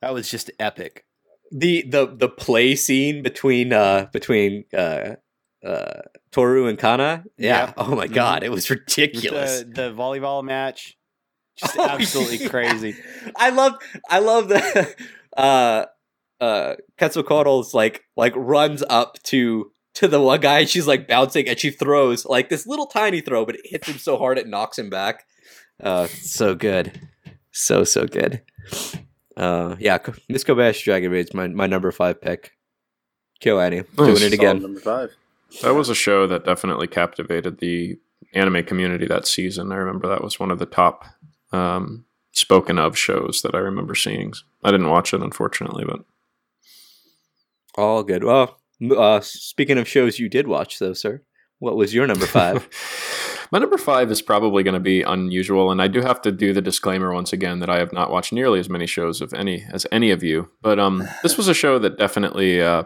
That 0.00 0.12
was 0.14 0.30
just 0.30 0.50
epic. 0.60 1.04
the 1.50 1.82
the 1.82 2.06
the 2.06 2.28
play 2.28 2.74
scene 2.76 3.22
between 3.22 3.72
uh 3.72 4.06
between 4.12 4.64
uh 4.76 5.16
uh 5.64 6.02
Toru 6.30 6.66
and 6.66 6.78
Kanna. 6.78 7.24
Yeah. 7.38 7.66
Yeah. 7.66 7.72
Oh 7.76 7.94
my 7.94 8.06
god, 8.06 8.42
it 8.42 8.50
was 8.50 8.68
ridiculous. 8.70 9.60
The, 9.60 9.66
the 9.66 9.92
volleyball 9.94 10.42
match, 10.44 10.96
just 11.56 11.76
Oh, 11.78 11.88
absolutely 11.88 12.38
yeah. 12.38 12.48
crazy. 12.48 12.96
I 13.36 13.50
love 13.50 13.74
I 14.08 14.18
love 14.18 14.48
the 14.48 14.94
uh 15.36 15.86
uh 16.40 16.74
Quetzalcoatl's 16.98 17.74
like 17.74 18.04
like 18.16 18.32
runs 18.36 18.82
up 18.88 19.22
to 19.24 19.70
to 19.94 20.08
the 20.08 20.20
one 20.20 20.40
guy. 20.40 20.60
And 20.60 20.68
she's 20.68 20.86
like 20.86 21.06
bouncing, 21.06 21.48
and 21.48 21.58
she 21.58 21.70
throws 21.70 22.24
like 22.24 22.48
this 22.48 22.66
little 22.66 22.86
tiny 22.86 23.20
throw, 23.20 23.44
but 23.44 23.56
it 23.56 23.62
hits 23.64 23.88
him 23.88 23.98
so 23.98 24.16
hard 24.16 24.38
it 24.38 24.48
knocks 24.48 24.78
him 24.78 24.90
back. 24.90 25.26
Uh, 25.82 26.06
so 26.06 26.54
good, 26.54 27.08
so 27.50 27.84
so 27.84 28.06
good. 28.06 28.42
Uh, 29.36 29.76
yeah, 29.78 29.98
Miss 30.28 30.44
Kobayashi 30.44 30.84
Dragon 30.84 31.10
Maid's 31.12 31.34
my 31.34 31.48
my 31.48 31.66
number 31.66 31.90
five 31.92 32.20
pick. 32.20 32.52
KyoAni, 33.42 33.84
doing 33.96 34.22
it 34.22 34.32
again. 34.32 34.62
Number 34.62 34.80
five. 34.80 35.10
That 35.60 35.74
was 35.74 35.88
a 35.88 35.94
show 35.94 36.26
that 36.26 36.44
definitely 36.44 36.86
captivated 36.86 37.58
the 37.58 37.98
anime 38.34 38.64
community 38.64 39.06
that 39.06 39.26
season. 39.26 39.72
I 39.72 39.76
remember 39.76 40.08
that 40.08 40.24
was 40.24 40.40
one 40.40 40.50
of 40.50 40.58
the 40.58 40.66
top 40.66 41.04
um, 41.52 42.06
spoken 42.32 42.78
of 42.78 42.98
shows 42.98 43.42
that 43.42 43.54
I 43.54 43.58
remember 43.58 43.94
seeing. 43.94 44.32
I 44.64 44.70
didn't 44.70 44.88
watch 44.88 45.12
it, 45.12 45.22
unfortunately, 45.22 45.84
but 45.84 46.04
all 47.76 48.02
good. 48.02 48.24
Well, 48.24 48.58
uh, 48.96 49.20
speaking 49.20 49.78
of 49.78 49.88
shows 49.88 50.18
you 50.18 50.28
did 50.28 50.46
watch, 50.46 50.78
though, 50.78 50.92
sir, 50.94 51.22
what 51.58 51.76
was 51.76 51.94
your 51.94 52.06
number 52.06 52.26
five? 52.26 52.68
My 53.52 53.58
number 53.58 53.76
five 53.76 54.10
is 54.10 54.22
probably 54.22 54.62
going 54.62 54.74
to 54.74 54.80
be 54.80 55.02
unusual, 55.02 55.70
and 55.70 55.82
I 55.82 55.86
do 55.86 56.00
have 56.00 56.22
to 56.22 56.32
do 56.32 56.54
the 56.54 56.62
disclaimer 56.62 57.12
once 57.12 57.34
again 57.34 57.60
that 57.60 57.68
I 57.68 57.78
have 57.78 57.92
not 57.92 58.10
watched 58.10 58.32
nearly 58.32 58.58
as 58.58 58.70
many 58.70 58.86
shows 58.86 59.20
of 59.20 59.34
any 59.34 59.66
as 59.70 59.86
any 59.92 60.10
of 60.10 60.22
you. 60.22 60.48
But 60.62 60.78
um, 60.78 61.06
this 61.22 61.36
was 61.36 61.48
a 61.48 61.54
show 61.54 61.78
that 61.78 61.98
definitely 61.98 62.62
uh, 62.62 62.84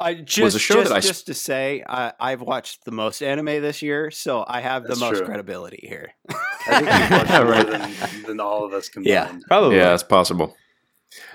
I 0.00 0.14
just, 0.14 0.44
was 0.44 0.54
a 0.54 0.58
show 0.60 0.74
just, 0.74 0.90
that 0.90 0.96
I 0.96 1.00
just 1.00 1.26
to 1.26 1.34
say 1.34 1.82
I, 1.86 2.12
I've 2.20 2.40
watched 2.40 2.84
the 2.84 2.92
most 2.92 3.20
anime 3.22 3.46
this 3.46 3.82
year, 3.82 4.10
so 4.10 4.44
I 4.46 4.60
have 4.60 4.84
the 4.84 4.96
most 4.96 5.18
true. 5.18 5.26
credibility 5.26 5.84
here. 5.88 6.12
I 6.30 6.80
think 6.80 7.00
you've 7.00 7.10
watched 7.10 7.30
more 7.30 7.46
right. 7.46 7.66
than, 7.66 8.22
than 8.22 8.40
all 8.40 8.64
of 8.64 8.72
us 8.72 8.88
combined. 8.88 9.08
Yeah, 9.08 9.38
probably. 9.48 9.76
Yeah, 9.76 9.94
it's 9.94 10.02
possible. 10.04 10.56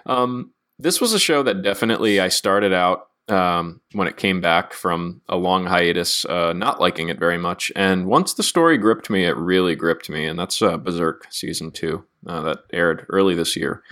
Um, 0.05 0.53
this 0.79 1.01
was 1.01 1.13
a 1.13 1.19
show 1.19 1.43
that 1.43 1.61
definitely 1.61 2.19
I 2.19 2.29
started 2.29 2.73
out 2.73 3.07
um, 3.29 3.81
when 3.93 4.07
it 4.07 4.17
came 4.17 4.41
back 4.41 4.73
from 4.73 5.21
a 5.29 5.37
long 5.37 5.65
hiatus, 5.65 6.25
uh, 6.25 6.53
not 6.53 6.79
liking 6.79 7.09
it 7.09 7.19
very 7.19 7.37
much. 7.37 7.71
And 7.75 8.05
once 8.05 8.33
the 8.33 8.43
story 8.43 8.77
gripped 8.77 9.09
me, 9.09 9.25
it 9.25 9.37
really 9.37 9.75
gripped 9.75 10.09
me. 10.09 10.25
And 10.25 10.37
that's 10.37 10.61
uh, 10.61 10.77
Berserk 10.77 11.27
season 11.29 11.71
two 11.71 12.05
uh, 12.27 12.41
that 12.41 12.59
aired 12.71 13.05
early 13.09 13.35
this 13.35 13.55
year. 13.55 13.83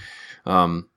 Um, 0.45 0.89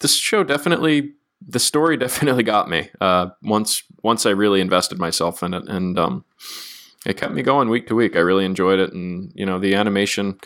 this 0.00 0.16
show 0.16 0.44
definitely, 0.44 1.14
the 1.46 1.58
story 1.58 1.96
definitely 1.98 2.42
got 2.42 2.68
me. 2.68 2.90
Uh, 3.00 3.30
once 3.42 3.82
once 4.02 4.26
I 4.26 4.30
really 4.30 4.60
invested 4.60 4.98
myself 4.98 5.42
in 5.42 5.54
it, 5.54 5.64
and 5.68 5.98
um, 5.98 6.24
it 7.06 7.16
kept 7.16 7.32
me 7.32 7.42
going 7.42 7.68
week 7.68 7.86
to 7.88 7.94
week. 7.94 8.16
I 8.16 8.20
really 8.20 8.44
enjoyed 8.44 8.78
it, 8.78 8.92
and 8.92 9.32
you 9.34 9.46
know 9.46 9.58
the 9.58 9.74
animation. 9.74 10.38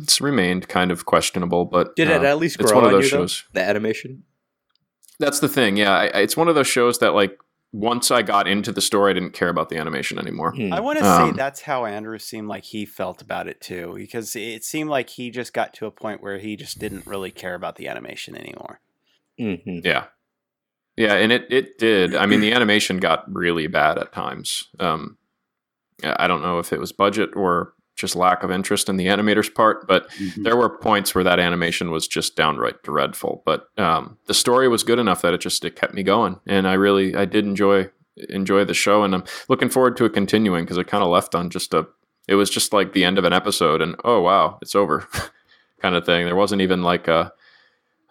It's 0.00 0.20
remained 0.20 0.68
kind 0.68 0.92
of 0.92 1.06
questionable, 1.06 1.64
but 1.64 1.96
did 1.96 2.08
it 2.08 2.22
uh, 2.22 2.26
at 2.26 2.38
least 2.38 2.58
grow 2.58 2.64
it's 2.66 2.72
one 2.72 2.84
of 2.84 2.92
those 2.92 3.04
you, 3.04 3.10
shows. 3.10 3.44
Though? 3.52 3.60
The 3.60 3.68
animation. 3.68 4.22
That's 5.18 5.40
the 5.40 5.48
thing. 5.48 5.76
Yeah, 5.76 5.92
I, 5.92 6.04
it's 6.06 6.36
one 6.36 6.48
of 6.48 6.54
those 6.54 6.68
shows 6.68 7.00
that 7.00 7.14
like 7.14 7.36
once 7.72 8.10
I 8.10 8.22
got 8.22 8.46
into 8.46 8.70
the 8.70 8.80
story, 8.80 9.10
I 9.10 9.14
didn't 9.14 9.32
care 9.32 9.48
about 9.48 9.70
the 9.70 9.78
animation 9.78 10.18
anymore. 10.18 10.52
Hmm. 10.52 10.72
I 10.72 10.80
want 10.80 10.98
to 10.98 11.04
um, 11.04 11.30
say 11.30 11.36
that's 11.36 11.62
how 11.62 11.86
Andrew 11.86 12.18
seemed 12.18 12.48
like 12.48 12.64
he 12.64 12.84
felt 12.84 13.22
about 13.22 13.48
it 13.48 13.60
too, 13.60 13.94
because 13.96 14.36
it 14.36 14.62
seemed 14.62 14.90
like 14.90 15.10
he 15.10 15.30
just 15.30 15.52
got 15.52 15.72
to 15.74 15.86
a 15.86 15.90
point 15.90 16.22
where 16.22 16.38
he 16.38 16.54
just 16.56 16.78
didn't 16.78 17.06
really 17.06 17.30
care 17.30 17.54
about 17.54 17.76
the 17.76 17.88
animation 17.88 18.36
anymore. 18.36 18.80
Mm-hmm. 19.40 19.80
Yeah, 19.84 20.06
yeah, 20.96 21.14
and 21.14 21.32
it 21.32 21.46
it 21.50 21.78
did. 21.78 22.14
I 22.14 22.26
mean, 22.26 22.40
the 22.40 22.52
animation 22.54 22.98
got 22.98 23.32
really 23.32 23.66
bad 23.66 23.98
at 23.98 24.12
times. 24.12 24.68
Um, 24.78 25.18
I 26.02 26.26
don't 26.26 26.42
know 26.42 26.58
if 26.58 26.72
it 26.72 26.80
was 26.80 26.92
budget 26.92 27.30
or 27.36 27.74
just 27.96 28.16
lack 28.16 28.42
of 28.42 28.50
interest 28.50 28.88
in 28.88 28.96
the 28.96 29.06
animator's 29.06 29.48
part. 29.48 29.86
But 29.86 30.10
mm-hmm. 30.10 30.42
there 30.42 30.56
were 30.56 30.78
points 30.78 31.14
where 31.14 31.24
that 31.24 31.38
animation 31.38 31.90
was 31.90 32.08
just 32.08 32.36
downright 32.36 32.82
dreadful. 32.82 33.42
But 33.44 33.68
um, 33.78 34.18
the 34.26 34.34
story 34.34 34.68
was 34.68 34.82
good 34.82 34.98
enough 34.98 35.22
that 35.22 35.34
it 35.34 35.40
just 35.40 35.64
it 35.64 35.76
kept 35.76 35.94
me 35.94 36.02
going, 36.02 36.40
and 36.46 36.66
I 36.66 36.74
really 36.74 37.14
I 37.14 37.24
did 37.24 37.44
enjoy 37.44 37.90
enjoy 38.28 38.64
the 38.64 38.74
show, 38.74 39.02
and 39.04 39.14
I'm 39.14 39.24
looking 39.48 39.70
forward 39.70 39.96
to 39.98 40.04
it 40.04 40.12
continuing 40.12 40.64
because 40.64 40.78
it 40.78 40.86
kind 40.86 41.04
of 41.04 41.10
left 41.10 41.34
on 41.34 41.50
just 41.50 41.72
a 41.74 41.86
it 42.28 42.34
was 42.34 42.50
just 42.50 42.72
like 42.72 42.92
the 42.92 43.04
end 43.04 43.18
of 43.18 43.24
an 43.24 43.32
episode, 43.32 43.80
and 43.80 43.96
oh 44.04 44.20
wow, 44.20 44.58
it's 44.60 44.74
over, 44.74 45.06
kind 45.80 45.94
of 45.94 46.04
thing. 46.04 46.26
There 46.26 46.36
wasn't 46.36 46.62
even 46.62 46.82
like 46.82 47.08
a 47.08 47.32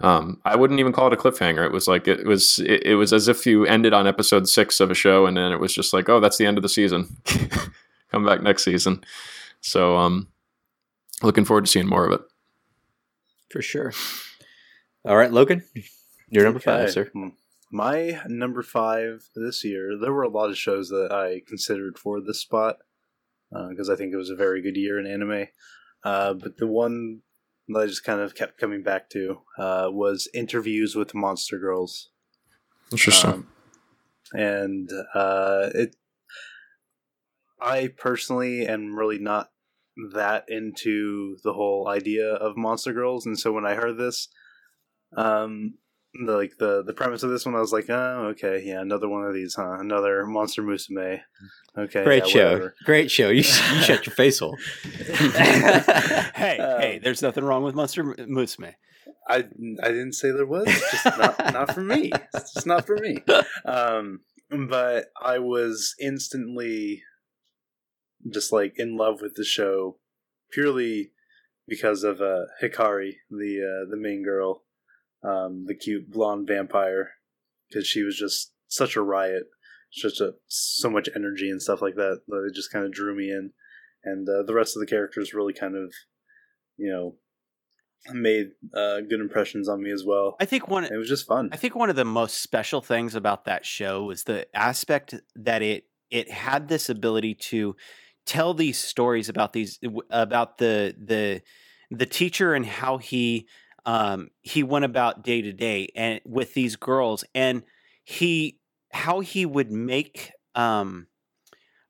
um, 0.01 0.41
I 0.43 0.55
wouldn't 0.55 0.79
even 0.79 0.93
call 0.93 1.07
it 1.07 1.13
a 1.13 1.15
cliffhanger. 1.15 1.65
It 1.65 1.71
was 1.71 1.87
like 1.87 2.07
it 2.07 2.25
was 2.25 2.59
it, 2.59 2.85
it, 2.85 2.95
was 2.95 3.13
as 3.13 3.27
if 3.27 3.45
you 3.45 3.65
ended 3.65 3.93
on 3.93 4.07
episode 4.07 4.49
six 4.49 4.79
of 4.79 4.89
a 4.89 4.95
show, 4.95 5.25
and 5.25 5.37
then 5.37 5.51
it 5.51 5.59
was 5.59 5.73
just 5.73 5.93
like, 5.93 6.09
oh, 6.09 6.19
that's 6.19 6.37
the 6.37 6.45
end 6.45 6.57
of 6.57 6.63
the 6.63 6.69
season. 6.69 7.17
Come 8.11 8.25
back 8.25 8.41
next 8.41 8.63
season. 8.63 9.03
So 9.61 9.97
um, 9.97 10.27
looking 11.21 11.45
forward 11.45 11.65
to 11.65 11.71
seeing 11.71 11.87
more 11.87 12.05
of 12.05 12.13
it. 12.13 12.21
For 13.51 13.61
sure. 13.61 13.93
All 15.05 15.17
right, 15.17 15.31
Logan, 15.31 15.63
you're 16.29 16.43
number 16.43 16.57
okay. 16.57 16.85
five, 16.85 16.91
sir. 16.91 17.11
My 17.71 18.21
number 18.27 18.63
five 18.63 19.29
this 19.35 19.63
year, 19.63 19.97
there 19.99 20.11
were 20.11 20.23
a 20.23 20.29
lot 20.29 20.49
of 20.49 20.57
shows 20.57 20.89
that 20.89 21.11
I 21.11 21.41
considered 21.47 21.97
for 21.97 22.19
this 22.21 22.39
spot 22.39 22.77
because 23.51 23.89
uh, 23.89 23.93
I 23.93 23.95
think 23.95 24.13
it 24.13 24.17
was 24.17 24.29
a 24.29 24.35
very 24.35 24.61
good 24.61 24.77
year 24.77 24.99
in 24.99 25.05
anime. 25.05 25.47
Uh, 26.03 26.33
but 26.33 26.57
the 26.57 26.67
one 26.67 27.21
that 27.73 27.81
I 27.81 27.85
just 27.87 28.03
kind 28.03 28.19
of 28.19 28.35
kept 28.35 28.57
coming 28.57 28.83
back 28.83 29.09
to 29.11 29.41
uh, 29.57 29.89
was 29.91 30.27
interviews 30.33 30.95
with 30.95 31.13
monster 31.13 31.57
girls. 31.59 32.09
Interesting. 32.91 33.31
Um, 33.31 33.47
and 34.33 34.89
uh, 35.13 35.69
it 35.73 35.95
I 37.61 37.89
personally 37.97 38.67
am 38.67 38.97
really 38.97 39.19
not 39.19 39.51
that 40.13 40.45
into 40.47 41.37
the 41.43 41.53
whole 41.53 41.87
idea 41.87 42.33
of 42.33 42.57
monster 42.57 42.93
girls, 42.93 43.25
and 43.25 43.37
so 43.37 43.51
when 43.51 43.65
I 43.65 43.75
heard 43.75 43.97
this, 43.97 44.29
um, 45.15 45.75
the, 46.13 46.33
like 46.33 46.57
the 46.57 46.83
the 46.83 46.93
premise 46.93 47.23
of 47.23 47.29
this 47.29 47.45
one, 47.45 47.55
I 47.55 47.59
was 47.59 47.71
like, 47.71 47.89
oh, 47.89 48.27
okay, 48.31 48.61
yeah, 48.65 48.81
another 48.81 49.07
one 49.07 49.23
of 49.23 49.33
these, 49.33 49.55
huh? 49.55 49.77
Another 49.79 50.25
monster 50.25 50.61
musume. 50.61 51.21
Okay, 51.77 52.03
great 52.03 52.25
yeah, 52.27 52.31
show, 52.31 52.51
whatever. 52.51 52.75
great 52.83 53.11
show. 53.11 53.29
You, 53.29 53.37
you 53.37 53.43
shut 53.43 54.05
your 54.05 54.15
face 54.15 54.39
hole. 54.39 54.57
hey, 54.83 56.57
um, 56.59 56.81
hey, 56.81 56.99
there's 57.01 57.21
nothing 57.21 57.43
wrong 57.43 57.63
with 57.63 57.75
monster 57.75 58.03
musume. 58.03 58.73
I 59.27 59.37
I 59.37 59.87
didn't 59.87 60.13
say 60.13 60.31
there 60.31 60.45
was, 60.45 60.65
it's 60.67 60.91
just 60.91 61.17
not 61.17 61.37
not 61.53 61.73
for 61.73 61.81
me. 61.81 62.11
It's 62.33 62.53
just 62.53 62.67
not 62.67 62.85
for 62.85 62.97
me. 62.97 63.23
Um, 63.65 64.21
but 64.49 65.05
I 65.21 65.39
was 65.39 65.95
instantly 66.01 67.03
just 68.29 68.51
like 68.51 68.73
in 68.77 68.97
love 68.97 69.21
with 69.21 69.35
the 69.35 69.45
show 69.45 69.97
purely 70.51 71.11
because 71.67 72.03
of 72.03 72.21
uh, 72.21 72.45
Hikari, 72.61 73.13
the 73.29 73.61
uh, 73.61 73.89
the 73.89 73.97
main 73.97 74.23
girl, 74.23 74.63
um, 75.23 75.65
the 75.67 75.75
cute 75.75 76.11
blonde 76.11 76.47
vampire, 76.47 77.11
because 77.69 77.87
she 77.87 78.03
was 78.03 78.17
just 78.17 78.53
such 78.67 78.95
a 78.95 79.01
riot, 79.01 79.43
such 79.91 80.19
a 80.19 80.33
so 80.47 80.89
much 80.89 81.09
energy 81.15 81.49
and 81.49 81.61
stuff 81.61 81.81
like 81.81 81.95
that 81.95 82.21
that 82.27 82.47
it 82.49 82.55
just 82.55 82.71
kind 82.71 82.85
of 82.85 82.91
drew 82.91 83.15
me 83.15 83.29
in, 83.29 83.51
and 84.03 84.27
uh, 84.27 84.43
the 84.43 84.53
rest 84.53 84.75
of 84.75 84.79
the 84.79 84.87
characters 84.87 85.33
really 85.33 85.53
kind 85.53 85.75
of, 85.75 85.93
you 86.77 86.89
know, 86.91 87.15
made 88.13 88.47
uh, 88.73 89.01
good 89.01 89.19
impressions 89.19 89.69
on 89.69 89.83
me 89.83 89.91
as 89.91 90.03
well. 90.03 90.35
I 90.39 90.45
think 90.45 90.67
one 90.67 90.85
it 90.85 90.97
was 90.97 91.09
just 91.09 91.27
fun. 91.27 91.49
I 91.51 91.57
think 91.57 91.75
one 91.75 91.89
of 91.89 91.95
the 91.95 92.05
most 92.05 92.41
special 92.41 92.81
things 92.81 93.15
about 93.15 93.45
that 93.45 93.65
show 93.65 94.03
was 94.03 94.23
the 94.23 94.47
aspect 94.55 95.15
that 95.35 95.61
it 95.61 95.85
it 96.09 96.31
had 96.31 96.67
this 96.67 96.89
ability 96.89 97.35
to 97.35 97.75
tell 98.25 98.53
these 98.53 98.79
stories 98.79 99.29
about 99.29 99.53
these 99.53 99.79
about 100.09 100.57
the 100.57 100.95
the 100.97 101.41
the 101.89 102.05
teacher 102.05 102.53
and 102.53 102.65
how 102.65 102.97
he 102.97 103.47
um 103.85 104.29
he 104.41 104.63
went 104.63 104.85
about 104.85 105.23
day 105.23 105.41
to 105.41 105.53
day 105.53 105.87
and 105.95 106.21
with 106.25 106.53
these 106.53 106.75
girls 106.75 107.23
and 107.33 107.63
he 108.03 108.59
how 108.91 109.19
he 109.19 109.45
would 109.45 109.71
make 109.71 110.31
um 110.55 111.07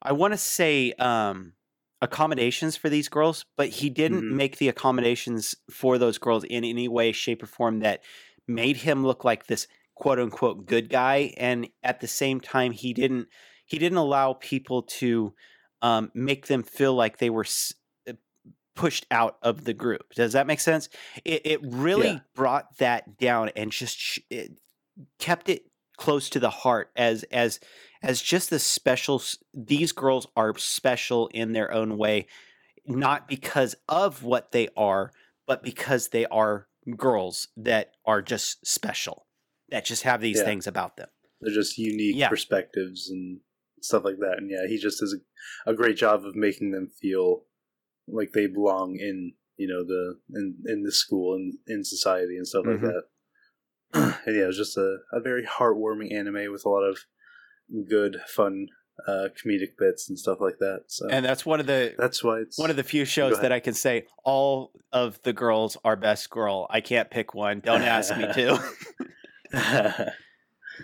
I 0.01 0.13
want 0.13 0.33
to 0.33 0.37
say 0.37 0.93
um 0.93 1.53
accommodations 2.01 2.75
for 2.75 2.89
these 2.89 3.07
girls, 3.07 3.45
but 3.55 3.69
he 3.69 3.89
didn't 3.89 4.21
mm-hmm. 4.21 4.35
make 4.35 4.57
the 4.57 4.67
accommodations 4.67 5.55
for 5.69 5.97
those 5.97 6.17
girls 6.17 6.43
in 6.43 6.63
any 6.63 6.87
way, 6.87 7.11
shape, 7.11 7.43
or 7.43 7.47
form 7.47 7.79
that 7.79 8.01
made 8.47 8.77
him 8.77 9.05
look 9.05 9.23
like 9.23 9.45
this 9.45 9.67
quote 9.95 10.19
unquote 10.19 10.65
good 10.65 10.89
guy. 10.89 11.33
And 11.37 11.69
at 11.83 11.99
the 12.01 12.07
same 12.07 12.41
time, 12.41 12.71
he 12.71 12.93
didn't 12.93 13.27
he 13.65 13.77
didn't 13.77 13.99
allow 13.99 14.33
people 14.33 14.81
to 14.83 15.33
um, 15.81 16.11
make 16.13 16.47
them 16.47 16.63
feel 16.63 16.93
like 16.93 17.17
they 17.17 17.29
were 17.29 17.45
pushed 18.75 19.05
out 19.11 19.37
of 19.41 19.63
the 19.65 19.73
group. 19.73 20.13
Does 20.15 20.33
that 20.33 20.47
make 20.47 20.59
sense? 20.59 20.89
It, 21.25 21.41
it 21.45 21.59
really 21.63 22.07
yeah. 22.07 22.19
brought 22.35 22.77
that 22.77 23.17
down 23.17 23.49
and 23.55 23.71
just 23.71 23.97
sh- 23.97 24.19
it 24.29 24.59
kept 25.19 25.49
it 25.49 25.65
close 25.97 26.29
to 26.29 26.39
the 26.39 26.49
heart 26.49 26.89
as 26.95 27.23
as 27.23 27.59
as 28.01 28.21
just 28.21 28.49
the 28.49 28.59
special. 28.59 29.21
These 29.53 29.91
girls 29.91 30.27
are 30.35 30.57
special 30.57 31.27
in 31.27 31.53
their 31.53 31.71
own 31.71 31.97
way, 31.97 32.27
not 32.85 33.27
because 33.27 33.75
of 33.87 34.23
what 34.23 34.51
they 34.51 34.69
are, 34.75 35.11
but 35.47 35.63
because 35.63 36.09
they 36.09 36.25
are 36.27 36.67
girls 36.97 37.47
that 37.57 37.91
are 38.05 38.21
just 38.21 38.65
special, 38.65 39.27
that 39.69 39.85
just 39.85 40.03
have 40.03 40.21
these 40.21 40.39
yeah. 40.39 40.45
things 40.45 40.67
about 40.67 40.97
them. 40.97 41.09
They're 41.41 41.53
just 41.53 41.77
unique 41.77 42.15
yeah. 42.15 42.29
perspectives 42.29 43.09
and 43.09 43.39
stuff 43.81 44.03
like 44.05 44.17
that. 44.19 44.37
And 44.37 44.49
yeah, 44.49 44.67
he 44.67 44.77
just 44.77 44.99
does 44.99 45.15
a, 45.65 45.71
a 45.71 45.75
great 45.75 45.97
job 45.97 46.25
of 46.25 46.35
making 46.35 46.71
them 46.71 46.87
feel 46.87 47.43
like 48.07 48.31
they 48.33 48.47
belong 48.47 48.97
in 48.99 49.33
you 49.57 49.67
know 49.67 49.83
the 49.83 50.15
in 50.33 50.55
in 50.65 50.83
the 50.83 50.91
school 50.91 51.35
and 51.35 51.53
in 51.67 51.83
society 51.83 52.35
and 52.37 52.47
stuff 52.47 52.65
mm-hmm. 52.65 52.85
like 52.85 52.93
that. 52.93 53.03
and 54.25 54.35
yeah, 54.35 54.43
it 54.43 54.47
was 54.47 54.57
just 54.57 54.77
a, 54.77 54.97
a 55.11 55.19
very 55.19 55.45
heartwarming 55.45 56.13
anime 56.13 56.51
with 56.51 56.65
a 56.65 56.69
lot 56.69 56.83
of 56.83 56.99
good, 57.89 58.17
fun, 58.25 58.67
uh, 59.07 59.27
comedic 59.35 59.77
bits 59.77 60.09
and 60.09 60.17
stuff 60.17 60.37
like 60.39 60.57
that. 60.59 60.83
So 60.87 61.07
and 61.09 61.25
that's 61.25 61.45
one 61.45 61.59
of 61.59 61.67
the 61.67 61.93
that's 61.97 62.23
why 62.23 62.39
it's 62.39 62.57
one 62.57 62.69
of 62.69 62.75
the 62.75 62.83
few 62.83 63.05
shows 63.05 63.39
that 63.41 63.51
I 63.51 63.59
can 63.59 63.73
say 63.73 64.05
all 64.23 64.71
of 64.91 65.21
the 65.23 65.33
girls 65.33 65.77
are 65.83 65.95
best 65.95 66.29
girl. 66.29 66.67
I 66.69 66.81
can't 66.81 67.09
pick 67.09 67.33
one. 67.33 67.59
Don't 67.59 67.81
ask 67.81 68.15
me 68.15 68.31
to. 68.33 68.59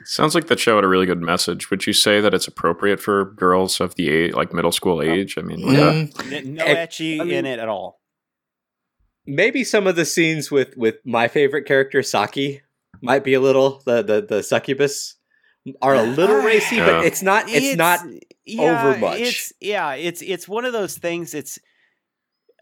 Sounds 0.06 0.36
like 0.36 0.48
the 0.48 0.58
show 0.58 0.76
had 0.76 0.84
a 0.84 0.88
really 0.88 1.06
good 1.06 1.22
message. 1.22 1.70
Would 1.70 1.86
you 1.88 1.94
say 1.94 2.20
that 2.22 2.34
it's 2.34 2.48
appropriate 2.48 3.00
for 3.00 3.26
girls 3.36 3.80
of 3.82 3.96
the 3.96 4.10
age, 4.10 4.34
like 4.34 4.54
middle 4.54 4.72
school 4.72 5.02
age? 5.02 5.38
I 5.38 5.42
mean, 5.42 5.62
like 5.62 5.76
that? 5.78 5.94
Mm, 5.94 6.32
N- 6.34 6.54
no 6.56 6.66
ecchi 6.66 7.20
I 7.20 7.24
mean- 7.24 7.34
in 7.34 7.46
it 7.46 7.60
at 7.60 7.70
all. 7.70 8.00
maybe 9.26 9.64
some 9.64 9.88
of 9.88 9.96
the 9.96 10.06
scenes 10.06 10.50
with 10.52 10.76
with 10.78 10.96
my 11.06 11.28
favorite 11.28 11.66
character 11.66 12.02
Saki 12.04 12.62
might 13.02 13.24
be 13.24 13.34
a 13.34 13.40
little 13.42 13.82
the 13.86 14.02
the 14.04 14.22
the 14.22 14.44
succubus 14.44 15.16
are 15.82 15.96
a 15.96 16.04
little 16.04 16.38
racy, 16.38 16.78
Yeah. 16.78 16.86
but 16.86 17.06
it's 17.06 17.22
not 17.22 17.46
it's, 17.48 17.76
not 17.76 18.00
over 18.60 18.98
much. 18.98 19.20
It's 19.20 19.54
yeah, 19.60 19.94
it's 19.96 20.22
it's 20.22 20.48
one 20.48 20.64
of 20.66 20.72
those 20.74 20.98
things. 20.98 21.34
It's 21.34 21.60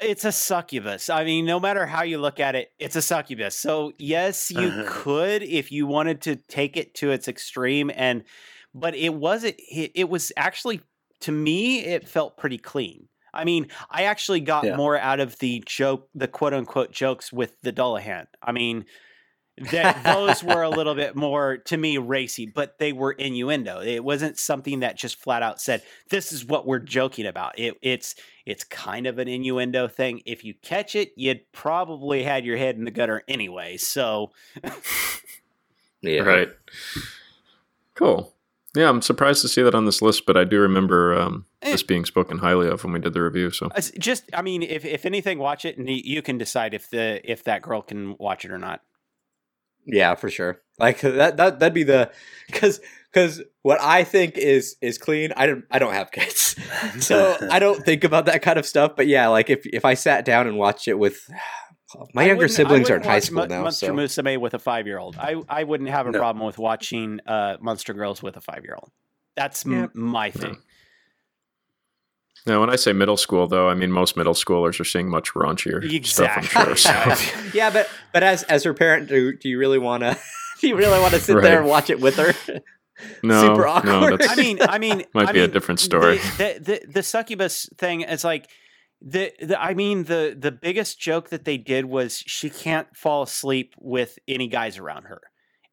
it's 0.01 0.25
a 0.25 0.31
succubus. 0.31 1.09
I 1.09 1.23
mean, 1.23 1.45
no 1.45 1.59
matter 1.59 1.85
how 1.85 2.03
you 2.03 2.17
look 2.17 2.39
at 2.39 2.55
it, 2.55 2.71
it's 2.79 2.95
a 2.95 3.01
succubus. 3.01 3.57
So 3.57 3.93
yes, 3.97 4.51
you 4.51 4.69
Uh-huh. 4.69 4.83
could 4.85 5.41
if 5.43 5.71
you 5.71 5.87
wanted 5.87 6.21
to 6.23 6.35
take 6.35 6.77
it 6.77 6.93
to 6.95 7.11
its 7.11 7.27
extreme, 7.27 7.91
and 7.95 8.23
but 8.73 8.95
it 8.95 9.13
wasn't. 9.13 9.55
It, 9.57 9.91
it 9.95 10.09
was 10.09 10.31
actually 10.37 10.81
to 11.21 11.31
me, 11.31 11.79
it 11.79 12.07
felt 12.07 12.37
pretty 12.37 12.57
clean. 12.57 13.07
I 13.33 13.43
mean, 13.45 13.67
I 13.89 14.03
actually 14.03 14.41
got 14.41 14.67
Yeah. 14.67 14.75
more 14.75 14.97
out 14.97 15.19
of 15.19 15.37
the 15.39 15.63
joke, 15.65 16.09
the 16.13 16.27
quote 16.27 16.53
unquote 16.53 16.91
jokes 16.91 17.31
with 17.33 17.59
the 17.61 17.71
Dullahan. 17.73 18.27
I 18.41 18.51
mean, 18.51 18.85
that 19.71 20.03
those 20.03 20.43
were 20.43 20.63
a 20.63 20.69
little 20.77 20.95
bit 20.95 21.15
more 21.15 21.57
to 21.57 21.77
me 21.77 21.97
racy, 21.97 22.45
but 22.45 22.77
they 22.77 22.93
were 22.93 23.11
innuendo. 23.11 23.81
It 23.81 24.03
wasn't 24.03 24.37
something 24.37 24.81
that 24.81 24.97
just 24.97 25.17
flat 25.19 25.43
out 25.43 25.61
said, 25.61 25.83
"This 26.09 26.31
is 26.31 26.45
what 26.45 26.67
we're 26.67 26.79
joking 26.79 27.25
about." 27.25 27.57
It, 27.57 27.77
it's 27.81 28.15
it's 28.45 28.63
kind 28.63 29.07
of 29.07 29.17
an 29.17 29.27
innuendo 29.27 29.87
thing. 29.87 30.21
If 30.25 30.43
you 30.43 30.53
catch 30.61 30.95
it, 30.95 31.11
you'd 31.15 31.51
probably 31.51 32.23
had 32.23 32.45
your 32.45 32.57
head 32.57 32.75
in 32.75 32.85
the 32.85 32.91
gutter 32.91 33.23
anyway. 33.27 33.77
So 33.77 34.31
yeah. 36.01 36.21
right. 36.21 36.49
Cool. 37.95 38.33
Yeah, 38.75 38.89
I'm 38.89 39.01
surprised 39.01 39.41
to 39.43 39.47
see 39.47 39.61
that 39.63 39.73
on 39.73 39.85
this 39.85 40.01
list, 40.01 40.25
but 40.25 40.35
I 40.35 40.43
do 40.43 40.59
remember 40.59 41.17
um, 41.17 41.45
Eh. 41.65 41.71
this 41.71 41.83
being 41.83 42.05
spoken 42.05 42.37
highly 42.37 42.67
of 42.67 42.83
when 42.83 42.93
we 42.93 42.99
did 42.99 43.13
the 43.13 43.21
review. 43.23 43.49
So 43.49 43.69
it's 43.75 43.89
just, 43.91 44.25
I 44.33 44.41
mean, 44.41 44.61
if 44.61 44.85
if 44.85 45.05
anything, 45.05 45.39
watch 45.39 45.65
it 45.65 45.77
and 45.77 45.89
you 45.89 46.21
can 46.21 46.37
decide 46.37 46.73
if 46.73 46.89
the 46.89 47.19
if 47.29 47.43
that 47.45 47.61
girl 47.63 47.81
can 47.81 48.15
watch 48.19 48.45
it 48.45 48.51
or 48.51 48.59
not. 48.59 48.81
Yeah, 49.85 50.15
for 50.15 50.29
sure. 50.29 50.61
Like 50.79 50.99
that 51.01 51.37
that 51.37 51.59
that'd 51.59 51.73
be 51.73 51.83
the 51.83 52.11
cuz 52.51 52.79
cuz 53.13 53.41
what 53.61 53.79
I 53.81 54.03
think 54.03 54.37
is 54.37 54.75
is 54.81 54.97
clean. 54.97 55.31
I 55.37 55.45
don't 55.45 55.63
I 55.71 55.79
don't 55.79 55.93
have 55.93 56.11
kids. 56.11 56.55
so 56.99 57.37
I 57.49 57.59
don't 57.59 57.83
think 57.85 58.03
about 58.03 58.25
that 58.25 58.41
kind 58.41 58.59
of 58.59 58.65
stuff, 58.65 58.93
but 58.95 59.07
yeah, 59.07 59.27
like 59.27 59.49
if 59.49 59.65
if 59.65 59.85
I 59.85 59.93
sat 59.93 60.25
down 60.25 60.47
and 60.47 60.57
watched 60.57 60.87
it 60.87 60.95
with 60.99 61.29
my 62.13 62.23
I 62.23 62.25
younger 62.27 62.47
siblings 62.47 62.89
are 62.89 62.97
in 62.97 63.03
high 63.03 63.19
school 63.19 63.39
Mon- 63.39 63.49
now, 63.49 63.61
Monster 63.61 63.85
so 63.87 63.93
Musume 63.93 64.39
with 64.41 64.53
a 64.53 64.59
five 64.59 64.85
year 64.87 64.97
old. 64.99 65.15
I 65.17 65.35
I 65.47 65.63
wouldn't 65.63 65.89
have 65.89 66.07
a 66.07 66.11
No. 66.11 66.19
problem 66.19 66.45
with 66.45 66.57
watching 66.57 67.19
uh, 67.25 67.57
Monster 67.61 67.93
Girls 67.93 68.21
with 68.21 68.35
a 68.37 68.41
five 68.41 68.63
year 68.63 68.75
old. 68.77 68.91
That's 69.35 69.65
m- 69.65 69.91
my 69.93 70.31
thing. 70.31 70.57
Now, 72.47 72.59
when 72.59 72.69
I 72.69 72.75
say 72.75 72.93
middle 72.93 73.17
school, 73.17 73.47
though, 73.47 73.69
I 73.69 73.73
mean 73.73 73.91
most 73.91 74.15
middle 74.15 74.33
schoolers 74.33 74.79
are 74.79 74.83
seeing 74.85 75.09
much 75.09 75.33
raunchier 75.33 76.05
stuff. 76.05 76.31
I'm 76.37 76.43
sure. 76.75 76.75
So. 76.75 77.39
yeah, 77.53 77.69
but 77.71 77.89
but 78.13 78.23
as 78.23 78.43
as 78.43 78.63
her 78.63 78.73
parent, 78.73 79.09
do 79.09 79.33
do 79.35 79.49
you 79.49 79.57
really 79.57 79.79
want 79.79 80.03
to? 80.03 80.17
Do 80.61 80.69
you 80.69 80.77
really 80.77 80.99
want 81.01 81.13
to 81.13 81.19
sit 81.19 81.35
Right. 81.35 81.43
there 81.43 81.59
and 81.59 81.67
watch 81.67 81.89
it 81.89 81.99
with 81.99 82.15
her? 82.15 82.33
No, 83.21 83.41
Super 83.55 83.63
no, 83.63 83.67
awkward. 83.67 84.21
that's 84.21 84.31
I 84.31 84.35
mean, 84.41 84.57
I 84.61 84.79
mean, 84.79 85.03
Might 85.13 85.27
I 85.27 85.31
be 85.33 85.41
a 85.41 85.49
different 85.49 85.81
story. 85.81 86.17
The, 86.37 86.59
the, 86.63 86.79
the, 86.85 86.91
the 86.93 87.03
succubus 87.03 87.67
thing 87.77 88.01
is 88.01 88.23
like 88.23 88.49
the, 89.01 89.33
the. 89.41 89.61
I 89.61 89.73
mean, 89.73 90.05
the 90.05 90.33
the 90.39 90.53
biggest 90.53 90.97
joke 90.97 91.29
that 91.29 91.43
they 91.43 91.57
did 91.57 91.85
was 91.85 92.19
she 92.25 92.49
can't 92.49 92.87
fall 92.95 93.21
asleep 93.23 93.73
with 93.77 94.17
any 94.29 94.47
guys 94.47 94.77
around 94.77 95.03
her, 95.03 95.19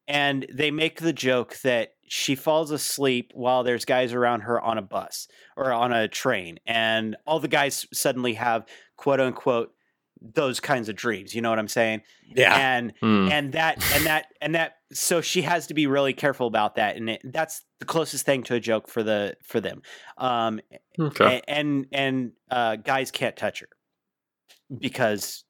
and 0.05 0.45
they 0.53 0.69
make 0.69 0.99
the 0.99 1.13
joke 1.13 1.57
that 1.63 1.92
she 2.07 2.35
falls 2.35 2.71
asleep 2.71 3.31
while 3.33 3.63
there's 3.63 3.85
guys 3.85 4.13
around 4.13 4.41
her 4.41 4.59
on 4.61 4.77
a 4.77 4.81
bus 4.81 5.27
or 5.55 5.71
on 5.71 5.91
a 5.91 6.07
train, 6.07 6.59
and 6.65 7.15
all 7.25 7.39
the 7.39 7.47
guys 7.47 7.85
suddenly 7.93 8.33
have 8.33 8.65
quote 8.97 9.19
unquote 9.19 9.73
those 10.21 10.61
kinds 10.61 10.87
of 10.87 10.95
dreams. 10.95 11.35
You 11.35 11.41
know 11.41 11.49
what 11.49 11.59
I'm 11.59 11.67
saying? 11.67 12.01
Yeah, 12.33 12.55
And 12.55 12.93
Hmm. 13.01 13.27
and 13.29 13.51
that 13.53 13.83
and 13.93 14.05
that 14.05 14.27
and 14.41 14.55
that 14.55 14.77
so 14.93 15.19
she 15.21 15.41
has 15.41 15.67
to 15.67 15.73
be 15.73 15.85
really 15.87 16.13
careful 16.13 16.47
about 16.47 16.75
that 16.75 16.95
and 16.95 17.09
it, 17.09 17.21
that's 17.25 17.63
the 17.79 17.85
closest 17.85 18.25
thing 18.25 18.43
to 18.43 18.55
a 18.55 18.59
joke 18.59 18.87
for 18.87 19.01
the 19.03 19.35
for 19.43 19.59
them 19.59 19.81
um 20.17 20.61
okay. 20.99 21.41
and 21.47 21.87
and 21.91 22.31
uh 22.51 22.75
guys 22.75 23.09
can't 23.11 23.35
touch 23.35 23.61
her 23.61 23.67
because 24.79 25.43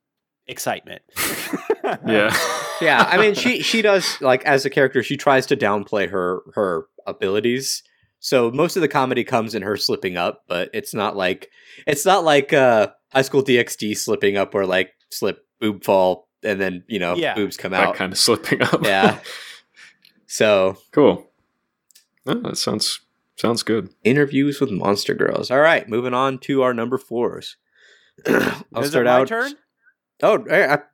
excitement 0.48 1.02
Yeah. 1.84 2.36
yeah. 2.82 3.06
I 3.10 3.18
mean, 3.18 3.34
she 3.34 3.62
she 3.62 3.82
does 3.82 4.20
like 4.22 4.44
as 4.46 4.66
a 4.66 4.70
character, 4.70 5.04
she 5.04 5.18
tries 5.18 5.46
to 5.48 5.58
downplay 5.58 6.10
her 6.10 6.42
her 6.56 6.86
abilities. 7.06 7.84
So 8.20 8.50
most 8.52 8.76
of 8.78 8.82
the 8.82 8.88
comedy 8.88 9.24
comes 9.26 9.54
in 9.54 9.62
her 9.64 9.76
slipping 9.76 10.16
up, 10.16 10.44
but 10.48 10.70
it's 10.74 10.94
not 10.94 11.16
like 11.18 11.50
it's 11.86 12.06
not 12.06 12.24
like 12.24 12.54
uh 12.54 12.88
High 13.12 13.22
School 13.24 13.44
DxD 13.44 13.98
slipping 13.98 14.38
up 14.38 14.56
or 14.56 14.66
like 14.66 14.92
slip 15.12 15.46
boob 15.60 15.84
fall 15.84 16.28
and 16.44 16.60
then 16.62 16.84
you 16.88 17.00
know 17.00 17.16
Yeah. 17.16 17.36
boobs 17.36 17.58
come 17.58 17.72
that 17.72 17.90
out. 17.90 17.96
kind 17.96 18.12
of 18.14 18.18
slipping 18.20 18.62
up. 18.62 18.84
Yeah. 18.84 19.20
So 20.28 20.78
cool. 20.92 21.30
No, 22.26 22.36
that 22.42 22.58
sounds 22.58 23.02
sounds 23.36 23.62
good. 23.64 23.90
interviews 24.04 24.60
with 24.60 24.72
monster 24.72 25.14
girls. 25.14 25.52
All 25.52 25.60
right, 25.60 25.88
moving 25.88 26.14
on 26.14 26.40
to 26.40 26.62
our 26.64 26.74
number 26.74 26.98
fours. 26.98 27.58
I'll 28.28 28.82
Is 28.82 28.88
it 28.88 28.92
start 28.92 29.06
my 29.06 29.12
out. 29.12 29.28
turn 29.28 29.54
Oh, 30.22 30.45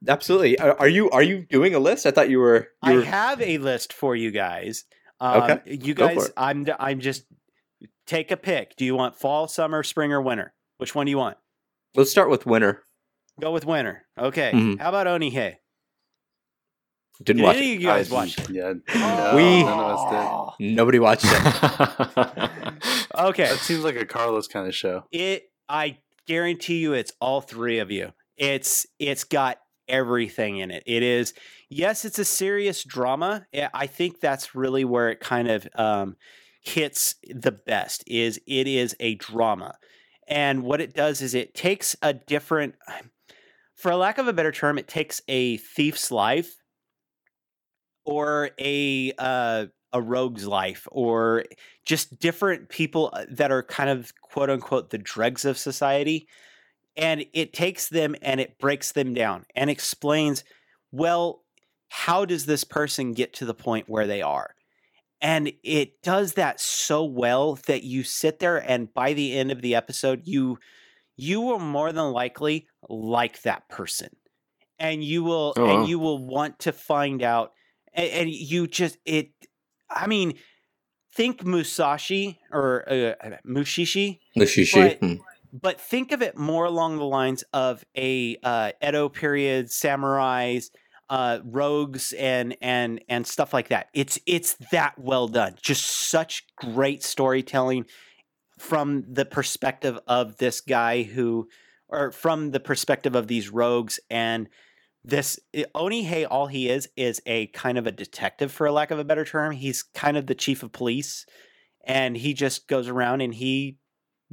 absolutely. 0.08 0.58
Are 0.60 0.80
are 0.80 0.88
you 0.88 1.10
are 1.12 1.22
you 1.22 1.46
doing 1.46 1.76
a 1.76 1.80
list? 1.80 2.06
I 2.06 2.12
thought 2.12 2.30
you 2.30 2.40
were. 2.40 2.70
You 2.86 3.02
i 3.02 3.06
have 3.06 3.42
a 3.42 3.58
list 3.58 3.94
for 3.94 4.16
you 4.16 4.32
guys 4.32 4.86
um, 5.20 5.44
Okay, 5.44 5.62
you 5.66 5.94
go 5.94 6.08
for 6.10 6.16
guys 6.16 6.26
it. 6.28 6.34
i'm 6.38 6.66
i'm 6.80 7.00
just 7.02 7.26
take 8.08 8.32
a 8.32 8.38
pick 8.38 8.76
do 8.78 8.86
you 8.86 8.96
want 8.96 9.16
fall 9.16 9.48
summer 9.50 9.84
spring 9.84 10.14
or 10.14 10.22
winter 10.22 10.54
which 10.78 10.96
one 10.96 11.06
do 11.06 11.10
you 11.12 11.18
want 11.18 11.38
let's 11.96 12.10
start 12.10 12.30
with 12.30 12.46
winter. 12.46 12.84
go 13.40 13.52
with 13.52 13.66
winter 13.66 14.06
okay 14.18 14.52
Mhm. 14.54 14.80
how 14.80 14.90
about 14.90 15.06
onihei 15.08 15.58
Didn't 17.22 17.38
Did 17.38 17.44
watch 17.44 17.58
any 17.58 17.74
it. 17.74 17.76
of 17.76 17.82
you 17.82 17.88
guys 17.88 18.12
I- 18.12 18.16
watch 18.16 18.38
it 18.40 18.50
Yeah, 18.50 18.74
Oh. 18.96 19.00
no, 19.00 19.36
We- 19.36 19.64
none 19.64 19.80
of 19.80 20.48
us 20.50 20.56
Nobody 20.60 21.00
watched 21.00 21.26
it. 21.26 21.32
okay 23.16 23.44
did. 23.44 23.52
That 23.52 23.60
seems 23.60 23.84
like 23.84 23.98
a 23.98 24.06
Carlos 24.06 24.48
kind 24.48 24.68
of 24.68 24.74
show. 24.76 25.04
it 25.12 25.44
i 25.68 25.98
guarantee 26.28 26.78
you 26.78 26.94
it's 26.94 27.12
all 27.20 27.42
three 27.42 27.80
of 27.80 27.92
you 27.92 28.14
it's 28.40 28.88
it's 29.00 29.26
got 29.26 29.60
everything 29.90 30.60
in 30.60 30.72
it. 30.72 30.84
It 30.88 31.04
is 31.04 31.34
yes 31.70 32.06
it's 32.06 32.20
a 32.20 32.26
serious 32.26 32.84
drama 32.84 33.48
I- 33.56 33.70
i 33.76 33.88
think 33.88 34.22
that's 34.22 34.56
really 34.56 34.86
where 34.86 35.10
it 35.10 35.22
kind 35.22 35.50
of 35.50 35.68
um, 35.76 36.18
hits 36.64 37.16
the 37.30 37.52
best 37.54 38.04
is 38.08 38.42
it 38.48 38.68
is 38.68 38.96
a 39.02 39.16
drama. 39.16 39.76
And 40.28 40.64
what 40.64 40.82
it 40.82 40.94
does 40.96 41.22
is 41.24 41.36
it 41.36 41.56
takes 41.56 41.96
a 42.04 42.14
different 42.14 42.76
for 43.76 43.96
lack 43.96 44.18
of 44.18 44.28
a 44.28 44.34
better 44.34 44.52
term 44.52 44.78
it 44.78 44.88
takes 44.88 45.22
a 45.28 45.58
thief's 45.58 46.12
life 46.12 46.58
or 48.06 48.52
a 48.60 49.12
uh, 49.18 49.66
a 49.94 50.02
rogue's 50.02 50.46
life 50.48 50.88
or 50.92 51.44
just 51.86 52.20
different 52.20 52.70
people 52.70 53.10
uh, 53.14 53.26
that 53.32 53.52
are 53.52 53.64
kind 53.64 53.90
of 53.90 54.14
quote 54.22 54.50
unquote 54.50 54.90
the 54.90 54.98
dregs 54.98 55.46
of 55.46 55.58
society 55.58 56.28
and 56.98 57.26
it 57.34 57.54
takes 57.54 57.88
them 57.90 58.16
and 58.22 58.40
it 58.40 58.58
breaks 58.60 58.92
them 58.92 59.14
down 59.14 59.46
and 59.56 59.70
explains 59.70 60.44
well 60.92 61.44
how 61.90 62.26
does 62.26 62.46
this 62.46 62.64
person 62.64 63.14
get 63.14 63.34
to 63.34 63.46
the 63.46 63.54
point 63.54 63.88
where 63.90 64.08
they 64.08 64.22
are 64.22 64.54
and 65.22 65.52
it 65.64 66.02
does 66.02 66.34
that 66.34 66.60
so 66.60 67.04
well 67.04 67.56
that 67.68 67.84
you 67.84 68.04
sit 68.04 68.40
there 68.40 68.58
and 68.58 68.94
by 68.94 69.14
the 69.14 69.38
end 69.38 69.52
of 69.52 69.62
the 69.62 69.76
episode 69.76 70.22
you 70.26 70.58
you 71.16 71.42
will 71.42 71.60
more 71.60 71.92
than 71.92 72.12
likely 72.12 72.68
like 72.90 73.42
that 73.42 73.68
person 73.70 74.10
and 74.80 75.04
you 75.04 75.24
will 75.24 75.54
Oh, 75.58 75.66
wow. 75.66 75.80
and 75.80 75.90
you 75.90 76.00
will 76.00 76.26
want 76.26 76.60
to 76.60 76.72
find 76.72 77.22
out 77.24 77.54
and, 77.94 78.10
and 78.12 78.30
you 78.30 78.68
just 78.68 78.98
it 79.06 79.32
i 79.90 80.08
mean 80.08 80.34
think 81.16 81.44
musashi 81.44 82.40
or 82.52 82.88
uh, 82.90 83.14
mushishi 83.46 84.20
Mushishi. 84.38 84.74
But- 84.74 85.00
Hmm. 85.00 85.16
But 85.52 85.80
think 85.80 86.12
of 86.12 86.22
it 86.22 86.38
more 86.38 86.66
along 86.66 86.98
the 86.98 87.06
lines 87.06 87.44
of 87.54 87.84
a 87.96 88.38
uh, 88.44 88.72
Edo 88.86 89.10
period 89.10 89.68
samurais, 89.68 90.70
uh, 91.10 91.40
rogues, 91.44 92.14
and 92.14 92.56
and 92.62 93.04
and 93.10 93.26
stuff 93.26 93.54
like 93.54 93.70
that. 93.70 93.88
It's 93.94 94.20
it's 94.26 94.56
that 94.72 94.98
well 95.00 95.28
done. 95.28 95.56
Just 95.62 95.86
such 95.86 96.46
great 96.56 97.04
storytelling 97.04 97.86
from 98.60 99.06
the 99.10 99.26
perspective 99.26 99.98
of 100.08 100.38
this 100.38 100.62
guy 100.62 101.04
who, 101.04 101.48
or 101.88 102.12
from 102.12 102.52
the 102.52 102.60
perspective 102.60 103.16
of 103.16 103.28
these 103.28 103.50
rogues 103.50 104.00
and 104.10 104.50
this 105.04 105.40
Onihei. 105.54 106.28
All 106.30 106.48
he 106.48 106.70
is 106.70 106.90
is 106.96 107.22
a 107.26 107.48
kind 107.48 107.78
of 107.78 107.88
a 107.88 107.92
detective, 107.92 108.52
for 108.52 108.70
lack 108.70 108.92
of 108.92 109.00
a 109.00 109.06
better 109.06 109.26
term. 109.26 109.54
He's 109.54 109.84
kind 109.84 110.18
of 110.18 110.28
the 110.28 110.36
chief 110.36 110.62
of 110.62 110.72
police 110.72 111.26
and 111.84 112.18
he 112.18 112.34
just 112.34 112.68
goes 112.68 112.88
around 112.88 113.22
and 113.22 113.34
he 113.34 113.78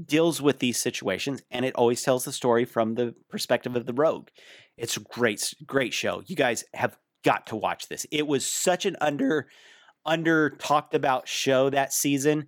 deals 0.04 0.42
with 0.42 0.58
these 0.58 0.80
situations 0.80 1.42
and 1.50 1.64
it 1.64 1.74
always 1.74 2.02
tells 2.02 2.24
the 2.24 2.32
story 2.32 2.64
from 2.64 2.94
the 2.94 3.14
perspective 3.30 3.76
of 3.76 3.86
the 3.86 3.92
rogue. 3.94 4.28
It's 4.76 4.96
a 4.96 5.00
great 5.00 5.54
great 5.66 5.94
show. 5.94 6.22
You 6.26 6.36
guys 6.36 6.64
have 6.74 6.96
got 7.24 7.46
to 7.48 7.56
watch 7.56 7.88
this. 7.88 8.06
It 8.10 8.26
was 8.26 8.44
such 8.46 8.84
an 8.86 8.96
under 9.00 9.48
under 10.04 10.50
talked 10.50 10.94
about 10.94 11.28
show 11.28 11.70
that 11.70 11.92
season 11.92 12.46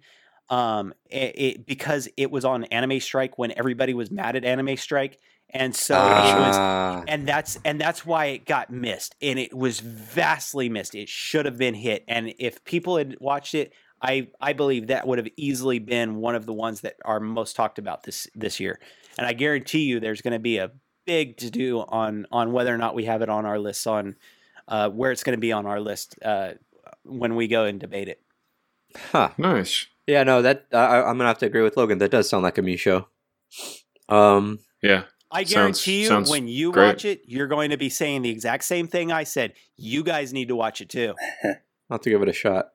um 0.51 0.95
it, 1.11 1.39
it, 1.39 1.67
because 1.67 2.09
it 2.17 2.31
was 2.31 2.45
on 2.45 2.65
anime 2.65 3.01
strike 3.01 3.37
when 3.37 3.53
everybody 3.57 3.93
was 3.95 4.11
mad 4.11 4.37
at 4.37 4.45
anime 4.45 4.77
strike 4.77 5.19
and 5.51 5.75
so 5.75 5.95
it 5.95 6.39
was 6.39 6.57
Ah. 6.57 7.03
and 7.09 7.27
that's 7.27 7.59
and 7.65 7.81
that's 7.81 8.05
why 8.07 8.27
it 8.27 8.45
got 8.47 8.71
missed 8.71 9.15
and 9.23 9.39
it 9.39 9.55
was 9.55 9.81
vastly 9.81 10.69
missed. 10.69 10.95
It 10.95 11.09
should 11.09 11.47
have 11.47 11.57
been 11.59 11.75
hit 11.75 12.05
and 12.07 12.35
if 12.39 12.63
people 12.65 12.99
had 12.99 13.17
watched 13.21 13.55
it 13.55 13.73
i 14.03 14.29
i 14.41 14.53
believe 14.53 14.87
that 14.89 15.07
would 15.07 15.19
have 15.19 15.29
easily 15.37 15.79
been 15.79 16.17
one 16.17 16.35
of 16.35 16.47
the 16.47 16.53
ones 16.53 16.81
that 16.83 16.97
are 17.05 17.21
most 17.21 17.57
talked 17.57 17.79
about 17.79 18.03
this 18.05 18.27
this 18.35 18.59
year 18.61 18.79
and 19.19 19.27
i 19.27 19.33
guarantee 19.33 19.83
you 19.85 20.01
there's 20.01 20.21
going 20.23 20.33
to 20.33 20.39
be 20.39 20.59
a 20.59 20.71
big 21.07 21.37
to 21.37 21.51
do 21.51 21.81
on 21.89 22.27
on 22.31 22.53
whether 22.53 22.75
or 22.75 22.79
not 22.79 22.95
we 22.95 23.05
have 23.05 23.23
it 23.23 23.29
on 23.29 23.45
our 23.47 23.59
list 23.59 23.87
on 23.87 24.17
uh, 24.69 24.89
where 24.91 25.11
it's 25.11 25.25
going 25.25 25.37
to 25.37 25.41
be 25.41 25.53
on 25.53 25.65
our 25.65 25.81
list 25.81 26.15
uh, 26.23 26.51
when 27.05 27.35
we 27.37 27.49
go 27.49 27.65
and 27.65 27.81
debate 27.81 28.09
it 28.09 28.21
Huh. 29.13 29.29
Nice. 29.37 29.87
Yeah, 30.07 30.23
no, 30.23 30.41
that 30.41 30.65
I, 30.73 31.03
I'm 31.03 31.19
gonna 31.19 31.27
have 31.27 31.39
to 31.41 31.47
agree 31.47 31.61
with 31.61 31.77
Logan. 31.77 31.99
That 31.99 32.11
does 32.11 32.27
sound 32.27 32.43
like 32.43 32.57
a 32.57 32.63
me 32.63 32.77
show. 32.79 33.07
Um, 34.09 34.61
Yeah. 34.83 35.03
I 35.31 35.45
Sounds- 35.45 35.53
guarantee 35.85 36.01
you, 36.03 36.07
sounds 36.09 36.31
when 36.31 36.49
you 36.49 36.73
great. 36.73 36.87
watch 36.87 37.05
it, 37.05 37.21
you're 37.27 37.49
going 37.49 37.69
to 37.71 37.77
be 37.77 37.91
saying 37.91 38.23
the 38.23 38.31
exact 38.31 38.65
same 38.65 38.89
thing 38.89 39.13
I 39.13 39.25
said. 39.25 39.53
You 39.77 40.03
guys 40.03 40.33
need 40.33 40.49
to 40.49 40.57
watch 40.57 40.81
it 40.81 40.89
too. 40.89 41.15
I'll 41.45 41.55
have 41.91 42.01
to 42.01 42.09
give 42.11 42.23
it 42.23 42.31
a 42.31 42.33
shot. 42.33 42.69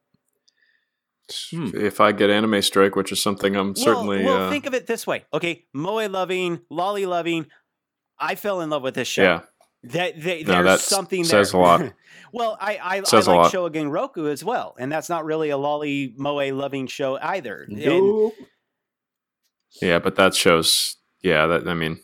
Hmm. 1.52 1.70
If 1.74 2.02
I 2.02 2.12
get 2.12 2.30
anime 2.30 2.62
strike, 2.62 2.96
which 2.96 3.12
is 3.12 3.22
something 3.22 3.56
I'm 3.56 3.76
certainly. 3.76 4.24
Well, 4.26 4.36
well 4.38 4.48
uh, 4.48 4.50
think 4.50 4.66
of 4.66 4.74
it 4.74 4.88
this 4.88 5.08
way. 5.08 5.24
Okay, 5.34 5.66
Moe 5.74 6.06
loving, 6.08 6.62
Lolly 6.70 7.06
loving. 7.06 7.48
I 8.20 8.36
fell 8.36 8.62
in 8.62 8.70
love 8.70 8.84
with 8.84 8.96
this 8.96 9.08
show. 9.08 9.24
yeah. 9.24 9.42
That 9.86 10.22
they, 10.22 10.44
No, 10.44 10.64
there's 10.64 10.66
that 10.66 10.80
something 10.80 11.24
says 11.26 11.52
there. 11.52 11.60
a 11.60 11.64
lot. 11.64 11.94
well, 12.34 12.58
I 12.62 12.76
I, 12.78 12.98
I 13.00 13.04
Says 13.04 13.28
a 13.28 13.32
like 13.32 13.38
lot. 13.38 13.52
Shogun 13.52 13.90
Roku 13.90 14.28
as 14.28 14.44
well, 14.44 14.76
and 14.80 14.90
that's 14.92 15.10
not 15.10 15.26
really 15.26 15.50
a 15.50 15.58
Lolly 15.58 16.14
Moe 16.18 16.54
loving 16.56 16.88
show 16.88 17.18
either. 17.22 17.64
And- 17.70 18.32
Yeah, 19.82 20.00
but 20.00 20.16
that 20.16 20.36
shows. 20.36 20.98
Yeah, 21.22 21.48
that 21.48 21.68
I 21.68 21.74
mean, 21.74 22.00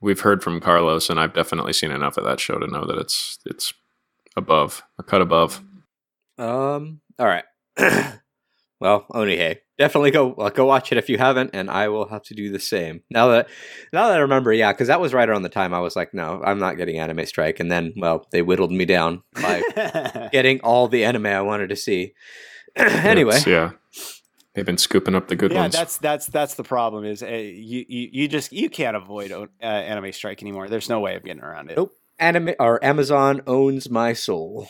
we've 0.00 0.20
heard 0.20 0.42
from 0.42 0.60
Carlos, 0.60 1.08
and 1.10 1.20
I've 1.20 1.32
definitely 1.34 1.72
seen 1.72 1.90
enough 1.90 2.16
of 2.16 2.24
that 2.24 2.40
show 2.40 2.58
to 2.58 2.66
know 2.66 2.84
that 2.86 2.98
it's 2.98 3.38
it's 3.46 3.72
above 4.36 4.82
a 4.98 5.02
cut 5.02 5.20
above. 5.22 5.62
Um. 6.38 7.00
All 7.18 7.26
right. 7.26 7.44
well, 8.80 9.06
Onihei, 9.12 9.58
definitely 9.78 10.10
go 10.10 10.32
uh, 10.34 10.50
go 10.50 10.64
watch 10.64 10.90
it 10.90 10.98
if 10.98 11.08
you 11.08 11.18
haven't, 11.18 11.50
and 11.52 11.70
I 11.70 11.88
will 11.88 12.08
have 12.08 12.22
to 12.24 12.34
do 12.34 12.50
the 12.50 12.58
same. 12.58 13.02
Now 13.10 13.28
that 13.28 13.48
now 13.92 14.08
that 14.08 14.16
I 14.16 14.20
remember, 14.20 14.52
yeah, 14.52 14.72
because 14.72 14.88
that 14.88 15.00
was 15.00 15.12
right 15.14 15.28
around 15.28 15.42
the 15.42 15.48
time 15.48 15.74
I 15.74 15.80
was 15.80 15.96
like, 15.96 16.14
no, 16.14 16.42
I'm 16.44 16.58
not 16.58 16.76
getting 16.76 16.98
Anime 16.98 17.26
Strike, 17.26 17.60
and 17.60 17.70
then 17.70 17.92
well, 17.96 18.26
they 18.32 18.42
whittled 18.42 18.72
me 18.72 18.84
down 18.86 19.22
by 19.34 20.28
getting 20.32 20.60
all 20.60 20.88
the 20.88 21.04
anime 21.04 21.26
I 21.26 21.42
wanted 21.42 21.68
to 21.68 21.76
see. 21.76 22.14
anyway, 22.76 23.36
It's- 23.36 23.46
yeah, 23.46 23.70
they've 24.54 24.64
been 24.66 24.78
scooping 24.78 25.14
up 25.14 25.28
the 25.28 25.36
good 25.36 25.52
ones. 25.52 25.54
yeah, 25.54 25.62
ones. 25.62 25.74
that's 25.74 25.98
that's 25.98 26.26
that's 26.26 26.54
the 26.54 26.64
problem. 26.64 27.04
Is 27.04 27.22
uh, 27.22 27.26
you, 27.26 27.84
you 27.88 28.08
you 28.12 28.28
just 28.28 28.52
you 28.52 28.70
can't 28.70 28.96
avoid 28.96 29.30
uh, 29.32 29.46
anime 29.62 30.12
strike 30.12 30.40
anymore. 30.42 30.68
There's 30.68 30.88
no 30.88 31.00
way 31.00 31.16
of 31.16 31.24
getting 31.24 31.42
around 31.42 31.70
it. 31.70 31.76
Nope. 31.76 31.92
anime 32.18 32.50
or 32.58 32.82
Amazon 32.84 33.42
owns 33.46 33.90
my 33.90 34.12
soul. 34.12 34.68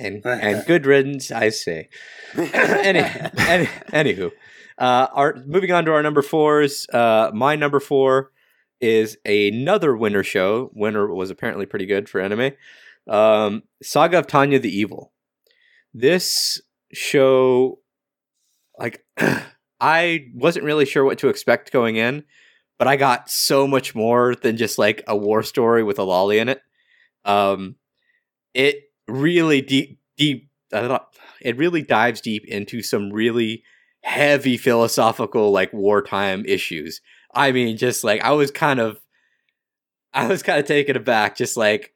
And 0.00 0.22
and 0.24 0.66
good 0.66 0.86
riddance, 0.86 1.30
I 1.30 1.50
say. 1.50 1.88
any, 2.36 3.00
any, 3.00 3.66
anywho, 3.92 4.32
uh, 4.78 5.06
our 5.12 5.36
moving 5.46 5.72
on 5.72 5.84
to 5.84 5.92
our 5.92 6.02
number 6.02 6.22
fours. 6.22 6.86
Uh, 6.92 7.30
my 7.34 7.54
number 7.54 7.80
four 7.80 8.32
is 8.80 9.18
another 9.26 9.94
winter 9.94 10.24
show. 10.24 10.70
Winter 10.74 11.12
was 11.12 11.30
apparently 11.30 11.66
pretty 11.66 11.86
good 11.86 12.08
for 12.08 12.20
anime. 12.20 12.52
Um, 13.06 13.62
Saga 13.82 14.18
of 14.18 14.26
Tanya 14.26 14.58
the 14.58 14.74
Evil. 14.74 15.12
This 15.92 16.60
show, 16.92 17.80
like, 18.78 19.04
I 19.80 20.26
wasn't 20.34 20.64
really 20.64 20.86
sure 20.86 21.04
what 21.04 21.18
to 21.18 21.28
expect 21.28 21.72
going 21.72 21.96
in, 21.96 22.24
but 22.78 22.88
I 22.88 22.96
got 22.96 23.28
so 23.28 23.66
much 23.66 23.94
more 23.94 24.34
than 24.34 24.56
just 24.56 24.78
like 24.78 25.02
a 25.06 25.16
war 25.16 25.42
story 25.42 25.82
with 25.82 25.98
a 25.98 26.04
lolly 26.04 26.38
in 26.38 26.48
it. 26.48 26.62
Um, 27.24 27.76
it 28.54 28.89
really 29.10 29.60
deep, 29.60 29.98
deep. 30.16 30.48
It 30.72 31.56
really 31.56 31.82
dives 31.82 32.20
deep 32.20 32.44
into 32.46 32.82
some 32.82 33.10
really 33.10 33.64
heavy 34.02 34.56
philosophical, 34.56 35.50
like 35.50 35.72
wartime 35.72 36.44
issues. 36.46 37.00
I 37.34 37.52
mean, 37.52 37.76
just 37.76 38.04
like 38.04 38.22
I 38.22 38.32
was 38.32 38.50
kind 38.50 38.80
of, 38.80 39.00
I 40.12 40.26
was 40.26 40.42
kind 40.42 40.58
of 40.58 40.66
taken 40.66 40.96
aback. 40.96 41.36
Just 41.36 41.56
like, 41.56 41.92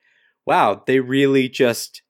wow, 0.47 0.83
they 0.87 1.01
really 1.01 1.49
just 1.49 2.03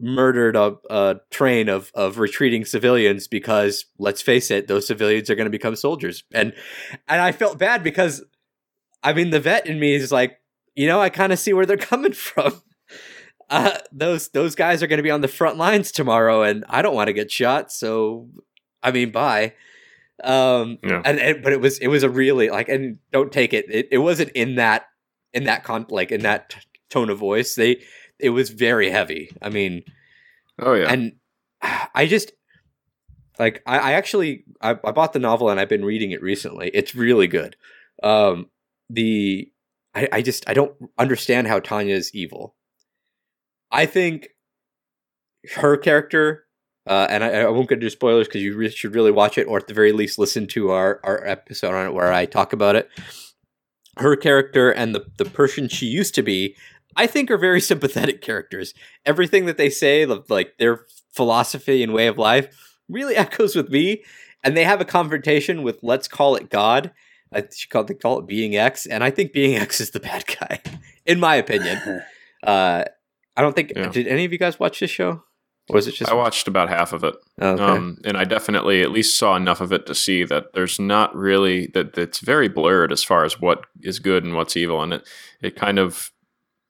murdered 0.00 0.54
a, 0.54 0.76
a 0.90 1.16
train 1.30 1.68
of 1.68 1.90
of 1.94 2.18
retreating 2.18 2.64
civilians 2.64 3.26
because 3.26 3.86
let's 3.98 4.22
face 4.22 4.50
it, 4.50 4.68
those 4.68 4.86
civilians 4.86 5.28
are 5.28 5.34
going 5.34 5.46
to 5.46 5.50
become 5.50 5.76
soldiers. 5.76 6.24
And 6.32 6.52
and 7.08 7.20
I 7.20 7.32
felt 7.32 7.58
bad 7.58 7.82
because, 7.82 8.24
I 9.02 9.12
mean, 9.12 9.30
the 9.30 9.40
vet 9.40 9.66
in 9.66 9.80
me 9.80 9.94
is 9.94 10.12
like, 10.12 10.38
you 10.74 10.86
know, 10.86 11.00
I 11.00 11.10
kind 11.10 11.32
of 11.32 11.38
see 11.38 11.52
where 11.52 11.66
they're 11.66 11.76
coming 11.76 12.12
from. 12.14 12.62
Uh, 13.50 13.78
those 13.92 14.28
those 14.30 14.54
guys 14.54 14.82
are 14.82 14.86
going 14.86 14.98
to 14.98 15.02
be 15.02 15.10
on 15.10 15.22
the 15.22 15.28
front 15.28 15.56
lines 15.56 15.90
tomorrow, 15.90 16.42
and 16.42 16.64
I 16.68 16.82
don't 16.82 16.94
want 16.94 17.08
to 17.08 17.12
get 17.14 17.30
shot. 17.30 17.72
So, 17.72 18.28
I 18.82 18.90
mean, 18.90 19.10
bye. 19.10 19.54
Um, 20.22 20.78
Yeah. 20.82 21.00
and, 21.04 21.18
and 21.18 21.42
but 21.42 21.52
it 21.52 21.60
was 21.60 21.78
it 21.78 21.88
was 21.88 22.02
a 22.02 22.10
really 22.10 22.50
like, 22.50 22.68
and 22.68 22.98
don't 23.12 23.32
take 23.32 23.52
it. 23.54 23.66
It, 23.70 23.88
it 23.92 23.98
wasn't 23.98 24.30
in 24.30 24.56
that 24.56 24.86
in 25.32 25.44
that 25.44 25.64
con 25.64 25.86
like 25.88 26.12
in 26.12 26.22
that 26.22 26.50
t- 26.50 26.58
tone 26.90 27.08
of 27.10 27.18
voice. 27.18 27.54
They 27.54 27.82
it 28.18 28.30
was 28.30 28.50
very 28.50 28.90
heavy. 28.90 29.30
I 29.40 29.48
mean, 29.48 29.84
oh 30.58 30.74
yeah, 30.74 30.92
and 30.92 31.12
I 31.94 32.06
just 32.06 32.32
like 33.38 33.62
I, 33.66 33.78
I 33.78 33.92
actually 33.92 34.44
I, 34.60 34.70
I 34.84 34.90
bought 34.90 35.12
the 35.12 35.18
novel 35.20 35.48
and 35.48 35.58
I've 35.60 35.68
been 35.68 35.84
reading 35.84 36.10
it 36.10 36.20
recently. 36.20 36.70
It's 36.74 36.94
really 36.94 37.28
good. 37.28 37.56
Um, 38.02 38.50
the 38.90 39.50
I, 39.94 40.08
I 40.12 40.22
just 40.22 40.48
I 40.48 40.54
don't 40.54 40.74
understand 40.98 41.46
how 41.46 41.60
Tanya 41.60 41.94
is 41.94 42.14
evil. 42.14 42.56
I 43.70 43.86
think 43.86 44.28
her 45.56 45.76
character, 45.76 46.44
uh, 46.86 47.06
and 47.10 47.22
I, 47.22 47.42
I 47.42 47.48
won't 47.48 47.68
get 47.68 47.78
into 47.78 47.90
spoilers 47.90 48.26
because 48.26 48.42
you 48.42 48.56
re- 48.56 48.70
should 48.70 48.94
really 48.94 49.10
watch 49.10 49.38
it, 49.38 49.46
or 49.46 49.58
at 49.58 49.66
the 49.66 49.74
very 49.74 49.92
least 49.92 50.18
listen 50.18 50.46
to 50.48 50.70
our 50.70 51.00
our 51.04 51.26
episode 51.26 51.74
on 51.74 51.86
it 51.86 51.94
where 51.94 52.12
I 52.12 52.26
talk 52.26 52.52
about 52.52 52.76
it. 52.76 52.88
Her 53.98 54.16
character 54.16 54.70
and 54.70 54.94
the 54.94 55.06
the 55.18 55.24
person 55.24 55.68
she 55.68 55.86
used 55.86 56.14
to 56.14 56.22
be 56.22 56.56
I 56.98 57.06
think 57.06 57.30
are 57.30 57.38
very 57.38 57.60
sympathetic 57.72 58.20
characters. 58.20 58.74
Everything 59.06 59.46
that 59.46 59.56
they 59.56 59.70
say, 59.70 60.04
like 60.04 60.58
their 60.58 60.84
philosophy 61.14 61.82
and 61.82 61.94
way 61.94 62.08
of 62.08 62.18
life, 62.18 62.54
really 62.88 63.16
echoes 63.16 63.56
with 63.56 63.70
me. 63.70 64.02
And 64.44 64.56
they 64.56 64.64
have 64.64 64.80
a 64.80 64.84
confrontation 64.84 65.62
with 65.62 65.78
let's 65.82 66.08
call 66.08 66.36
it 66.36 66.50
God. 66.50 66.92
I 67.32 67.44
she 67.54 67.68
call 67.68 67.84
they 67.84 67.94
call 67.94 68.20
it 68.20 68.26
Being 68.26 68.56
X, 68.56 68.86
and 68.86 69.02
I 69.02 69.10
think 69.10 69.32
Being 69.32 69.56
X 69.66 69.80
is 69.80 69.90
the 69.90 70.00
bad 70.00 70.24
guy, 70.26 70.60
in 71.06 71.20
my 71.20 71.36
opinion. 71.36 72.02
Uh, 72.42 72.84
I 73.38 73.42
don't 73.42 73.54
think 73.54 73.72
Yeah. 73.74 73.88
did 73.88 74.06
any 74.08 74.24
of 74.24 74.32
you 74.32 74.38
guys 74.38 74.58
watch 74.58 74.80
this 74.80 74.90
show, 74.90 75.22
or 75.70 75.74
was 75.74 75.86
it 75.86 75.94
just 75.94 76.10
I 76.10 76.14
watched 76.14 76.48
about 76.48 76.68
half 76.68 76.92
of 76.92 77.04
it. 77.04 77.14
Oh, 77.40 77.50
okay. 77.52 77.62
Um, 77.62 77.98
and 78.04 78.16
I 78.16 78.24
definitely 78.24 78.82
at 78.82 78.90
least 78.90 79.18
saw 79.18 79.36
enough 79.36 79.60
of 79.60 79.72
it 79.72 79.86
to 79.86 79.94
see 79.94 80.24
that 80.24 80.52
there's 80.54 80.78
not 80.80 81.14
really 81.14 81.68
that 81.74 81.96
it's 81.96 82.18
very 82.20 82.48
blurred 82.48 82.92
as 82.92 83.04
far 83.04 83.24
as 83.24 83.40
what 83.40 83.64
is 83.82 83.98
good 84.00 84.24
and 84.24 84.34
what's 84.34 84.56
evil, 84.56 84.82
and 84.82 84.92
it 84.94 85.08
it 85.40 85.56
kind 85.56 85.78
of 85.78 86.10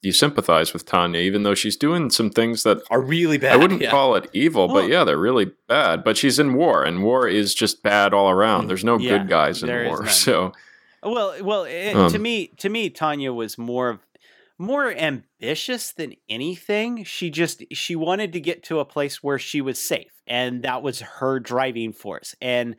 you 0.03 0.13
sympathize 0.13 0.73
with 0.73 0.85
Tanya, 0.87 1.19
even 1.21 1.43
though 1.43 1.57
she's 1.57 1.77
doing 1.77 2.09
some 2.11 2.31
things 2.31 2.63
that 2.63 2.79
are 2.89 3.01
really 3.01 3.37
bad. 3.39 3.55
I 3.55 3.57
wouldn't 3.57 3.81
yeah. 3.83 3.91
call 3.91 4.15
it 4.15 4.31
evil, 4.33 4.69
Well- 4.69 4.83
but 4.83 4.89
yeah, 4.91 5.03
they're 5.03 5.19
really 5.19 5.51
bad. 5.67 6.05
But 6.05 6.17
she's 6.17 6.39
in 6.39 6.55
war, 6.55 6.85
and 6.85 7.03
war 7.03 7.27
is 7.27 7.53
just 7.53 7.83
bad 7.83 8.15
all 8.15 8.31
around. 8.31 8.69
There's 8.69 8.85
no 8.85 8.97
Yeah, 8.97 9.19
good 9.19 9.29
guys 9.29 9.63
in 9.65 9.69
war, 9.87 10.07
so 10.25 10.53
Well, 11.03 11.35
well, 11.43 11.65
it, 11.65 11.95
Um, 11.97 12.11
to 12.13 12.19
me, 12.19 12.49
to 12.59 12.69
me, 12.69 12.91
Tanya 12.91 13.33
was 13.33 13.59
more 13.59 13.89
of 13.89 13.99
more 14.59 14.93
ambitious 14.93 15.93
than 15.93 16.15
anything. 16.29 17.05
She 17.05 17.31
just 17.31 17.63
she 17.73 17.95
wanted 17.95 18.33
to 18.33 18.41
get 18.41 18.65
to 18.65 18.81
a 18.81 18.85
place 18.85 19.23
where 19.23 19.39
she 19.39 19.61
was 19.61 19.79
safe, 19.79 20.21
and 20.27 20.65
that 20.65 20.83
was 20.83 21.01
her 21.01 21.39
driving 21.39 21.93
force. 21.93 22.35
And 22.41 22.77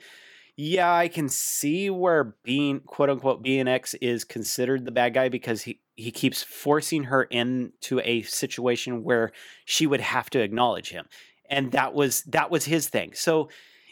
yeah, 0.58 0.94
I 0.94 1.08
can 1.08 1.30
see 1.30 1.90
where 1.90 2.36
being 2.44 2.82
quote 2.82 3.10
unquote 3.10 3.42
Being 3.42 3.70
X 3.70 3.94
is 3.96 4.26
considered 4.26 4.84
the 4.84 4.92
bad 4.92 5.14
guy 5.14 5.30
because 5.30 5.62
he 5.62 5.80
he 5.96 6.12
keeps 6.12 6.44
forcing 6.44 7.06
her 7.06 7.24
into 7.24 8.02
a 8.02 8.24
situation 8.24 9.04
where 9.04 9.32
she 9.66 9.88
would 9.88 10.02
have 10.02 10.30
to 10.32 10.42
acknowledge 10.42 10.90
him, 10.90 11.06
and 11.50 11.72
that 11.72 11.94
was 11.94 12.24
that 12.24 12.52
was 12.52 12.66
his 12.66 12.90
thing. 12.90 13.14
So 13.14 13.50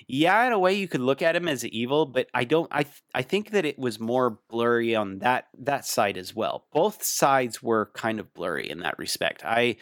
yeah, 0.08 0.48
in 0.48 0.54
a 0.54 0.60
way 0.60 0.74
you 0.74 0.88
could 0.88 1.02
look 1.02 1.22
at 1.22 1.36
him 1.36 1.48
as 1.48 1.66
evil, 1.66 2.06
but 2.06 2.28
I 2.34 2.46
don't. 2.46 2.70
I 2.72 2.84
th- 2.84 3.04
I 3.14 3.22
think 3.22 3.52
that 3.52 3.66
it 3.66 3.78
was 3.78 4.00
more 4.00 4.40
blurry 4.50 4.96
on 4.96 5.20
that 5.20 5.48
that 5.60 5.86
side 5.86 6.18
as 6.18 6.34
well. 6.34 6.66
Both 6.74 7.04
sides 7.04 7.62
were 7.62 7.92
kind 7.94 8.20
of 8.20 8.34
blurry 8.34 8.70
in 8.70 8.80
that 8.80 8.98
respect. 8.98 9.44
I 9.44 9.76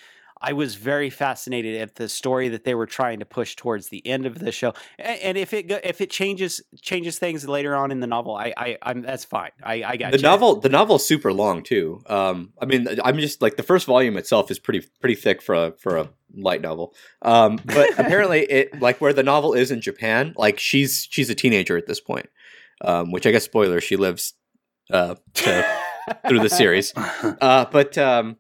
I 0.48 0.54
was 0.54 0.76
very 0.76 1.10
fascinated 1.10 1.82
at 1.82 1.96
the 1.96 2.08
story 2.08 2.50
that 2.50 2.66
they 2.66 2.76
were 2.76 2.86
trying 2.86 3.18
to 3.18 3.26
push 3.26 3.56
towards 3.56 3.90
the 3.90 4.06
end 4.06 4.28
of 4.28 4.38
the 4.38 4.52
show. 4.52 4.76
And, 5.00 5.20
and 5.22 5.38
if 5.40 5.54
it 5.54 5.72
if 5.84 6.02
it 6.02 6.12
changes 6.12 6.62
changes 6.84 7.18
things 7.18 7.48
later 7.50 7.76
on 7.76 7.90
in 7.90 8.00
the 8.00 8.06
novel, 8.06 8.36
I, 8.36 8.54
I 8.56 8.78
I'm 8.84 9.02
that's 9.02 9.26
fine. 9.26 9.50
I, 9.64 9.84
I 9.84 9.98
got 9.98 10.12
the 10.12 10.18
you. 10.18 10.24
novel. 10.24 10.58
The 10.58 10.70
novel's 10.70 11.04
super 11.04 11.34
long 11.34 11.64
too. 11.64 12.04
Um, 12.06 12.54
I 12.62 12.66
mean, 12.66 12.88
I'm 13.04 13.18
just 13.18 13.42
like 13.42 13.58
the 13.58 13.64
first 13.64 13.88
volume 13.88 14.18
itself 14.18 14.52
is 14.52 14.60
pretty 14.60 14.86
pretty 15.00 15.16
thick 15.16 15.42
for 15.42 15.56
a 15.56 15.74
for 15.80 15.98
a 15.98 16.10
light 16.36 16.62
novel. 16.62 16.94
Um, 17.24 17.60
but 17.66 17.90
apparently, 17.98 18.42
it 18.42 18.80
like 18.80 19.02
where 19.02 19.14
the 19.14 19.24
novel 19.24 19.54
is 19.56 19.72
in 19.72 19.82
Japan, 19.82 20.36
like 20.38 20.60
she's 20.60 21.08
she's 21.10 21.32
a 21.32 21.36
teenager 21.36 21.76
at 21.76 21.88
this 21.88 22.00
point. 22.00 22.30
Um, 22.82 23.12
which 23.12 23.26
I 23.26 23.32
guess 23.32 23.46
spoiler, 23.46 23.82
she 23.82 23.96
lives 23.96 24.34
uh 24.92 25.16
to, 25.34 25.80
through 26.28 26.42
the 26.42 26.50
series. 26.50 26.94
Uh, 27.42 27.66
but 27.72 27.98
um, 27.98 28.38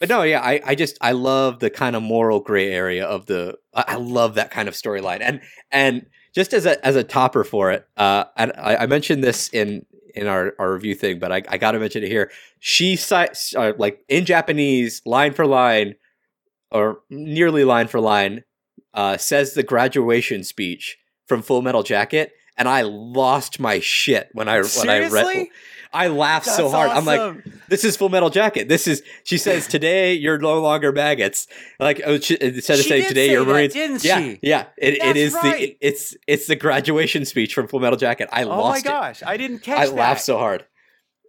but 0.00 0.08
no, 0.08 0.22
yeah, 0.22 0.40
I, 0.40 0.60
I 0.64 0.74
just 0.74 0.98
I 1.00 1.12
love 1.12 1.60
the 1.60 1.70
kind 1.70 1.94
of 1.94 2.02
moral 2.02 2.40
gray 2.40 2.72
area 2.72 3.04
of 3.04 3.26
the 3.26 3.58
I, 3.72 3.96
love 3.96 4.34
that 4.34 4.50
kind 4.50 4.66
of 4.68 4.74
storyline 4.74 5.20
and 5.20 5.40
and 5.70 6.06
just 6.34 6.52
as 6.52 6.66
a 6.66 6.84
as 6.84 6.96
a 6.96 7.04
topper 7.04 7.44
for 7.44 7.70
it, 7.70 7.86
uh, 7.96 8.24
and 8.36 8.52
I, 8.56 8.76
I 8.76 8.86
mentioned 8.86 9.22
this 9.22 9.48
in 9.50 9.84
in 10.14 10.26
our, 10.26 10.54
our 10.58 10.72
review 10.72 10.94
thing, 10.94 11.18
but 11.18 11.30
I, 11.30 11.42
I 11.48 11.58
got 11.58 11.72
to 11.72 11.78
mention 11.78 12.02
it 12.02 12.08
here. 12.08 12.30
She 12.58 12.96
cites 12.96 13.54
uh, 13.54 13.74
like 13.78 14.04
in 14.08 14.24
Japanese, 14.24 15.02
line 15.04 15.34
for 15.34 15.46
line, 15.46 15.96
or 16.70 17.00
nearly 17.10 17.64
line 17.64 17.88
for 17.88 18.00
line, 18.00 18.44
uh, 18.94 19.16
says 19.16 19.54
the 19.54 19.62
graduation 19.62 20.44
speech 20.44 20.98
from 21.26 21.42
Full 21.42 21.62
Metal 21.62 21.82
Jacket, 21.82 22.32
and 22.56 22.68
I 22.68 22.82
lost 22.82 23.60
my 23.60 23.80
shit 23.80 24.30
when 24.32 24.48
I 24.48 24.62
when 24.62 24.88
I 24.88 25.08
read. 25.08 25.48
I 25.92 26.06
laughed 26.08 26.46
so 26.46 26.68
That's 26.68 26.74
hard. 26.74 26.90
I'm 26.90 27.04
like, 27.04 27.44
this 27.68 27.84
is 27.84 27.96
Full 27.96 28.08
Metal 28.08 28.30
Jacket. 28.30 28.68
This 28.68 28.86
is. 28.86 29.02
She 29.24 29.38
says 29.38 29.66
today 29.68 30.14
you're 30.14 30.38
no 30.38 30.60
longer 30.60 30.92
maggots. 30.92 31.46
Like 31.78 32.00
oh, 32.04 32.18
she, 32.20 32.36
instead 32.40 32.78
of 32.78 32.84
She 32.84 32.88
saying 32.88 33.08
today 33.08 33.26
say 33.28 33.32
you're 33.32 33.44
Marines. 33.44 33.72
didn't 33.72 34.04
yeah, 34.04 34.18
she? 34.18 34.38
yeah. 34.42 34.66
It, 34.78 34.94
it 35.02 35.14
That's 35.14 35.34
right. 35.44 35.58
the 35.58 35.76
it's 35.80 36.16
it's 36.26 36.46
the 36.46 36.56
graduation 36.56 37.24
speech 37.24 37.54
from 37.54 37.66
Full 37.66 37.80
Metal 37.80 37.98
Jacket. 37.98 38.28
I 38.32 38.44
oh 38.44 38.48
my 38.50 38.56
lost 38.56 38.84
it. 38.84 38.88
gosh, 38.88 39.22
I 39.24 39.36
didn't 39.36 39.60
catch 39.60 39.78
I 39.78 39.86
that. 39.86 39.94
laughed 39.94 40.22
so 40.22 40.38
hard. 40.38 40.64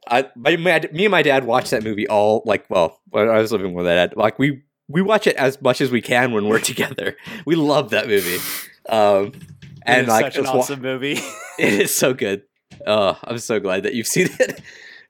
I 0.08 0.30
my, 0.36 0.56
my, 0.58 0.90
me 0.92 1.06
and 1.06 1.12
my 1.12 1.22
dad 1.22 1.46
watched 1.46 1.72
that 1.72 1.84
movie 1.84 2.08
all 2.08 2.44
like 2.46 2.70
well 2.70 3.00
when 3.10 3.30
I 3.30 3.40
was 3.40 3.52
living 3.52 3.74
with 3.74 3.86
my 3.86 3.94
dad. 3.96 4.14
Like 4.16 4.38
we 4.38 4.64
we 4.88 5.02
watch 5.02 5.26
it 5.28 5.36
as 5.38 5.62
much 5.62 5.82
as 5.82 5.90
we 5.92 6.02
can 6.02 6.32
when 6.34 6.48
we're 6.48 6.60
together. 6.72 7.18
We 7.46 7.56
love 7.56 7.92
that 7.92 8.08
movie. 8.08 8.38
Um, 8.90 9.34
and 9.86 10.04
is 10.04 10.08
like 10.08 10.26
such 10.26 10.38
an 10.38 10.44
just 10.44 10.54
wa- 10.54 10.60
awesome 10.62 10.82
movie. 10.82 11.20
it 11.60 11.74
is 11.74 11.94
so 11.94 12.14
good. 12.14 12.44
Oh, 12.88 13.18
I'm 13.24 13.38
so 13.38 13.60
glad 13.60 13.84
that 13.84 13.94
you've 13.94 14.08
seen 14.16 14.30
it. 14.40 14.62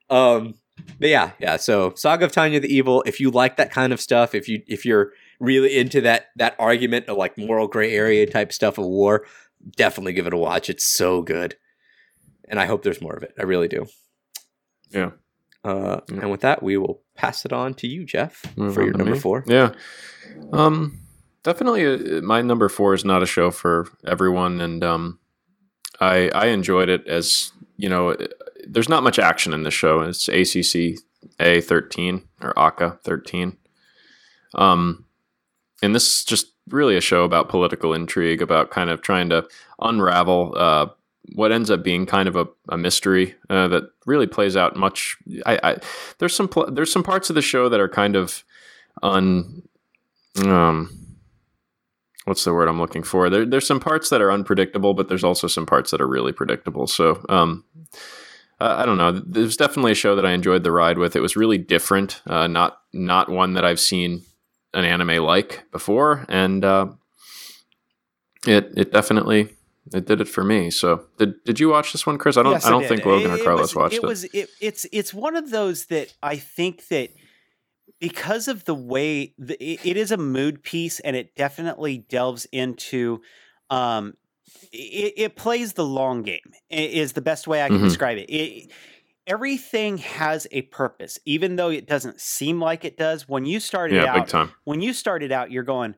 Um, 0.10 0.56
but 1.00 1.10
yeah, 1.10 1.32
yeah. 1.40 1.58
So 1.58 1.94
Saga 1.96 2.26
of 2.26 2.32
Tanya 2.32 2.60
the 2.60 2.74
Evil. 2.74 3.04
If 3.06 3.20
you 3.20 3.30
like 3.32 3.58
that 3.58 3.72
kind 3.72 3.94
of 3.94 4.02
stuff, 4.02 4.34
if 4.36 4.48
you 4.50 4.62
if 4.68 4.86
you're 4.86 5.12
really 5.40 5.78
into 5.78 6.02
that 6.02 6.28
that 6.38 6.56
argument 6.60 7.08
of 7.08 7.18
like 7.18 7.38
moral 7.38 7.68
gray 7.68 7.94
area 7.94 8.26
type 8.26 8.52
stuff 8.52 8.78
of 8.78 8.86
war, 8.86 9.26
definitely 9.78 10.14
give 10.14 10.28
it 10.28 10.34
a 10.34 10.38
watch. 10.38 10.70
It's 10.70 10.86
so 10.86 11.22
good, 11.22 11.56
and 12.50 12.60
I 12.60 12.66
hope 12.66 12.84
there's 12.84 13.02
more 13.02 13.14
of 13.16 13.24
it. 13.24 13.34
I 13.40 13.44
really 13.44 13.68
do. 13.68 13.86
Yeah. 14.90 15.12
Uh, 15.64 16.02
Yeah. 16.12 16.22
And 16.22 16.32
with 16.32 16.42
that, 16.42 16.64
we 16.64 16.78
will 16.78 17.02
pass 17.16 17.46
it 17.46 17.54
on 17.54 17.76
to 17.76 17.88
you, 17.88 18.04
Jeff, 18.04 18.44
Move 18.58 18.74
for 18.74 18.84
your 18.84 18.94
number 18.94 19.14
me. 19.14 19.20
four. 19.20 19.44
Yeah. 19.46 19.74
Um, 20.52 21.00
definitely, 21.44 21.86
uh, 22.18 22.22
my 22.22 22.42
number 22.42 22.68
four 22.68 22.96
is 22.96 23.06
not 23.06 23.22
a 23.22 23.28
show 23.28 23.52
for 23.52 23.88
everyone, 24.06 24.60
and 24.60 24.84
um, 24.84 25.20
I 26.00 26.30
I 26.34 26.48
enjoyed 26.48 26.90
it 26.90 27.08
as 27.08 27.52
you 27.82 27.90
know. 27.90 28.12
uh, 28.12 28.28
There's 28.68 28.90
not 28.90 29.04
much 29.04 29.20
action 29.20 29.54
in 29.54 29.64
the 29.64 29.72
show. 29.72 30.02
It's 30.02 30.28
ACC 30.30 31.00
A 31.40 31.62
thirteen 31.62 32.28
or 32.42 32.54
ACA 32.58 33.00
thirteen. 33.04 33.58
Um, 34.56 35.06
and 35.82 35.96
this 35.96 36.08
is 36.08 36.24
just 36.24 36.48
really 36.70 36.96
a 36.96 37.02
show 37.02 37.24
about 37.24 37.50
political 37.50 37.94
intrigue, 37.94 38.42
about 38.42 38.70
kind 38.72 38.90
of 38.90 39.02
trying 39.02 39.30
to 39.30 39.48
unravel 39.80 40.54
uh, 40.56 40.88
what 41.36 41.52
ends 41.52 41.72
up 41.72 41.84
being 41.84 42.06
kind 42.06 42.28
of 42.28 42.36
a, 42.36 42.48
a 42.70 42.78
mystery 42.78 43.36
uh, 43.50 43.68
that 43.70 43.84
really 44.06 44.28
plays 44.28 44.56
out 44.58 44.76
much. 44.76 45.18
I, 45.46 45.60
I 45.64 45.78
there's 46.20 46.36
some 46.36 46.48
pl- 46.48 46.72
there's 46.72 46.92
some 46.92 47.04
parts 47.04 47.30
of 47.30 47.36
the 47.36 47.42
show 47.42 47.70
that 47.70 47.80
are 47.80 47.90
kind 47.90 48.16
of 48.16 48.44
un 49.04 49.64
um 50.46 50.90
what's 52.26 52.44
the 52.44 52.54
word 52.54 52.68
I'm 52.70 52.80
looking 52.80 53.04
for? 53.04 53.30
There, 53.30 53.46
there's 53.46 53.68
some 53.68 53.80
parts 53.80 54.10
that 54.10 54.22
are 54.22 54.32
unpredictable, 54.32 54.94
but 54.94 55.08
there's 55.10 55.24
also 55.24 55.48
some 55.48 55.66
parts 55.66 55.92
that 55.92 56.02
are 56.02 56.08
really 56.08 56.32
predictable. 56.32 56.88
So 56.88 57.24
um 57.30 57.64
I 58.60 58.84
I 58.84 58.86
don't 58.86 58.98
know. 58.98 59.10
It 59.10 59.44
was 59.44 59.58
definitely 59.58 59.92
a 59.94 59.96
show 59.96 60.16
that 60.16 60.26
I 60.26 60.32
enjoyed 60.32 60.64
the 60.64 60.72
ride 60.72 60.98
with. 60.98 61.16
It 61.16 61.22
was 61.22 61.36
really 61.36 61.58
different, 61.58 62.22
uh, 62.28 62.48
not 62.48 62.80
not 62.94 63.30
one 63.30 63.54
that 63.54 63.66
I've 63.66 63.80
seen 63.80 64.24
an 64.74 64.86
anime 64.86 65.24
like 65.24 65.64
before, 65.72 66.26
and 66.30 66.64
uh, 66.64 66.88
it 68.48 68.72
it 68.76 68.92
definitely 68.92 69.50
it 69.94 70.06
did 70.06 70.22
it 70.22 70.28
for 70.28 70.44
me. 70.44 70.70
So 70.70 71.06
did 71.18 71.44
did 71.44 71.60
you 71.60 71.70
watch 71.70 71.92
this 71.92 72.06
one, 72.06 72.18
Chris? 72.18 72.38
I 72.38 72.44
don't 72.44 72.54
Yes, 72.54 72.66
I 72.66 72.70
don't 72.70 72.86
think 72.88 73.06
Logan 73.06 73.32
or 73.32 73.36
It- 73.36 73.42
it 73.42 73.44
Carlos 73.44 73.62
was- 73.62 73.76
watched 73.76 73.96
it. 73.96 74.04
it. 74.04 74.08
Was 74.08 74.24
it, 74.26 74.50
it's 74.60 74.86
it's 74.92 75.14
one 75.14 75.36
of 75.36 75.50
those 75.50 75.86
that 75.88 76.14
I 76.24 76.38
think 76.38 76.88
that 76.88 77.10
because 78.00 78.48
of 78.48 78.66
the 78.66 78.74
way 78.76 79.34
the, 79.38 79.62
it, 79.64 79.86
it 79.86 79.98
is 79.98 80.12
a 80.12 80.18
mood 80.18 80.64
piece 80.64 81.00
and 81.02 81.16
it 81.16 81.36
definitely 81.36 82.00
delves 82.00 82.46
into 82.52 83.22
um 83.70 84.14
it, 84.72 85.14
it 85.18 85.36
plays 85.36 85.74
the 85.74 85.86
long 85.86 86.24
game 86.24 86.40
is 86.70 87.14
the 87.14 87.22
best 87.22 87.48
way 87.48 87.62
I 87.62 87.68
can 87.68 87.80
Mhm. 87.80 87.84
describe 87.84 88.18
it. 88.18 88.30
it 88.30 88.72
everything 89.28 90.00
has 90.00 90.48
a 90.52 90.64
purpose 90.64 91.20
even 91.26 91.56
though 91.56 91.70
it 91.70 91.88
doesn't 91.88 92.20
seem 92.20 92.60
like 92.60 92.84
it 92.84 92.98
does. 92.98 93.28
When 93.30 93.46
you 93.46 93.60
started 93.60 93.98
yeah, 93.98 94.16
out 94.16 94.50
when 94.64 94.82
you 94.82 94.94
started 94.94 95.32
out 95.32 95.52
you're 95.52 95.64
going 95.64 95.96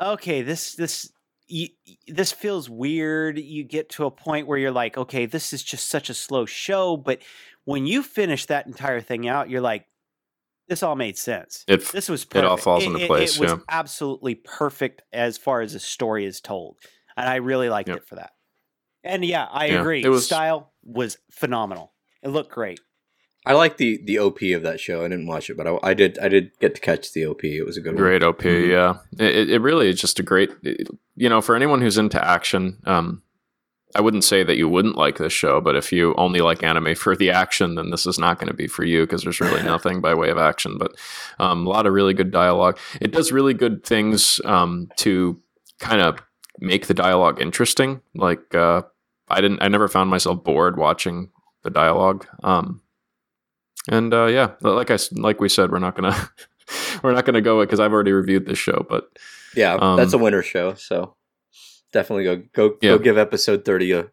okay 0.00 0.42
this 0.42 0.74
this 0.74 1.12
you, 1.46 1.68
this 2.06 2.30
feels 2.32 2.68
weird. 2.68 3.38
You 3.38 3.64
get 3.64 3.88
to 3.90 4.04
a 4.04 4.10
point 4.10 4.46
where 4.46 4.58
you're 4.58 4.70
like 4.70 4.96
okay 4.96 5.26
this 5.26 5.52
is 5.52 5.62
just 5.62 5.88
such 5.88 6.08
a 6.10 6.14
slow 6.14 6.46
show. 6.46 6.96
But 6.96 7.20
when 7.64 7.86
you 7.86 8.02
finish 8.02 8.46
that 8.46 8.66
entire 8.66 9.00
thing 9.00 9.28
out 9.28 9.50
you're 9.50 9.60
like 9.60 9.86
this 10.68 10.82
all 10.82 10.96
made 10.96 11.16
sense. 11.18 11.64
It 11.68 11.84
this 11.92 12.08
was 12.08 12.26
it 12.34 12.44
all 12.44 12.56
falls 12.56 12.84
into 12.84 13.06
place, 13.06 13.36
it 13.36 13.40
was 13.40 13.52
yeah. 13.52 13.58
absolutely 13.68 14.34
perfect 14.36 15.02
as 15.12 15.36
far 15.38 15.60
as 15.60 15.72
the 15.74 15.80
story 15.80 16.24
is 16.24 16.40
told 16.40 16.76
and 17.18 17.28
i 17.28 17.36
really 17.36 17.68
liked 17.68 17.88
Yep. 17.88 17.98
it 17.98 18.06
for 18.08 18.14
that 18.16 18.30
and 19.04 19.24
yeah 19.24 19.46
i 19.50 19.66
Yeah, 19.66 19.80
agree 19.80 20.02
it 20.02 20.08
was- 20.08 20.24
style 20.26 20.72
was 20.84 21.18
phenomenal 21.30 21.92
it 22.22 22.28
looked 22.28 22.50
great 22.50 22.80
I 23.46 23.52
like 23.54 23.78
the 23.78 24.00
the 24.04 24.18
OP 24.18 24.42
of 24.54 24.62
that 24.64 24.78
show. 24.78 24.98
I 25.04 25.08
didn't 25.08 25.26
watch 25.26 25.48
it, 25.48 25.56
but 25.56 25.66
I, 25.66 25.78
I 25.82 25.94
did. 25.94 26.18
I 26.18 26.28
did 26.28 26.50
get 26.60 26.74
to 26.74 26.80
catch 26.82 27.12
the 27.14 27.24
OP. 27.24 27.44
It 27.44 27.62
was 27.64 27.78
a 27.78 27.80
good 27.80 27.94
one. 27.94 28.02
Great 28.02 28.22
OP, 28.22 28.42
Mhm. 28.42 28.68
yeah. 28.68 28.96
It, 29.18 29.48
it 29.48 29.60
really 29.62 29.88
is 29.88 29.98
just 29.98 30.18
a 30.18 30.22
great, 30.22 30.50
you 31.16 31.28
know, 31.30 31.40
for 31.40 31.54
anyone 31.56 31.80
who's 31.80 31.96
into 31.96 32.22
action. 32.22 32.78
Um, 32.84 33.22
I 33.94 34.02
wouldn't 34.02 34.24
say 34.24 34.42
that 34.42 34.58
you 34.58 34.68
wouldn't 34.68 34.96
like 34.98 35.16
this 35.16 35.32
show, 35.32 35.62
but 35.62 35.76
if 35.76 35.92
you 35.92 36.14
only 36.18 36.40
like 36.40 36.62
anime 36.62 36.94
for 36.94 37.16
the 37.16 37.30
action, 37.30 37.76
then 37.76 37.88
this 37.90 38.04
is 38.06 38.18
not 38.18 38.38
going 38.38 38.48
to 38.48 38.54
be 38.54 38.66
for 38.66 38.84
you 38.84 39.06
because 39.06 39.22
there's 39.22 39.40
really 39.40 39.62
nothing 39.74 40.02
by 40.02 40.12
way 40.14 40.28
of 40.28 40.36
action. 40.36 40.76
But 40.76 40.92
um, 41.38 41.66
a 41.66 41.70
lot 41.70 41.86
of 41.86 41.94
really 41.94 42.14
good 42.14 42.32
dialogue. 42.32 42.76
It 43.00 43.12
does 43.12 43.32
really 43.32 43.54
good 43.54 43.82
things 43.82 44.42
um, 44.44 44.90
to 44.96 45.40
kind 45.78 46.02
of 46.02 46.18
make 46.58 46.86
the 46.86 46.94
dialogue 46.94 47.40
interesting. 47.40 48.00
Like 48.14 48.54
uh, 48.54 48.82
I 49.28 49.40
didn't, 49.40 49.62
I 49.62 49.68
never 49.68 49.88
found 49.88 50.10
myself 50.10 50.42
bored 50.44 50.76
watching 50.78 51.30
the 51.64 51.70
dialogue. 51.70 52.26
Um, 52.42 52.80
and 53.90 54.12
uh, 54.12 54.26
yeah, 54.26 54.52
like 54.60 54.90
I 54.90 54.98
like 55.12 55.40
we 55.40 55.48
said, 55.48 55.70
we're 55.70 55.78
not 55.78 55.94
gonna 55.96 56.30
we're 57.02 57.12
not 57.12 57.24
gonna 57.24 57.40
go 57.40 57.60
it 57.60 57.66
because 57.66 57.80
I've 57.80 57.92
already 57.92 58.12
reviewed 58.12 58.46
this 58.46 58.58
show, 58.58 58.86
but 58.88 59.08
Yeah, 59.54 59.74
Um, 59.74 59.96
that's 59.96 60.12
a 60.12 60.18
winter 60.18 60.42
show. 60.42 60.74
So 60.74 61.14
definitely 61.92 62.24
go 62.24 62.42
go 62.52 62.76
Yeah. 62.82 62.90
go 62.92 62.98
give 62.98 63.16
episode 63.18 63.64
thirty 63.64 63.92
a 63.92 64.08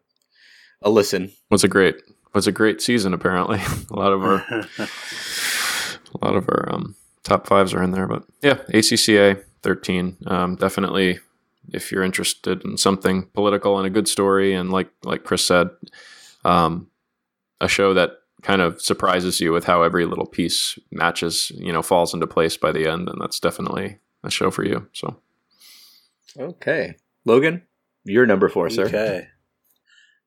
a 0.82 0.90
listen. 0.90 1.32
was 1.50 1.64
a 1.64 1.68
great 1.68 1.96
was 2.34 2.46
a 2.46 2.52
great 2.52 2.80
season. 2.80 3.12
Apparently, 3.14 3.58
a 3.90 3.96
lot 3.98 4.12
of 4.12 4.22
our 4.22 4.36
a 4.78 6.24
lot 6.24 6.36
of 6.36 6.48
our 6.48 6.72
um, 6.72 6.94
top 7.22 7.46
fives 7.46 7.74
are 7.74 7.82
in 7.82 7.90
there. 7.90 8.06
But 8.06 8.24
yeah, 8.42 8.58
ACCA 8.72 9.42
thirteen, 9.62 10.16
um, 10.26 10.56
definitely. 10.56 11.18
If 11.72 11.90
you're 11.90 12.02
interested 12.02 12.64
in 12.64 12.76
something 12.76 13.28
political 13.34 13.78
and 13.78 13.86
a 13.86 13.90
good 13.90 14.08
story, 14.08 14.54
and 14.54 14.70
like 14.70 14.90
like 15.04 15.24
Chris 15.24 15.44
said, 15.44 15.70
um, 16.44 16.88
a 17.60 17.68
show 17.68 17.94
that 17.94 18.12
kind 18.42 18.60
of 18.60 18.80
surprises 18.80 19.40
you 19.40 19.52
with 19.52 19.64
how 19.64 19.82
every 19.82 20.06
little 20.06 20.26
piece 20.26 20.78
matches, 20.92 21.50
you 21.54 21.72
know, 21.72 21.82
falls 21.82 22.14
into 22.14 22.26
place 22.26 22.56
by 22.56 22.72
the 22.72 22.86
end, 22.86 23.08
and 23.08 23.20
that's 23.20 23.40
definitely 23.40 23.98
a 24.22 24.30
show 24.30 24.50
for 24.50 24.64
you. 24.64 24.86
So 24.92 25.16
Okay, 26.38 26.96
Logan, 27.24 27.62
you're 28.04 28.26
number 28.26 28.48
four, 28.48 28.68
sir. 28.70 28.86
Okay. 28.86 29.28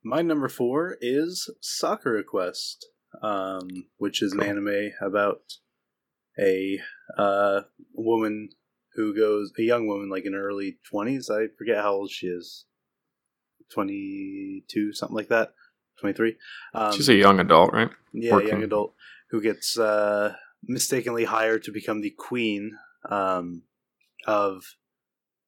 My 0.04 0.22
number 0.22 0.48
four 0.48 0.98
is 1.02 1.50
Sakura 1.60 2.24
Quest, 2.24 2.88
um, 3.22 3.68
which 3.98 4.22
is 4.22 4.34
an 4.34 4.42
anime 4.42 4.92
about 5.02 5.58
a 6.40 6.80
uh, 7.18 7.62
woman 7.94 8.50
who 9.00 9.16
goes, 9.16 9.54
a 9.58 9.62
young 9.62 9.88
woman, 9.88 10.10
like 10.10 10.26
in 10.26 10.34
her 10.34 10.46
early 10.46 10.78
20s. 10.94 11.32
I 11.32 11.48
forget 11.58 11.78
how 11.78 11.94
old 11.94 12.12
she 12.12 12.28
is. 12.28 12.66
22, 13.74 14.92
something 14.92 15.16
like 15.16 15.30
that. 15.30 15.54
23. 16.02 16.36
Um, 16.74 16.92
she's 16.94 17.08
a 17.08 17.16
young 17.16 17.40
adult, 17.40 17.72
right? 17.72 17.90
yeah, 18.14 18.34
working. 18.34 18.50
young 18.50 18.64
adult 18.64 18.94
who 19.32 19.42
gets 19.42 19.80
uh, 19.80 20.36
mistakenly 20.64 21.24
hired 21.24 21.64
to 21.64 21.72
become 21.72 22.02
the 22.02 22.14
queen 22.18 22.74
um, 23.10 23.64
of 24.28 24.64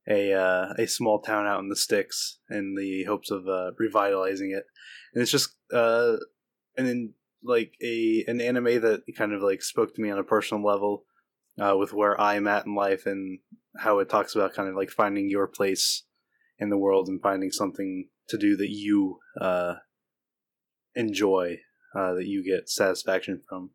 a 0.08 0.34
uh, 0.34 0.74
a 0.78 0.88
small 0.88 1.20
town 1.22 1.46
out 1.46 1.60
in 1.60 1.68
the 1.68 1.76
sticks 1.76 2.40
in 2.50 2.76
the 2.76 3.04
hopes 3.04 3.32
of 3.32 3.48
uh, 3.48 3.72
revitalizing 3.78 4.52
it, 4.52 4.64
and 5.14 5.22
it's 5.22 5.32
just 5.32 5.56
uh, 5.74 6.16
and 6.78 6.88
then 6.88 7.14
like 7.44 7.74
a 7.82 8.24
an 8.28 8.40
anime 8.40 8.82
that 8.82 9.04
kind 9.18 9.34
of 9.34 9.42
like 9.42 9.62
spoke 9.62 9.94
to 9.94 10.02
me 10.02 10.10
on 10.10 10.20
a 10.20 10.24
personal 10.24 10.64
level 10.64 11.06
uh, 11.62 11.76
with 11.78 11.94
where 11.94 12.20
I'm 12.20 12.48
at 12.48 12.66
in 12.66 12.76
life 12.76 13.06
and 13.06 13.40
how 13.78 14.00
it 14.00 14.10
talks 14.10 14.36
about 14.36 14.54
kind 14.54 14.68
of 14.68 14.76
like 14.76 14.90
finding 14.90 15.30
your 15.30 15.48
place 15.48 16.04
in 16.58 16.70
the 16.70 16.78
world 16.78 17.08
and 17.08 17.22
finding 17.22 17.52
something 17.52 18.08
to 18.30 18.38
do 18.38 18.58
that 18.58 18.70
you 18.70 19.20
uh, 19.40 19.76
enjoy, 20.96 21.60
uh, 21.96 22.14
that 22.14 22.26
you 22.26 22.44
get 22.44 22.70
satisfaction 22.70 23.42
from. 23.48 23.72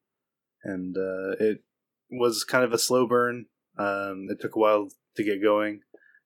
And 0.64 0.96
uh, 0.96 1.36
it 1.38 1.62
was 2.10 2.44
kind 2.44 2.64
of 2.64 2.72
a 2.72 2.78
slow 2.78 3.06
burn. 3.06 3.46
Um, 3.78 4.26
it 4.30 4.40
took 4.40 4.56
a 4.56 4.58
while 4.58 4.88
to 5.16 5.24
get 5.24 5.42
going, 5.42 5.80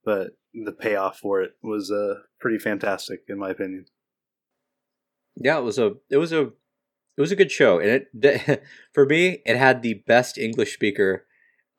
but 0.05 0.31
the 0.55 0.73
payoff 0.73 1.19
for 1.19 1.43
it 1.43 1.53
was 1.63 1.91
uh, 1.91 2.21
pretty 2.41 2.59
fantastic, 2.59 3.21
in 3.29 3.39
my 3.39 3.51
opinion. 3.51 3.87
Yeah, 5.37 5.59
it 5.59 5.65
was 5.65 5.79
a 5.79 5.95
it 6.11 6.17
was 6.17 6.33
a 6.33 6.43
it 6.43 7.21
was 7.21 7.33
a 7.33 7.37
good 7.37 7.51
show, 7.51 7.79
and 7.79 8.07
it 8.23 8.63
for 8.93 9.07
me 9.07 9.43
it 9.45 9.57
had 9.57 9.83
the 9.83 10.03
best 10.07 10.39
English 10.39 10.75
speaker 10.75 11.27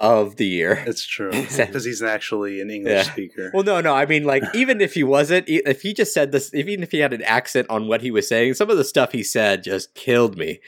of 0.01 0.35
the 0.35 0.45
year. 0.45 0.83
It's 0.91 1.05
true 1.05 1.31
because 1.31 1.85
he's 1.85 2.01
actually 2.01 2.59
an 2.59 2.69
English 2.69 3.05
yeah. 3.05 3.11
speaker. 3.13 3.51
Well, 3.53 3.63
no, 3.63 3.79
no. 3.79 3.93
I 3.93 4.05
mean, 4.05 4.23
like 4.25 4.43
even 4.53 4.81
if 4.81 4.95
he 4.95 5.03
wasn't, 5.03 5.47
if 5.47 5.83
he 5.83 5.93
just 5.93 6.13
said 6.13 6.33
this, 6.33 6.53
even 6.53 6.83
if 6.83 6.91
he 6.91 6.97
had 6.97 7.13
an 7.13 7.21
accent 7.21 7.69
on 7.69 7.87
what 7.87 8.01
he 8.01 8.11
was 8.11 8.27
saying, 8.27 8.55
some 8.55 8.69
of 8.69 8.77
the 8.77 8.83
stuff 8.83 9.13
he 9.13 9.23
said 9.23 9.63
just 9.63 9.93
killed 9.93 10.37
me. 10.37 10.59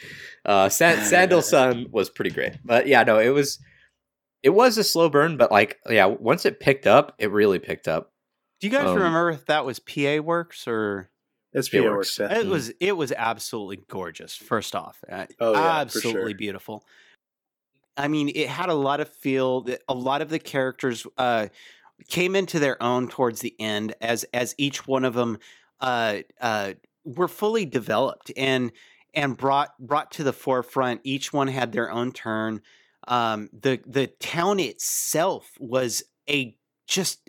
Uh, 0.45 0.69
San- 0.69 1.03
Sandal-san 1.09 1.87
was 1.91 2.09
pretty 2.09 2.29
great, 2.29 2.53
but 2.63 2.87
yeah, 2.87 3.03
no, 3.03 3.19
it 3.19 3.29
was 3.29 3.59
it 4.43 4.51
was 4.51 4.77
a 4.77 4.83
slow 4.83 5.09
burn, 5.09 5.35
but 5.35 5.51
like 5.51 5.79
yeah, 5.89 6.05
once 6.05 6.45
it 6.45 6.59
picked 6.59 6.87
up, 6.87 7.15
it 7.17 7.31
really 7.31 7.59
picked 7.59 7.87
up. 7.87 8.13
Do 8.61 8.67
you 8.67 8.71
guys 8.71 8.87
um, 8.87 8.95
remember 8.95 9.31
if 9.31 9.47
that 9.47 9.65
was 9.65 9.79
PA 9.79 10.17
Works 10.17 10.67
or? 10.67 11.09
It's 11.51 11.69
PA 11.69 11.81
Works. 11.81 12.17
Yeah. 12.17 12.39
It 12.39 12.47
was 12.47 12.71
it 12.79 12.93
was 12.93 13.11
absolutely 13.11 13.83
gorgeous. 13.87 14.35
First 14.35 14.75
off, 14.75 15.03
uh, 15.11 15.25
oh, 15.39 15.53
yeah, 15.53 15.79
absolutely 15.79 16.31
sure. 16.31 16.37
beautiful. 16.37 16.85
I 17.95 18.07
mean, 18.07 18.29
it 18.29 18.47
had 18.47 18.69
a 18.69 18.73
lot 18.73 18.99
of 18.99 19.09
feel. 19.09 19.61
That 19.61 19.81
a 19.87 19.93
lot 19.93 20.21
of 20.21 20.29
the 20.29 20.39
characters 20.39 21.05
uh, 21.17 21.47
came 22.07 22.35
into 22.35 22.59
their 22.59 22.81
own 22.81 23.07
towards 23.07 23.41
the 23.41 23.55
end, 23.59 23.95
as 24.01 24.25
as 24.33 24.55
each 24.57 24.87
one 24.87 25.05
of 25.05 25.13
them 25.13 25.37
uh, 25.79 26.19
uh, 26.41 26.73
were 27.03 27.27
fully 27.27 27.65
developed 27.65 28.31
and 28.35 28.71
and 29.13 29.37
brought 29.37 29.77
brought 29.79 30.11
to 30.11 30.23
the 30.23 30.33
forefront. 30.33 31.01
Each 31.03 31.31
one 31.31 31.47
had 31.47 31.71
their 31.71 31.91
own 31.91 32.11
turn. 32.11 32.61
Um, 33.07 33.49
the 33.53 33.79
the 33.85 34.07
town 34.07 34.59
itself 34.59 35.51
was 35.59 36.03
a 36.29 36.57
just 36.87 37.22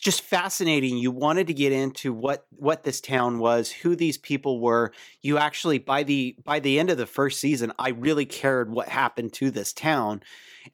just 0.00 0.22
fascinating. 0.22 0.96
You 0.96 1.10
wanted 1.10 1.48
to 1.48 1.54
get 1.54 1.72
into 1.72 2.12
what 2.12 2.46
what 2.50 2.84
this 2.84 3.00
town 3.00 3.38
was, 3.38 3.70
who 3.70 3.96
these 3.96 4.16
people 4.16 4.60
were. 4.60 4.92
You 5.22 5.38
actually 5.38 5.78
by 5.78 6.04
the 6.04 6.36
by 6.44 6.60
the 6.60 6.78
end 6.78 6.90
of 6.90 6.98
the 6.98 7.06
first 7.06 7.40
season, 7.40 7.72
I 7.78 7.90
really 7.90 8.24
cared 8.24 8.70
what 8.70 8.88
happened 8.88 9.32
to 9.34 9.50
this 9.50 9.72
town. 9.72 10.22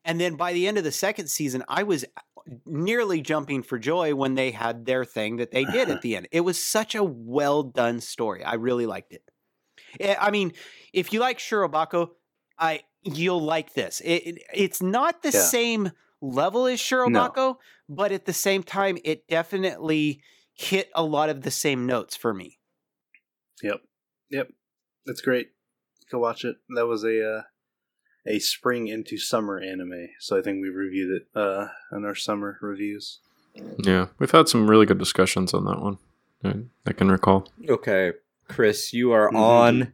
And 0.04 0.20
then 0.20 0.34
by 0.34 0.52
the 0.52 0.66
end 0.66 0.78
of 0.78 0.84
the 0.84 0.92
second 0.92 1.28
season, 1.28 1.64
I 1.68 1.84
was 1.84 2.04
nearly 2.66 3.22
jumping 3.22 3.62
for 3.62 3.78
joy 3.78 4.14
when 4.14 4.34
they 4.34 4.50
had 4.50 4.84
their 4.84 5.04
thing 5.04 5.36
that 5.36 5.50
they 5.50 5.64
did 5.64 5.88
at 5.88 6.02
the 6.02 6.16
end. 6.16 6.28
It 6.30 6.40
was 6.40 6.62
such 6.62 6.94
a 6.94 7.02
well 7.02 7.62
done 7.62 8.00
story. 8.00 8.44
I 8.44 8.54
really 8.54 8.86
liked 8.86 9.12
it. 9.12 9.22
Eh, 10.00 10.14
I 10.20 10.30
mean, 10.30 10.52
if 10.92 11.12
you 11.12 11.20
like 11.20 11.38
Shirobako, 11.38 12.10
I 12.58 12.82
you'll 13.02 13.42
like 13.42 13.74
this. 13.74 14.00
It, 14.00 14.26
it, 14.26 14.42
it's 14.52 14.82
not 14.82 15.22
the 15.22 15.30
yeah. 15.30 15.40
same 15.40 15.92
level 16.24 16.66
as 16.66 16.80
Shirobako, 16.80 17.36
no. 17.36 17.58
but 17.88 18.12
at 18.12 18.24
the 18.24 18.32
same 18.32 18.62
time, 18.62 18.98
it 19.04 19.28
definitely 19.28 20.20
hit 20.54 20.90
a 20.94 21.02
lot 21.02 21.28
of 21.28 21.42
the 21.42 21.50
same 21.50 21.86
notes 21.86 22.16
for 22.16 22.32
me. 22.32 22.58
Yep, 23.62 23.80
yep, 24.30 24.48
that's 25.06 25.20
great. 25.20 25.48
Go 26.10 26.18
watch 26.18 26.44
it. 26.44 26.56
That 26.74 26.86
was 26.86 27.04
a 27.04 27.36
uh, 27.36 27.42
a 28.26 28.38
spring 28.38 28.88
into 28.88 29.18
summer 29.18 29.58
anime, 29.58 30.08
so 30.20 30.38
I 30.38 30.42
think 30.42 30.60
we 30.62 30.68
reviewed 30.68 31.22
it 31.22 31.38
uh, 31.38 31.68
in 31.92 32.04
our 32.04 32.14
summer 32.14 32.58
reviews. 32.60 33.20
Yeah, 33.78 34.08
we've 34.18 34.30
had 34.30 34.48
some 34.48 34.68
really 34.68 34.86
good 34.86 34.98
discussions 34.98 35.54
on 35.54 35.64
that 35.66 35.80
one. 35.80 35.98
I, 36.42 36.54
I 36.86 36.92
can 36.92 37.10
recall. 37.10 37.48
Okay, 37.68 38.12
Chris, 38.48 38.92
you 38.92 39.12
are 39.12 39.28
mm-hmm. 39.28 39.36
on. 39.36 39.92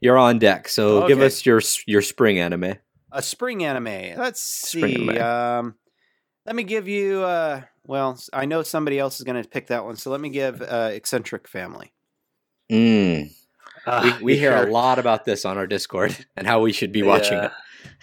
You're 0.00 0.18
on 0.18 0.38
deck. 0.38 0.68
So 0.68 0.98
okay. 0.98 1.08
give 1.08 1.20
us 1.20 1.44
your 1.44 1.60
your 1.86 2.02
spring 2.02 2.38
anime 2.38 2.76
a 3.12 3.22
spring 3.22 3.64
anime. 3.64 4.18
Let's 4.18 4.40
see. 4.40 4.94
Anime. 4.94 5.22
Um, 5.22 5.74
let 6.46 6.56
me 6.56 6.62
give 6.62 6.88
you. 6.88 7.22
Uh, 7.22 7.62
well, 7.84 8.18
I 8.32 8.44
know 8.44 8.62
somebody 8.62 8.98
else 8.98 9.18
is 9.18 9.24
going 9.24 9.42
to 9.42 9.48
pick 9.48 9.68
that 9.68 9.84
one, 9.84 9.96
so 9.96 10.10
let 10.10 10.20
me 10.20 10.30
give 10.30 10.62
uh, 10.68 10.90
Eccentric 10.92 11.48
Family. 11.48 11.92
Mm. 12.70 13.30
Uh, 13.86 14.12
we, 14.18 14.24
we 14.24 14.38
hear 14.38 14.54
a 14.54 14.70
lot 14.70 14.98
about 14.98 15.24
this 15.24 15.44
on 15.44 15.56
our 15.56 15.66
Discord 15.66 16.16
and 16.36 16.46
how 16.46 16.60
we 16.60 16.72
should 16.72 16.92
be 16.92 17.02
watching 17.02 17.38
yeah. 17.38 17.50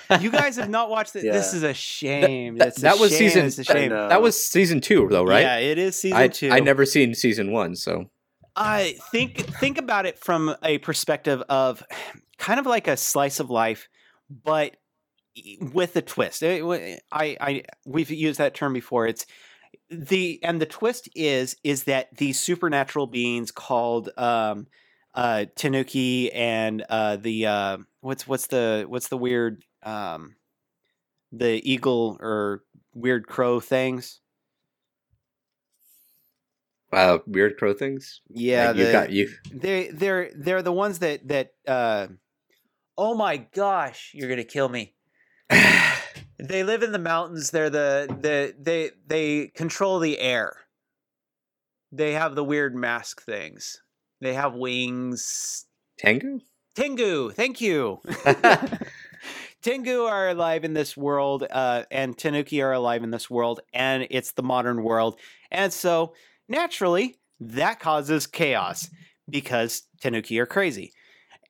it. 0.09 0.21
you 0.21 0.31
guys 0.31 0.55
have 0.55 0.69
not 0.69 0.89
watched 0.89 1.15
it. 1.15 1.23
Yeah. 1.25 1.33
This 1.33 1.53
is 1.53 1.63
a 1.63 1.73
shame. 1.73 2.57
That, 2.57 2.75
that, 2.75 2.81
that 2.81 2.99
was 2.99 3.11
shame. 3.11 3.29
season. 3.29 3.65
That, 3.89 4.09
that, 4.09 4.21
was 4.21 4.43
season 4.43 4.81
two, 4.81 5.07
though, 5.09 5.23
right? 5.23 5.41
Yeah, 5.41 5.57
it 5.57 5.77
is 5.77 5.95
season 5.95 6.17
I, 6.17 6.27
two. 6.27 6.49
I 6.51 6.59
never 6.59 6.85
seen 6.85 7.13
season 7.13 7.51
one, 7.51 7.75
so 7.75 8.09
I 8.55 8.95
think 9.11 9.39
think 9.59 9.77
about 9.77 10.05
it 10.05 10.17
from 10.17 10.55
a 10.63 10.77
perspective 10.79 11.41
of 11.49 11.83
kind 12.37 12.59
of 12.59 12.65
like 12.65 12.87
a 12.87 12.97
slice 12.97 13.39
of 13.39 13.49
life, 13.49 13.87
but 14.29 14.77
with 15.59 15.95
a 15.95 16.01
twist. 16.01 16.43
I, 16.43 16.99
I, 17.11 17.63
we've 17.85 18.09
used 18.09 18.39
that 18.39 18.53
term 18.53 18.73
before. 18.73 19.07
It's 19.07 19.25
the 19.89 20.39
and 20.43 20.61
the 20.61 20.65
twist 20.65 21.09
is 21.15 21.57
is 21.63 21.83
that 21.83 22.15
these 22.17 22.39
supernatural 22.39 23.07
beings 23.07 23.51
called 23.51 24.09
um, 24.17 24.67
uh, 25.13 25.45
Tanuki 25.55 26.31
and 26.31 26.83
uh, 26.89 27.17
the 27.17 27.45
uh, 27.45 27.77
what's 28.01 28.27
what's 28.27 28.47
the 28.47 28.85
what's 28.87 29.09
the 29.09 29.17
weird 29.17 29.63
um, 29.83 30.35
the 31.31 31.61
eagle 31.69 32.17
or 32.19 32.63
weird 32.93 33.27
crow 33.27 33.59
things. 33.59 34.21
Uh, 36.91 37.17
weird 37.27 37.57
crow 37.57 37.73
things. 37.73 38.21
Yeah, 38.29 38.71
you 38.71 38.91
got 38.91 39.11
you. 39.11 39.29
They 39.51 39.89
they're 39.89 40.31
they're 40.35 40.61
the 40.61 40.71
ones 40.71 40.99
that 40.99 41.27
that. 41.27 41.53
Uh, 41.67 42.07
oh 42.97 43.15
my 43.15 43.37
gosh, 43.37 44.11
you're 44.13 44.29
gonna 44.29 44.43
kill 44.43 44.69
me. 44.69 44.94
they 46.39 46.63
live 46.63 46.83
in 46.83 46.91
the 46.91 46.99
mountains. 46.99 47.51
They're 47.51 47.69
the 47.69 48.07
the 48.09 48.53
they 48.59 48.91
they 49.07 49.47
control 49.55 49.99
the 49.99 50.19
air. 50.19 50.57
They 51.91 52.13
have 52.13 52.35
the 52.35 52.43
weird 52.43 52.75
mask 52.75 53.23
things. 53.23 53.81
They 54.21 54.33
have 54.33 54.53
wings. 54.53 55.65
Tengu? 55.99 56.39
Tengu, 56.75 57.31
thank 57.31 57.61
you. 57.61 57.99
Tengu 59.61 60.03
are 60.03 60.29
alive 60.29 60.65
in 60.65 60.73
this 60.73 60.97
world, 60.97 61.45
uh, 61.49 61.83
and 61.89 62.17
Tanuki 62.17 62.61
are 62.61 62.73
alive 62.73 63.03
in 63.03 63.11
this 63.11 63.29
world, 63.29 63.61
and 63.73 64.05
it's 64.11 64.33
the 64.33 64.43
modern 64.43 64.83
world. 64.83 65.19
And 65.51 65.71
so, 65.71 66.13
naturally, 66.49 67.17
that 67.39 67.79
causes 67.79 68.27
chaos 68.27 68.89
because 69.29 69.83
Tanuki 70.01 70.39
are 70.39 70.45
crazy 70.45 70.91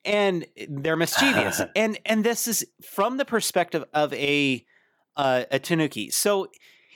and 0.06 0.46
they're 0.68 0.96
mischievous. 0.96 1.60
and 1.76 1.98
and 2.06 2.24
this 2.24 2.46
is 2.46 2.64
from 2.82 3.18
the 3.18 3.24
perspective 3.24 3.84
of 3.92 4.12
a 4.14 4.64
uh, 5.16 5.44
a 5.50 5.58
tanuki. 5.58 6.10
So 6.10 6.48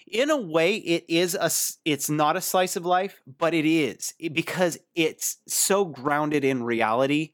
in 0.06 0.30
a 0.30 0.36
way 0.36 0.76
it 0.76 1.04
is 1.08 1.34
a 1.34 1.50
it's 1.84 2.08
not 2.08 2.36
a 2.36 2.40
slice 2.40 2.76
of 2.76 2.86
life, 2.86 3.20
but 3.38 3.52
it 3.52 3.66
is 3.66 4.14
because 4.32 4.78
it's 4.94 5.38
so 5.46 5.84
grounded 5.84 6.44
in 6.44 6.62
reality 6.62 7.32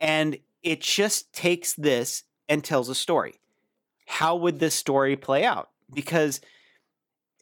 and 0.00 0.36
it 0.62 0.80
just 0.80 1.32
takes 1.32 1.74
this 1.74 2.24
and 2.48 2.62
tells 2.62 2.88
a 2.88 2.94
story. 2.94 3.40
How 4.06 4.36
would 4.36 4.58
this 4.58 4.74
story 4.74 5.16
play 5.16 5.44
out? 5.44 5.70
Because 5.92 6.40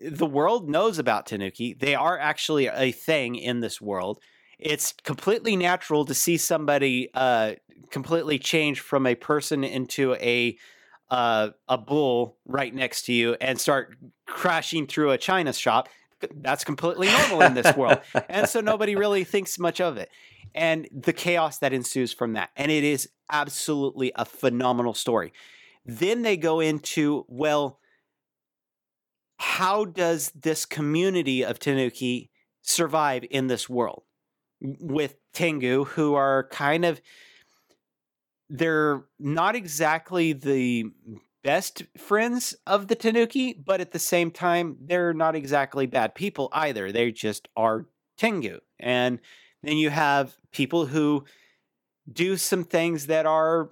the 0.00 0.26
world 0.26 0.68
knows 0.68 0.98
about 0.98 1.26
Tanuki. 1.26 1.74
They 1.74 1.94
are 1.94 2.18
actually 2.18 2.66
a 2.66 2.92
thing 2.92 3.36
in 3.36 3.60
this 3.60 3.80
world 3.80 4.20
it's 4.62 4.94
completely 5.04 5.56
natural 5.56 6.04
to 6.04 6.14
see 6.14 6.36
somebody 6.36 7.10
uh, 7.14 7.54
completely 7.90 8.38
change 8.38 8.80
from 8.80 9.06
a 9.06 9.14
person 9.14 9.64
into 9.64 10.14
a 10.14 10.56
uh, 11.10 11.50
a 11.68 11.76
bull 11.76 12.38
right 12.46 12.74
next 12.74 13.02
to 13.04 13.12
you 13.12 13.36
and 13.38 13.60
start 13.60 13.96
crashing 14.26 14.86
through 14.86 15.10
a 15.10 15.18
china 15.18 15.52
shop. 15.52 15.90
That's 16.36 16.64
completely 16.64 17.08
normal 17.08 17.42
in 17.42 17.54
this 17.54 17.76
world, 17.76 18.00
and 18.28 18.48
so 18.48 18.60
nobody 18.60 18.96
really 18.96 19.24
thinks 19.24 19.58
much 19.58 19.80
of 19.80 19.96
it. 19.96 20.08
And 20.54 20.88
the 20.92 21.12
chaos 21.12 21.58
that 21.58 21.72
ensues 21.72 22.12
from 22.12 22.34
that, 22.34 22.50
and 22.56 22.70
it 22.70 22.84
is 22.84 23.08
absolutely 23.30 24.12
a 24.14 24.24
phenomenal 24.24 24.94
story. 24.94 25.32
Then 25.84 26.22
they 26.22 26.36
go 26.36 26.60
into 26.60 27.24
well, 27.28 27.80
how 29.38 29.84
does 29.84 30.30
this 30.30 30.64
community 30.64 31.44
of 31.44 31.58
Tanuki 31.58 32.30
survive 32.62 33.24
in 33.28 33.48
this 33.48 33.68
world? 33.68 34.04
With 34.62 35.16
Tengu, 35.32 35.84
who 35.84 36.14
are 36.14 36.48
kind 36.48 36.84
of 36.84 37.00
they're 38.48 39.04
not 39.18 39.56
exactly 39.56 40.34
the 40.34 40.84
best 41.42 41.82
friends 41.96 42.54
of 42.66 42.86
the 42.86 42.94
Tanuki, 42.94 43.52
but 43.54 43.80
at 43.80 43.92
the 43.92 43.98
same 43.98 44.30
time, 44.30 44.76
they're 44.80 45.14
not 45.14 45.34
exactly 45.34 45.86
bad 45.86 46.14
people 46.14 46.48
either. 46.52 46.92
They 46.92 47.10
just 47.12 47.48
are 47.56 47.86
Tengu. 48.18 48.60
And 48.78 49.18
then 49.62 49.76
you 49.76 49.90
have 49.90 50.36
people 50.52 50.86
who 50.86 51.24
do 52.12 52.36
some 52.36 52.64
things 52.64 53.06
that 53.06 53.26
are 53.26 53.70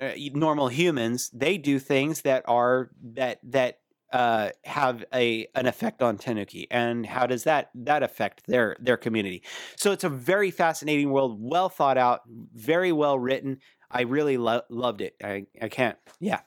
uh, 0.00 0.12
normal 0.32 0.68
humans. 0.68 1.30
They 1.32 1.58
do 1.58 1.78
things 1.78 2.22
that 2.22 2.44
are 2.46 2.90
that 3.14 3.40
that 3.44 3.80
uh, 4.12 4.50
have 4.64 5.04
a 5.14 5.46
an 5.54 5.66
effect 5.66 6.02
on 6.02 6.16
Tanuki, 6.18 6.66
and 6.70 7.04
how 7.06 7.26
does 7.26 7.44
that 7.44 7.70
that 7.74 8.02
affect 8.02 8.46
their 8.46 8.76
their 8.80 8.96
community? 8.96 9.42
So 9.76 9.92
it's 9.92 10.04
a 10.04 10.08
very 10.08 10.50
fascinating 10.50 11.10
world, 11.10 11.36
well 11.40 11.68
thought 11.68 11.98
out, 11.98 12.20
very 12.54 12.92
well 12.92 13.18
written. 13.18 13.58
I 13.90 14.02
really 14.02 14.36
lo- 14.36 14.62
loved 14.70 15.00
it. 15.00 15.14
I 15.22 15.46
I 15.60 15.68
can't. 15.68 15.96
Yeah. 16.20 16.40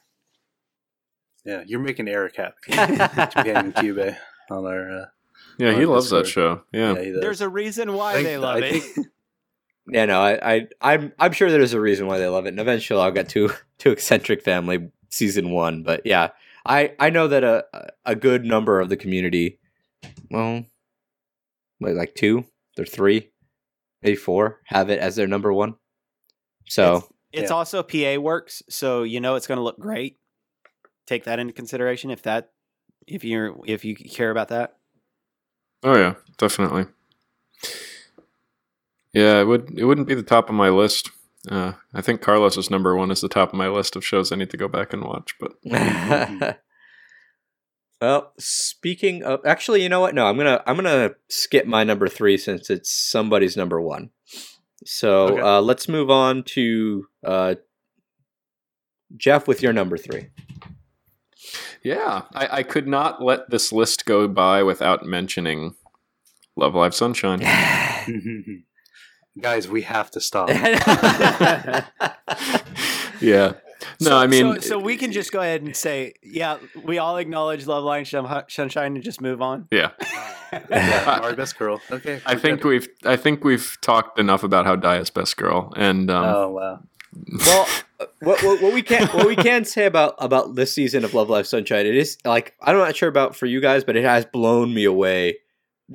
Yeah, 1.46 1.64
you're 1.66 1.80
making 1.80 2.08
Eric 2.08 2.36
happy. 2.36 2.56
Japan 2.72 3.74
Cube 3.74 4.16
on 4.52 4.66
our. 4.66 4.92
Uh, 5.02 5.06
yeah, 5.58 5.70
on 5.70 5.80
he 5.80 5.86
loves 5.86 6.10
that 6.12 6.28
show. 6.28 6.62
Yeah. 6.72 7.00
he 7.02 7.12
does. 7.12 7.22
There's 7.22 7.42
a 7.42 7.50
reason 7.50 7.94
why 7.94 8.16
I- 8.18 8.24
they 8.24 8.38
love 8.38 8.58
I 8.58 8.60
it. 8.66 8.82
think- 8.84 9.08
Yeah, 9.88 10.06
no, 10.06 10.22
I, 10.22 10.54
I, 10.56 10.68
I'm, 10.80 11.12
I'm 11.18 11.32
sure 11.32 11.50
there's 11.52 11.74
a 11.74 11.82
reason 11.82 12.06
why 12.06 12.20
they 12.20 12.28
love 12.28 12.46
it, 12.46 12.50
and 12.50 12.60
eventually 12.60 13.02
I'll 13.02 13.12
get 13.12 13.30
to 13.30 13.50
to 13.80 13.92
eccentric 13.92 14.44
family 14.44 14.92
season 15.10 15.50
one. 15.50 15.82
But 15.82 16.06
yeah, 16.06 16.30
I, 16.66 16.94
I 17.00 17.10
know 17.10 17.28
that 17.28 17.44
a 17.44 17.66
a 18.06 18.16
good 18.16 18.46
number 18.46 18.80
of 18.80 18.90
the 18.90 18.98
community, 18.98 19.60
well, 20.30 20.66
wait, 21.80 21.96
like 21.96 22.14
two, 22.16 22.46
or 22.78 22.86
three, 22.86 23.32
maybe 24.04 24.16
four, 24.16 24.60
have 24.66 24.90
it 24.90 25.00
as 25.00 25.16
their 25.16 25.28
number 25.28 25.52
one. 25.52 25.76
So 26.68 27.08
It's 27.34 27.50
Yeah. 27.50 27.56
also 27.56 27.82
PA 27.84 28.18
works, 28.20 28.62
so 28.70 29.04
you 29.04 29.20
know 29.20 29.36
it's 29.36 29.48
going 29.48 29.58
to 29.58 29.64
look 29.64 29.80
great. 29.80 30.18
Take 31.08 31.24
that 31.26 31.40
into 31.40 31.54
consideration 31.54 32.12
if 32.12 32.22
that 32.24 32.52
if 33.08 33.24
you're 33.24 33.58
if 33.66 33.84
you 33.84 33.96
care 33.96 34.30
about 34.32 34.50
that. 34.50 34.78
Oh 35.84 35.96
yeah, 35.96 36.16
definitely. 36.38 36.86
Yeah, 39.14 39.42
it 39.42 39.46
would 39.46 39.78
it 39.78 39.86
wouldn't 39.86 40.08
be 40.08 40.14
the 40.16 40.24
top 40.24 40.50
of 40.50 40.56
my 40.56 40.70
list. 40.70 41.10
Uh, 41.50 41.74
I 41.94 42.02
think 42.02 42.22
Carlos's 42.22 42.70
number 42.70 42.96
one 42.96 43.10
is 43.12 43.22
the 43.22 43.28
top 43.30 43.50
of 43.50 43.56
my 43.56 43.68
list 43.68 43.96
of 43.96 44.06
shows 44.06 44.32
I 44.32 44.36
need 44.36 44.52
to 44.52 44.58
go 44.58 44.68
back 44.68 44.94
and 44.94 45.04
watch. 45.04 45.34
But 45.40 45.54
well, 48.02 48.34
speaking 48.38 49.24
of, 49.24 49.40
actually, 49.46 49.82
you 49.84 49.90
know 49.90 50.00
what? 50.02 50.14
No, 50.16 50.26
I'm 50.28 50.38
gonna 50.38 50.62
I'm 50.68 50.76
gonna 50.76 51.12
skip 51.30 51.66
my 51.66 51.84
number 51.84 52.08
three 52.08 52.38
since 52.38 52.70
it's 52.70 52.94
somebody's 52.94 53.58
number 53.58 53.82
one. 53.82 54.12
So 54.86 55.30
Okay. 55.30 55.42
uh, 55.42 55.62
let's 55.62 55.88
move 55.88 56.10
on 56.10 56.44
to 56.44 57.08
uh, 57.26 57.56
Jeff 59.18 59.48
with 59.48 59.62
your 59.62 59.74
number 59.74 59.98
three. 59.98 60.28
yeah, 61.84 62.24
I, 62.34 62.58
I 62.60 62.64
could 62.64 62.88
not 62.88 63.22
let 63.24 63.50
this 63.50 63.72
list 63.72 64.06
go 64.06 64.28
by 64.28 64.64
without 64.64 65.06
mentioning 65.06 65.76
Love 66.56 66.76
Live 66.76 66.94
Sunshine. 66.96 67.42
Guys, 69.40 69.68
we 69.68 69.84
have 69.84 70.12
to 70.12 70.22
stop. 70.22 70.50
yeah. 73.22 73.54
No, 74.00 74.10
so, 74.10 74.18
I 74.18 74.28
mean, 74.28 74.56
so, 74.56 74.62
so 74.62 74.80
we 74.80 74.98
can 74.98 75.12
just 75.12 75.32
go 75.32 75.40
ahead 75.40 75.62
and 75.62 75.76
say, 75.76 76.14
yeah, 76.22 76.58
we 76.84 76.98
all 76.98 77.18
acknowledge 77.18 77.66
Love 77.66 77.84
Live 77.84 78.08
Sunshine 78.08 78.96
and 78.96 79.04
just 79.04 79.22
move 79.22 79.42
on. 79.42 79.68
yeah. 79.72 79.92
yeah, 80.70 81.20
our 81.24 81.36
best 81.36 81.58
girl. 81.58 81.80
Okay. 81.90 82.22
I 82.26 82.36
think 82.36 82.64
we've 82.64 82.88
I 83.06 83.16
think 83.16 83.44
we've 83.44 83.78
talked 83.82 84.20
enough 84.20 84.44
about 84.44 84.66
how 84.66 84.76
Dia's 84.76 85.10
best 85.10 85.38
girl, 85.38 85.72
and 85.78 86.12
um, 86.12 86.26
Oh 86.26 86.50
wow. 86.50 86.80
well, 87.46 87.68
uh, 88.00 88.06
what, 88.20 88.44
what, 88.44 88.62
what 88.62 88.74
we 88.74 88.82
can 88.82 89.08
what 89.08 89.28
we 89.28 89.36
can 89.36 89.64
say 89.64 89.86
about 89.86 90.16
about 90.20 90.56
this 90.56 90.74
season 90.74 91.06
of 91.06 91.14
Love 91.14 91.30
Live 91.30 91.48
Sunshine, 91.48 91.86
it 91.86 91.96
is 91.96 92.18
like 92.26 92.54
I'm 92.62 92.76
not 92.76 92.98
sure 92.98 93.08
about 93.08 93.36
for 93.36 93.46
you 93.46 93.62
guys, 93.62 93.86
but 93.86 93.96
it 93.96 94.04
has 94.04 94.26
blown 94.26 94.74
me 94.74 94.84
away 94.84 95.38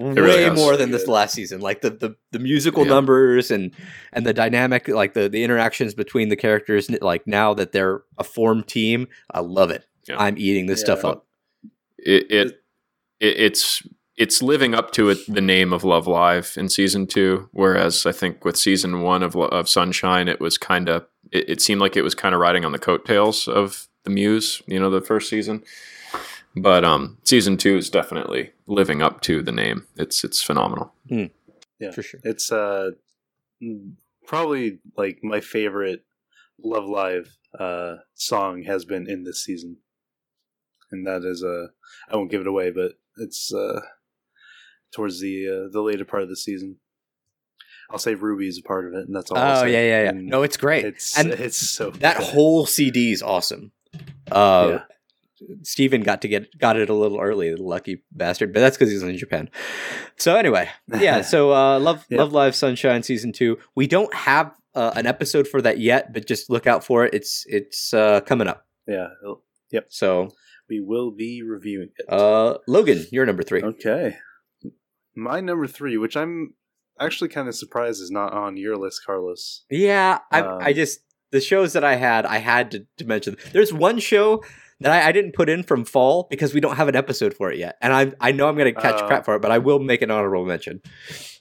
way 0.05 0.13
really 0.13 0.51
more 0.51 0.77
than 0.77 0.91
Good. 0.91 1.01
this 1.01 1.09
last 1.09 1.35
season. 1.35 1.61
Like 1.61 1.81
the 1.81 1.91
the, 1.91 2.17
the 2.33 2.39
musical 2.39 2.85
Yeah. 2.85 2.91
numbers 2.91 3.51
and 3.51 3.73
and 4.13 4.27
the 4.27 4.33
dynamic, 4.35 4.89
like 4.89 5.15
the 5.15 5.29
the 5.29 5.43
interactions 5.45 5.95
between 5.95 6.29
the 6.29 6.37
characters. 6.37 6.91
Like 6.91 7.27
now 7.27 7.55
that 7.55 7.73
they're 7.73 8.03
a 8.19 8.25
formed 8.25 8.67
team, 8.69 9.09
I 9.31 9.41
love 9.41 9.71
it. 9.71 9.85
Yeah. 10.09 10.17
I'm 10.19 10.39
eating 10.39 10.67
this 10.67 10.81
stuff 10.81 11.05
up. 11.05 11.27
it, 11.99 12.31
it, 12.31 12.47
it 13.21 13.37
it's 13.39 13.83
it's 14.17 14.41
living 14.41 14.75
up 14.75 14.93
to 14.93 15.11
it 15.11 15.19
the 15.29 15.41
name 15.43 15.73
of 15.73 15.85
Love 15.85 16.07
Live 16.07 16.55
in 16.57 16.69
season 16.69 17.07
two, 17.07 17.49
whereas 17.53 18.07
I 18.07 18.13
think 18.13 18.45
with 18.45 18.57
season 18.57 19.03
one 19.03 19.23
of 19.23 19.37
of 19.37 19.69
Sunshine, 19.69 20.29
it 20.29 20.41
was 20.41 20.57
kind 20.59 20.89
of 20.89 21.07
it, 21.33 21.49
it 21.51 21.61
seemed 21.61 21.81
like 21.81 21.97
it 21.97 22.03
was 22.03 22.15
kind 22.15 22.35
of 22.35 22.41
riding 22.41 22.65
on 22.65 22.73
the 22.73 22.79
coattails 22.79 23.49
of 23.49 23.89
the 24.05 24.11
Muse, 24.11 24.63
you 24.67 24.79
know, 24.79 24.89
the 24.91 25.01
first 25.01 25.29
season. 25.29 25.63
But 26.57 26.85
um, 26.85 27.19
season 27.25 27.57
two 27.59 27.77
is 27.77 27.91
definitely 27.91 28.53
living 28.67 29.03
up 29.03 29.21
to 29.23 29.43
the 29.43 29.53
name. 29.53 29.87
It's 29.97 30.25
it's 30.25 30.43
phenomenal. 30.43 30.93
Yeah. 31.09 31.91
For 31.93 32.03
sure. 32.03 32.21
It's 32.25 32.51
uh 32.51 32.93
mm, 33.63 33.93
probably 34.27 34.79
like 34.97 35.19
my 35.23 35.41
favorite 35.41 36.05
Love 36.63 36.87
Live 36.87 37.37
uh 37.59 37.97
song 38.15 38.63
has 38.63 38.85
been 38.87 39.09
in 39.09 39.25
this 39.25 39.45
season. 39.45 39.77
And 40.91 41.07
that 41.07 41.23
is 41.25 41.45
uh 41.45 41.67
I 42.11 42.17
won't 42.17 42.31
give 42.31 42.41
it 42.41 42.47
away, 42.47 42.71
but 42.71 42.93
it's 43.19 43.53
uh 43.53 43.81
towards 44.93 45.21
the 45.21 45.47
uh, 45.49 45.69
the 45.71 45.83
later 45.83 46.07
part 46.07 46.23
of 46.23 46.29
the 46.31 46.37
season. 46.37 46.77
I'll 47.91 47.99
say 47.99 48.15
Ruby 48.15 48.49
is 48.49 48.59
a 48.59 48.63
part 48.67 48.87
of 48.87 48.95
it, 48.95 49.07
and 49.07 49.15
that's 49.15 49.31
all. 49.31 49.39
I'll 49.39 49.63
Oh 49.63 49.65
say. 49.65 49.73
yeah, 49.73 49.83
yeah, 49.83 50.03
yeah. 50.05 50.11
And 50.11 50.27
No, 50.27 50.43
it's 50.43 50.57
great. 50.57 50.85
It's 50.87 51.17
And 51.17 51.31
it's 51.33 51.57
so 51.59 51.91
that 51.91 52.17
good. 52.17 52.25
whole 52.27 52.67
CD 52.67 53.13
is 53.13 53.23
awesome. 53.23 53.73
Uh, 54.33 54.69
Yeah. 54.71 54.81
Steven 55.63 56.03
got 56.03 56.23
to 56.23 56.29
get 56.29 56.57
got 56.59 56.77
it 56.79 56.89
a 56.91 56.95
little 56.95 57.21
early, 57.21 57.55
lucky 57.55 58.03
bastard, 58.13 58.53
but 58.53 58.61
that's 58.61 58.77
because 58.77 58.91
he's 58.91 59.03
in 59.03 59.17
Japan. 59.17 59.51
So 60.17 60.37
anyway, 60.37 60.69
yeah. 60.99 61.21
So 61.33 61.53
uh, 61.53 61.79
love 61.79 62.05
Yeah. 62.09 62.19
Love 62.19 62.33
Live 62.33 62.55
Sunshine 62.55 63.03
season 63.03 63.33
two. 63.33 63.59
We 63.75 63.87
don't 63.87 64.13
have 64.15 64.55
uh, 64.75 64.93
an 64.97 65.07
episode 65.07 65.47
for 65.49 65.61
that 65.63 65.79
yet, 65.79 66.13
but 66.13 66.27
just 66.27 66.51
look 66.51 66.67
out 66.67 66.85
for 66.85 67.05
it. 67.05 67.15
It's 67.15 67.45
it's 67.49 67.93
uh, 67.95 68.21
coming 68.23 68.49
up. 68.49 68.67
yeah. 68.87 69.09
it'll- 69.23 69.43
So 69.89 70.31
We 70.69 70.81
will 70.81 71.11
be 71.11 71.43
reviewing 71.43 71.91
it. 71.97 72.07
uh, 72.13 72.59
Logan, 72.67 73.05
you're 73.13 73.27
number 73.27 73.43
three. 73.43 73.63
Okay. 73.63 74.17
My 75.15 75.41
number 75.41 75.67
three, 75.67 75.97
which 75.97 76.17
I'm 76.17 76.55
actually 77.01 77.29
kind 77.29 77.49
of 77.49 77.55
surprised 77.55 78.01
is 78.03 78.11
not 78.11 78.33
on 78.33 78.57
your 78.57 78.77
list, 78.77 79.03
Carlos. 79.05 79.65
Yeah, 79.71 80.19
I, 80.31 80.41
Um, 80.41 80.59
I 80.63 80.73
just 80.73 81.01
the 81.31 81.41
shows 81.41 81.73
that 81.73 81.85
I 81.85 81.97
had, 81.97 82.25
I 82.27 82.39
had 82.39 82.71
to, 82.73 82.87
to 82.99 83.05
mention. 83.05 83.37
There's 83.53 83.73
one 83.73 83.99
show 83.99 84.43
that 84.81 84.93
I, 84.93 85.09
I 85.09 85.13
didn't 85.13 85.33
put 85.35 85.49
in 85.49 85.63
from 85.63 85.85
fall 85.85 86.27
because 86.31 86.53
we 86.55 86.61
don't 86.61 86.77
have 86.77 86.89
an 86.89 86.97
episode 86.97 87.35
for 87.35 87.51
it 87.51 87.59
yet, 87.59 87.77
and 87.81 87.93
I 87.93 88.13
I 88.21 88.33
know 88.33 88.49
I'm 88.49 88.57
gonna 88.57 88.73
catch 88.73 89.01
Oh. 89.03 89.07
crap 89.07 89.25
for 89.25 89.37
it, 89.37 89.43
but 89.43 89.51
I 89.51 89.59
will 89.59 89.79
make 89.79 90.03
an 90.03 90.11
honorable 90.11 90.45
mention. 90.45 90.81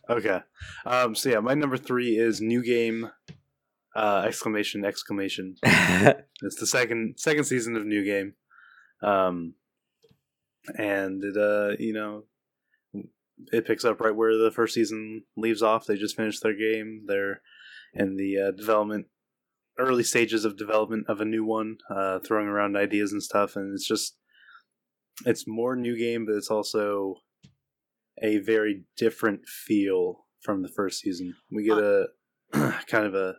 Okay. 0.09 0.39
Um, 0.85 1.15
so 1.15 1.29
yeah, 1.29 1.39
my 1.39 1.53
number 1.55 1.77
three 1.77 2.17
is 2.17 2.39
new 2.41 2.63
game. 2.63 3.09
Uh, 3.95 4.23
exclamation! 4.27 4.83
Exclamation! 4.85 5.55
It's 5.63 6.59
the 6.59 6.67
second 6.67 7.15
second 7.17 7.45
season 7.45 7.75
of 7.77 7.85
New 7.85 8.03
Game, 8.03 8.33
um, 9.01 9.53
and 10.77 11.23
it 11.23 11.37
uh 11.37 11.75
you 11.79 11.93
know 11.93 12.23
it 13.51 13.65
picks 13.65 13.83
up 13.85 13.99
right 14.01 14.15
where 14.15 14.37
the 14.37 14.51
first 14.51 14.73
season 14.73 15.23
leaves 15.37 15.61
off. 15.61 15.85
They 15.85 15.95
just 15.95 16.15
finished 16.17 16.43
their 16.43 16.53
game. 16.53 17.03
They're 17.07 17.41
in 17.93 18.17
the 18.17 18.37
uh, 18.39 18.51
development 18.51 19.07
early 19.77 20.03
stages 20.03 20.45
of 20.45 20.57
development 20.57 21.05
of 21.07 21.21
a 21.21 21.25
new 21.25 21.43
one, 21.43 21.77
uh, 21.89 22.19
throwing 22.19 22.47
around 22.47 22.75
ideas 22.77 23.11
and 23.11 23.21
stuff, 23.21 23.55
and 23.55 23.73
it's 23.73 23.87
just 23.87 24.17
it's 25.25 25.45
more 25.47 25.75
New 25.75 25.97
Game, 25.97 26.25
but 26.25 26.35
it's 26.35 26.51
also 26.51 27.15
a 28.21 28.37
very 28.37 28.83
different 28.97 29.47
feel 29.47 30.25
from 30.41 30.61
the 30.61 30.69
first 30.69 31.01
season. 31.01 31.35
We 31.51 31.63
get 31.63 31.77
a 31.77 32.07
kind 32.51 33.05
of 33.05 33.15
a 33.15 33.35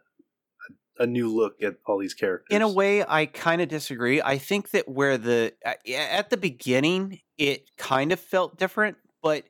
a 0.99 1.07
new 1.07 1.35
look 1.35 1.63
at 1.63 1.77
all 1.87 1.99
these 1.99 2.15
characters. 2.15 2.49
In 2.51 2.63
a 2.63 2.69
way, 2.69 3.05
I 3.07 3.27
kind 3.27 3.61
of 3.61 3.69
disagree. 3.69 4.23
I 4.23 4.39
think 4.39 4.71
that 4.71 4.89
where 4.89 5.19
the 5.19 5.53
at 5.65 6.31
the 6.31 6.37
beginning 6.37 7.21
it 7.37 7.71
kind 7.77 8.13
of 8.13 8.21
felt 8.21 8.59
different, 8.59 8.97
but 9.23 9.45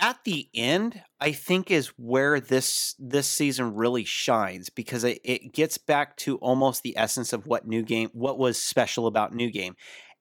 at 0.00 0.24
the 0.24 0.48
end, 0.54 1.02
I 1.20 1.32
think 1.32 1.70
is 1.70 1.88
where 1.96 2.40
this 2.40 2.94
this 2.98 3.28
season 3.28 3.74
really 3.74 4.04
shines 4.04 4.70
because 4.70 5.04
it, 5.04 5.20
it 5.24 5.52
gets 5.52 5.78
back 5.78 6.16
to 6.18 6.36
almost 6.38 6.82
the 6.82 6.96
essence 6.96 7.32
of 7.32 7.46
what 7.46 7.66
new 7.66 7.82
game, 7.82 8.10
what 8.12 8.38
was 8.38 8.58
special 8.58 9.06
about 9.06 9.34
new 9.34 9.50
game, 9.50 9.76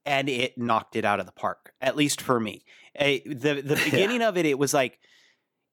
and 0.05 0.29
it 0.29 0.57
knocked 0.57 0.95
it 0.95 1.05
out 1.05 1.19
of 1.19 1.25
the 1.25 1.31
park. 1.31 1.73
At 1.81 1.95
least 1.95 2.21
for 2.21 2.39
me, 2.39 2.63
the 2.95 3.23
the 3.25 3.79
Yeah. 3.85 3.91
beginning 3.91 4.21
of 4.21 4.37
it, 4.37 4.45
it 4.45 4.59
was 4.59 4.73
like 4.73 4.99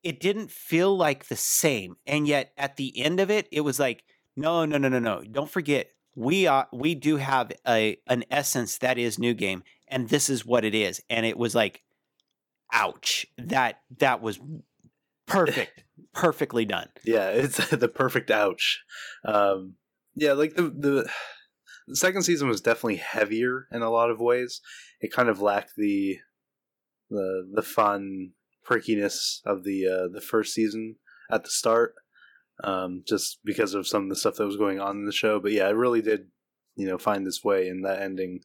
it 0.03 0.21
didn't 0.21 0.51
feel 0.51 0.97
like 0.97 1.27
the 1.27 1.37
same, 1.37 1.97
and 2.07 2.27
yet 2.29 2.53
at 2.57 2.77
the 2.77 2.99
end 3.03 3.21
of 3.21 3.31
it, 3.31 3.49
it 3.51 3.63
was 3.63 3.79
like 3.79 4.05
no, 4.37 4.67
no, 4.67 4.77
no, 4.77 4.89
no, 4.89 4.99
no. 4.99 5.23
Don't 5.25 5.51
forget, 5.51 5.89
we 6.15 6.47
are 6.47 6.69
we 6.73 6.95
do 6.95 7.17
have 7.17 7.53
a 7.67 7.99
an 8.07 8.25
essence 8.31 8.79
that 8.79 8.99
is 8.99 9.19
new 9.19 9.35
game, 9.35 9.63
and 9.89 10.09
this 10.09 10.29
is 10.29 10.45
what 10.47 10.65
it 10.65 10.75
is. 10.75 11.01
And 11.11 11.25
it 11.27 11.39
was 11.39 11.55
like, 11.55 11.83
ouch. 12.73 13.27
That 13.39 13.81
that 13.99 14.21
was 14.23 14.39
perfect, 15.27 15.85
perfectly 16.15 16.65
done. 16.65 16.89
yeah, 17.05 17.31
it's 17.31 17.57
the 17.71 17.89
perfect 17.89 18.31
ouch. 18.31 18.83
Um, 19.25 19.75
yeah, 20.15 20.33
like 20.33 20.55
the 20.55 20.63
the 20.63 21.11
the 21.87 21.97
second 21.97 22.23
season 22.23 22.49
was 22.49 22.61
definitely 22.61 22.97
heavier 22.97 23.69
in 23.71 23.83
a 23.83 23.91
lot 23.91 24.11
of 24.11 24.21
ways. 24.21 24.61
It 25.01 25.13
kind 25.13 25.29
of 25.29 25.41
lacked 25.41 25.73
the 25.77 26.19
the 27.11 27.49
the 27.55 27.63
fun 27.63 28.33
prickiness 28.69 29.41
of 29.45 29.65
the 29.65 29.87
uh, 29.87 30.09
the 30.13 30.21
first 30.21 30.53
season 30.53 30.97
at 31.31 31.45
the 31.45 31.51
start, 31.51 31.95
um, 32.65 33.03
just 33.07 33.39
because 33.45 33.75
of 33.75 33.87
some 33.87 34.05
of 34.05 34.09
the 34.09 34.17
stuff 34.17 34.37
that 34.37 34.47
was 34.47 34.57
going 34.57 34.81
on 34.81 34.97
in 34.97 35.05
the 35.05 35.13
show. 35.13 35.39
But 35.41 35.53
yeah, 35.53 35.69
it 35.69 35.77
really 35.77 36.03
did, 36.03 36.29
you 36.75 36.87
know, 36.87 36.99
find 36.99 37.27
its 37.27 37.45
way, 37.45 37.69
and 37.69 37.85
that 37.85 38.03
ending 38.03 38.41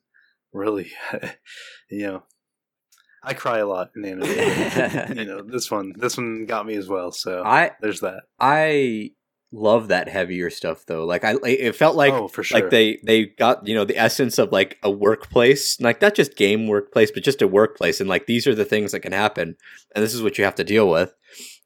really, 0.53 0.91
you 1.89 2.07
know, 2.07 2.23
I 3.23 3.33
cry 3.33 3.59
a 3.59 3.67
lot 3.67 3.91
in 3.95 4.05
anime. 4.05 5.17
you 5.17 5.25
know, 5.25 5.41
this 5.41 5.69
one 5.69 5.93
this 5.95 6.17
one 6.17 6.45
got 6.45 6.65
me 6.65 6.75
as 6.75 6.87
well. 6.87 7.11
So 7.11 7.43
I 7.43 7.71
there's 7.81 7.99
that. 8.01 8.23
I 8.39 9.11
love 9.51 9.89
that 9.89 10.07
heavier 10.09 10.49
stuff 10.49 10.85
though. 10.85 11.05
Like 11.05 11.23
I, 11.23 11.35
it 11.43 11.75
felt 11.75 11.95
like 11.95 12.13
oh, 12.13 12.27
for 12.27 12.43
sure. 12.43 12.59
like 12.59 12.69
they 12.69 12.99
they 13.03 13.25
got 13.25 13.67
you 13.67 13.75
know 13.75 13.85
the 13.85 13.97
essence 13.97 14.37
of 14.37 14.51
like 14.51 14.77
a 14.81 14.89
workplace, 14.89 15.79
like 15.79 16.01
not 16.01 16.15
just 16.15 16.35
game 16.35 16.67
workplace, 16.67 17.11
but 17.11 17.23
just 17.23 17.41
a 17.41 17.47
workplace, 17.47 17.99
and 17.99 18.09
like 18.09 18.25
these 18.25 18.47
are 18.47 18.55
the 18.55 18.65
things 18.65 18.91
that 18.91 19.01
can 19.01 19.13
happen, 19.13 19.55
and 19.95 20.03
this 20.03 20.13
is 20.13 20.23
what 20.23 20.37
you 20.37 20.43
have 20.43 20.55
to 20.55 20.63
deal 20.63 20.89
with. 20.89 21.13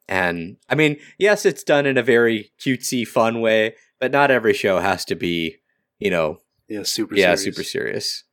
And 0.08 0.58
I 0.70 0.76
mean, 0.76 0.98
yes, 1.18 1.46
it's 1.46 1.64
done 1.64 1.86
in 1.86 1.98
a 1.98 2.04
very 2.04 2.52
cutesy, 2.60 3.08
fun 3.08 3.42
way, 3.42 3.76
but 4.00 4.12
not 4.12 4.32
every 4.32 4.54
show 4.54 4.80
has 4.80 5.04
to 5.06 5.16
be, 5.16 5.58
you 6.00 6.12
know, 6.12 6.42
yeah, 6.68 6.84
super, 6.84 7.16
yeah, 7.16 7.36
serious. 7.36 7.44
super 7.44 7.64
serious. 7.64 8.24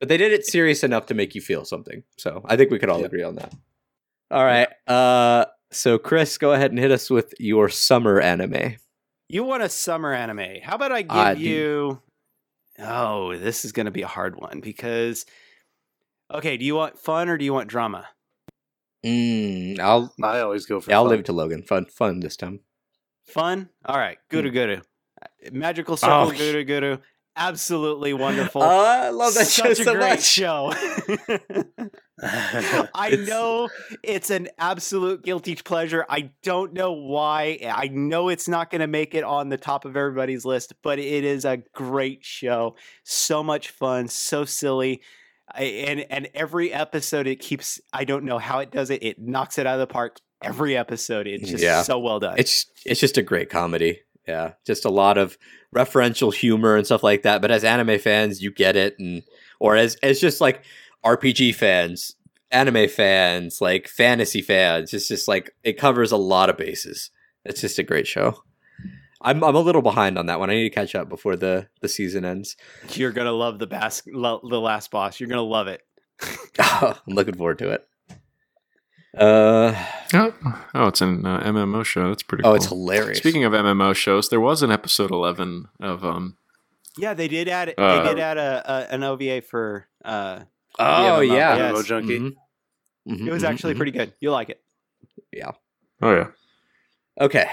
But 0.00 0.08
they 0.08 0.16
did 0.16 0.32
it 0.32 0.46
serious 0.46 0.84
enough 0.84 1.06
to 1.06 1.14
make 1.14 1.34
you 1.34 1.40
feel 1.40 1.64
something. 1.64 2.02
So 2.18 2.42
I 2.44 2.56
think 2.56 2.70
we 2.70 2.78
could 2.78 2.88
all 2.88 3.00
Yeah. 3.00 3.06
agree 3.06 3.22
on 3.24 3.34
that. 3.36 3.52
All 4.30 4.44
right. 4.44 4.68
Uh, 4.86 5.46
so 5.72 5.98
Chris, 5.98 6.38
go 6.38 6.52
ahead 6.52 6.70
and 6.70 6.78
hit 6.78 6.90
us 6.90 7.10
with 7.10 7.34
your 7.40 7.68
summer 7.68 8.20
anime. 8.20 8.76
You 9.28 9.44
want 9.44 9.62
a 9.62 9.68
summer 9.68 10.12
anime? 10.12 10.60
How 10.62 10.76
about 10.76 10.92
I 10.92 11.02
give 11.02 11.10
I 11.16 11.34
do. 11.34 11.40
you? 11.40 12.02
Oh, 12.78 13.36
this 13.36 13.64
is 13.64 13.72
going 13.72 13.86
to 13.86 13.92
be 13.92 14.02
a 14.02 14.06
hard 14.06 14.36
one 14.36 14.60
because. 14.60 15.26
Okay, 16.32 16.56
do 16.58 16.64
you 16.64 16.74
want 16.74 16.98
fun 16.98 17.28
or 17.28 17.36
do 17.38 17.44
you 17.44 17.52
want 17.54 17.68
drama? 17.68 18.06
Mm, 19.04 19.78
I'll 19.80 20.12
I 20.22 20.40
always 20.40 20.66
go 20.66 20.80
for. 20.80 20.90
yeah, 20.90 20.96
I'll 20.98 21.04
leave 21.06 21.20
it 21.20 21.26
to 21.26 21.32
Logan. 21.32 21.62
Fun, 21.62 21.86
fun 21.86 22.20
this 22.20 22.36
time. 22.36 22.60
Fun. 23.26 23.68
All 23.84 23.96
right, 23.96 24.18
guru 24.28 24.50
guru, 24.50 24.80
magical 25.52 25.96
circle 25.96 26.30
Hmm. 26.30 26.34
Oh. 26.34 26.38
guru 26.38 26.64
guru. 26.64 26.96
Absolutely 27.38 28.12
wonderful. 28.12 28.62
Oh, 28.62 28.84
I 28.84 29.10
love 29.10 29.32
that 29.34 29.46
show 29.46 29.62
Such 29.72 29.80
a 29.80 29.84
so 29.84 29.94
great 29.94 30.10
much. 30.10 30.22
show. 30.24 30.72
I 32.20 33.10
It's- 33.12 33.28
know 33.28 33.68
it's 34.02 34.30
an 34.30 34.48
absolute 34.58 35.22
guilty 35.22 35.54
pleasure. 35.54 36.04
I 36.08 36.30
don't 36.42 36.72
know 36.72 36.92
why. 36.92 37.58
I 37.64 37.88
know 37.88 38.28
it's 38.28 38.48
not 38.48 38.70
going 38.70 38.80
to 38.80 38.86
make 38.88 39.14
it 39.14 39.22
on 39.24 39.48
the 39.50 39.56
top 39.56 39.84
of 39.84 39.96
everybody's 39.96 40.44
list, 40.44 40.74
but 40.82 40.98
it 40.98 41.24
is 41.24 41.44
a 41.44 41.58
great 41.74 42.24
show. 42.24 42.74
So 43.04 43.42
much 43.42 43.70
fun, 43.70 44.08
so 44.08 44.44
silly. 44.44 45.00
I, 45.50 45.62
and 45.62 46.00
and 46.10 46.28
every 46.34 46.72
episode 46.72 47.26
it 47.26 47.36
keeps 47.40 47.80
I 47.92 48.04
don't 48.04 48.24
know 48.24 48.38
how 48.38 48.58
it 48.58 48.70
does 48.70 48.90
it. 48.90 49.02
It 49.02 49.18
knocks 49.18 49.56
it 49.58 49.66
out 49.66 49.74
of 49.74 49.80
the 49.80 49.86
park 49.92 50.16
every 50.42 50.76
episode. 50.76 51.26
It's 51.26 51.48
just 51.48 51.62
Yeah. 51.64 51.82
so 51.82 51.98
well 52.00 52.20
done. 52.20 52.34
It's 52.36 52.66
it's 52.84 53.00
just 53.00 53.16
a 53.16 53.22
great 53.22 53.48
comedy. 53.48 54.00
Yeah, 54.28 54.52
just 54.66 54.84
a 54.84 54.90
lot 54.90 55.16
of 55.16 55.38
referential 55.74 56.34
humor 56.34 56.76
and 56.76 56.84
stuff 56.84 57.02
like 57.02 57.22
that. 57.22 57.40
But 57.40 57.50
as 57.50 57.64
anime 57.64 57.98
fans, 57.98 58.42
you 58.42 58.52
get 58.52 58.76
it, 58.76 58.94
and 58.98 59.22
or 59.58 59.74
as 59.74 59.94
as 60.02 60.20
just 60.20 60.38
like 60.40 60.64
RPG 61.02 61.54
fans, 61.54 62.14
anime 62.50 62.88
fans, 62.90 63.62
like 63.62 63.88
fantasy 63.88 64.42
fans, 64.42 64.92
it's 64.92 65.08
just 65.08 65.28
like 65.28 65.54
it 65.64 65.78
covers 65.78 66.12
a 66.12 66.18
lot 66.18 66.50
of 66.50 66.58
bases. 66.58 67.10
It's 67.46 67.62
just 67.62 67.78
a 67.78 67.82
great 67.82 68.06
show. 68.06 68.42
I'm 69.22 69.42
I'm 69.42 69.56
a 69.56 69.60
little 69.60 69.82
behind 69.82 70.18
on 70.18 70.26
that 70.26 70.38
one. 70.38 70.50
I 70.50 70.54
need 70.54 70.64
to 70.68 70.70
catch 70.74 70.94
up 70.94 71.08
before 71.08 71.34
the 71.34 71.68
the 71.80 71.88
season 71.88 72.26
ends. 72.26 72.54
You're 72.90 73.12
gonna 73.12 73.32
love 73.32 73.58
the 73.58 73.66
bas- 73.66 74.02
lo- 74.06 74.42
the 74.48 74.60
last 74.60 74.90
boss. 74.90 75.18
You're 75.18 75.30
gonna 75.30 75.42
love 75.42 75.68
it. 75.68 75.80
I'm 76.58 76.94
looking 77.06 77.36
forward 77.36 77.58
to 77.60 77.70
it. 77.70 77.88
Uh 79.16 79.74
Oh, 80.14 80.32
oh 80.74 80.86
it's 80.86 81.00
an 81.02 81.26
uh, 81.26 81.40
MMO 81.40 81.84
show. 81.84 82.08
That's 82.08 82.22
pretty. 82.22 82.42
Cool. 82.42 82.50
Oh, 82.50 82.52
cool. 82.52 82.56
it's 82.56 82.66
hilarious. 82.66 83.18
Speaking 83.18 83.44
of 83.44 83.52
MMO 83.52 83.94
shows, 83.94 84.28
there 84.30 84.40
was 84.40 84.62
an 84.62 84.70
episode 84.70 85.10
eleven 85.10 85.66
of 85.80 86.04
um. 86.04 86.36
Yeah, 86.96 87.14
they 87.14 87.28
did 87.28 87.48
add 87.48 87.74
Uh, 87.78 88.02
they 88.02 88.08
did 88.10 88.18
add 88.18 88.38
a, 88.38 88.62
a 88.90 88.94
an 88.94 89.02
OVA 89.04 89.42
for. 89.42 89.86
uh 90.04 90.40
oh 90.78 91.20
Yeah, 91.20 91.34
yeah, 91.34 91.56
Yes. 91.56 91.72
MMO 91.74 91.84
junkie. 91.84 92.18
Mhm. 92.18 92.32
Mhm, 93.08 93.26
It 93.26 93.32
was 93.32 93.42
mhm, 93.42 93.48
actually 93.48 93.74
mhm. 93.74 93.78
pretty 93.78 93.92
good. 93.92 94.12
You'll 94.20 94.32
like 94.32 94.50
it. 94.50 94.62
Yeah. 95.32 95.52
Oh 96.02 96.12
yeah. 96.14 96.28
okay. 97.20 97.46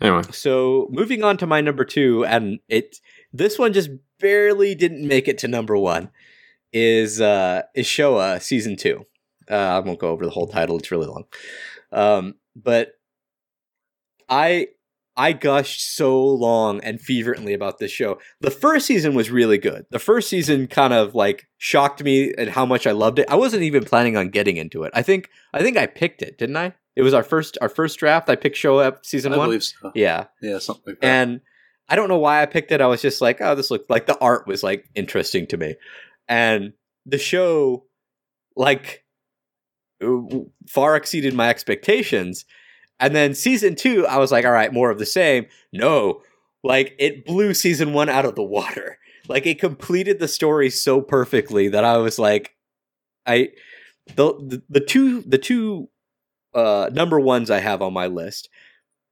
Anyway, 0.00 0.22
So 0.30 0.86
moving 0.90 1.24
on 1.24 1.36
to 1.38 1.46
my 1.46 1.60
number 1.60 1.84
two, 1.84 2.24
and 2.24 2.60
it 2.68 2.96
this 3.32 3.58
one 3.58 3.72
just 3.72 3.90
barely 4.20 4.74
didn't 4.74 5.06
make 5.06 5.26
it 5.28 5.38
to 5.38 5.48
number 5.48 5.76
one. 5.76 6.10
Is 6.72 7.20
uh 7.20 7.62
is 7.74 7.86
Showa 7.86 8.40
season 8.40 8.76
two? 8.76 9.04
Uh, 9.50 9.54
I 9.54 9.80
won't 9.80 9.98
go 9.98 10.10
over 10.10 10.24
the 10.24 10.30
whole 10.30 10.46
title; 10.46 10.78
it's 10.78 10.90
really 10.90 11.06
long. 11.06 11.24
Um, 11.92 12.34
but 12.54 12.92
I 14.28 14.68
I 15.16 15.32
gushed 15.32 15.96
so 15.96 16.24
long 16.24 16.80
and 16.84 17.00
fervently 17.00 17.52
about 17.52 17.78
this 17.78 17.90
show. 17.90 18.18
The 18.40 18.52
first 18.52 18.86
season 18.86 19.14
was 19.14 19.30
really 19.30 19.58
good. 19.58 19.86
The 19.90 19.98
first 19.98 20.28
season 20.28 20.68
kind 20.68 20.92
of 20.92 21.14
like 21.14 21.48
shocked 21.56 22.04
me 22.04 22.32
at 22.34 22.48
how 22.48 22.64
much 22.64 22.86
I 22.86 22.92
loved 22.92 23.18
it. 23.18 23.28
I 23.28 23.34
wasn't 23.34 23.64
even 23.64 23.84
planning 23.84 24.16
on 24.16 24.28
getting 24.28 24.56
into 24.56 24.84
it. 24.84 24.92
I 24.94 25.02
think 25.02 25.28
I 25.52 25.60
think 25.60 25.76
I 25.76 25.86
picked 25.86 26.22
it, 26.22 26.38
didn't 26.38 26.56
I? 26.56 26.74
It 26.94 27.02
was 27.02 27.14
our 27.14 27.24
first 27.24 27.58
our 27.60 27.68
first 27.68 27.98
draft. 27.98 28.28
I 28.28 28.36
picked 28.36 28.56
show 28.56 28.78
up 28.78 29.04
season 29.04 29.32
I 29.32 29.38
one. 29.38 29.48
believe 29.48 29.64
so. 29.64 29.90
Yeah. 29.94 30.26
Yeah, 30.40 30.58
something 30.58 30.84
like 30.86 31.00
that. 31.00 31.06
And 31.06 31.40
I 31.88 31.96
don't 31.96 32.08
know 32.08 32.18
why 32.18 32.42
I 32.42 32.46
picked 32.46 32.70
it. 32.70 32.80
I 32.80 32.86
was 32.86 33.02
just 33.02 33.20
like, 33.20 33.40
oh, 33.40 33.54
this 33.54 33.70
looked 33.70 33.90
like 33.90 34.06
the 34.06 34.18
art 34.18 34.46
was 34.46 34.62
like 34.62 34.84
interesting 34.94 35.46
to 35.48 35.56
me. 35.56 35.76
And 36.28 36.74
the 37.06 37.18
show, 37.18 37.86
like, 38.54 39.04
far 40.68 40.96
exceeded 40.96 41.34
my 41.34 41.48
expectations. 41.48 42.44
And 43.00 43.14
then 43.14 43.34
season 43.34 43.74
two, 43.74 44.06
I 44.06 44.18
was 44.18 44.32
like, 44.32 44.44
all 44.44 44.52
right, 44.52 44.72
more 44.72 44.90
of 44.90 44.98
the 44.98 45.06
same. 45.06 45.46
No, 45.72 46.22
like, 46.64 46.94
it 46.98 47.24
blew 47.24 47.54
season 47.54 47.92
one 47.92 48.08
out 48.08 48.24
of 48.24 48.34
the 48.34 48.42
water. 48.42 48.98
Like, 49.28 49.46
it 49.46 49.60
completed 49.60 50.18
the 50.18 50.28
story 50.28 50.70
so 50.70 51.00
perfectly 51.00 51.68
that 51.68 51.84
I 51.84 51.98
was 51.98 52.18
like, 52.18 52.56
I, 53.26 53.50
the, 54.16 54.34
the, 54.34 54.62
the 54.68 54.80
two, 54.80 55.22
the 55.22 55.38
two, 55.38 55.88
uh, 56.54 56.88
number 56.92 57.20
ones 57.20 57.50
I 57.50 57.60
have 57.60 57.82
on 57.82 57.92
my 57.92 58.06
list 58.06 58.48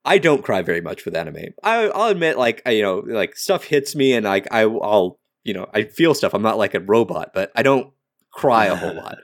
I 0.06 0.18
don't 0.18 0.44
cry 0.44 0.62
very 0.62 0.80
much 0.80 1.04
with 1.04 1.16
anime. 1.16 1.52
I, 1.64 1.88
I'll 1.88 2.08
admit, 2.08 2.38
like 2.38 2.62
I, 2.64 2.70
you 2.70 2.82
know, 2.82 3.02
like 3.04 3.36
stuff 3.36 3.64
hits 3.64 3.96
me, 3.96 4.12
and 4.12 4.24
like 4.24 4.46
I, 4.52 4.60
I'll, 4.60 5.18
you 5.42 5.52
know, 5.52 5.68
I 5.74 5.82
feel 5.82 6.14
stuff. 6.14 6.32
I'm 6.32 6.42
not 6.42 6.58
like 6.58 6.74
a 6.74 6.80
robot, 6.80 7.32
but 7.34 7.50
I 7.56 7.64
don't 7.64 7.92
cry 8.30 8.66
a 8.66 8.76
whole 8.76 8.94
lot. 9.02 9.18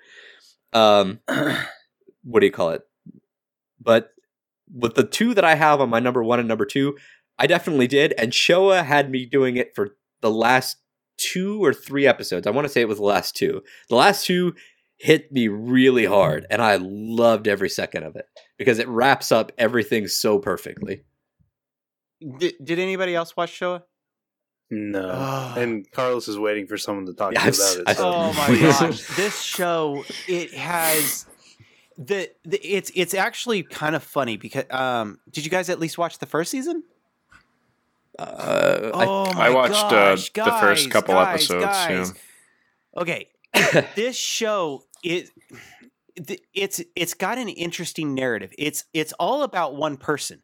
Um, 0.72 1.20
what 2.24 2.40
do 2.40 2.46
you 2.46 2.52
call 2.52 2.70
it? 2.70 2.82
But 3.80 4.10
with 4.72 4.94
the 4.94 5.04
two 5.04 5.34
that 5.34 5.44
I 5.44 5.54
have 5.54 5.80
on 5.80 5.90
my 5.90 6.00
number 6.00 6.22
one 6.22 6.38
and 6.38 6.48
number 6.48 6.64
two, 6.64 6.96
I 7.38 7.46
definitely 7.46 7.88
did. 7.88 8.14
And 8.16 8.32
Showa 8.32 8.84
had 8.84 9.10
me 9.10 9.26
doing 9.26 9.56
it 9.56 9.74
for 9.74 9.96
the 10.20 10.30
last 10.30 10.78
two 11.16 11.62
or 11.62 11.74
three 11.74 12.06
episodes. 12.06 12.46
I 12.46 12.50
want 12.50 12.66
to 12.66 12.72
say 12.72 12.80
it 12.80 12.88
was 12.88 12.98
the 12.98 13.04
last 13.04 13.36
two. 13.36 13.62
The 13.88 13.96
last 13.96 14.26
two 14.26 14.54
hit 14.96 15.32
me 15.32 15.48
really 15.48 16.04
hard, 16.04 16.46
and 16.48 16.62
I 16.62 16.78
loved 16.80 17.48
every 17.48 17.68
second 17.68 18.04
of 18.04 18.16
it 18.16 18.26
because 18.56 18.78
it 18.78 18.88
wraps 18.88 19.32
up 19.32 19.50
everything 19.58 20.06
so 20.06 20.38
perfectly. 20.38 21.02
Did, 22.38 22.54
did 22.62 22.78
anybody 22.78 23.14
else 23.14 23.36
watch 23.36 23.58
Showa? 23.58 23.82
No. 24.72 25.52
And 25.56 25.88
Carlos 25.92 26.26
is 26.28 26.38
waiting 26.38 26.66
for 26.66 26.76
someone 26.78 27.06
to 27.06 27.12
talk 27.14 27.32
Yeah, 27.34 27.40
to 27.42 27.46
I've 27.48 27.54
you 27.56 27.62
s- 27.62 27.74
about 27.76 27.80
it. 27.82 27.88
I- 27.90 27.94
So. 27.94 28.12
Oh 28.12 28.32
my 28.32 28.46
please. 28.46 28.62
gosh, 28.80 29.16
this 29.16 29.40
show 29.42 30.04
it 30.26 30.52
has 30.54 31.26
the, 31.98 32.30
the 32.44 32.58
it's 32.66 32.90
it's 32.94 33.12
actually 33.14 33.62
kind 33.64 33.94
of 33.94 34.02
funny 34.02 34.36
because 34.38 34.64
um 34.70 35.18
did 35.30 35.44
you 35.44 35.50
guys 35.50 35.68
at 35.68 35.78
least 35.78 35.98
watch 35.98 36.18
the 36.18 36.26
first 36.26 36.50
season? 36.50 36.82
Uh, 38.18 38.90
I- 38.94 39.06
Oh 39.06 39.32
my 39.34 39.46
I 39.46 39.50
watched 39.50 39.74
uh, 39.74 39.90
gosh, 39.90 40.32
the 40.32 40.56
first 40.60 40.90
couple 40.90 41.14
guys, 41.14 41.34
episodes. 41.50 41.64
guys. 41.64 42.12
Yeah. 42.94 43.02
Okay, 43.02 43.28
this 43.94 44.16
show 44.16 44.84
is 45.02 45.30
th- 46.26 46.42
it's 46.54 46.80
it's 46.94 47.14
got 47.14 47.38
an 47.38 47.48
interesting 47.48 48.14
narrative. 48.14 48.52
It's 48.58 48.84
it's 48.92 49.12
all 49.14 49.42
about 49.44 49.76
one 49.76 49.96
person. 49.96 50.42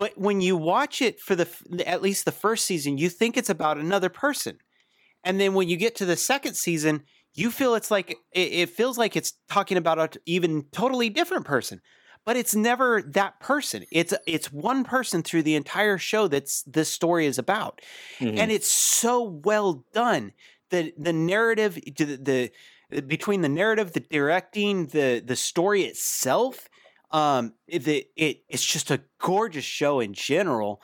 But 0.00 0.16
when 0.16 0.40
you 0.40 0.56
watch 0.56 1.02
it 1.02 1.20
for 1.20 1.36
the 1.36 1.46
at 1.86 2.00
least 2.00 2.24
the 2.24 2.32
first 2.32 2.64
season, 2.64 2.96
you 2.96 3.10
think 3.10 3.36
it's 3.36 3.50
about 3.50 3.76
another 3.76 4.08
person. 4.08 4.56
And 5.22 5.38
then 5.38 5.52
when 5.52 5.68
you 5.68 5.76
get 5.76 5.94
to 5.96 6.06
the 6.06 6.16
second 6.16 6.54
season, 6.54 7.02
you 7.34 7.50
feel 7.50 7.74
it's 7.74 7.90
like 7.90 8.16
it, 8.32 8.70
feels 8.70 8.96
like 8.96 9.14
it's 9.14 9.34
talking 9.50 9.76
about 9.76 9.98
a 9.98 10.08
t- 10.08 10.20
even 10.24 10.64
totally 10.72 11.10
different 11.10 11.44
person. 11.44 11.82
But 12.24 12.38
it's 12.38 12.54
never 12.54 13.02
that 13.08 13.40
person. 13.40 13.84
It's 13.92 14.14
it's 14.26 14.50
one 14.50 14.84
person 14.84 15.22
through 15.22 15.42
the 15.42 15.54
entire 15.54 15.98
show 15.98 16.28
that's 16.28 16.62
this 16.62 16.88
story 16.88 17.26
is 17.26 17.38
about 17.38 17.82
mhm. 18.18 18.38
and 18.38 18.50
it's 18.50 18.72
so 18.72 19.22
well 19.22 19.84
done. 19.92 20.32
The 20.70 20.94
the 20.96 21.12
narrative, 21.12 21.74
the, 21.74 22.50
the 22.90 23.02
between 23.02 23.42
the 23.42 23.48
narrative, 23.50 23.92
the 23.92 24.00
directing, 24.00 24.86
the 24.86 25.22
the 25.24 25.36
story 25.36 25.82
itself, 25.82 26.70
um, 27.10 27.54
the 27.66 28.06
it 28.16 28.42
it's 28.48 28.64
just 28.64 28.90
a 28.90 29.00
gorgeous 29.18 29.64
show 29.64 30.00
in 30.00 30.12
general. 30.14 30.80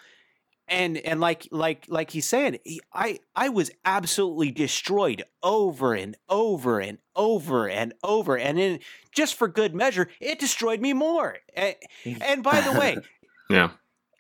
and 0.69 0.97
and 0.99 1.21
like 1.21 1.47
like 1.53 1.87
like 1.89 2.11
he's 2.11 2.27
saying 2.27 2.59
he, 2.65 2.81
i 2.93 3.21
i 3.37 3.49
was 3.49 3.71
absolutely 3.85 4.51
destroyed 4.51 5.23
over 5.41 5.95
and 5.95 6.17
over 6.29 6.81
and 6.81 6.99
over 7.15 7.69
and 7.69 7.95
over. 8.03 8.37
And 8.37 8.59
then 8.59 8.81
just 9.13 9.37
for 9.37 9.47
good 9.47 9.75
measure 9.77 10.09
it 10.21 10.41
destroyed 10.41 10.81
me 10.81 10.93
more. 10.93 11.37
And, 11.55 11.77
and 12.21 12.43
by 12.43 12.61
the 12.63 12.73
way 12.73 12.97
yeah. 13.51 13.71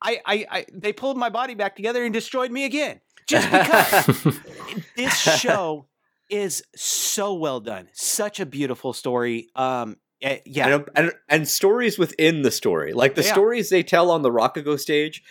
I, 0.00 0.20
I 0.24 0.46
i 0.50 0.66
they 0.72 0.92
pulled 0.92 1.16
my 1.16 1.30
body 1.30 1.54
back 1.56 1.74
together 1.74 2.04
and 2.04 2.14
destroyed 2.14 2.52
me 2.52 2.64
again. 2.64 3.00
Just 3.26 3.50
because 3.50 4.38
this 4.96 5.18
show 5.40 5.86
is 6.30 6.62
so 6.76 7.34
well 7.34 7.58
done. 7.58 7.88
Such 7.92 8.38
a 8.38 8.46
beautiful 8.46 8.92
story. 8.92 9.48
Um 9.56 9.96
uh, 10.24 10.36
yeah 10.44 10.68
and, 10.68 10.84
and, 10.94 11.12
and, 11.28 11.48
stories 11.48 11.98
within 11.98 12.43
the 12.43 12.51
story 12.51 12.93
like 12.93 13.14
the 13.14 13.22
yeah. 13.22 13.32
stories 13.32 13.70
they 13.70 13.82
tell 13.82 14.10
on 14.10 14.22
the 14.22 14.30
Rakugo 14.30 14.78
stage 14.78 15.22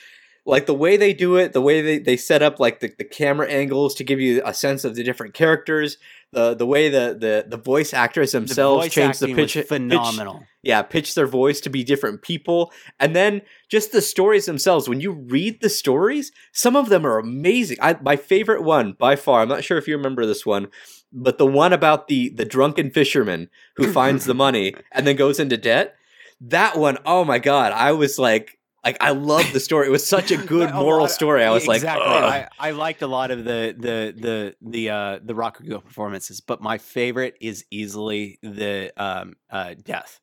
like 0.48 0.68
the 0.68 0.76
way 0.76 0.96
they 0.96 1.14
do 1.14 1.38
it, 1.38 1.54
the 1.54 1.62
way 1.62 1.82
they, 1.82 1.98
they 1.98 2.18
set 2.18 2.44
up 2.44 2.60
like 2.60 2.80
the, 2.80 2.94
the 3.00 3.04
camera 3.04 3.50
angles 3.50 3.96
to 3.96 4.04
give 4.04 4.20
you 4.20 4.44
a 4.46 4.54
sense 4.54 4.84
of 4.84 4.96
the 4.96 5.04
different 5.04 5.34
characters, 5.34 5.98
the 6.34 6.54
the 6.54 6.68
way 6.68 6.90
the 6.90 7.18
the, 7.20 7.46
the 7.48 7.58
voice 7.58 7.94
actors 7.94 8.32
themselves 8.32 8.86
the 8.86 8.90
change 8.92 9.18
the 9.18 9.34
pitch 9.34 9.58
phenomenal. 9.68 10.40
Pitch, 10.40 10.48
yeah, 10.62 10.82
pitch 10.84 11.16
their 11.16 11.26
voice 11.26 11.60
to 11.62 11.70
be 11.70 11.84
different 11.84 12.22
people. 12.22 12.72
And 13.00 13.16
then 13.16 13.42
just 13.70 13.92
the 13.92 14.02
stories 14.02 14.46
themselves. 14.46 14.88
When 14.88 15.02
you 15.02 15.14
read 15.14 15.62
the 15.62 15.70
stories, 15.70 16.32
some 16.54 16.76
of 16.76 16.90
them 16.90 17.08
are 17.08 17.18
amazing. 17.18 17.78
I, 17.82 17.98
my 18.02 18.16
favorite 18.16 18.64
one 18.64 18.94
by 18.94 19.16
far, 19.16 19.42
I'm 19.42 19.50
not 19.50 19.64
sure 19.64 19.80
if 19.80 19.88
you 19.88 19.98
remember 19.98 20.28
this 20.28 20.46
one, 20.46 20.68
but 21.16 21.38
the 21.38 21.46
one 21.46 21.74
about 21.74 22.08
the 22.08 22.30
the 22.30 22.46
drunken 22.46 22.92
fisherman 22.92 23.50
who 23.78 23.92
finds 23.92 24.26
the 24.26 24.36
money 24.36 24.76
and 24.92 25.08
then 25.08 25.16
goes 25.16 25.40
into 25.40 25.58
debt. 25.58 25.96
That 26.42 26.78
one, 26.78 26.98
oh 27.06 27.24
my 27.24 27.40
god, 27.40 27.72
I 27.72 27.94
was 27.94 28.20
like 28.20 28.60
like 28.84 28.98
I 29.02 29.12
love 29.12 29.52
the 29.52 29.60
story. 29.60 29.88
It 29.88 29.92
was 29.92 30.06
such 30.06 30.30
a 30.32 30.38
good 30.54 30.74
moral 30.74 31.08
story. 31.08 31.44
I 31.44 31.50
was 31.50 31.68
exactly. 31.68 32.06
like, 32.06 32.50
I, 32.60 32.68
I, 32.68 32.72
liked 32.72 33.02
a 33.02 33.08
lot 33.08 33.32
of 33.32 33.44
the 33.44 33.76
the 33.78 34.14
the 34.16 34.56
the 34.62 34.90
uh, 34.90 35.20
the 35.24 35.34
Rakugo 35.34 35.84
performances, 35.84 36.42
but 36.42 36.62
my 36.62 36.78
favorite 36.78 37.36
is 37.42 37.66
easily 37.72 38.38
the 38.44 38.92
um, 38.98 39.36
uh, 39.50 39.74
death. 39.82 40.20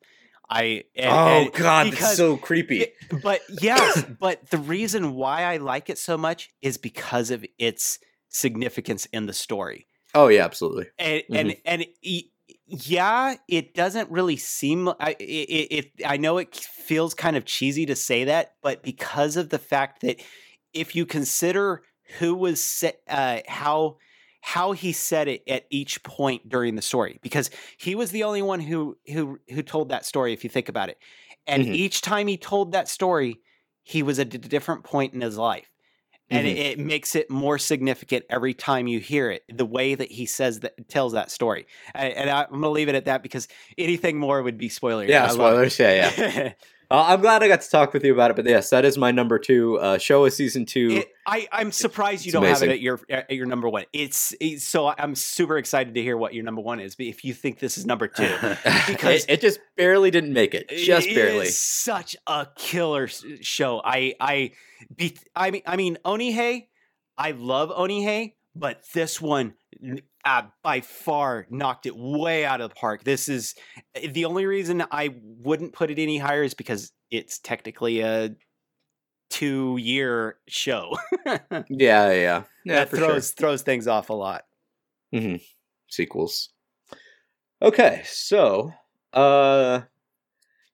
I 0.49 0.83
and, 0.95 1.11
oh 1.11 1.41
and 1.43 1.53
god, 1.53 1.83
because, 1.85 1.99
that's 1.99 2.17
so 2.17 2.37
creepy. 2.37 2.81
It, 2.81 2.95
but 3.21 3.41
yes, 3.61 4.05
but 4.19 4.49
the 4.49 4.59
reason 4.59 5.15
why 5.15 5.43
I 5.43 5.57
like 5.57 5.89
it 5.89 5.97
so 5.97 6.17
much 6.17 6.49
is 6.61 6.77
because 6.77 7.31
of 7.31 7.43
its 7.57 7.99
significance 8.29 9.07
in 9.07 9.25
the 9.25 9.33
story. 9.33 9.87
Oh 10.13 10.27
yeah, 10.27 10.45
absolutely. 10.45 10.87
And 10.99 11.23
mm-hmm. 11.23 11.35
and 11.35 11.55
and 11.65 11.85
yeah, 12.65 13.35
it 13.47 13.73
doesn't 13.73 14.09
really 14.09 14.37
seem. 14.37 14.89
I 14.89 15.15
it, 15.19 15.23
it, 15.23 15.91
I 16.05 16.17
know 16.17 16.37
it 16.37 16.55
feels 16.55 17.13
kind 17.13 17.35
of 17.35 17.45
cheesy 17.45 17.85
to 17.87 17.95
say 17.95 18.25
that, 18.25 18.55
but 18.61 18.83
because 18.83 19.37
of 19.37 19.49
the 19.49 19.59
fact 19.59 20.01
that 20.01 20.21
if 20.73 20.95
you 20.95 21.05
consider 21.05 21.83
who 22.19 22.35
was 22.35 22.83
uh, 23.07 23.39
how 23.47 23.97
how 24.41 24.73
he 24.73 24.91
said 24.91 25.27
it 25.27 25.43
at 25.47 25.65
each 25.69 26.03
point 26.03 26.47
during 26.47 26.75
the 26.75 26.81
story, 26.81 27.19
because 27.21 27.49
he 27.77 27.95
was 27.95 28.11
the 28.11 28.23
only 28.23 28.41
one 28.41 28.59
who 28.59 28.97
who 29.07 29.39
who 29.49 29.63
told 29.63 29.89
that 29.89 30.05
story. 30.05 30.33
If 30.33 30.43
you 30.43 30.49
think 30.49 30.69
about 30.69 30.89
it, 30.89 30.97
and 31.47 31.63
mm-hmm. 31.63 31.73
each 31.73 32.01
time 32.01 32.27
he 32.27 32.37
told 32.37 32.71
that 32.71 32.87
story, 32.87 33.39
he 33.81 34.03
was 34.03 34.19
at 34.19 34.33
a 34.33 34.37
different 34.37 34.83
point 34.83 35.13
in 35.13 35.21
his 35.21 35.37
life 35.37 35.72
and 36.33 36.47
mm-hmm. 36.47 36.57
it, 36.57 36.65
it, 36.65 36.79
makes 36.79 37.15
it 37.15 37.29
more 37.29 37.57
significant 37.57 38.25
every 38.29 38.53
time 38.53 38.87
you 38.87 38.99
hear 38.99 39.31
it 39.31 39.43
the 39.47 39.65
way 39.65 39.95
that 39.95 40.11
he 40.11 40.25
says 40.25 40.61
that 40.61 40.89
tells 40.89 41.13
that 41.13 41.31
story. 41.31 41.67
And, 41.93 42.13
and 42.13 42.29
I, 42.29 42.43
am 42.43 42.51
gonna 42.51 42.69
leave 42.69 42.89
it 42.89 42.95
at 42.95 43.05
that 43.05 43.23
because 43.23 43.47
anything 43.77 44.17
more 44.17 44.41
would 44.41 44.57
be 44.57 44.69
spoiler 44.69 45.05
yeah 45.05 45.27
spoilers. 45.29 45.79
Yeah 45.79 46.11
yeah 46.15 46.53
uh, 46.93 47.03
i'm 47.07 47.19
glad 47.19 47.43
i 47.43 47.47
got 47.47 47.61
to 47.61 47.69
talk 47.69 47.91
with 47.91 48.03
you 48.05 48.13
about 48.13 48.31
it 48.31 48.35
but 48.35 48.45
yes 48.45 48.69
that 48.69 48.85
is 48.85 48.97
my 48.97 49.11
number 49.11 49.37
two 49.37 49.77
uh, 49.79 49.97
Showa 49.97 50.31
season 50.31 50.65
two. 50.65 50.89
It, 50.91 51.11
I, 51.27 51.47
i'm 51.51 51.71
surprised 51.71 52.25
you 52.25 52.31
don't 52.31 52.43
amazing. 52.43 52.69
have 52.69 52.75
it 52.75 52.79
at 52.79 52.81
your 52.81 52.99
at 53.09 53.31
your 53.31 53.45
number 53.45 53.67
one. 53.67 53.85
It's, 53.91 54.33
it's, 54.39 54.63
so 54.63 54.87
i'm 54.87 55.15
super 55.15 55.57
excited 55.57 55.93
to 55.95 56.01
hear 56.01 56.15
what 56.15 56.33
your 56.33 56.43
number 56.43 56.61
one 56.61 56.79
is 56.79 56.95
but 56.95 57.07
if 57.07 57.25
you 57.25 57.33
think 57.33 57.59
this 57.59 57.77
is 57.77 57.85
number 57.85 58.07
two 58.07 58.23
because 58.87 59.25
it, 59.25 59.31
it, 59.33 59.41
just 59.41 59.59
barely 59.75 60.11
didn't 60.11 60.33
make 60.33 60.53
it 60.53 60.69
just 60.69 61.07
barely. 61.07 61.47
such 61.47 62.15
a 62.27 62.47
killer 62.55 63.07
show. 63.41 63.81
I 63.83 64.13
i 64.19 64.51
be, 64.95 65.17
I 65.35 65.51
mean, 65.51 65.61
I 65.65 65.75
mean, 65.75 65.97
Onihei, 66.05 66.67
I 67.17 67.31
love 67.31 67.69
Onihei, 67.69 68.33
but 68.55 68.83
this 68.93 69.21
one 69.21 69.53
uh, 70.25 70.43
by 70.61 70.81
far 70.81 71.45
knocked 71.49 71.85
it 71.85 71.95
way 71.95 72.45
out 72.45 72.61
of 72.61 72.69
the 72.69 72.75
park. 72.75 73.03
This 73.03 73.27
is 73.27 73.55
eh, 73.95 74.07
the 74.11 74.25
only 74.25 74.45
reason 74.45 74.83
I 74.91 75.15
wouldn't 75.21 75.73
put 75.73 75.91
it 75.91 75.99
any 75.99 76.17
higher 76.17 76.43
is 76.43 76.53
because 76.53 76.91
it's 77.11 77.39
technically 77.39 78.01
a 78.01 78.35
two 79.29 79.77
year 79.77 80.37
show. 80.47 80.97
yeah, 81.25 81.59
yeah, 81.69 82.11
yeah. 82.11 82.43
That 82.65 82.89
throws 82.89 83.27
sure. 83.27 83.35
throws 83.35 83.61
things 83.61 83.87
off 83.87 84.09
a 84.09 84.13
lot. 84.13 84.43
Mm-hmm. 85.13 85.37
Sequels. 85.89 86.49
Okay, 87.61 88.01
so 88.05 88.73
uh 89.13 89.81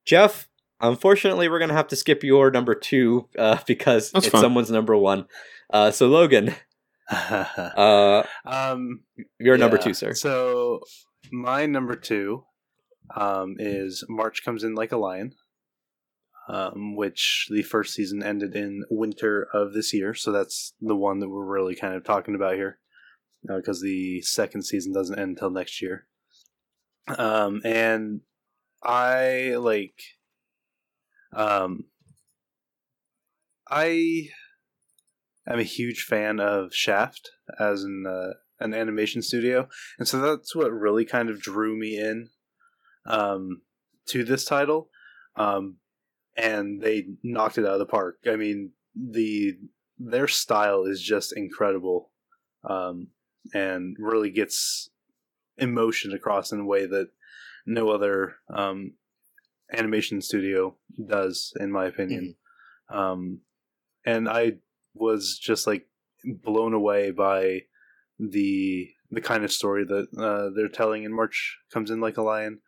Jeff, 0.05 0.49
Unfortunately, 0.81 1.49
we're 1.49 1.59
gonna 1.59 1.73
have 1.73 1.88
to 1.89 1.95
skip 1.95 2.23
your 2.23 2.51
number 2.51 2.73
two 2.73 3.27
uh, 3.38 3.57
because 3.67 4.11
That's 4.11 4.27
it's 4.27 4.31
fun. 4.31 4.41
someone's 4.41 4.71
number 4.71 4.95
one. 4.95 5.26
Uh, 5.71 5.91
so 5.91 6.07
Logan, 6.07 6.55
uh, 7.11 8.23
um, 8.45 9.02
your 9.40 9.56
yeah, 9.56 9.60
number 9.60 9.77
two, 9.77 9.94
sir. 9.94 10.14
So 10.14 10.81
my 11.31 11.65
number 11.65 11.95
two 11.95 12.44
um, 13.15 13.56
is 13.57 14.03
March 14.07 14.44
comes 14.44 14.64
in 14.64 14.76
like 14.76 14.91
a 14.91 14.98
lion, 14.98 15.34
um, 16.48 16.95
which 16.95 17.48
the 17.49 17.64
first 17.64 17.94
season 17.94 18.22
ended 18.22 18.56
in 18.56 18.84
winter 18.90 19.48
of 19.53 19.73
this 19.73 19.94
year. 19.94 20.14
So 20.14 20.31
that's 20.31 20.73
the 20.81 20.95
one 20.95 21.19
that 21.19 21.30
we're 21.30 21.45
really 21.45 21.76
kind 21.76 21.95
of 21.95 22.03
talking 22.03 22.36
about 22.36 22.56
here, 22.56 22.80
because 23.44 23.80
uh, 23.80 23.86
the 23.86 24.22
second 24.22 24.64
season 24.64 24.94
doesn't 24.94 25.18
end 25.18 25.30
until 25.30 25.49
next 25.49 25.81
year. 25.81 26.06
Um, 27.07 27.61
and 27.65 28.22
I 28.84 29.56
like 29.57 29.99
um, 31.36 31.86
I 33.69 34.27
am 35.49 35.59
a 35.59 35.63
huge 35.63 36.03
fan 36.03 36.39
of 36.39 36.73
Shaft 36.73 37.31
as 37.59 37.84
an 37.84 38.05
uh, 38.07 38.34
an 38.59 38.73
animation 38.73 39.21
studio, 39.21 39.67
and 39.97 40.07
so 40.07 40.19
that's 40.19 40.55
what 40.55 40.71
really 40.71 41.05
kind 41.05 41.30
of 41.30 41.41
drew 41.41 41.77
me 41.77 41.97
in 41.97 42.30
um, 43.05 43.61
to 44.07 44.23
this 44.23 44.45
title. 44.45 44.89
Um, 45.35 45.77
and 46.35 46.81
they 46.81 47.07
knocked 47.23 47.57
it 47.57 47.65
out 47.65 47.73
of 47.73 47.80
the 47.80 47.85
park. 47.85 48.17
I 48.27 48.35
mean, 48.35 48.71
the 48.95 49.53
their 49.97 50.27
style 50.27 50.85
is 50.85 51.01
just 51.01 51.35
incredible, 51.35 52.11
um, 52.69 53.07
and 53.53 53.95
really 53.99 54.30
gets 54.30 54.89
emotion 55.57 56.13
across 56.13 56.51
in 56.51 56.61
a 56.61 56.65
way 56.65 56.85
that 56.85 57.09
no 57.65 57.89
other 57.89 58.35
um, 58.53 58.93
animation 59.73 60.21
studio 60.21 60.76
does, 61.07 61.53
in 61.59 61.71
my 61.71 61.85
opinion. 61.85 62.35
Mm-hmm. 62.91 62.97
Um, 62.97 63.41
and 64.05 64.30
I 64.30 64.53
was 64.99 65.38
just 65.41 65.67
like 65.67 65.88
blown 66.26 66.73
away 66.73 67.11
by 67.11 67.61
the 68.19 68.89
the 69.11 69.21
kind 69.21 69.43
of 69.43 69.51
story 69.51 69.85
that 69.85 70.07
uh, 70.17 70.53
they're 70.55 70.67
telling 70.67 71.03
in 71.03 71.15
March 71.15 71.57
comes 71.73 71.89
in 71.89 71.99
like 71.99 72.17
a 72.17 72.21
lion. 72.21 72.59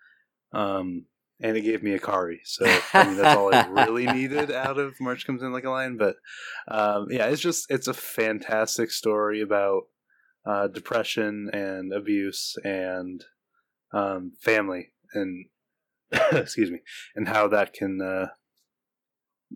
Um, 0.53 1.05
and 1.39 1.57
it 1.57 1.61
gave 1.61 1.81
me 1.83 1.97
Akari. 1.97 2.39
So 2.43 2.65
I 2.93 3.05
mean, 3.05 3.17
that's 3.17 3.37
all 3.37 3.53
I 3.53 3.67
really 3.67 4.05
needed 4.13 4.51
out 4.51 4.77
of 4.77 4.93
March 4.99 5.25
comes 5.25 5.41
in 5.41 5.51
like 5.51 5.63
a 5.63 5.69
lion. 5.69 5.97
But 5.97 6.15
um, 6.67 7.07
yeah, 7.09 7.27
it's 7.27 7.41
just 7.41 7.65
it's 7.69 7.87
a 7.87 7.93
fantastic 7.93 8.91
story 8.91 9.41
about 9.41 9.83
uh, 10.45 10.67
depression 10.67 11.49
and 11.53 11.93
abuse 11.93 12.55
and 12.63 13.23
um, 13.93 14.33
family 14.39 14.89
and 15.13 15.45
excuse 16.31 16.71
me, 16.71 16.79
and 17.15 17.27
how 17.27 17.47
that 17.47 17.73
can 17.73 18.01
uh, 18.01 18.27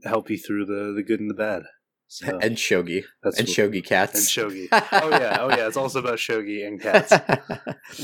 help 0.07 0.30
you 0.30 0.38
through 0.38 0.65
the 0.65 0.93
the 0.95 1.03
good 1.03 1.19
and 1.19 1.30
the 1.30 1.35
bad. 1.35 1.64
So, 2.07 2.38
and 2.40 2.56
shogi. 2.56 3.03
That's 3.23 3.40
and 3.40 3.48
shogi 3.48 3.84
cats. 3.84 4.14
And 4.14 4.23
shogi. 4.23 4.68
Oh 4.91 5.10
yeah, 5.10 5.38
oh 5.41 5.49
yeah. 5.49 5.68
It's 5.68 5.77
also 5.77 5.99
about 5.99 6.18
shogi 6.18 6.65
and 6.65 6.80
cats. 6.80 7.14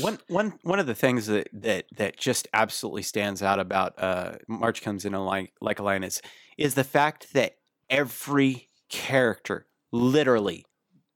one 0.00 0.18
one 0.28 0.54
one 0.62 0.78
of 0.78 0.86
the 0.86 0.94
things 0.94 1.26
that 1.26 1.48
that 1.52 1.86
that 1.96 2.16
just 2.16 2.48
absolutely 2.52 3.02
stands 3.02 3.42
out 3.42 3.60
about 3.60 3.94
uh, 4.02 4.32
March 4.48 4.82
comes 4.82 5.04
in 5.04 5.14
a 5.14 5.24
line 5.24 5.48
like 5.60 5.78
a 5.78 5.82
lion 5.82 6.04
is 6.04 6.20
is 6.58 6.74
the 6.74 6.84
fact 6.84 7.32
that 7.32 7.56
every 7.88 8.68
character, 8.88 9.66
literally 9.92 10.66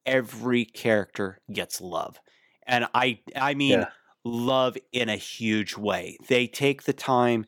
every 0.05 0.65
character, 0.65 1.41
gets 1.53 1.81
love, 1.81 2.21
and 2.67 2.87
I 2.95 3.21
I 3.35 3.55
mean. 3.55 3.81
Yeah 3.81 3.89
love 4.27 4.77
in 4.93 5.09
a 5.09 5.17
huge 5.17 5.77
way. 5.77 6.19
They 6.29 6.49
take 6.49 6.83
the 6.83 6.93
time. 6.93 7.47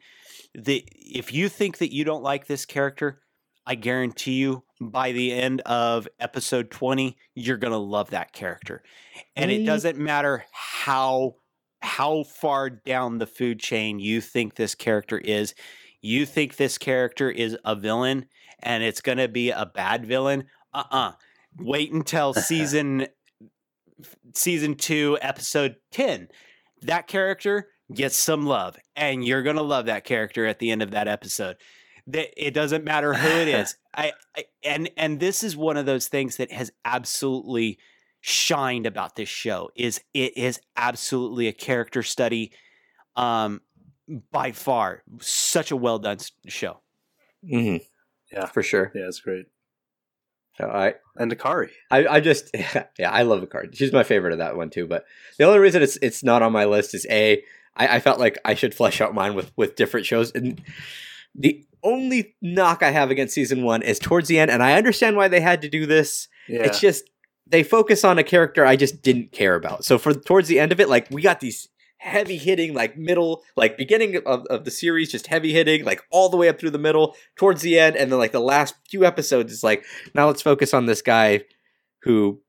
The, 0.54 0.84
if 0.94 1.32
you 1.32 1.48
think 1.48 1.78
that 1.78 1.92
you 1.92 2.04
don't 2.04 2.22
like 2.22 2.46
this 2.46 2.64
character, 2.64 3.20
I 3.66 3.74
guarantee 3.74 4.34
you 4.34 4.62
by 4.80 5.12
the 5.12 5.32
end 5.32 5.60
of 5.62 6.08
episode 6.20 6.70
20, 6.70 7.16
you're 7.34 7.56
going 7.56 7.72
to 7.72 7.78
love 7.78 8.10
that 8.10 8.32
character. 8.32 8.82
And 9.36 9.50
it 9.50 9.64
doesn't 9.64 9.98
matter 9.98 10.44
how 10.52 11.36
how 11.80 12.24
far 12.24 12.70
down 12.70 13.18
the 13.18 13.26
food 13.26 13.60
chain 13.60 14.00
you 14.00 14.20
think 14.20 14.54
this 14.56 14.74
character 14.74 15.18
is. 15.18 15.54
You 16.00 16.26
think 16.26 16.56
this 16.56 16.76
character 16.78 17.30
is 17.30 17.56
a 17.64 17.74
villain 17.76 18.26
and 18.60 18.82
it's 18.82 19.00
going 19.00 19.18
to 19.18 19.28
be 19.28 19.50
a 19.50 19.66
bad 19.66 20.04
villain. 20.06 20.44
uh-uh. 20.74 21.12
Wait 21.58 21.92
until 21.92 22.34
season 22.34 23.06
season 24.34 24.74
2 24.74 25.18
episode 25.20 25.76
10. 25.92 26.28
That 26.82 27.06
character 27.06 27.68
gets 27.92 28.16
some 28.16 28.46
love 28.46 28.76
and 28.94 29.24
you're 29.24 29.42
going 29.42 29.56
to 29.56 29.62
love 29.62 29.86
that 29.86 30.04
character 30.04 30.46
at 30.46 30.58
the 30.58 30.70
end 30.70 30.82
of 30.82 30.92
that 30.92 31.08
episode. 31.08 31.56
That 32.06 32.28
it 32.36 32.52
doesn't 32.54 32.84
matter 32.84 33.14
who 33.14 33.28
it 33.28 33.48
is. 33.60 33.76
I, 33.98 34.12
I 34.36 34.44
and 34.64 34.90
and 34.96 35.20
this 35.20 35.42
is 35.42 35.56
one 35.56 35.76
of 35.76 35.84
those 35.84 36.08
things 36.08 36.36
that 36.36 36.50
has 36.52 36.70
absolutely 36.84 37.78
shined 38.20 38.86
about 38.86 39.16
this 39.16 39.28
show 39.28 39.70
is 39.76 40.00
it 40.14 40.36
is 40.36 40.60
absolutely 40.76 41.48
a 41.48 41.52
character 41.52 42.02
study 42.02 42.52
um 43.16 43.60
by 44.32 44.52
far 44.52 45.02
such 45.20 45.70
a 45.70 45.76
well 45.76 45.98
done 45.98 46.18
show 46.46 46.80
mm-hmm. 47.44 47.84
Yeah. 48.32 48.46
for 48.46 48.62
sure. 48.62 48.92
Yeah, 48.94 49.06
it's 49.06 49.20
great. 49.20 49.46
So 50.56 50.66
I, 50.66 50.94
And 51.16 51.36
Akari. 51.36 51.70
I, 51.90 52.06
I 52.06 52.20
just, 52.20 52.50
yeah, 52.98 53.10
I 53.10 53.22
love 53.22 53.42
Akari. 53.42 53.74
She's 53.74 53.92
my 53.92 54.02
favorite 54.02 54.32
of 54.32 54.38
that 54.38 54.56
one 54.56 54.70
too. 54.70 54.86
But 54.86 55.04
the 55.38 55.44
only 55.44 55.60
reason 55.60 55.82
it's 55.82 55.96
it's 56.02 56.24
not 56.24 56.42
on 56.42 56.52
my 56.52 56.64
list 56.64 56.94
is 56.94 57.06
a, 57.10 57.42
I, 57.76 57.96
I 57.96 58.00
felt 58.00 58.18
like 58.18 58.38
I 58.44 58.54
should 58.54 58.74
flesh 58.74 59.00
out 59.00 59.14
mine 59.14 59.34
with 59.34 59.52
with 59.56 59.76
different 59.76 60.06
shows. 60.06 60.32
And 60.32 60.60
the 61.38 61.64
only 61.82 62.34
knock 62.42 62.82
I 62.82 62.90
have 62.90 63.10
against 63.10 63.34
season 63.34 63.62
one 63.62 63.82
is 63.82 63.98
towards 63.98 64.28
the 64.28 64.38
end, 64.38 64.50
and 64.50 64.62
I 64.62 64.74
understand 64.74 65.16
why 65.16 65.28
they 65.28 65.40
had 65.40 65.62
to 65.62 65.68
do 65.68 65.86
this. 65.86 66.28
Yeah. 66.48 66.64
It's 66.64 66.80
just 66.80 67.08
they 67.46 67.62
focus 67.62 68.04
on 68.04 68.18
a 68.18 68.24
character 68.24 68.66
I 68.66 68.76
just 68.76 69.02
didn't 69.02 69.32
care 69.32 69.54
about. 69.54 69.84
So 69.84 69.98
for 69.98 70.12
towards 70.12 70.48
the 70.48 70.60
end 70.60 70.72
of 70.72 70.80
it, 70.80 70.88
like 70.88 71.08
we 71.10 71.22
got 71.22 71.40
these 71.40 71.68
heavy 71.98 72.36
hitting, 72.36 72.74
like 72.74 72.96
middle, 72.96 73.42
like 73.56 73.76
beginning 73.76 74.16
of, 74.26 74.44
of 74.46 74.64
the 74.64 74.70
series, 74.70 75.10
just 75.10 75.28
heavy 75.28 75.52
hitting, 75.52 75.84
like 75.84 76.02
all 76.10 76.28
the 76.28 76.36
way 76.36 76.48
up 76.48 76.58
through 76.58 76.70
the 76.70 76.78
middle, 76.78 77.14
towards 77.36 77.62
the 77.62 77.78
end, 77.78 77.96
and 77.96 78.10
then 78.10 78.18
like 78.18 78.32
the 78.32 78.40
last 78.40 78.74
few 78.88 79.04
episodes 79.04 79.52
is 79.52 79.62
like 79.62 79.84
now 80.14 80.26
let's 80.26 80.42
focus 80.42 80.74
on 80.74 80.86
this 80.86 81.02
guy 81.02 81.44
who 82.02 82.40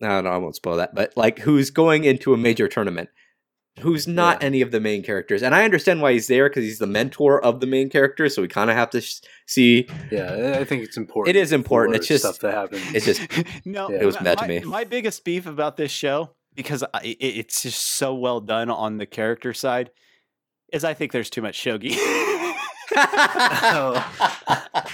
no, 0.00 0.20
no, 0.20 0.30
I 0.30 0.38
won't 0.38 0.56
spoil 0.56 0.76
that, 0.76 0.94
but 0.94 1.16
like 1.16 1.38
who's 1.40 1.70
going 1.70 2.04
into 2.04 2.34
a 2.34 2.38
major 2.38 2.68
tournament. 2.68 3.08
Who's 3.80 4.06
not 4.06 4.40
Yeah. 4.40 4.46
any 4.46 4.60
of 4.60 4.70
the 4.70 4.78
main 4.80 5.02
characters, 5.02 5.42
and 5.42 5.54
I 5.54 5.64
understand 5.64 6.00
why 6.00 6.12
he's 6.12 6.28
there 6.28 6.48
because 6.48 6.62
he's 6.64 6.78
the 6.78 6.86
mentor 6.86 7.44
of 7.44 7.58
the 7.60 7.66
main 7.66 7.90
character, 7.90 8.28
so 8.28 8.40
we 8.42 8.46
kind 8.48 8.70
of 8.70 8.76
have 8.76 8.90
to 8.90 9.00
sh- 9.00 9.20
see. 9.46 9.88
yeah, 10.12 10.58
I 10.60 10.64
think 10.64 10.84
it's 10.84 10.96
important. 10.96 11.36
It 11.36 11.40
is 11.40 11.52
important. 11.52 11.96
It's 11.96 12.06
just- 12.06 12.22
stuff 12.24 12.38
that 12.40 12.54
happens. 12.54 12.82
It's 12.94 13.04
just 13.06 13.20
no 13.66 13.90
Yeah. 13.90 14.02
It 14.02 14.06
was 14.06 14.14
my- 14.16 14.22
bad 14.22 14.38
to 14.38 14.46
me. 14.48 14.60
my 14.60 14.84
biggest 14.84 15.24
beef 15.24 15.46
about 15.46 15.76
this 15.76 15.90
show 15.90 16.30
because 16.54 16.84
I, 16.94 17.00
it, 17.02 17.16
it's 17.20 17.62
just 17.62 17.82
so 17.84 18.14
well 18.14 18.40
done 18.40 18.70
on 18.70 18.98
the 18.98 19.06
character 19.06 19.52
side 19.52 19.90
is 20.72 20.82
i 20.84 20.94
think 20.94 21.10
there's 21.12 21.28
too 21.30 21.42
much 21.42 21.58
shogi 21.62 21.90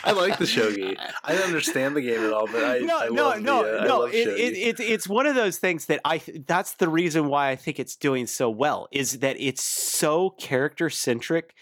I 0.05 0.13
like 0.13 0.39
the 0.39 0.45
shogi. 0.45 0.97
I 1.25 1.35
don't 1.35 1.45
understand 1.45 1.97
the 1.97 2.03
game 2.03 2.21
at 2.25 2.33
all, 2.33 2.47
but 2.47 2.65
I 2.65 2.79
no, 2.79 2.99
I 2.99 3.09
no, 3.09 3.25
love 3.25 3.41
no, 3.41 3.63
the, 3.63 3.83
uh, 3.83 3.85
no. 3.85 3.99
love 4.01 4.05
It, 4.05 4.29
it, 4.29 4.57
it, 4.57 4.81
it's 4.81 5.09
one 5.09 5.27
of 5.27 5.35
those 5.35 5.59
things 5.59 5.87
that 5.87 6.01
I. 6.05 6.21
That's 6.47 6.75
the 6.75 6.89
reason 6.89 7.29
why 7.29 7.51
I 7.51 7.57
think 7.57 7.79
it's 7.79 7.97
doing 7.97 8.27
so 8.27 8.51
well 8.51 8.89
is 8.93 9.19
that 9.21 9.37
it's 9.39 9.63
so 9.63 10.31
character 10.31 10.91
centric 10.91 11.55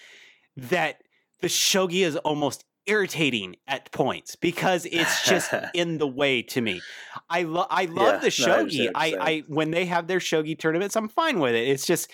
that 0.56 1.02
the 1.40 1.48
shogi 1.48 2.04
is 2.04 2.16
almost 2.16 2.64
irritating 2.86 3.54
at 3.66 3.92
points 3.92 4.34
because 4.34 4.86
it's 4.86 5.28
just 5.28 5.52
in 5.74 5.98
the 5.98 6.06
way 6.06 6.42
to 6.42 6.60
me. 6.60 6.80
I 7.28 7.42
love 7.42 7.66
I 7.70 7.84
love 7.84 7.96
Yeah, 7.96 8.18
the 8.20 8.26
no, 8.26 8.30
shogi. 8.30 8.58
understand 8.60 8.90
I, 8.94 9.16
I 9.20 9.42
when 9.46 9.70
they 9.70 9.86
have 9.86 10.06
their 10.06 10.20
shogi 10.20 10.58
tournaments, 10.58 10.96
I'm 10.96 11.08
fine 11.08 11.40
with 11.40 11.54
it. 11.54 11.68
It's 11.68 11.86
just 11.86 12.10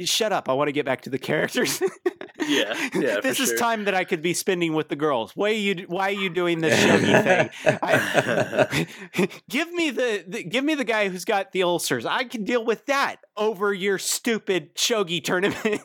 shut 0.00 0.32
up. 0.32 0.48
I 0.48 0.52
want 0.54 0.68
to 0.68 0.72
get 0.72 0.84
back 0.86 1.02
to 1.02 1.10
the 1.10 1.18
characters. 1.18 1.80
Yeah, 2.38 2.74
yeah, 2.94 3.16
for 3.16 3.20
this 3.22 3.40
is 3.40 3.50
sure. 3.50 3.58
time 3.58 3.84
that 3.84 3.94
I 3.94 4.04
could 4.04 4.22
be 4.22 4.34
spending 4.34 4.72
with 4.74 4.88
the 4.88 4.96
girls. 4.96 5.32
Why 5.36 5.50
are 5.50 5.54
you 5.54 5.84
why 5.86 6.08
are 6.08 6.10
you 6.12 6.28
doing 6.28 6.60
this 6.60 6.78
shogi 6.84 7.22
thing? 7.22 7.78
I, 7.82 9.28
give 9.48 9.72
me 9.72 9.90
the, 9.90 10.24
the 10.26 10.42
give 10.44 10.64
me 10.64 10.74
the 10.74 10.84
guy 10.84 11.08
who's 11.08 11.24
got 11.24 11.52
the 11.52 11.62
ulcers. 11.62 12.04
I 12.06 12.24
can 12.24 12.44
deal 12.44 12.64
with 12.64 12.86
that 12.86 13.16
over 13.36 13.72
your 13.72 13.98
stupid 13.98 14.74
shogi 14.74 15.22
tournament. 15.22 15.82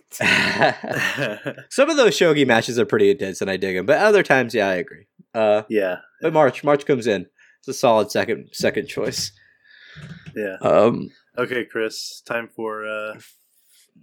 Some 1.70 1.90
of 1.90 1.98
those 1.98 2.18
shogi 2.18 2.46
matches 2.48 2.80
are 2.80 2.86
pretty 2.86 3.12
intense, 3.12 3.42
and 3.42 3.52
I 3.52 3.58
dig 3.58 3.76
them. 3.76 3.86
But 3.86 4.00
other 4.00 4.24
times, 4.24 4.54
yeah, 4.54 4.68
I 4.68 4.76
agree. 4.76 5.06
Uh, 5.34 5.64
yeah, 5.70 5.98
but 6.22 6.34
March, 6.34 6.64
March 6.64 6.86
comes 6.86 7.06
in. 7.08 7.28
It's 7.60 7.68
a 7.68 7.74
solid 7.74 8.10
second 8.12 8.50
second 8.54 8.88
choice. 8.88 9.32
yeah. 10.36 10.58
Um, 10.62 11.12
Okay, 11.38 11.66
Chris, 11.66 12.22
time 12.26 12.48
for 12.48 12.84
uh, 12.88 13.20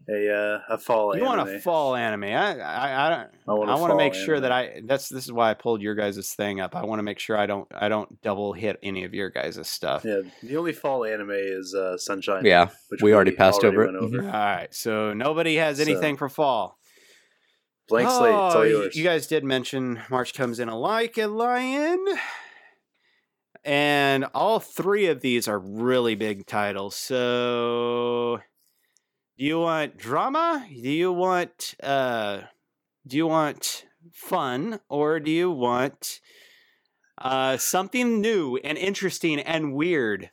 a 0.09 0.31
uh, 0.31 0.61
a 0.75 0.79
fall 0.79 1.13
anime. 1.13 1.23
you 1.25 1.31
anime. 1.33 1.47
want 1.47 1.57
a 1.57 1.61
fall 1.61 1.95
anime? 1.97 2.25
I 2.25 2.59
I 2.61 3.07
I, 3.07 3.09
don't, 3.11 3.31
I 3.49 3.53
want 3.53 3.71
a 3.71 3.73
I 3.73 3.75
want 3.77 3.83
to 3.85 3.89
fall 3.89 3.97
make 3.97 4.15
sure 4.15 4.39
that 4.41 4.53
I 4.53 4.81
that's 4.85 5.09
this 5.09 5.25
is 5.25 5.33
why 5.33 5.51
I 5.51 5.55
pulled 5.55 5.81
your 5.83 5.95
guys' 5.95 6.33
thing 6.35 6.61
up. 6.61 6.77
I 6.77 6.85
want 6.85 6.99
to 6.99 7.03
make 7.03 7.19
sure 7.19 7.37
I 7.39 7.47
don't 7.47 7.67
I 7.75 7.89
don't 7.89 8.21
double 8.23 8.53
hit 8.53 8.79
any 8.83 9.05
of 9.05 9.15
your 9.15 9.31
guys' 9.31 9.59
stuff. 9.69 10.05
Yeah, 10.05 10.21
the 10.43 10.57
only 10.57 10.73
fall 10.73 11.05
anime 11.05 11.31
is 11.33 11.75
uh, 11.75 11.97
Sunshine. 11.97 12.45
yeah, 12.45 12.69
which 12.89 13.03
we 13.03 13.15
already 13.15 13.33
passed 13.33 13.65
over 13.65 13.83
it. 13.85 13.93
went 13.93 13.97
over. 14.05 14.23
All 14.25 14.31
right, 14.33 14.75
so 14.75 15.13
nobody 15.15 15.57
has 15.57 15.77
So- 15.79 15.83
anything 15.85 16.17
for 16.17 16.29
fall. 16.29 16.79
Blank 17.89 18.09
slate. 18.11 18.31
It's 18.31 18.55
Oh, 18.55 18.59
all 18.59 18.67
yours. 18.67 18.97
You 18.97 19.05
guys 19.05 19.27
did 19.27 19.45
mention 19.45 20.01
March 20.11 20.33
comes 20.33 20.59
in 20.59 20.69
like 20.69 21.19
a 21.19 21.27
lion. 21.27 22.03
And 23.67 24.27
all 24.35 24.61
three 24.61 25.07
of 25.07 25.21
these 25.23 25.49
are 25.49 25.59
really 25.59 26.15
big 26.15 26.47
titles. 26.47 26.97
So 26.97 28.41
do 29.39 29.45
you 29.45 29.59
want 29.61 29.97
drama? 29.97 30.67
Do 30.69 30.91
you 30.91 31.13
want 31.13 31.75
uh 31.83 32.43
do 33.07 33.17
you 33.17 33.27
want 33.27 33.87
fun 34.13 34.81
or 34.89 35.21
do 35.21 35.31
you 35.31 35.51
want 35.51 36.21
uh 37.19 37.57
something 37.57 38.21
new 38.21 38.57
and 38.59 38.79
interesting 38.79 39.41
and 39.41 39.75
weird? 39.75 40.31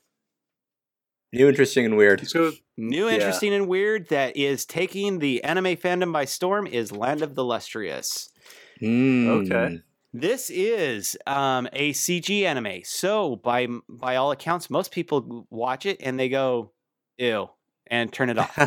New, 1.34 1.48
interesting, 1.48 1.86
and 1.86 1.96
weird. 1.96 2.22
Let's. 2.22 2.62
New, 2.78 3.08
Yeah. 3.08 3.14
interesting, 3.16 3.54
and 3.54 3.68
weird 3.68 4.10
that 4.10 4.36
is 4.36 4.66
taking 4.66 5.20
the 5.20 5.44
anime 5.44 5.78
fandom 5.78 6.12
by 6.12 6.26
storm 6.26 6.68
is 6.68 6.92
Land 6.92 7.22
of 7.22 7.36
the 7.36 7.44
Lustrous. 7.44 8.30
Mm. 8.82 9.28
Okay. 9.46 9.80
This 10.14 10.50
is 10.50 11.18
um, 11.26 11.70
a 11.72 11.94
CG 11.94 12.44
anime, 12.44 12.82
so 12.84 13.38
by 13.38 13.68
by 13.88 14.18
all 14.18 14.32
accounts, 14.32 14.70
most 14.70 14.92
people 14.92 15.48
watch 15.50 15.86
it 15.86 16.02
and 16.02 16.20
they 16.20 16.28
go, 16.28 16.74
"Ew," 17.18 17.50
and 17.92 18.12
turn 18.12 18.30
it 18.30 18.40
off. 18.40 18.58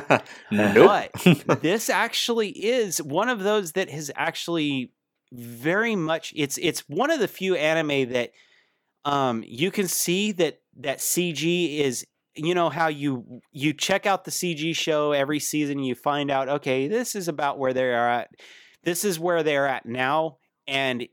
nope. 0.52 1.10
But 1.46 1.62
this 1.62 1.88
actually 1.88 2.50
is 2.50 3.02
one 3.02 3.30
of 3.30 3.42
those 3.42 3.72
that 3.72 3.90
has 3.90 4.10
actually 4.14 4.92
very 5.32 5.96
much. 5.96 6.32
It's 6.36 6.58
it's 6.58 6.80
one 6.88 7.10
of 7.10 7.18
the 7.18 7.26
few 7.26 7.56
anime 7.56 8.12
that 8.12 8.30
um, 9.04 9.42
you 9.44 9.72
can 9.72 9.88
see 9.88 10.30
that 10.32 10.60
that 10.76 10.98
CG 10.98 11.80
is. 11.80 12.06
You 12.36 12.54
know 12.54 12.68
how 12.68 12.88
you 12.88 13.40
you 13.52 13.72
check 13.72 14.06
out 14.06 14.24
the 14.24 14.32
CG 14.32 14.74
show 14.74 15.12
every 15.12 15.38
season, 15.38 15.78
you 15.78 15.94
find 15.94 16.32
out 16.32 16.48
okay, 16.48 16.88
this 16.88 17.14
is 17.14 17.28
about 17.28 17.60
where 17.60 17.72
they 17.72 17.84
are 17.84 18.10
at. 18.10 18.30
This 18.82 19.04
is 19.04 19.20
where 19.20 19.44
they're 19.44 19.68
at 19.68 19.86
now, 19.86 20.38
and 20.66 21.06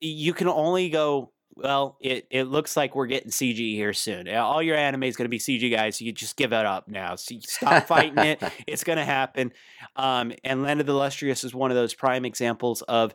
you 0.00 0.34
can 0.34 0.48
only 0.48 0.90
go 0.90 1.32
well 1.56 1.96
it, 2.00 2.26
it 2.30 2.44
looks 2.44 2.76
like 2.76 2.94
we're 2.94 3.06
getting 3.06 3.30
cg 3.30 3.74
here 3.74 3.92
soon. 3.92 4.28
All 4.28 4.62
your 4.62 4.76
anime 4.76 5.04
is 5.04 5.16
going 5.16 5.26
to 5.26 5.30
be 5.30 5.38
cg 5.38 5.70
guys 5.70 5.98
so 5.98 6.04
you 6.04 6.12
just 6.12 6.36
give 6.36 6.52
it 6.52 6.66
up 6.66 6.88
now. 6.88 7.16
So 7.16 7.36
stop 7.40 7.86
fighting 7.86 8.18
it. 8.18 8.42
It's 8.66 8.84
going 8.84 8.98
to 8.98 9.04
happen. 9.04 9.52
Um, 9.96 10.32
and 10.42 10.62
land 10.62 10.80
of 10.80 10.86
the 10.86 10.94
lustrous 10.94 11.44
is 11.44 11.54
one 11.54 11.70
of 11.70 11.76
those 11.76 11.94
prime 11.94 12.24
examples 12.24 12.82
of 12.82 13.14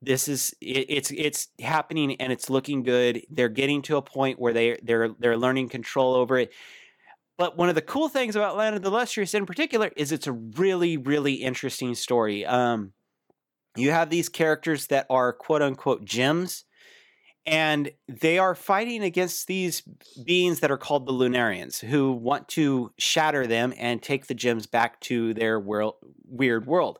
this 0.00 0.28
is 0.28 0.54
it, 0.60 0.86
it's 0.88 1.10
it's 1.10 1.48
happening 1.60 2.16
and 2.16 2.32
it's 2.32 2.48
looking 2.48 2.82
good. 2.82 3.22
They're 3.30 3.48
getting 3.48 3.82
to 3.82 3.96
a 3.96 4.02
point 4.02 4.38
where 4.38 4.52
they 4.52 4.78
they're 4.82 5.10
they're 5.18 5.36
learning 5.36 5.68
control 5.70 6.14
over 6.14 6.38
it. 6.38 6.52
But 7.36 7.56
one 7.56 7.68
of 7.68 7.74
the 7.74 7.82
cool 7.82 8.08
things 8.08 8.34
about 8.36 8.56
land 8.56 8.76
of 8.76 8.82
the 8.82 8.90
lustrous 8.90 9.34
in 9.34 9.46
particular 9.46 9.90
is 9.96 10.12
it's 10.12 10.26
a 10.26 10.32
really 10.32 10.96
really 10.96 11.34
interesting 11.34 11.94
story. 11.94 12.44
Um, 12.46 12.92
you 13.76 13.90
have 13.90 14.10
these 14.10 14.28
characters 14.28 14.86
that 14.88 15.06
are 15.10 15.32
quote 15.32 15.62
unquote 15.62 16.04
gems 16.04 16.64
and 17.48 17.90
they 18.08 18.38
are 18.38 18.54
fighting 18.54 19.02
against 19.02 19.46
these 19.46 19.82
beings 20.22 20.60
that 20.60 20.70
are 20.70 20.76
called 20.76 21.06
the 21.06 21.12
lunarians 21.12 21.80
who 21.80 22.12
want 22.12 22.46
to 22.48 22.92
shatter 22.98 23.46
them 23.46 23.72
and 23.78 24.02
take 24.02 24.26
the 24.26 24.34
gems 24.34 24.66
back 24.66 25.00
to 25.00 25.32
their 25.32 25.58
world, 25.58 25.94
weird 26.26 26.66
world. 26.66 26.98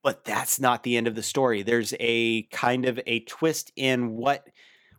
But 0.00 0.24
that's 0.24 0.60
not 0.60 0.84
the 0.84 0.96
end 0.96 1.08
of 1.08 1.16
the 1.16 1.24
story. 1.24 1.62
There's 1.62 1.92
a 1.98 2.42
kind 2.44 2.86
of 2.86 3.00
a 3.04 3.20
twist 3.20 3.72
in 3.74 4.16
what 4.16 4.46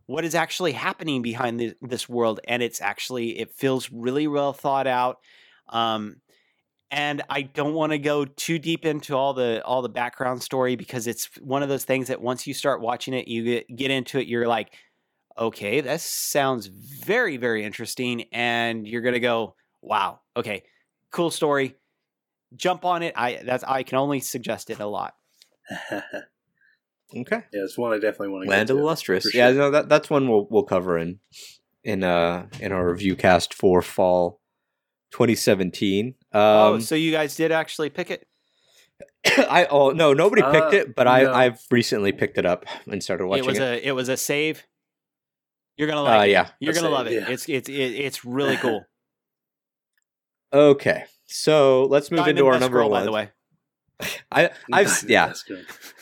what 0.08 0.26
is 0.26 0.36
actually 0.36 0.74
happening 0.74 1.22
behind 1.22 1.60
the, 1.60 1.74
this 1.82 2.08
world 2.08 2.40
and 2.48 2.62
it's 2.62 2.82
actually 2.82 3.40
it 3.40 3.54
feels 3.54 3.90
really 3.92 4.28
well 4.28 4.52
thought 4.52 4.88
out. 4.88 5.20
Um, 5.70 6.18
and 6.92 7.22
I 7.30 7.42
don't 7.44 7.74
want 7.74 7.92
to 7.92 7.98
go 7.98 8.26
too 8.26 8.60
deep 8.60 8.86
into 8.86 9.16
all 9.16 9.34
the 9.34 9.64
all 9.66 9.82
the 9.82 9.90
background 9.90 10.42
story 10.42 10.76
because 10.76 11.08
it's 11.08 11.30
one 11.42 11.64
of 11.64 11.70
those 11.70 11.86
things 11.86 12.08
that 12.08 12.22
once 12.22 12.46
you 12.48 12.54
start 12.54 12.82
watching 12.82 13.14
it, 13.14 13.28
you 13.28 13.44
get, 13.44 13.76
get 13.76 13.92
into 13.92 14.20
it, 14.20 14.28
you're 14.28 14.48
like, 14.48 14.74
okay, 15.38 15.82
that 15.82 16.02
sounds 16.02 16.68
very 16.68 17.38
very 17.38 17.64
interesting, 17.64 18.26
and 18.32 18.88
you're 18.88 19.02
gonna 19.02 19.20
go, 19.20 19.56
wow, 19.82 20.20
okay, 20.38 20.64
cool 21.12 21.32
story, 21.32 21.76
jump 22.56 22.86
on 22.86 23.04
it. 23.04 23.14
I 23.18 23.42
that's 23.44 23.64
I 23.64 23.84
can 23.84 23.98
only 23.98 24.20
suggest 24.20 24.70
it 24.70 24.80
a 24.80 24.88
lot. 24.88 25.16
Okay. 27.16 27.44
Yeah, 27.54 27.64
it's 27.64 27.78
one 27.78 27.94
I 27.94 27.98
definitely 27.98 28.30
want 28.30 28.46
to 28.46 28.50
Land 28.50 28.70
of 28.70 28.78
the 28.78 28.84
Lustrous. 28.84 29.24
for 29.24 29.38
Yeah, 29.38 29.52
sure. 29.52 29.58
no, 29.60 29.72
that 29.72 29.90
that's 29.90 30.10
one 30.10 30.28
we'll 30.28 30.48
we'll 30.50 30.64
cover 30.64 30.98
in 30.98 31.20
in 31.84 32.04
uh 32.04 32.48
in 32.60 32.72
our 32.72 32.90
review 32.92 33.16
cast 33.16 33.54
for 33.54 33.82
fall 33.82 34.42
2017. 35.12 36.16
Um, 36.36 36.76
oh, 36.76 36.80
so 36.80 36.96
you 36.96 37.12
guys 37.12 37.36
did 37.36 37.52
actually 37.52 37.90
pick 37.90 38.12
it? 38.12 38.28
I 39.38 39.68
oh 39.70 39.92
no, 39.92 40.14
nobody 40.14 40.42
picked 40.42 40.74
Uh, 40.74 40.78
it, 40.78 40.96
but 40.96 41.08
I 41.08 41.24
no. 41.24 41.34
I've 41.34 41.60
recently 41.72 42.12
picked 42.12 42.38
it 42.38 42.46
up 42.46 42.66
and 42.88 43.02
started 43.04 43.26
watching 43.28 43.46
it 43.46 43.48
was 43.48 43.58
it. 43.60 43.64
a 43.64 43.88
it 43.88 43.92
was 43.94 44.10
a 44.10 44.18
save. 44.18 44.64
You're 45.78 45.88
gonna 45.88 46.02
Uh, 46.02 46.04
like 46.04 46.30
it. 46.30 46.32
yeah. 46.32 46.50
You're 46.60 46.74
gonna 46.74 46.88
save, 46.88 46.92
love 46.92 47.08
it. 47.08 47.14
yeah. 47.14 47.30
It's 47.30 47.50
it's 47.50 47.70
it, 47.70 47.74
it's 47.74 48.26
really 48.26 48.58
cool. 48.58 48.86
okay, 50.54 51.06
so 51.26 51.86
let's 51.86 52.12
move 52.12 52.20
Diamond 52.20 52.38
into 52.40 52.48
our 52.48 52.60
number 52.60 52.80
Girl, 52.80 52.90
one. 52.90 53.02
by 53.02 53.06
the 53.06 53.12
way. 53.12 53.30
I 54.32 54.50
I've 54.72 54.88
That's 54.88 55.04
yeah. 55.10 55.34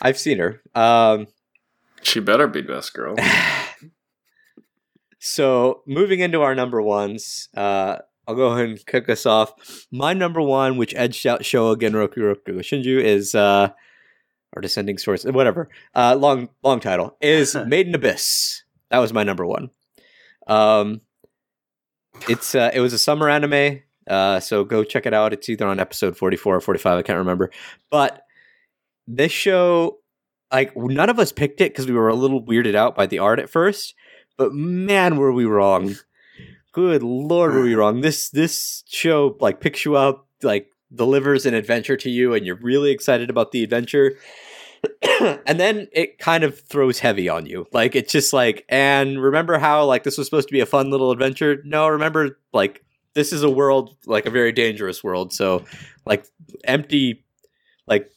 I've 0.01 0.17
seen 0.17 0.39
her. 0.39 0.61
Um, 0.75 1.27
She 2.01 2.19
better 2.19 2.47
be 2.47 2.61
best 2.61 2.93
girl. 2.93 3.15
so 5.19 5.81
moving 5.87 6.19
into 6.19 6.41
our 6.41 6.53
number 6.55 6.81
ones, 6.81 7.49
uh, 7.55 7.99
I'll 8.27 8.35
go 8.35 8.47
ahead 8.47 8.69
and 8.69 8.85
kick 8.85 9.09
us 9.09 9.25
off. 9.25 9.53
My 9.91 10.13
number 10.13 10.41
one, 10.41 10.77
which 10.77 10.95
edged 10.95 11.27
out 11.27 11.41
Showa 11.41 11.75
Genroku 11.75 12.17
Rakugo 12.17 12.59
Shinju, 12.59 13.01
is 13.01 13.35
uh, 13.35 13.69
or 14.55 14.61
Descending 14.61 14.97
Source, 14.97 15.25
whatever. 15.25 15.69
Uh, 15.93 16.15
long 16.15 16.49
long 16.63 16.79
title 16.79 17.17
is 17.21 17.55
Made 17.67 17.87
in 17.87 17.95
Abyss. 17.95 18.63
That 18.89 18.99
was 18.99 19.11
my 19.11 19.23
number 19.23 19.45
one. 19.45 19.71
Um, 20.47 21.01
it's 22.29 22.55
uh, 22.55 22.71
it 22.73 22.79
was 22.79 22.93
a 22.93 22.99
summer 22.99 23.29
anime, 23.29 23.81
uh, 24.07 24.39
so 24.39 24.63
go 24.63 24.83
check 24.83 25.05
it 25.05 25.13
out. 25.13 25.33
It's 25.33 25.49
either 25.49 25.67
on 25.67 25.79
episode 25.79 26.17
forty 26.17 26.37
four 26.37 26.55
or 26.55 26.61
forty 26.61 26.79
five. 26.79 26.97
I 26.97 27.01
can't 27.01 27.19
remember, 27.19 27.51
but 27.89 28.23
this 29.07 29.31
show, 29.31 29.99
like 30.51 30.75
none 30.77 31.09
of 31.09 31.19
us 31.19 31.31
picked 31.31 31.59
it 31.59 31.71
because 31.71 31.87
we 31.87 31.93
were 31.93 32.09
a 32.09 32.15
little 32.15 32.43
weirded 32.43 32.75
out 32.75 32.95
by 32.95 33.05
the 33.05 33.19
art 33.19 33.39
at 33.39 33.49
first. 33.49 33.95
But 34.37 34.53
man, 34.53 35.17
were 35.17 35.33
we 35.33 35.45
wrong! 35.45 35.95
Good 36.73 37.03
lord, 37.03 37.53
were 37.53 37.61
we 37.61 37.75
wrong? 37.75 38.01
This 38.01 38.29
this 38.29 38.83
show 38.87 39.37
like 39.39 39.61
picks 39.61 39.85
you 39.85 39.95
up, 39.95 40.27
like 40.41 40.71
delivers 40.93 41.45
an 41.45 41.53
adventure 41.53 41.95
to 41.97 42.09
you, 42.09 42.33
and 42.33 42.47
you're 42.47 42.55
really 42.55 42.89
excited 42.89 43.29
about 43.29 43.51
the 43.51 43.63
adventure. 43.63 44.17
and 45.45 45.59
then 45.59 45.87
it 45.91 46.17
kind 46.17 46.43
of 46.43 46.59
throws 46.59 46.97
heavy 46.97 47.29
on 47.29 47.45
you. 47.45 47.67
Like 47.71 47.95
it's 47.95 48.11
just 48.11 48.33
like, 48.33 48.65
and 48.69 49.21
remember 49.21 49.59
how 49.59 49.85
like 49.85 50.03
this 50.03 50.17
was 50.17 50.25
supposed 50.25 50.47
to 50.47 50.51
be 50.51 50.61
a 50.61 50.65
fun 50.65 50.89
little 50.89 51.11
adventure? 51.11 51.61
No, 51.63 51.87
remember 51.87 52.39
like 52.53 52.83
this 53.13 53.31
is 53.31 53.43
a 53.43 53.49
world 53.51 53.95
like 54.07 54.25
a 54.25 54.31
very 54.31 54.51
dangerous 54.51 55.03
world. 55.03 55.31
So 55.31 55.65
like 56.07 56.25
empty, 56.63 57.23
like 57.85 58.09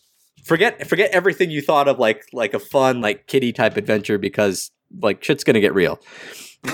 forget 0.45 0.87
forget 0.87 1.11
everything 1.11 1.51
you 1.51 1.61
thought 1.61 1.89
of 1.89 1.99
like 1.99 2.25
like 2.33 2.55
a 2.55 2.59
fun 2.59 3.03
like 3.03 3.27
kitty 3.27 3.53
type 3.53 3.77
adventure 3.77 4.17
because 4.17 4.71
like 5.03 5.23
shit's 5.23 5.45
gonna 5.45 5.61
get 5.61 5.75
real. 5.75 6.01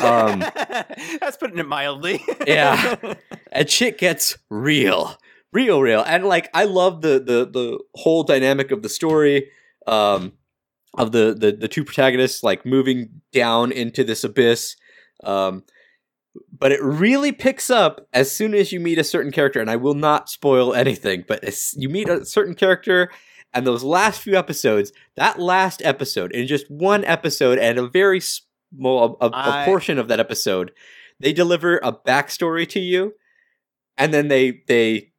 Um, 0.01 0.41
That's 1.21 1.37
putting 1.37 1.59
it 1.59 1.69
mildly. 1.69 2.25
Yeah. 2.47 3.15
and 3.53 3.69
shit 3.69 3.99
gets 3.99 4.39
real 4.49 5.17
real 5.53 5.83
real 5.83 6.03
and 6.03 6.25
like 6.25 6.49
i 6.55 6.65
love 6.65 7.03
the 7.03 7.21
the 7.21 7.47
the 7.47 7.79
whole 7.95 8.23
dynamic 8.23 8.71
of 8.71 8.83
the 8.83 8.89
story 8.89 9.51
um 9.87 10.33
of 10.95 11.13
the 11.13 11.37
the, 11.39 11.53
the 11.53 11.69
two 11.69 11.85
protagonists 11.85 12.43
like 12.43 12.65
moving 12.65 13.21
down 13.33 13.71
into 13.71 14.03
this 14.03 14.25
abyss 14.25 14.77
um 15.25 15.63
but 16.59 16.73
it 16.73 16.83
really 16.83 17.33
picks 17.33 17.69
up 17.69 18.09
as 18.15 18.33
soon 18.33 18.55
as 18.55 18.73
you 18.73 18.81
meet 18.81 18.99
a 18.99 19.05
certain 19.05 19.31
character 19.31 19.61
and 19.61 19.71
i 19.71 19.77
will 19.77 19.95
not 19.95 20.31
spoil 20.31 20.73
anything 20.73 21.25
but 21.29 21.45
as 21.45 21.75
you 21.77 21.89
meet 21.89 22.09
a 22.09 22.25
certain 22.25 22.55
character 22.55 23.11
and 23.53 23.67
those 23.67 23.85
last 23.85 24.23
few 24.23 24.35
episodes 24.35 24.91
that 25.17 25.39
last 25.39 25.83
episode 25.85 26.33
in 26.33 26.47
just 26.47 26.71
one 26.71 27.05
episode 27.05 27.59
and 27.59 27.79
a 27.79 27.87
very 27.87 28.21
small 28.77 29.17
a, 29.21 29.27
a 29.27 29.31
I- 29.33 29.65
portion 29.65 29.99
of 29.99 30.09
that 30.09 30.21
episode 30.21 30.73
they 31.21 31.33
deliver 31.33 31.79
a 31.79 31.93
backstory 31.93 32.69
to 32.71 32.81
you 32.81 33.15
and 33.97 34.13
then 34.13 34.29
they 34.29 34.63
they 34.67 35.13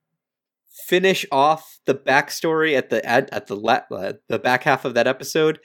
finish 0.88 1.26
off 1.32 1.80
the 1.86 1.96
backstory 1.96 2.78
at 2.78 2.90
the 2.90 3.04
at, 3.06 3.32
at 3.34 3.48
the 3.48 3.56
la- 3.56 3.82
uh, 3.92 4.14
the 4.28 4.40
back 4.40 4.64
half 4.64 4.86
of 4.86 4.94
that 4.94 5.08
episode 5.08 5.60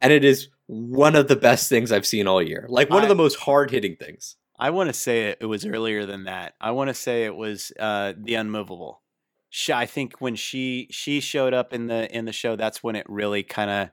and 0.00 0.12
it 0.12 0.24
is 0.24 0.48
one 0.66 1.16
of 1.16 1.28
the 1.28 1.36
best 1.36 1.68
things 1.68 1.92
i've 1.92 2.06
seen 2.06 2.26
all 2.26 2.42
year 2.42 2.66
like 2.68 2.90
one 2.90 3.02
of 3.02 3.08
the 3.08 3.14
most 3.14 3.36
hard-hitting 3.36 3.96
things 3.96 4.36
I 4.62 4.70
want 4.70 4.90
to 4.90 4.92
say 4.92 5.30
it, 5.30 5.38
it 5.40 5.46
was 5.46 5.66
earlier 5.66 6.06
than 6.06 6.24
that. 6.24 6.54
I 6.60 6.70
want 6.70 6.86
to 6.86 6.94
say 6.94 7.24
it 7.24 7.34
was 7.34 7.72
uh, 7.80 8.12
the 8.16 8.34
unmovable. 8.36 9.02
She, 9.50 9.72
I 9.72 9.86
think 9.86 10.20
when 10.20 10.36
she 10.36 10.86
she 10.92 11.18
showed 11.18 11.52
up 11.52 11.72
in 11.72 11.88
the 11.88 12.08
in 12.16 12.26
the 12.26 12.32
show, 12.32 12.54
that's 12.54 12.80
when 12.80 12.94
it 12.94 13.04
really 13.08 13.42
kind 13.42 13.70
of 13.70 13.90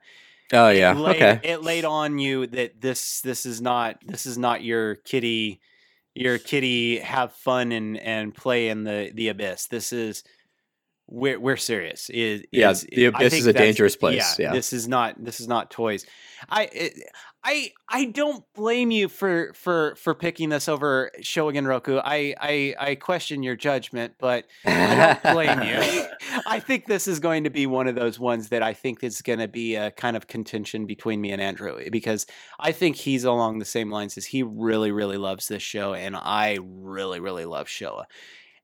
oh 0.52 0.68
yeah 0.68 0.92
laid, 0.92 1.16
okay 1.16 1.40
it 1.42 1.62
laid 1.62 1.84
on 1.84 2.18
you 2.18 2.46
that 2.46 2.80
this 2.80 3.20
this 3.20 3.46
is 3.46 3.60
not 3.60 3.98
this 4.06 4.26
is 4.26 4.36
not 4.38 4.62
your 4.62 4.96
kitty 4.96 5.60
your 6.14 6.38
kitty 6.38 6.98
have 6.98 7.32
fun 7.32 7.72
and 7.72 7.98
and 7.98 8.34
play 8.34 8.68
in 8.68 8.84
the 8.84 9.10
the 9.14 9.28
abyss. 9.28 9.66
This 9.66 9.92
is 9.92 10.24
we're 11.06 11.38
we're 11.38 11.56
serious. 11.56 12.10
Is 12.10 12.42
Yeah, 12.52 12.70
is- 12.70 12.86
the 12.90 13.06
abyss 13.06 13.34
is 13.34 13.46
a 13.46 13.52
dangerous 13.52 13.96
place, 13.96 14.38
yeah. 14.38 14.52
this 14.52 14.72
is 14.72 14.88
not 14.88 15.22
this 15.22 15.40
is 15.40 15.48
not 15.48 15.70
toys. 15.70 16.04
I 16.48 16.64
it, 16.72 16.94
I 17.42 17.72
I 17.88 18.04
don't 18.06 18.44
blame 18.54 18.90
you 18.90 19.08
for 19.08 19.52
for 19.54 19.94
for 19.96 20.14
picking 20.14 20.50
this 20.50 20.68
over 20.68 21.10
Showa 21.20 21.54
Genroku. 21.54 22.00
I 22.04 22.34
I 22.38 22.74
I 22.78 22.94
question 22.96 23.42
your 23.42 23.56
judgment, 23.56 24.14
but 24.18 24.46
I 24.66 25.18
don't 25.22 25.34
blame 25.34 25.62
you. 25.62 26.06
I 26.46 26.60
think 26.60 26.86
this 26.86 27.06
is 27.06 27.20
going 27.20 27.44
to 27.44 27.50
be 27.50 27.66
one 27.66 27.88
of 27.88 27.94
those 27.94 28.18
ones 28.18 28.48
that 28.48 28.62
I 28.62 28.74
think 28.74 29.02
is 29.02 29.22
going 29.22 29.38
to 29.38 29.48
be 29.48 29.76
a 29.76 29.90
kind 29.90 30.16
of 30.16 30.26
contention 30.26 30.86
between 30.86 31.20
me 31.20 31.32
and 31.32 31.40
Andrew 31.40 31.78
because 31.90 32.26
I 32.58 32.72
think 32.72 32.96
he's 32.96 33.24
along 33.24 33.58
the 33.58 33.64
same 33.64 33.90
lines 33.90 34.16
as 34.16 34.26
he 34.26 34.42
really, 34.42 34.92
really 34.92 35.16
loves 35.16 35.48
this 35.48 35.62
show, 35.62 35.94
and 35.94 36.16
I 36.16 36.58
really, 36.62 37.20
really 37.20 37.44
love 37.44 37.66
Showa. 37.66 38.04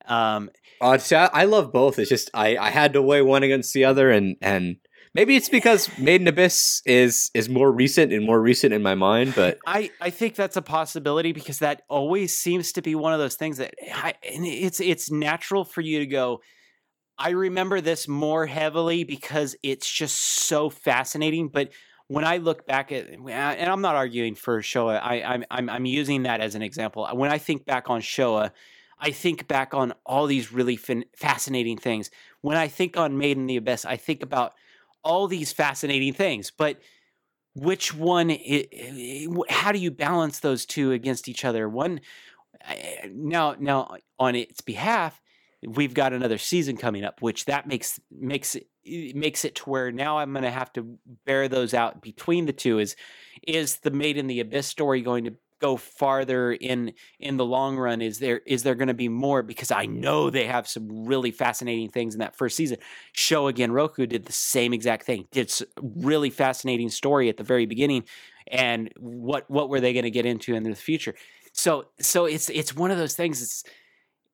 Um, 0.06 0.50
Uh, 0.80 0.98
see, 0.98 1.16
I, 1.16 1.26
I 1.32 1.44
love 1.44 1.72
both. 1.72 1.98
It's 1.98 2.08
just 2.08 2.30
I, 2.34 2.56
I 2.56 2.70
had 2.70 2.92
to 2.92 3.02
weigh 3.02 3.22
one 3.22 3.42
against 3.42 3.74
the 3.74 3.84
other, 3.84 4.10
and 4.10 4.36
and 4.40 4.76
maybe 5.14 5.34
it's 5.34 5.48
because 5.48 5.90
Made 5.98 6.20
in 6.20 6.28
Abyss 6.28 6.82
is 6.84 7.30
is 7.34 7.48
more 7.48 7.72
recent 7.72 8.12
and 8.12 8.24
more 8.24 8.40
recent 8.40 8.72
in 8.72 8.82
my 8.82 8.94
mind. 8.94 9.32
But 9.34 9.58
I, 9.66 9.90
I 10.00 10.10
think 10.10 10.36
that's 10.36 10.56
a 10.56 10.62
possibility 10.62 11.32
because 11.32 11.58
that 11.58 11.82
always 11.88 12.36
seems 12.36 12.72
to 12.72 12.82
be 12.82 12.94
one 12.94 13.12
of 13.14 13.18
those 13.18 13.34
things 13.34 13.56
that 13.56 13.74
I, 13.92 14.14
and 14.32 14.46
it's 14.46 14.80
it's 14.80 15.10
natural 15.10 15.64
for 15.64 15.80
you 15.80 15.98
to 15.98 16.06
go. 16.06 16.40
I 17.18 17.30
remember 17.30 17.80
this 17.80 18.06
more 18.08 18.46
heavily 18.46 19.04
because 19.04 19.56
it's 19.62 19.90
just 19.90 20.16
so 20.16 20.68
fascinating. 20.70 21.48
But 21.48 21.70
when 22.08 22.24
I 22.24 22.36
look 22.36 22.66
back 22.66 22.92
at, 22.92 23.08
and 23.08 23.70
I'm 23.70 23.80
not 23.80 23.96
arguing 23.96 24.34
for 24.34 24.60
Showa, 24.60 25.00
I, 25.02 25.44
I'm 25.50 25.70
I'm 25.70 25.86
using 25.86 26.24
that 26.24 26.40
as 26.40 26.54
an 26.54 26.62
example. 26.62 27.08
When 27.12 27.30
I 27.30 27.38
think 27.38 27.64
back 27.64 27.88
on 27.90 28.00
Showa, 28.00 28.52
I 28.98 29.10
think 29.10 29.48
back 29.48 29.74
on 29.74 29.94
all 30.04 30.26
these 30.26 30.52
really 30.52 30.76
fin- 30.76 31.06
fascinating 31.16 31.78
things. 31.78 32.10
When 32.42 32.56
I 32.56 32.68
think 32.68 32.96
on 32.96 33.18
Made 33.18 33.36
in 33.36 33.46
the 33.46 33.56
Abyss, 33.56 33.84
I 33.84 33.96
think 33.96 34.22
about 34.22 34.52
all 35.02 35.26
these 35.26 35.52
fascinating 35.52 36.12
things, 36.12 36.50
but 36.50 36.80
which 37.54 37.94
one 37.94 38.36
how 39.48 39.72
do 39.72 39.78
you 39.78 39.90
balance 39.90 40.40
those 40.40 40.66
two 40.66 40.92
against 40.92 41.26
each 41.26 41.42
other 41.42 41.66
one 41.66 42.00
now 43.10 43.56
now 43.58 43.96
on 44.18 44.34
its 44.34 44.60
behalf 44.60 45.22
we've 45.66 45.94
got 45.94 46.12
another 46.12 46.38
season 46.38 46.76
coming 46.76 47.04
up 47.04 47.20
which 47.20 47.44
that 47.44 47.66
makes 47.66 48.00
makes 48.10 48.54
it 48.54 49.16
makes 49.16 49.44
it 49.44 49.56
to 49.56 49.68
where 49.68 49.90
now 49.90 50.18
i'm 50.18 50.32
going 50.32 50.44
to 50.44 50.50
have 50.50 50.72
to 50.72 50.96
bear 51.24 51.48
those 51.48 51.74
out 51.74 52.00
between 52.00 52.46
the 52.46 52.52
two 52.52 52.78
is 52.78 52.96
is 53.46 53.78
the 53.78 53.90
made 53.90 54.16
in 54.16 54.28
the 54.28 54.40
abyss 54.40 54.66
story 54.66 55.02
going 55.02 55.24
to 55.24 55.34
go 55.60 55.76
farther 55.76 56.52
in 56.52 56.92
in 57.18 57.36
the 57.36 57.44
long 57.44 57.76
run? 57.76 58.02
Is 58.02 58.18
there 58.18 58.38
is 58.46 58.62
there 58.62 58.74
going 58.74 58.88
to 58.88 58.94
be 58.94 59.08
more? 59.08 59.42
Because 59.42 59.70
i 59.70 59.86
know 59.86 60.30
they 60.30 60.46
have 60.46 60.68
some 60.68 61.06
really 61.06 61.30
fascinating 61.30 61.88
things 61.88 62.14
in 62.14 62.20
that 62.20 62.36
first 62.36 62.56
season. 62.56 62.78
Showa 63.16 63.52
Genroku 63.52 64.08
did 64.08 64.26
the 64.26 64.32
same 64.32 64.72
exact 64.72 65.06
thing 65.06 65.26
did 65.30 65.52
really 65.82 66.30
fascinating 66.30 66.88
story 66.90 67.28
at 67.28 67.36
the 67.36 67.44
very 67.44 67.66
beginning 67.66 68.04
and 68.48 68.92
what 68.98 69.50
what 69.50 69.68
were 69.68 69.80
they 69.80 69.92
going 69.92 70.04
to 70.04 70.10
get 70.10 70.26
into 70.26 70.54
in 70.54 70.62
the 70.62 70.74
future? 70.74 71.14
So 71.52 71.86
so 72.00 72.26
it's 72.26 72.48
it's 72.50 72.74
one 72.74 72.90
of 72.90 72.98
those 72.98 73.16
things 73.16 73.42
it's 73.42 73.64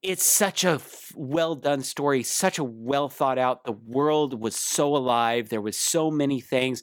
it's 0.03 0.24
such 0.24 0.65
a 0.65 0.70
f- 0.73 1.12
well 1.15 1.55
done 1.55 1.83
story 1.83 2.23
such 2.23 2.59
a 2.59 2.65
well 2.65 3.09
thought 3.09 3.39
out 3.39 3.65
the 3.65 3.73
world 3.73 4.41
was 4.41 4.57
so 4.57 4.97
alive 4.97 5.49
there 5.49 5.61
was 5.61 5.79
so 5.79 6.11
many 6.11 6.41
things 6.41 6.83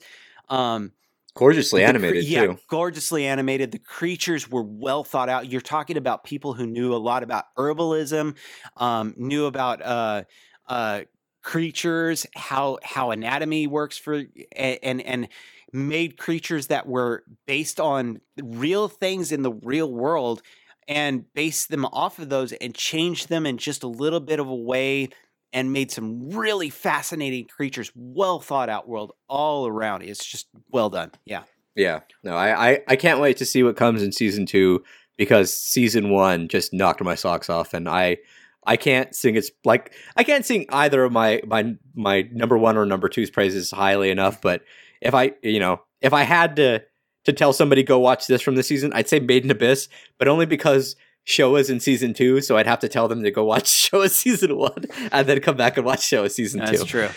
um 0.49 0.91
gorgeously 1.35 1.83
the 1.83 1.93
cre- 1.93 2.15
animated 2.15 2.27
yeah, 2.27 2.47
too. 2.47 2.59
gorgeously 2.67 3.25
animated. 3.25 3.71
The 3.71 3.79
creatures 3.79 4.49
were 4.49 4.63
well 4.63 5.03
thought 5.03 5.29
out. 5.29 5.47
You're 5.51 5.61
talking 5.61 5.97
about 5.97 6.23
people 6.23 6.53
who 6.53 6.65
knew 6.67 6.93
a 6.93 6.97
lot 6.97 7.23
about 7.23 7.45
herbalism, 7.57 8.37
um, 8.77 9.13
knew 9.17 9.45
about 9.45 9.81
uh, 9.81 10.23
uh, 10.67 11.03
creatures, 11.43 12.25
how 12.35 12.79
how 12.83 13.11
anatomy 13.11 13.67
works 13.67 13.97
for, 13.97 14.15
a- 14.55 14.79
and 14.83 15.01
and 15.01 15.29
made 15.71 16.17
creatures 16.17 16.67
that 16.67 16.87
were 16.87 17.23
based 17.45 17.79
on 17.79 18.19
real 18.41 18.87
things 18.87 19.31
in 19.31 19.43
the 19.43 19.53
real 19.53 19.93
world, 19.93 20.41
and 20.89 21.31
based 21.35 21.69
them 21.69 21.85
off 21.85 22.17
of 22.17 22.29
those 22.29 22.51
and 22.51 22.73
changed 22.73 23.29
them 23.29 23.45
in 23.45 23.57
just 23.59 23.83
a 23.83 23.87
little 23.87 24.19
bit 24.19 24.39
of 24.39 24.47
a 24.47 24.55
way 24.55 25.07
and 25.53 25.71
made 25.71 25.91
some 25.91 26.31
really 26.31 26.69
fascinating 26.69 27.45
creatures, 27.45 27.91
well 27.95 28.39
thought 28.39 28.69
out 28.69 28.89
world 28.89 29.13
all 29.29 29.67
around. 29.67 30.01
It's 30.01 30.25
just 30.25 30.47
well 30.71 30.89
done. 30.89 31.11
Yeah. 31.25 31.43
Yeah. 31.75 32.01
No, 32.23 32.35
I, 32.35 32.71
I, 32.71 32.79
I 32.87 32.95
can't 32.95 33.19
wait 33.19 33.37
to 33.37 33.45
see 33.45 33.61
what 33.61 33.77
comes 33.77 34.01
in 34.01 34.11
season 34.11 34.47
two 34.47 34.83
because 35.15 35.55
season 35.55 36.09
one 36.09 36.47
just 36.47 36.73
knocked 36.73 37.03
my 37.03 37.15
socks 37.15 37.49
off 37.49 37.73
and 37.73 37.87
I 37.87 38.17
I 38.65 38.75
can't 38.75 39.15
sing 39.15 39.35
its 39.35 39.51
like 39.63 39.93
I 40.15 40.23
can't 40.23 40.45
sing 40.45 40.65
either 40.69 41.03
of 41.03 41.11
my 41.11 41.41
my 41.45 41.75
my 41.95 42.27
number 42.31 42.57
one 42.57 42.77
or 42.77 42.85
number 42.85 43.09
two's 43.09 43.29
praises 43.29 43.71
highly 43.71 44.09
enough. 44.09 44.41
But 44.41 44.63
if 45.01 45.13
I 45.13 45.33
you 45.41 45.59
know 45.59 45.81
if 46.01 46.13
I 46.13 46.23
had 46.23 46.55
to 46.57 46.83
to 47.25 47.33
tell 47.33 47.53
somebody 47.53 47.83
go 47.83 47.99
watch 47.99 48.27
this 48.27 48.41
from 48.41 48.55
the 48.55 48.63
season, 48.63 48.91
I'd 48.93 49.07
say 49.09 49.19
Made 49.19 49.43
in 49.45 49.51
Abyss, 49.51 49.87
but 50.17 50.27
only 50.27 50.45
because 50.45 50.95
Showa's 51.27 51.69
in 51.69 51.79
season 51.79 52.13
two, 52.13 52.41
so 52.41 52.57
I'd 52.57 52.65
have 52.67 52.79
to 52.79 52.87
tell 52.89 53.07
them 53.07 53.23
to 53.23 53.31
go 53.31 53.43
watch 53.43 53.65
Showa 53.91 54.09
season 54.09 54.57
one 54.57 54.85
and 55.11 55.27
then 55.27 55.39
come 55.41 55.57
back 55.57 55.77
and 55.77 55.85
watch 55.85 55.99
Showa 55.99 56.31
season 56.31 56.61
That's 56.61 56.79
two. 56.81 56.85
true. 56.87 57.09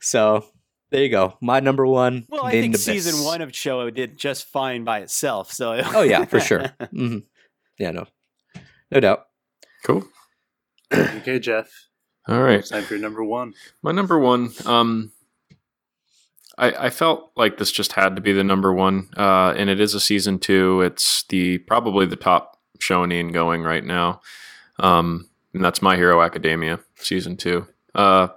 So 0.00 0.44
there 0.90 1.02
you 1.02 1.08
go. 1.08 1.36
My 1.40 1.58
number 1.60 1.86
one. 1.86 2.26
Well, 2.28 2.44
I 2.44 2.52
Made 2.52 2.58
in 2.58 2.62
think 2.64 2.74
Abyss. 2.76 2.84
season 2.84 3.24
one 3.24 3.40
of 3.40 3.50
Showa 3.50 3.92
did 3.94 4.16
just 4.18 4.46
fine 4.46 4.84
by 4.84 5.00
itself. 5.00 5.50
So 5.52 5.72
Oh 5.94 6.02
yeah, 6.02 6.24
for 6.26 6.38
sure. 6.38 6.66
hmm 6.90 7.18
Yeah, 7.78 7.90
no, 7.92 8.06
no 8.92 9.00
doubt. 9.00 9.24
Cool. 9.84 10.04
okay, 10.92 11.38
Jeff. 11.38 11.68
All 12.28 12.42
right. 12.42 12.64
Time 12.64 12.82
for 12.84 12.94
your 12.94 13.02
number 13.02 13.24
one. 13.24 13.54
My 13.82 13.92
number 13.92 14.18
one, 14.18 14.50
um, 14.64 15.12
I, 16.58 16.86
I 16.86 16.90
felt 16.90 17.32
like 17.36 17.58
this 17.58 17.70
just 17.70 17.92
had 17.92 18.16
to 18.16 18.22
be 18.22 18.32
the 18.32 18.44
number 18.44 18.72
one, 18.72 19.08
uh, 19.16 19.54
and 19.56 19.68
it 19.68 19.80
is 19.80 19.94
a 19.94 20.00
season 20.00 20.38
two. 20.38 20.80
It's 20.80 21.24
the 21.28 21.58
probably 21.58 22.06
the 22.06 22.16
top 22.16 22.58
shonen 22.78 23.32
going 23.32 23.62
right 23.62 23.84
now, 23.84 24.20
um, 24.78 25.28
and 25.52 25.64
that's 25.64 25.82
My 25.82 25.96
Hero 25.96 26.22
Academia 26.22 26.80
season 26.96 27.36
two. 27.36 27.66
Uh, 27.94 28.28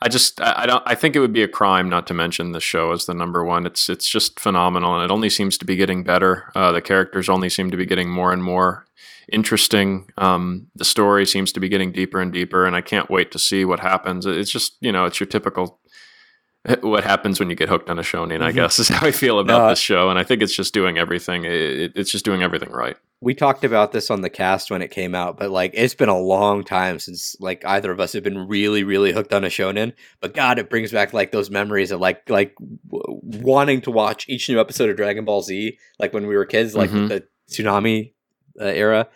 I 0.00 0.08
just 0.08 0.40
I, 0.40 0.62
I 0.62 0.66
don't 0.66 0.82
I 0.86 0.94
think 0.94 1.16
it 1.16 1.20
would 1.20 1.32
be 1.32 1.42
a 1.42 1.48
crime 1.48 1.88
not 1.88 2.06
to 2.06 2.14
mention 2.14 2.52
this 2.52 2.62
show 2.62 2.92
as 2.92 3.06
the 3.06 3.14
number 3.14 3.44
one. 3.44 3.66
It's 3.66 3.88
it's 3.88 4.08
just 4.08 4.38
phenomenal, 4.38 4.94
and 4.94 5.04
it 5.04 5.12
only 5.12 5.30
seems 5.30 5.58
to 5.58 5.64
be 5.64 5.76
getting 5.76 6.04
better. 6.04 6.52
Uh, 6.54 6.72
the 6.72 6.80
characters 6.80 7.28
only 7.28 7.48
seem 7.48 7.70
to 7.70 7.76
be 7.76 7.86
getting 7.86 8.10
more 8.10 8.32
and 8.32 8.44
more 8.44 8.86
interesting. 9.30 10.08
Um, 10.16 10.68
the 10.74 10.84
story 10.84 11.26
seems 11.26 11.52
to 11.52 11.60
be 11.60 11.68
getting 11.68 11.92
deeper 11.92 12.20
and 12.20 12.32
deeper, 12.32 12.64
and 12.64 12.76
I 12.76 12.80
can't 12.80 13.10
wait 13.10 13.32
to 13.32 13.38
see 13.38 13.64
what 13.64 13.80
happens. 13.80 14.24
It's 14.24 14.50
just 14.50 14.76
you 14.80 14.92
know, 14.92 15.04
it's 15.04 15.18
your 15.18 15.26
typical 15.26 15.80
what 16.82 17.04
happens 17.04 17.38
when 17.40 17.50
you 17.50 17.56
get 17.56 17.68
hooked 17.68 17.88
on 17.90 17.98
a 17.98 18.02
shonen. 18.02 18.42
I 18.42 18.50
Mhm. 18.50 18.54
guess 18.54 18.78
is 18.78 18.88
how 18.88 19.06
I 19.06 19.10
feel 19.10 19.38
about 19.38 19.58
No, 19.62 19.68
this 19.70 19.78
show, 19.78 20.10
and 20.10 20.18
I 20.18 20.24
think 20.24 20.42
it's 20.42 20.54
just 20.54 20.74
doing 20.74 20.98
everything. 20.98 21.44
It, 21.44 21.92
it's 21.96 22.10
just 22.10 22.24
doing 22.24 22.42
everything 22.42 22.70
right. 22.70 22.96
we 23.20 23.34
talked 23.34 23.64
about 23.64 23.90
this 23.92 24.10
on 24.10 24.20
the 24.20 24.30
cast 24.30 24.70
when 24.70 24.80
it 24.80 24.92
came 24.92 25.12
out, 25.14 25.36
but 25.38 25.50
like 25.50 25.72
it's 25.74 25.94
been 25.94 26.08
a 26.08 26.18
long 26.18 26.62
time 26.62 26.98
since 27.00 27.34
like 27.40 27.64
either 27.66 27.90
of 27.90 27.98
us 27.98 28.12
have 28.12 28.22
been 28.22 28.46
really, 28.46 28.84
really 28.84 29.12
hooked 29.12 29.32
on 29.32 29.42
a 29.44 29.48
shonen. 29.48 29.92
But 30.20 30.34
God, 30.34 30.58
it 30.60 30.70
brings 30.70 30.92
back 30.92 31.12
like 31.12 31.32
those 31.32 31.50
memories 31.50 31.90
of 31.90 32.00
like 32.00 32.28
like 32.30 32.54
w- 32.88 33.20
wanting 33.22 33.80
to 33.82 33.90
watch 33.90 34.28
each 34.28 34.48
new 34.48 34.60
episode 34.60 34.88
of 34.88 34.96
Dragon 34.96 35.24
Ball 35.24 35.42
Z, 35.42 35.76
like 35.98 36.12
when 36.14 36.26
we 36.28 36.36
were 36.36 36.44
kids, 36.46 36.74
like 36.76 36.90
Mhm. 36.90 37.08
the 37.08 37.24
tsunami 37.50 38.12
uh, 38.60 38.64
era. 38.66 39.08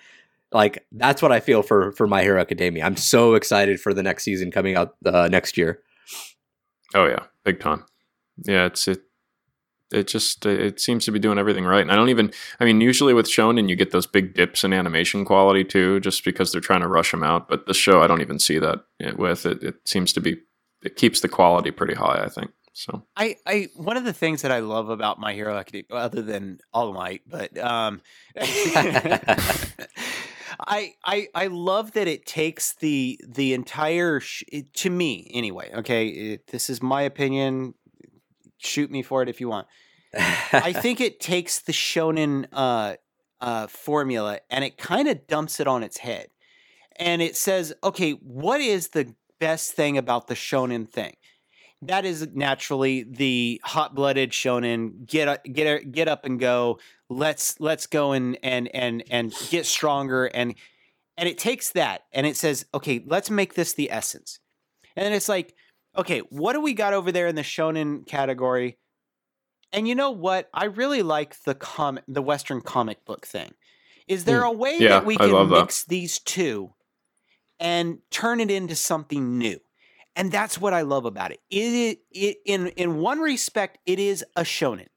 Like 0.51 0.85
that's 0.93 1.23
what 1.23 1.31
I 1.33 1.39
feel 1.41 1.63
for 1.63 1.93
for 1.93 2.07
My 2.09 2.23
Hero 2.23 2.41
Academia. 2.41 2.85
I'm 2.85 2.97
so 2.97 3.35
excited 3.35 3.81
for 3.81 3.95
the 3.95 4.03
next 4.03 4.25
season 4.25 4.51
coming 4.51 4.75
out 4.77 4.97
uh, 5.07 5.29
next 5.31 5.57
year. 5.57 5.81
Oh 6.95 7.07
yeah, 7.07 7.21
big 7.45 7.61
time. 7.61 7.85
Yeah, 8.45 8.67
it's 8.67 8.89
it. 8.89 9.03
It 9.93 10.07
just 10.09 10.47
it 10.47 10.81
seems 10.81 11.05
to 11.05 11.13
be 11.13 11.19
doing 11.19 11.39
everything 11.39 11.67
right, 11.67 11.83
and 11.83 11.93
I 11.93 11.97
don't 11.97 12.09
even. 12.09 12.33
I 12.59 12.65
mean, 12.65 12.81
usually 12.81 13.13
with 13.13 13.27
shonen, 13.27 13.69
you 13.69 13.77
get 13.77 13.91
those 13.91 14.07
big 14.07 14.35
dips 14.35 14.65
in 14.65 14.73
animation 14.73 15.25
quality 15.27 15.65
too, 15.65 16.01
just 16.01 16.25
because 16.25 16.51
they're 16.51 16.63
trying 16.63 16.81
to 16.81 16.89
rush 16.89 17.11
them 17.11 17.23
out. 17.23 17.47
But 17.47 17.67
the 17.67 17.75
show, 17.75 18.01
I 18.01 18.07
don't 18.07 18.23
even 18.23 18.39
see 18.39 18.59
that 18.59 18.85
with 19.19 19.45
it. 19.45 19.63
It 19.63 19.75
seems 19.85 20.13
to 20.15 20.21
be. 20.21 20.39
It 20.83 20.97
keeps 20.97 21.21
the 21.21 21.29
quality 21.29 21.71
pretty 21.71 21.95
high. 21.95 22.23
I 22.25 22.29
think 22.29 22.53
so. 22.73 23.05
I, 23.17 23.37
I 23.47 23.69
one 23.77 23.99
of 23.99 24.05
the 24.05 24.15
things 24.15 24.43
that 24.43 24.51
I 24.51 24.61
love 24.61 24.89
about 24.89 25.21
My 25.21 25.35
Hero 25.35 25.57
Academia, 25.57 25.85
other 25.91 26.23
than 26.23 26.61
All 26.73 26.95
Might, 26.95 27.23
but 27.27 27.57
um, 27.59 28.01
I 30.67 30.95
I 31.05 31.29
I 31.35 31.47
love 31.49 31.93
that 31.93 32.09
it 32.09 32.27
takes 32.27 32.75
the 32.75 33.21
the 33.27 33.55
entire 33.55 34.21
sh- 34.21 34.45
to 34.75 34.91
me 34.91 35.31
anyway. 35.33 35.71
Okay, 35.75 36.09
it, 36.09 36.47
this 36.49 36.71
is 36.71 36.83
my 36.83 37.03
opinion. 37.03 37.75
Shoot 38.59 38.91
me 38.91 39.03
for 39.03 39.23
it 39.23 39.29
if 39.29 39.41
you 39.41 39.49
want. 39.49 39.67
I 40.15 40.73
think 40.77 41.01
it 41.01 41.21
takes 41.21 41.61
the 41.61 41.73
shonen 41.73 42.47
uh, 42.53 42.95
uh, 43.41 43.67
formula 43.67 44.41
and 44.51 44.65
it 44.65 44.79
kind 44.79 45.09
of 45.09 45.27
dumps 45.27 45.59
it 45.61 45.67
on 45.67 45.83
its 45.83 45.99
head. 45.99 46.29
And 46.97 47.23
it 47.23 47.37
says, 47.37 47.73
okay, 47.83 48.13
what 48.13 48.61
is 48.61 48.89
the 48.89 49.15
best 49.41 49.73
thing 49.73 49.99
about 49.99 50.29
the 50.29 50.35
shonen 50.35 50.89
thing? 50.89 51.17
That 51.81 52.05
is 52.05 52.29
naturally 52.33 53.03
the 53.03 53.61
hot-blooded 53.65 54.31
shonen. 54.31 55.05
Get 55.05 55.43
get 55.53 55.91
get 55.91 56.07
up 56.07 56.25
and 56.25 56.39
go. 56.39 56.79
Let's 57.17 57.59
let's 57.61 57.87
go 57.87 58.13
and 58.13 58.39
and 58.43 58.69
and 58.75 59.03
and 59.11 59.35
get 59.51 59.67
stronger. 59.67 60.27
And 60.27 60.55
and 61.17 61.29
it 61.29 61.39
takes 61.39 61.71
that 61.71 62.05
and 62.13 62.27
it 62.27 62.37
says, 62.37 62.67
okay, 62.75 63.03
let's 63.07 63.31
make 63.31 63.55
this 63.55 63.75
the 63.75 63.91
essence. 63.91 64.41
And 64.97 65.15
it's 65.15 65.29
like, 65.29 65.55
okay, 65.97 66.21
what 66.31 66.55
do 66.55 66.61
we 66.61 66.75
got 66.75 66.93
over 66.93 67.13
there 67.13 67.27
in 67.27 67.35
the 67.35 67.43
shonen 67.43 68.07
category? 68.07 68.79
And 69.73 69.89
you 69.89 69.95
know 69.95 70.11
what? 70.11 70.51
I 70.53 70.67
really 70.67 71.03
like 71.03 71.43
the 71.45 71.55
com- 71.55 72.01
the 72.07 72.23
Western 72.23 72.61
comic 72.61 73.05
book 73.05 73.27
thing. 73.27 73.53
Is 74.07 74.25
there 74.25 74.41
hmm. 74.41 74.47
a 74.47 74.53
way 74.53 74.77
Yeah, 74.79 74.89
that 74.89 75.07
we 75.07 75.17
can 75.17 75.31
love 75.31 75.49
that. 75.51 75.61
mix 75.61 75.85
these 75.85 76.19
two 76.19 76.75
and 77.59 77.99
turn 78.11 78.41
it 78.41 78.51
into 78.51 78.75
something 78.75 79.39
new? 79.39 79.61
And 80.15 80.31
that's 80.31 80.61
what 80.61 80.75
I 80.75 80.83
love 80.83 81.07
about 81.07 81.31
it. 81.31 81.41
It, 81.51 82.01
it 82.11 82.39
in 82.45 82.69
in 82.69 82.99
one 82.99 83.21
respect, 83.21 83.79
it 83.87 83.99
is 83.99 84.23
a 84.37 84.43
shonen, 84.43 84.89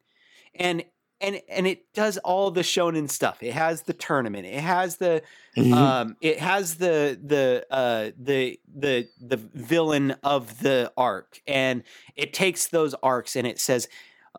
and 0.54 0.84
and 1.22 1.42
and 1.50 1.66
it 1.68 1.94
does 1.94 2.18
all 2.20 2.52
the 2.52 2.62
shonen 2.62 3.10
stuff. 3.10 3.42
It 3.42 3.54
has 3.54 3.84
the 3.84 3.94
tournament. 3.94 4.46
It 4.46 4.62
has 4.62 4.98
the 4.98 5.24
Mhm. 5.58 5.74
um, 5.74 6.18
it 6.22 6.40
has 6.40 6.76
the 6.76 7.20
the 7.24 7.66
uh, 7.72 8.12
the 8.18 8.60
the 8.74 9.08
the 9.20 9.38
villain 9.38 10.12
of 10.24 10.60
the 10.60 10.92
arc, 10.98 11.42
and 11.48 11.84
it 12.16 12.34
takes 12.34 12.68
those 12.68 12.94
arcs 12.96 13.36
and 13.36 13.48
it 13.48 13.60
says, 13.60 13.88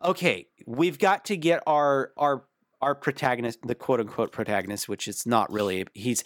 okay, 0.03 0.47
we've 0.65 0.99
got 0.99 1.25
to 1.25 1.37
get 1.37 1.63
our 1.65 2.13
our 2.17 2.43
our 2.81 2.95
protagonist, 2.95 3.59
the 3.63 3.75
quote 3.75 3.99
unquote 3.99 4.31
protagonist, 4.31 4.87
which 4.87 5.07
is 5.07 5.25
not 5.25 5.51
really. 5.51 5.85
He's, 5.93 6.23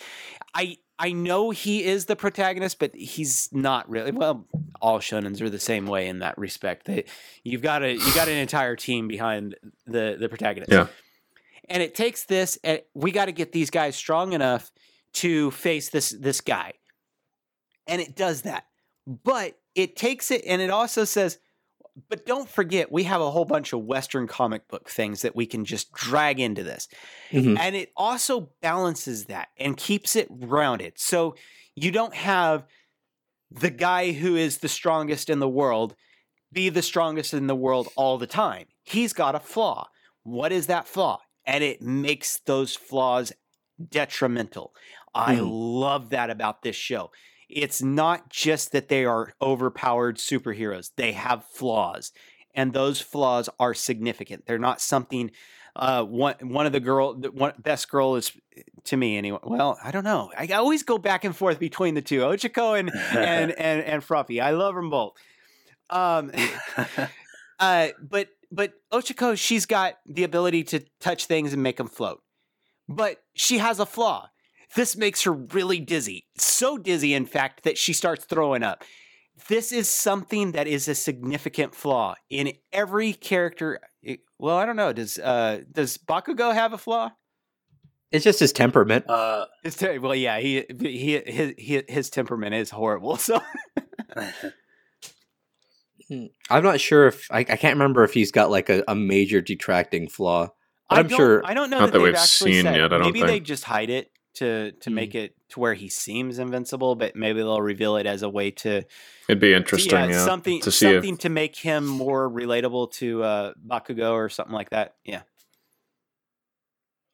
I 0.53 0.77
I 1.01 1.13
know 1.13 1.49
he 1.49 1.83
is 1.83 2.05
the 2.05 2.15
protagonist, 2.15 2.77
but 2.77 2.95
he's 2.95 3.49
not 3.51 3.89
really. 3.89 4.11
Well, 4.11 4.47
all 4.79 4.99
shonens 4.99 5.41
are 5.41 5.49
the 5.49 5.59
same 5.59 5.87
way 5.87 6.07
in 6.07 6.19
that 6.19 6.37
respect. 6.37 6.85
That 6.85 7.07
you've 7.43 7.63
got 7.63 7.81
a 7.81 7.93
you 7.93 8.13
got 8.13 8.27
an 8.27 8.37
entire 8.37 8.75
team 8.75 9.07
behind 9.07 9.55
the 9.87 10.15
the 10.19 10.29
protagonist. 10.29 10.71
Yeah. 10.71 10.87
And 11.69 11.81
it 11.81 11.95
takes 11.95 12.25
this, 12.25 12.59
and 12.63 12.81
we 12.93 13.11
got 13.11 13.25
to 13.25 13.31
get 13.31 13.51
these 13.51 13.71
guys 13.71 13.95
strong 13.95 14.33
enough 14.33 14.71
to 15.13 15.49
face 15.51 15.89
this 15.89 16.11
this 16.11 16.39
guy, 16.39 16.73
and 17.87 17.99
it 17.99 18.15
does 18.15 18.43
that. 18.43 18.65
But 19.07 19.57
it 19.73 19.95
takes 19.95 20.29
it, 20.29 20.43
and 20.45 20.61
it 20.61 20.69
also 20.69 21.03
says, 21.03 21.39
but 22.09 22.25
don't 22.25 22.49
forget, 22.49 22.91
we 22.91 23.03
have 23.03 23.21
a 23.21 23.31
whole 23.31 23.45
bunch 23.45 23.73
of 23.73 23.83
Western 23.83 24.27
comic 24.27 24.67
book 24.67 24.89
things 24.89 25.21
that 25.21 25.35
we 25.35 25.45
can 25.45 25.65
just 25.65 25.91
drag 25.93 26.39
into 26.39 26.63
this. 26.63 26.87
Mhm. 27.31 27.57
And 27.59 27.75
it 27.75 27.91
also 27.97 28.51
balances 28.61 29.25
that 29.25 29.49
and 29.57 29.75
keeps 29.77 30.15
it 30.15 30.27
rounded. 30.31 30.93
So 30.97 31.35
you 31.75 31.91
don't 31.91 32.15
have 32.15 32.65
the 33.51 33.69
guy 33.69 34.11
who 34.13 34.35
is 34.35 34.59
the 34.59 34.69
strongest 34.69 35.29
in 35.29 35.39
the 35.39 35.49
world 35.49 35.95
be 36.53 36.69
the 36.69 36.81
strongest 36.81 37.33
in 37.33 37.47
the 37.47 37.55
world 37.55 37.89
all 37.95 38.17
the 38.17 38.27
time. 38.27 38.67
He's 38.83 39.13
got 39.13 39.35
a 39.35 39.39
flaw. 39.39 39.89
What 40.23 40.51
is 40.51 40.67
that 40.67 40.87
flaw? 40.87 41.21
And 41.45 41.63
it 41.63 41.81
makes 41.81 42.39
those 42.39 42.75
flaws 42.75 43.31
detrimental. 43.89 44.73
I 45.13 45.35
Hmm. 45.35 45.47
love 45.47 46.09
that 46.11 46.29
about 46.29 46.61
this 46.61 46.75
show. 46.75 47.11
It's 47.51 47.81
not 47.81 48.29
just 48.29 48.71
that 48.71 48.87
they 48.87 49.05
are 49.05 49.33
overpowered 49.41 50.17
superheroes, 50.17 50.91
they 50.95 51.11
have 51.13 51.45
flaws. 51.45 52.11
And 52.53 52.73
those 52.73 52.99
flaws 52.99 53.47
are 53.59 53.73
significant. 53.73 54.45
They're 54.45 54.59
not 54.59 54.81
something 54.81 55.31
uh 55.75 56.03
one 56.03 56.35
one 56.41 56.65
of 56.65 56.71
the 56.71 56.79
girl 56.79 57.13
the 57.13 57.31
one 57.31 57.53
best 57.57 57.89
girl 57.89 58.15
is 58.15 58.31
to 58.83 58.97
me 58.97 59.17
anyway 59.17 59.39
well 59.43 59.79
i 59.83 59.91
don't 59.91 60.03
know 60.03 60.29
i 60.37 60.45
always 60.47 60.83
go 60.83 60.97
back 60.97 61.23
and 61.23 61.35
forth 61.35 61.59
between 61.59 61.93
the 61.93 62.01
two 62.01 62.19
ochiko 62.19 62.77
and 62.77 62.91
and 62.93 63.51
and, 63.57 63.81
and 63.81 64.03
Froppy 64.03 64.41
i 64.41 64.51
love 64.51 64.75
them 64.75 64.89
both 64.89 65.13
um 65.89 66.31
uh 67.59 67.87
but 68.01 68.27
but 68.51 68.73
ochiko 68.91 69.37
she's 69.37 69.65
got 69.65 69.93
the 70.05 70.23
ability 70.23 70.63
to 70.65 70.81
touch 70.99 71.25
things 71.25 71.53
and 71.53 71.63
make 71.63 71.77
them 71.77 71.87
float 71.87 72.21
but 72.89 73.23
she 73.33 73.59
has 73.59 73.79
a 73.79 73.85
flaw 73.85 74.27
this 74.75 74.95
makes 74.95 75.23
her 75.23 75.31
really 75.31 75.79
dizzy 75.79 76.27
so 76.37 76.77
dizzy 76.77 77.13
in 77.13 77.25
fact 77.25 77.63
that 77.63 77.77
she 77.77 77.93
starts 77.93 78.25
throwing 78.25 78.63
up 78.63 78.83
this 79.47 79.71
is 79.71 79.89
something 79.89 80.51
that 80.51 80.67
is 80.67 80.87
a 80.87 80.95
significant 80.95 81.73
flaw 81.73 82.15
in 82.29 82.53
every 82.71 83.13
character. 83.13 83.79
Well, 84.37 84.57
I 84.57 84.65
don't 84.65 84.75
know. 84.75 84.93
Does 84.93 85.17
uh 85.17 85.61
does 85.71 85.97
Bakugo 85.97 86.53
have 86.53 86.73
a 86.73 86.77
flaw? 86.77 87.11
It's 88.11 88.25
just 88.25 88.39
his 88.41 88.51
temperament. 88.51 89.09
Uh, 89.09 89.45
His 89.63 89.77
te- 89.77 89.97
well, 89.97 90.13
yeah, 90.13 90.39
he, 90.39 90.65
he 90.81 91.17
his 91.25 91.53
his 91.57 91.83
his 91.87 92.09
temperament 92.09 92.53
is 92.53 92.69
horrible. 92.69 93.15
So 93.15 93.39
I'm 96.49 96.63
not 96.63 96.81
sure 96.81 97.07
if 97.07 97.27
I, 97.31 97.39
I 97.39 97.43
can't 97.43 97.75
remember 97.75 98.03
if 98.03 98.13
he's 98.13 98.31
got 98.31 98.51
like 98.51 98.69
a, 98.69 98.83
a 98.87 98.95
major 98.95 99.39
detracting 99.39 100.09
flaw. 100.09 100.49
But 100.89 100.95
I 100.97 100.99
I'm 100.99 101.09
sure 101.09 101.45
I 101.45 101.53
don't 101.53 101.69
know 101.69 101.79
Not 101.79 101.93
that, 101.93 101.99
that 101.99 102.03
they've 102.03 102.13
we've 102.13 102.19
seen 102.19 102.63
said. 102.63 102.75
yet, 102.75 102.85
I 102.93 102.97
don't 102.97 103.13
maybe 103.13 103.23
they 103.23 103.39
just 103.39 103.63
hide 103.63 103.89
it 103.89 104.10
to 104.35 104.71
to 104.71 104.89
Hmm. 104.89 104.95
make 104.95 105.15
it 105.15 105.35
to 105.49 105.59
where 105.59 105.73
he 105.73 105.89
seems 105.89 106.39
invincible, 106.39 106.95
but 106.95 107.15
maybe 107.15 107.39
they'll 107.39 107.61
reveal 107.61 107.97
it 107.97 108.05
as 108.05 108.21
a 108.23 108.29
way 108.29 108.51
to 108.51 108.83
It'd 109.27 109.39
be 109.39 109.49
to- 109.49 109.55
interesting, 109.57 109.91
yeah, 109.99 110.07
yeah, 110.07 110.25
something 110.25 110.61
to 110.61 110.71
see 110.71 110.85
something 110.93 111.13
if 111.15 111.19
to 111.21 111.29
make 111.29 111.55
him 111.57 111.85
more 111.85 112.29
relatable 112.29 112.91
to 112.93 113.23
uh, 113.23 113.53
Bakugo 113.67 114.11
or 114.13 114.29
something 114.29 114.53
like 114.55 114.69
that. 114.69 114.95
Yeah. 115.03 115.21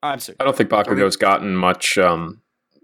I'm 0.04 0.20
sorry. 0.20 0.38
I 0.40 0.44
don't 0.44 0.56
think 0.56 0.70
Bakugo's 0.70 1.16
gotten 1.16 1.56
much 1.56 1.98
um, 1.98 2.42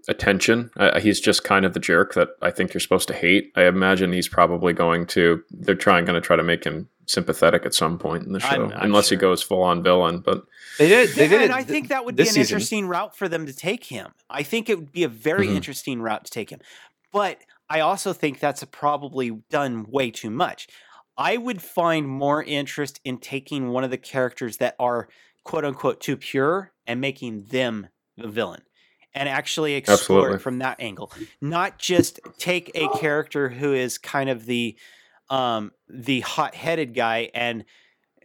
attention. 0.08 0.70
Uh, 0.76 0.98
he's 1.00 1.20
just 1.20 1.44
kind 1.44 1.64
of 1.64 1.72
the 1.72 1.80
jerk 1.80 2.14
that 2.14 2.30
I 2.42 2.50
think 2.50 2.74
you're 2.74 2.80
supposed 2.80 3.06
to 3.08 3.14
hate. 3.14 3.52
I 3.56 3.66
imagine 3.66 4.12
he's 4.12 4.28
probably 4.28 4.72
going 4.72 5.06
to. 5.08 5.42
They're 5.50 5.76
trying 5.76 6.04
going 6.04 6.20
to 6.20 6.26
try 6.26 6.36
to 6.36 6.42
make 6.42 6.64
him 6.64 6.88
sympathetic 7.06 7.64
at 7.66 7.74
some 7.74 7.98
point 7.98 8.24
in 8.24 8.32
the 8.32 8.40
show, 8.40 8.48
I'm- 8.48 8.72
I'm 8.72 8.84
unless 8.86 9.08
he 9.08 9.16
goes 9.16 9.42
full 9.42 9.62
on 9.62 9.82
villain. 9.82 10.18
But 10.20 10.44
they 10.78 10.88
did. 10.88 11.10
They 11.10 11.24
Yeah, 11.24 11.28
did 11.30 11.42
and 11.42 11.52
I 11.52 11.58
th- 11.58 11.68
think 11.68 11.88
that 11.88 12.04
would 12.04 12.16
be 12.16 12.22
an 12.22 12.28
season. 12.28 12.40
interesting 12.42 12.86
route 12.86 13.16
for 13.16 13.28
them 13.28 13.46
to 13.46 13.52
take 13.52 13.84
him. 13.84 14.12
I 14.30 14.42
think 14.42 14.68
it 14.68 14.78
would 14.78 14.92
be 14.92 15.04
a 15.04 15.08
very 15.08 15.46
Mhm. 15.48 15.56
interesting 15.56 16.00
route 16.00 16.24
to 16.24 16.30
take 16.30 16.50
him. 16.50 16.60
But 17.12 17.38
I 17.70 17.80
also 17.80 18.12
think 18.12 18.40
that's 18.40 18.62
probably 18.70 19.30
done 19.50 19.86
way 19.88 20.10
too 20.10 20.30
much. 20.30 20.66
I 21.16 21.36
would 21.36 21.62
find 21.62 22.08
more 22.08 22.42
interest 22.42 23.00
in 23.04 23.18
taking 23.18 23.68
one 23.68 23.84
of 23.84 23.90
the 23.90 23.96
characters 23.98 24.56
that 24.58 24.74
are 24.78 25.08
quote 25.44 25.64
unquote 25.64 26.00
too 26.00 26.16
pure 26.16 26.72
and 26.86 27.00
making 27.00 27.44
them 27.44 27.88
the 28.16 28.28
villain 28.28 28.62
and 29.14 29.28
actually 29.28 29.74
explore 29.74 29.96
Absolutely. 29.98 30.34
it 30.36 30.42
from 30.42 30.58
that 30.58 30.80
angle. 30.80 31.12
Not 31.40 31.78
just 31.78 32.18
take 32.38 32.70
a 32.74 32.88
character 32.98 33.48
who 33.50 33.72
is 33.72 33.96
kind 33.96 34.28
of 34.28 34.46
the 34.46 34.76
um 35.34 35.72
the 35.88 36.20
hot-headed 36.20 36.94
guy 36.94 37.30
and 37.34 37.64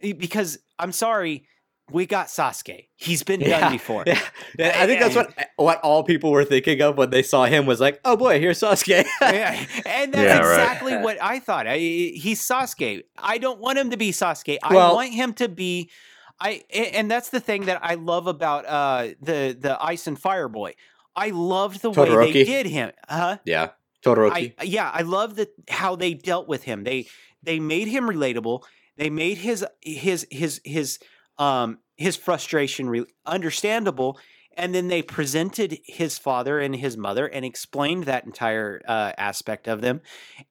eh, 0.02 0.12
because 0.12 0.58
I'm 0.78 0.92
sorry, 0.92 1.46
we 1.90 2.06
got 2.06 2.28
Sasuke. 2.28 2.86
He's 2.96 3.22
been 3.24 3.40
Yeah. 3.40 3.60
done 3.60 3.72
before. 3.72 4.04
Yeah, 4.06 4.20
yeah, 4.58 4.76
I 4.82 4.86
think 4.86 5.00
that's 5.00 5.16
what 5.16 5.34
what 5.56 5.80
all 5.80 6.02
people 6.04 6.30
were 6.30 6.44
thinking 6.44 6.80
of 6.82 6.96
when 6.96 7.10
they 7.10 7.22
saw 7.22 7.44
him 7.46 7.66
was 7.66 7.80
like, 7.80 8.00
oh 8.04 8.16
boy, 8.16 8.38
here's 8.38 8.60
Sasuke. 8.60 9.04
Yeah, 9.20 9.64
and 9.86 10.12
that's 10.14 10.24
Yeah, 10.24 10.38
right. 10.38 10.60
exactly 10.60 10.96
what 10.98 11.16
I 11.20 11.40
thought. 11.40 11.66
I, 11.66 11.78
he's 11.78 12.40
Sasuke. 12.40 13.02
I 13.18 13.38
don't 13.38 13.58
want 13.60 13.78
him 13.78 13.90
to 13.90 13.96
be 13.96 14.12
Sasuke. 14.12 14.58
I 14.62 14.74
want 14.74 15.12
him 15.12 15.32
to 15.34 15.48
be. 15.48 15.90
I 16.38 16.62
a- 16.70 16.92
and 16.98 17.10
that's 17.10 17.30
the 17.30 17.40
thing 17.40 17.66
that 17.66 17.80
I 17.82 17.94
love 17.96 18.26
about 18.26 18.64
uh, 18.66 19.08
the 19.20 19.56
the 19.58 19.76
Ice 19.82 20.06
and 20.06 20.18
Fire 20.18 20.48
Boy. 20.48 20.74
I 21.16 21.30
loved 21.30 21.82
the 21.82 21.90
way 21.90 22.32
they 22.32 22.44
did 22.44 22.66
him. 22.66 22.92
Huh? 23.08 23.38
yeah, 23.44 23.70
Todoroki. 24.02 24.54
I 24.58 24.64
yeah, 24.64 24.90
I 24.90 25.02
love 25.02 25.36
the 25.36 25.48
how 25.68 25.96
they 25.96 26.14
dealt 26.14 26.48
with 26.48 26.64
him. 26.64 26.84
They 26.84 27.06
they 27.42 27.60
made 27.60 27.88
him 27.88 28.04
relatable. 28.04 28.62
They 28.96 29.10
made 29.10 29.38
his 29.38 29.64
his 29.82 30.26
his 30.30 30.60
his 30.64 30.98
um 31.38 31.78
his 31.96 32.16
frustration 32.16 32.88
re- 32.88 33.06
understandable, 33.26 34.18
and 34.56 34.74
then 34.74 34.88
they 34.88 35.02
presented 35.02 35.78
his 35.84 36.18
father 36.18 36.58
and 36.58 36.74
his 36.74 36.96
mother 36.96 37.26
and 37.26 37.44
explained 37.44 38.04
that 38.04 38.24
entire 38.24 38.80
uh, 38.88 39.12
aspect 39.18 39.68
of 39.68 39.80
them. 39.80 40.00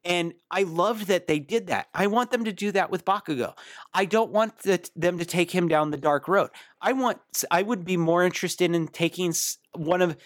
And 0.05 0.33
I 0.51 0.63
loved 0.63 1.07
that 1.07 1.27
they 1.27 1.39
did 1.39 1.67
that. 1.67 1.87
I 1.93 2.07
want 2.07 2.31
them 2.31 2.45
to 2.45 2.53
do 2.53 2.71
that 2.71 2.91
with 2.91 3.03
Bakugo. 3.03 3.55
I 3.93 4.05
don't 4.05 4.31
want 4.31 4.59
the, 4.59 4.87
them 4.95 5.17
to 5.17 5.25
take 5.25 5.51
him 5.51 5.67
down 5.67 5.91
the 5.91 5.97
dark 5.97 6.27
road. 6.27 6.49
I 6.81 6.93
want. 6.93 7.19
I 7.49 7.63
would 7.63 7.83
be 7.83 7.97
more 7.97 8.23
interested 8.23 8.73
in 8.73 8.87
taking 8.87 9.33
one 9.73 10.01
of. 10.01 10.17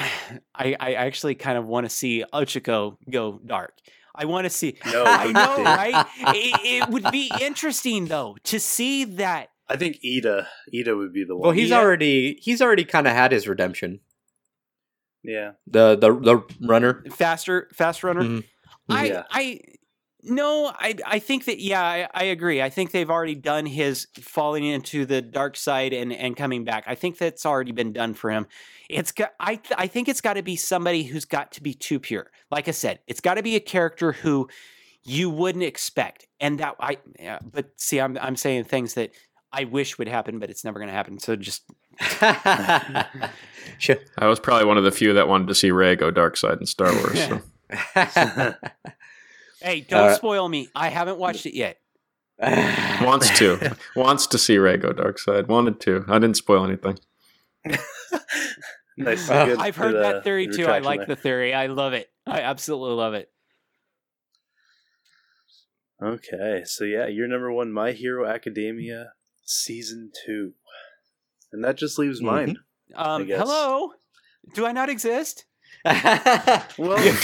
I, 0.54 0.76
I 0.80 0.92
actually 0.94 1.34
kind 1.34 1.58
of 1.58 1.66
want 1.66 1.84
to 1.86 1.90
see 1.90 2.24
Ochiko 2.32 2.96
go 3.10 3.40
dark. 3.44 3.74
I 4.14 4.24
want 4.24 4.44
to 4.44 4.50
see. 4.50 4.76
No, 4.86 5.04
I 5.04 5.30
know, 5.32 5.62
right? 5.64 6.06
It, 6.34 6.82
it 6.84 6.88
would 6.90 7.10
be 7.12 7.30
interesting 7.40 8.06
though 8.06 8.36
to 8.44 8.58
see 8.60 9.04
that. 9.04 9.48
I 9.68 9.76
think 9.76 9.98
Iida 10.04 10.46
Iida 10.74 10.96
would 10.96 11.12
be 11.12 11.24
the 11.24 11.36
one. 11.36 11.42
well, 11.42 11.52
he's 11.52 11.70
Yeah. 11.70 11.78
already 11.78 12.38
he's 12.42 12.60
already 12.60 12.84
kind 12.84 13.06
of 13.06 13.12
had 13.14 13.30
his 13.32 13.46
redemption. 13.46 14.00
yeah. 15.22 15.52
The 15.66 15.96
the 15.96 16.12
the 16.18 16.66
runner. 16.66 17.04
faster 17.12 17.68
fast 17.72 18.02
runner 18.02 18.22
Mhm. 18.22 18.44
i 18.88 19.04
Yeah. 19.06 19.22
i 19.30 19.60
no 20.22 20.72
i 20.78 20.94
i 21.06 21.18
think 21.18 21.44
that 21.44 21.60
yeah 21.60 21.82
I, 21.82 22.08
I 22.12 22.24
agree 22.24 22.60
i 22.60 22.70
think 22.70 22.90
they've 22.90 23.10
already 23.10 23.34
done 23.34 23.66
his 23.66 24.08
falling 24.14 24.64
into 24.64 25.06
the 25.06 25.22
dark 25.22 25.56
side 25.56 25.92
and 25.92 26.12
and 26.12 26.36
coming 26.36 26.64
back 26.64 26.84
i 26.86 26.94
think 26.94 27.18
that's 27.18 27.46
already 27.46 27.72
been 27.72 27.92
done 27.92 28.14
for 28.14 28.30
him 28.30 28.46
it's 28.88 29.12
got 29.12 29.32
i 29.40 29.56
th- 29.56 29.74
i 29.78 29.86
think 29.86 30.08
it's 30.08 30.20
got 30.20 30.34
to 30.34 30.42
be 30.42 30.56
somebody 30.56 31.04
who's 31.04 31.24
got 31.24 31.52
to 31.52 31.62
be 31.62 31.74
too 31.74 31.98
pure 31.98 32.30
like 32.50 32.68
i 32.68 32.72
said 32.72 33.00
it's 33.06 33.20
got 33.20 33.34
to 33.34 33.42
be 33.42 33.56
a 33.56 33.60
character 33.60 34.12
who 34.12 34.48
you 35.04 35.30
wouldn't 35.30 35.64
expect 35.64 36.26
and 36.40 36.60
that 36.60 36.74
i 36.80 36.98
yeah, 37.18 37.38
but 37.42 37.70
see 37.76 38.00
i'm 38.00 38.18
i'm 38.20 38.36
saying 38.36 38.64
things 38.64 38.94
that 38.94 39.10
i 39.52 39.64
wish 39.64 39.98
would 39.98 40.08
happen 40.08 40.38
but 40.38 40.50
it's 40.50 40.64
never 40.64 40.78
going 40.78 40.88
to 40.88 40.94
happen 40.94 41.18
so 41.18 41.36
just 41.36 41.62
Sure. 43.78 43.96
I 44.18 44.26
was 44.26 44.38
probably 44.38 44.66
one 44.66 44.76
of 44.76 44.84
the 44.84 44.92
few 44.92 45.14
that 45.14 45.26
wanted 45.26 45.48
to 45.48 45.54
see 45.54 45.70
Rey 45.70 45.96
go 45.96 46.10
dark 46.10 46.36
side 46.36 46.58
in 46.58 46.66
Star 46.66 46.92
Wars. 46.92 47.18
So. 47.18 47.40
hey 49.60 49.80
don't 49.80 50.10
Uh, 50.10 50.14
spoil 50.14 50.48
me 50.48 50.68
i 50.74 50.88
haven't 50.88 51.18
watched 51.18 51.46
it 51.46 51.54
yet 51.56 51.78
wants 53.02 53.38
to 53.38 53.76
wants 53.94 54.26
to 54.28 54.38
see 54.38 54.56
Rey 54.56 54.78
go 54.78 54.94
dark 54.94 55.18
side. 55.18 55.46
Wanted 55.48 55.78
to. 55.80 56.06
I 56.08 56.18
didn't 56.18 56.38
spoil 56.38 56.64
anything. 56.64 56.98
nice. 58.96 59.28
Uh, 59.28 59.56
I've 59.58 59.76
heard 59.76 59.92
good, 59.92 60.02
uh, 60.02 60.12
that 60.12 60.24
theory 60.24 60.46
good 60.46 60.56
too. 60.56 60.66
I 60.66 60.78
like 60.78 61.00
there. 61.00 61.06
the 61.08 61.16
theory. 61.16 61.52
I 61.52 61.66
love 61.66 61.92
it. 61.92 62.08
I 62.26 62.40
absolutely 62.40 62.96
love 62.96 63.12
it. 63.12 63.30
Okay, 66.02 66.62
so 66.64 66.84
yeah, 66.84 67.08
you're 67.08 67.28
number 67.28 67.52
one, 67.52 67.70
My 67.72 67.92
Hero 67.92 68.26
Academia 68.26 69.12
season 69.44 70.10
two, 70.24 70.54
and 71.52 71.62
that 71.62 71.76
just 71.76 71.98
leaves 71.98 72.22
Mhm. 72.22 72.24
mine. 72.24 72.56
Um, 72.94 73.26
hello. 73.26 73.92
Do 74.54 74.64
I 74.64 74.72
not 74.72 74.88
exist? 74.88 75.44
well, 76.78 77.04
you, 77.04 77.14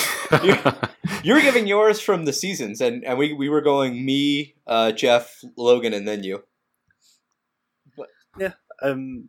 you 1.22 1.34
were 1.34 1.40
giving 1.40 1.66
yours 1.66 2.00
from 2.00 2.24
the 2.24 2.32
seasons, 2.32 2.80
and, 2.80 3.04
and 3.04 3.18
we, 3.18 3.32
we 3.32 3.48
were 3.48 3.60
going 3.60 4.04
me, 4.04 4.54
uh, 4.66 4.92
Jeff, 4.92 5.40
Logan, 5.56 5.92
and 5.92 6.06
then 6.08 6.22
you. 6.22 6.42
Yeah. 8.38 8.52
Um, 8.82 9.28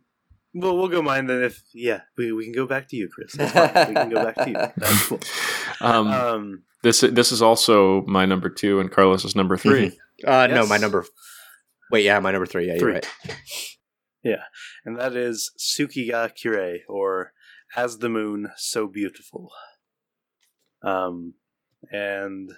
well, 0.54 0.76
we'll 0.76 0.88
go 0.88 1.02
mine 1.02 1.26
then. 1.26 1.42
If 1.42 1.62
yeah, 1.74 2.02
we, 2.16 2.32
we 2.32 2.44
can 2.44 2.52
go 2.52 2.66
back 2.66 2.88
to 2.88 2.96
you, 2.96 3.08
Chris. 3.08 3.32
That's 3.34 3.52
fine. 3.52 3.88
we 3.88 3.94
can 3.94 4.10
go 4.10 4.24
back 4.24 4.34
to 4.36 4.48
you. 4.48 4.54
That's 4.76 5.06
cool. 5.08 5.20
um, 5.80 6.06
Um, 6.08 6.62
this 6.82 7.00
this 7.00 7.32
is 7.32 7.42
also 7.42 8.02
my 8.06 8.24
number 8.26 8.48
two, 8.48 8.80
and 8.80 8.90
Carlos 8.90 9.24
is 9.24 9.34
number 9.36 9.56
3 9.56 9.96
Uh, 10.26 10.46
no, 10.48 10.66
my 10.66 10.78
number. 10.78 11.04
Wait, 11.90 12.04
yeah, 12.04 12.18
my 12.20 12.30
number 12.32 12.46
three. 12.46 12.66
Yeah, 12.66 12.74
you're 12.74 12.80
Three. 12.80 12.92
right. 12.94 14.38
and 14.84 14.98
that 14.98 15.16
is 15.16 15.50
Tsuki 15.58 16.08
ga 16.10 16.28
Kirei, 16.28 16.80
or 16.88 17.32
As 17.76 17.98
the 17.98 18.08
Moon 18.08 18.50
So 18.56 18.86
Beautiful. 18.86 19.50
Um, 20.82 21.34
and 21.92 22.50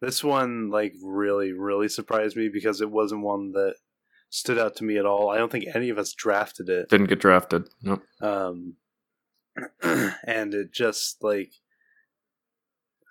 this 0.00 0.22
one, 0.22 0.70
like, 0.70 0.94
really, 1.02 1.52
really 1.52 1.88
surprised 1.88 2.36
me 2.36 2.48
because 2.52 2.80
it 2.80 2.90
wasn't 2.90 3.22
one 3.22 3.52
that 3.52 3.74
stood 4.28 4.58
out 4.58 4.76
to 4.76 4.84
me 4.84 4.98
at 4.98 5.06
all. 5.06 5.30
I 5.30 5.38
don't 5.38 5.50
think 5.50 5.64
any 5.74 5.88
of 5.88 5.98
us 5.98 6.12
drafted 6.12 6.68
it. 6.68 6.88
Didn't 6.88 7.08
get 7.08 7.20
drafted. 7.20 7.68
Nope. 7.82 8.02
Um, 8.20 8.74
and 9.82 10.52
it 10.52 10.72
just, 10.72 11.22
like, 11.22 11.52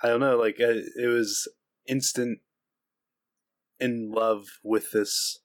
I 0.03 0.07
don't 0.07 0.19
know, 0.19 0.37
like, 0.37 0.57
uh, 0.59 0.81
it 0.97 1.07
was 1.07 1.47
instant 1.87 2.39
in 3.79 4.11
love 4.11 4.45
with 4.63 4.91
this 4.91 5.39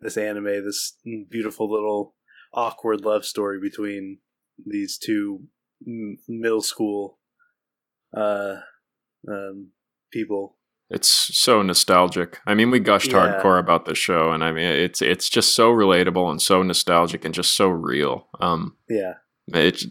this 0.00 0.16
anime, 0.16 0.64
this 0.64 0.96
beautiful 1.28 1.70
little 1.70 2.14
awkward 2.54 3.02
love 3.02 3.24
story 3.24 3.60
between 3.60 4.18
these 4.66 4.98
two 4.98 5.42
m- 5.86 6.18
middle 6.28 6.62
school 6.62 7.18
uh 8.16 8.56
um 9.28 9.68
people. 10.12 10.56
It's 10.92 11.08
so 11.08 11.62
nostalgic. 11.62 12.40
I 12.46 12.54
mean, 12.54 12.72
we 12.72 12.80
gushed 12.80 13.12
Yeah. 13.12 13.40
hardcore 13.40 13.60
about 13.60 13.84
this 13.84 13.98
show, 13.98 14.32
and 14.32 14.42
I 14.42 14.50
mean, 14.50 14.64
it's 14.64 15.00
it's 15.00 15.28
just 15.28 15.54
so 15.54 15.72
relatable 15.72 16.28
and 16.30 16.42
so 16.42 16.62
nostalgic 16.64 17.24
and 17.24 17.32
just 17.32 17.54
so 17.54 17.68
real. 17.68 18.26
Um, 18.40 18.76
Yeah. 18.88 19.14
it, 19.48 19.84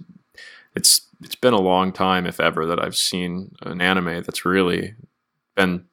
it's 0.75 1.07
it's 1.23 1.35
been 1.35 1.53
a 1.53 1.61
long 1.61 1.93
time, 1.93 2.25
if 2.25 2.39
ever, 2.41 2.65
that 2.65 2.83
I've 2.83 2.97
seen 2.97 3.55
an 3.61 3.79
anime 3.81 4.23
that's 4.23 4.43
really 4.45 4.95
been 5.55 5.85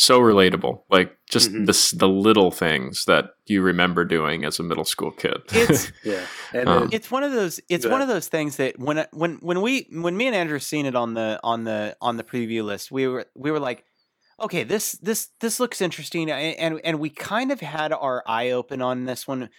so 0.00 0.18
relatable. 0.18 0.82
Like 0.88 1.16
just 1.28 1.50
Mhm. 1.52 1.66
the 1.66 1.96
the 1.98 2.08
little 2.08 2.50
things 2.50 3.04
that 3.04 3.34
you 3.46 3.60
remember 3.60 4.04
doing 4.06 4.44
as 4.44 4.58
a 4.58 4.62
middle 4.62 4.84
school 4.84 5.10
kid. 5.10 5.38
It's 5.52 5.92
Yeah. 6.04 6.24
And 6.54 6.68
Um, 6.68 6.88
it's 6.90 7.10
one 7.10 7.22
of 7.22 7.32
those 7.32 7.60
it's 7.68 7.84
Go 7.84 7.90
one 7.92 8.00
of 8.02 8.08
those 8.08 8.28
things 8.28 8.56
that 8.56 8.78
when 8.78 9.04
when 9.12 9.36
when 9.42 9.60
we 9.60 9.86
when 9.92 10.16
me 10.16 10.26
and 10.26 10.34
Andrew 10.34 10.58
seen 10.58 10.86
it 10.86 10.94
on 10.94 11.14
the 11.14 11.38
on 11.42 11.64
the 11.64 11.96
on 12.00 12.16
the 12.16 12.24
preview 12.24 12.64
list, 12.64 12.90
we 12.90 13.06
were 13.08 13.26
we 13.34 13.50
were 13.50 13.60
like, 13.60 13.84
okay, 14.38 14.64
this 14.64 14.92
this 15.02 15.28
this 15.40 15.60
looks 15.60 15.80
interesting, 15.82 16.30
and 16.30 16.56
and, 16.58 16.80
and 16.82 16.98
we 16.98 17.10
kind 17.10 17.52
of 17.52 17.60
had 17.60 17.92
our 17.92 18.22
eye 18.26 18.52
open 18.52 18.80
on 18.80 19.04
this 19.04 19.28
one. 19.28 19.50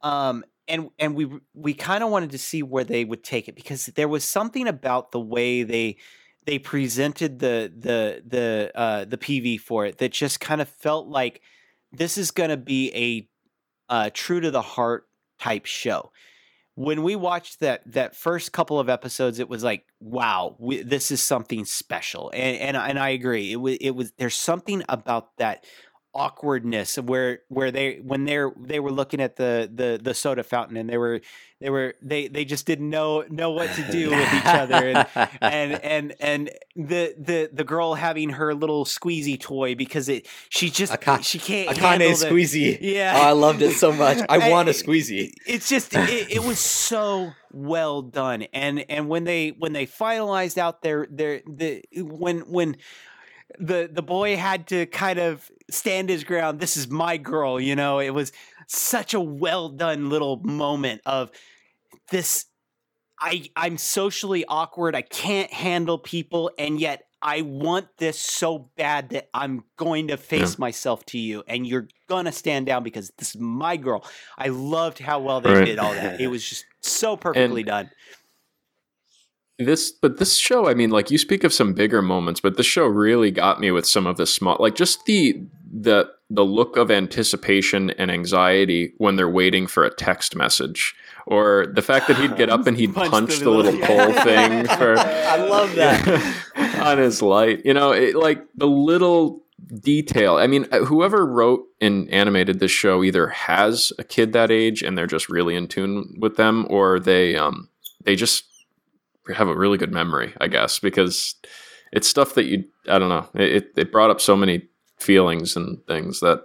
Um, 0.00 0.44
and 0.68 0.88
and 0.98 1.14
we 1.14 1.28
we 1.52 1.74
kind 1.74 2.02
of 2.02 2.10
wanted 2.10 2.30
to 2.30 2.38
see 2.38 2.62
where 2.62 2.84
they 2.84 3.04
would 3.04 3.22
take 3.22 3.46
it 3.48 3.54
because 3.56 3.86
there 3.94 4.08
was 4.08 4.24
something 4.24 4.66
about 4.68 5.12
the 5.12 5.20
way 5.20 5.64
they 5.64 5.96
they 6.44 6.58
presented 6.58 7.38
the 7.38 7.72
the 7.76 8.22
the 8.26 8.72
uh, 8.74 9.04
the 9.04 9.18
PV 9.18 9.60
for 9.60 9.86
it 9.86 9.98
that 9.98 10.12
just 10.12 10.40
kind 10.40 10.60
of 10.60 10.68
felt 10.68 11.06
like 11.06 11.40
this 11.92 12.18
is 12.18 12.30
going 12.30 12.50
to 12.50 12.56
be 12.56 12.90
a 12.94 13.28
uh, 13.92 14.10
true 14.12 14.40
to 14.40 14.50
the 14.50 14.62
heart 14.62 15.06
type 15.38 15.66
show. 15.66 16.10
When 16.74 17.02
we 17.02 17.16
watched 17.16 17.60
that 17.60 17.82
that 17.92 18.16
first 18.16 18.52
couple 18.52 18.80
of 18.80 18.88
episodes, 18.88 19.38
it 19.38 19.48
was 19.48 19.62
like, 19.62 19.84
wow, 20.00 20.56
we, 20.58 20.82
this 20.82 21.10
is 21.10 21.22
something 21.22 21.64
special, 21.64 22.30
and 22.34 22.56
and 22.56 22.76
and 22.76 22.98
I 22.98 23.10
agree. 23.10 23.52
It 23.52 23.56
was 23.56 23.76
it 23.80 23.90
was 23.90 24.12
there's 24.16 24.34
something 24.34 24.82
about 24.88 25.36
that 25.36 25.64
awkwardness 26.14 26.98
of 26.98 27.08
where 27.08 27.40
where 27.48 27.70
they 27.70 27.96
when 27.96 28.24
they're 28.24 28.52
they 28.58 28.78
were 28.80 28.92
looking 28.92 29.20
at 29.20 29.36
the 29.36 29.70
the 29.74 29.98
the 30.02 30.12
soda 30.14 30.42
fountain 30.42 30.76
and 30.76 30.88
they 30.90 30.98
were 30.98 31.20
they 31.60 31.70
were 31.70 31.94
they 32.02 32.28
they 32.28 32.44
just 32.44 32.66
didn't 32.66 32.90
know 32.90 33.24
know 33.30 33.50
what 33.50 33.70
to 33.74 33.82
do 33.90 34.10
with 34.10 34.34
each 34.34 34.44
other 34.44 34.74
and 34.74 35.06
and 35.40 35.72
and 35.82 36.14
and 36.20 36.50
the 36.76 37.14
the 37.18 37.48
the 37.52 37.64
girl 37.64 37.94
having 37.94 38.30
her 38.30 38.54
little 38.54 38.84
squeezy 38.84 39.40
toy 39.40 39.74
because 39.74 40.08
it 40.10 40.26
she 40.50 40.68
just 40.68 40.92
Aka- 40.92 41.22
she 41.22 41.38
can't 41.38 41.70
Akane 41.76 41.98
the, 41.98 42.26
squeezy. 42.26 42.78
yeah 42.80 43.14
Oh, 43.16 43.28
I 43.28 43.32
loved 43.32 43.62
it 43.62 43.72
so 43.72 43.90
much. 43.92 44.18
I 44.28 44.50
want 44.50 44.68
a 44.68 44.72
squeezy. 44.72 45.32
it's 45.46 45.68
just 45.68 45.94
it, 45.94 46.30
it 46.30 46.42
was 46.44 46.58
so 46.58 47.32
well 47.52 48.02
done 48.02 48.42
and 48.52 48.84
and 48.90 49.08
when 49.08 49.24
they 49.24 49.50
when 49.50 49.72
they 49.72 49.86
finalized 49.86 50.58
out 50.58 50.82
their 50.82 51.06
their 51.10 51.40
the 51.46 51.82
when 51.96 52.40
when 52.50 52.76
the 53.58 53.88
the 53.92 54.02
boy 54.02 54.36
had 54.36 54.66
to 54.68 54.86
kind 54.86 55.18
of 55.18 55.50
stand 55.70 56.08
his 56.08 56.24
ground. 56.24 56.60
This 56.60 56.76
is 56.76 56.88
my 56.88 57.16
girl 57.16 57.60
you 57.60 57.76
know? 57.76 57.98
It 57.98 58.10
was 58.10 58.32
such 58.66 59.14
a 59.14 59.20
well 59.20 59.68
done 59.68 60.08
little 60.08 60.36
moment 60.44 61.02
of 61.04 61.30
this 62.10 62.46
i 63.20 63.48
i'm 63.56 63.78
socially 63.78 64.44
awkward. 64.46 64.94
I 64.94 65.02
can't 65.02 65.52
handle 65.52 65.98
people 65.98 66.50
and 66.58 66.80
yet 66.80 67.04
i 67.20 67.42
want 67.42 67.86
this 67.98 68.18
so 68.18 68.70
bad 68.76 69.10
that 69.10 69.28
i'm 69.34 69.64
going 69.76 70.08
to 70.08 70.16
face 70.16 70.58
myself 70.58 71.04
to 71.06 71.18
you 71.18 71.44
and 71.46 71.66
you're 71.66 71.88
gonna 72.08 72.32
stand 72.32 72.66
down 72.66 72.82
because 72.82 73.12
this 73.18 73.34
is 73.34 73.40
my 73.40 73.76
girl. 73.76 74.04
I 74.38 74.48
loved 74.48 74.98
how 74.98 75.20
well 75.20 75.40
they 75.40 75.52
Right. 75.52 75.64
did 75.64 75.78
all 75.78 75.94
that. 75.94 76.20
It 76.20 76.28
was 76.28 76.42
just 76.48 76.64
so 76.80 77.16
perfectly 77.26 77.62
done 77.62 77.90
this 79.58 79.90
but 79.90 80.18
this 80.18 80.36
show 80.36 80.68
i 80.68 80.74
mean 80.74 80.90
like 80.90 81.10
you 81.10 81.18
speak 81.18 81.44
of 81.44 81.52
some 81.52 81.72
bigger 81.72 82.02
moments 82.02 82.40
but 82.40 82.56
this 82.56 82.66
show 82.66 82.86
really 82.86 83.30
got 83.30 83.60
me 83.60 83.70
with 83.70 83.86
some 83.86 84.06
of 84.06 84.16
the 84.16 84.26
small 84.26 84.56
like 84.58 84.74
just 84.74 85.04
the 85.04 85.42
the 85.72 86.10
the 86.30 86.44
look 86.44 86.76
of 86.76 86.90
anticipation 86.90 87.90
and 87.90 88.10
anxiety 88.10 88.94
when 88.98 89.16
they're 89.16 89.28
waiting 89.28 89.66
for 89.66 89.84
a 89.84 89.94
text 89.94 90.34
message 90.34 90.94
or 91.26 91.66
the 91.74 91.82
fact 91.82 92.08
that 92.08 92.16
he'd 92.16 92.36
get 92.36 92.48
up 92.48 92.66
and 92.66 92.76
he'd 92.76 92.94
Punch 92.94 93.10
punch 93.10 93.38
the 93.38 93.44
the 93.44 93.50
little 93.50 93.80
pole 93.80 94.12
thing 94.24 94.66
for 94.66 94.98
I 94.98 95.36
love 95.36 95.74
that. 95.74 96.38
on 96.82 96.98
his 96.98 97.22
light. 97.22 97.64
You 97.64 97.74
know 97.74 97.92
it, 97.92 98.14
like 98.14 98.44
the 98.56 98.66
little 98.66 99.42
detail 99.80 100.36
i 100.36 100.46
mean 100.46 100.66
uh, 100.72 100.80
whoever 100.80 101.24
wrote 101.24 101.64
and 101.80 102.10
animated 102.10 102.58
this 102.58 102.70
show 102.70 103.02
either 103.02 103.28
has 103.28 103.92
a 103.98 104.04
kid 104.04 104.32
that 104.32 104.50
age 104.50 104.82
and 104.82 104.98
they're 104.98 105.06
just 105.06 105.28
really 105.28 105.54
in 105.54 105.68
tune 105.68 106.14
with 106.18 106.36
them 106.36 106.66
or 106.68 106.98
they 106.98 107.36
um 107.36 107.68
they 108.04 108.16
just 108.16 108.44
have 109.34 109.48
a 109.48 109.56
really 109.56 109.78
good 109.78 109.92
memory 109.92 110.32
i 110.40 110.48
guess 110.48 110.78
because 110.78 111.34
it's 111.92 112.08
stuff 112.08 112.34
that 112.34 112.44
you 112.46 112.64
i 112.88 112.98
don't 112.98 113.08
know 113.08 113.28
it, 113.34 113.72
it 113.76 113.92
brought 113.92 114.10
up 114.10 114.20
so 114.20 114.36
many 114.36 114.68
feelings 114.98 115.56
and 115.56 115.78
things 115.86 116.20
that 116.20 116.40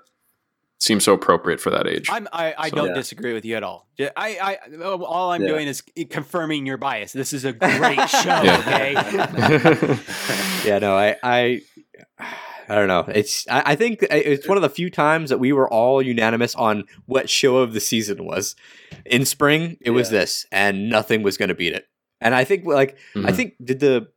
seem 0.80 1.00
so 1.00 1.14
appropriate 1.14 1.60
for 1.60 1.72
that 1.72 1.88
age 1.88 2.08
I'm, 2.12 2.28
I, 2.32 2.54
I 2.58 2.70
So- 2.70 2.76
don't 2.76 2.88
Yeah. 2.90 2.94
disagree 2.94 3.34
with 3.34 3.44
you 3.46 3.56
at 3.56 3.64
all. 3.64 3.88
J- 3.98 4.12
I, 4.16 4.58
I, 4.70 4.76
all 4.86 5.32
I'm 5.32 5.42
Yeah. 5.42 5.48
doing 5.48 5.68
is 5.68 5.82
confirming 6.12 6.68
your 6.68 6.78
bias. 6.78 7.14
This 7.14 7.34
is 7.34 7.46
a 7.46 7.54
great 7.54 8.08
show. 8.10 8.42
Yeah. 8.44 8.60
Okay. 8.60 9.98
yeah, 10.66 10.78
no, 10.80 10.96
I, 10.96 11.16
I, 11.24 11.62
I 12.70 12.76
don't 12.76 12.88
know. 12.88 13.06
It's, 13.08 13.48
I, 13.50 13.72
I 13.72 13.76
think 13.76 14.04
it's 14.04 14.48
one 14.48 14.58
of 14.58 14.62
the 14.62 14.70
few 14.70 14.92
times 14.92 15.30
that 15.32 15.40
we 15.40 15.52
were 15.52 15.68
all 15.68 16.00
unanimous 16.02 16.54
on 16.54 16.84
what 17.08 17.28
show 17.30 17.58
of 17.58 17.74
the 17.74 17.80
season 17.80 18.24
was. 18.26 18.56
In 19.06 19.26
spring, 19.26 19.78
it 19.82 19.92
was 19.92 20.10
this, 20.12 20.46
and 20.52 20.90
nothing 20.90 21.24
was 21.24 21.38
going 21.38 21.50
to 21.50 21.56
beat 21.56 21.74
it. 21.74 21.88
And 22.22 22.34
I 22.36 22.44
think, 22.44 22.66
like, 22.66 22.98
I 23.16 23.20
Mhm. 23.32 23.36
think 23.36 23.54
did 23.64 23.80
the, 23.80 24.08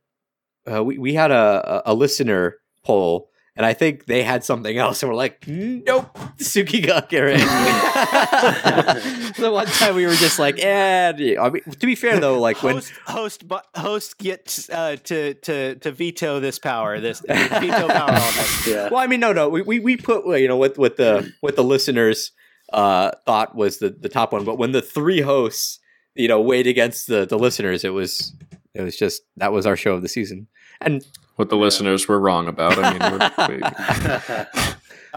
uh, 0.71 0.83
we 0.83 0.97
we 0.97 1.13
had 1.13 1.31
a 1.31 1.81
a 1.85 1.91
a 1.91 1.93
listener 1.93 2.57
poll. 2.83 3.29
And 3.57 3.65
I 3.65 3.73
think 3.73 4.05
they 4.05 4.23
had 4.23 4.45
something 4.45 4.77
else, 4.77 5.03
and 5.03 5.09
we're 5.11 5.15
like, 5.17 5.45
"Nope, 5.45 6.17
Suki 6.39 6.79
Tsuki 6.79 6.85
ga 6.87 7.01
Kirei." 7.01 7.35
the 9.37 9.51
one 9.51 9.65
time 9.67 9.95
we 9.95 10.05
were 10.05 10.15
just 10.15 10.39
like, 10.39 10.57
"Eh." 10.57 11.35
I 11.39 11.49
mean, 11.49 11.61
to 11.63 11.85
be 11.85 11.95
fair 11.95 12.19
though, 12.19 12.39
like 12.39 12.61
when 12.63 12.75
host, 12.75 12.93
host, 13.05 13.43
host 13.75 14.17
gets 14.17 14.69
uh, 14.69 14.95
to 15.03 15.33
to 15.33 15.75
to 15.75 15.91
veto 15.91 16.39
this 16.39 16.59
power. 16.59 16.99
This 16.99 17.19
veto 17.21 17.87
power 17.87 18.11
on 18.11 18.33
this. 18.39 18.67
Yeah. 18.71 18.89
Well, 18.89 18.99
I 19.01 19.07
mean, 19.07 19.19
no, 19.19 19.33
no. 19.33 19.49
We 19.49 19.61
we, 19.63 19.79
we 19.79 19.97
put 19.97 20.25
you 20.39 20.47
know 20.47 20.57
what 20.57 20.77
what 20.77 20.97
the 20.97 21.31
what 21.41 21.55
the 21.55 21.63
listeners 21.63 22.31
uh, 22.71 23.11
thought 23.25 23.55
was 23.55 23.79
the 23.79 23.89
the 23.89 24.09
top 24.09 24.33
one, 24.33 24.45
but 24.45 24.57
when 24.57 24.71
the 24.71 24.81
three 24.81 25.21
hosts 25.21 25.79
you 26.15 26.27
know 26.27 26.39
weighed 26.41 26.67
against 26.67 27.07
the 27.07 27.25
the 27.25 27.37
listeners, 27.39 27.83
it 27.83 27.89
was 27.93 28.33
it 28.73 28.81
was 28.81 28.97
just 28.97 29.21
that 29.37 29.51
was 29.51 29.65
our 29.65 29.75
show 29.75 29.93
of 29.93 30.01
the 30.01 30.07
season. 30.09 30.47
And 30.81 31.05
what 31.35 31.49
the 31.49 31.57
listeners 31.57 32.07
were 32.07 32.19
wrong 32.19 32.47
about 32.47 32.77
i 32.77 32.91
mean 32.91 33.01
we're, 33.01 33.19
we, 33.49 33.59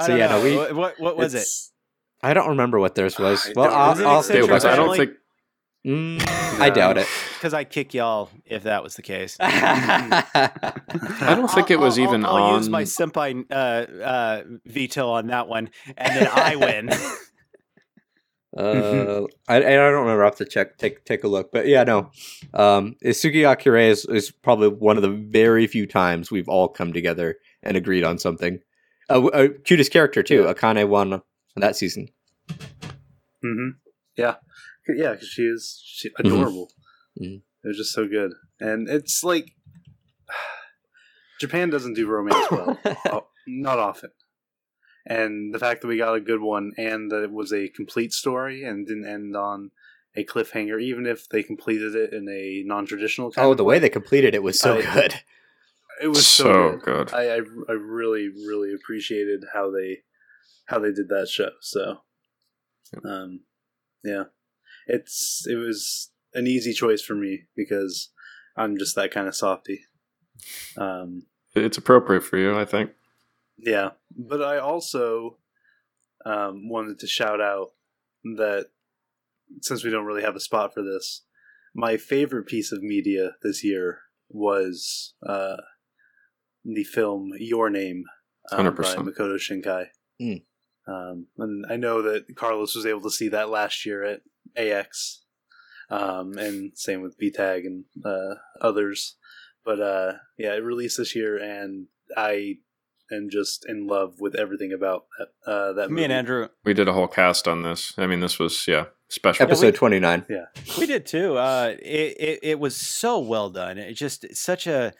So, 0.02 0.08
don't 0.08 0.18
yeah, 0.18 0.28
no, 0.28 0.42
we- 0.42 0.56
What- 0.56 0.74
what 0.74 1.00
what 1.00 1.16
was 1.16 1.34
it? 1.34 1.46
I 2.22 2.32
don't 2.34 2.48
remember 2.48 2.78
what 2.80 2.94
theirs 2.94 3.18
was. 3.18 3.46
I 3.46 3.52
Well, 3.54 3.66
don't- 3.70 3.74
I'll, 3.78 3.88
Was 3.90 4.00
it 4.00 4.06
I'll 4.06 4.20
Eccentric 4.20 4.46
because 4.48 4.64
i 4.64 4.76
don't 4.76 4.96
think 4.96 5.10
Mm, 5.86 6.26
I 6.60 6.70
doubt 6.70 6.96
it. 6.96 7.06
Because 7.36 7.52
I 7.52 7.64
kick 7.64 7.92
y'all 7.92 8.30
if 8.46 8.62
that 8.62 8.82
was 8.82 8.94
the 8.96 9.02
case. 9.02 9.36
I 9.40 10.24
don't 11.36 11.50
think 11.50 11.70
it 11.70 11.78
was 11.78 11.98
I'll- 11.98 12.04
even 12.04 12.24
I'll, 12.24 12.36
I'll 12.36 12.56
use 12.56 12.70
my 12.70 12.84
senpai 12.84 13.44
uh, 13.50 13.54
uh, 14.02 14.42
veto 14.64 15.10
on 15.10 15.26
that 15.26 15.46
one, 15.46 15.68
and 15.96 16.16
then 16.16 16.28
I 16.32 16.56
win. 16.56 16.88
Uh, 18.56 19.22
I, 19.48 19.56
I 19.56 19.60
don't 19.60 20.02
remember. 20.02 20.22
I 20.22 20.26
have 20.26 20.36
to 20.36 20.44
check, 20.44 20.78
take 20.78 21.04
take 21.04 21.24
a 21.24 21.28
look. 21.28 21.50
But 21.52 21.66
yeah, 21.66 21.82
no. 21.84 22.10
Um, 22.52 22.94
Tsuki 23.04 23.42
ga 23.42 23.56
Kirei 23.56 23.88
is, 23.88 24.04
is 24.06 24.30
probably 24.30 24.68
one 24.68 24.96
of 24.96 25.02
the 25.02 25.10
very 25.10 25.66
few 25.66 25.86
times 25.86 26.30
we've 26.30 26.48
all 26.48 26.68
come 26.68 26.92
together 26.92 27.36
and 27.62 27.76
agreed 27.76 28.04
on 28.04 28.18
something. 28.18 28.60
Uh, 29.10 29.14
w- 29.14 29.30
uh, 29.32 29.48
cutest 29.64 29.92
character 29.92 30.22
too. 30.22 30.44
Akane 30.44 30.88
won 30.88 31.20
that 31.56 31.76
season. 31.76 32.08
hmm 33.42 33.70
Yeah, 34.16 34.36
yeah, 34.88 35.12
because 35.12 35.28
she 35.28 35.42
is 35.42 35.82
she, 35.84 36.10
adorable. 36.18 36.70
Mhm. 37.20 37.42
It 37.64 37.68
was 37.68 37.76
just 37.76 37.92
so 37.92 38.06
good, 38.06 38.32
and 38.60 38.88
it's 38.88 39.24
like 39.24 39.52
Japan 41.40 41.70
doesn't 41.70 41.94
do 41.94 42.06
romance 42.06 42.50
well, 42.50 42.78
oh, 43.10 43.26
not 43.46 43.78
often. 43.78 44.10
And 45.06 45.54
the 45.54 45.58
fact 45.58 45.82
that 45.82 45.88
we 45.88 45.98
got 45.98 46.14
a 46.14 46.20
good 46.20 46.40
one, 46.40 46.72
and 46.78 47.10
that 47.10 47.22
it 47.22 47.32
was 47.32 47.52
a 47.52 47.68
complete 47.68 48.12
story 48.12 48.64
and 48.64 48.86
didn't 48.86 49.06
end 49.06 49.36
on 49.36 49.70
a 50.16 50.24
cliffhanger, 50.24 50.80
even 50.80 51.06
if 51.06 51.28
they 51.28 51.42
completed 51.42 51.94
it 51.94 52.12
in 52.12 52.28
a 52.28 52.62
non-traditional. 52.66 53.30
Kind 53.30 53.46
oh, 53.46 53.50
of 53.52 53.56
the 53.56 53.64
way 53.64 53.78
they 53.78 53.88
completed 53.88 54.34
it 54.34 54.42
was 54.42 54.58
so 54.58 54.78
I- 54.78 54.82
good. 54.82 55.14
it 56.02 56.08
was 56.08 56.26
so, 56.26 56.44
so 56.44 56.70
good. 56.76 57.08
good. 57.08 57.14
I, 57.14 57.36
I 57.36 57.40
I 57.68 57.72
really 57.72 58.28
really 58.28 58.72
appreciated 58.72 59.44
how 59.52 59.70
they 59.70 59.98
how 60.66 60.78
they 60.78 60.92
did 60.92 61.08
that 61.08 61.28
show. 61.28 61.50
So, 61.60 61.98
um, 63.04 63.40
yeah, 64.02 64.24
it's 64.86 65.44
it 65.46 65.56
was 65.56 66.10
an 66.32 66.46
easy 66.46 66.72
choice 66.72 67.02
for 67.02 67.14
me 67.14 67.42
because 67.54 68.10
I'm 68.56 68.78
just 68.78 68.96
that 68.96 69.10
kind 69.10 69.28
of 69.28 69.36
softy. 69.36 69.80
Um, 70.78 71.26
it's 71.54 71.78
appropriate 71.78 72.22
for 72.22 72.36
you 72.36 72.58
i 72.58 72.64
think 72.64 72.90
yeah, 73.58 73.90
but 74.16 74.42
I 74.42 74.58
also 74.58 75.38
um, 76.24 76.68
wanted 76.68 76.98
to 77.00 77.06
shout 77.06 77.40
out 77.40 77.68
that 78.36 78.66
since 79.60 79.84
we 79.84 79.90
don't 79.90 80.06
really 80.06 80.22
have 80.22 80.36
a 80.36 80.40
spot 80.40 80.74
for 80.74 80.82
this, 80.82 81.24
my 81.74 81.96
favorite 81.96 82.46
piece 82.46 82.72
of 82.72 82.82
media 82.82 83.32
this 83.42 83.64
year 83.64 84.00
was 84.28 85.14
uh, 85.26 85.56
the 86.64 86.84
film 86.84 87.30
Your 87.38 87.70
Name 87.70 88.04
um, 88.50 88.64
by 88.74 88.82
100%. 88.82 88.96
Makoto 88.96 89.36
Shinkai. 89.36 89.86
Mm. 90.20 90.42
Um, 90.86 91.26
and 91.38 91.64
I 91.68 91.76
know 91.76 92.02
that 92.02 92.36
Carlos 92.36 92.74
was 92.74 92.86
able 92.86 93.02
to 93.02 93.10
see 93.10 93.28
that 93.28 93.48
last 93.48 93.86
year 93.86 94.04
at 94.04 94.20
AX, 94.56 95.22
um, 95.90 96.36
and 96.36 96.72
same 96.76 97.00
with 97.00 97.18
BTAG 97.18 97.66
and 97.66 97.84
uh, 98.04 98.34
others. 98.60 99.16
But 99.64 99.80
uh, 99.80 100.12
yeah, 100.36 100.54
it 100.54 100.62
released 100.62 100.98
this 100.98 101.16
year, 101.16 101.38
and 101.38 101.86
I 102.16 102.56
am 103.12 103.28
just 103.30 103.64
in 103.68 103.86
love 103.86 104.20
with 104.20 104.34
everything 104.34 104.72
about 104.72 105.04
that. 105.18 105.28
Uh, 105.50 105.72
that 105.74 105.90
Me 105.90 106.04
and. 106.04 106.12
Andrew, 106.12 106.48
we 106.64 106.74
did 106.74 106.88
a 106.88 106.92
whole 106.92 107.08
cast 107.08 107.46
on 107.48 107.62
this 107.62 107.92
i 107.98 108.06
mean 108.06 108.20
this 108.20 108.38
was 108.38 108.66
yeah 108.66 108.86
special 109.08 109.44
Episode 109.44 109.74
twenty 109.74 110.00
nine. 110.00 110.24
yeah 110.28 110.46
we 110.78 110.86
did 110.86 111.06
too. 111.06 111.36
Uh, 111.36 111.74
it, 111.80 112.16
it 112.18 112.38
it 112.42 112.58
was 112.58 112.74
so 112.76 113.18
well 113.20 113.50
done. 113.50 113.78
It 113.78 113.92
just 113.94 114.26
such 114.34 114.66
a 114.66 114.92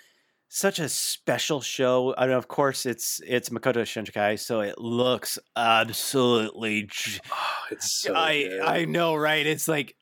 such 0.49 0.78
a 0.78 0.89
special 0.89 1.60
show. 1.60 2.15
I 2.16 2.26
mean, 2.26 2.36
of 2.36 2.47
course, 2.47 2.86
it's 2.86 3.20
it's 3.26 3.49
Makoto 3.49 3.83
Shinkai, 3.83 4.39
so 4.39 4.60
it 4.60 4.78
looks 4.78 5.39
absolutely. 5.57 6.83
j- 6.89 7.18
Oh, 7.33 7.66
it's 7.73 7.91
so 7.91 8.15
I 8.15 8.42
good. 8.44 8.60
I 8.60 8.84
know, 8.84 9.16
right? 9.16 9.47
It's 9.47 9.66
like. 9.66 9.97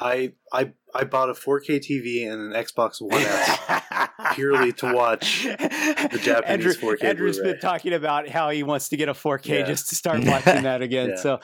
I 0.00 0.32
I 0.52 0.72
I 0.92 1.04
bought 1.04 1.30
a 1.30 1.34
4K 1.34 1.78
TV 1.78 2.28
and 2.28 2.52
an 2.52 2.64
Xbox 2.64 3.00
One 3.00 3.20
S 3.20 3.58
purely 4.34 4.72
to 4.74 4.92
watch 4.94 5.44
the 5.44 6.20
Japanese 6.22 6.76
4K 6.76 7.04
Andrew's 7.04 7.38
Blu-ray. 7.38 7.52
been 7.52 7.60
talking 7.60 7.92
about 7.92 8.28
how 8.28 8.50
he 8.50 8.62
wants 8.62 8.88
to 8.90 8.96
get 8.96 9.08
a 9.08 9.14
4K 9.14 9.46
Yeah. 9.60 9.62
just 9.66 9.88
to 9.90 9.94
start 9.94 10.24
watching 10.24 10.62
that 10.64 10.82
again. 10.82 11.10
Yeah. 11.10 11.16
So, 11.16 11.40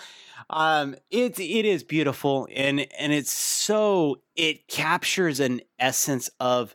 um, 0.51 0.95
it 1.11 1.39
it 1.41 1.65
is 1.65 1.83
beautiful 1.83 2.49
and 2.55 2.87
and 2.99 3.13
it's 3.13 3.33
so 3.33 4.21
it 4.37 4.69
captures 4.69 5.41
an 5.41 5.61
essence 5.79 6.31
of, 6.41 6.75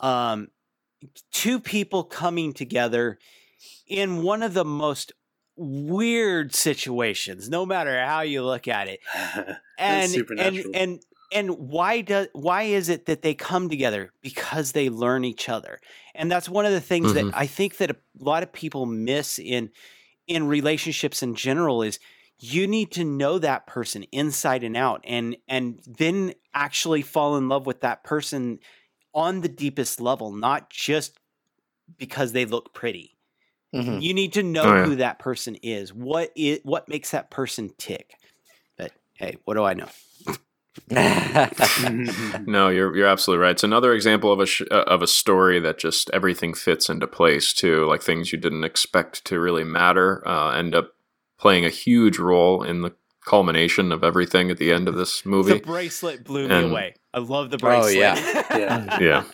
um, 0.00 0.48
two 1.32 1.58
people 1.60 2.04
coming 2.04 2.52
together 2.52 3.18
in 3.86 4.22
one 4.22 4.42
of 4.42 4.54
the 4.54 4.64
most 4.64 5.12
weird 5.56 6.54
situations, 6.54 7.50
no 7.50 7.66
matter 7.66 8.02
how 8.04 8.20
you 8.22 8.42
look 8.42 8.66
at 8.68 8.88
it 8.88 9.00
and 9.78 10.14
and 10.38 10.64
and 10.74 11.00
and 11.32 11.50
why 11.58 12.00
does 12.00 12.28
why 12.32 12.62
is 12.64 12.88
it 12.88 13.06
that 13.06 13.22
they 13.22 13.34
come 13.34 13.68
together 13.68 14.12
because 14.22 14.72
they 14.72 14.88
learn 14.90 15.24
each 15.24 15.48
other 15.48 15.80
and 16.14 16.30
that's 16.30 16.48
one 16.48 16.66
of 16.66 16.72
the 16.72 16.80
things 16.80 17.12
Mhm. 17.12 17.12
that 17.12 17.28
i 17.32 17.46
think 17.46 17.76
that 17.78 17.90
a 17.90 17.96
lot 18.18 18.42
of 18.42 18.52
people 18.52 18.86
miss 18.86 19.38
in 19.38 19.70
in 20.26 20.46
relationships 20.46 21.22
in 21.22 21.34
general 21.34 21.82
is 21.82 21.98
you 22.40 22.66
need 22.66 22.92
to 22.92 23.04
know 23.04 23.38
that 23.38 23.66
person 23.66 24.04
inside 24.12 24.64
and 24.64 24.76
out 24.76 25.00
and 25.04 25.36
and 25.48 25.80
then 25.86 26.34
actually 26.54 27.02
fall 27.02 27.36
in 27.36 27.48
love 27.48 27.66
with 27.66 27.82
that 27.82 28.04
person 28.04 28.58
on 29.14 29.40
the 29.42 29.48
deepest 29.48 30.00
level 30.00 30.32
not 30.32 30.70
just 30.70 31.18
because 31.98 32.32
they 32.32 32.44
look 32.44 32.74
pretty 32.74 33.16
Mhm. 33.72 34.00
you 34.00 34.14
need 34.14 34.32
to 34.34 34.42
know 34.42 34.64
Oh, 34.64 34.74
yeah. 34.76 34.90
who 34.90 34.96
that 34.96 35.18
person 35.18 35.56
is 35.56 35.92
what 35.94 36.32
is 36.36 36.60
what 36.64 36.88
makes 36.88 37.10
that 37.12 37.30
person 37.30 37.70
tick 37.78 38.14
but 38.78 38.92
hey 39.14 39.36
what 39.44 39.54
do 39.54 39.64
i 39.64 39.74
know 39.74 39.88
No, 42.46 42.68
you're 42.68 42.96
you're 42.96 43.06
absolutely 43.06 43.42
right. 43.42 43.52
It's 43.52 43.64
another 43.64 43.92
example 43.92 44.32
of 44.32 44.40
a 44.40 44.46
sh- 44.46 44.62
uh, 44.70 44.84
of 44.86 45.02
a 45.02 45.06
story 45.06 45.60
that 45.60 45.78
just 45.78 46.10
everything 46.10 46.54
fits 46.54 46.88
into 46.88 47.06
place 47.06 47.52
too. 47.52 47.86
Like 47.86 48.02
things 48.02 48.32
you 48.32 48.38
didn't 48.38 48.64
expect 48.64 49.24
to 49.26 49.40
really 49.40 49.64
matter 49.64 50.26
uh, 50.26 50.50
end 50.52 50.74
up 50.74 50.94
playing 51.38 51.64
a 51.64 51.70
huge 51.70 52.18
role 52.18 52.62
in 52.62 52.82
the 52.82 52.92
culmination 53.24 53.92
of 53.92 54.02
everything 54.02 54.50
at 54.50 54.58
the 54.58 54.72
end 54.72 54.88
of 54.88 54.94
this 54.94 55.26
movie. 55.26 55.54
the 55.54 55.60
bracelet 55.60 56.24
blew 56.24 56.48
me 56.48 56.70
away 56.70 56.94
i 57.12 57.18
love 57.18 57.50
the 57.50 57.58
bracelet. 57.58 57.94
Oh, 57.94 57.98
yeah. 57.98 58.44
yeah. 58.58 58.98
yeah. 59.00 59.24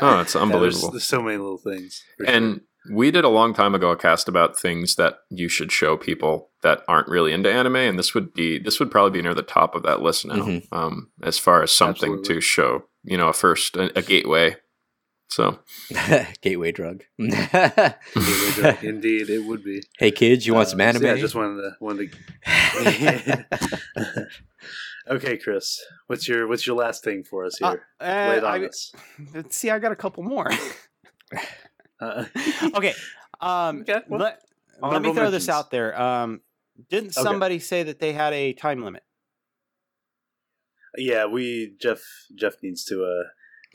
Oh, 0.00 0.20
it's 0.20 0.36
unbelievable. 0.36 0.90
there's 0.90 1.04
so 1.04 1.22
many 1.22 1.36
little 1.36 1.58
things. 1.58 2.04
for 2.16 2.24
sure. 2.24 2.34
And 2.34 2.60
we 2.90 3.10
did 3.10 3.24
a 3.24 3.28
long 3.28 3.52
time 3.52 3.74
ago 3.74 3.90
a 3.90 3.96
cast 3.96 4.28
about 4.28 4.58
things 4.58 4.96
that 4.96 5.18
you 5.30 5.48
should 5.48 5.72
show 5.72 5.96
people 5.96 6.50
that 6.66 6.82
aren't 6.88 7.06
really 7.08 7.32
into 7.32 7.50
anime, 7.50 7.76
and 7.76 7.96
this 7.98 8.12
would 8.14 8.34
be 8.34 8.58
this 8.58 8.80
would 8.80 8.90
probably 8.90 9.12
be 9.18 9.22
near 9.22 9.34
the 9.34 9.42
top 9.42 9.74
of 9.76 9.82
that 9.84 10.02
list 10.02 10.26
now, 10.26 10.34
Mhm. 10.34 10.66
um, 10.72 11.10
as 11.22 11.38
far 11.38 11.62
as 11.62 11.70
something 11.70 12.12
Absolutely. 12.12 12.34
to 12.34 12.40
show, 12.40 12.84
you 13.04 13.16
know, 13.16 13.28
a 13.28 13.32
first 13.32 13.76
a, 13.76 13.96
a 13.98 14.02
gateway. 14.02 14.56
So 15.28 15.58
Gateway 16.40 16.72
drug. 16.72 17.02
It 17.18 17.96
would- 18.56 18.84
indeed, 18.84 19.28
it 19.30 19.44
would 19.44 19.62
be. 19.64 19.82
hey 19.98 20.10
kids, 20.10 20.46
you 20.46 20.54
want 20.54 20.66
Uh, 20.66 20.70
some 20.70 20.78
so 20.80 20.84
anime? 20.84 21.02
yeah, 21.04 21.12
I 21.12 21.20
just 21.20 21.34
wanted 21.34 21.62
to 21.62 21.70
wanted 21.80 22.12
to. 22.12 23.46
okay, 25.10 25.36
Chris, 25.36 25.80
what's 26.06 26.26
your 26.28 26.46
what's 26.48 26.66
your 26.66 26.76
last 26.76 27.02
thing 27.04 27.22
for 27.24 27.44
us 27.44 27.60
Uh, 27.62 27.70
here? 27.70 27.82
uh, 28.00 28.28
Lay 28.30 28.36
it 28.38 28.44
on 28.44 28.62
I- 28.62 28.66
us. 28.66 28.92
let's 29.34 29.56
see 29.56 29.70
i 29.70 29.78
got 29.78 29.92
a 29.92 29.96
couple 29.96 30.22
more 30.22 30.50
Uh, 32.00 32.24
okay 32.74 32.94
um 33.40 33.80
Okay, 33.80 34.00
well, 34.08 34.20
let, 34.20 34.40
let 34.82 35.02
me 35.02 35.08
honorable 35.08 35.14
throw 35.14 35.30
this 35.30 35.48
out 35.48 35.70
there 35.70 35.98
um 36.00 36.40
didn't 36.90 37.16
Okay. 37.16 37.22
somebody 37.22 37.58
say 37.58 37.82
that 37.82 37.98
they 38.00 38.12
had 38.12 38.32
a 38.32 38.52
time 38.52 38.82
limit 38.82 39.02
yeah, 40.98 41.26
we 41.26 41.74
Jeff 41.80 42.00
Jeff 42.34 42.54
needs 42.62 42.84
to 42.86 43.04
uh 43.04 43.24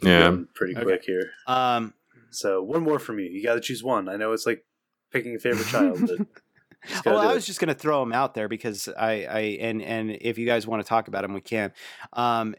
yeah, 0.02 0.24
run 0.24 0.48
pretty 0.56 0.74
Okay. 0.76 0.84
quick 0.84 1.04
here. 1.06 1.30
um 1.48 1.94
So 2.32 2.64
one 2.64 2.82
more 2.82 2.98
from 2.98 3.20
you. 3.20 3.26
You 3.30 3.44
got 3.44 3.56
to 3.56 3.62
choose 3.62 3.84
one. 3.84 4.10
I 4.10 4.16
know 4.16 4.32
it's 4.32 4.46
like 4.48 4.66
picking 5.12 5.36
a 5.36 5.40
favorite 5.40 5.68
child, 5.68 6.00
but 6.02 6.18
well, 7.06 7.22
do 7.22 7.28
I 7.28 7.32
it. 7.32 7.36
was 7.36 7.46
just 7.46 7.60
going 7.60 7.68
to 7.68 7.76
throw 7.80 8.00
them 8.00 8.12
out 8.14 8.34
there 8.34 8.48
because 8.48 8.88
I, 8.88 9.26
I, 9.26 9.40
and 9.60 9.82
and 9.84 10.10
if 10.10 10.40
you 10.40 10.48
guys 10.48 10.66
want 10.66 10.82
to 10.84 10.88
talk 10.90 11.08
about 11.08 11.22
them, 11.22 11.34
we 11.34 11.42
can. 11.42 11.72
Um, 12.14 12.56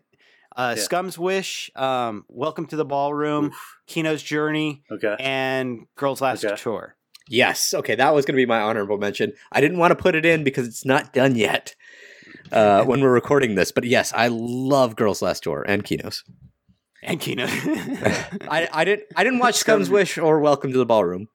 uh, 0.55 0.75
Yeah. 0.77 0.83
Scum's 0.85 1.19
Wish, 1.19 1.71
um, 1.75 2.25
Welcome 2.29 2.67
to 2.67 2.77
the 2.77 2.85
Ballroom, 2.85 3.47
Oof. 3.47 3.79
Kino's 3.89 4.23
Journey, 4.23 4.85
okay. 4.93 5.17
and 5.19 5.87
Girls 5.97 6.21
Last 6.21 6.45
Okay. 6.45 6.55
Tour. 6.57 6.95
Yes. 7.33 7.73
Okay, 7.73 7.95
that 7.95 8.15
was 8.15 8.27
going 8.27 8.35
to 8.35 8.41
be 8.43 8.45
my 8.47 8.61
honorable 8.61 8.99
mention. 8.99 9.33
I 9.51 9.63
didn't 9.63 9.79
want 9.79 9.91
to 9.91 9.95
put 9.95 10.15
it 10.15 10.27
in 10.27 10.45
because 10.45 10.69
it's 10.69 10.85
not 10.85 11.15
done 11.15 11.35
yet 11.35 11.75
uh, 12.53 12.85
when 12.85 13.01
we're 13.01 13.11
recording 13.13 13.55
this. 13.55 13.73
But 13.73 13.85
yes, 13.85 14.13
I 14.15 14.29
love 14.29 14.97
Girls 14.97 15.23
Last 15.23 15.43
Tour 15.45 15.65
and 15.67 15.83
Kinos. 15.83 16.23
And 17.03 17.19
Kino. 17.19 17.47
I, 17.49 18.69
I 18.73 18.85
didn't 18.85 19.05
I 19.17 19.25
didn't 19.25 19.39
watch 19.41 19.57
Scum's 19.57 19.91
Wish 19.91 20.19
or 20.19 20.41
Welcome 20.41 20.73
to 20.73 20.79
the 20.79 20.87
Ballroom. 20.87 21.29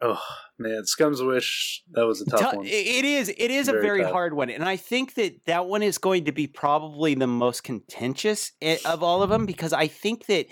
Oh 0.00 0.22
man, 0.58 0.86
Scum's 0.86 1.20
Wish. 1.20 1.82
That 1.90 2.06
was 2.06 2.22
a 2.22 2.26
tough 2.26 2.52
Tou- 2.52 2.56
one. 2.58 2.66
It 2.66 3.04
is. 3.04 3.28
It 3.28 3.50
is 3.50 3.68
a 3.68 3.72
Very 3.72 3.82
very 3.82 4.02
tough. 4.02 4.12
hard 4.12 4.34
one, 4.34 4.48
and 4.48 4.64
I 4.64 4.76
think 4.76 5.14
that 5.14 5.44
that 5.46 5.66
one 5.66 5.82
is 5.82 5.98
going 5.98 6.24
to 6.26 6.32
be 6.32 6.46
probably 6.46 7.14
the 7.14 7.26
most 7.26 7.64
contentious 7.64 8.52
of 8.86 9.02
all 9.02 9.22
of 9.22 9.28
them 9.28 9.44
because 9.44 9.74
I 9.74 9.88
think 9.88 10.26
that 10.26 10.46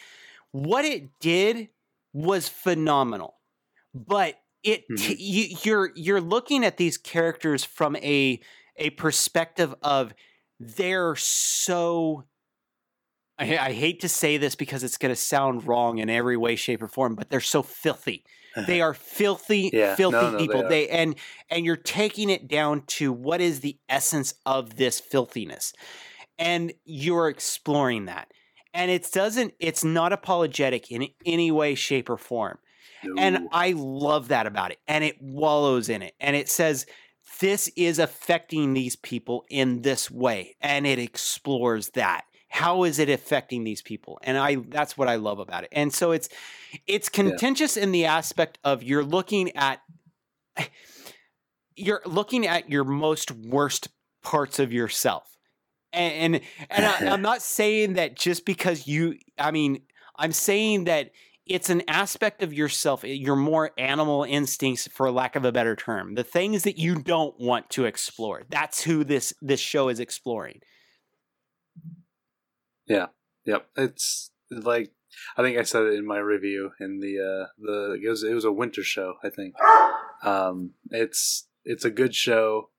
what 0.50 0.84
it 0.84 1.18
did 1.18 1.68
was 2.12 2.48
phenomenal, 2.48 3.36
but 3.94 4.34
it 4.62 4.84
Mhm. 4.88 5.18
you, 5.18 5.56
you're 5.64 5.92
you're 5.94 6.20
looking 6.20 6.64
at 6.64 6.76
these 6.76 6.98
characters 6.98 7.64
from 7.64 7.96
a 7.96 8.40
a 8.76 8.90
perspective 8.90 9.74
of 9.82 10.14
they're 10.60 11.16
so. 11.16 12.24
I, 13.38 13.56
I 13.58 13.72
hate 13.72 14.00
to 14.00 14.08
say 14.08 14.36
this 14.36 14.54
because 14.54 14.82
it's 14.82 14.98
going 14.98 15.12
to 15.12 15.16
sound 15.20 15.66
wrong 15.66 15.98
in 15.98 16.10
every 16.10 16.36
way, 16.36 16.56
shape, 16.56 16.82
or 16.82 16.88
form, 16.88 17.14
but 17.14 17.30
they're 17.30 17.40
so 17.40 17.62
filthy 17.62 18.24
they 18.66 18.80
are 18.80 18.92
filthy 18.92 19.72
Yeah, 19.72 19.96
filthy 19.96 20.30
no, 20.30 20.30
no, 20.30 20.46
people 20.46 20.64
are. 20.64 20.64
they 20.64 20.88
and 20.88 21.14
and 21.48 21.64
you're 21.64 21.76
taking 21.76 22.28
it 22.28 22.48
down 22.48 22.84
to 22.86 23.12
what 23.12 23.40
is 23.40 23.60
the 23.60 23.78
essence 23.88 24.34
of 24.46 24.74
this 24.76 24.98
filthiness 24.98 25.72
and 26.38 26.72
you're 26.84 27.28
exploring 27.28 28.06
that 28.06 28.32
and 28.74 28.90
it 28.90 29.10
doesn't 29.12 29.54
it's 29.60 29.84
not 29.84 30.12
apologetic 30.12 30.90
in 30.92 31.08
any 31.26 31.50
way 31.50 31.74
shape 31.74 32.10
or 32.10 32.18
form 32.18 32.58
and 33.16 33.48
i 33.52 33.72
love 33.76 34.28
that 34.28 34.46
about 34.46 34.70
it 34.70 34.78
and 34.86 35.04
it 35.04 35.20
wallows 35.20 35.88
in 35.88 36.02
it 36.02 36.14
and 36.20 36.34
it 36.34 36.48
says 36.48 36.86
this 37.40 37.68
is 37.76 37.98
affecting 37.98 38.74
these 38.74 38.96
people 38.96 39.44
in 39.48 39.82
this 39.82 40.10
way 40.10 40.56
and 40.60 40.86
it 40.86 40.98
explores 40.98 41.90
that. 41.90 42.24
How 42.48 42.84
is 42.84 42.98
it 42.98 43.10
affecting 43.10 43.64
these 43.64 43.82
people? 43.82 44.18
And 44.22 44.38
i 44.38 44.56
that's 44.68 44.96
what 44.96 45.08
i 45.08 45.16
love 45.16 45.38
about 45.38 45.64
it. 45.64 45.70
And 45.72 45.92
so 45.92 46.12
it's 46.12 46.28
it's 46.86 47.08
contentious 47.08 47.76
in 47.76 47.92
the 47.92 48.06
aspect 48.06 48.58
of 48.64 48.82
you're 48.82 49.04
looking 49.04 49.54
at 49.56 49.80
you're 51.76 52.02
looking 52.06 52.46
at 52.46 52.68
your 52.70 52.84
most 52.84 53.30
worst 53.30 53.88
parts 54.22 54.58
of 54.58 54.72
yourself. 54.72 55.36
And 55.92 56.34
and, 56.34 56.44
and 56.70 56.86
I, 56.86 57.06
i'm 57.12 57.22
not 57.22 57.42
saying 57.42 57.94
that 57.94 58.16
just 58.16 58.44
because 58.44 58.86
you 58.86 59.16
i 59.38 59.50
mean 59.50 59.82
i'm 60.16 60.32
saying 60.32 60.84
that 60.84 61.12
it's 61.48 61.70
an 61.70 61.82
aspect 61.88 62.42
of 62.42 62.52
yourself 62.52 63.04
your 63.04 63.36
more 63.36 63.70
animal 63.78 64.24
instincts 64.24 64.88
for 64.92 65.10
lack 65.10 65.36
of 65.36 65.44
a 65.44 65.52
better 65.52 65.74
term 65.74 66.14
the 66.14 66.24
things 66.24 66.62
that 66.64 66.78
you 66.78 66.94
don't 66.96 67.38
want 67.40 67.68
to 67.70 67.84
explore 67.84 68.42
that's 68.48 68.82
who 68.82 69.04
this 69.04 69.32
this 69.40 69.60
show 69.60 69.88
is 69.88 70.00
exploring 70.00 70.60
Yeah. 72.86 73.06
Yep, 73.44 73.66
it's 73.76 74.30
like 74.50 74.92
I 75.36 75.42
think 75.42 75.58
I 75.58 75.62
said 75.62 75.84
it 75.84 75.94
in 75.94 76.06
my 76.06 76.18
review 76.18 76.70
in 76.80 77.00
the 77.00 77.18
uh 77.18 77.46
the 77.58 77.98
it 78.04 78.08
was 78.08 78.22
it 78.22 78.34
was 78.34 78.44
a 78.44 78.52
winter 78.52 78.82
show 78.82 79.14
I 79.22 79.30
think. 79.30 79.54
Um, 80.22 80.72
it's 80.90 81.48
it's 81.64 81.84
a 81.84 81.90
good 81.90 82.14
show. 82.14 82.70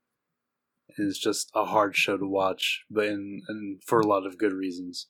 and 0.98 1.10
It's 1.10 1.20
just 1.20 1.50
a 1.56 1.66
hard 1.66 1.96
show 1.96 2.18
to 2.18 2.28
watch, 2.28 2.84
but 2.90 3.06
in, 3.06 3.42
and 3.48 3.82
for 3.84 4.00
a 4.00 4.08
lot 4.08 4.26
of 4.26 4.38
good 4.38 4.54
reasons. 4.54 5.08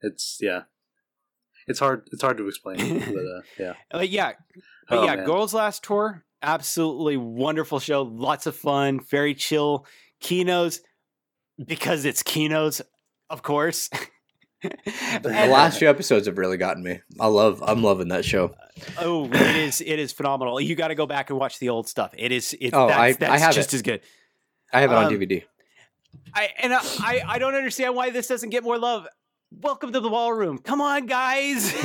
It's 0.00 0.38
yeah, 0.40 0.62
it's 1.68 1.78
hard 1.78 2.08
it's 2.12 2.22
hard 2.22 2.36
to 2.38 2.48
explain, 2.48 2.98
but 2.98 3.24
uh, 3.24 3.40
yeah. 3.58 3.72
Uh, 3.94 4.00
yeah, 4.00 4.32
but 4.88 4.98
Oh, 4.98 5.04
yeah, 5.04 5.16
man. 5.16 5.24
Girls 5.26 5.54
Last 5.54 5.84
Tour, 5.84 6.24
absolutely 6.42 7.16
wonderful 7.16 7.78
show, 7.80 8.02
lots 8.02 8.46
of 8.46 8.56
fun, 8.56 9.00
very 9.00 9.34
chill. 9.34 9.86
Kinos, 10.22 10.80
because 11.64 12.04
it's 12.04 12.22
Kinos, 12.22 12.80
of 13.30 13.42
course. 13.42 13.88
The 14.62 15.28
last 15.50 15.80
few 15.80 15.90
episodes 15.90 16.26
have 16.28 16.38
really 16.38 16.56
gotten 16.56 16.84
me. 16.84 17.00
I 17.18 17.26
love 17.26 17.60
I'm 17.66 17.82
loving 17.82 18.06
that 18.08 18.24
show. 18.24 18.54
oh, 18.98 19.24
it 19.26 19.56
is 19.56 19.80
it 19.80 19.98
is 19.98 20.12
phenomenal. 20.12 20.60
You 20.60 20.76
got 20.76 20.88
to 20.88 20.94
go 20.94 21.04
back 21.04 21.30
and 21.30 21.38
watch 21.40 21.58
the 21.58 21.68
old 21.70 21.88
stuff. 21.88 22.14
It 22.16 22.30
is 22.30 22.54
it's 22.60 22.72
Oh, 22.72 22.86
that's, 22.86 22.96
I- 23.00 23.06
I 23.06 23.12
that's 23.14 23.42
have 23.42 23.54
just 23.56 23.72
it. 23.72 23.76
as 23.78 23.82
good. 23.82 24.02
I 24.72 24.82
have 24.82 24.92
it 24.92 24.94
on 24.94 25.06
Um, 25.06 25.12
DVD. 25.12 25.42
I 26.32 26.50
and 26.60 26.72
I, 26.72 26.78
I 27.00 27.22
I 27.26 27.38
don't 27.40 27.56
understand 27.56 27.96
why 27.96 28.10
this 28.10 28.28
doesn't 28.28 28.50
get 28.50 28.62
more 28.62 28.78
love. 28.78 29.08
Welcome 29.60 29.92
to 29.92 30.00
the 30.00 30.08
ballroom. 30.08 30.58
Come 30.58 30.80
on, 30.80 31.06
guys. 31.06 31.72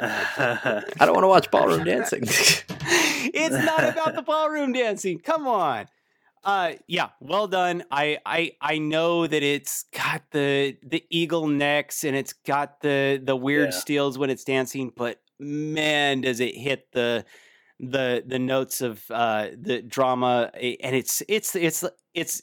I 0.00 0.82
don't 1.00 1.12
want 1.12 1.24
to 1.24 1.28
watch 1.28 1.50
ballroom 1.50 1.84
dancing. 1.84 2.22
it's 2.24 3.64
not 3.64 3.84
about 3.84 4.14
the 4.14 4.22
ballroom 4.22 4.72
dancing. 4.72 5.18
Come 5.18 5.46
on. 5.46 5.86
Uh 6.44 6.74
yeah, 6.86 7.08
well 7.20 7.48
done. 7.48 7.82
I 7.90 8.18
I 8.24 8.52
I 8.60 8.78
know 8.78 9.26
that 9.26 9.42
it's 9.42 9.84
got 9.92 10.22
the 10.30 10.76
the 10.86 11.04
eagle 11.10 11.48
necks 11.48 12.04
and 12.04 12.14
it's 12.16 12.32
got 12.32 12.80
the 12.80 13.20
the 13.22 13.34
weird 13.36 13.70
Yeah. 13.72 13.78
steals 13.78 14.18
when 14.18 14.30
it's 14.30 14.44
dancing, 14.44 14.92
but 14.96 15.20
man, 15.40 16.20
does 16.20 16.38
it 16.40 16.54
hit 16.54 16.92
the 16.92 17.24
the 17.80 18.22
the 18.26 18.38
notes 18.38 18.80
of 18.80 19.02
uh 19.10 19.48
the 19.60 19.82
drama 19.82 20.50
and 20.54 20.94
it's 20.94 21.22
it's 21.28 21.56
it's 21.56 21.84
it's 22.14 22.42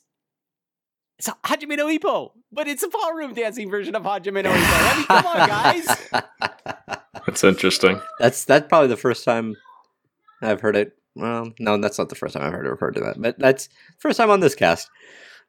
it's 1.17 1.29
Hajime 1.43 1.77
no 1.77 1.87
Ippo, 1.87 2.31
but 2.51 2.67
it's 2.67 2.83
a 2.83 2.89
ballroom 2.89 3.33
dancing 3.33 3.69
version 3.69 3.95
of 3.95 4.03
Hajime 4.03 4.43
no 4.43 4.51
Ippo. 4.51 4.57
I 4.57 4.95
mean, 4.97 5.05
come 5.05 5.25
on, 5.25 5.47
guys. 5.47 6.97
That's 7.25 7.43
interesting. 7.43 7.99
That's 8.19 8.45
that's 8.45 8.67
probably 8.67 8.87
the 8.87 8.97
first 8.97 9.23
time 9.25 9.55
I've 10.41 10.61
heard 10.61 10.75
it. 10.75 10.93
Well, 11.15 11.53
no, 11.59 11.77
that's 11.77 11.97
not 11.97 12.09
the 12.09 12.15
first 12.15 12.33
time 12.35 12.43
I've 12.43 12.51
heard 12.51 12.65
it 12.65 12.69
referred 12.69 12.95
to 12.95 12.99
that, 13.01 13.15
but 13.19 13.39
that's 13.39 13.69
first 13.99 14.17
time 14.17 14.29
on 14.29 14.41
this 14.41 14.53
cast. 14.53 14.89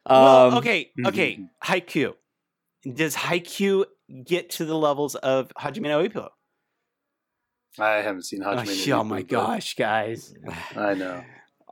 Um, 0.05 0.23
well, 0.23 0.57
okay, 0.59 0.91
mhm. 0.97 1.07
okay. 1.09 1.39
Haikyuu. 1.63 2.13
Does 2.93 3.15
Haikyuu 3.15 3.85
get 4.25 4.49
to 4.51 4.65
the 4.65 4.75
levels 4.77 5.15
of 5.15 5.51
Hajime 5.59 5.83
no 5.83 6.07
Ippo? 6.07 6.29
I 7.77 7.95
haven't 7.97 8.23
seen 8.23 8.41
Oh, 8.43 8.55
Hajime. 8.55 8.87
no 8.87 8.99
oh 8.99 9.03
my 9.03 9.21
Ippo, 9.21 9.27
but 9.27 9.29
gosh, 9.29 9.75
guys! 9.75 10.33
I 10.75 10.93
know. 10.93 11.23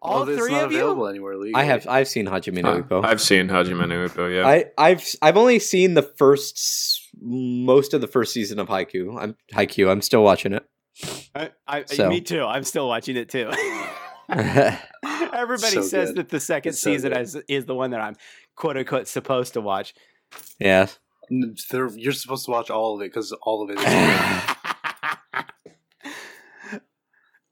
All 0.05 0.25
Well, 0.25 0.37
three 0.37 0.51
not 0.51 0.65
of 0.65 0.71
you. 0.71 0.77
available 0.79 1.07
anywhere 1.07 1.35
legally. 1.35 1.55
I 1.59 1.63
have 1.63 1.87
I've 1.87 2.07
seen 2.07 2.27
Hajime 2.27 2.61
no 2.63 2.81
Ippo. 2.81 3.03
I've 3.03 3.21
seen 3.21 3.47
Hajime 3.49 3.87
no 3.87 4.07
Ippo, 4.07 4.33
yeah. 4.33 4.47
I, 4.47 4.65
I've 4.77 5.03
I've 5.21 5.37
only 5.37 5.59
seen 5.59 5.93
the 5.95 6.03
first 6.03 7.01
most 7.21 7.93
of 7.93 8.01
the 8.01 8.07
first 8.07 8.33
season 8.33 8.59
of 8.59 8.67
Haikyuu. 8.67 9.19
I'm 9.19 9.35
Haikyuu. 9.53 9.89
I'm 9.89 10.01
still 10.01 10.23
watching 10.23 10.53
it. 10.53 10.65
I, 11.35 11.49
I, 11.67 11.85
So- 11.85 12.09
Me 12.09 12.21
too. 12.21 12.43
I'm 12.43 12.63
still 12.63 12.87
watching 12.87 13.17
it 13.17 13.29
too. 13.29 13.51
Everybody 14.29 15.73
So 15.73 15.81
says 15.81 16.09
good. 16.09 16.17
that 16.17 16.29
the 16.29 16.39
second 16.39 16.73
so 16.73 16.91
season 16.91 17.11
good. 17.13 17.21
is, 17.21 17.35
is 17.47 17.65
the 17.65 17.75
one 17.75 17.91
that 17.91 18.01
I'm 18.01 18.15
quote 18.55 18.77
unquote 18.77 19.07
supposed 19.07 19.53
to 19.53 19.61
watch. 19.61 19.93
yeah. 20.59 20.87
They're- 21.71 21.89
You're 21.95 22.13
supposed 22.13 22.45
to 22.45 22.51
watch 22.51 22.69
all 22.69 22.95
of 22.95 23.01
it 23.01 23.05
because 23.11 23.31
all 23.41 23.63
of 23.63 23.69
it 23.71 23.79
is. 23.79 23.85
good. 26.71 26.81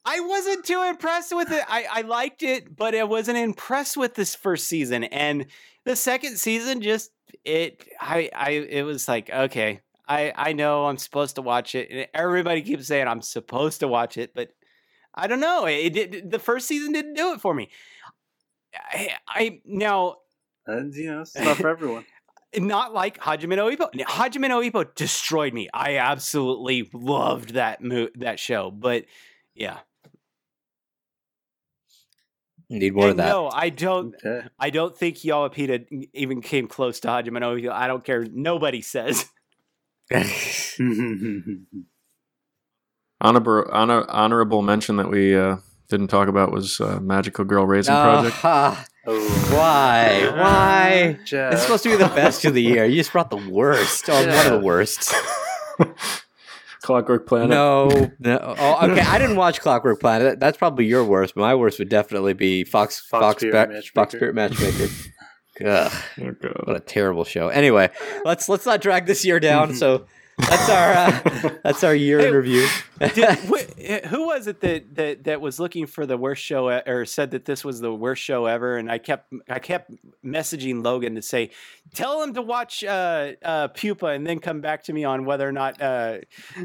I 0.06 0.20
wasn't 0.20 0.66
too 0.66 0.82
impressed 0.82 1.34
with 1.36 1.52
it. 1.52 1.64
I, 1.68 1.86
I 1.90 2.02
liked 2.02 2.44
it, 2.44 2.76
but 2.76 2.94
I 2.94 3.04
wasn't 3.04 3.38
impressed 3.38 3.96
with 3.96 4.16
this 4.16 4.36
first 4.36 4.68
season. 4.68 5.06
And 5.06 5.46
the 5.86 5.96
second 5.96 6.38
season 6.38 6.82
just 6.82 7.12
it 7.46 7.88
I 8.00 8.30
I 8.36 8.50
it 8.52 8.84
was 8.84 9.08
like, 9.08 9.30
okay, 9.30 9.82
I 10.08 10.34
I 10.36 10.54
know 10.54 10.86
I'm 10.86 10.98
supposed 10.98 11.36
to 11.36 11.42
watch 11.42 11.76
it. 11.76 11.90
And 11.90 12.08
everybody 12.14 12.62
keeps 12.62 12.88
saying 12.88 13.08
I'm 13.08 13.22
supposed 13.22 13.80
to 13.80 13.88
watch 13.88 14.18
it, 14.18 14.34
but 14.34 14.50
I 15.16 15.28
don't 15.28 15.40
know. 15.40 15.66
It, 15.66 15.94
did 15.94 16.32
the 16.32 16.40
first 16.40 16.68
season 16.68 16.92
didn't 16.92 17.14
do 17.14 17.34
it 17.34 17.42
for 17.42 17.54
me. 17.54 17.70
I, 18.76 19.10
I 19.28 19.62
now 19.66 20.18
and 20.66 20.94
you 20.94 21.12
know, 21.12 21.22
it's 21.22 21.36
not 21.36 21.58
for 21.58 21.70
everyone. 21.70 22.06
not 22.56 22.94
like 22.94 23.20
Hajime 23.20 23.56
no 23.56 23.70
Ippo. 23.70 23.90
Hajime 23.94 24.50
no 24.50 24.62
Ippo 24.62 24.94
destroyed 24.96 25.54
me. 25.54 25.70
I 25.74 25.98
absolutely 25.98 26.90
loved 26.94 27.54
that 27.54 27.82
mo- 27.82 28.10
that 28.16 28.40
show, 28.40 28.70
but 28.70 29.06
yeah, 29.56 29.80
Need 32.70 32.96
more 32.96 33.10
of 33.10 33.18
that. 33.18 33.28
No, 33.28 33.50
I 33.50 33.70
don't. 33.70 34.16
Okay. 34.16 34.48
I 34.60 34.70
don't 34.70 34.98
think 34.98 35.18
Yowapeda 35.18 36.08
even 36.14 36.42
came 36.42 36.68
close 36.68 37.00
to 37.02 37.08
Hajime 37.08 37.40
no 37.40 37.56
Ippo. 37.56 37.72
I 37.72 37.88
don't 37.88 38.04
care. 38.04 38.26
Nobody 38.32 38.82
says. 38.82 39.30
Honor, 43.22 43.72
honor, 43.72 44.06
honorable 44.10 44.62
mention 44.62 44.98
that 44.98 45.10
we 45.10 45.34
uh, 45.34 45.56
didn't 45.88 46.08
talk 46.08 46.28
about 46.28 46.52
was 46.52 46.82
uh, 46.82 47.00
Magical 47.00 47.46
Girl 47.46 47.66
Raising 47.66 47.94
Project. 47.94 48.36
Ah, 48.44 48.86
oh, 49.08 49.30
why? 49.56 50.30
Why? 50.36 51.20
Jeff. 51.24 51.54
It's 51.54 51.62
supposed 51.62 51.84
to 51.84 51.90
be 51.90 51.96
the 51.96 52.10
best 52.10 52.44
of 52.44 52.54
the 52.54 52.62
year. 52.62 52.84
You 52.84 52.98
just 52.98 53.14
brought 53.14 53.30
the 53.30 53.38
worst. 53.38 54.10
Oh, 54.10 54.14
one 54.14 54.46
of 54.46 54.52
the 54.52 54.60
worst. 54.60 55.14
Clockwork 56.84 57.26
Planet. 57.26 57.50
No, 57.50 58.12
no. 58.20 58.56
Oh, 58.60 58.88
okay. 58.92 59.02
I 59.02 59.18
didn't 59.18 59.38
watch 59.38 59.60
Clockwork 59.62 60.00
Planet. 60.00 60.40
That's 60.40 60.58
probably 60.58 60.86
your 60.86 61.04
worst. 61.04 61.36
My 61.36 61.56
worst 61.56 61.80
would 61.80 61.90
definitely 61.90 62.34
be 62.34 62.64
Fox 62.64 63.00
Fox 63.00 63.22
Fox 63.24 63.42
Spirit 63.42 63.54
Ba- 63.54 63.74
Matchmaker. 63.74 63.92
Fox 63.96 64.14
Spirit 64.14 64.36
Matchmaker. 64.36 64.94
Ugh, 65.66 65.92
Oh, 66.22 66.32
God. 66.42 66.62
what 66.66 66.76
a 66.76 66.80
terrible 66.80 67.24
show. 67.24 67.48
Anyway, 67.50 67.90
let's 68.26 68.50
let's 68.50 68.66
not 68.66 68.82
drag 68.82 69.06
this 69.06 69.24
year 69.24 69.40
down. 69.40 69.70
Mm-hmm. 69.70 69.78
So 69.78 70.06
that's 70.38 70.70
our 70.70 70.94
uh, 70.94 71.50
that's 71.64 71.84
our 71.84 71.94
year 71.96 72.20
Hey, 72.20 72.28
in 72.30 72.34
review. 72.34 72.68
Did, 73.00 73.30
wh- 73.40 74.08
who 74.08 74.28
was 74.28 74.48
it 74.48 74.62
that, 74.62 74.96
that 74.96 75.24
that 75.26 75.42
was 75.42 75.60
looking 75.60 75.86
for 75.88 76.06
the 76.06 76.18
worst 76.18 76.42
show 76.44 76.70
or 76.70 77.06
said 77.06 77.32
that 77.32 77.46
this 77.46 77.64
was 77.66 77.80
the 77.82 77.94
worst 77.94 78.22
show 78.24 78.46
ever? 78.46 78.78
And 78.78 78.92
I 78.92 78.98
kept 78.98 79.32
I 79.50 79.60
kept 79.60 79.92
messaging 80.26 80.84
Logan 80.84 81.16
to 81.16 81.22
say, 81.22 81.52
tell 81.94 82.22
him 82.24 82.34
to 82.34 82.42
watch 82.42 82.84
uh, 82.84 83.34
uh, 83.44 83.68
Pupa 83.70 84.08
and 84.08 84.26
then 84.26 84.40
come 84.40 84.62
back 84.62 84.84
to 84.84 84.94
me 84.94 85.04
on 85.04 85.26
whether 85.26 85.48
or 85.48 85.52
not. 85.52 85.82
Uh, 85.82 86.20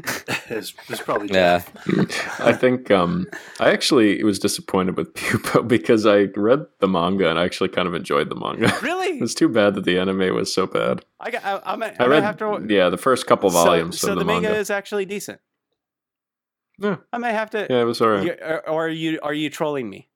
it's, 0.49 0.73
it's 0.87 1.01
probably 1.01 1.29
yeah. 1.31 1.61
I 2.39 2.53
think 2.53 2.89
um, 2.91 3.27
I 3.59 3.71
actually 3.71 4.23
was 4.23 4.39
disappointed 4.39 4.97
with 4.97 5.13
Pupa 5.13 5.63
because 5.63 6.05
I 6.05 6.23
read 6.35 6.65
the 6.79 6.87
manga 6.87 7.29
and 7.29 7.37
I 7.37 7.45
actually 7.45 7.69
kind 7.69 7.87
of 7.87 7.93
enjoyed 7.93 8.29
the 8.29 8.35
manga. 8.35 8.73
really, 8.81 9.19
it's 9.19 9.33
too 9.33 9.49
bad 9.49 9.75
that 9.75 9.83
the 9.85 9.99
anime 9.99 10.33
was 10.33 10.53
so 10.53 10.65
bad. 10.65 11.03
I 11.19 11.31
got. 11.31 11.43
I, 11.43 11.61
I'm, 11.65 11.83
I'm 11.83 11.91
I 11.91 11.93
gonna 11.97 12.09
read, 12.09 12.23
have 12.23 12.37
to. 12.37 12.65
yeah, 12.69 12.89
the 12.89 12.97
first 12.97 13.27
couple 13.27 13.49
volumes 13.65 13.99
So, 13.99 14.07
so 14.07 14.13
of 14.13 14.19
the, 14.19 14.25
the, 14.25 14.25
manga 14.25 14.47
manga. 14.49 14.59
is 14.59 14.69
actually 14.69 15.05
decent. 15.05 15.39
Yeah. 16.79 16.97
I 17.11 17.17
might 17.17 17.33
have 17.33 17.49
to. 17.51 17.67
yeah, 17.69 17.81
it 17.81 17.85
was 17.85 18.01
alright. 18.01 18.41
Uh, 18.41 18.45
or, 18.45 18.69
or 18.69 18.85
are 18.85 18.89
you 18.89 19.19
are 19.21 19.33
you 19.33 19.49
trolling 19.49 19.89
me? 19.89 20.09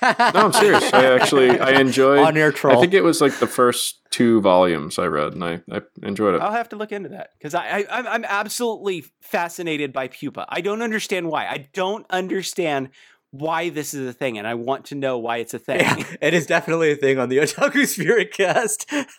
No, 0.00 0.14
I'm 0.18 0.52
serious. 0.52 0.90
I 0.92 1.04
actually 1.14 1.58
I 1.58 1.72
enjoyed. 1.80 2.20
on 2.20 2.36
air 2.36 2.50
troll. 2.50 2.78
I 2.78 2.80
think 2.80 2.94
it 2.94 3.02
was 3.02 3.20
like 3.20 3.38
the 3.40 3.46
first 3.46 4.00
two 4.10 4.40
volumes 4.40 4.98
I 4.98 5.06
read, 5.06 5.34
and 5.34 5.44
I, 5.44 5.60
I 5.70 5.82
enjoyed 6.02 6.34
it. 6.34 6.40
I'll 6.40 6.52
have 6.52 6.70
to 6.70 6.76
look 6.76 6.92
into 6.92 7.10
that 7.10 7.30
because 7.38 7.54
I, 7.54 7.80
I 7.80 7.84
I'm, 7.90 8.06
I'm 8.06 8.24
absolutely 8.24 9.04
fascinated 9.20 9.92
by 9.92 10.08
pupa. 10.08 10.46
I 10.48 10.60
don't 10.62 10.80
understand 10.82 11.28
why. 11.28 11.46
I 11.46 11.68
don't 11.74 12.06
understand 12.10 12.88
why 13.32 13.70
this 13.70 13.94
is 13.94 14.06
a 14.06 14.12
thing, 14.12 14.36
and 14.36 14.46
I 14.46 14.52
want 14.54 14.84
to 14.86 14.94
know 14.94 15.16
why 15.16 15.38
it's 15.38 15.54
a 15.54 15.58
thing. 15.58 15.80
Yeah, 15.80 16.04
it 16.20 16.34
is 16.34 16.46
definitely 16.46 16.92
a 16.92 16.96
thing 16.96 17.18
on 17.18 17.30
the 17.30 17.38
Otaku 17.38 17.86
Spirit 17.86 18.30
cast. 18.30 18.86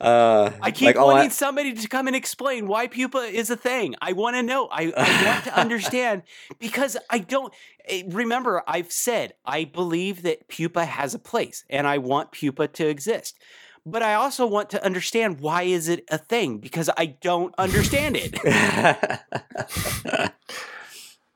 uh, 0.00 0.50
I 0.60 0.70
keep 0.70 0.86
like, 0.86 0.96
wanting 0.96 1.30
somebody 1.30 1.74
to 1.74 1.88
come 1.88 2.06
and 2.06 2.16
explain 2.16 2.66
why 2.66 2.86
pupa 2.86 3.18
is 3.18 3.50
a 3.50 3.56
thing. 3.56 3.94
I 4.00 4.14
want 4.14 4.36
to 4.36 4.42
know. 4.42 4.68
I, 4.68 4.90
I 4.96 5.26
want 5.26 5.44
to 5.44 5.58
understand 5.60 6.22
because 6.58 6.96
I 7.10 7.18
don't 7.18 7.52
eh, 7.86 8.04
remember. 8.08 8.62
I've 8.66 8.90
said 8.90 9.34
I 9.44 9.64
believe 9.64 10.22
that 10.22 10.48
pupa 10.48 10.86
has 10.86 11.14
a 11.14 11.18
place, 11.18 11.66
and 11.68 11.86
I 11.86 11.98
want 11.98 12.32
pupa 12.32 12.68
to 12.68 12.88
exist. 12.88 13.38
But 13.84 14.02
I 14.02 14.14
also 14.14 14.46
want 14.46 14.70
to 14.70 14.82
understand 14.82 15.40
why 15.40 15.64
is 15.64 15.88
it 15.88 16.04
a 16.10 16.16
thing 16.16 16.58
because 16.58 16.88
I 16.96 17.06
don't 17.06 17.54
understand 17.58 18.16
it. 18.18 18.38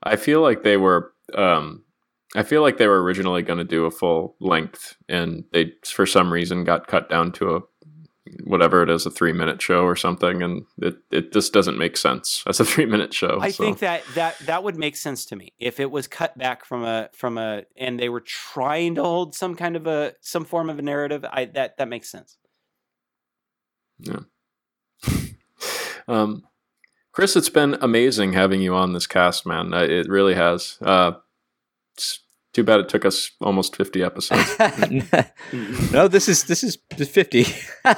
I 0.04 0.16
feel 0.16 0.40
like 0.40 0.62
they 0.62 0.76
were. 0.76 1.12
Um, 1.34 1.84
I 2.36 2.42
feel 2.42 2.62
like 2.62 2.78
they 2.78 2.88
were 2.88 3.02
originally 3.02 3.42
going 3.42 3.58
to 3.58 3.64
do 3.64 3.86
a 3.86 3.90
full 3.90 4.36
length, 4.40 4.96
and 5.08 5.44
they, 5.52 5.72
for 5.84 6.04
some 6.04 6.32
reason, 6.32 6.64
got 6.64 6.86
cut 6.86 7.08
down 7.08 7.32
to 7.32 7.56
a 7.56 7.60
whatever 8.44 8.82
it 8.82 8.90
is, 8.90 9.06
a 9.06 9.10
three 9.10 9.32
minute 9.32 9.60
show 9.60 9.84
or 9.84 9.96
something, 9.96 10.42
and 10.42 10.62
it 10.78 10.96
it 11.10 11.32
just 11.32 11.52
doesn't 11.52 11.78
make 11.78 11.96
sense 11.96 12.42
as 12.48 12.60
a 12.60 12.64
three 12.64 12.86
minute 12.86 13.14
show. 13.14 13.38
I 13.40 13.50
so. 13.50 13.64
think 13.64 13.78
that 13.80 14.02
that 14.14 14.38
that 14.40 14.62
would 14.64 14.76
make 14.76 14.96
sense 14.96 15.24
to 15.26 15.36
me 15.36 15.52
if 15.58 15.80
it 15.80 15.90
was 15.90 16.06
cut 16.06 16.36
back 16.36 16.64
from 16.64 16.84
a 16.84 17.08
from 17.12 17.38
a 17.38 17.64
and 17.76 17.98
they 17.98 18.08
were 18.08 18.20
trying 18.20 18.96
to 18.96 19.02
hold 19.02 19.34
some 19.34 19.54
kind 19.54 19.76
of 19.76 19.86
a 19.86 20.14
some 20.20 20.44
form 20.44 20.70
of 20.70 20.78
a 20.78 20.82
narrative. 20.82 21.24
I 21.30 21.46
that 21.46 21.78
that 21.78 21.88
makes 21.88 22.10
sense. 22.10 22.36
Yeah 24.00 24.20
um, 26.08 26.42
Chris, 27.14 27.36
it's 27.36 27.48
been 27.48 27.78
amazing 27.80 28.32
having 28.32 28.60
you 28.60 28.74
on 28.74 28.92
this 28.92 29.06
cast, 29.06 29.46
man. 29.46 29.72
Uh, 29.72 29.82
It 29.82 30.08
really 30.08 30.34
has. 30.34 30.78
Uh, 30.82 31.12
it's 31.94 32.18
too 32.52 32.64
bad 32.64 32.80
it 32.80 32.88
took 32.88 33.04
us 33.04 33.30
almost 33.40 33.76
fifty 33.76 34.02
episodes. 34.02 34.56
no, 35.92 36.08
this 36.08 36.28
is 36.28 36.44
this 36.44 36.64
is 36.64 36.76
fifty. 37.08 37.46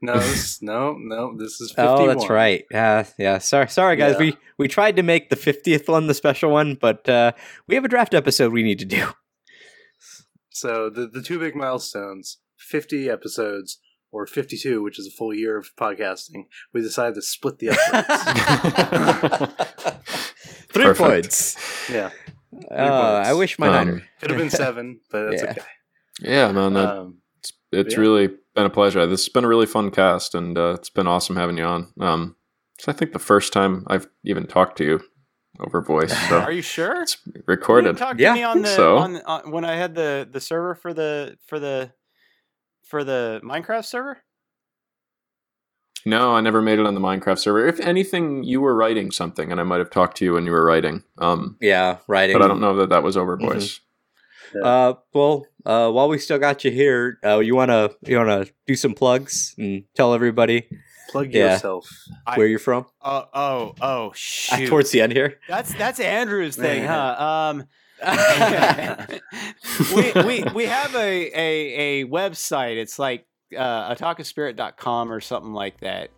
No, 0.00 0.16
this, 0.16 0.62
no, 0.62 0.96
no. 0.96 1.36
This 1.36 1.60
is 1.60 1.72
51. 1.72 1.98
oh, 2.00 2.06
that's 2.06 2.30
right. 2.30 2.64
Yeah, 2.70 3.04
yeah. 3.18 3.38
Sorry, 3.38 3.68
sorry, 3.68 3.96
guys. 3.96 4.12
Yeah. 4.12 4.18
We 4.18 4.36
we 4.56 4.68
tried 4.68 4.94
to 4.94 5.02
make 5.02 5.28
the 5.28 5.34
fiftieth 5.34 5.88
one 5.88 6.06
the 6.06 6.14
special 6.14 6.52
one, 6.52 6.76
but 6.76 7.08
uh, 7.08 7.32
we 7.66 7.74
have 7.74 7.84
a 7.84 7.88
draft 7.88 8.14
episode 8.14 8.52
we 8.52 8.62
need 8.62 8.78
to 8.78 8.84
do. 8.84 9.08
So 10.50 10.88
the 10.88 11.08
the 11.08 11.20
two 11.20 11.40
big 11.40 11.56
milestones: 11.56 12.38
fifty 12.56 13.10
episodes 13.10 13.80
or 14.10 14.26
fifty-two, 14.26 14.82
which 14.82 14.98
is 14.98 15.06
a 15.06 15.10
full 15.10 15.34
year 15.34 15.56
of 15.56 15.68
podcasting. 15.76 16.44
We 16.72 16.80
decided 16.80 17.14
to 17.16 17.22
split 17.22 17.58
the 17.58 17.70
episodes. 17.70 19.54
Three 20.72 20.84
Perfect. 20.84 20.98
points. 20.98 21.88
yeah, 21.90 22.10
Uh, 22.70 23.22
I 23.24 23.32
wish 23.32 23.58
my 23.58 23.68
Um, 23.68 23.72
niner. 23.74 24.02
could 24.20 24.30
have 24.30 24.38
been 24.38 24.50
seven, 24.64 25.00
but 25.10 25.30
that's 25.30 25.42
Yeah. 25.42 25.50
okay. 25.50 25.60
yeah, 26.22 26.52
man. 26.52 26.74
That, 26.74 26.88
Um, 26.96 27.18
it's 27.38 27.52
it's 27.72 27.94
yeah. 27.94 28.00
really 28.00 28.28
been 28.54 28.66
a 28.66 28.70
pleasure. 28.70 29.06
This 29.06 29.24
has 29.24 29.28
been 29.32 29.44
a 29.44 29.48
really 29.48 29.66
fun 29.66 29.90
cast, 29.90 30.34
and 30.34 30.56
uh, 30.58 30.74
it's 30.78 30.90
been 30.90 31.06
awesome 31.06 31.36
having 31.36 31.56
you 31.58 31.64
on. 31.64 31.92
Um, 32.00 32.36
It's 32.78 32.88
I 32.88 32.92
think 32.92 33.12
the 33.12 33.18
first 33.18 33.52
time 33.52 33.84
I've 33.88 34.06
even 34.24 34.46
talked 34.46 34.76
to 34.78 34.84
you 34.84 35.00
over 35.60 35.80
voice. 35.82 36.14
So 36.28 36.38
Are 36.40 36.52
you 36.52 36.62
sure? 36.62 37.02
it's 37.02 37.16
recorded. 37.46 37.88
didn't 37.88 37.98
talk 37.98 38.16
to 38.16 38.22
Yeah, 38.22 38.34
me 38.34 38.42
on 38.44 38.62
the 38.62 38.68
so. 38.68 38.98
on, 38.98 39.12
the- 39.14 39.26
on 39.26 39.50
when 39.50 39.64
I 39.64 39.74
had 39.76 39.94
the 39.94 40.28
the 40.30 40.40
server 40.40 40.74
for 40.74 40.92
the 40.94 41.36
for 41.46 41.58
the 41.58 41.92
for 42.88 43.04
the 43.04 43.40
Minecraft 43.44 43.84
server. 43.84 44.18
No, 46.06 46.34
I 46.34 46.40
never 46.40 46.62
made 46.62 46.78
it 46.78 46.86
on 46.86 46.94
the 46.94 47.00
Minecraft 47.00 47.38
server. 47.38 47.66
If 47.66 47.80
anything, 47.80 48.42
you 48.44 48.60
were 48.60 48.74
writing 48.74 49.10
something, 49.10 49.52
and 49.52 49.60
I 49.60 49.64
might 49.64 49.78
have 49.78 49.90
talked 49.90 50.16
to 50.18 50.24
you 50.24 50.32
when 50.34 50.46
you 50.46 50.52
were 50.52 50.64
writing. 50.64 51.02
Um, 51.18 51.56
Yeah, 51.60 51.98
writing. 52.06 52.34
but 52.34 52.42
I 52.42 52.48
don't 52.48 52.60
know 52.60 52.76
that 52.76 52.88
that 52.90 53.02
was 53.02 53.16
over 53.16 53.36
voice. 53.36 53.80
Uh, 54.64 54.94
well, 55.12 55.44
uh, 55.66 55.90
while 55.90 56.08
we 56.08 56.16
still 56.18 56.38
got 56.38 56.64
you 56.64 56.70
here, 56.70 57.18
uh, 57.22 57.40
you 57.40 57.54
wanna 57.54 57.90
you 58.06 58.16
wanna 58.16 58.46
do 58.66 58.74
some 58.74 58.94
plugs 58.94 59.54
and 59.58 59.84
tell 59.94 60.14
everybody 60.14 60.66
Plug 61.10 61.32
Yeah. 61.34 61.52
yourself. 61.54 61.86
I- 62.26 62.38
where 62.38 62.46
you're 62.46 62.58
from 62.58 62.86
Oh 63.02 63.24
oh 63.34 63.74
oh 63.82 64.08
Uh, 64.08 64.10
shoot! 64.14 64.68
towards 64.68 64.90
the 64.90 65.02
end 65.02 65.12
here. 65.12 65.38
that's 65.48 65.74
that's 65.74 66.00
Andrew's 66.00 66.56
thing, 66.56 66.84
huh? 66.84 67.16
Um, 67.18 67.64
we, 69.94 70.12
we 70.22 70.44
we 70.54 70.66
have 70.66 70.94
a, 70.94 71.30
a 71.34 72.02
a 72.02 72.06
website. 72.06 72.76
It's 72.76 72.98
like 72.98 73.26
uh, 73.56 73.94
otakuspirit.com 73.94 75.12
or 75.12 75.20
something 75.20 75.52
like 75.52 75.80
that. 75.80 76.10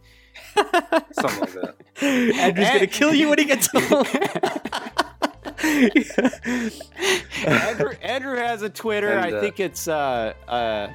Something 0.55 1.41
like 1.41 1.53
that. 1.53 1.75
Andrew's 2.03 2.69
gonna 2.69 2.87
kill 2.87 3.15
you 3.15 3.29
when 3.31 3.39
he 3.39 3.45
gets 3.45 3.69
home. 3.69 4.07
Andrew, 7.47 7.93
Andrew 8.03 8.37
has 8.37 8.63
a 8.63 8.71
Twitter. 8.71 9.11
And, 9.11 9.35
I 9.35 9.39
uh, 9.39 9.41
think 9.41 9.61
it's 9.61 9.89
uh 9.89 10.35
uh 10.49 10.89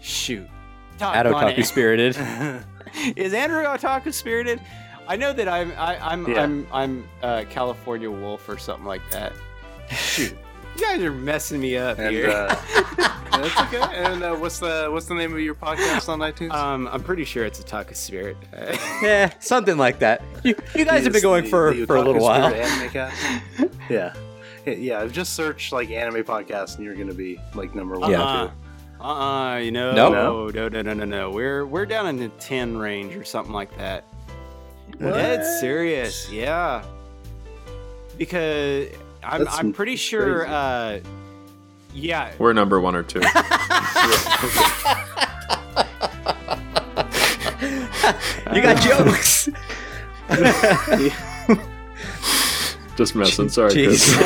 shoot. 0.00 0.48
At 1.00 1.26
Otaku 1.26 1.58
it. 1.58 1.66
Spirited. 1.66 2.16
Is 3.16 3.34
Andrew 3.34 3.64
Otaku 3.64 4.12
spirited? 4.12 4.60
I 5.06 5.16
know 5.16 5.32
that 5.32 5.48
I'm 5.48 5.72
I, 5.72 5.98
I'm 5.98 6.28
Yeah. 6.28 6.42
I'm 6.42 6.66
I'm 6.72 7.08
uh, 7.22 7.44
California 7.50 8.10
Wolf 8.10 8.48
or 8.48 8.58
something 8.58 8.86
like 8.86 9.02
that. 9.10 9.32
Shoot, 9.90 10.36
you 10.76 10.80
guys 10.86 11.02
are 11.02 11.12
messing 11.12 11.60
me 11.60 11.76
up 11.76 11.98
And 11.98 12.10
here. 12.14 12.30
uh, 12.30 12.48
that's 13.30 13.60
okay. 13.74 13.82
And 13.96 14.22
uh, 14.22 14.34
what's 14.36 14.58
the 14.58 14.88
what's 14.90 15.06
the 15.06 15.14
name 15.14 15.32
of 15.32 15.40
your 15.40 15.54
podcast 15.54 16.08
on 16.08 16.18
iTunes? 16.20 16.52
um, 16.52 16.88
I'm 16.92 17.02
pretty 17.02 17.24
sure 17.24 17.44
it's 17.44 17.60
a 17.60 17.62
Otaku 17.64 17.94
Spirit. 17.94 18.36
yeah, 19.02 19.32
something 19.40 19.76
like 19.76 19.98
that. 20.00 20.22
You, 20.42 20.54
you 20.74 20.84
guys 20.84 21.04
have 21.04 21.12
been 21.12 21.22
going 21.22 21.44
the- 21.44 21.50
for, 21.50 21.74
the 21.74 21.86
for 21.86 21.96
a 21.96 22.02
little 22.02 22.22
while. 22.22 22.48
Spirit 22.50 22.66
Anime 22.66 22.90
cast? 22.90 23.22
yeah. 23.90 24.14
Yeah, 24.66 24.72
Yeah, 24.74 25.00
I've 25.00 25.12
just 25.12 25.34
searched 25.34 25.72
like 25.72 25.90
anime 25.90 26.24
podcast 26.24 26.76
and 26.76 26.84
you're 26.84 26.94
gonna 26.96 27.12
be 27.14 27.38
like 27.54 27.74
number 27.74 27.98
one. 27.98 28.10
Yeah. 28.10 28.22
Uh-uh. 28.22 28.50
Uh-uh, 29.00 29.56
you 29.58 29.70
know, 29.70 29.92
No? 29.92 30.08
no, 30.10 30.48
no, 30.48 30.68
no, 30.68 30.80
no, 30.82 30.94
no, 30.94 31.04
no. 31.04 31.30
We're 31.30 31.66
we're 31.66 31.84
down 31.84 32.06
in 32.06 32.16
the 32.16 32.28
ten 32.40 32.76
range 32.78 33.14
or 33.16 33.24
something 33.24 33.52
like 33.52 33.76
that. 33.76 34.04
Dead 34.98 35.44
serious, 35.60 36.30
yeah. 36.32 36.82
Because 38.16 38.86
I'm 39.26 39.48
I'm 39.48 39.72
pretty 39.72 39.96
sure. 39.96 40.46
uh 40.46 41.00
Yeah, 41.92 42.32
We're 42.38 42.52
number 42.52 42.80
one 42.80 42.94
or 42.94 43.02
two. 43.02 43.20
you 48.52 48.62
got 48.62 48.80
jokes. 48.82 49.48
Just 52.96 53.14
messing. 53.14 53.48
Sorry, 53.48 53.72
Chris. 53.72 54.16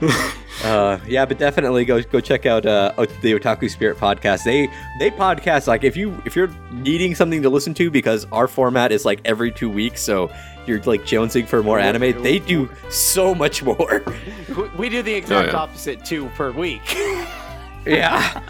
Uh, 0.64 0.98
yeah, 1.06 1.24
but 1.24 1.38
definitely 1.38 1.84
go 1.84 2.02
go 2.02 2.18
check 2.18 2.44
out 2.44 2.66
uh, 2.66 2.92
the 3.22 3.38
Otaku 3.38 3.70
Spirit 3.70 3.96
podcast. 3.96 4.42
They 4.42 4.66
they 4.98 5.08
podcast 5.08 5.68
like 5.68 5.84
if 5.84 5.96
you 5.96 6.20
if 6.24 6.34
you're 6.34 6.50
needing 6.72 7.14
something 7.14 7.42
to 7.42 7.48
listen 7.48 7.74
to 7.74 7.92
because 7.92 8.24
our 8.32 8.48
format 8.48 8.90
is 8.90 9.04
like 9.04 9.20
every 9.24 9.52
two 9.52 9.70
weeks, 9.70 10.02
so 10.02 10.28
you're 10.68 10.80
like 10.82 11.02
jonesing 11.02 11.46
for 11.48 11.62
more 11.62 11.78
anime. 11.78 12.22
They 12.22 12.38
do 12.38 12.68
so 12.90 13.34
much 13.34 13.62
more. 13.62 14.04
We- 14.56 14.68
we 14.76 14.88
do 14.88 15.02
the 15.02 15.14
exact 15.14 15.52
yeah. 15.52 15.58
opposite 15.58 16.04
two 16.04 16.28
per 16.36 16.50
week. 16.50 16.82
yeah, 17.86 18.42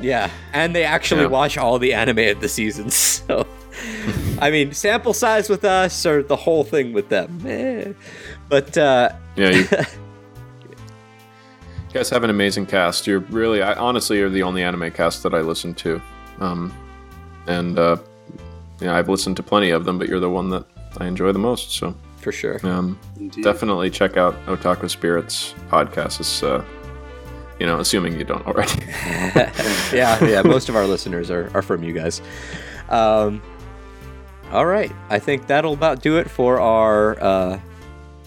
yeah, 0.00 0.30
and 0.52 0.74
they 0.74 0.84
actually 0.84 1.22
Yeah. 1.22 1.28
watch 1.28 1.56
all 1.56 1.78
the 1.78 1.94
anime 1.94 2.18
of 2.18 2.40
the 2.40 2.48
seasons. 2.48 3.22
So, 3.28 3.46
I 4.40 4.50
mean, 4.50 4.72
sample 4.72 5.14
size 5.14 5.48
with 5.48 5.64
us 5.64 6.04
or 6.04 6.22
the 6.22 6.36
whole 6.36 6.62
thing 6.64 6.92
with 6.92 7.08
them. 7.08 7.40
Eh. 7.46 7.92
But 8.48 8.76
uh, 8.76 9.10
Yeah, 9.36 9.50
you, 9.50 9.58
you 10.68 11.94
guys 11.94 12.10
have 12.10 12.24
an 12.24 12.30
amazing 12.30 12.66
cast. 12.66 13.06
You're 13.06 13.20
really, 13.20 13.62
I, 13.62 13.74
honestly, 13.74 14.18
you're 14.18 14.30
the 14.30 14.42
only 14.42 14.62
anime 14.62 14.90
cast 14.90 15.22
that 15.22 15.34
I 15.34 15.40
listen 15.40 15.74
to. 15.74 16.00
Um, 16.40 16.72
and 17.46 17.78
uh, 17.78 17.96
yeah, 18.80 18.94
I've 18.96 19.08
listened 19.08 19.36
to 19.36 19.42
plenty 19.42 19.70
of 19.70 19.84
them, 19.84 19.98
but 19.98 20.08
you're 20.08 20.20
the 20.20 20.30
one 20.30 20.50
that 20.50 20.64
I 20.98 21.06
enjoy 21.06 21.32
the 21.32 21.38
most. 21.38 21.72
So 21.72 21.94
for 22.16 22.32
sure. 22.32 22.64
um, 22.66 22.98
definitely 23.42 23.90
check 23.90 24.16
out 24.16 24.34
Otaku 24.46 24.88
Spirits 24.88 25.54
podcast. 25.68 26.20
It's, 26.20 26.42
uh, 26.42 26.64
you 27.58 27.66
know, 27.66 27.80
assuming 27.80 28.18
you 28.18 28.24
don't 28.24 28.46
already. 28.46 28.80
yeah, 29.92 30.22
yeah. 30.24 30.42
Most 30.42 30.68
of 30.68 30.76
our 30.76 30.86
listeners 30.86 31.30
are, 31.30 31.50
are 31.54 31.62
from 31.62 31.82
you 31.82 31.92
guys. 31.92 32.22
Um, 32.88 33.42
all 34.50 34.66
right, 34.66 34.92
I 35.08 35.18
think 35.18 35.46
that'll 35.46 35.72
about 35.72 36.02
do 36.02 36.18
it 36.18 36.30
for 36.30 36.60
our 36.60 37.20
uh, 37.22 37.60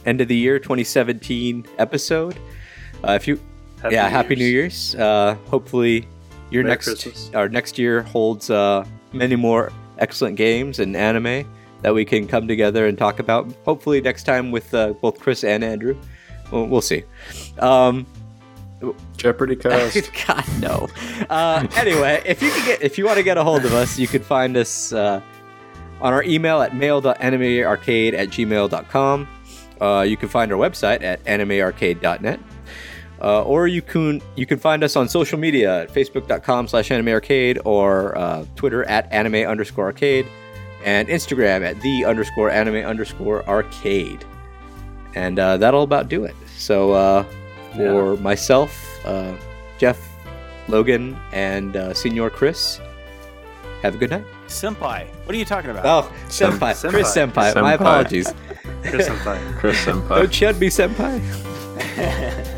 end 0.06 0.22
of 0.22 0.28
the 0.28 0.36
year 0.36 0.60
2017 0.60 1.66
episode. 1.78 2.38
Uh, 3.08 3.14
if 3.14 3.28
you, 3.28 3.40
yeah, 3.92 4.10
Happy 4.10 4.36
New 4.36 4.46
Year's. 4.46 4.96
Uh, 4.96 5.36
hopefully, 5.48 6.08
your 6.50 6.64
Merry 6.64 6.74
next 6.74 6.86
Christmas. 6.86 7.32
our 7.36 7.48
next 7.48 7.78
year 7.78 8.02
holds 8.02 8.50
uh, 8.50 8.86
many 9.14 9.36
more 9.36 9.72
excellent 10.00 10.36
games 10.36 10.80
and 10.80 10.96
anime 10.96 11.46
that 11.86 11.94
we 11.94 12.04
can 12.04 12.26
come 12.28 12.48
together 12.48 12.88
and 12.88 12.98
talk 12.98 13.20
about. 13.20 13.48
Hopefully, 13.64 14.02
next 14.02 14.24
time 14.24 14.50
with 14.50 14.74
uh, 14.74 14.94
both 14.94 15.20
Chris 15.20 15.44
and 15.44 15.64
Andrew. 15.64 15.96
We'll, 16.52 16.66
we'll 16.66 16.82
see. 16.82 17.04
Um, 17.60 18.08
Jeopardy 19.18 19.56
cast. 19.56 20.10
God 20.26 20.44
no. 20.60 20.88
Uh, 21.30 21.68
anyway, 21.76 22.24
if 22.26 22.42
you 22.42 22.50
can 22.50 22.66
get 22.66 22.82
if 22.82 22.98
you 22.98 23.06
want 23.06 23.18
to 23.18 23.24
get 23.24 23.38
a 23.38 23.44
hold 23.44 23.66
of 23.66 23.74
us, 23.74 24.00
you 24.00 24.08
can 24.08 24.24
find 24.24 24.58
us 24.58 24.94
uh, 24.94 25.22
on 26.02 26.12
our 26.12 26.24
email 26.24 26.60
at 26.64 26.76
mail.animearcade 26.76 28.16
at 28.16 28.30
gmail.com. 28.30 29.28
Uh, 29.80 30.06
you 30.08 30.18
can 30.18 30.28
find 30.28 30.52
our 30.52 30.58
website 30.58 31.04
at 31.04 31.24
animearcade.net. 31.26 32.40
Uh, 33.22 33.44
or 33.44 33.68
you 33.68 33.84
can 33.84 34.24
you 34.36 34.48
can 34.48 34.58
find 34.58 34.84
us 34.84 34.96
on 34.96 35.08
social 35.08 35.38
media 35.38 35.84
at 35.84 35.94
facebook.com 35.94 36.68
slash 36.68 36.90
animearcade 36.90 37.60
or 37.64 38.18
uh, 38.18 38.44
Twitter 38.56 38.84
at 38.86 39.08
anime 39.14 39.48
underscore 39.48 39.86
arcade 39.86 40.26
and 40.86 41.10
Instagram 41.10 41.66
at 41.66 41.82
the 41.82 42.06
underscore 42.06 42.50
anime 42.50 42.86
underscore 42.86 43.46
arcade. 43.50 44.24
And 45.16 45.38
uh, 45.40 45.58
that'll 45.58 45.84
about 45.84 46.08
do 46.08 46.24
it. 46.24 46.36
So 46.56 46.94
uh, 46.94 47.26
for 47.76 48.16
myself, 48.18 48.72
uh, 49.06 49.34
Jeff, 49.78 50.00
Logan, 50.70 51.18
and 51.34 51.76
uh, 51.76 51.94
Senior 51.94 52.30
Chris, 52.30 52.80
have 53.82 53.96
a 53.96 53.98
good 53.98 54.12
night. 54.12 54.26
Senpai, 54.48 55.08
what 55.26 55.36
are 55.36 55.38
you 55.38 55.46
talking 55.46 55.72
about? 55.72 55.86
Oh, 55.86 56.12
senpai, 56.28 56.72
Senpai. 56.74 56.90
Chris 56.92 57.16
senpai. 57.16 57.62
My 57.62 57.74
apologies. 57.74 58.34
Chris 58.84 59.08
and 59.08 59.18
Fine. 59.20 59.54
Chris 59.56 59.84
Senpai. 59.84 60.10
Don't 60.20 60.34
shut 60.34 60.60
me, 60.60 60.68
senpai. 60.70 62.46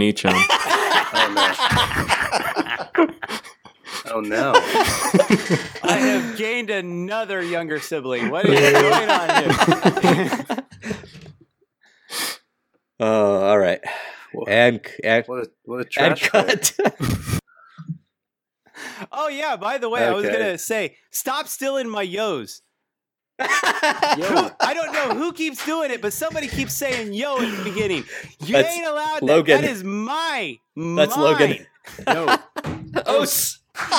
Peace. 0.00 0.24
Oh, 1.12 1.28
Nichan. 1.34 1.66
Oh 4.12 4.20
no. 4.20 4.52
I 5.84 5.96
have 5.98 6.36
gained 6.36 6.70
another 6.70 7.42
younger 7.42 7.78
sibling. 7.78 8.30
What 8.30 8.46
is 8.46 8.72
going 8.72 9.10
on 9.10 9.28
here? 10.14 10.64
Oh, 12.98 13.42
all 13.48 13.58
right. 13.58 13.80
And 14.48 14.80
and, 15.04 15.24
What 15.26 15.44
a 15.44 15.50
what 15.64 15.76
a 15.80 16.02
and 16.04 16.16
trash. 16.16 16.32
bag. 16.32 16.62
cut. 16.62 17.40
oh 19.12 19.28
yeah. 19.28 19.56
By 19.56 19.78
the 19.78 19.88
way, 19.88 20.04
I 20.04 20.12
was 20.12 20.26
gonna 20.26 20.58
say, 20.58 20.96
stop 21.10 21.46
stealing 21.46 21.88
my 21.88 22.02
yos. 22.02 22.62
Who- 23.40 24.50
I 24.60 24.74
don't 24.74 24.92
know 24.92 25.14
who 25.14 25.32
keeps 25.32 25.64
doing 25.64 25.90
it, 25.90 26.02
but 26.02 26.12
somebody 26.12 26.48
keeps 26.48 26.74
saying 26.74 27.12
yo 27.12 27.38
at 27.40 27.56
the 27.56 27.64
beginning. 27.64 28.04
You 28.44 28.54
That's 28.54 28.68
ain't 28.68 28.86
allowed. 28.86 29.20
That. 29.22 29.46
That 29.46 29.64
is 29.64 29.82
my. 29.84 30.58
That's 30.76 31.16
mine. 31.16 31.24
Logan. 31.24 31.66
No, 32.06 32.38
oh, 33.06 33.26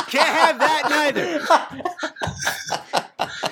can't 0.08 0.28
have 0.28 0.60
that 0.60 0.88
neither. 0.90 1.42